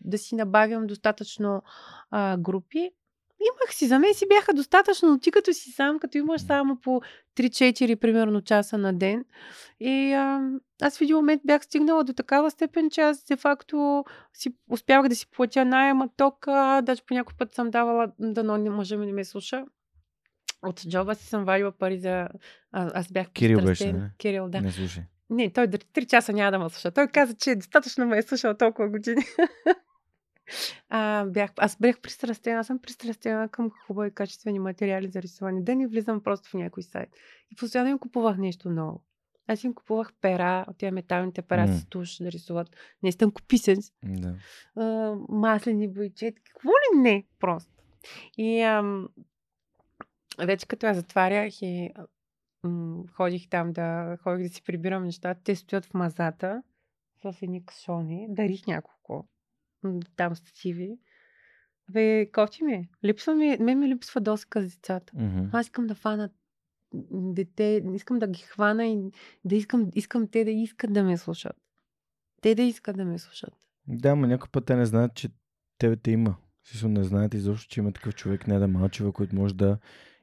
да 0.00 0.18
си 0.18 0.34
набавям 0.34 0.86
достатъчно 0.86 1.62
а, 2.10 2.36
групи. 2.36 2.90
Имах 3.40 3.74
си, 3.74 3.86
за 3.86 3.98
мен 3.98 4.14
си 4.14 4.26
бяха 4.28 4.54
достатъчно, 4.54 5.08
но 5.08 5.18
ти 5.18 5.30
като 5.30 5.52
си 5.52 5.70
сам, 5.70 5.98
като 5.98 6.18
имаш 6.18 6.40
само 6.40 6.80
по 6.80 7.00
3-4 7.36 7.96
примерно 7.96 8.40
часа 8.40 8.78
на 8.78 8.92
ден. 8.92 9.24
И 9.80 10.12
а, 10.12 10.50
аз 10.82 10.98
в 10.98 11.00
един 11.00 11.16
момент 11.16 11.42
бях 11.44 11.64
стигнала 11.64 12.04
до 12.04 12.12
такава 12.12 12.50
степен, 12.50 12.90
че 12.90 13.00
аз 13.00 13.24
де 13.24 13.36
факто 13.36 14.04
си, 14.34 14.54
успявах 14.70 15.08
да 15.08 15.16
си 15.16 15.26
платя 15.30 15.64
найема, 15.64 16.08
тока, 16.16 16.82
даже 16.82 17.02
по 17.06 17.14
някой 17.14 17.34
път 17.38 17.54
съм 17.54 17.70
давала, 17.70 18.12
дано 18.18 18.56
не 18.56 18.70
мъжа 18.70 18.96
ми 18.96 19.06
не 19.06 19.12
ме 19.12 19.24
слуша. 19.24 19.64
От 20.62 20.88
джоба 20.88 21.14
си 21.14 21.26
съм 21.26 21.44
вадила 21.44 21.72
пари 21.72 21.98
за... 21.98 22.28
А, 22.72 22.90
аз 22.94 23.12
бях 23.12 23.30
Кирил 23.30 23.60
беше, 23.60 23.92
нали? 23.92 24.10
Кирил, 24.18 24.48
да. 24.48 24.60
Не 24.60 24.72
слушай. 24.72 25.02
Не, 25.30 25.52
той 25.52 25.66
дори 25.66 25.80
3 25.80 26.06
часа 26.06 26.32
няма 26.32 26.50
да 26.50 26.58
ме 26.58 26.70
слуша. 26.70 26.90
Той 26.90 27.08
каза, 27.08 27.34
че 27.34 27.54
достатъчно 27.54 28.06
ме 28.06 28.18
е 28.18 28.22
слушал 28.22 28.54
толкова 28.54 28.88
години. 28.88 29.22
А, 30.88 31.24
бях, 31.24 31.50
аз 31.56 31.76
бях 31.80 32.00
пристрастена, 32.00 32.60
аз 32.60 32.66
съм 32.66 32.78
пристрастена 32.78 33.48
към 33.48 33.70
хубави 33.86 34.10
качествени 34.10 34.58
материали 34.58 35.08
за 35.08 35.22
рисуване. 35.22 35.62
Да 35.62 35.74
не 35.74 35.86
влизам 35.86 36.22
просто 36.22 36.50
в 36.50 36.54
някой 36.54 36.82
сайт. 36.82 37.08
И 37.52 37.56
постоянно 37.56 37.90
им 37.90 37.98
купувах 37.98 38.36
нещо 38.38 38.70
ново. 38.70 39.02
Аз 39.48 39.64
им 39.64 39.74
купувах 39.74 40.12
пера, 40.20 40.64
от 40.68 40.78
тия 40.78 40.92
металните 40.92 41.42
пера 41.42 41.60
М. 41.60 41.68
с 41.68 41.86
туш 41.86 42.16
да 42.16 42.32
рисуват. 42.32 42.68
Не 43.02 43.12
стънкописец, 43.12 43.92
Да. 44.04 44.34
а, 44.76 45.14
маслени 45.28 45.88
бойчетки. 45.92 46.42
Какво 46.52 46.68
ли 46.68 47.00
не, 47.00 47.24
просто. 47.40 47.72
И 48.38 48.60
ам, 48.60 49.08
вече 50.38 50.66
като 50.66 50.86
я 50.86 50.94
затварях 50.94 51.62
и 51.62 51.90
м, 52.64 53.04
ходих 53.12 53.48
там 53.48 53.72
да, 53.72 54.16
ходих 54.22 54.48
да 54.48 54.54
си 54.54 54.62
прибирам 54.62 55.04
нещата, 55.04 55.40
те 55.44 55.56
стоят 55.56 55.86
в 55.86 55.94
мазата, 55.94 56.62
в 57.24 57.34
едни 57.42 57.64
кашони. 57.64 58.26
Дарих 58.30 58.66
няколко. 58.66 59.28
Там 60.16 60.36
стативи. 60.36 60.98
Бе, 61.90 62.30
кофти 62.32 62.64
ми. 62.64 62.72
е. 62.72 62.88
Липсва 63.04 63.34
ми, 63.34 63.56
мен 63.60 63.78
ми 63.78 63.88
липсва 63.88 64.20
доска 64.20 64.62
с 64.62 64.74
децата. 64.74 65.12
Мгм. 65.16 65.48
Аз 65.52 65.66
искам 65.66 65.86
да 65.86 65.94
фана 65.94 66.30
дете, 67.12 67.84
искам 67.94 68.18
да 68.18 68.28
ги 68.28 68.42
хвана 68.42 68.86
и 68.86 68.98
да 69.44 69.56
искам, 69.56 69.90
искам 69.94 70.28
те 70.28 70.44
да 70.44 70.50
искат 70.50 70.92
да 70.92 71.02
ме 71.04 71.16
слушат. 71.16 71.56
Те 72.42 72.54
да 72.54 72.62
искат 72.62 72.96
да 72.96 73.04
ме 73.04 73.18
слушат. 73.18 73.54
Да, 73.88 74.16
но 74.16 74.26
някой 74.26 74.48
път 74.52 74.64
те 74.64 74.76
не 74.76 74.86
знаят, 74.86 75.14
че 75.14 75.28
тебе 75.78 75.96
те 75.96 76.10
има. 76.10 76.36
Смисъл 76.64 76.90
не 76.90 77.04
знаят 77.04 77.34
изобщо, 77.34 77.68
че 77.68 77.80
има 77.80 77.92
такъв 77.92 78.14
човек, 78.14 78.46
не 78.46 78.58
да 78.58 78.68
малчева, 78.68 79.12
който 79.12 79.36
може 79.36 79.54
да 79.54 79.78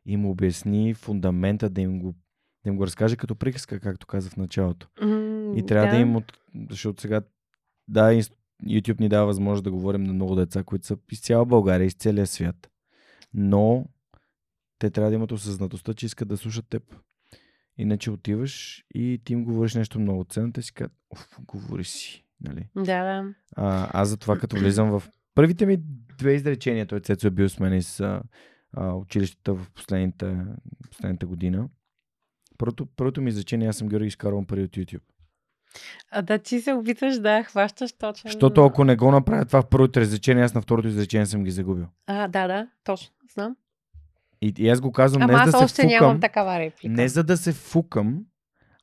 им 0.05 0.25
обясни 0.25 0.93
фундамента, 0.93 1.69
да 1.69 1.81
им 1.81 1.99
го, 1.99 2.15
да 2.63 2.69
им 2.69 2.77
го 2.77 2.85
разкаже 2.85 3.15
като 3.15 3.35
приказка, 3.35 3.79
както 3.79 4.07
каза 4.07 4.29
в 4.29 4.37
началото. 4.37 4.87
М, 5.01 5.53
И 5.57 5.65
трябва 5.65 5.95
да, 5.95 6.01
им 6.01 6.15
от... 6.15 6.37
Защото 6.69 7.01
сега, 7.01 7.21
да, 7.87 8.13
инс- 8.13 8.33
YouTube 8.67 8.99
ни 8.99 9.09
дава 9.09 9.25
възможност 9.25 9.63
да 9.63 9.71
говорим 9.71 10.03
на 10.03 10.13
много 10.13 10.35
деца, 10.35 10.63
които 10.63 10.85
са 10.85 10.97
из 11.11 11.21
цяла 11.21 11.45
България, 11.45 11.85
из 11.85 11.93
целия 11.93 12.27
свят. 12.27 12.69
Но 13.33 13.85
те 14.79 14.89
трябва 14.89 15.09
да 15.09 15.15
имат 15.15 15.31
осъзнатостта, 15.31 15.93
че 15.93 16.05
искат 16.05 16.27
да 16.27 16.37
слушат 16.37 16.65
теб. 16.69 16.83
Иначе 17.77 18.11
отиваш 18.11 18.85
и 18.93 19.21
ти 19.25 19.33
им 19.33 19.43
говориш 19.43 19.75
нещо 19.75 19.99
много 19.99 20.23
ценно, 20.23 20.53
те 20.53 20.61
си 20.61 20.73
казват, 20.73 20.97
оф, 21.09 21.27
говори 21.41 21.83
си. 21.83 22.25
Нали? 22.41 22.69
Да, 22.75 22.83
да. 22.83 23.33
А, 23.55 24.01
аз 24.01 24.09
затова 24.09 24.39
като 24.39 24.55
влизам 24.55 24.99
в 24.99 25.03
първите 25.35 25.65
ми 25.65 25.77
две 26.17 26.33
изречения, 26.33 26.85
той 26.85 26.99
Цецо 26.99 27.27
е 27.27 27.31
бил 27.31 27.49
с 27.49 27.59
мен 27.59 27.73
из 27.73 27.99
а, 27.99 28.21
а, 28.73 28.93
училищата 28.93 29.53
в 29.53 29.71
последните, 29.71 30.37
последната 30.91 31.25
година. 31.25 31.69
Първото, 32.57 32.85
първото 32.95 33.21
ми 33.21 33.29
изречение, 33.29 33.67
аз 33.67 33.77
съм 33.77 33.87
Георги 33.87 34.07
изкарвам 34.07 34.45
пари 34.45 34.63
от 34.63 34.71
YouTube. 34.71 35.01
А 36.11 36.21
да 36.21 36.37
ти 36.37 36.61
се 36.61 36.73
опитваш 36.73 37.19
да 37.19 37.43
хващаш 37.43 37.93
точно. 37.93 38.27
Защото 38.27 38.65
ако 38.65 38.83
не 38.83 38.95
го 38.95 39.11
направя 39.11 39.45
това 39.45 39.61
в 39.61 39.67
първото 39.69 39.99
изречение, 39.99 40.43
аз 40.43 40.53
на 40.53 40.61
второто 40.61 40.87
изречение 40.87 41.25
съм 41.25 41.43
ги 41.43 41.51
загубил. 41.51 41.85
А, 42.07 42.27
да, 42.27 42.47
да, 42.47 42.67
точно. 42.83 43.13
Знам. 43.33 43.55
И, 44.41 44.53
и 44.57 44.69
аз 44.69 44.81
го 44.81 44.91
казвам 44.91 45.21
Ама 45.21 45.31
не 45.31 45.37
за 45.37 45.43
аз 45.43 45.51
да 45.51 45.57
се 45.57 45.63
още 45.63 45.81
фукам, 45.81 45.89
нямам 45.89 46.19
такава 46.19 46.59
реплика. 46.59 46.93
не 46.93 47.07
за 47.07 47.23
да 47.23 47.37
се 47.37 47.53
фукам, 47.53 48.19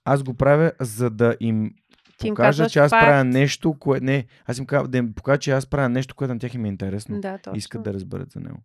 аз 0.05 0.23
го 0.23 0.35
правя 0.35 0.73
за 0.81 1.10
да 1.10 1.36
им 1.41 1.75
Ти 2.19 2.28
им 2.28 2.35
покажа, 2.35 2.69
че 2.69 2.78
аз 2.78 2.91
факт. 2.91 3.07
правя 3.07 3.25
нещо, 3.25 3.75
което... 3.78 4.05
Не, 4.05 4.27
аз 4.47 4.59
им 4.59 4.67
кажа, 4.67 4.89
да 4.89 4.99
им 4.99 5.12
покажа, 5.12 5.39
че 5.39 5.51
аз 5.51 5.67
правя 5.67 5.89
нещо, 5.89 6.15
което 6.15 6.35
на 6.35 6.41
тях 6.41 6.55
им 6.55 6.65
е 6.65 6.69
интересно. 6.69 7.20
Да, 7.20 7.39
точно. 7.39 7.59
искат 7.59 7.83
да 7.83 7.93
разберат 7.93 8.31
за 8.31 8.41
него. 8.41 8.59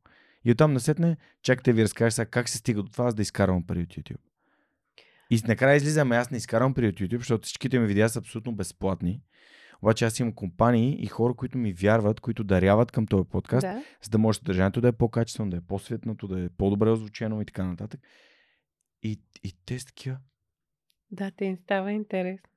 И 0.46 0.52
оттам 0.52 0.74
насетне, 0.74 1.18
чакайте 1.44 1.74
ви 1.74 1.84
разкажа 1.84 2.12
сега 2.12 2.26
как 2.26 2.50
се 2.50 2.58
стига 2.58 2.84
до 2.84 2.90
това, 2.92 3.06
аз 3.06 3.16
да 3.16 3.22
изкарвам 3.22 3.64
пари 3.64 3.82
от 3.82 3.90
YouTube. 3.90 4.18
И 5.30 5.42
накрая 5.48 5.76
излизаме, 5.76 6.16
аз 6.16 6.32
не 6.32 6.38
изкарвам 6.38 6.74
пари 6.74 6.88
от 6.88 6.96
YouTube, 6.96 7.18
защото 7.18 7.46
всичките 7.46 7.80
ми 7.80 7.88
видеа 7.88 8.10
са 8.10 8.20
абсолютно 8.20 8.56
безплатни. 8.56 9.22
Обаче 9.82 10.06
аз 10.06 10.20
имам 10.20 10.34
компании 10.34 11.04
и 11.04 11.06
хора, 11.08 11.34
които 11.34 11.58
ми 11.58 11.74
вярват, 11.74 12.20
които 12.20 12.44
даряват 12.44 12.92
към 12.92 13.08
този 13.08 13.30
подкаст, 13.30 13.62
Да. 13.62 13.84
за 14.04 14.10
да 14.10 14.18
може 14.18 14.38
съдържанието 14.38 14.82
да 14.82 14.88
е 14.88 14.92
по-качествено, 14.92 15.50
да 15.50 15.58
е 15.58 15.62
по-светнато, 15.62 16.28
да 16.28 16.44
е 16.44 16.50
по-добре 16.50 16.90
озвучено 16.90 17.42
и 17.42 17.46
така 17.46 17.66
нататък. 17.66 18.00
И, 19.04 19.22
и 19.44 19.54
те 19.66 19.80
са 19.80 19.86
такива. 19.86 20.18
да, 21.12 21.32
те 21.32 21.46
им 21.46 21.58
става 21.58 21.92
интересно. 21.92 22.50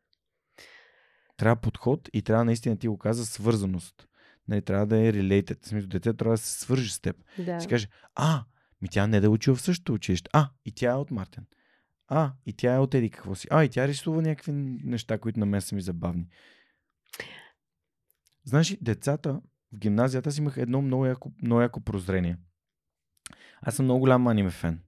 Трябва 1.37 1.57
подход 1.57 2.09
и 2.13 2.23
трябва 2.23 2.45
наистина 2.45 2.77
ти 2.79 2.89
го 2.89 2.99
каза 2.99 3.27
свързаност. 3.27 4.09
Нали, 4.49 4.63
трябва 4.63 4.87
да 4.87 4.99
е 4.99 5.13
related. 5.13 5.63
В 5.65 5.69
смисъл, 5.69 5.89
детето 5.89 6.17
трябва 6.17 6.35
да 6.35 6.39
се 6.39 6.61
свържи 6.61 6.91
с 6.91 7.01
теб. 7.01 7.17
Да. 7.39 7.61
Си 7.61 7.69
каже, 7.69 7.89
а, 8.15 8.45
ми 8.83 8.89
тя 8.89 9.07
не 9.07 9.21
да 9.21 9.27
е 9.27 9.31
учила 9.31 9.57
в 9.57 9.61
същото 9.63 9.93
училище. 9.95 10.31
А, 10.33 10.49
и 10.65 10.73
тя 10.73 10.91
е 10.91 10.95
от 10.95 11.11
Мартин. 11.11 11.45
А, 12.09 12.33
и 12.47 12.53
тя 12.53 12.75
е 12.75 12.79
от 12.79 12.95
Еди 12.95 13.11
какво 13.11 13.35
си. 13.35 13.49
А, 13.51 13.65
и 13.65 13.69
тя 13.69 13.89
рисува 13.89 14.23
някакви 14.23 14.53
неща, 14.85 15.19
които 15.19 15.41
на 15.41 15.47
мен 15.47 15.61
са 15.61 15.75
ми 15.75 15.81
забавни. 15.81 16.29
Знаеш, 18.45 18.73
ли, 18.73 18.79
децата 18.81 19.41
в 19.73 19.79
гимназията 19.79 20.33
си 20.33 20.41
имах 20.41 20.57
едно 20.57 20.83
много 20.83 21.07
яко, 21.07 21.33
много 21.43 21.61
яко 21.63 21.81
прозрение. 21.81 22.37
Аз 23.63 23.75
съм 23.75 23.85
много 23.85 24.01
голям 24.01 24.27
аниме 24.27 24.51
фен. 24.51 24.81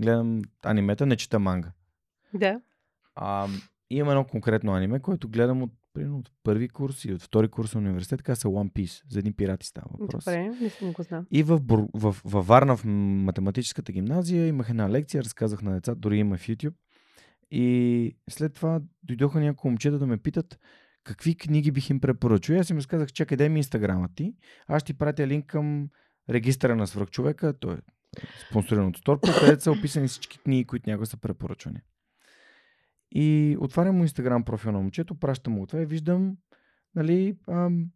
Гледам 0.00 0.42
анимета, 0.64 1.06
не 1.06 1.16
чета 1.16 1.38
манга. 1.38 1.72
Да. 2.34 2.60
А, 3.14 3.48
имам 3.90 4.10
едно 4.10 4.24
конкретно 4.24 4.72
аниме, 4.72 5.00
което 5.00 5.28
гледам 5.28 5.62
от, 5.62 5.72
примерно, 5.92 6.18
от 6.18 6.30
първи 6.42 6.68
курс 6.68 7.04
и 7.04 7.12
от 7.12 7.22
втори 7.22 7.48
курс 7.48 7.74
на 7.74 7.80
университет, 7.80 8.18
така 8.18 8.34
са 8.34 8.48
One 8.48 8.72
Piece. 8.72 9.02
За 9.08 9.18
едни 9.18 9.32
пирати 9.32 9.66
става 9.66 9.86
въпрос. 9.98 10.24
Добре, 10.24 10.48
не 10.48 10.70
съм 10.70 10.92
го 10.92 11.02
знам. 11.02 11.26
И 11.30 11.42
в, 11.42 11.60
Бур... 11.60 11.88
в, 11.94 12.16
във 12.24 12.46
Варна, 12.46 12.76
в 12.76 12.84
математическата 12.84 13.92
гимназия, 13.92 14.46
имах 14.46 14.70
една 14.70 14.90
лекция, 14.90 15.24
разказах 15.24 15.62
на 15.62 15.74
деца, 15.74 15.94
дори 15.94 16.18
има 16.18 16.36
в 16.36 16.48
YouTube. 16.48 16.74
И 17.50 18.16
след 18.30 18.54
това 18.54 18.80
дойдоха 19.02 19.40
няколко 19.40 19.68
момчета 19.68 19.98
да 19.98 20.06
ме 20.06 20.16
питат 20.16 20.58
какви 21.04 21.34
книги 21.34 21.70
бих 21.70 21.90
им 21.90 22.00
препоръчал. 22.00 22.54
И 22.54 22.58
аз 22.58 22.70
им 22.70 22.76
разказах, 22.76 23.12
чакай, 23.12 23.36
дай 23.36 23.48
ми 23.48 23.58
инстаграма 23.58 24.08
ти. 24.14 24.34
Аз 24.66 24.82
ще 24.82 24.92
ти 24.92 24.98
пратя 24.98 25.26
линк 25.26 25.46
към 25.46 25.88
регистъра 26.30 26.76
на 26.76 26.86
свръхчовека, 26.86 27.58
той 27.60 27.74
е 27.74 27.78
спонсориран 28.48 28.86
от 28.86 29.04
Торпо, 29.04 29.28
където 29.40 29.62
са 29.62 29.72
описани 29.72 30.08
всички 30.08 30.38
книги, 30.38 30.64
които 30.64 30.90
някога 30.90 31.06
са 31.06 31.16
препоръчвани. 31.16 31.80
И 33.12 33.56
отварям 33.60 33.96
му 33.96 34.02
инстаграм 34.02 34.44
профил 34.44 34.72
на 34.72 34.78
момчето, 34.78 35.14
пращам 35.14 35.52
му 35.52 35.66
това 35.66 35.82
и 35.82 35.86
виждам, 35.86 36.36
нали, 36.94 37.36
ам, 37.48 37.90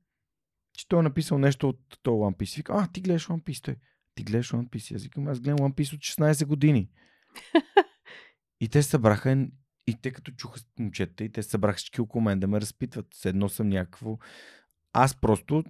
че 0.72 0.88
той 0.88 0.98
е 0.98 1.02
написал 1.02 1.38
нещо 1.38 1.68
от 1.68 1.80
този 2.02 2.14
One 2.14 2.36
Piece. 2.36 2.56
Вика, 2.56 2.72
а, 2.76 2.86
ти 2.92 3.00
гледаш 3.00 3.28
One 3.28 3.42
Piece. 3.42 3.64
Той, 3.64 3.76
ти 4.14 4.24
гледаш 4.24 4.52
One 4.52 4.68
Piece. 4.68 4.94
Аз 4.94 5.02
викам, 5.02 5.28
аз 5.28 5.40
гледам 5.40 5.58
One 5.58 5.74
Piece 5.74 5.94
от 5.94 6.00
16 6.00 6.46
години. 6.46 6.90
и 8.60 8.68
те 8.68 8.82
събраха 8.82 9.46
и 9.86 9.94
те 10.02 10.10
като 10.10 10.32
чуха 10.32 10.60
момчета 10.78 11.24
и 11.24 11.32
те 11.32 11.42
събраха 11.42 11.76
всички 11.76 12.00
около 12.00 12.22
мен 12.22 12.40
да 12.40 12.46
ме 12.46 12.60
разпитват. 12.60 13.06
С 13.14 13.24
едно 13.24 13.48
съм 13.48 13.68
някакво. 13.68 14.18
Аз 14.92 15.20
просто 15.20 15.64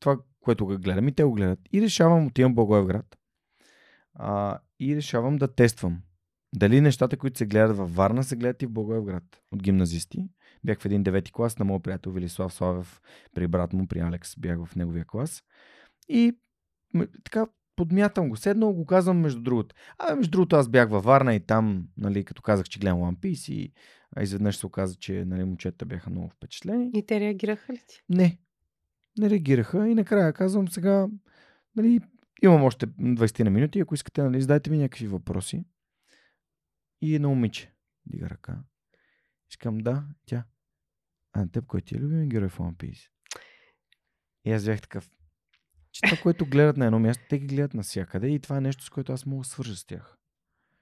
това, 0.00 0.18
което 0.40 0.66
го 0.66 0.78
гледам 0.78 1.08
и 1.08 1.12
те 1.12 1.24
го 1.24 1.32
гледат. 1.32 1.58
И 1.72 1.82
решавам, 1.82 2.26
отивам 2.26 2.52
в 2.52 2.54
Благоевград. 2.54 3.18
А, 4.14 4.58
и 4.80 4.96
решавам 4.96 5.36
да 5.36 5.54
тествам. 5.54 6.02
Дали 6.54 6.80
нещата, 6.80 7.16
които 7.16 7.38
се 7.38 7.46
гледат 7.46 7.76
във 7.76 7.94
Варна, 7.94 8.24
се 8.24 8.36
гледат 8.36 8.62
и 8.62 8.66
в 8.66 8.70
Благоевград 8.70 9.42
от 9.52 9.62
гимназисти. 9.62 10.28
Бях 10.64 10.80
в 10.80 10.84
един 10.84 11.02
девети 11.02 11.32
клас 11.32 11.58
на 11.58 11.64
моят 11.64 11.82
приятел 11.82 12.12
Велислав 12.12 12.52
Славев 12.52 13.00
при 13.34 13.46
брат 13.46 13.72
му, 13.72 13.86
при 13.86 14.00
Алекс. 14.00 14.38
Бях 14.38 14.64
в 14.64 14.76
неговия 14.76 15.04
клас. 15.04 15.42
И 16.08 16.32
така 17.24 17.46
подмятам 17.76 18.28
го. 18.28 18.36
Седнал 18.36 18.72
го 18.72 18.86
казвам 18.86 19.18
между 19.18 19.40
другото. 19.40 19.74
А 19.98 20.16
между 20.16 20.30
другото 20.30 20.56
аз 20.56 20.68
бях 20.68 20.90
във 20.90 21.04
Варна 21.04 21.34
и 21.34 21.40
там, 21.40 21.88
нали, 21.96 22.24
като 22.24 22.42
казах, 22.42 22.66
че 22.66 22.78
гледам 22.78 22.98
One 22.98 23.16
Piece 23.16 23.52
и 23.52 23.72
а 24.16 24.22
изведнъж 24.22 24.56
се 24.56 24.66
оказа, 24.66 24.94
че 24.94 25.24
нали, 25.24 25.44
момчета 25.44 25.86
бяха 25.86 26.10
много 26.10 26.28
впечатлени. 26.28 26.90
И 26.94 27.06
те 27.06 27.20
реагираха 27.20 27.72
ли 27.72 27.80
ти? 27.88 28.02
Не. 28.08 28.38
Не 29.18 29.30
реагираха 29.30 29.88
и 29.88 29.94
накрая 29.94 30.32
казвам 30.32 30.68
сега, 30.68 31.08
нали, 31.76 32.00
имам 32.42 32.64
още 32.64 32.86
20 32.86 33.44
на 33.44 33.50
минути, 33.50 33.80
ако 33.80 33.94
искате, 33.94 34.22
нали, 34.22 34.40
задайте 34.40 34.70
ми 34.70 34.78
някакви 34.78 35.06
въпроси. 35.06 35.64
И 37.00 37.14
едно 37.14 37.28
момиче 37.28 37.72
дига 38.06 38.30
ръка. 38.30 38.64
Искам 39.50 39.78
да, 39.78 40.04
тя. 40.26 40.44
А 41.32 41.40
на 41.40 41.50
теб 41.50 41.66
кой 41.66 41.80
ти 41.80 41.96
е 41.96 41.98
любим 41.98 42.28
герой 42.28 42.48
в 42.48 42.58
One 42.58 42.74
Piece? 42.74 43.08
И 44.44 44.52
аз 44.52 44.64
бях 44.64 44.80
такъв. 44.80 45.10
Че 45.92 46.00
това, 46.00 46.22
което 46.22 46.46
гледат 46.46 46.76
на 46.76 46.86
едно 46.86 46.98
място, 46.98 47.24
те 47.28 47.38
ги 47.38 47.46
гледат 47.46 47.74
навсякъде 47.74 48.28
и 48.28 48.40
това 48.40 48.56
е 48.56 48.60
нещо, 48.60 48.84
с 48.84 48.90
което 48.90 49.12
аз 49.12 49.26
мога 49.26 49.40
да 49.40 49.48
свържа 49.48 49.76
с 49.76 49.84
тях. 49.84 50.18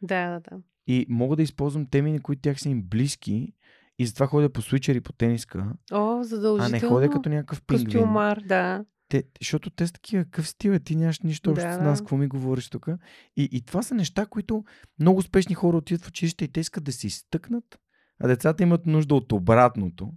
Да, 0.03 0.31
да, 0.31 0.41
да. 0.41 0.63
И 0.87 1.07
мога 1.09 1.37
да 1.37 1.43
използвам 1.43 1.87
теми, 1.87 2.13
на 2.13 2.23
които 2.23 2.43
тях 2.43 2.61
са 2.61 2.69
им 2.69 2.83
близки 2.83 3.55
и 3.99 4.07
затова 4.07 4.27
ходя 4.27 4.53
по 4.53 4.63
свичер 4.63 4.95
и 4.95 5.01
по 5.01 5.13
тениска, 5.13 5.73
О, 5.93 6.21
а 6.21 6.25
задължително. 6.25 6.73
не 6.73 6.89
ходя 6.89 7.11
като 7.11 7.29
някакъв 7.29 7.63
пингвин. 7.63 7.87
Костюмар, 7.87 8.41
да. 8.41 8.85
Те, 9.09 9.25
защото 9.41 9.71
те 9.71 9.87
са 9.87 9.93
такива, 9.93 10.25
какъв 10.25 10.49
стил 10.49 10.71
е, 10.71 10.81
ти 10.81 10.97
нямаш 10.97 11.21
нищо 11.21 11.51
общо 11.51 11.67
Да, 11.67 11.75
с 11.75 11.81
нас, 11.81 12.01
какво 12.01 12.17
ми 12.17 12.27
говориш 12.27 12.71
тук. 12.71 12.89
И, 13.37 13.49
и 13.53 13.65
това 13.65 13.83
са 13.83 13.95
неща, 13.95 14.27
които 14.27 14.65
много 15.01 15.19
успешни 15.19 15.55
хора 15.55 15.77
отиват 15.77 16.05
в 16.05 16.09
училище 16.09 16.45
и 16.45 16.53
те 16.53 16.61
искат 16.61 16.85
да 16.85 16.93
се 16.93 17.07
изтъкнат, 17.07 17.79
а 18.21 18.29
децата 18.29 18.63
имат 18.63 18.87
нужда 18.87 19.15
от 19.15 19.33
обратното, 19.33 20.13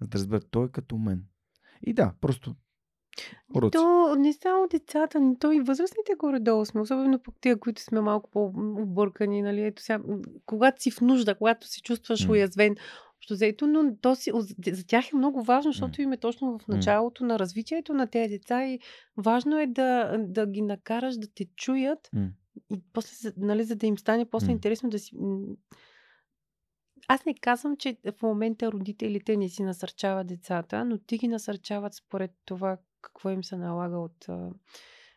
за 0.00 0.08
да 0.08 0.18
разберат, 0.18 0.46
той 0.50 0.66
е 0.66 0.70
като 0.70 0.98
мен. 0.98 1.24
И 1.86 1.92
да, 1.92 2.14
просто 2.20 2.54
уроци. 3.54 3.72
То 3.72 4.14
не 4.14 4.32
само 4.32 4.68
децата, 4.68 5.20
но 5.20 5.38
то 5.38 5.52
и 5.52 5.60
възрастните 5.60 6.12
горе-долу 6.18 6.64
сме, 6.64 6.80
особено 6.80 7.22
пък 7.22 7.34
тия, 7.40 7.60
които 7.60 7.82
сме 7.82 8.00
малко 8.00 8.30
по-объркани, 8.30 9.42
нали? 9.42 9.62
Ето 9.62 9.82
сега, 9.82 10.00
когато 10.46 10.82
си 10.82 10.90
в 10.90 11.00
нужда, 11.00 11.34
когато 11.34 11.66
се 11.66 11.82
чувстваш 11.82 12.28
уязвен, 12.28 12.76
общо 13.22 13.34
взето, 13.34 13.66
но 13.66 13.96
то 14.00 14.14
си, 14.14 14.30
за 14.66 14.86
тях 14.86 15.12
е 15.12 15.16
много 15.16 15.42
важно, 15.42 15.72
защото 15.72 16.02
им 16.02 16.12
е 16.12 16.16
точно 16.16 16.58
в 16.58 16.68
началото 16.68 17.24
на 17.24 17.38
развитието 17.38 17.94
на 17.94 18.06
тези 18.06 18.28
деца 18.28 18.66
и 18.66 18.78
важно 19.16 19.58
е 19.58 19.66
да, 19.66 20.18
да 20.18 20.46
ги 20.46 20.62
накараш 20.62 21.16
да 21.16 21.26
те 21.34 21.44
чуят 21.56 22.10
и 22.70 22.82
после, 22.92 23.32
нали, 23.36 23.64
за 23.64 23.76
да 23.76 23.86
им 23.86 23.98
стане 23.98 24.30
после 24.30 24.52
интересно 24.52 24.90
да 24.90 24.98
си... 24.98 25.12
аз 27.08 27.24
не 27.24 27.34
казвам, 27.34 27.76
че 27.76 27.96
в 28.18 28.22
момента 28.22 28.72
родителите 28.72 29.36
не 29.36 29.48
си 29.48 29.62
насърчават 29.62 30.26
децата, 30.26 30.84
но 30.84 30.98
ти 30.98 31.18
ги 31.18 31.28
насърчават 31.28 31.94
според 31.94 32.30
това 32.44 32.76
какво 33.02 33.30
им 33.30 33.44
се 33.44 33.56
налага 33.56 33.98
от 33.98 34.26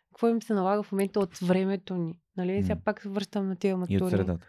какво 0.10 0.28
им 0.28 0.42
се 0.42 0.54
налага 0.54 0.84
в 0.84 0.92
момента 0.92 1.20
от 1.20 1.38
времето 1.38 1.98
ни. 1.98 2.20
Нали? 2.38 2.64
Сега 2.64 2.76
пак 2.86 3.02
се 3.02 3.10
връщам 3.10 3.48
на 3.48 3.56
тия 3.56 3.78
матури. 3.78 3.96
И 3.96 4.04
от 4.04 4.10
средата. 4.10 4.48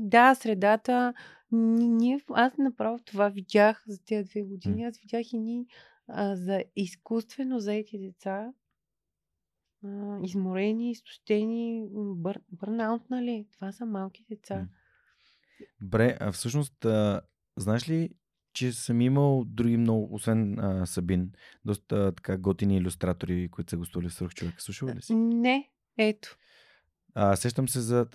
Да, 0.00 0.34
средата. 0.34 1.14
Ние, 1.52 2.20
аз 2.28 2.56
направо 2.58 2.98
това 3.04 3.28
видях 3.28 3.84
за 3.86 4.04
тези 4.04 4.28
две 4.28 4.42
години. 4.42 4.84
Аз 4.84 4.98
видях 4.98 5.32
и 5.32 5.38
ни 5.38 5.66
а, 6.08 6.36
за 6.36 6.64
изкуствено 6.76 7.60
заети 7.60 7.98
деца, 7.98 8.52
а, 9.84 10.18
изморени, 10.24 10.90
изтощени, 10.90 11.86
бър, 11.92 12.40
бърнаут, 12.52 13.10
нали? 13.10 13.46
Това 13.54 13.72
са 13.72 13.86
малки 13.86 14.24
деца. 14.30 14.68
Добре, 15.80 16.16
а 16.20 16.32
всъщност, 16.32 16.84
а, 16.84 17.20
знаеш 17.56 17.88
ли, 17.88 18.10
че 18.52 18.72
съм 18.72 19.00
имал 19.00 19.44
други 19.46 19.76
много, 19.76 20.14
освен 20.14 20.58
а, 20.58 20.86
Сабин, 20.86 21.32
доста 21.64 22.06
а, 22.06 22.12
така 22.12 22.38
готини 22.38 22.76
иллюстратори, 22.76 23.48
които 23.50 23.70
са 23.70 23.76
гостували 23.76 24.08
в 24.08 24.14
Свърх 24.14 24.34
човек. 24.34 24.62
Слушал 24.62 24.88
ли 24.88 25.02
си? 25.02 25.14
Не, 25.14 25.70
ето. 25.98 26.36
А, 27.14 27.36
сещам 27.36 27.68
се 27.68 27.80
за 27.80 28.06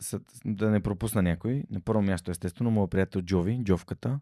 да 0.46 0.70
не 0.70 0.80
пропусна 0.80 1.22
някой. 1.22 1.64
На 1.70 1.82
първо 1.82 2.02
място, 2.02 2.32
естествено, 2.32 2.72
моят 2.72 2.92
приятел 2.92 3.22
Джови, 3.22 3.64
Джовката, 3.64 4.20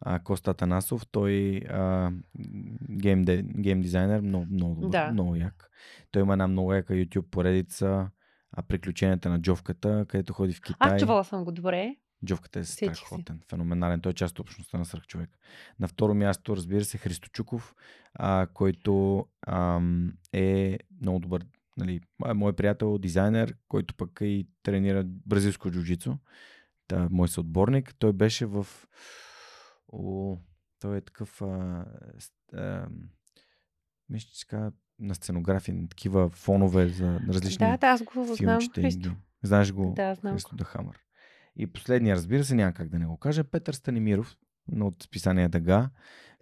а, 0.00 0.18
Коста 0.18 0.54
Танасов, 0.54 1.06
той 1.06 1.60
а, 1.70 2.10
гейм, 2.90 3.22
де, 3.22 3.42
гейм 3.42 3.80
дизайнер, 3.80 4.20
много, 4.20 4.46
много 4.50 4.74
добър, 4.74 4.90
да. 4.90 5.12
много 5.12 5.36
як. 5.36 5.70
Той 6.10 6.22
има 6.22 6.32
една 6.32 6.48
много 6.48 6.74
яка 6.74 6.94
YouTube 6.94 7.30
поредица, 7.30 8.10
а, 8.52 8.62
приключенията 8.62 9.30
на 9.30 9.40
Джовката, 9.40 10.06
където 10.08 10.32
ходи 10.32 10.52
в 10.52 10.60
Китай. 10.60 10.94
А, 10.94 10.98
чувала 10.98 11.24
съм 11.24 11.44
го 11.44 11.52
добре. 11.52 11.96
Джовката 12.24 12.58
е 12.58 12.64
страхотен, 12.64 13.40
феноменален. 13.50 14.00
Той 14.00 14.10
е 14.10 14.14
част 14.14 14.38
от 14.38 14.40
общността 14.40 14.78
на 14.78 14.84
свръхчовек. 14.84 15.30
На 15.78 15.88
второ 15.88 16.14
място, 16.14 16.56
разбира 16.56 16.84
се, 16.84 16.98
Христо 16.98 17.28
Чуков, 17.28 17.74
а, 18.14 18.46
който 18.54 19.24
ам, 19.46 20.12
е 20.32 20.78
много 21.00 21.18
добър, 21.18 21.44
нали, 21.80 22.00
мой 22.34 22.52
приятел, 22.52 22.98
дизайнер, 22.98 23.54
който 23.68 23.94
пък 23.94 24.18
и 24.20 24.48
тренира 24.62 25.04
бразилско 25.06 25.70
джуджицу. 25.70 26.16
Та, 26.88 27.08
мой 27.10 27.28
съотборник. 27.28 27.94
Той 27.98 28.12
беше 28.12 28.46
в... 28.46 28.66
О, 29.92 30.36
той 30.80 30.96
е 30.96 31.00
такъв... 31.00 31.42
А, 31.42 31.86
а, 32.52 32.88
мисля, 34.08 34.28
че 34.32 34.40
така 34.40 34.72
на 34.98 35.14
сценография, 35.14 35.74
на 35.74 35.88
такива 35.88 36.30
фонове 36.30 36.88
за 36.88 37.20
различни 37.28 37.66
Да, 37.66 37.76
да, 37.76 37.86
аз 37.86 38.02
го 38.02 38.24
знам, 38.24 38.60
Христо. 38.74 39.10
Знаеш 39.42 39.72
го? 39.72 39.92
Да, 39.96 40.14
знам 40.14 40.32
Христо 40.34 40.56
Дахамър. 40.56 40.98
И 41.56 41.66
последния, 41.66 42.16
разбира 42.16 42.44
се, 42.44 42.54
няма 42.54 42.72
как 42.72 42.88
да 42.88 42.98
не 42.98 43.06
го 43.06 43.16
кажа, 43.16 43.44
Петър 43.44 43.72
Станимиров 43.72 44.36
от 44.80 45.02
списание 45.02 45.48
Дага, 45.48 45.90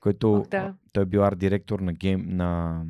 който 0.01 0.35
Ох, 0.35 0.49
да. 0.49 0.75
той 0.93 1.03
е 1.03 1.07
бил 1.07 1.25
арт-директор 1.25 1.81
на 1.81 1.93
гейм, 1.93 2.25
на 2.27 2.83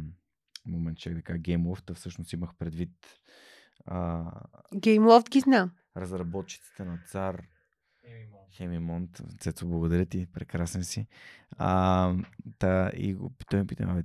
момент, 0.69 0.99
че 0.99 1.11
да 1.11 1.23
кажа 1.23 1.39
Loft, 1.39 1.95
всъщност 1.95 2.33
имах 2.33 2.51
предвид 2.59 3.21
а... 3.87 4.31
Loft 4.75 5.31
ги 5.31 5.41
знам. 5.41 5.71
Разработчиците 5.97 6.85
на 6.85 6.99
цар 7.07 7.43
Хемимонт. 8.57 9.23
Цецо, 9.41 9.67
благодаря 9.67 10.07
ти, 10.07 10.27
прекрасен 10.33 10.85
си. 10.85 11.07
А, 11.59 12.15
та, 12.59 12.91
и 12.97 13.15
го, 13.15 13.33
той 13.51 13.61
ме 13.61 13.67
пита, 13.67 14.05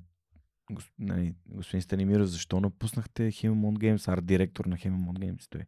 нали, 1.00 1.36
господин 1.46 1.82
Станимиров, 1.82 2.28
защо 2.28 2.60
напуснахте 2.60 3.32
Хемимонт 3.32 3.80
Геймс, 3.80 4.08
арт-директор 4.08 4.66
на 4.66 4.78
Хемимонт 4.78 5.20
Геймс? 5.20 5.48
Той, 5.48 5.62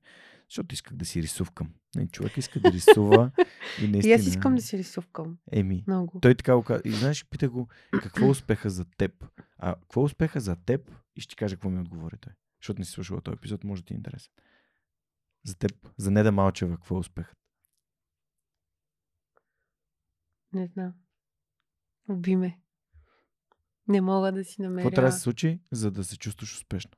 защото 0.50 0.74
исках 0.74 0.94
да 0.96 1.06
си 1.06 1.22
рисувкам. 1.22 1.74
Не, 1.96 2.08
човек 2.08 2.38
иска 2.38 2.60
да 2.60 2.72
рисува. 2.72 3.32
и, 3.82 3.88
наистина, 3.88 4.12
и 4.12 4.14
аз 4.14 4.26
искам 4.26 4.56
да 4.56 4.62
си 4.62 4.78
рисувкам. 4.78 5.38
Еми. 5.52 5.84
Много. 5.88 6.20
Той 6.20 6.36
така 6.36 6.56
го 6.56 6.64
каза. 6.64 6.82
И 6.86 6.92
знаеш, 6.92 7.26
пита 7.26 7.50
го, 7.50 7.68
какво 7.92 8.26
е 8.26 8.30
успеха 8.30 8.70
за 8.70 8.86
теб? 8.86 9.26
А 9.58 9.76
какво 9.76 10.02
е 10.02 10.04
успеха 10.04 10.40
за 10.40 10.56
теб? 10.56 10.92
И 11.16 11.22
ще 11.22 11.30
ти 11.30 11.36
кажа 11.36 11.56
какво 11.56 11.70
ми 11.70 11.80
отговори 11.80 12.18
той. 12.22 12.34
Защото 12.62 12.82
не 12.82 12.86
си 12.86 12.92
слушала 12.92 13.22
този 13.22 13.36
епизод, 13.36 13.64
може 13.64 13.82
да 13.82 13.86
ти 13.86 13.94
е 13.94 13.98
интересен. 13.98 14.32
За 15.46 15.56
теб, 15.56 15.72
за 15.98 16.12
Неда 16.12 16.32
Малчева, 16.32 16.76
какво 16.76 16.96
е 16.96 17.00
успехът? 17.00 17.38
Не 20.54 20.68
знам. 20.68 20.94
Уби 22.10 22.36
ме. 22.36 22.60
Не 23.88 24.02
мога 24.02 24.32
да 24.32 24.44
си 24.44 24.62
намеря. 24.62 24.86
Какво 24.86 24.96
трябва 24.96 25.10
да 25.10 25.16
се 25.16 25.22
случи, 25.22 25.60
за 25.72 25.92
да 25.92 26.04
се 26.04 26.18
чувстваш 26.18 26.56
успешно? 26.56 26.92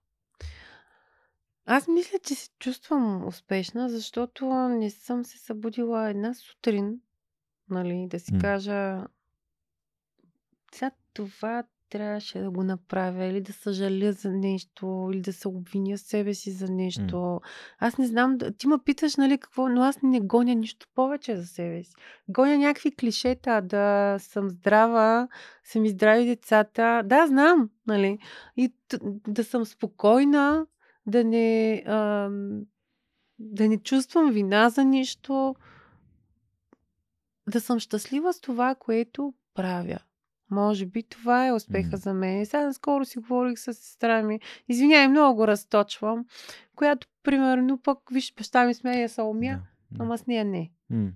Аз 1.69 1.87
мисля, 1.87 2.19
че 2.19 2.35
се 2.35 2.49
чувствам 2.59 3.27
успешна, 3.27 3.89
защото 3.89 4.45
не 4.51 4.89
съм 4.89 5.25
се 5.25 5.37
събудила 5.37 6.09
една 6.09 6.33
сутрин, 6.33 6.99
нали, 7.69 8.07
да 8.09 8.19
си 8.19 8.31
mm. 8.31 8.41
кажа, 8.41 9.07
сега 10.71 10.91
това 11.13 11.63
трябваше 11.89 12.39
да 12.39 12.51
го 12.51 12.63
направя, 12.63 13.25
или 13.25 13.41
да 13.41 13.53
съжаля 13.53 14.11
за 14.11 14.31
нещо, 14.31 15.09
или 15.13 15.21
да 15.21 15.33
се 15.33 15.47
обвиня 15.47 15.97
себе 15.97 16.33
си 16.33 16.51
за 16.51 16.71
нещо. 16.71 17.15
Mm. 17.15 17.39
Аз 17.79 17.97
не 17.97 18.07
знам, 18.07 18.37
ти 18.57 18.67
ме 18.67 18.77
питаш, 18.85 19.15
нали, 19.15 19.37
какво, 19.37 19.69
но 19.69 19.81
аз 19.81 20.01
не 20.03 20.19
гоня 20.19 20.55
нищо 20.55 20.87
повече 20.95 21.37
за 21.37 21.45
себе 21.45 21.83
си. 21.83 21.93
Гоня 22.27 22.57
някакви 22.57 22.95
клишета, 22.95 23.61
да 23.61 24.17
съм 24.19 24.49
здрава, 24.49 25.27
са 25.63 25.79
ми 25.79 25.89
здрави 25.89 26.25
децата. 26.25 27.01
Да, 27.05 27.27
знам, 27.27 27.69
нали, 27.87 28.19
и 28.57 28.73
да 29.27 29.43
съм 29.43 29.65
спокойна, 29.65 30.65
да 31.07 31.23
не, 31.23 31.83
а, 31.87 32.29
да 33.39 33.69
не 33.69 33.77
чувствам 33.77 34.31
вина 34.31 34.69
за 34.69 34.83
нищо, 34.83 35.55
да 37.49 37.61
съм 37.61 37.79
щастлива 37.79 38.33
с 38.33 38.41
това, 38.41 38.75
което 38.75 39.33
правя. 39.53 39.99
Може 40.51 40.85
би 40.85 41.03
това 41.03 41.47
е 41.47 41.51
успеха 41.51 41.97
за 41.97 42.13
мен. 42.13 42.45
Сега 42.45 42.73
скоро 42.73 43.05
си 43.05 43.19
говорих 43.19 43.59
с 43.59 43.73
сестра 43.73 44.23
ми. 44.23 44.39
Извинявай, 44.69 45.07
много 45.07 45.35
го 45.35 45.47
разточвам. 45.47 46.25
Която, 46.75 47.07
примерно, 47.23 47.77
пък, 47.77 47.99
виж, 48.11 48.33
баща 48.37 48.65
ми 48.65 48.73
смея 48.73 49.09
се 49.09 49.21
умя, 49.21 49.39
yeah. 49.41 49.59
ама 49.99 50.17
с 50.17 50.27
нея 50.27 50.45
не. 50.45 50.71
Mm. 50.91 51.11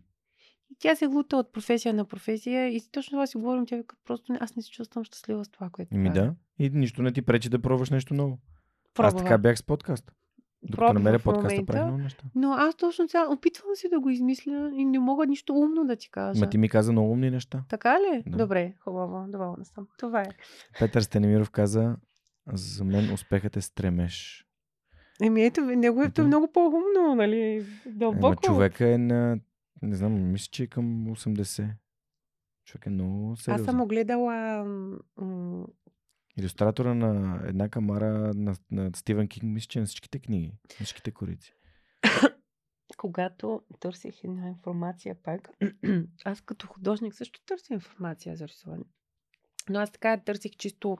И 0.71 0.75
тя 0.79 0.95
се 0.95 1.07
глута 1.07 1.37
от 1.37 1.53
професия 1.53 1.93
на 1.93 2.05
професия 2.05 2.67
и 2.67 2.81
точно 2.91 3.11
това 3.11 3.27
си 3.27 3.37
говорим. 3.37 3.65
Тя 3.65 3.77
вика, 3.77 3.95
просто 4.05 4.33
аз 4.39 4.55
не 4.55 4.61
се 4.61 4.69
чувствам 4.69 5.03
щастлива 5.03 5.45
с 5.45 5.49
това, 5.49 5.69
което 5.69 5.95
Ми 5.95 6.09
да. 6.09 6.35
И 6.59 6.69
нищо 6.69 7.01
не 7.01 7.11
ти 7.11 7.21
пречи 7.21 7.49
да 7.49 7.61
пробваш 7.61 7.89
нещо 7.89 8.13
ново. 8.13 8.39
Пробва. 8.93 9.07
Аз 9.07 9.15
така 9.23 9.37
бях 9.37 9.57
с 9.57 9.63
подкаст. 9.63 10.11
Докато 10.63 10.93
намеря 10.93 11.19
подкаста, 11.19 11.65
правих 11.65 11.83
много 11.83 11.97
неща. 11.97 12.23
Но 12.35 12.53
аз 12.53 12.75
точно 12.75 13.07
сега 13.07 13.27
опитвам 13.29 13.69
се 13.73 13.89
да 13.89 13.99
го 13.99 14.09
измисля 14.09 14.71
и 14.73 14.85
не 14.85 14.99
мога 14.99 15.25
нищо 15.25 15.53
умно 15.53 15.85
да 15.85 15.95
ти 15.95 16.11
кажа. 16.11 16.39
Ма 16.39 16.49
ти 16.49 16.57
ми 16.57 16.69
каза 16.69 16.91
много 16.91 17.11
умни 17.11 17.31
неща. 17.31 17.63
Така 17.69 17.97
ли? 17.99 18.23
Да. 18.27 18.37
Добре, 18.37 18.73
хубаво, 18.79 19.25
доволна 19.27 19.65
съм. 19.65 19.87
Това 19.97 20.21
е. 20.21 20.29
Петър 20.79 21.01
Стенемиров 21.01 21.49
каза, 21.49 21.95
за 22.53 22.83
мен 22.83 23.13
успехът 23.13 23.57
е 23.57 23.61
стремеш. 23.61 24.45
Еми 25.23 25.45
ето, 25.45 25.61
неговото 25.61 26.21
е 26.21 26.25
много 26.25 26.51
по-умно, 26.51 27.15
нали? 27.15 27.65
Дълбоко. 27.85 28.27
Ема 28.27 28.35
човека 28.35 28.89
е 28.89 28.97
на, 28.97 29.39
не 29.81 29.95
знам, 29.95 30.31
мисля, 30.31 30.49
че 30.51 30.63
е 30.63 30.67
към 30.67 31.07
80. 31.07 31.69
Човек 32.65 32.85
е 32.85 32.89
много 32.89 33.35
сериозен. 33.35 33.65
Аз 33.65 33.71
съм 33.71 33.81
огледала 33.81 34.65
Иллюстратора 36.41 36.93
на 36.93 37.41
една 37.45 37.69
камара 37.69 38.33
на, 38.35 38.55
на 38.71 38.91
Стивен 38.95 39.27
Кинг, 39.27 39.43
мисля, 39.43 39.67
че 39.67 39.79
на 39.79 39.85
всичките 39.85 40.19
книги, 40.19 40.53
на 40.79 40.85
всичките 40.85 41.11
корици. 41.11 41.53
Когато 42.97 43.61
търсих 43.79 44.23
една 44.23 44.47
информация 44.47 45.15
пак, 45.23 45.49
аз 46.25 46.41
като 46.41 46.67
художник 46.67 47.15
също 47.15 47.41
търся 47.45 47.73
информация 47.73 48.35
за 48.35 48.47
рисуване. 48.47 48.83
Но 49.69 49.79
аз 49.79 49.91
така 49.91 50.17
търсих 50.17 50.51
чисто, 50.51 50.97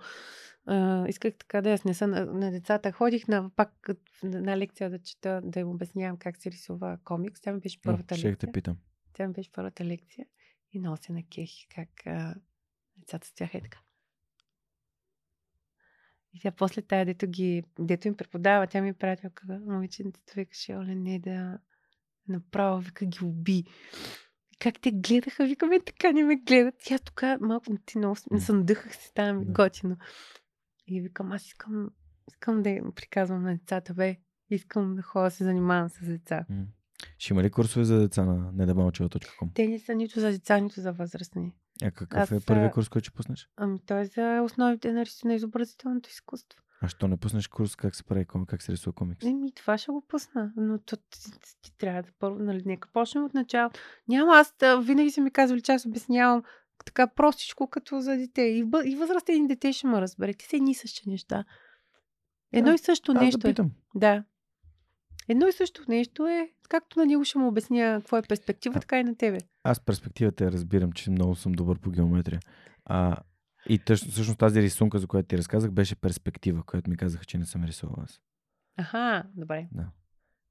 а, 0.66 1.08
исках 1.08 1.34
така 1.38 1.62
да 1.62 1.72
я 1.72 1.78
снеса 1.78 2.08
на, 2.08 2.26
на 2.26 2.52
децата. 2.52 2.92
Ходих 2.92 3.28
на, 3.28 3.50
пак 3.56 3.90
на 4.24 4.58
лекция 4.58 4.90
да 4.90 5.00
чета, 5.00 5.42
да 5.44 5.60
им 5.60 5.70
обяснявам 5.70 6.18
как 6.18 6.38
се 6.38 6.52
рисува 6.52 6.98
комикс. 7.04 7.42
Тя 7.42 7.54
ми 7.54 7.60
беше 7.60 7.82
първата 7.82 8.16
О, 8.16 8.18
лекция. 8.18 8.38
те 8.38 8.52
питам. 8.52 8.78
Тя 9.14 9.28
ми 9.28 9.34
беше 9.34 9.52
първата 9.52 9.86
лекция 9.86 10.26
и 10.72 10.80
много 10.80 10.98
се 10.98 11.14
накехи 11.14 11.68
как 11.76 11.90
а, 12.06 12.36
децата 12.98 13.28
стояха 13.28 13.58
и 13.58 13.62
така. 13.62 13.80
И 16.34 16.40
тя 16.40 16.52
после 16.52 16.82
тая, 16.82 17.06
дето, 17.06 17.28
ги, 17.28 17.64
дето 17.80 18.08
им 18.08 18.16
преподава, 18.16 18.68
тя 18.68 18.82
ми 18.82 18.94
прави 18.94 19.18
така, 19.22 19.60
момиченцето 19.68 20.34
викаше, 20.36 20.76
оле, 20.76 20.96
не 20.96 21.20
да 21.20 21.58
направо, 22.28 22.80
вика 22.80 23.06
ги 23.06 23.20
уби. 23.24 23.64
Как 24.60 24.80
те 24.82 24.92
гледаха, 24.92 25.46
викаме, 25.46 25.80
така 25.80 26.12
не 26.12 26.24
ме 26.24 26.36
гледат. 26.36 26.76
Тя 26.86 27.00
тук 27.00 27.24
малко 27.42 27.78
ти 27.86 27.98
много 27.98 28.16
съм 28.40 28.66
дъхах 28.66 28.96
си, 28.96 29.08
става 29.08 29.34
ми 29.34 29.46
готино. 29.46 29.98
И 30.88 31.02
викам, 31.02 31.32
аз 31.32 31.46
искам, 31.46 31.90
искам 32.28 32.64
да 32.64 32.82
приказвам 32.96 33.44
на 33.44 33.58
децата, 33.58 33.94
бе, 33.94 34.18
искам 34.50 34.96
да 34.96 35.02
ходя 35.02 35.26
да 35.26 35.32
се 35.32 35.44
занимавам 35.44 35.90
с 35.90 36.06
деца. 36.06 36.46
Ще 37.18 37.34
има 37.34 37.44
ли 37.44 37.50
курсове 37.50 37.86
за 37.86 38.00
деца 38.00 38.26
на 38.26 38.52
недамалчева.com? 38.52 39.50
Те 39.54 39.68
не 39.68 39.80
са 39.80 39.96
нито 39.96 40.20
за 40.20 40.32
деца, 40.32 40.60
нито 40.60 40.82
за 40.82 40.92
възрастни. 40.92 41.54
А 41.84 41.92
какъв 41.92 42.20
Аз, 42.22 42.32
е 42.32 42.46
първият 42.46 42.74
курс, 42.74 42.90
който 42.90 43.06
ще 43.06 43.16
пуснеш? 43.16 43.50
Ами 43.58 43.80
той 43.86 44.02
е 44.02 44.06
за 44.06 44.42
основите 44.42 44.94
на, 44.94 45.06
на 45.26 45.34
изобразителното 45.34 46.10
изкуство. 46.10 46.60
А 46.82 46.88
що 46.88 47.08
не 47.08 47.18
пуснеш 47.18 47.48
курс 47.48 47.76
как 47.76 47.96
се 47.96 48.04
прави 48.04 48.26
комик, 48.26 48.50
как 48.50 48.62
се 48.62 48.72
рисува 48.72 48.94
комикс? 48.94 49.26
Еми, 49.26 49.52
това 49.54 49.78
ще 49.78 49.92
го 49.92 50.06
пусна, 50.08 50.54
но 50.58 50.80
то, 50.80 50.98
ти, 50.98 51.32
ти, 51.32 51.62
ти 51.62 51.78
трябва 51.78 52.02
да 52.02 52.10
първо, 52.20 52.40
нали, 52.40 52.62
нека 52.66 52.90
почнем 52.94 53.24
от 53.26 53.34
начало. 53.34 53.70
Няма, 54.08 54.34
аз 54.34 54.54
винаги 54.86 55.12
са 55.12 55.22
ми 55.22 55.32
казвали, 55.32 55.62
че 55.62 55.72
аз 55.72 55.86
обяснявам 55.86 56.44
така 56.86 57.08
простичко, 57.08 57.68
като 57.68 58.00
за 58.00 58.18
дете. 58.18 58.42
И, 58.42 58.64
бъ- 58.64 58.84
и 58.86 58.96
възрастени 58.96 59.48
дете 59.48 59.74
ще 59.74 59.88
ме 59.88 60.02
разбере. 60.02 60.34
Ти 60.34 60.46
са 60.46 60.56
едни 60.56 60.76
същи 60.76 61.10
неща. 61.10 61.46
Едно 62.52 62.70
Да, 62.70 62.76
и 62.76 62.78
също 62.78 63.14
нещо 63.14 63.38
да 63.40 63.50
е. 63.50 63.52
питам. 63.52 63.72
Да. 63.96 64.24
Едно 65.30 65.48
и 65.48 65.52
също 65.52 65.84
нещо 65.88 66.28
е, 66.28 66.52
както 66.70 67.00
на 67.00 67.06
него 67.06 67.24
ще 67.26 67.38
му 67.38 67.48
обясня 67.48 67.98
какво 68.02 68.18
е 68.18 68.22
перспектива, 68.22 68.78
А. 68.78 68.80
така 68.80 69.00
и 69.00 69.04
на 69.04 69.16
тебе. 69.16 69.38
Аз 69.64 69.80
перспективата 69.80 70.44
я 70.44 70.52
разбирам, 70.52 70.92
че 70.92 71.12
много 71.12 71.36
съм 71.36 71.52
добър 71.52 71.80
по 71.80 71.92
геометрия. 71.92 72.40
А, 72.86 73.18
и 73.70 73.80
тъж, 73.80 74.08
всъщност 74.08 74.40
тази 74.40 74.62
рисунка, 74.62 75.00
за 75.00 75.08
която 75.08 75.28
ти 75.28 75.38
разказах, 75.38 75.72
беше 75.72 75.96
перспектива, 75.96 76.64
която 76.64 76.90
ми 76.90 76.98
казаха, 76.98 77.26
че 77.26 77.38
не 77.38 77.46
съм 77.46 77.64
рисувал 77.64 77.96
аз. 78.04 78.22
Аха, 78.78 79.24
добре. 79.36 79.68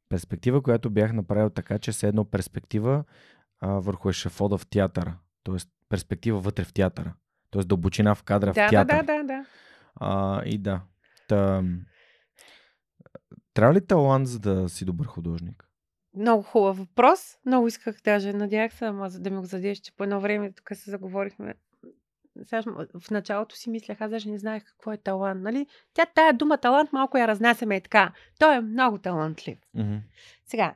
Перспектива, 0.08 0.62
която 0.62 0.90
бях 0.90 1.12
направил 1.12 1.50
така, 1.50 1.78
че 1.78 1.92
се 1.92 2.08
едно 2.08 2.24
перспектива 2.24 3.04
а, 3.60 3.68
върху 3.68 4.08
ешафода 4.08 4.58
в 4.58 4.66
театъра. 4.66 5.18
Тоест 5.42 5.68
перспектива 5.88 6.40
вътре 6.40 6.64
в 6.64 6.72
театъра. 6.72 7.14
Тоест 7.50 7.68
дълбочина 7.68 8.14
в 8.14 8.22
кадра 8.22 8.52
в 8.52 8.54
Да, 8.54 8.70
да, 8.70 8.84
да, 8.84 9.02
да, 9.02 9.24
да. 9.24 9.44
А, 9.94 10.42
и 10.44 10.58
да. 10.58 10.82
Та, 11.28 11.64
трябва 13.54 13.74
ли 13.74 13.86
талант, 13.86 14.28
за 14.28 14.38
да 14.38 14.68
си 14.68 14.84
добър 14.84 15.06
художник? 15.06 15.69
Много 16.14 16.42
хубав 16.42 16.78
въпрос. 16.78 17.38
Много 17.46 17.66
исках 17.66 18.02
даже, 18.04 18.32
надях 18.32 18.74
се, 18.74 18.84
ама 18.84 19.10
да 19.10 19.30
ми 19.30 19.36
го 19.36 19.44
задеш, 19.44 19.78
че 19.78 19.92
по 19.92 20.04
едно 20.04 20.20
време 20.20 20.52
тук 20.52 20.70
се 20.74 20.90
заговорихме. 20.90 21.54
Сега, 22.44 22.62
в 23.00 23.10
началото 23.10 23.56
си 23.56 23.70
мислех, 23.70 24.00
аз 24.00 24.10
даже 24.10 24.30
не 24.30 24.38
знаех 24.38 24.64
какво 24.64 24.92
е 24.92 24.96
талант. 24.96 25.42
Нали? 25.42 25.66
Тя 25.94 26.06
тая 26.06 26.32
дума 26.32 26.58
талант 26.58 26.92
малко 26.92 27.18
я 27.18 27.28
разнасяме 27.28 27.76
и 27.76 27.80
така. 27.80 28.12
Той 28.38 28.54
е 28.54 28.60
много 28.60 28.98
талантлив. 28.98 29.58
Mm-hmm. 29.76 30.00
Сега, 30.44 30.74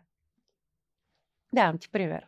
давам 1.54 1.78
ти 1.78 1.88
пример. 1.88 2.26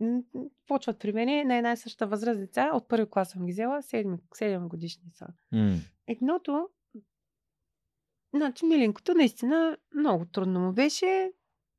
М, 0.00 0.22
почват 0.66 0.98
при 0.98 1.12
мен 1.12 1.48
на 1.48 1.56
една 1.56 1.72
и 1.72 1.76
съща 1.76 2.06
възраст 2.06 2.40
деца. 2.40 2.70
От 2.74 2.88
първи 2.88 3.10
клас 3.10 3.30
съм 3.30 3.46
ги 3.46 3.52
взела, 3.52 3.82
7, 3.82 4.18
7 4.34 4.68
годишни 4.68 5.10
са. 5.14 5.26
Mm. 5.54 5.78
Едното, 6.06 6.68
значи 8.34 8.64
миленкото, 8.64 9.14
наистина 9.14 9.76
много 9.94 10.24
трудно 10.24 10.60
му 10.60 10.72
беше, 10.72 11.32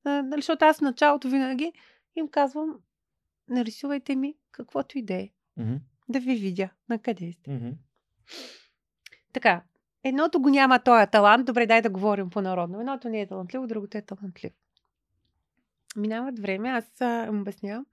нали, 0.06 0.42
защото 0.42 0.66
аз 0.66 0.78
в 0.78 0.82
началото 0.82 1.30
винаги 1.30 1.74
им 2.16 2.28
казвам, 2.28 2.80
нарисувайте 3.50 4.16
ми 4.16 4.36
каквото 4.52 4.98
и 4.98 5.02
да 5.02 5.14
е, 5.14 5.30
Mm-hmm. 5.60 5.80
да 6.10 6.20
ви 6.20 6.36
видя 6.36 6.70
на 6.90 7.00
къде 7.00 7.32
сте. 7.32 7.52
Mm-hmm. 7.52 7.76
Така, 9.34 9.64
едното 10.04 10.42
го 10.42 10.50
няма 10.50 10.84
този 10.84 11.12
талант, 11.12 11.46
добре, 11.46 11.68
дай 11.68 11.82
да 11.82 11.90
говорим 11.90 12.30
по-народно. 12.30 12.80
Едното 12.80 13.10
не 13.10 13.22
е 13.22 13.28
талантливо, 13.28 13.68
другото 13.68 13.98
е 13.98 14.02
талантливо. 14.02 14.56
Минават 15.96 16.40
време, 16.40 16.70
аз 16.70 17.02
им 17.28 17.42
обяснявам. 17.42 17.86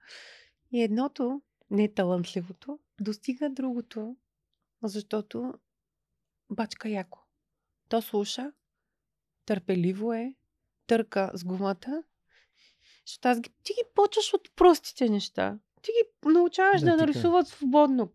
И 0.71 0.83
едното, 0.83 1.41
не 1.71 1.83
е 1.83 1.93
талантливото, 1.93 2.79
достига 3.01 3.49
другото, 3.49 4.15
защото 4.83 5.53
бачка 6.49 6.89
яко. 6.89 7.19
То 7.89 8.01
слуша, 8.01 8.51
търпеливо 9.45 10.13
е, 10.13 10.35
търка 10.87 11.31
с 11.33 11.43
гумата. 11.43 12.03
Защото 13.05 13.27
аз 13.27 13.41
ги, 13.41 13.49
ти 13.63 13.73
ги 13.73 13.89
почваш 13.95 14.33
от 14.33 14.55
простите 14.55 15.09
неща. 15.09 15.57
Ти 15.81 15.91
ги 15.91 16.31
научаваш 16.33 16.81
Да, 16.81 16.91
да, 16.91 16.97
нарисуват 16.97 17.47
свободно. 17.47 18.11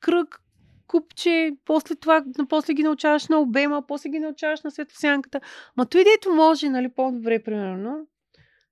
Кръг, 0.00 0.40
купче, 0.86 1.56
после 1.64 1.94
това, 1.94 2.24
после 2.48 2.74
ги 2.74 2.82
научаваш 2.82 3.28
на 3.28 3.38
обема, 3.38 3.86
после 3.88 4.08
ги 4.08 4.18
научаваш 4.18 4.62
на 4.62 4.70
светосянката. 4.70 5.40
Ма 5.76 5.86
той 5.86 6.04
дето 6.04 6.30
може, 6.34 6.68
нали, 6.68 6.88
по-добре, 6.88 7.42
примерно. 7.42 8.06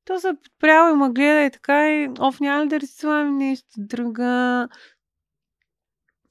То 0.04 0.20
се 0.20 0.32
прямо 0.58 0.94
и 0.94 0.98
ма 0.98 1.10
гледа 1.10 1.40
и 1.40 1.50
така 1.50 1.90
и, 1.90 2.08
оф, 2.20 2.40
няма 2.40 2.64
ли 2.64 2.68
да 2.68 2.80
рисувам 2.80 3.38
нещо 3.38 3.68
друга. 3.78 4.68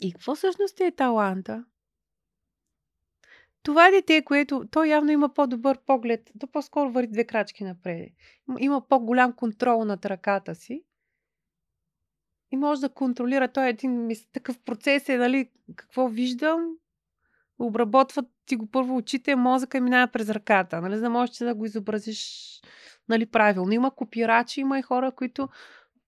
И 0.01 0.13
какво 0.13 0.35
всъщност 0.35 0.79
е 0.79 0.91
таланта? 0.91 1.65
Това 3.63 3.91
дете, 3.91 4.21
което 4.21 4.65
то 4.71 4.83
явно 4.83 5.11
има 5.11 5.33
по-добър 5.33 5.77
поглед, 5.85 6.31
то 6.39 6.47
по-скоро 6.47 6.91
върви 6.91 7.07
две 7.07 7.23
крачки 7.23 7.63
напред. 7.63 8.09
Има- 8.59 8.87
по-голям 8.87 9.33
контрол 9.33 9.85
над 9.85 10.05
ръката 10.05 10.55
си 10.55 10.83
и 12.51 12.57
може 12.57 12.81
да 12.81 12.89
контролира. 12.89 13.47
Той 13.47 13.65
е 13.65 13.69
един 13.69 14.09
такъв 14.33 14.59
процес 14.59 15.09
е, 15.09 15.17
нали, 15.17 15.49
какво 15.75 16.07
виждам, 16.07 16.75
обработват 17.59 18.25
ти 18.45 18.55
го 18.55 18.71
първо 18.71 18.97
очите, 18.97 19.35
мозъка 19.35 19.77
и 19.77 19.81
минава 19.81 20.07
през 20.07 20.29
ръката, 20.29 20.81
нали, 20.81 20.95
за 20.95 21.01
да 21.01 21.09
можеш 21.09 21.37
да 21.37 21.55
го 21.55 21.65
изобразиш 21.65 22.49
нали, 23.09 23.25
правилно. 23.25 23.71
Има 23.71 23.91
копирачи, 23.91 24.61
има 24.61 24.79
и 24.79 24.81
хора, 24.81 25.11
които 25.11 25.49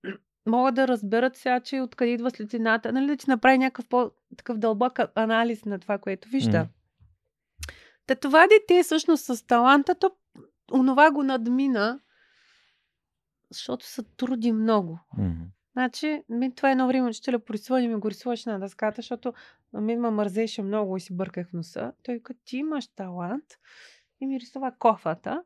могат 0.46 0.76
да 0.76 0.88
разберат 0.88 1.36
сега, 1.36 1.60
че 1.60 1.82
откъде 1.82 2.12
идва 2.12 2.32
светлината, 2.32 2.94
нали, 2.94 3.08
да 3.08 3.18
ти 3.18 3.30
направи 3.30 3.58
някакъв 3.58 3.88
по-такъв 3.88 4.58
дълбок 4.58 5.00
анализ 5.16 5.66
на 5.66 5.80
това, 5.80 5.98
което 5.98 6.30
вижда. 6.30 6.60
М. 6.60 6.68
Та 8.08 8.16
това 8.16 8.48
дете 8.48 8.84
всъщност 8.84 9.26
с 9.26 9.48
таланта, 9.48 9.96
то 9.96 10.12
онова 10.74 11.12
го 11.12 11.24
надмина, 11.24 12.00
защото 13.52 13.86
се 13.86 14.04
труди 14.04 14.52
много. 14.52 15.00
Mm-hmm. 15.20 15.46
Значи, 15.74 16.24
мен 16.30 16.52
това 16.52 16.72
едно 16.72 16.88
време 16.88 17.10
учителя 17.10 17.40
по 17.40 17.54
рисуване 17.54 17.88
ми 17.88 17.96
го 17.96 18.10
рисуваше 18.10 18.50
на 18.50 18.60
дъската, 18.60 18.96
защото 18.96 19.34
мен 19.74 20.00
ме 20.00 20.10
мързеше 20.10 20.62
много 20.62 20.98
и 20.98 21.00
си 21.00 21.16
бърках 21.16 21.54
носа. 21.54 21.94
Той 22.04 22.20
като 22.20 22.40
ти 22.46 22.58
имаш 22.58 22.88
талант 22.88 23.46
и 24.20 24.26
ми 24.26 24.40
рисува 24.40 24.72
кофата. 24.80 25.44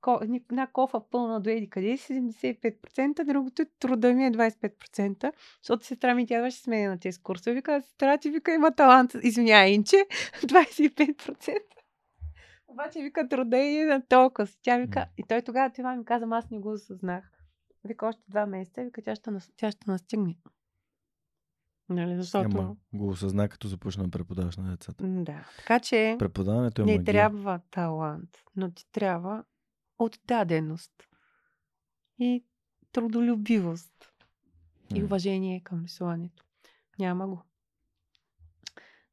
Ко, 0.00 0.20
една 0.22 0.66
кофа 0.66 1.00
пълна 1.10 1.40
до 1.40 1.50
еди 1.50 1.70
къде 1.70 1.96
си 1.96 2.12
75%, 2.12 3.24
другото 3.24 3.62
е 3.62 3.66
труда 3.78 4.12
ми 4.12 4.26
е 4.26 4.30
25%, 4.30 5.32
защото 5.62 5.86
сестра 5.86 6.14
ми 6.14 6.26
тя 6.26 6.42
беше 6.42 6.56
с 6.56 6.66
мен 6.66 6.90
на 6.90 6.98
тези 6.98 7.22
курсове. 7.22 7.54
Вика, 7.54 7.82
сестра 7.82 8.18
ти 8.18 8.30
вика 8.30 8.54
има 8.54 8.74
талант, 8.74 9.14
извиняй, 9.22 9.70
инче, 9.70 9.96
25%. 10.42 11.58
Обаче 12.72 13.02
вика 13.02 13.28
труда 13.28 13.56
и 13.56 13.78
е 13.78 13.84
на 13.84 14.06
толкова. 14.06 14.48
Тя 14.62 14.78
вика, 14.78 15.06
и 15.18 15.24
той 15.28 15.42
тогава 15.42 15.70
това 15.72 15.96
ми 15.96 16.04
каза, 16.04 16.26
аз 16.30 16.50
не 16.50 16.58
го 16.58 16.72
осъзнах. 16.72 17.32
Вика 17.84 18.06
още 18.06 18.22
два 18.28 18.46
месеца, 18.46 18.84
вика 18.84 19.02
тя 19.02 19.14
ще, 19.14 19.30
тя 19.56 19.70
ще 19.70 19.90
настигне. 19.90 20.36
Нали, 21.88 22.16
защото... 22.16 22.58
Ама 22.58 22.76
го 22.92 23.08
осъзна, 23.08 23.48
като 23.48 23.68
започна 23.68 24.04
да 24.04 24.10
преподаваш 24.10 24.56
на 24.56 24.70
децата. 24.70 25.04
Да. 25.06 25.48
Така 25.56 25.80
че 25.80 26.16
Преподаването 26.18 26.82
е 26.82 26.84
не 26.84 26.92
магия. 26.92 27.04
трябва 27.04 27.60
талант, 27.70 28.38
но 28.56 28.70
ти 28.70 28.86
трябва 28.92 29.44
отдаденост 29.98 30.92
и 32.18 32.44
трудолюбивост 32.92 34.12
и 34.94 35.04
уважение 35.04 35.60
към 35.60 35.84
рисуването. 35.84 36.44
Няма 36.98 37.28
го. 37.28 37.42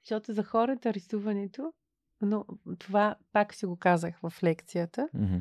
Защото 0.03 0.33
за 0.33 0.43
хората 0.43 0.93
рисуването, 0.93 1.73
но 2.21 2.45
това 2.79 3.15
пак 3.33 3.53
си 3.53 3.65
го 3.65 3.75
казах 3.75 4.19
в 4.23 4.33
лекцията, 4.43 5.09
Мгм. 5.13 5.37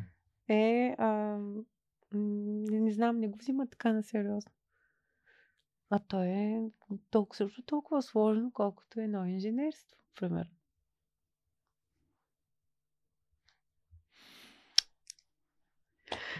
е, 0.48 0.94
а, 0.98 1.38
не, 2.12 2.80
не 2.80 2.92
знам, 2.92 3.18
не 3.18 3.28
го 3.28 3.38
взима 3.38 3.66
така 3.66 3.92
на 3.92 4.02
сериозно. 4.02 4.52
А 5.90 5.98
то 5.98 6.22
е 6.22 6.60
толкова, 7.10 7.36
също 7.36 7.62
толкова 7.62 8.02
сложно, 8.02 8.50
колкото 8.52 9.00
е 9.00 9.04
едно 9.04 9.26
инженерство, 9.26 9.96
примерно. 10.14 10.50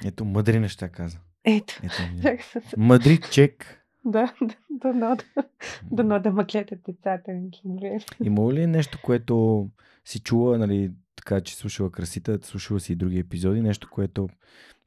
Ето, 0.04 0.24
мъдри 0.24 0.60
неща 0.60 0.88
каза. 0.88 1.18
Ето. 1.44 1.80
Ето, 1.82 2.50
мъдри 2.76 3.20
чек. 3.32 3.84
Да, 4.04 4.32
да, 4.42 4.54
дано 4.70 5.16
да, 5.16 5.44
дано 5.90 6.20
да 6.20 6.32
ме 6.32 6.44
гледат 6.44 6.78
децата 6.86 7.32
ми. 7.32 7.50
Има 8.24 8.52
ли 8.52 8.66
нещо, 8.66 8.98
което 9.02 9.66
си 10.04 10.20
чула, 10.20 10.58
нали, 10.58 10.92
така 11.16 11.40
че 11.40 11.56
слушала 11.56 11.90
красита, 11.90 12.38
слушала 12.42 12.80
си 12.80 12.92
и 12.92 12.96
други 12.96 13.18
епизоди, 13.18 13.60
нещо, 13.60 13.88
което 13.90 14.28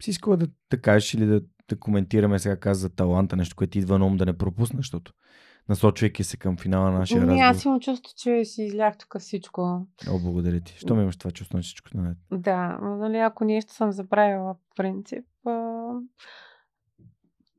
си 0.01 0.09
искала 0.09 0.38
да, 0.38 0.48
да 0.69 0.81
кажеш 0.81 1.14
или 1.14 1.25
да, 1.25 1.41
да 1.69 1.80
коментираме 1.80 2.40
сега 2.40 2.56
каза 2.56 2.81
за 2.81 2.95
таланта, 2.95 3.35
нещо, 3.35 3.56
което 3.56 3.77
идва 3.77 3.99
на 3.99 4.06
ум 4.06 4.17
да 4.17 4.25
не 4.25 4.38
пропусна, 4.38 4.77
защото 4.77 5.14
насочвайки 5.69 6.23
се 6.23 6.38
към 6.38 6.57
финала 6.57 6.91
на 6.91 6.99
нашия 6.99 7.23
Ами, 7.23 7.40
аз 7.40 7.56
разговор. 7.56 7.65
имам 7.65 7.80
чувство, 7.80 8.14
че 8.17 8.45
си 8.45 8.64
излях 8.64 8.98
тук 8.98 9.15
всичко. 9.19 9.88
О, 10.09 10.19
благодаря 10.19 10.59
ти. 10.59 10.77
Що 10.77 10.95
ми 10.95 11.01
имаш 11.01 11.17
това 11.17 11.31
чувство 11.31 11.57
на 11.57 11.64
всичко? 11.64 11.90
Да, 12.31 12.80
но, 12.81 12.95
нали, 12.95 13.17
ако 13.17 13.45
нещо 13.45 13.73
съм 13.73 13.91
забравила 13.91 14.53
по 14.53 14.75
принцип. 14.75 15.25
А... 15.45 15.91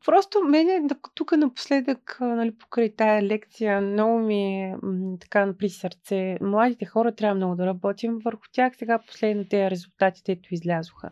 Просто 0.04 0.40
мене 0.40 0.88
тук 1.14 1.32
напоследък, 1.32 2.16
нали, 2.20 2.56
покрай 2.56 2.94
тая 2.96 3.22
лекция, 3.22 3.80
много 3.80 4.18
ми 4.18 4.62
е 4.62 4.76
така 5.20 5.54
при 5.58 5.68
сърце. 5.68 6.38
Младите 6.40 6.84
хора 6.84 7.14
трябва 7.14 7.34
много 7.34 7.56
да 7.56 7.66
работим 7.66 8.18
върху 8.24 8.42
тях. 8.52 8.76
Сега 8.76 8.98
последните 8.98 9.70
резултати, 9.70 10.22
ето 10.28 10.54
излязоха 10.54 11.10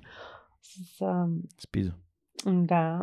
с 0.62 1.00
а, 1.00 1.26
Спиза. 1.62 1.92
Да, 2.46 2.98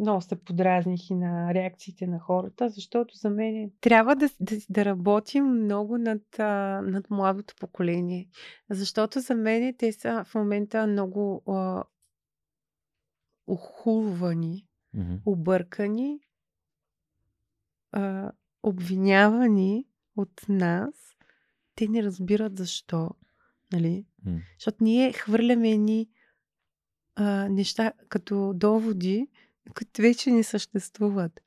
много 0.00 0.20
се 0.20 0.36
подразних 0.36 1.10
и 1.10 1.14
на 1.14 1.54
реакциите 1.54 2.06
на 2.06 2.18
хората, 2.18 2.68
защото 2.68 3.14
за 3.16 3.30
мен 3.30 3.56
е- 3.56 3.70
трябва 3.80 4.16
да, 4.16 4.28
да, 4.40 4.56
да 4.70 4.84
работим 4.84 5.44
много 5.44 5.98
над, 5.98 6.38
а, 6.38 6.82
над 6.82 7.10
младото 7.10 7.54
поколение. 7.60 8.28
Защото 8.70 9.20
за 9.20 9.34
мен 9.34 9.74
те 9.78 9.92
са 9.92 10.24
в 10.24 10.34
момента 10.34 10.86
много 10.86 11.42
а, 11.46 11.84
ухулвани, 13.46 14.66
Мгм. 14.94 15.14
объркани, 15.24 16.20
а, 17.92 18.32
обвинявани 18.62 19.86
от 20.16 20.48
нас. 20.48 21.16
Те 21.74 21.88
не 21.88 22.02
разбират 22.02 22.58
защо. 22.58 23.10
Нали? 23.72 24.06
М. 24.24 24.38
Защото 24.58 24.84
ние 24.84 25.12
хвърляме 25.12 25.70
едни 25.70 26.08
а, 27.16 27.48
неща 27.48 27.92
като 28.08 28.52
доводи, 28.54 29.28
които 29.74 30.02
вече 30.02 30.30
не 30.30 30.42
съществуват. 30.42 31.40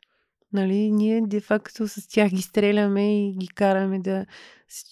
Нали, 0.54 0.92
ние 0.92 1.22
де-факто 1.22 1.88
с 1.88 2.08
тях 2.08 2.30
ги 2.30 2.42
стреляме 2.42 3.28
и 3.28 3.34
ги 3.34 3.48
караме 3.48 4.00
да... 4.00 4.26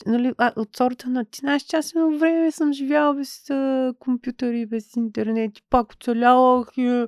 Нали, 0.05 0.33
а, 0.37 0.53
от 0.55 0.77
сорта 0.77 1.09
на 1.09 1.25
ти 1.25 1.39
знаеш, 1.39 1.63
че 1.63 1.75
аз 1.75 1.91
едно 1.95 2.17
време 2.17 2.51
съм 2.51 2.73
живяла 2.73 3.13
без 3.13 3.49
а, 3.49 3.93
компютъри, 3.99 4.65
без 4.65 4.95
интернет 4.95 5.57
и 5.57 5.63
пак 5.69 5.91
оцелявах. 5.91 6.67
И... 6.77 7.07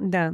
Да. 0.00 0.32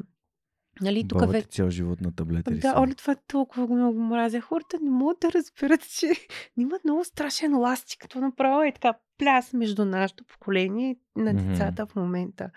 Нали, 0.80 1.08
тук 1.08 1.18
Баба 1.18 1.32
ти 1.32 1.46
цял 1.46 1.70
живот 1.70 2.00
на 2.00 2.12
таблета 2.12 2.50
Да, 2.50 2.74
оля, 2.76 2.94
това 2.94 3.14
толкова 3.14 3.66
много 3.66 4.00
мразя. 4.00 4.40
Хората 4.40 4.78
не 4.82 4.90
могат 4.90 5.20
да 5.20 5.32
разберат, 5.32 5.88
че 5.88 6.12
имат 6.56 6.84
много 6.84 7.04
страшен 7.04 7.56
ластик, 7.56 8.00
като 8.00 8.20
направо 8.20 8.62
е 8.62 8.72
така 8.72 8.94
пляс 9.18 9.52
между 9.52 9.84
нашето 9.84 10.24
поколение 10.24 10.96
и 11.18 11.22
на 11.22 11.34
децата 11.34 11.86
в 11.86 11.96
момента. 11.96 12.50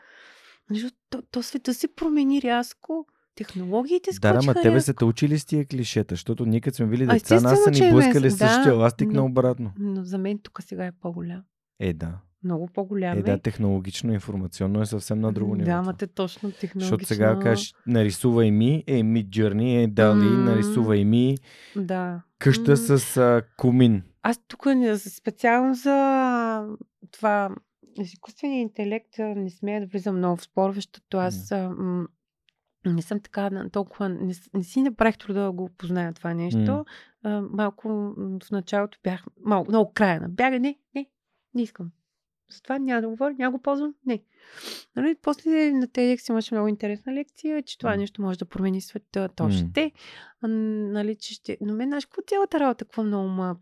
Защото 0.70 0.96
то, 1.10 1.22
то 1.22 1.44
света 1.44 1.74
се 1.74 1.96
промени 1.96 2.42
рязко. 2.42 3.06
Технологиите 3.36 4.10
Да, 4.12 4.20
да, 4.20 4.34
ма 4.34 4.42
скочиха 4.42 4.62
тебе 4.62 4.76
рязко. 4.76 4.86
са 4.86 4.94
те 4.94 5.06
учили 5.06 5.40
с 5.40 5.46
тия 5.46 5.66
клишета, 5.66 6.14
защото 6.14 6.46
ние 6.46 6.62
като 6.62 6.76
сме 6.76 6.86
били 6.86 7.04
А, 7.04 7.14
деца, 7.14 7.42
нас 7.42 7.64
са 7.64 7.72
ни 7.72 7.82
ме 7.82 7.92
блъскали 7.92 8.32
са- 8.32 8.38
същия 8.38 8.64
да, 8.66 8.76
ластик 8.76 9.08
но- 9.08 9.14
наобратно. 9.14 9.72
Но 9.80 10.04
за 10.04 10.18
мен 10.18 10.40
тук 10.40 10.60
сега 10.62 10.86
е 10.86 10.92
по-голям. 10.92 11.42
Е, 11.80 11.94
да. 11.94 12.18
Много 12.44 12.68
по-голям 12.68 13.18
Е, 13.18 13.22
да, 13.22 13.38
технологично, 13.38 14.14
информационно 14.14 14.82
е 14.82 14.86
съвсем 14.86 15.20
на 15.20 15.34
друго 15.34 15.56
ниво. 15.56 15.66
Да, 15.66 15.72
ама 15.72 15.94
те 15.94 16.08
точно 16.08 16.52
технологично. 16.52 16.98
Защото 16.98 17.06
сега 17.06 17.40
кажеш, 17.40 17.74
нарисувай 17.88 18.52
ми, 18.52 18.84
е 18.88 19.04
Mid 19.04 19.28
Journey, 19.28 19.84
е 19.84 19.88
Дали, 19.88 20.26
М. 20.26 20.44
нарисувай 20.44 21.06
ми 21.06 21.38
Да. 21.76 22.22
къща 22.40 22.72
М. 22.72 22.78
с 22.78 23.18
а, 23.18 23.42
кумин. 23.58 24.04
Аз 24.22 24.40
тук 24.48 24.66
специално 24.98 25.74
за 25.76 26.68
това 27.12 27.56
изкуствения 28.02 28.62
интелект 28.62 29.18
не 29.20 29.50
смея 29.50 29.82
да 29.82 29.88
влизам 29.88 30.18
много 30.18 30.38
в 30.38 30.44
спорове, 30.44 30.76
защото 30.76 31.18
аз 31.18 31.52
а, 31.52 31.70
м, 31.70 32.08
не 32.86 33.02
съм 33.02 33.20
така 33.20 33.70
толкова, 33.72 34.10
не, 34.10 34.34
не 34.54 34.64
си 34.64 34.82
направих 34.82 35.18
труда 35.18 35.42
да 35.42 35.52
го 35.52 35.70
позная 35.78 36.14
това 36.14 36.34
нещо. 36.34 36.86
А, 37.24 37.42
малко 37.42 37.88
в 38.48 38.52
началото 38.52 38.98
бях 39.04 39.26
малко, 39.46 39.72
много 39.72 39.92
края 39.94 40.22
на 40.22 40.30
бяга. 40.30 40.60
Не, 40.60 40.78
не, 40.96 41.06
не 41.54 41.62
искам. 41.62 41.92
Затова 42.50 42.80
няма 42.80 43.02
да 43.02 43.08
говоря, 43.10 43.34
няма 43.34 43.58
го 43.58 43.62
ползвам. 43.62 43.96
Не. 44.06 44.24
Нали, 44.96 45.16
после 45.22 45.72
на 45.72 45.88
TEDx 45.88 46.30
имаше 46.30 46.54
много 46.54 46.68
интересна 46.68 47.14
лекция, 47.14 47.64
че 47.64 47.78
това 47.78 47.96
нещо 47.96 48.22
може 48.22 48.40
да 48.40 48.46
промени 48.46 48.82
света. 48.82 49.30
То 49.36 49.50
ще. 49.50 49.92
А, 50.42 50.48
нали, 50.48 51.16
че 51.16 51.34
ще. 51.34 51.58
Но 51.62 51.74
мен, 51.74 51.90
знаеш, 51.90 52.06
какво 52.06 52.22
цялата 52.22 52.60
работа, 52.60 52.86
какво 52.86 53.04
много 53.04 53.28
ма, 53.30 53.58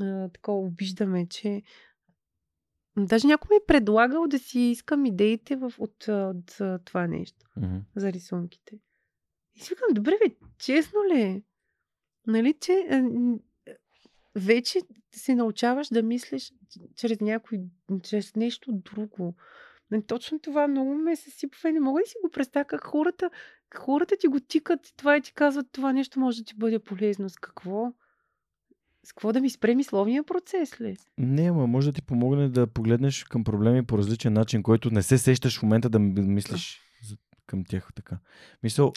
а, 0.00 0.28
такова 0.28 0.58
обиждаме, 0.58 1.26
че 1.26 1.62
даже 2.98 3.26
някой 3.26 3.54
ми 3.54 3.56
е 3.56 3.66
предлагал 3.66 4.26
да 4.26 4.38
си 4.38 4.60
искам 4.60 5.06
идеите 5.06 5.56
в, 5.56 5.72
от, 5.78 6.08
от, 6.08 6.60
а, 6.60 6.78
това 6.84 7.06
нещо 7.06 7.46
Мгм. 7.56 7.76
за 7.96 8.12
рисунките. 8.12 8.78
И 9.54 9.60
си 9.60 9.68
викам, 9.74 9.88
добре, 9.94 10.18
бе, 10.24 10.34
честно 10.58 11.00
ли 11.04 11.20
е? 11.20 11.42
Нали, 12.26 12.54
че 12.60 13.02
вече 14.34 14.80
се 15.12 15.34
научаваш 15.34 15.88
да 15.88 16.02
мислиш 16.02 16.52
чрез 16.96 17.20
някой, 17.20 17.60
чрез 18.02 18.36
нещо 18.36 18.70
друго. 18.72 19.34
Точно 20.06 20.38
това 20.38 20.68
много 20.68 20.94
ме 20.94 21.16
се 21.16 21.30
сипва 21.30 21.72
не 21.72 21.80
мога 21.80 22.00
да 22.00 22.08
си 22.08 22.14
го 22.24 22.30
представя 22.30 22.64
как 22.64 22.84
хората, 22.84 23.30
хората 23.76 24.16
ти 24.16 24.26
го 24.26 24.40
тикат 24.40 24.80
това 24.96 25.16
и 25.16 25.20
ти 25.20 25.32
казват 25.32 25.66
това 25.72 25.92
нещо 25.92 26.20
може 26.20 26.38
да 26.38 26.44
ти 26.44 26.54
бъде 26.56 26.78
полезно. 26.78 27.28
С 27.30 27.36
какво? 27.36 27.92
С 29.04 29.12
какво 29.12 29.32
да 29.32 29.40
ми 29.40 29.50
спре 29.50 29.74
мисловния 29.74 30.24
процес 30.24 30.80
ли? 30.80 30.96
Не, 31.18 31.50
ама 31.50 31.66
може 31.66 31.88
да 31.88 31.92
ти 31.92 32.02
помогне 32.02 32.48
да 32.48 32.66
погледнеш 32.66 33.24
към 33.24 33.44
проблеми 33.44 33.86
по 33.86 33.98
различен 33.98 34.32
начин, 34.32 34.62
който 34.62 34.90
не 34.90 35.02
се 35.02 35.18
сещаш 35.18 35.58
в 35.58 35.62
момента 35.62 35.88
да 35.88 35.98
мислиш 35.98 36.80
към 37.46 37.64
тях 37.64 37.88
така. 37.94 38.18
Мисъл, 38.62 38.92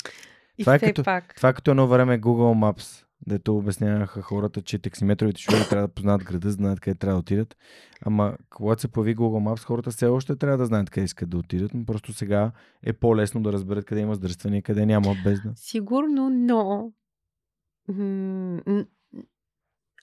И 0.58 0.64
Това 0.64 0.76
е 0.76 0.80
като- 0.80 1.04
пак. 1.04 1.36
това 1.36 1.50
е 1.50 1.54
като 1.54 1.72
едно 1.72 1.88
време 1.88 2.22
Google 2.22 2.80
Maps, 2.80 3.06
дето 3.28 3.58
обясняваха 3.58 4.22
хората, 4.22 4.62
че 4.62 4.80
таксиметровите 4.80 5.42
шофьори 5.42 5.70
трябва 5.70 5.88
да 5.88 5.94
познават 5.94 6.24
града, 6.24 6.52
знаят 6.52 6.80
къде 6.80 6.98
трябва 7.00 7.16
да 7.16 7.20
отидат. 7.20 7.58
Ама 8.06 8.34
когато 8.50 8.82
се 8.82 8.88
появи 8.88 9.16
Google 9.16 9.54
Maps, 9.54 9.66
хората 9.66 9.92
все 9.92 10.06
още 10.06 10.36
трябва 10.36 10.58
да 10.58 10.66
знаят 10.66 10.90
къде 10.90 11.06
искат 11.06 11.30
да 11.30 11.38
отидат, 11.38 11.74
но 11.74 11.86
просто 11.86 12.14
сега 12.14 12.52
е 12.84 12.94
по-лесно 12.94 13.44
да 13.44 13.54
разберат 13.54 13.86
къде 13.86 14.02
има 14.02 14.16
сдръстване 14.16 14.58
и 14.58 14.62
къде 14.62 14.86
няма 14.86 15.16
без 15.24 15.42
да. 15.42 15.52
Сигурно, 15.56 16.30
но 16.30 16.92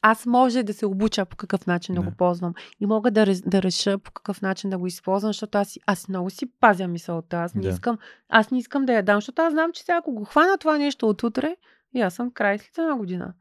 аз 0.02 0.26
може 0.26 0.62
да 0.62 0.74
се 0.74 0.86
обуча 0.86 1.26
по 1.26 1.36
какъв 1.36 1.66
начин 1.66 1.94
да, 1.94 2.00
Да. 2.00 2.10
го 2.10 2.16
ползвам. 2.16 2.54
И 2.80 2.86
мога 2.86 3.10
да, 3.10 3.26
да 3.46 3.62
реша 3.62 3.98
по 3.98 4.12
какъв 4.12 4.42
начин 4.42 4.70
да 4.70 4.78
го 4.78 4.86
използвам, 4.86 5.28
защото 5.28 5.58
аз, 5.58 5.78
аз 5.86 6.08
много 6.08 6.30
си 6.30 6.46
пазя 6.60 6.88
мисълта. 6.88 7.36
Аз 7.36 7.54
не, 7.54 7.62
Да. 7.62 7.68
искам, 7.68 7.98
аз 8.28 8.50
не 8.50 8.58
искам 8.58 8.86
да 8.86 8.92
я 8.92 9.02
дам, 9.02 9.16
защото 9.16 9.42
аз 9.42 9.52
знам, 9.52 9.72
че 9.72 9.82
сега 9.82 9.96
ако 9.98 10.12
го 10.12 10.24
хвана 10.24 10.58
това 10.58 10.78
нещо 10.78 11.08
от 11.08 11.22
утре, 11.22 11.56
и 11.94 12.00
аз 12.00 12.14
съм 12.14 12.30
край 12.30 12.58
след 12.58 12.78
една 12.78 12.96
година. 12.96 13.34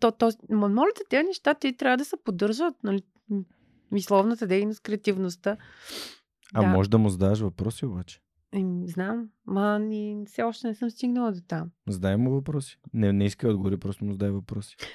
То, 0.00 0.12
то, 0.12 0.30
ма, 0.50 0.68
моля 0.68 0.90
те, 0.96 1.02
тези 1.10 1.26
неща 1.26 1.54
те 1.54 1.76
трябва 1.76 1.96
да 1.96 2.04
се 2.04 2.16
поддържат. 2.24 2.74
Нали? 2.82 3.02
Мисловната 3.92 4.46
дейност, 4.46 4.80
креативността. 4.80 5.56
А 6.54 6.60
да. 6.60 6.66
може 6.66 6.90
да 6.90 6.98
му 6.98 7.08
задаваш 7.08 7.40
въпроси 7.40 7.86
обаче. 7.86 8.20
Ем, 8.52 8.82
знам, 8.86 9.28
ма 9.46 9.78
ни, 9.78 10.24
все 10.26 10.42
още 10.42 10.66
не 10.66 10.74
съм 10.74 10.90
стигнала 10.90 11.32
до 11.32 11.40
там. 11.40 11.70
Задай 11.88 12.16
му 12.16 12.30
въпроси. 12.30 12.78
Не, 12.92 13.12
не 13.12 13.24
иска 13.24 13.46
да 13.46 13.52
отговори, 13.52 13.76
просто 13.76 14.04
му 14.04 14.12
задай 14.12 14.30
въпроси. 14.30 14.76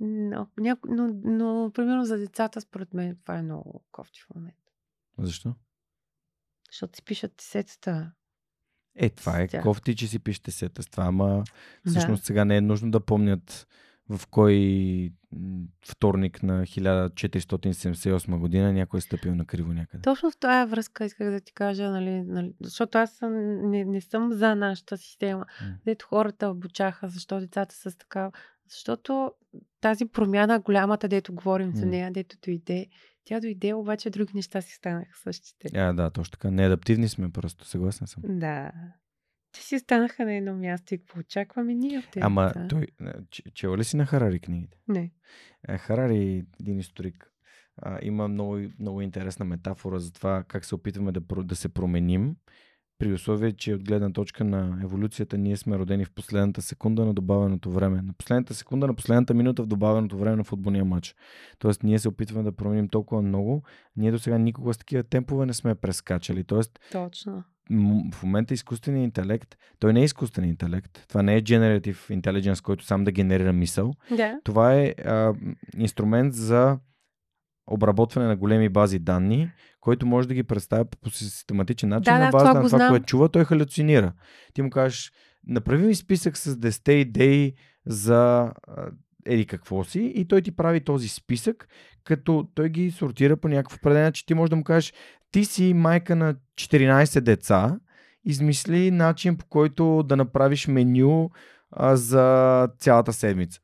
Но, 0.00 0.46
няко... 0.58 0.88
но, 0.90 1.20
но, 1.24 1.70
примерно 1.74 2.04
за 2.04 2.18
децата, 2.18 2.60
според 2.60 2.94
мен, 2.94 3.16
това 3.22 3.38
е 3.38 3.42
много 3.42 3.84
кофти 3.92 4.20
в 4.20 4.34
момента. 4.34 4.72
Защо? 5.18 5.54
Защото 6.70 6.96
си 6.96 7.02
пишат 7.04 7.40
сетата. 7.40 8.12
Е, 8.98 9.10
това 9.10 9.40
е 9.40 9.48
тях. 9.48 9.62
кофти, 9.62 9.96
че 9.96 10.06
си 10.06 10.18
пишете 10.18 10.50
сета 10.50 10.82
с 10.82 10.86
това, 10.86 11.04
ама 11.04 11.44
всъщност 11.86 12.24
сега 12.24 12.44
не 12.44 12.56
е 12.56 12.60
нужно 12.60 12.90
да 12.90 13.00
помнят 13.00 13.66
в 14.08 14.26
кой 14.26 15.12
вторник 15.86 16.42
на 16.42 16.62
1478 16.62 18.38
година 18.38 18.72
някой 18.72 18.98
е 18.98 19.00
стъпил 19.00 19.34
на 19.34 19.44
криво 19.44 19.72
някъде. 19.72 20.02
Точно 20.02 20.30
в 20.30 20.36
тази 20.36 20.70
връзка 20.70 21.04
исках 21.04 21.30
да 21.30 21.40
ти 21.40 21.52
кажа, 21.52 21.90
нали, 21.90 22.22
нали, 22.22 22.52
защото 22.62 22.98
аз 22.98 23.12
съм, 23.12 23.32
не, 23.70 23.84
не 23.84 24.00
съм 24.00 24.32
за 24.32 24.54
нашата 24.54 24.96
система, 24.98 25.46
дето 25.84 26.06
хората 26.06 26.48
обучаха, 26.48 27.08
защо 27.08 27.40
децата 27.40 27.74
са 27.74 27.90
с 27.90 27.96
такава. 27.96 28.32
Защото 28.70 29.32
тази 29.80 30.04
промяна, 30.04 30.60
голямата, 30.60 31.08
дето 31.08 31.34
говорим 31.34 31.72
за 31.74 31.86
нея, 31.86 32.12
дето 32.12 32.36
дойде, 32.42 32.86
тя 33.28 33.40
дойде, 33.40 33.74
обаче 33.74 34.10
други 34.10 34.32
неща 34.34 34.60
си 34.60 34.72
станаха 34.74 35.18
същите. 35.18 35.78
А, 35.78 35.92
да, 35.92 36.10
точно 36.10 36.30
така. 36.30 36.50
Неадаптивни 36.50 37.08
сме 37.08 37.30
просто, 37.30 37.64
съгласен 37.64 38.06
съм. 38.06 38.22
Да. 38.26 38.72
Те 39.52 39.60
си 39.62 39.76
останаха 39.76 40.24
на 40.24 40.34
едно 40.34 40.54
място 40.54 40.94
и 40.94 40.98
какво 40.98 41.20
очакваме 41.20 41.74
ние 41.74 41.98
от 41.98 42.10
тези 42.12 42.24
Ама 42.24 42.46
деца? 42.46 42.66
той, 42.68 42.82
е, 42.82 43.12
че- 43.30 43.42
чела 43.54 43.78
ли 43.78 43.84
си 43.84 43.96
на 43.96 44.06
Харари 44.06 44.40
книгите? 44.40 44.78
Не. 44.88 45.12
Е, 45.68 45.78
Харари, 45.78 46.46
един 46.60 46.78
историк, 46.78 47.32
а, 47.76 47.98
има 48.02 48.28
много, 48.28 48.60
много 48.78 49.00
интересна 49.02 49.44
метафора 49.44 49.98
за 49.98 50.12
това 50.12 50.44
как 50.48 50.64
се 50.64 50.74
опитваме 50.74 51.12
да, 51.12 51.20
да 51.44 51.56
се 51.56 51.68
променим, 51.68 52.36
при 52.98 53.12
условие, 53.12 53.52
че 53.52 53.74
от 53.74 53.84
гледна 53.84 54.12
точка 54.12 54.44
на 54.44 54.78
еволюцията 54.82 55.38
ние 55.38 55.56
сме 55.56 55.78
родени 55.78 56.04
в 56.04 56.10
последната 56.10 56.62
секунда 56.62 57.04
на 57.04 57.14
добавеното 57.14 57.70
време. 57.70 58.02
На 58.02 58.12
последната 58.12 58.54
секунда, 58.54 58.86
на 58.86 58.94
последната 58.94 59.34
минута 59.34 59.62
в 59.62 59.66
добавеното 59.66 60.18
време 60.18 60.36
на 60.36 60.44
футболния 60.44 60.84
матч. 60.84 61.14
Тоест, 61.58 61.82
ние 61.82 61.98
се 61.98 62.08
опитваме 62.08 62.44
да 62.44 62.56
променим 62.56 62.88
толкова 62.88 63.22
много. 63.22 63.62
Ние 63.96 64.12
до 64.12 64.18
сега 64.18 64.38
никога 64.38 64.74
с 64.74 64.78
такива 64.78 65.02
темпове 65.02 65.46
не 65.46 65.54
сме 65.54 65.74
прескачали. 65.74 66.44
Тоест, 66.44 66.78
Точно. 66.92 67.44
в 68.12 68.22
момента 68.22 68.54
изкуственият 68.54 69.04
интелект, 69.04 69.56
той 69.78 69.92
не 69.92 70.00
е 70.00 70.04
изкуствен 70.04 70.44
интелект. 70.44 71.04
Това 71.08 71.22
не 71.22 71.36
е 71.36 71.42
generative 71.42 72.20
intelligence, 72.20 72.62
който 72.62 72.84
сам 72.84 73.04
да 73.04 73.12
генерира 73.12 73.52
мисъл. 73.52 73.92
Да. 74.16 74.40
Това 74.44 74.74
е 74.74 74.94
а, 75.04 75.34
инструмент 75.76 76.34
за 76.34 76.78
обработване 77.70 78.28
на 78.28 78.36
големи 78.36 78.68
бази 78.68 78.98
данни, 78.98 79.50
който 79.80 80.06
може 80.06 80.28
да 80.28 80.34
ги 80.34 80.42
представя 80.42 80.84
по 80.84 81.10
систематичен 81.10 81.88
начин 81.88 82.12
Да, 82.12 82.18
на 82.18 82.24
да, 82.24 82.30
база 82.30 82.44
това 82.44 82.62
на 82.62 82.68
това, 82.68 82.88
което 82.88 83.06
чува, 83.06 83.28
той 83.28 83.44
халюцинира. 83.44 84.12
Ти 84.54 84.62
му 84.62 84.70
кажеш, 84.70 85.12
направи 85.46 85.86
ми 85.86 85.94
списък 85.94 86.36
с 86.36 86.56
10 86.56 86.90
идеи 86.90 87.54
за 87.86 88.52
еди 89.26 89.46
какво 89.46 89.84
си 89.84 90.12
и 90.14 90.24
той 90.28 90.42
ти 90.42 90.56
прави 90.56 90.80
този 90.80 91.08
списък, 91.08 91.68
като 92.04 92.48
той 92.54 92.68
ги 92.68 92.90
сортира 92.90 93.36
по 93.36 93.48
някакъв 93.48 93.78
определен 93.78 94.04
начин. 94.04 94.24
Ти 94.26 94.34
можеш 94.34 94.50
да 94.50 94.56
му 94.56 94.64
кажеш, 94.64 94.92
ти 95.30 95.44
си 95.44 95.74
майка 95.74 96.16
на 96.16 96.34
14 96.54 97.20
деца, 97.20 97.78
измисли 98.24 98.90
начин 98.90 99.36
по 99.36 99.46
който 99.46 100.02
да 100.02 100.16
направиш 100.16 100.68
меню 100.68 101.30
а, 101.70 101.96
за 101.96 102.68
цялата 102.78 103.12
седмица. 103.12 103.60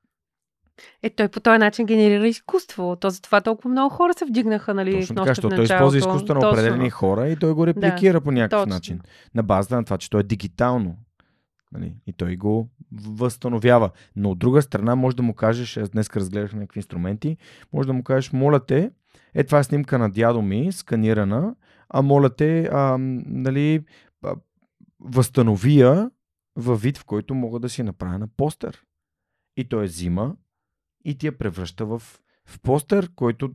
Е, 1.02 1.10
той 1.10 1.28
по 1.28 1.40
този 1.40 1.58
начин 1.58 1.86
генерира 1.86 2.28
изкуство. 2.28 2.96
То 3.00 3.10
затова 3.10 3.40
толкова 3.40 3.70
много 3.70 3.94
хора 3.94 4.14
се 4.14 4.24
вдигнаха, 4.24 4.74
нали, 4.74 4.92
Точно 4.92 5.16
така, 5.16 5.30
защото 5.30 5.56
той 5.56 5.64
използва 5.64 5.98
изкуството 5.98 6.34
на 6.34 6.40
Точно. 6.40 6.52
определени 6.52 6.90
хора 6.90 7.28
и 7.28 7.36
той 7.36 7.52
го 7.52 7.66
репликира 7.66 8.20
по 8.20 8.32
някакъв 8.32 8.60
точно. 8.60 8.74
начин. 8.74 9.00
На 9.34 9.42
базата 9.42 9.76
на 9.76 9.84
това, 9.84 9.98
че 9.98 10.10
то 10.10 10.18
е 10.18 10.22
дигитално. 10.22 10.96
Нали? 11.72 11.94
И 12.06 12.12
той 12.12 12.36
го 12.36 12.68
възстановява. 13.06 13.90
Но 14.16 14.30
от 14.30 14.38
друга 14.38 14.62
страна, 14.62 14.94
може 14.94 15.16
да 15.16 15.22
му 15.22 15.34
кажеш, 15.34 15.76
аз 15.76 15.90
днес 15.90 16.16
разгледах 16.16 16.52
някакви 16.52 16.78
инструменти, 16.78 17.36
може 17.72 17.86
да 17.86 17.92
му 17.92 18.02
кажеш, 18.02 18.32
моля 18.32 18.60
те, 18.60 18.90
е 19.34 19.44
това 19.44 19.58
е 19.58 19.64
снимка 19.64 19.98
на 19.98 20.10
дядо 20.10 20.42
ми, 20.42 20.72
сканирана, 20.72 21.54
а 21.88 22.02
моля 22.02 22.30
те, 22.30 22.68
а, 22.72 22.96
нали, 22.98 23.84
а, 24.24 24.34
възстанови 25.00 25.80
я 25.80 26.10
във 26.56 26.82
вид, 26.82 26.98
в 26.98 27.04
който 27.04 27.34
мога 27.34 27.60
да 27.60 27.68
си 27.68 27.82
направя 27.82 28.18
на 28.18 28.28
постер. 28.36 28.82
И 29.56 29.68
той 29.68 29.84
е 29.84 29.86
взима 29.86 30.36
и 31.04 31.18
ти 31.18 31.26
я 31.26 31.38
превръща 31.38 31.86
в, 31.86 32.02
в 32.46 32.60
постер, 32.60 33.10
който 33.14 33.50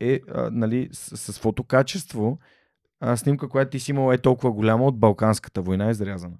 е 0.00 0.20
а, 0.28 0.50
нали, 0.52 0.88
с, 0.92 1.32
с 1.32 1.38
фотокачество. 1.38 2.38
А, 3.00 3.16
снимка, 3.16 3.48
която 3.48 3.70
ти 3.70 3.80
си 3.80 3.90
имала 3.90 4.14
е 4.14 4.18
толкова 4.18 4.52
голяма 4.52 4.84
от 4.84 4.98
Балканската 4.98 5.62
война, 5.62 5.90
изрязана. 5.90 6.36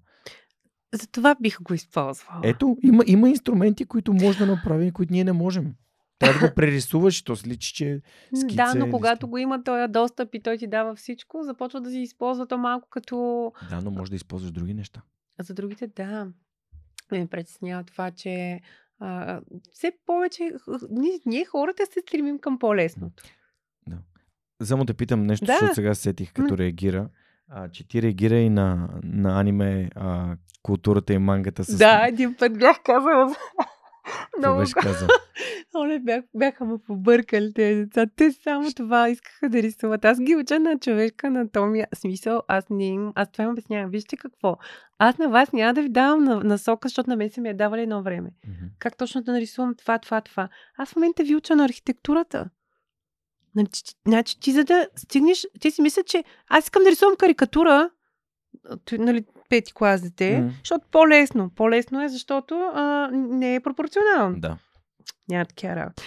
За 0.94 1.06
това 1.06 1.36
бих 1.40 1.62
го 1.62 1.74
използвала. 1.74 2.40
Ето, 2.44 2.76
има, 2.82 3.04
има 3.06 3.28
инструменти, 3.28 3.84
които 3.84 4.12
може 4.12 4.38
да 4.38 4.46
направим, 4.46 4.92
които 4.92 5.12
ние 5.12 5.24
не 5.24 5.32
можем. 5.32 5.74
Трябва 6.18 6.40
да 6.40 6.48
го 6.48 6.54
прерисуваш, 6.54 7.22
то 7.22 7.36
се 7.36 7.48
личи, 7.48 7.74
че 7.74 8.00
скица 8.36 8.56
да, 8.56 8.74
но 8.74 8.90
когато 8.90 9.18
снимка. 9.18 9.30
го 9.30 9.38
има 9.38 9.64
този 9.64 9.92
достъп 9.92 10.34
и 10.34 10.42
той 10.42 10.58
ти 10.58 10.66
дава 10.66 10.94
всичко, 10.94 11.42
започва 11.42 11.80
да 11.80 11.90
си 11.90 11.98
използва 12.00 12.46
то 12.46 12.58
малко 12.58 12.88
като... 12.90 13.52
Да, 13.70 13.80
но 13.80 13.90
може 13.90 14.10
да 14.10 14.16
използваш 14.16 14.50
други 14.50 14.74
неща. 14.74 15.02
А 15.38 15.42
за 15.42 15.54
другите, 15.54 15.86
да. 15.86 16.28
Ме 17.12 17.26
притеснява 17.26 17.84
това, 17.84 18.10
че 18.10 18.60
а, 19.00 19.40
все 19.72 19.92
повече 20.06 20.52
ние, 20.90 21.20
ние 21.26 21.44
хората 21.44 21.86
се 21.86 22.00
стремим 22.00 22.38
към 22.38 22.58
по-лесното. 22.58 23.24
Само 24.62 24.84
да 24.84 24.94
питам 24.94 25.26
нещо, 25.26 25.46
Да. 25.46 25.52
защото 25.52 25.74
сега 25.74 25.94
се 25.94 26.02
сетих, 26.02 26.32
като 26.32 26.58
реагира. 26.58 27.08
А, 27.48 27.68
че 27.68 27.88
ти 27.88 28.02
реагира 28.02 28.36
и 28.36 28.50
на, 28.50 28.88
на 29.02 29.40
аниме 29.40 29.90
а, 29.94 30.36
културата 30.62 31.12
и 31.12 31.18
мангата 31.18 31.64
с... 31.64 31.76
Да, 31.76 32.06
един 32.08 32.34
път 32.34 32.58
бях 32.58 32.82
казала. 32.84 33.34
Много 34.38 34.58
беше 34.58 34.72
казал? 34.72 35.08
Оле, 35.76 35.98
бях, 35.98 36.24
бяха 36.34 36.64
ме 36.64 36.78
побъркали 36.86 37.52
тези 37.54 37.80
деца. 37.80 38.06
Те 38.16 38.32
само 38.32 38.72
това 38.72 39.08
искаха 39.08 39.48
да 39.48 39.62
рисуват. 39.62 40.04
Аз 40.04 40.20
ги 40.20 40.36
уча 40.36 40.60
на 40.60 40.78
човешка 40.78 41.26
анатомия. 41.26 41.86
Смисъл, 41.94 42.42
аз 42.48 42.64
не 42.70 42.86
им... 42.86 43.12
Аз 43.14 43.32
това 43.32 43.44
им 43.44 43.50
обяснявам. 43.50 43.90
Вижте 43.90 44.16
какво. 44.16 44.56
Аз 44.98 45.18
на 45.18 45.28
вас 45.28 45.52
няма 45.52 45.74
да 45.74 45.82
ви 45.82 45.88
давам 45.88 46.24
на, 46.24 46.40
насока, 46.44 46.88
защото 46.88 47.10
на 47.10 47.16
мен 47.16 47.30
са 47.30 47.40
ми 47.40 47.48
я 47.48 47.56
давали 47.56 47.82
едно 47.82 48.02
време. 48.02 48.30
Мгм. 48.46 48.66
Как 48.78 48.96
точно 48.96 49.22
да 49.22 49.32
нарисувам 49.32 49.74
това, 49.74 49.98
това, 49.98 50.20
това. 50.20 50.48
Аз 50.78 50.92
в 50.92 50.96
момента 50.96 51.24
ви 51.24 51.36
уча 51.36 51.56
на 51.56 51.64
архитектурата. 51.64 52.50
Значи, 53.52 53.82
значи 54.06 54.40
ти 54.40 54.52
за 54.52 54.64
да 54.64 54.88
стигнеш, 54.96 55.46
ти 55.60 55.70
си 55.70 55.82
мисля, 55.82 56.02
че 56.02 56.24
аз 56.48 56.64
искам 56.64 56.82
да 56.82 56.90
рисувам 56.90 57.16
карикатура, 57.16 57.90
а, 58.68 58.76
т- 58.76 58.98
нали, 58.98 59.24
пети 59.48 59.72
клас 59.74 60.02
дете, 60.02 60.38
Мгм. 60.38 60.48
защото 60.58 60.86
по-лесно. 60.90 61.50
По-лесно 61.50 62.02
е, 62.02 62.08
защото 62.08 62.54
а, 62.74 63.08
не 63.12 63.54
е 63.54 63.60
пропорционално. 63.60 64.40
Да. 64.40 64.56
Няма 65.28 65.44
такива 65.44 65.76
работи. 65.76 66.02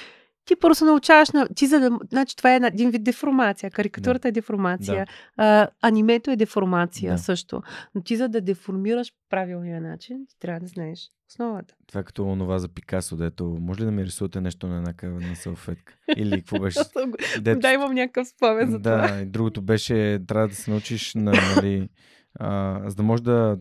Ти 0.45 0.55
се 0.73 0.85
научаваш 0.85 1.31
на... 1.31 1.47
Ти 1.47 1.67
за 1.67 1.79
да... 1.79 1.99
Значи 2.09 2.35
това 2.35 2.53
е 2.53 2.59
един 2.63 2.91
вид 2.91 3.03
деформация. 3.03 3.71
Карикатурата 3.71 4.27
е 4.27 4.31
деформация. 4.31 5.07
А, 5.37 5.67
анимето 5.81 6.31
е 6.31 6.35
деформация 6.35 7.11
Да. 7.11 7.17
също. 7.17 7.61
Но 7.95 8.01
ти 8.01 8.17
за 8.17 8.29
да 8.29 8.41
деформираш 8.41 9.11
правилния 9.29 9.81
начин, 9.81 10.17
ти 10.29 10.39
трябва 10.39 10.59
да 10.59 10.67
знаеш 10.67 10.99
основата. 11.29 11.73
Това 11.87 12.01
е 12.01 12.03
като 12.03 12.23
онова 12.25 12.59
за 12.59 12.67
Пикасо, 12.67 13.15
дето 13.15 13.57
може 13.61 13.79
ли 13.81 13.85
да 13.85 13.91
ми 13.91 14.05
рисувате 14.05 14.41
нещо 14.41 14.67
на 14.67 14.77
една 14.77 14.93
на 15.19 15.35
салфетка? 15.35 15.93
Или 16.15 16.31
какво 16.31 16.59
беше? 16.61 16.79
Дето- 17.39 17.59
Да, 17.59 17.71
имам 17.73 17.93
някакъв 17.93 18.27
спомен 18.27 18.71
за 18.71 18.77
това. 18.81 19.07
да, 19.07 19.25
другото 19.25 19.61
беше, 19.61 20.19
трябва 20.27 20.47
да 20.47 20.55
се 20.55 20.71
научиш 20.71 21.13
на, 21.15 21.31
нали, 21.55 21.89
а, 22.39 22.81
за 22.89 22.95
да 22.95 23.03
можеш 23.03 23.21
да 23.21 23.57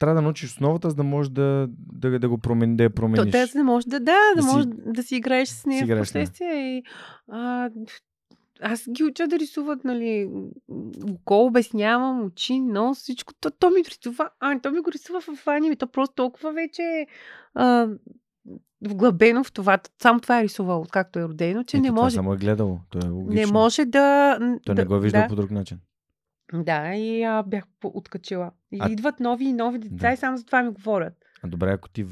трябва 0.00 0.14
да 0.14 0.22
научиш 0.22 0.50
основата, 0.50 0.90
за 0.90 0.96
да 0.96 1.02
можеш 1.02 1.30
да, 1.30 1.68
да, 1.92 2.18
да 2.18 2.28
го 2.28 2.38
промени, 2.38 2.76
да 2.76 2.82
я 2.82 2.90
То, 2.90 2.94
промениш. 2.94 3.32
да, 3.32 3.46
за 3.46 3.58
да 3.58 3.64
можеш 3.64 3.84
да, 3.84 4.00
да, 4.00 4.16
да, 4.36 4.42
Да 4.42 4.42
си- 4.42 4.68
да 4.86 5.02
си 5.02 5.16
играеш 5.16 5.48
с 5.48 5.66
нея 5.66 5.96
в 5.96 5.98
последствие. 5.98 6.76
И, 6.76 6.82
а, 7.28 7.70
аз 8.62 8.88
ги 8.90 9.04
уча 9.04 9.26
да 9.28 9.38
рисуват, 9.38 9.84
нали, 9.84 10.30
око, 11.10 11.44
обяснявам, 11.44 12.24
очи, 12.24 12.60
нос, 12.60 12.98
всичко. 12.98 13.34
То, 13.40 13.50
то 13.50 13.70
ми 13.70 13.82
рисува, 13.84 14.30
а, 14.40 14.60
то 14.60 14.70
ми 14.70 14.80
го 14.80 14.92
рисува 14.92 15.20
в 15.20 15.46
аниме. 15.46 15.76
То 15.76 15.86
просто 15.86 16.14
толкова 16.14 16.52
вече 16.52 17.06
а, 17.54 17.88
вглъбено 18.88 19.44
в 19.44 19.52
това. 19.52 19.78
Само 20.02 20.20
това 20.20 20.40
е 20.40 20.44
рисувало, 20.44 20.86
както 20.90 21.18
е 21.18 21.24
родено, 21.24 21.64
че 21.64 21.76
Ето, 21.76 21.82
не 21.82 21.90
може. 21.90 22.14
само 22.14 22.34
е 22.34 22.36
гледало. 22.36 22.78
То 22.90 22.98
е 22.98 23.08
логично. 23.08 23.46
Не 23.46 23.52
може 23.52 23.84
да... 23.84 24.38
Той 24.64 24.74
да, 24.74 24.82
не 24.82 24.86
го 24.86 24.94
е 24.94 25.00
виждал 25.00 25.22
да, 25.22 25.28
по 25.28 25.36
друг 25.36 25.50
начин. 25.50 25.78
Да, 26.54 26.94
и 26.94 27.22
а, 27.22 27.42
бях 27.42 27.64
откачила. 27.84 28.50
И 28.72 28.78
А- 28.80 28.88
идват 28.90 29.20
нови 29.20 29.44
и 29.44 29.52
нови 29.52 29.78
деца 29.78 29.94
Да. 29.98 30.12
и 30.12 30.16
само 30.16 30.36
за 30.36 30.44
това 30.44 30.62
ми 30.62 30.70
говорят. 30.70 31.14
А 31.42 31.48
добре, 31.48 31.70
ако 31.70 31.88
ти 31.88 32.06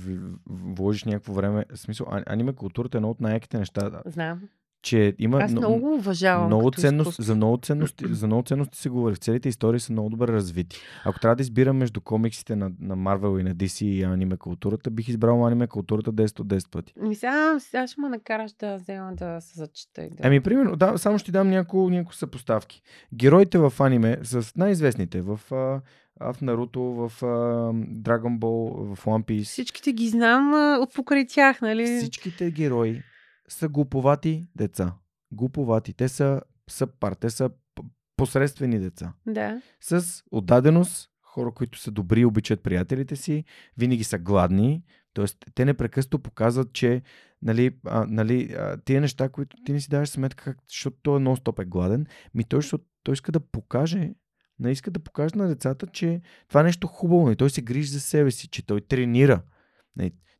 вложиш 0.47 1.05
някакво 1.05 1.33
време, 1.33 1.65
смисъл, 1.75 2.07
а- 2.11 2.23
аниме 2.27 2.53
културата 2.53 2.97
е 2.97 2.99
едно 2.99 3.11
от 3.11 3.21
най-яките 3.21 3.59
неща, 3.59 4.03
Знам. 4.07 4.41
Че 4.83 5.15
има 5.19 5.39
Аз 5.39 5.53
но- 5.53 5.61
много 5.61 5.95
уважавам 5.95 6.47
много 6.47 6.71
ценност, 6.71 7.07
изкуство. 7.07 7.23
за 7.23 7.35
много 7.35 7.57
ценности, 7.57 8.05
за 8.11 8.27
много 8.27 8.43
ценности 8.43 8.79
се 8.79 8.89
говори. 8.89 9.17
Целите 9.17 9.49
истории 9.49 9.81
са 9.81 9.93
много 9.93 10.09
добре 10.11 10.27
развити. 10.27 10.81
Ако 11.05 11.21
трябва 11.21 11.37
да 11.37 11.43
избирам 11.43 11.77
между 11.77 12.01
комиксите 12.01 12.57
на, 12.57 12.71
на 12.81 12.97
Marvel 12.97 13.41
и 13.41 13.43
на 13.43 13.55
DC 13.55 13.85
и 13.85 14.03
аниме 14.03 14.37
културата, 14.37 14.91
бих 14.91 15.09
избрал 15.09 15.47
аниме 15.47 15.67
културата 15.67 16.13
10 16.13 16.41
от 16.41 16.47
10 16.47 16.71
пъти. 16.71 16.93
Ми 17.01 17.15
сега, 17.15 17.57
сега 17.61 17.87
ще 17.87 18.01
ме 18.01 18.09
накараш 18.09 18.53
да 18.53 18.77
взема 18.77 19.13
да 19.15 19.41
се 19.41 19.59
зачита 19.59 20.03
и 20.03 20.11
да... 20.11 20.17
Ами, 20.23 20.41
примерно, 20.41 20.77
да, 20.77 20.99
само 20.99 21.19
ще 21.19 21.33
дам 21.33 21.49
няколко, 21.49 21.91
няколко 21.91 22.15
съпоставки. 22.15 22.83
Героите 23.15 23.59
в 23.59 23.73
аниме 23.81 24.19
с 24.23 24.57
най-известните 24.57 25.21
в, 25.23 25.41
а, 25.53 25.81
а, 26.21 26.33
в 26.33 26.41
Наруто, 26.43 26.81
в 26.81 27.13
а, 27.23 27.27
Dragon 28.03 28.39
Ball, 28.39 28.95
в 28.95 29.05
One 29.05 29.25
Piece. 29.25 29.45
Всичките 29.45 29.93
ги 29.93 30.09
знам 30.09 30.55
а, 30.55 30.87
покрай 30.95 31.27
тях, 31.27 31.61
нали? 31.61 31.99
Всичките 31.99 32.51
герои 32.51 33.03
са 33.49 33.69
глуповати 33.69 34.47
деца. 34.57 34.95
Глуповати. 35.33 35.93
Те 35.93 36.09
са 36.09 36.41
съпар, 36.71 37.13
те 37.13 37.31
са 37.31 37.51
посредствени 38.17 38.79
деца. 38.79 39.13
Да. 39.27 39.63
С 39.81 40.23
отдаденост, 40.31 41.11
хора, 41.23 41.51
които 41.51 41.79
са 41.79 41.91
добри, 41.91 42.25
обичат 42.25 42.63
приятелите 42.63 43.17
си, 43.17 43.45
винаги 43.77 44.05
са 44.05 44.19
гладни. 44.19 44.83
Тоест, 45.13 45.45
те 45.55 45.65
непрекъснато 45.65 46.19
показват, 46.19 46.73
че 46.73 47.03
нали, 47.43 47.77
а, 47.85 48.07
нали, 48.09 48.55
а, 48.59 48.77
тия 48.77 49.01
неща, 49.01 49.29
които 49.29 49.57
ти 49.65 49.73
не 49.73 49.81
си 49.81 49.89
даваш 49.89 50.09
сметка, 50.09 50.45
как, 50.45 50.59
защото 50.69 50.97
той 51.03 51.21
нон-стоп 51.21 51.63
е 51.63 51.65
гладен, 51.65 52.07
ми 52.35 52.45
той, 52.45 52.63
защото, 52.63 52.85
той 53.03 53.13
иска 53.13 53.33
да 53.33 53.41
покаже, 53.41 54.15
не 54.59 54.71
иска 54.71 54.91
да 54.91 55.01
покаже 55.01 55.37
на 55.37 55.49
децата, 55.49 55.87
че 55.87 56.21
това 56.49 56.61
е 56.61 56.65
нещо 56.65 56.87
хубаво 56.87 57.31
и 57.31 57.37
той 57.37 57.51
се 57.51 57.63
грижи 57.63 57.91
за 57.91 58.01
себе 58.01 58.31
си, 58.31 58.49
че 58.49 58.67
той 58.67 58.81
тренира. 58.81 59.43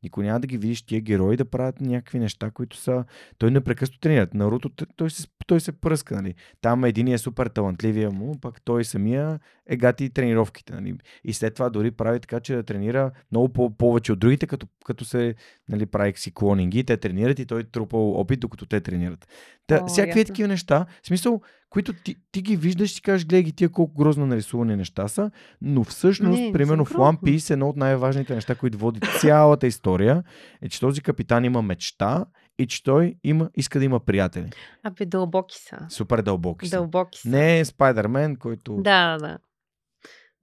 Никой 0.03 0.25
няма 0.25 0.41
да 0.41 0.47
ги 0.47 0.59
видиш 0.59 0.83
тия 0.83 1.01
герои 1.01 1.37
да 1.37 1.45
правят 1.45 1.81
някакви 1.81 2.19
неща, 2.19 2.51
които 2.51 2.77
са... 2.77 3.05
Той 3.39 3.51
непрекъснато 3.51 4.01
тренират. 4.01 4.35
Наруто, 4.35 4.71
той 4.97 5.11
се, 5.11 5.27
той 5.47 5.61
се 5.61 5.73
пръска, 5.73 6.15
нали. 6.15 6.35
Там 6.61 6.85
един 6.85 7.09
е 7.09 7.19
супер 7.19 7.47
талантливия 7.47 8.11
му, 8.11 8.41
пък 8.41 8.63
той 8.63 8.85
самия 8.85 9.41
е 9.67 9.77
гати 9.77 10.11
тренировките, 10.11 10.75
нали. 10.75 10.95
И 11.25 11.33
след 11.33 11.55
това 11.55 11.71
дори 11.71 11.91
прави 11.91 12.21
така, 12.21 12.41
че 12.41 12.55
да 12.55 12.63
тренира 12.63 13.11
много 13.33 13.49
по- 13.49 13.71
повече 13.71 14.13
от 14.13 14.19
другите, 14.19 14.47
като, 14.47 14.67
като 14.85 15.05
се 15.05 15.35
нали, 15.69 15.87
прави 15.87 16.13
си 16.17 16.35
клонинги, 16.35 16.85
те 16.85 16.97
тренират 16.97 17.39
и 17.39 17.47
той 17.47 17.65
трупа 17.65 17.97
опит, 17.97 18.41
докато 18.41 18.67
те 18.67 18.81
тренират. 18.81 19.29
Та, 19.67 19.81
О, 19.83 19.87
всякакви 19.87 20.19
е 20.19 20.23
ясно. 20.23 20.33
такива 20.33 20.49
неща, 20.49 20.87
в 21.03 21.07
смисъл, 21.07 21.41
които 21.71 21.93
ти, 21.93 22.17
ти 22.33 22.43
ги 22.43 22.57
виждаш 22.57 22.91
и 22.91 22.95
си 22.95 23.03
кажеш, 23.03 23.27
гледай 23.27 23.43
ги 23.43 23.53
тия 23.53 23.69
колко 23.69 23.95
грозно 23.95 24.27
нарисувани 24.27 24.77
неща 24.77 25.09
са, 25.09 25.31
но 25.61 25.85
всъщност, 25.85 26.41
Не, 26.41 26.53
примерно 26.53 26.85
в 26.85 26.93
One. 26.93 27.21
Piece 27.21 27.51
едно 27.51 27.69
от 27.69 27.77
най-важните 27.77 28.35
неща, 28.35 28.55
които 28.55 28.79
води 28.79 29.01
цялата 29.21 29.67
история, 29.67 30.23
е, 30.63 30.69
че 30.69 30.81
този 30.81 31.01
капитан 31.01 31.45
има 31.45 31.63
мечта 31.63 32.25
и 32.59 32.67
че 32.67 32.83
той 32.83 33.15
има, 33.25 33.51
иска 33.55 33.79
да 33.79 33.85
има 33.85 34.01
приятели. 34.01 34.51
Абе, 34.83 35.07
дълбоки 35.07 35.59
са. 35.59 35.87
Супер 35.89 36.23
дълбоки 36.23 36.69
са. 36.69 36.77
Дълбоки 36.77 37.19
са. 37.19 37.29
Не 37.29 37.61
е 37.61 37.65
Спайдермен, 37.65 38.37
който... 38.37 38.77
Да, 38.77 39.19
да, 39.19 39.19
да. 39.19 39.39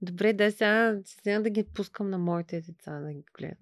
Добре, 0.02 0.32
да 0.32 0.52
сега, 0.52 0.94
сега 1.04 1.40
да 1.40 1.50
ги 1.50 1.64
пускам 1.74 2.10
на 2.10 2.18
моите 2.18 2.60
деца 2.60 3.00
да 3.00 3.12
ги 3.12 3.24
гледам. 3.38 3.56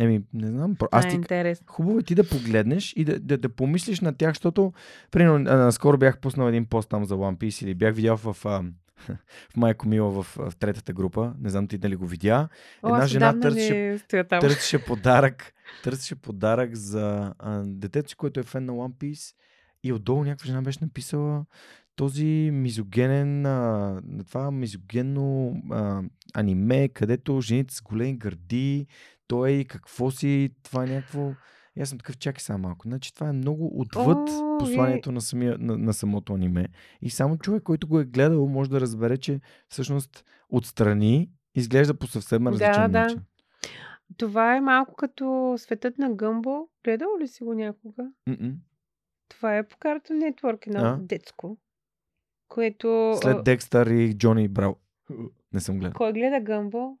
Еми, 0.00 0.22
не 0.34 0.46
знам. 0.46 0.76
Аз 0.90 1.08
ти, 1.08 1.14
интересно. 1.14 1.66
Хубаво 1.68 1.98
е 1.98 2.02
ти 2.02 2.14
да 2.14 2.28
погледнеш 2.28 2.92
и 2.96 3.04
да, 3.04 3.20
да, 3.20 3.38
да 3.38 3.48
помислиш 3.48 4.00
на 4.00 4.16
тях, 4.16 4.30
защото, 4.30 4.72
примерно, 5.10 5.50
а, 5.50 5.72
скоро 5.72 5.98
бях 5.98 6.18
пуснал 6.18 6.48
един 6.48 6.66
пост 6.66 6.88
там 6.88 7.04
за 7.04 7.14
One 7.14 7.36
Piece 7.36 7.64
или 7.64 7.74
бях 7.74 7.94
видял 7.94 8.16
в, 8.16 8.36
а, 8.44 8.62
в 9.52 9.56
Майко 9.56 9.88
Мила 9.88 10.10
в, 10.10 10.36
в 10.36 10.56
третата 10.58 10.92
група. 10.92 11.34
Не 11.40 11.50
знам 11.50 11.68
ти 11.68 11.78
дали 11.78 11.96
го 11.96 12.06
видя. 12.06 12.48
О, 12.82 12.88
Една 12.94 13.06
жена 13.06 13.32
търсеше-. 13.32 14.40
Търсеше 14.40 14.84
подарък, 14.84 15.52
търсеше 15.84 16.14
подарък 16.14 16.74
за 16.74 17.34
а, 17.38 17.62
детето 17.66 18.16
което 18.16 18.40
е 18.40 18.42
фен 18.42 18.64
на 18.64 18.72
One 18.72 18.94
Piece. 18.94 19.34
И 19.82 19.92
отдолу 19.92 20.24
някаква 20.24 20.46
жена 20.46 20.62
беше 20.62 20.78
написала 20.82 21.44
този 21.96 22.50
мизогенен, 22.52 23.46
а, 23.46 24.00
това 24.28 24.50
мизогенно 24.50 25.56
а, 25.70 26.02
аниме, 26.34 26.88
където 26.88 27.40
жените 27.40 27.74
с 27.74 27.82
големи 27.82 28.16
гърди, 28.16 28.86
той 29.28 29.64
какво 29.68 30.10
си, 30.10 30.50
това 30.62 30.84
е 30.84 30.86
някакво... 30.86 31.32
И 31.76 31.82
аз 31.82 31.88
съм 31.88 31.98
такъв, 31.98 32.18
чакай 32.18 32.40
само 32.40 32.58
малко. 32.58 32.88
Значи 32.88 33.14
това 33.14 33.28
е 33.28 33.32
много 33.32 33.80
отвъд 33.80 34.28
О, 34.30 34.56
посланието 34.58 35.12
на, 35.12 35.20
самия, 35.20 35.56
на, 35.58 35.78
на 35.78 35.94
самото 35.94 36.34
аниме. 36.34 36.68
И 37.02 37.10
само 37.10 37.38
човек, 37.38 37.62
който 37.62 37.88
го 37.88 38.00
е 38.00 38.04
гледал, 38.04 38.46
може 38.46 38.70
да 38.70 38.80
разбере, 38.80 39.18
че 39.18 39.40
всъщност 39.68 40.24
отстрани 40.48 41.30
изглежда 41.54 41.94
по 41.94 42.06
съвсем 42.06 42.44
Да, 42.44 42.50
различен 42.50 42.92
да. 42.92 43.00
начин. 43.00 43.20
Това 44.16 44.56
е 44.56 44.60
малко 44.60 44.94
като 44.94 45.54
светът 45.58 45.98
на 45.98 46.14
Гъмбо. 46.14 46.68
Гледал 46.84 47.08
ли 47.20 47.28
си 47.28 47.44
го 47.44 47.54
някога? 47.54 48.04
М-м. 48.26 48.52
Това 49.28 49.56
е 49.56 49.68
по 49.68 49.76
карта 49.76 50.12
Network, 50.12 50.66
едно 50.66 50.80
А? 50.80 50.98
детско. 51.00 51.58
Което... 52.48 53.14
След 53.22 53.44
Декстър 53.44 53.86
и 53.86 54.18
Джони 54.18 54.48
Брау. 54.48 54.74
Не 55.52 55.60
съм 55.60 55.78
гледал. 55.78 55.94
Кой 55.96 56.12
гледа 56.12 56.40
Гъмбо? 56.40 56.98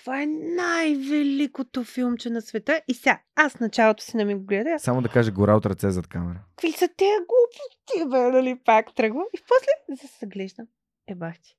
Това 0.00 0.22
е 0.22 0.26
най-великото 0.26 1.84
филмче 1.84 2.30
на 2.30 2.40
света. 2.42 2.80
И 2.88 2.94
сега, 2.94 3.20
аз 3.36 3.60
началото 3.60 4.04
си 4.04 4.16
не 4.16 4.24
ми 4.24 4.34
го 4.34 4.44
гледа. 4.44 4.78
Само 4.78 5.02
да 5.02 5.08
кажа 5.08 5.32
гора 5.32 5.56
от 5.56 5.66
ръце 5.66 5.90
зад 5.90 6.06
камера. 6.06 6.44
какви 6.56 6.72
са 6.72 6.88
тези 6.96 7.12
глупости, 7.28 8.10
бе, 8.10 8.18
нали 8.18 8.60
пак 8.64 8.94
тръгвам. 8.94 9.24
И 9.34 9.38
после 9.48 10.06
се 10.06 10.26
глеждам. 10.26 10.66
Е, 11.06 11.14
бах 11.14 11.34
ти. 11.40 11.56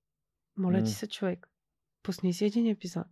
Моля 0.58 0.84
ти 0.84 0.92
се, 0.92 1.08
човек. 1.08 1.48
Пусни 2.04 2.34
си 2.34 2.46
един 2.46 2.68
епизод. 2.68 3.08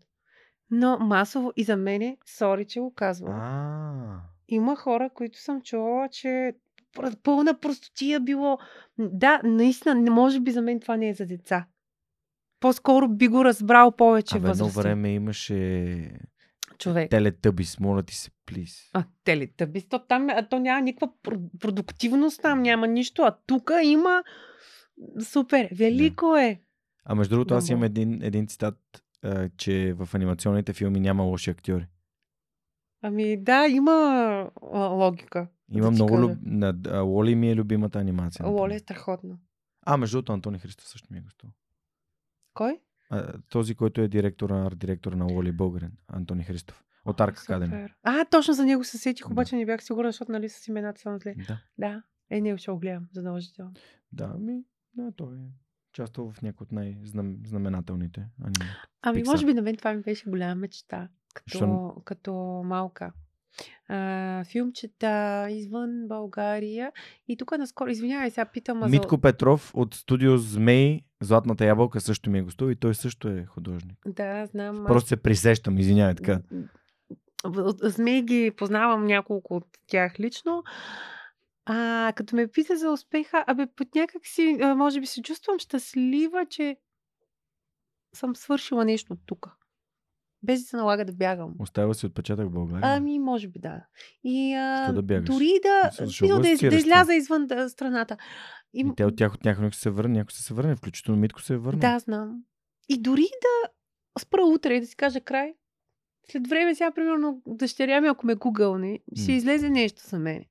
Но 0.72 1.00
масово 1.00 1.54
и 1.56 1.64
за 1.64 1.78
мене, 1.78 2.18
сори, 2.26 2.66
че 2.66 2.80
го 2.80 2.94
казвам. 2.94 4.22
Има 4.48 4.76
хора, 4.76 5.10
които 5.14 5.40
съм 5.40 5.62
чувала, 5.62 6.10
че 6.10 6.54
пълна 7.24 7.60
простотия 7.60 8.20
било. 8.20 8.58
Да, 8.98 9.42
наистина, 9.44 10.12
може 10.12 10.40
би 10.40 10.52
за 10.52 10.62
мен 10.62 10.80
това 10.80 10.98
не 10.98 11.10
е 11.10 11.14
за 11.14 11.26
деца. 11.26 11.68
По-скоро 12.60 13.08
би 13.08 13.28
го 13.28 13.46
разбрал 13.46 13.92
повече 13.92 14.38
Абе, 14.38 14.50
едно 14.50 14.66
възрастен 14.66 14.82
време 14.82 15.14
имаше 15.14 16.12
човек. 16.78 17.10
телетъбис, 17.10 17.80
моля 17.80 18.04
ти 18.04 18.16
се, 18.16 18.32
плиз. 18.46 18.90
А, 18.94 19.04
телетъбис, 19.24 19.88
то 19.90 20.00
там 20.00 20.28
а 20.30 20.48
то 20.48 20.60
няма 20.60 20.82
никаква 20.82 21.14
пр- 21.24 21.60
продуктивност, 21.60 22.42
там 22.42 22.62
няма 22.62 22.88
нищо, 22.88 23.22
а 23.22 23.36
тук 23.46 23.72
има 23.84 24.24
супер, 25.24 25.70
велико 25.72 26.36
е. 26.36 26.62
А 27.06 27.16
между 27.16 27.36
другото, 27.36 27.54
аз 27.54 27.70
имам 27.70 27.84
един, 27.84 28.24
един 28.24 28.48
цитат, 28.48 28.80
а, 29.24 29.50
че 29.58 29.94
в 29.94 30.10
анимационните 30.14 30.74
филми 30.74 31.00
няма 31.00 31.24
лоши 31.24 31.50
актьори. 31.50 31.88
Ами 33.02 33.44
да, 33.44 33.68
има 33.68 33.92
а, 34.74 34.80
логика. 34.80 35.48
Има 35.72 35.86
да 35.86 35.92
много... 35.92 36.20
Люб... 36.20 36.38
На... 36.42 36.76
а, 36.88 37.00
Лоли 37.00 37.36
ми 37.36 37.52
е 37.52 37.56
любимата 37.56 38.00
анимация. 38.00 38.48
Лоля 38.48 38.76
е 38.76 38.80
страхотно. 38.80 39.40
А, 39.86 39.98
между 39.98 40.18
другото, 40.18 40.34
Антони 40.34 40.60
Христов 40.60 40.88
също 40.88 41.08
ми 41.12 41.18
е 41.18 41.22
гостувал. 41.22 41.54
Кой? 42.60 42.80
А, 43.10 43.34
този, 43.50 43.76
който 43.76 44.02
е 44.02 44.08
директор, 44.08 44.50
арт-директор 44.50 45.14
на 45.14 45.26
Лоли 45.26 45.52
Българин, 45.52 45.92
Антони 46.08 46.44
Христов. 46.44 46.84
От 47.06 47.20
Арк. 47.22 47.40
Академи. 47.42 47.88
А, 48.04 48.26
точно 48.26 48.54
за 48.54 48.66
него 48.66 48.84
се 48.84 48.98
сетих, 48.98 49.26
Да. 49.28 49.32
обаче 49.32 49.56
не 49.56 49.66
бях 49.66 49.84
сигурна, 49.84 50.10
защото 50.12 50.32
нали 50.32 50.50
с 50.50 50.68
имената 50.68 51.02
съм 51.02 51.20
зле. 51.20 51.36
Да, 51.48 51.62
Да, 51.78 52.04
е, 52.30 52.42
не 52.42 52.58
ще 52.58 52.72
го 52.72 52.80
гледам, 52.80 53.08
задължително. 53.14 53.72
да, 54.12 54.28
ми, 54.28 54.64
да, 54.94 55.12
той 55.12 55.36
е 55.36 55.50
частъл 55.94 56.32
в 56.32 56.42
някои 56.42 56.66
от 56.66 56.72
най-знаменателните 56.72 58.28
аниме. 58.44 58.72
Ами, 59.02 59.24
Pixar. 59.24 59.28
може 59.28 59.46
би 59.46 59.54
на 59.54 59.62
мен 59.62 59.76
това 59.78 59.94
ми 59.94 60.02
беше 60.02 60.30
голяма 60.30 60.56
мечта, 60.56 61.10
като, 61.34 61.50
Защо? 61.52 62.02
като 62.06 62.34
малка. 62.66 63.14
А, 63.88 64.44
филмчета 64.44 65.48
извън 65.50 66.08
България. 66.08 66.92
И 67.28 67.38
тук 67.38 67.58
наскоро, 67.58 67.90
извинявай, 67.90 68.32
сега 68.32 68.46
питам, 68.46 68.80
за... 68.82 68.88
Митко 68.88 69.18
Петров 69.18 69.72
от 69.76 69.94
студио 69.94 70.38
Змей, 70.38 71.02
Златната 71.22 71.66
ябълка 71.66 72.02
също 72.02 72.30
ми 72.30 72.40
е 72.40 72.42
гостувал 72.42 72.72
и 72.72 72.76
той 72.76 72.96
също 72.96 73.28
е 73.28 73.46
художник. 73.46 73.98
Да, 74.06 74.46
знам. 74.46 74.84
Просто 74.88 75.08
се 75.08 75.18
присещам, 75.18 75.78
извинявай 75.78 76.16
така. 76.16 76.42
Змей 77.84 78.22
ги 78.22 78.52
познавам 78.58 79.06
няколко 79.06 79.56
от 79.56 79.68
тях 79.88 80.20
лично. 80.20 80.64
А, 81.66 82.14
като 82.16 82.36
ме 82.36 82.48
пита 82.48 82.78
за 82.78 82.92
успеха, 82.92 83.44
абе, 83.48 83.68
под 83.76 83.96
някак 83.96 84.26
си, 84.26 84.58
може 84.76 85.00
би 85.00 85.06
се 85.06 85.22
чувствам 85.22 85.60
щастлива, 85.60 86.46
че 86.50 86.78
съм 88.16 88.36
свършила 88.36 88.86
нещо 88.86 89.18
тук. 89.26 89.59
Без 90.44 90.62
да 90.62 90.66
се 90.66 90.78
налага 90.78 91.06
да 91.06 91.14
бягам. 91.14 91.54
Оставила 91.60 91.94
си 91.94 92.06
отпечатък 92.06 92.48
в 92.48 92.52
България. 92.52 92.96
Ами, 92.96 93.20
може 93.20 93.48
би 93.48 93.60
да. 93.60 93.86
И 94.24 94.54
а, 94.54 94.92
да 94.92 95.02
бягаш? 95.02 95.30
дори 95.30 95.52
да, 95.64 95.90
защо 96.06 96.28
да, 96.28 96.40
да 96.40 96.58
това? 96.58 96.78
изляза 96.78 97.14
извън 97.16 97.48
да, 97.48 97.70
страната. 97.70 98.18
И, 98.74 98.80
И 98.80 98.96
те 98.96 99.06
от 99.06 99.16
тях 99.16 99.34
от 99.34 99.46
някой 99.46 99.72
се 99.72 99.90
върне, 99.90 100.18
някой 100.18 100.32
се 100.32 100.54
върне, 100.54 100.76
включително 100.76 101.22
Митко 101.22 101.42
се 101.42 101.54
е 101.54 101.58
върнал. 101.58 101.80
Да, 101.80 102.00
знам. 102.00 102.44
И 102.90 103.02
дори 103.02 103.22
да 103.22 103.70
спра 104.22 104.42
утре 104.42 104.76
и 104.76 104.80
да 104.80 104.88
си 104.88 104.96
кажа 104.96 105.22
край, 105.22 105.54
след 106.32 106.48
време 106.48 106.76
сега, 106.76 106.92
примерно, 106.92 107.42
дъщеря 107.48 108.02
ми, 108.02 108.08
ако 108.08 108.26
ме 108.26 108.36
гугълне, 108.36 109.00
ще 109.24 109.32
излезе 109.32 109.70
нещо 109.70 110.02
за 110.08 110.20
мен. 110.20 110.44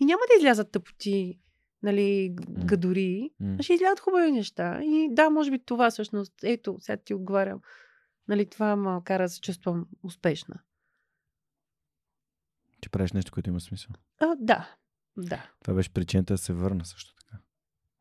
И 0.00 0.04
няма 0.04 0.20
да 0.30 0.38
излязат 0.38 0.72
тъпоти, 0.72 1.38
нали, 1.82 2.34
гадори, 2.48 3.30
м. 3.40 3.56
а 3.60 3.62
ще 3.62 3.74
излязат 3.74 4.00
хубави 4.00 4.32
неща. 4.32 4.80
И 4.82 5.08
да, 5.12 5.30
може 5.30 5.50
би 5.50 5.58
това 5.58 5.90
всъщност, 5.90 6.32
ето, 6.42 6.76
сега 6.80 6.96
ти 6.96 7.14
отговарям. 7.14 7.60
Нали, 8.28 8.50
това 8.50 8.76
ме 8.76 9.00
кара 9.04 9.22
да 9.22 9.28
се 9.28 9.40
чувствам 9.40 9.86
успешна. 10.02 10.54
Че 12.80 12.88
правиш 12.88 13.12
нещо, 13.12 13.32
което 13.32 13.50
има 13.50 13.60
смисъл. 13.60 13.94
А, 14.20 14.36
да, 14.38 14.74
да. 15.16 15.50
Това 15.62 15.74
беше 15.74 15.90
причината 15.90 16.34
да 16.34 16.38
се 16.38 16.52
върна 16.52 16.84
също 16.84 17.14
така. 17.16 17.38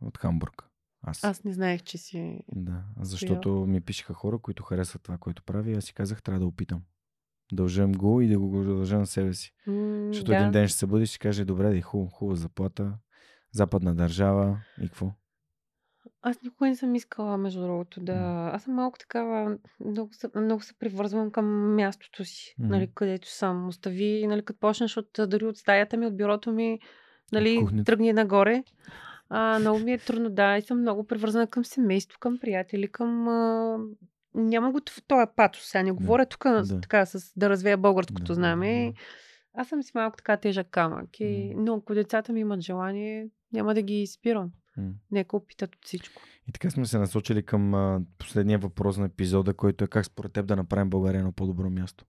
От 0.02 0.18
Хамбург. 0.18 0.70
Аз. 1.02 1.24
Аз 1.24 1.44
не 1.44 1.54
знаех, 1.54 1.84
че 1.84 1.98
си... 1.98 2.40
Да, 2.48 2.84
защото 3.00 3.50
ми 3.50 3.82
пишеха 3.82 4.14
хора, 4.14 4.40
които 4.40 4.64
харесват 4.64 5.04
това, 5.04 5.18
което 5.18 5.44
прави. 5.44 5.72
И 5.72 5.76
аз 5.76 5.84
си 5.84 5.94
казах, 5.94 6.24
трябва 6.24 6.40
да 6.40 6.46
опитам. 6.46 6.84
Дължам 7.52 7.92
го 7.92 8.22
и 8.22 8.28
да 8.28 8.40
го 8.40 8.64
дължа 8.64 8.98
на 8.98 9.08
себе 9.08 9.34
си. 9.34 9.54
М, 9.68 10.08
Защото 10.08 10.32
да. 10.32 10.38
един 10.38 10.52
ден 10.52 10.68
ще 10.68 10.78
се 10.78 10.88
бъде 10.88 11.04
и 11.04 11.08
ще 11.08 11.20
каже, 11.20 11.46
добре, 11.46 11.70
да 11.70 11.78
е 11.78 11.82
хубаво, 11.82 12.10
хубава 12.10 12.36
заплата, 12.36 12.98
западна 13.52 13.96
държава 13.96 14.60
и 14.82 14.88
какво? 14.88 15.14
Аз 16.26 16.42
никога 16.42 16.68
не 16.70 16.76
съм 16.76 16.96
искала, 16.96 17.38
между 17.38 17.62
другото, 17.62 18.00
да... 18.00 18.50
Аз 18.54 18.64
съм 18.64 18.74
малко 18.74 19.00
такава... 19.00 19.58
Много 19.86 20.14
се, 20.14 20.28
много 20.36 20.62
се 20.62 20.74
привързвам 20.74 21.32
към 21.32 21.76
мястото 21.76 22.26
си, 22.26 22.56
Мгм. 22.60 22.70
нали, 22.70 22.90
където 22.96 23.28
съм. 23.30 23.68
Остави, 23.68 24.28
нали, 24.28 24.46
като 24.46 24.60
почнеш 24.60 24.98
от, 24.98 25.10
дори 25.28 25.46
от 25.46 25.58
стаята 25.58 25.98
ми, 25.98 26.06
от 26.06 26.18
бюрото 26.18 26.52
ми, 26.52 26.80
нали, 27.32 27.58
кухнята. 27.60 27.84
тръгни 27.84 28.14
нагоре. 28.14 28.64
А, 29.30 29.60
много 29.60 29.80
ми 29.80 29.94
е 29.94 29.98
трудно, 29.98 30.30
да, 30.30 30.58
и 30.58 30.62
съм 30.62 30.80
много 30.80 31.08
привързана 31.08 31.48
към 31.48 31.66
семейство, 31.66 32.20
към 32.20 32.38
приятели, 32.40 32.88
към... 32.88 33.28
А... 33.28 33.78
Няма 34.36 34.72
го 34.72 34.80
в 34.90 35.04
този 35.08 35.26
патос, 35.36 35.62
сега 35.64 35.84
не 35.84 35.92
говоря 35.92 36.26
тук 36.26 36.44
Да. 36.44 36.82
така, 36.82 37.06
с, 37.06 37.34
да 37.36 37.50
развея 37.50 37.78
българското 37.78 38.24
Да, 38.24 38.34
знаме. 38.34 38.94
да. 38.96 39.00
Аз 39.62 39.68
съм 39.68 39.84
си 39.84 39.92
малко 39.96 40.18
така 40.18 40.38
тежък 40.38 40.68
камък, 40.72 41.20
и... 41.20 41.54
Но 41.56 41.76
ако 41.76 41.94
децата 41.94 42.34
ми 42.34 42.40
имат 42.40 42.62
желание, 42.62 43.28
няма 43.54 43.74
да 43.74 43.82
ги 43.82 44.08
спирам. 44.08 44.52
Нека 45.12 45.38
опитат 45.38 45.76
от 45.76 45.86
всичко. 45.86 46.22
И 46.50 46.52
така 46.52 46.70
сме 46.70 46.86
се 46.86 46.98
насочили 46.98 47.44
към 47.44 48.06
последния 48.18 48.60
въпрос 48.60 48.98
на 48.98 49.06
епизода, 49.06 49.54
който 49.54 49.84
е 49.84 49.88
как 49.88 50.06
според 50.06 50.34
теб 50.34 50.46
да 50.46 50.56
направим 50.56 50.90
България 50.90 51.20
едно 51.20 51.32
по-добро 51.32 51.70
място. 51.70 52.06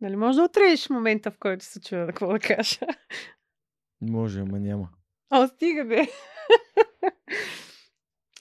Нали, 0.00 0.16
може 0.16 0.36
да 0.38 0.44
отрееш 0.44 0.90
момента, 0.90 1.30
в 1.30 1.38
който 1.38 1.64
се 1.64 1.80
чуя 1.80 2.06
какво 2.06 2.32
да 2.32 2.38
кажа. 2.38 2.80
Може, 4.00 4.40
ама 4.40 4.60
няма. 4.60 4.88
О, 5.30 5.46
стига 5.46 5.84
бе! 5.84 6.02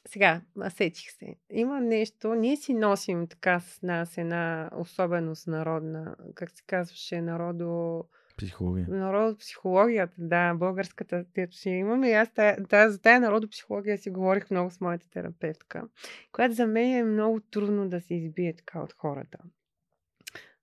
Сега, 0.08 0.42
сетих 0.70 1.12
се. 1.12 1.36
Има 1.50 1.82
нещо, 1.82 2.34
ние 2.34 2.58
си 2.58 2.74
носим 2.74 3.28
така 3.28 3.60
с 3.60 3.82
нас 3.82 4.18
една 4.18 4.70
особеност 4.76 5.48
народна, 5.48 6.16
как 6.36 6.52
се 6.52 6.64
казваше, 6.68 7.22
народо... 7.22 8.04
Психология. 8.38 8.88
Народопсихологията, 8.90 10.16
да, 10.18 10.54
българската, 10.54 11.26
дето 11.36 11.56
си 11.56 11.70
имаме. 11.70 12.10
И 12.10 12.14
аз 12.14 12.34
тая, 12.34 12.66
тая, 12.66 12.92
за 12.92 13.02
тая 13.02 13.20
народопсихология 13.20 13.98
си 13.98 14.10
говорих 14.10 14.52
много 14.52 14.72
с 14.72 14.82
моята 14.82 15.10
терапевтка, 15.10 15.84
която 16.32 16.56
за 16.56 16.68
мен 16.68 16.98
е 16.98 17.04
много 17.04 17.40
трудно 17.40 17.90
да 17.90 18.02
се 18.02 18.14
избие 18.16 18.56
така 18.56 18.80
от 18.80 18.94
хората. 18.94 19.38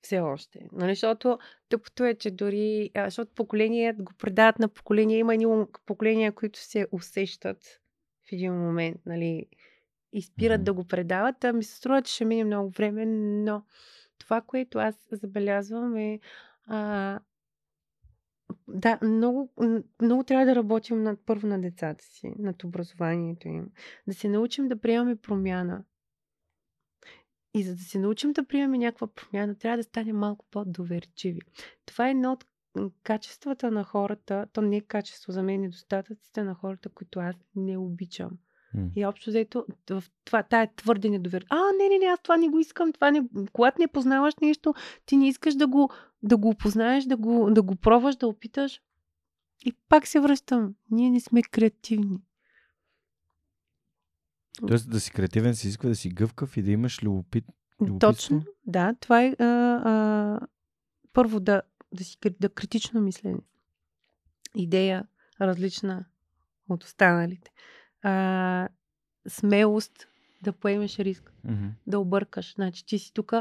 Все 0.03 0.21
още. 0.21 0.67
Нали, 0.73 0.91
защото 0.91 1.39
тъпото 1.69 2.05
е, 2.05 2.15
че 2.15 2.31
дори, 2.31 2.91
а, 2.95 3.05
защото 3.05 3.35
поколения 3.35 3.95
го 3.99 4.13
предават 4.19 4.59
на 4.59 4.69
поколения, 4.69 5.19
има 5.19 5.35
едни 5.35 5.47
поколения, 5.87 6.33
които 6.33 6.59
се 6.59 6.87
усещат 6.93 7.81
в 8.29 8.33
един 8.33 8.55
момент, 8.55 8.97
нали, 9.07 9.47
и 10.13 10.23
спират 10.23 10.59
Мгм. 10.61 10.65
да 10.65 10.73
го 10.73 10.85
предават, 10.85 11.45
а 11.45 11.53
ми 11.53 11.63
се 11.63 11.77
струва, 11.77 12.03
че 12.03 12.15
ще 12.15 12.25
мине 12.25 12.45
много 12.45 12.71
време, 12.71 13.07
но 13.07 13.63
това, 14.19 14.41
което 14.41 14.79
аз 14.79 14.95
забелязвам 15.13 15.97
е 15.97 16.21
а, 16.67 17.21
да, 18.69 18.99
много, 19.03 19.53
много 20.03 20.25
трябва 20.25 20.47
да 20.47 20.55
работим 20.55 21.03
над, 21.03 21.21
първо 21.27 21.47
на 21.47 21.61
децата 21.61 22.05
си, 22.05 22.33
над 22.39 22.65
образованието 22.65 23.49
им. 23.49 23.71
Да 24.07 24.15
се 24.15 24.29
научим 24.29 24.69
да 24.69 24.81
приемаме 24.81 25.17
промяна. 25.17 25.85
И 27.55 27.63
за 27.63 27.75
да 27.75 27.83
се 27.83 27.99
научим 27.99 28.33
да 28.33 28.47
приемаме 28.47 28.79
някаква 28.79 29.07
промяна, 29.07 29.59
трябва 29.59 29.77
да 29.77 29.83
станем 29.83 30.17
малко 30.17 30.47
по-доверчиви. 30.51 31.41
Това 31.87 32.09
е 32.09 32.11
едно 32.11 32.33
от 32.33 32.45
качествата 33.03 33.71
на 33.71 33.85
хората, 33.85 34.47
то 34.53 34.61
не 34.61 34.77
е 34.77 34.81
качество 34.81 35.33
за 35.33 35.43
мен, 35.43 35.61
недостатъците 35.61 36.43
на 36.43 36.55
хората, 36.55 36.89
които 36.89 37.21
аз 37.21 37.35
не 37.57 37.79
обичам. 37.79 38.31
И 38.97 39.07
общо 39.07 39.31
взето, 39.31 39.67
в 39.91 40.05
това, 40.25 40.43
тая 40.43 40.75
твърде 40.77 41.11
недовер. 41.11 41.47
А, 41.51 41.61
не, 41.79 41.89
не, 41.89 41.99
не, 41.99 42.07
аз 42.07 42.23
това 42.23 42.37
не 42.37 42.49
го 42.49 42.59
искам. 42.59 42.93
Това 42.93 43.11
не... 43.11 43.23
Когато 43.53 43.81
не 43.81 43.89
познаваш 43.89 44.35
нещо, 44.43 44.75
ти 45.07 45.17
не 45.17 45.29
искаш 45.29 45.55
да 45.55 45.67
го, 45.67 45.91
да 46.25 46.37
го 46.37 46.49
опознаеш, 46.49 47.05
да 47.05 47.17
го, 47.17 47.51
да 47.51 47.63
го 47.63 47.77
пробваш, 47.77 48.17
да 48.17 48.29
опиташ. 48.29 48.81
И 49.65 49.73
пак 49.89 50.07
се 50.07 50.21
връщам. 50.21 50.75
Ние 50.91 51.11
не 51.11 51.21
сме 51.21 51.43
креативни. 51.43 52.19
Тоест 54.69 54.91
да 54.91 55.01
си 55.01 55.11
креативен 55.11 55.55
се 55.55 55.67
изисква 55.67 55.89
да 55.89 55.97
си 55.97 56.09
гъвкав 56.09 56.57
и 56.57 56.63
да 56.63 56.71
имаш 56.71 57.03
любопит. 57.03 57.45
Любопитство? 57.81 58.13
Точно, 58.13 58.43
да. 58.67 58.95
Това 59.01 59.23
е 59.23 59.37
а, 59.39 59.45
а, 59.45 60.41
първо 61.13 61.41
да, 61.41 61.63
да 61.93 62.05
си 62.05 62.19
да 62.41 62.49
критично 62.49 63.01
мислене. 63.01 63.39
Идея 64.57 65.07
различна 65.41 66.05
от 66.69 66.85
останалите. 66.85 67.51
А, 68.03 68.69
смелост 69.29 70.09
да 70.43 70.53
поемеш 70.53 70.99
риск, 70.99 71.33
Мгм. 71.45 71.67
да 71.87 71.99
объркаш. 71.99 72.55
Значи 72.55 72.87
ти 72.87 72.99
си 72.99 73.13
тук 73.15 73.33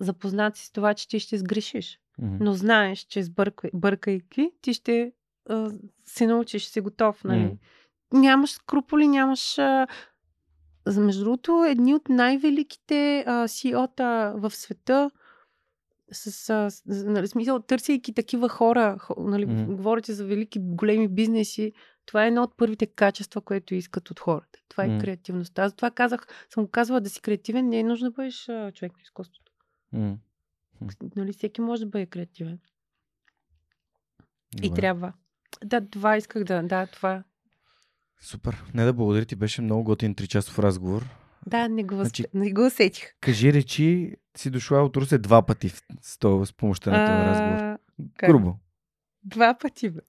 запознат 0.00 0.56
си 0.56 0.66
с 0.66 0.72
това, 0.72 0.94
че 0.94 1.08
ти 1.08 1.20
ще 1.20 1.38
сгрешиш. 1.38 1.98
Мгм. 2.18 2.36
Но 2.40 2.52
знаеш, 2.52 2.98
че 3.00 3.22
сбъркай, 3.22 3.70
бъркайки, 3.74 4.50
ти 4.62 4.74
ще 4.74 5.12
а, 5.48 5.70
се 6.06 6.26
научиш, 6.26 6.64
си 6.66 6.80
готов. 6.80 7.24
Нали? 7.24 7.44
М. 7.44 7.50
Нямаш 8.20 8.50
скруполи, 8.50 9.08
нямаш. 9.08 9.58
А... 9.58 9.86
за- 10.86 11.00
Между 11.00 11.24
другото, 11.24 11.64
едни 11.68 11.94
от 11.94 12.08
най-великите 12.08 13.24
а, 13.26 13.48
CEO-та 13.48 14.32
в 14.36 14.50
света, 14.50 15.10
с, 16.12 16.50
а, 16.50 16.68
нали, 16.86 17.28
смисъл, 17.28 17.60
търсейки 17.60 18.14
такива 18.14 18.48
хора, 18.48 18.96
хо, 19.00 19.14
нали, 19.18 19.46
Мгм. 19.46 19.74
говорите 19.74 20.12
за 20.12 20.24
велики, 20.24 20.58
големи 20.62 21.08
бизнеси, 21.08 21.72
това 22.06 22.24
е 22.24 22.28
едно 22.28 22.42
от 22.42 22.56
първите 22.56 22.86
качества, 22.86 23.40
което 23.40 23.74
искат 23.74 24.10
от 24.10 24.20
хората. 24.20 24.58
Това 24.68 24.84
е 24.84 24.88
М. 24.88 24.98
креативността. 24.98 25.62
Аз 25.62 25.74
това 25.76 25.90
казах, 25.90 26.26
съм 26.50 26.66
казвала 26.68 27.00
да 27.00 27.10
си 27.10 27.20
креативен, 27.22 27.68
не 27.68 27.78
е 27.78 27.84
нужно 27.84 28.08
да 28.08 28.14
бъдеш 28.14 28.48
а, 28.48 28.72
човек 28.72 28.92
на 28.92 29.02
изкуството. 29.02 29.49
М. 29.92 30.18
Нали, 31.16 31.32
всеки 31.32 31.60
може 31.60 31.80
да 31.80 31.88
бъде 31.88 32.06
креативен. 32.06 32.58
И 34.54 34.68
Добре. 34.68 34.80
трябва. 34.80 35.12
Да, 35.64 35.80
това 35.82 36.16
исках 36.16 36.44
да. 36.44 36.62
Да, 36.62 36.86
това. 36.86 37.24
Супер. 38.20 38.64
Не 38.74 38.84
да 38.84 38.92
благодаря 38.92 39.24
ти, 39.24 39.36
беше 39.36 39.62
много 39.62 39.84
готин 39.84 40.14
3 40.14 40.26
часов 40.26 40.58
разговор. 40.58 41.04
Да, 41.46 41.68
не 41.68 41.84
го, 41.84 41.94
Значи- 41.94 42.24
не 42.34 42.52
го 42.52 42.66
усетих. 42.66 43.14
Кажи 43.20 43.52
речи, 43.52 44.16
си 44.36 44.50
дошла 44.50 44.82
от 44.82 44.96
Русе 44.96 45.18
два 45.18 45.42
пъти 45.42 45.68
в- 45.68 45.82
с, 46.00 46.18
това, 46.18 46.46
с 46.46 46.52
помощта 46.52 46.90
на 46.90 47.06
този 47.06 47.30
разговор. 47.30 47.78
Как? 48.16 48.30
Грубо. 48.30 48.56
Два 49.24 49.54
пъти, 49.54 49.90
бе. 49.90 50.00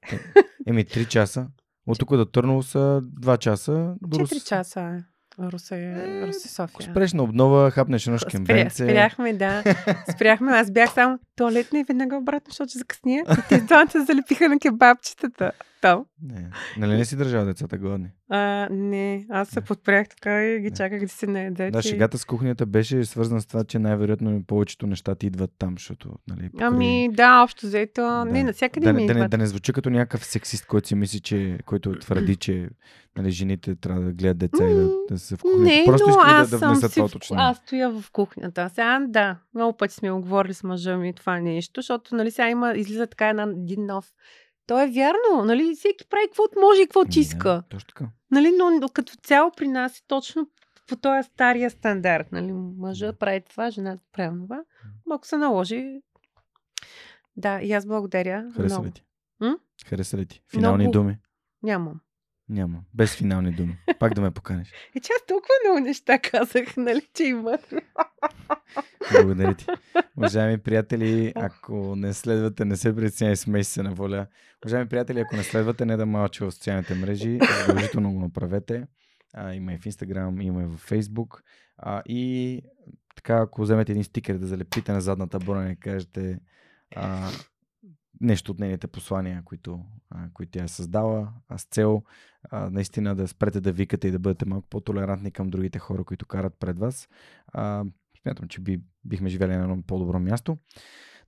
Еми, 0.68 0.86
3 0.86 1.08
часа. 1.08 1.48
От 1.88 2.00
тук 2.00 2.10
до 2.10 2.26
Търново 2.26 2.64
са 2.64 3.02
2 3.04 3.38
часа. 3.38 3.96
До 4.02 4.08
Четири 4.10 4.36
Русе. 4.36 4.46
часа 4.46 4.82
е. 4.82 5.04
Русе, 5.40 5.96
Русе 6.28 6.48
София. 6.48 6.74
Ако 6.74 6.82
спреш 6.82 7.14
на 7.14 7.24
обнова, 7.24 7.72
хапнеш 7.72 8.08
едно 8.08 8.20
Спря, 8.20 8.30
шкембенце. 8.30 8.84
спряхме, 8.86 9.34
да. 9.34 9.64
Спряхме. 10.16 10.52
Аз 10.52 10.72
бях 10.72 10.94
само 10.94 11.20
туалетна 11.36 11.80
и 11.80 11.84
веднага 11.84 12.18
обратно, 12.18 12.50
защото 12.52 12.78
закъсня. 12.78 13.24
И 13.32 13.42
те 13.50 13.62
двамата 13.62 14.06
залепиха 14.08 14.50
на 14.50 14.60
кебабчетата. 14.60 15.52
Там. 15.82 16.06
Не. 16.22 16.50
Нали 16.78 16.98
не 16.98 17.06
си 17.06 17.16
държал 17.16 17.46
децата 17.46 17.78
гладни? 17.78 18.08
А, 18.30 18.68
не, 18.72 19.26
аз 19.30 19.50
се 19.50 19.62
подпрях 19.62 20.08
така 20.10 20.46
и 20.46 20.60
ги 20.60 20.70
Не. 20.70 20.76
чаках 20.76 21.00
да 21.02 21.08
се 21.08 21.28
наедат. 21.28 21.74
Да, 21.74 21.82
шегата 21.82 22.18
с 22.18 22.26
кухнята 22.26 22.66
беше 22.66 23.06
свързана 23.06 23.42
с 23.42 23.46
това, 23.46 23.64
че 23.64 23.80
най-вероятно 23.80 24.44
повечето 24.48 24.88
неща 24.88 25.16
ти 25.16 25.28
идват 25.28 25.52
там, 25.60 25.74
защото, 25.78 26.12
нали, 26.30 26.50
покрай- 26.50 26.68
Ами, 26.68 27.10
да, 27.14 27.44
общо 27.44 27.66
взето. 27.66 28.02
Да. 28.02 28.26
Не, 28.26 28.44
навсякъде 28.44 28.86
да, 28.86 28.94
ми 28.94 29.08
да, 29.08 29.14
не, 29.14 29.28
да 29.28 29.38
не 29.38 29.46
звуча 29.46 29.74
като 29.74 29.90
някакъв 29.90 30.26
сексист, 30.26 30.66
който 30.66 30.88
си 30.88 30.96
мисли, 30.96 31.20
че, 31.20 31.60
който 31.66 32.00
твърди, 32.00 32.36
че 32.36 32.70
нали, 33.18 33.32
жените 33.32 33.76
трябва 33.76 34.02
да 34.02 34.12
гледат 34.12 34.38
деца 34.38 34.70
и 34.70 34.74
да, 34.74 34.90
да 35.10 35.20
са 35.20 35.38
в 35.38 35.42
кухнята. 35.42 35.64
Не, 35.64 35.84
Просто 35.86 36.10
но 36.10 36.16
аз 36.20 36.50
да, 36.50 36.56
да 36.56 36.60
съм 36.60 36.90
си 36.90 37.02
в... 37.02 37.10
Аз 37.32 37.58
стоя 37.58 37.92
в 37.92 38.12
кухнята. 38.12 38.70
Сега, 38.70 39.06
да, 39.08 39.38
много 39.56 39.78
пъти 39.78 39.94
сме 39.94 40.12
го 40.12 40.22
говорили 40.22 40.54
с 40.54 40.64
мъжа 40.64 40.98
ми 40.98 41.14
това 41.14 41.40
нещо, 41.40 41.82
защото, 41.82 42.16
нали, 42.16 42.32
сега 42.32 42.50
има, 42.50 42.74
излиза 42.74 43.08
така 43.08 43.30
една, 43.30 43.44
един 43.44 43.86
нов. 43.86 44.06
То 44.72 44.82
е 44.82 44.88
вярно, 44.88 45.46
нали, 45.46 45.76
всеки 45.76 46.06
прави 46.10 46.28
каквото 46.28 46.60
може 46.60 46.82
и 46.82 46.86
каквото 46.86 47.10
Ами, 47.16 47.22
иска. 47.22 47.64
Точно 47.70 47.88
така. 47.88 48.06
Нали, 48.32 48.52
но, 48.58 48.90
като 48.90 49.14
цяло 49.16 49.52
при 49.58 49.68
нас 49.68 49.98
е 49.98 50.04
точно 50.08 50.50
по 50.88 50.96
този 50.96 51.24
стария 51.24 51.70
стандарт. 51.70 52.32
Нали, 52.32 52.52
мъжа 52.54 53.14
прави 53.14 53.42
това, 53.50 53.72
жената 53.72 54.04
прави 54.12 54.36
това. 54.44 54.64
Ако 55.12 55.28
се 55.28 55.38
наложи... 55.38 56.02
Да, 57.36 57.62
и 57.62 57.74
аз 57.74 57.86
благодаря. 57.86 58.52
Хареса 58.56 58.76
много. 58.76 58.86
ли 58.88 58.92
ти? 58.92 59.04
М? 59.40 59.58
Хареса 59.86 60.18
ли 60.18 60.26
ти? 60.26 60.42
Финални 60.52 60.84
Много. 60.84 60.92
думи? 60.92 61.18
Нямам. 61.64 62.00
Няма. 62.50 62.80
Без 62.94 63.16
финални 63.16 63.52
думи. 63.52 63.78
Пак 64.00 64.14
да 64.14 64.22
ме 64.22 64.32
поканиш. 64.32 64.72
Е, 64.96 65.00
че 65.00 65.14
аз 65.16 65.26
толкова 65.28 65.54
много 65.66 65.80
неща 65.80 66.20
казах, 66.20 66.78
нали, 66.78 67.08
че 67.14 67.24
има. 67.24 67.58
Благодаря 69.12 69.56
ти. 69.56 69.66
Уважаеми 70.18 70.58
приятели, 70.58 71.34
ако 71.36 71.96
не 71.96 72.14
следвате, 72.14 72.66
не 72.66 72.78
се 72.78 72.96
притесняй 72.96 73.36
с 73.36 73.48
месеца 73.48 73.84
на 73.84 73.94
воля. 73.94 74.28
Уважаеми 74.66 74.90
приятели, 74.90 75.20
ако 75.20 75.36
не 75.36 75.44
следвате 75.44 75.86
не 75.86 75.98
да 75.98 76.06
малче 76.06 76.46
в 76.46 76.52
социалните 76.52 76.96
мрежи, 76.96 77.40
задължително 77.68 78.14
го 78.14 78.20
направете. 78.20 78.88
А, 79.34 79.54
има 79.54 79.74
и 79.74 79.78
в 79.78 79.82
Instagram, 79.82 80.44
има 80.44 80.64
и 80.64 80.66
в 80.66 80.78
Facebook. 80.78 81.42
А, 81.78 82.02
и 82.06 82.62
така, 83.16 83.38
ако 83.38 83.62
вземете 83.62 83.92
един 83.92 84.04
стикер 84.04 84.38
да 84.38 84.48
залепите 84.48 84.92
на 84.92 85.02
задната 85.02 85.40
броня 85.40 85.72
и 85.72 85.80
кажете 85.80 86.40
а, 86.96 87.30
нещо 88.22 88.52
от 88.52 88.60
нейните 88.60 88.88
послания, 88.88 89.42
които, 89.46 89.86
а, 90.10 90.30
които 90.34 90.52
тя 90.52 90.64
е 90.64 90.68
създала, 90.68 91.34
а 91.50 91.58
с 91.58 91.66
цел 91.66 92.04
а, 92.50 92.70
наистина 92.70 93.16
да 93.16 93.28
спрете 93.28 93.62
да 93.62 93.72
викате 93.72 94.08
и 94.08 94.12
да 94.12 94.20
бъдете 94.20 94.46
малко 94.46 94.68
по-толерантни 94.70 95.32
към 95.32 95.50
другите 95.50 95.80
хора, 95.80 96.04
които 96.04 96.26
карат 96.26 96.54
пред 96.60 96.80
вас. 96.80 97.10
А, 97.48 97.84
смятам, 98.22 98.48
че 98.48 98.62
би, 98.62 98.82
бихме 99.06 99.30
живели 99.30 99.56
на 99.56 99.64
едно 99.64 99.84
по-добро 99.88 100.20
място. 100.20 100.58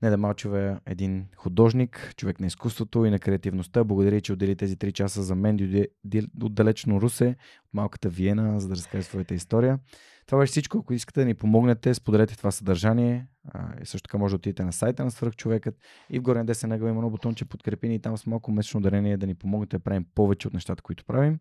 Неда 0.02 0.18
Малчева 0.18 0.62
е 0.62 0.92
един 0.92 1.26
художник, 1.36 2.14
човек 2.18 2.40
на 2.40 2.48
изкуството 2.48 3.06
и 3.06 3.10
на 3.10 3.20
креативността. 3.20 3.84
Благодаря, 3.84 4.22
че 4.22 4.34
отдели 4.34 4.56
тези 4.56 4.78
3 4.78 4.92
часа 4.92 5.24
за 5.24 5.36
мен 5.36 5.58
дойде 5.58 5.88
ди- 6.04 6.28
от 6.42 6.54
далечно 6.54 7.02
Русе, 7.02 7.36
от 7.66 7.74
малката 7.74 8.10
Виена, 8.10 8.60
за 8.60 8.68
да 8.68 8.76
разкаже 8.76 9.04
своята 9.04 9.34
история. 9.34 9.80
Това 10.26 10.40
беше 10.40 10.52
всичко. 10.52 10.78
Ако 10.78 10.94
искате 10.94 11.20
да 11.20 11.26
ни 11.26 11.34
помогнете, 11.34 11.94
споделете 11.94 12.38
това 12.38 12.52
съдържание. 12.52 13.28
А, 13.48 13.82
и 13.82 13.86
също 13.86 14.08
така 14.08 14.18
може 14.18 14.32
да 14.32 14.36
отидете 14.36 14.64
на 14.64 14.74
сайта 14.74 15.04
на 15.04 15.12
Свърхчовекът 15.12 15.76
и 16.10 16.20
в 16.20 16.22
горен 16.22 16.46
десен 16.46 16.72
ъгъл 16.72 16.88
има 16.88 16.98
едно 16.98 17.10
бутонче 17.10 17.46
подкрепи 17.46 17.88
и 17.88 18.00
там 18.00 18.18
с 18.18 18.26
малко 18.26 18.52
месечно 18.52 18.82
дарение 18.82 19.18
да 19.18 19.28
ни 19.28 19.36
помогнете 19.36 19.78
да 19.78 19.84
правим 19.84 20.06
повече 20.16 20.48
от 20.48 20.54
нещата, 20.54 20.84
които 20.84 21.06
правим. 21.06 21.40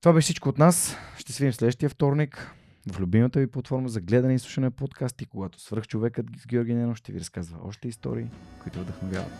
Това 0.00 0.12
беше 0.12 0.24
всичко 0.24 0.48
от 0.48 0.58
нас. 0.58 0.96
Ще 1.18 1.32
се 1.32 1.44
видим 1.44 1.52
следващия 1.52 1.88
вторник 1.88 2.54
в 2.90 3.00
любимата 3.00 3.40
ви 3.40 3.46
платформа 3.46 3.88
за 3.88 4.00
гледане 4.00 4.34
и 4.34 4.38
слушане 4.38 4.64
на 4.64 4.70
подкасти, 4.70 5.26
когато 5.26 5.60
свръхчовекът 5.60 6.26
с 6.42 6.46
Георги 6.46 6.74
Ненов 6.74 6.96
ще 6.96 7.12
ви 7.12 7.20
разказва 7.20 7.58
още 7.64 7.88
истории, 7.88 8.26
които 8.62 8.80
вдъхновяват. 8.80 9.32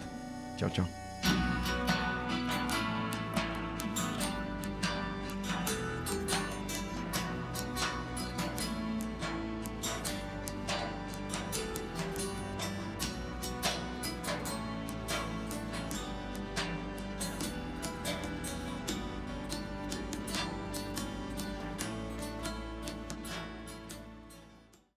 Чао, 0.58 0.70
чао! 0.70 0.84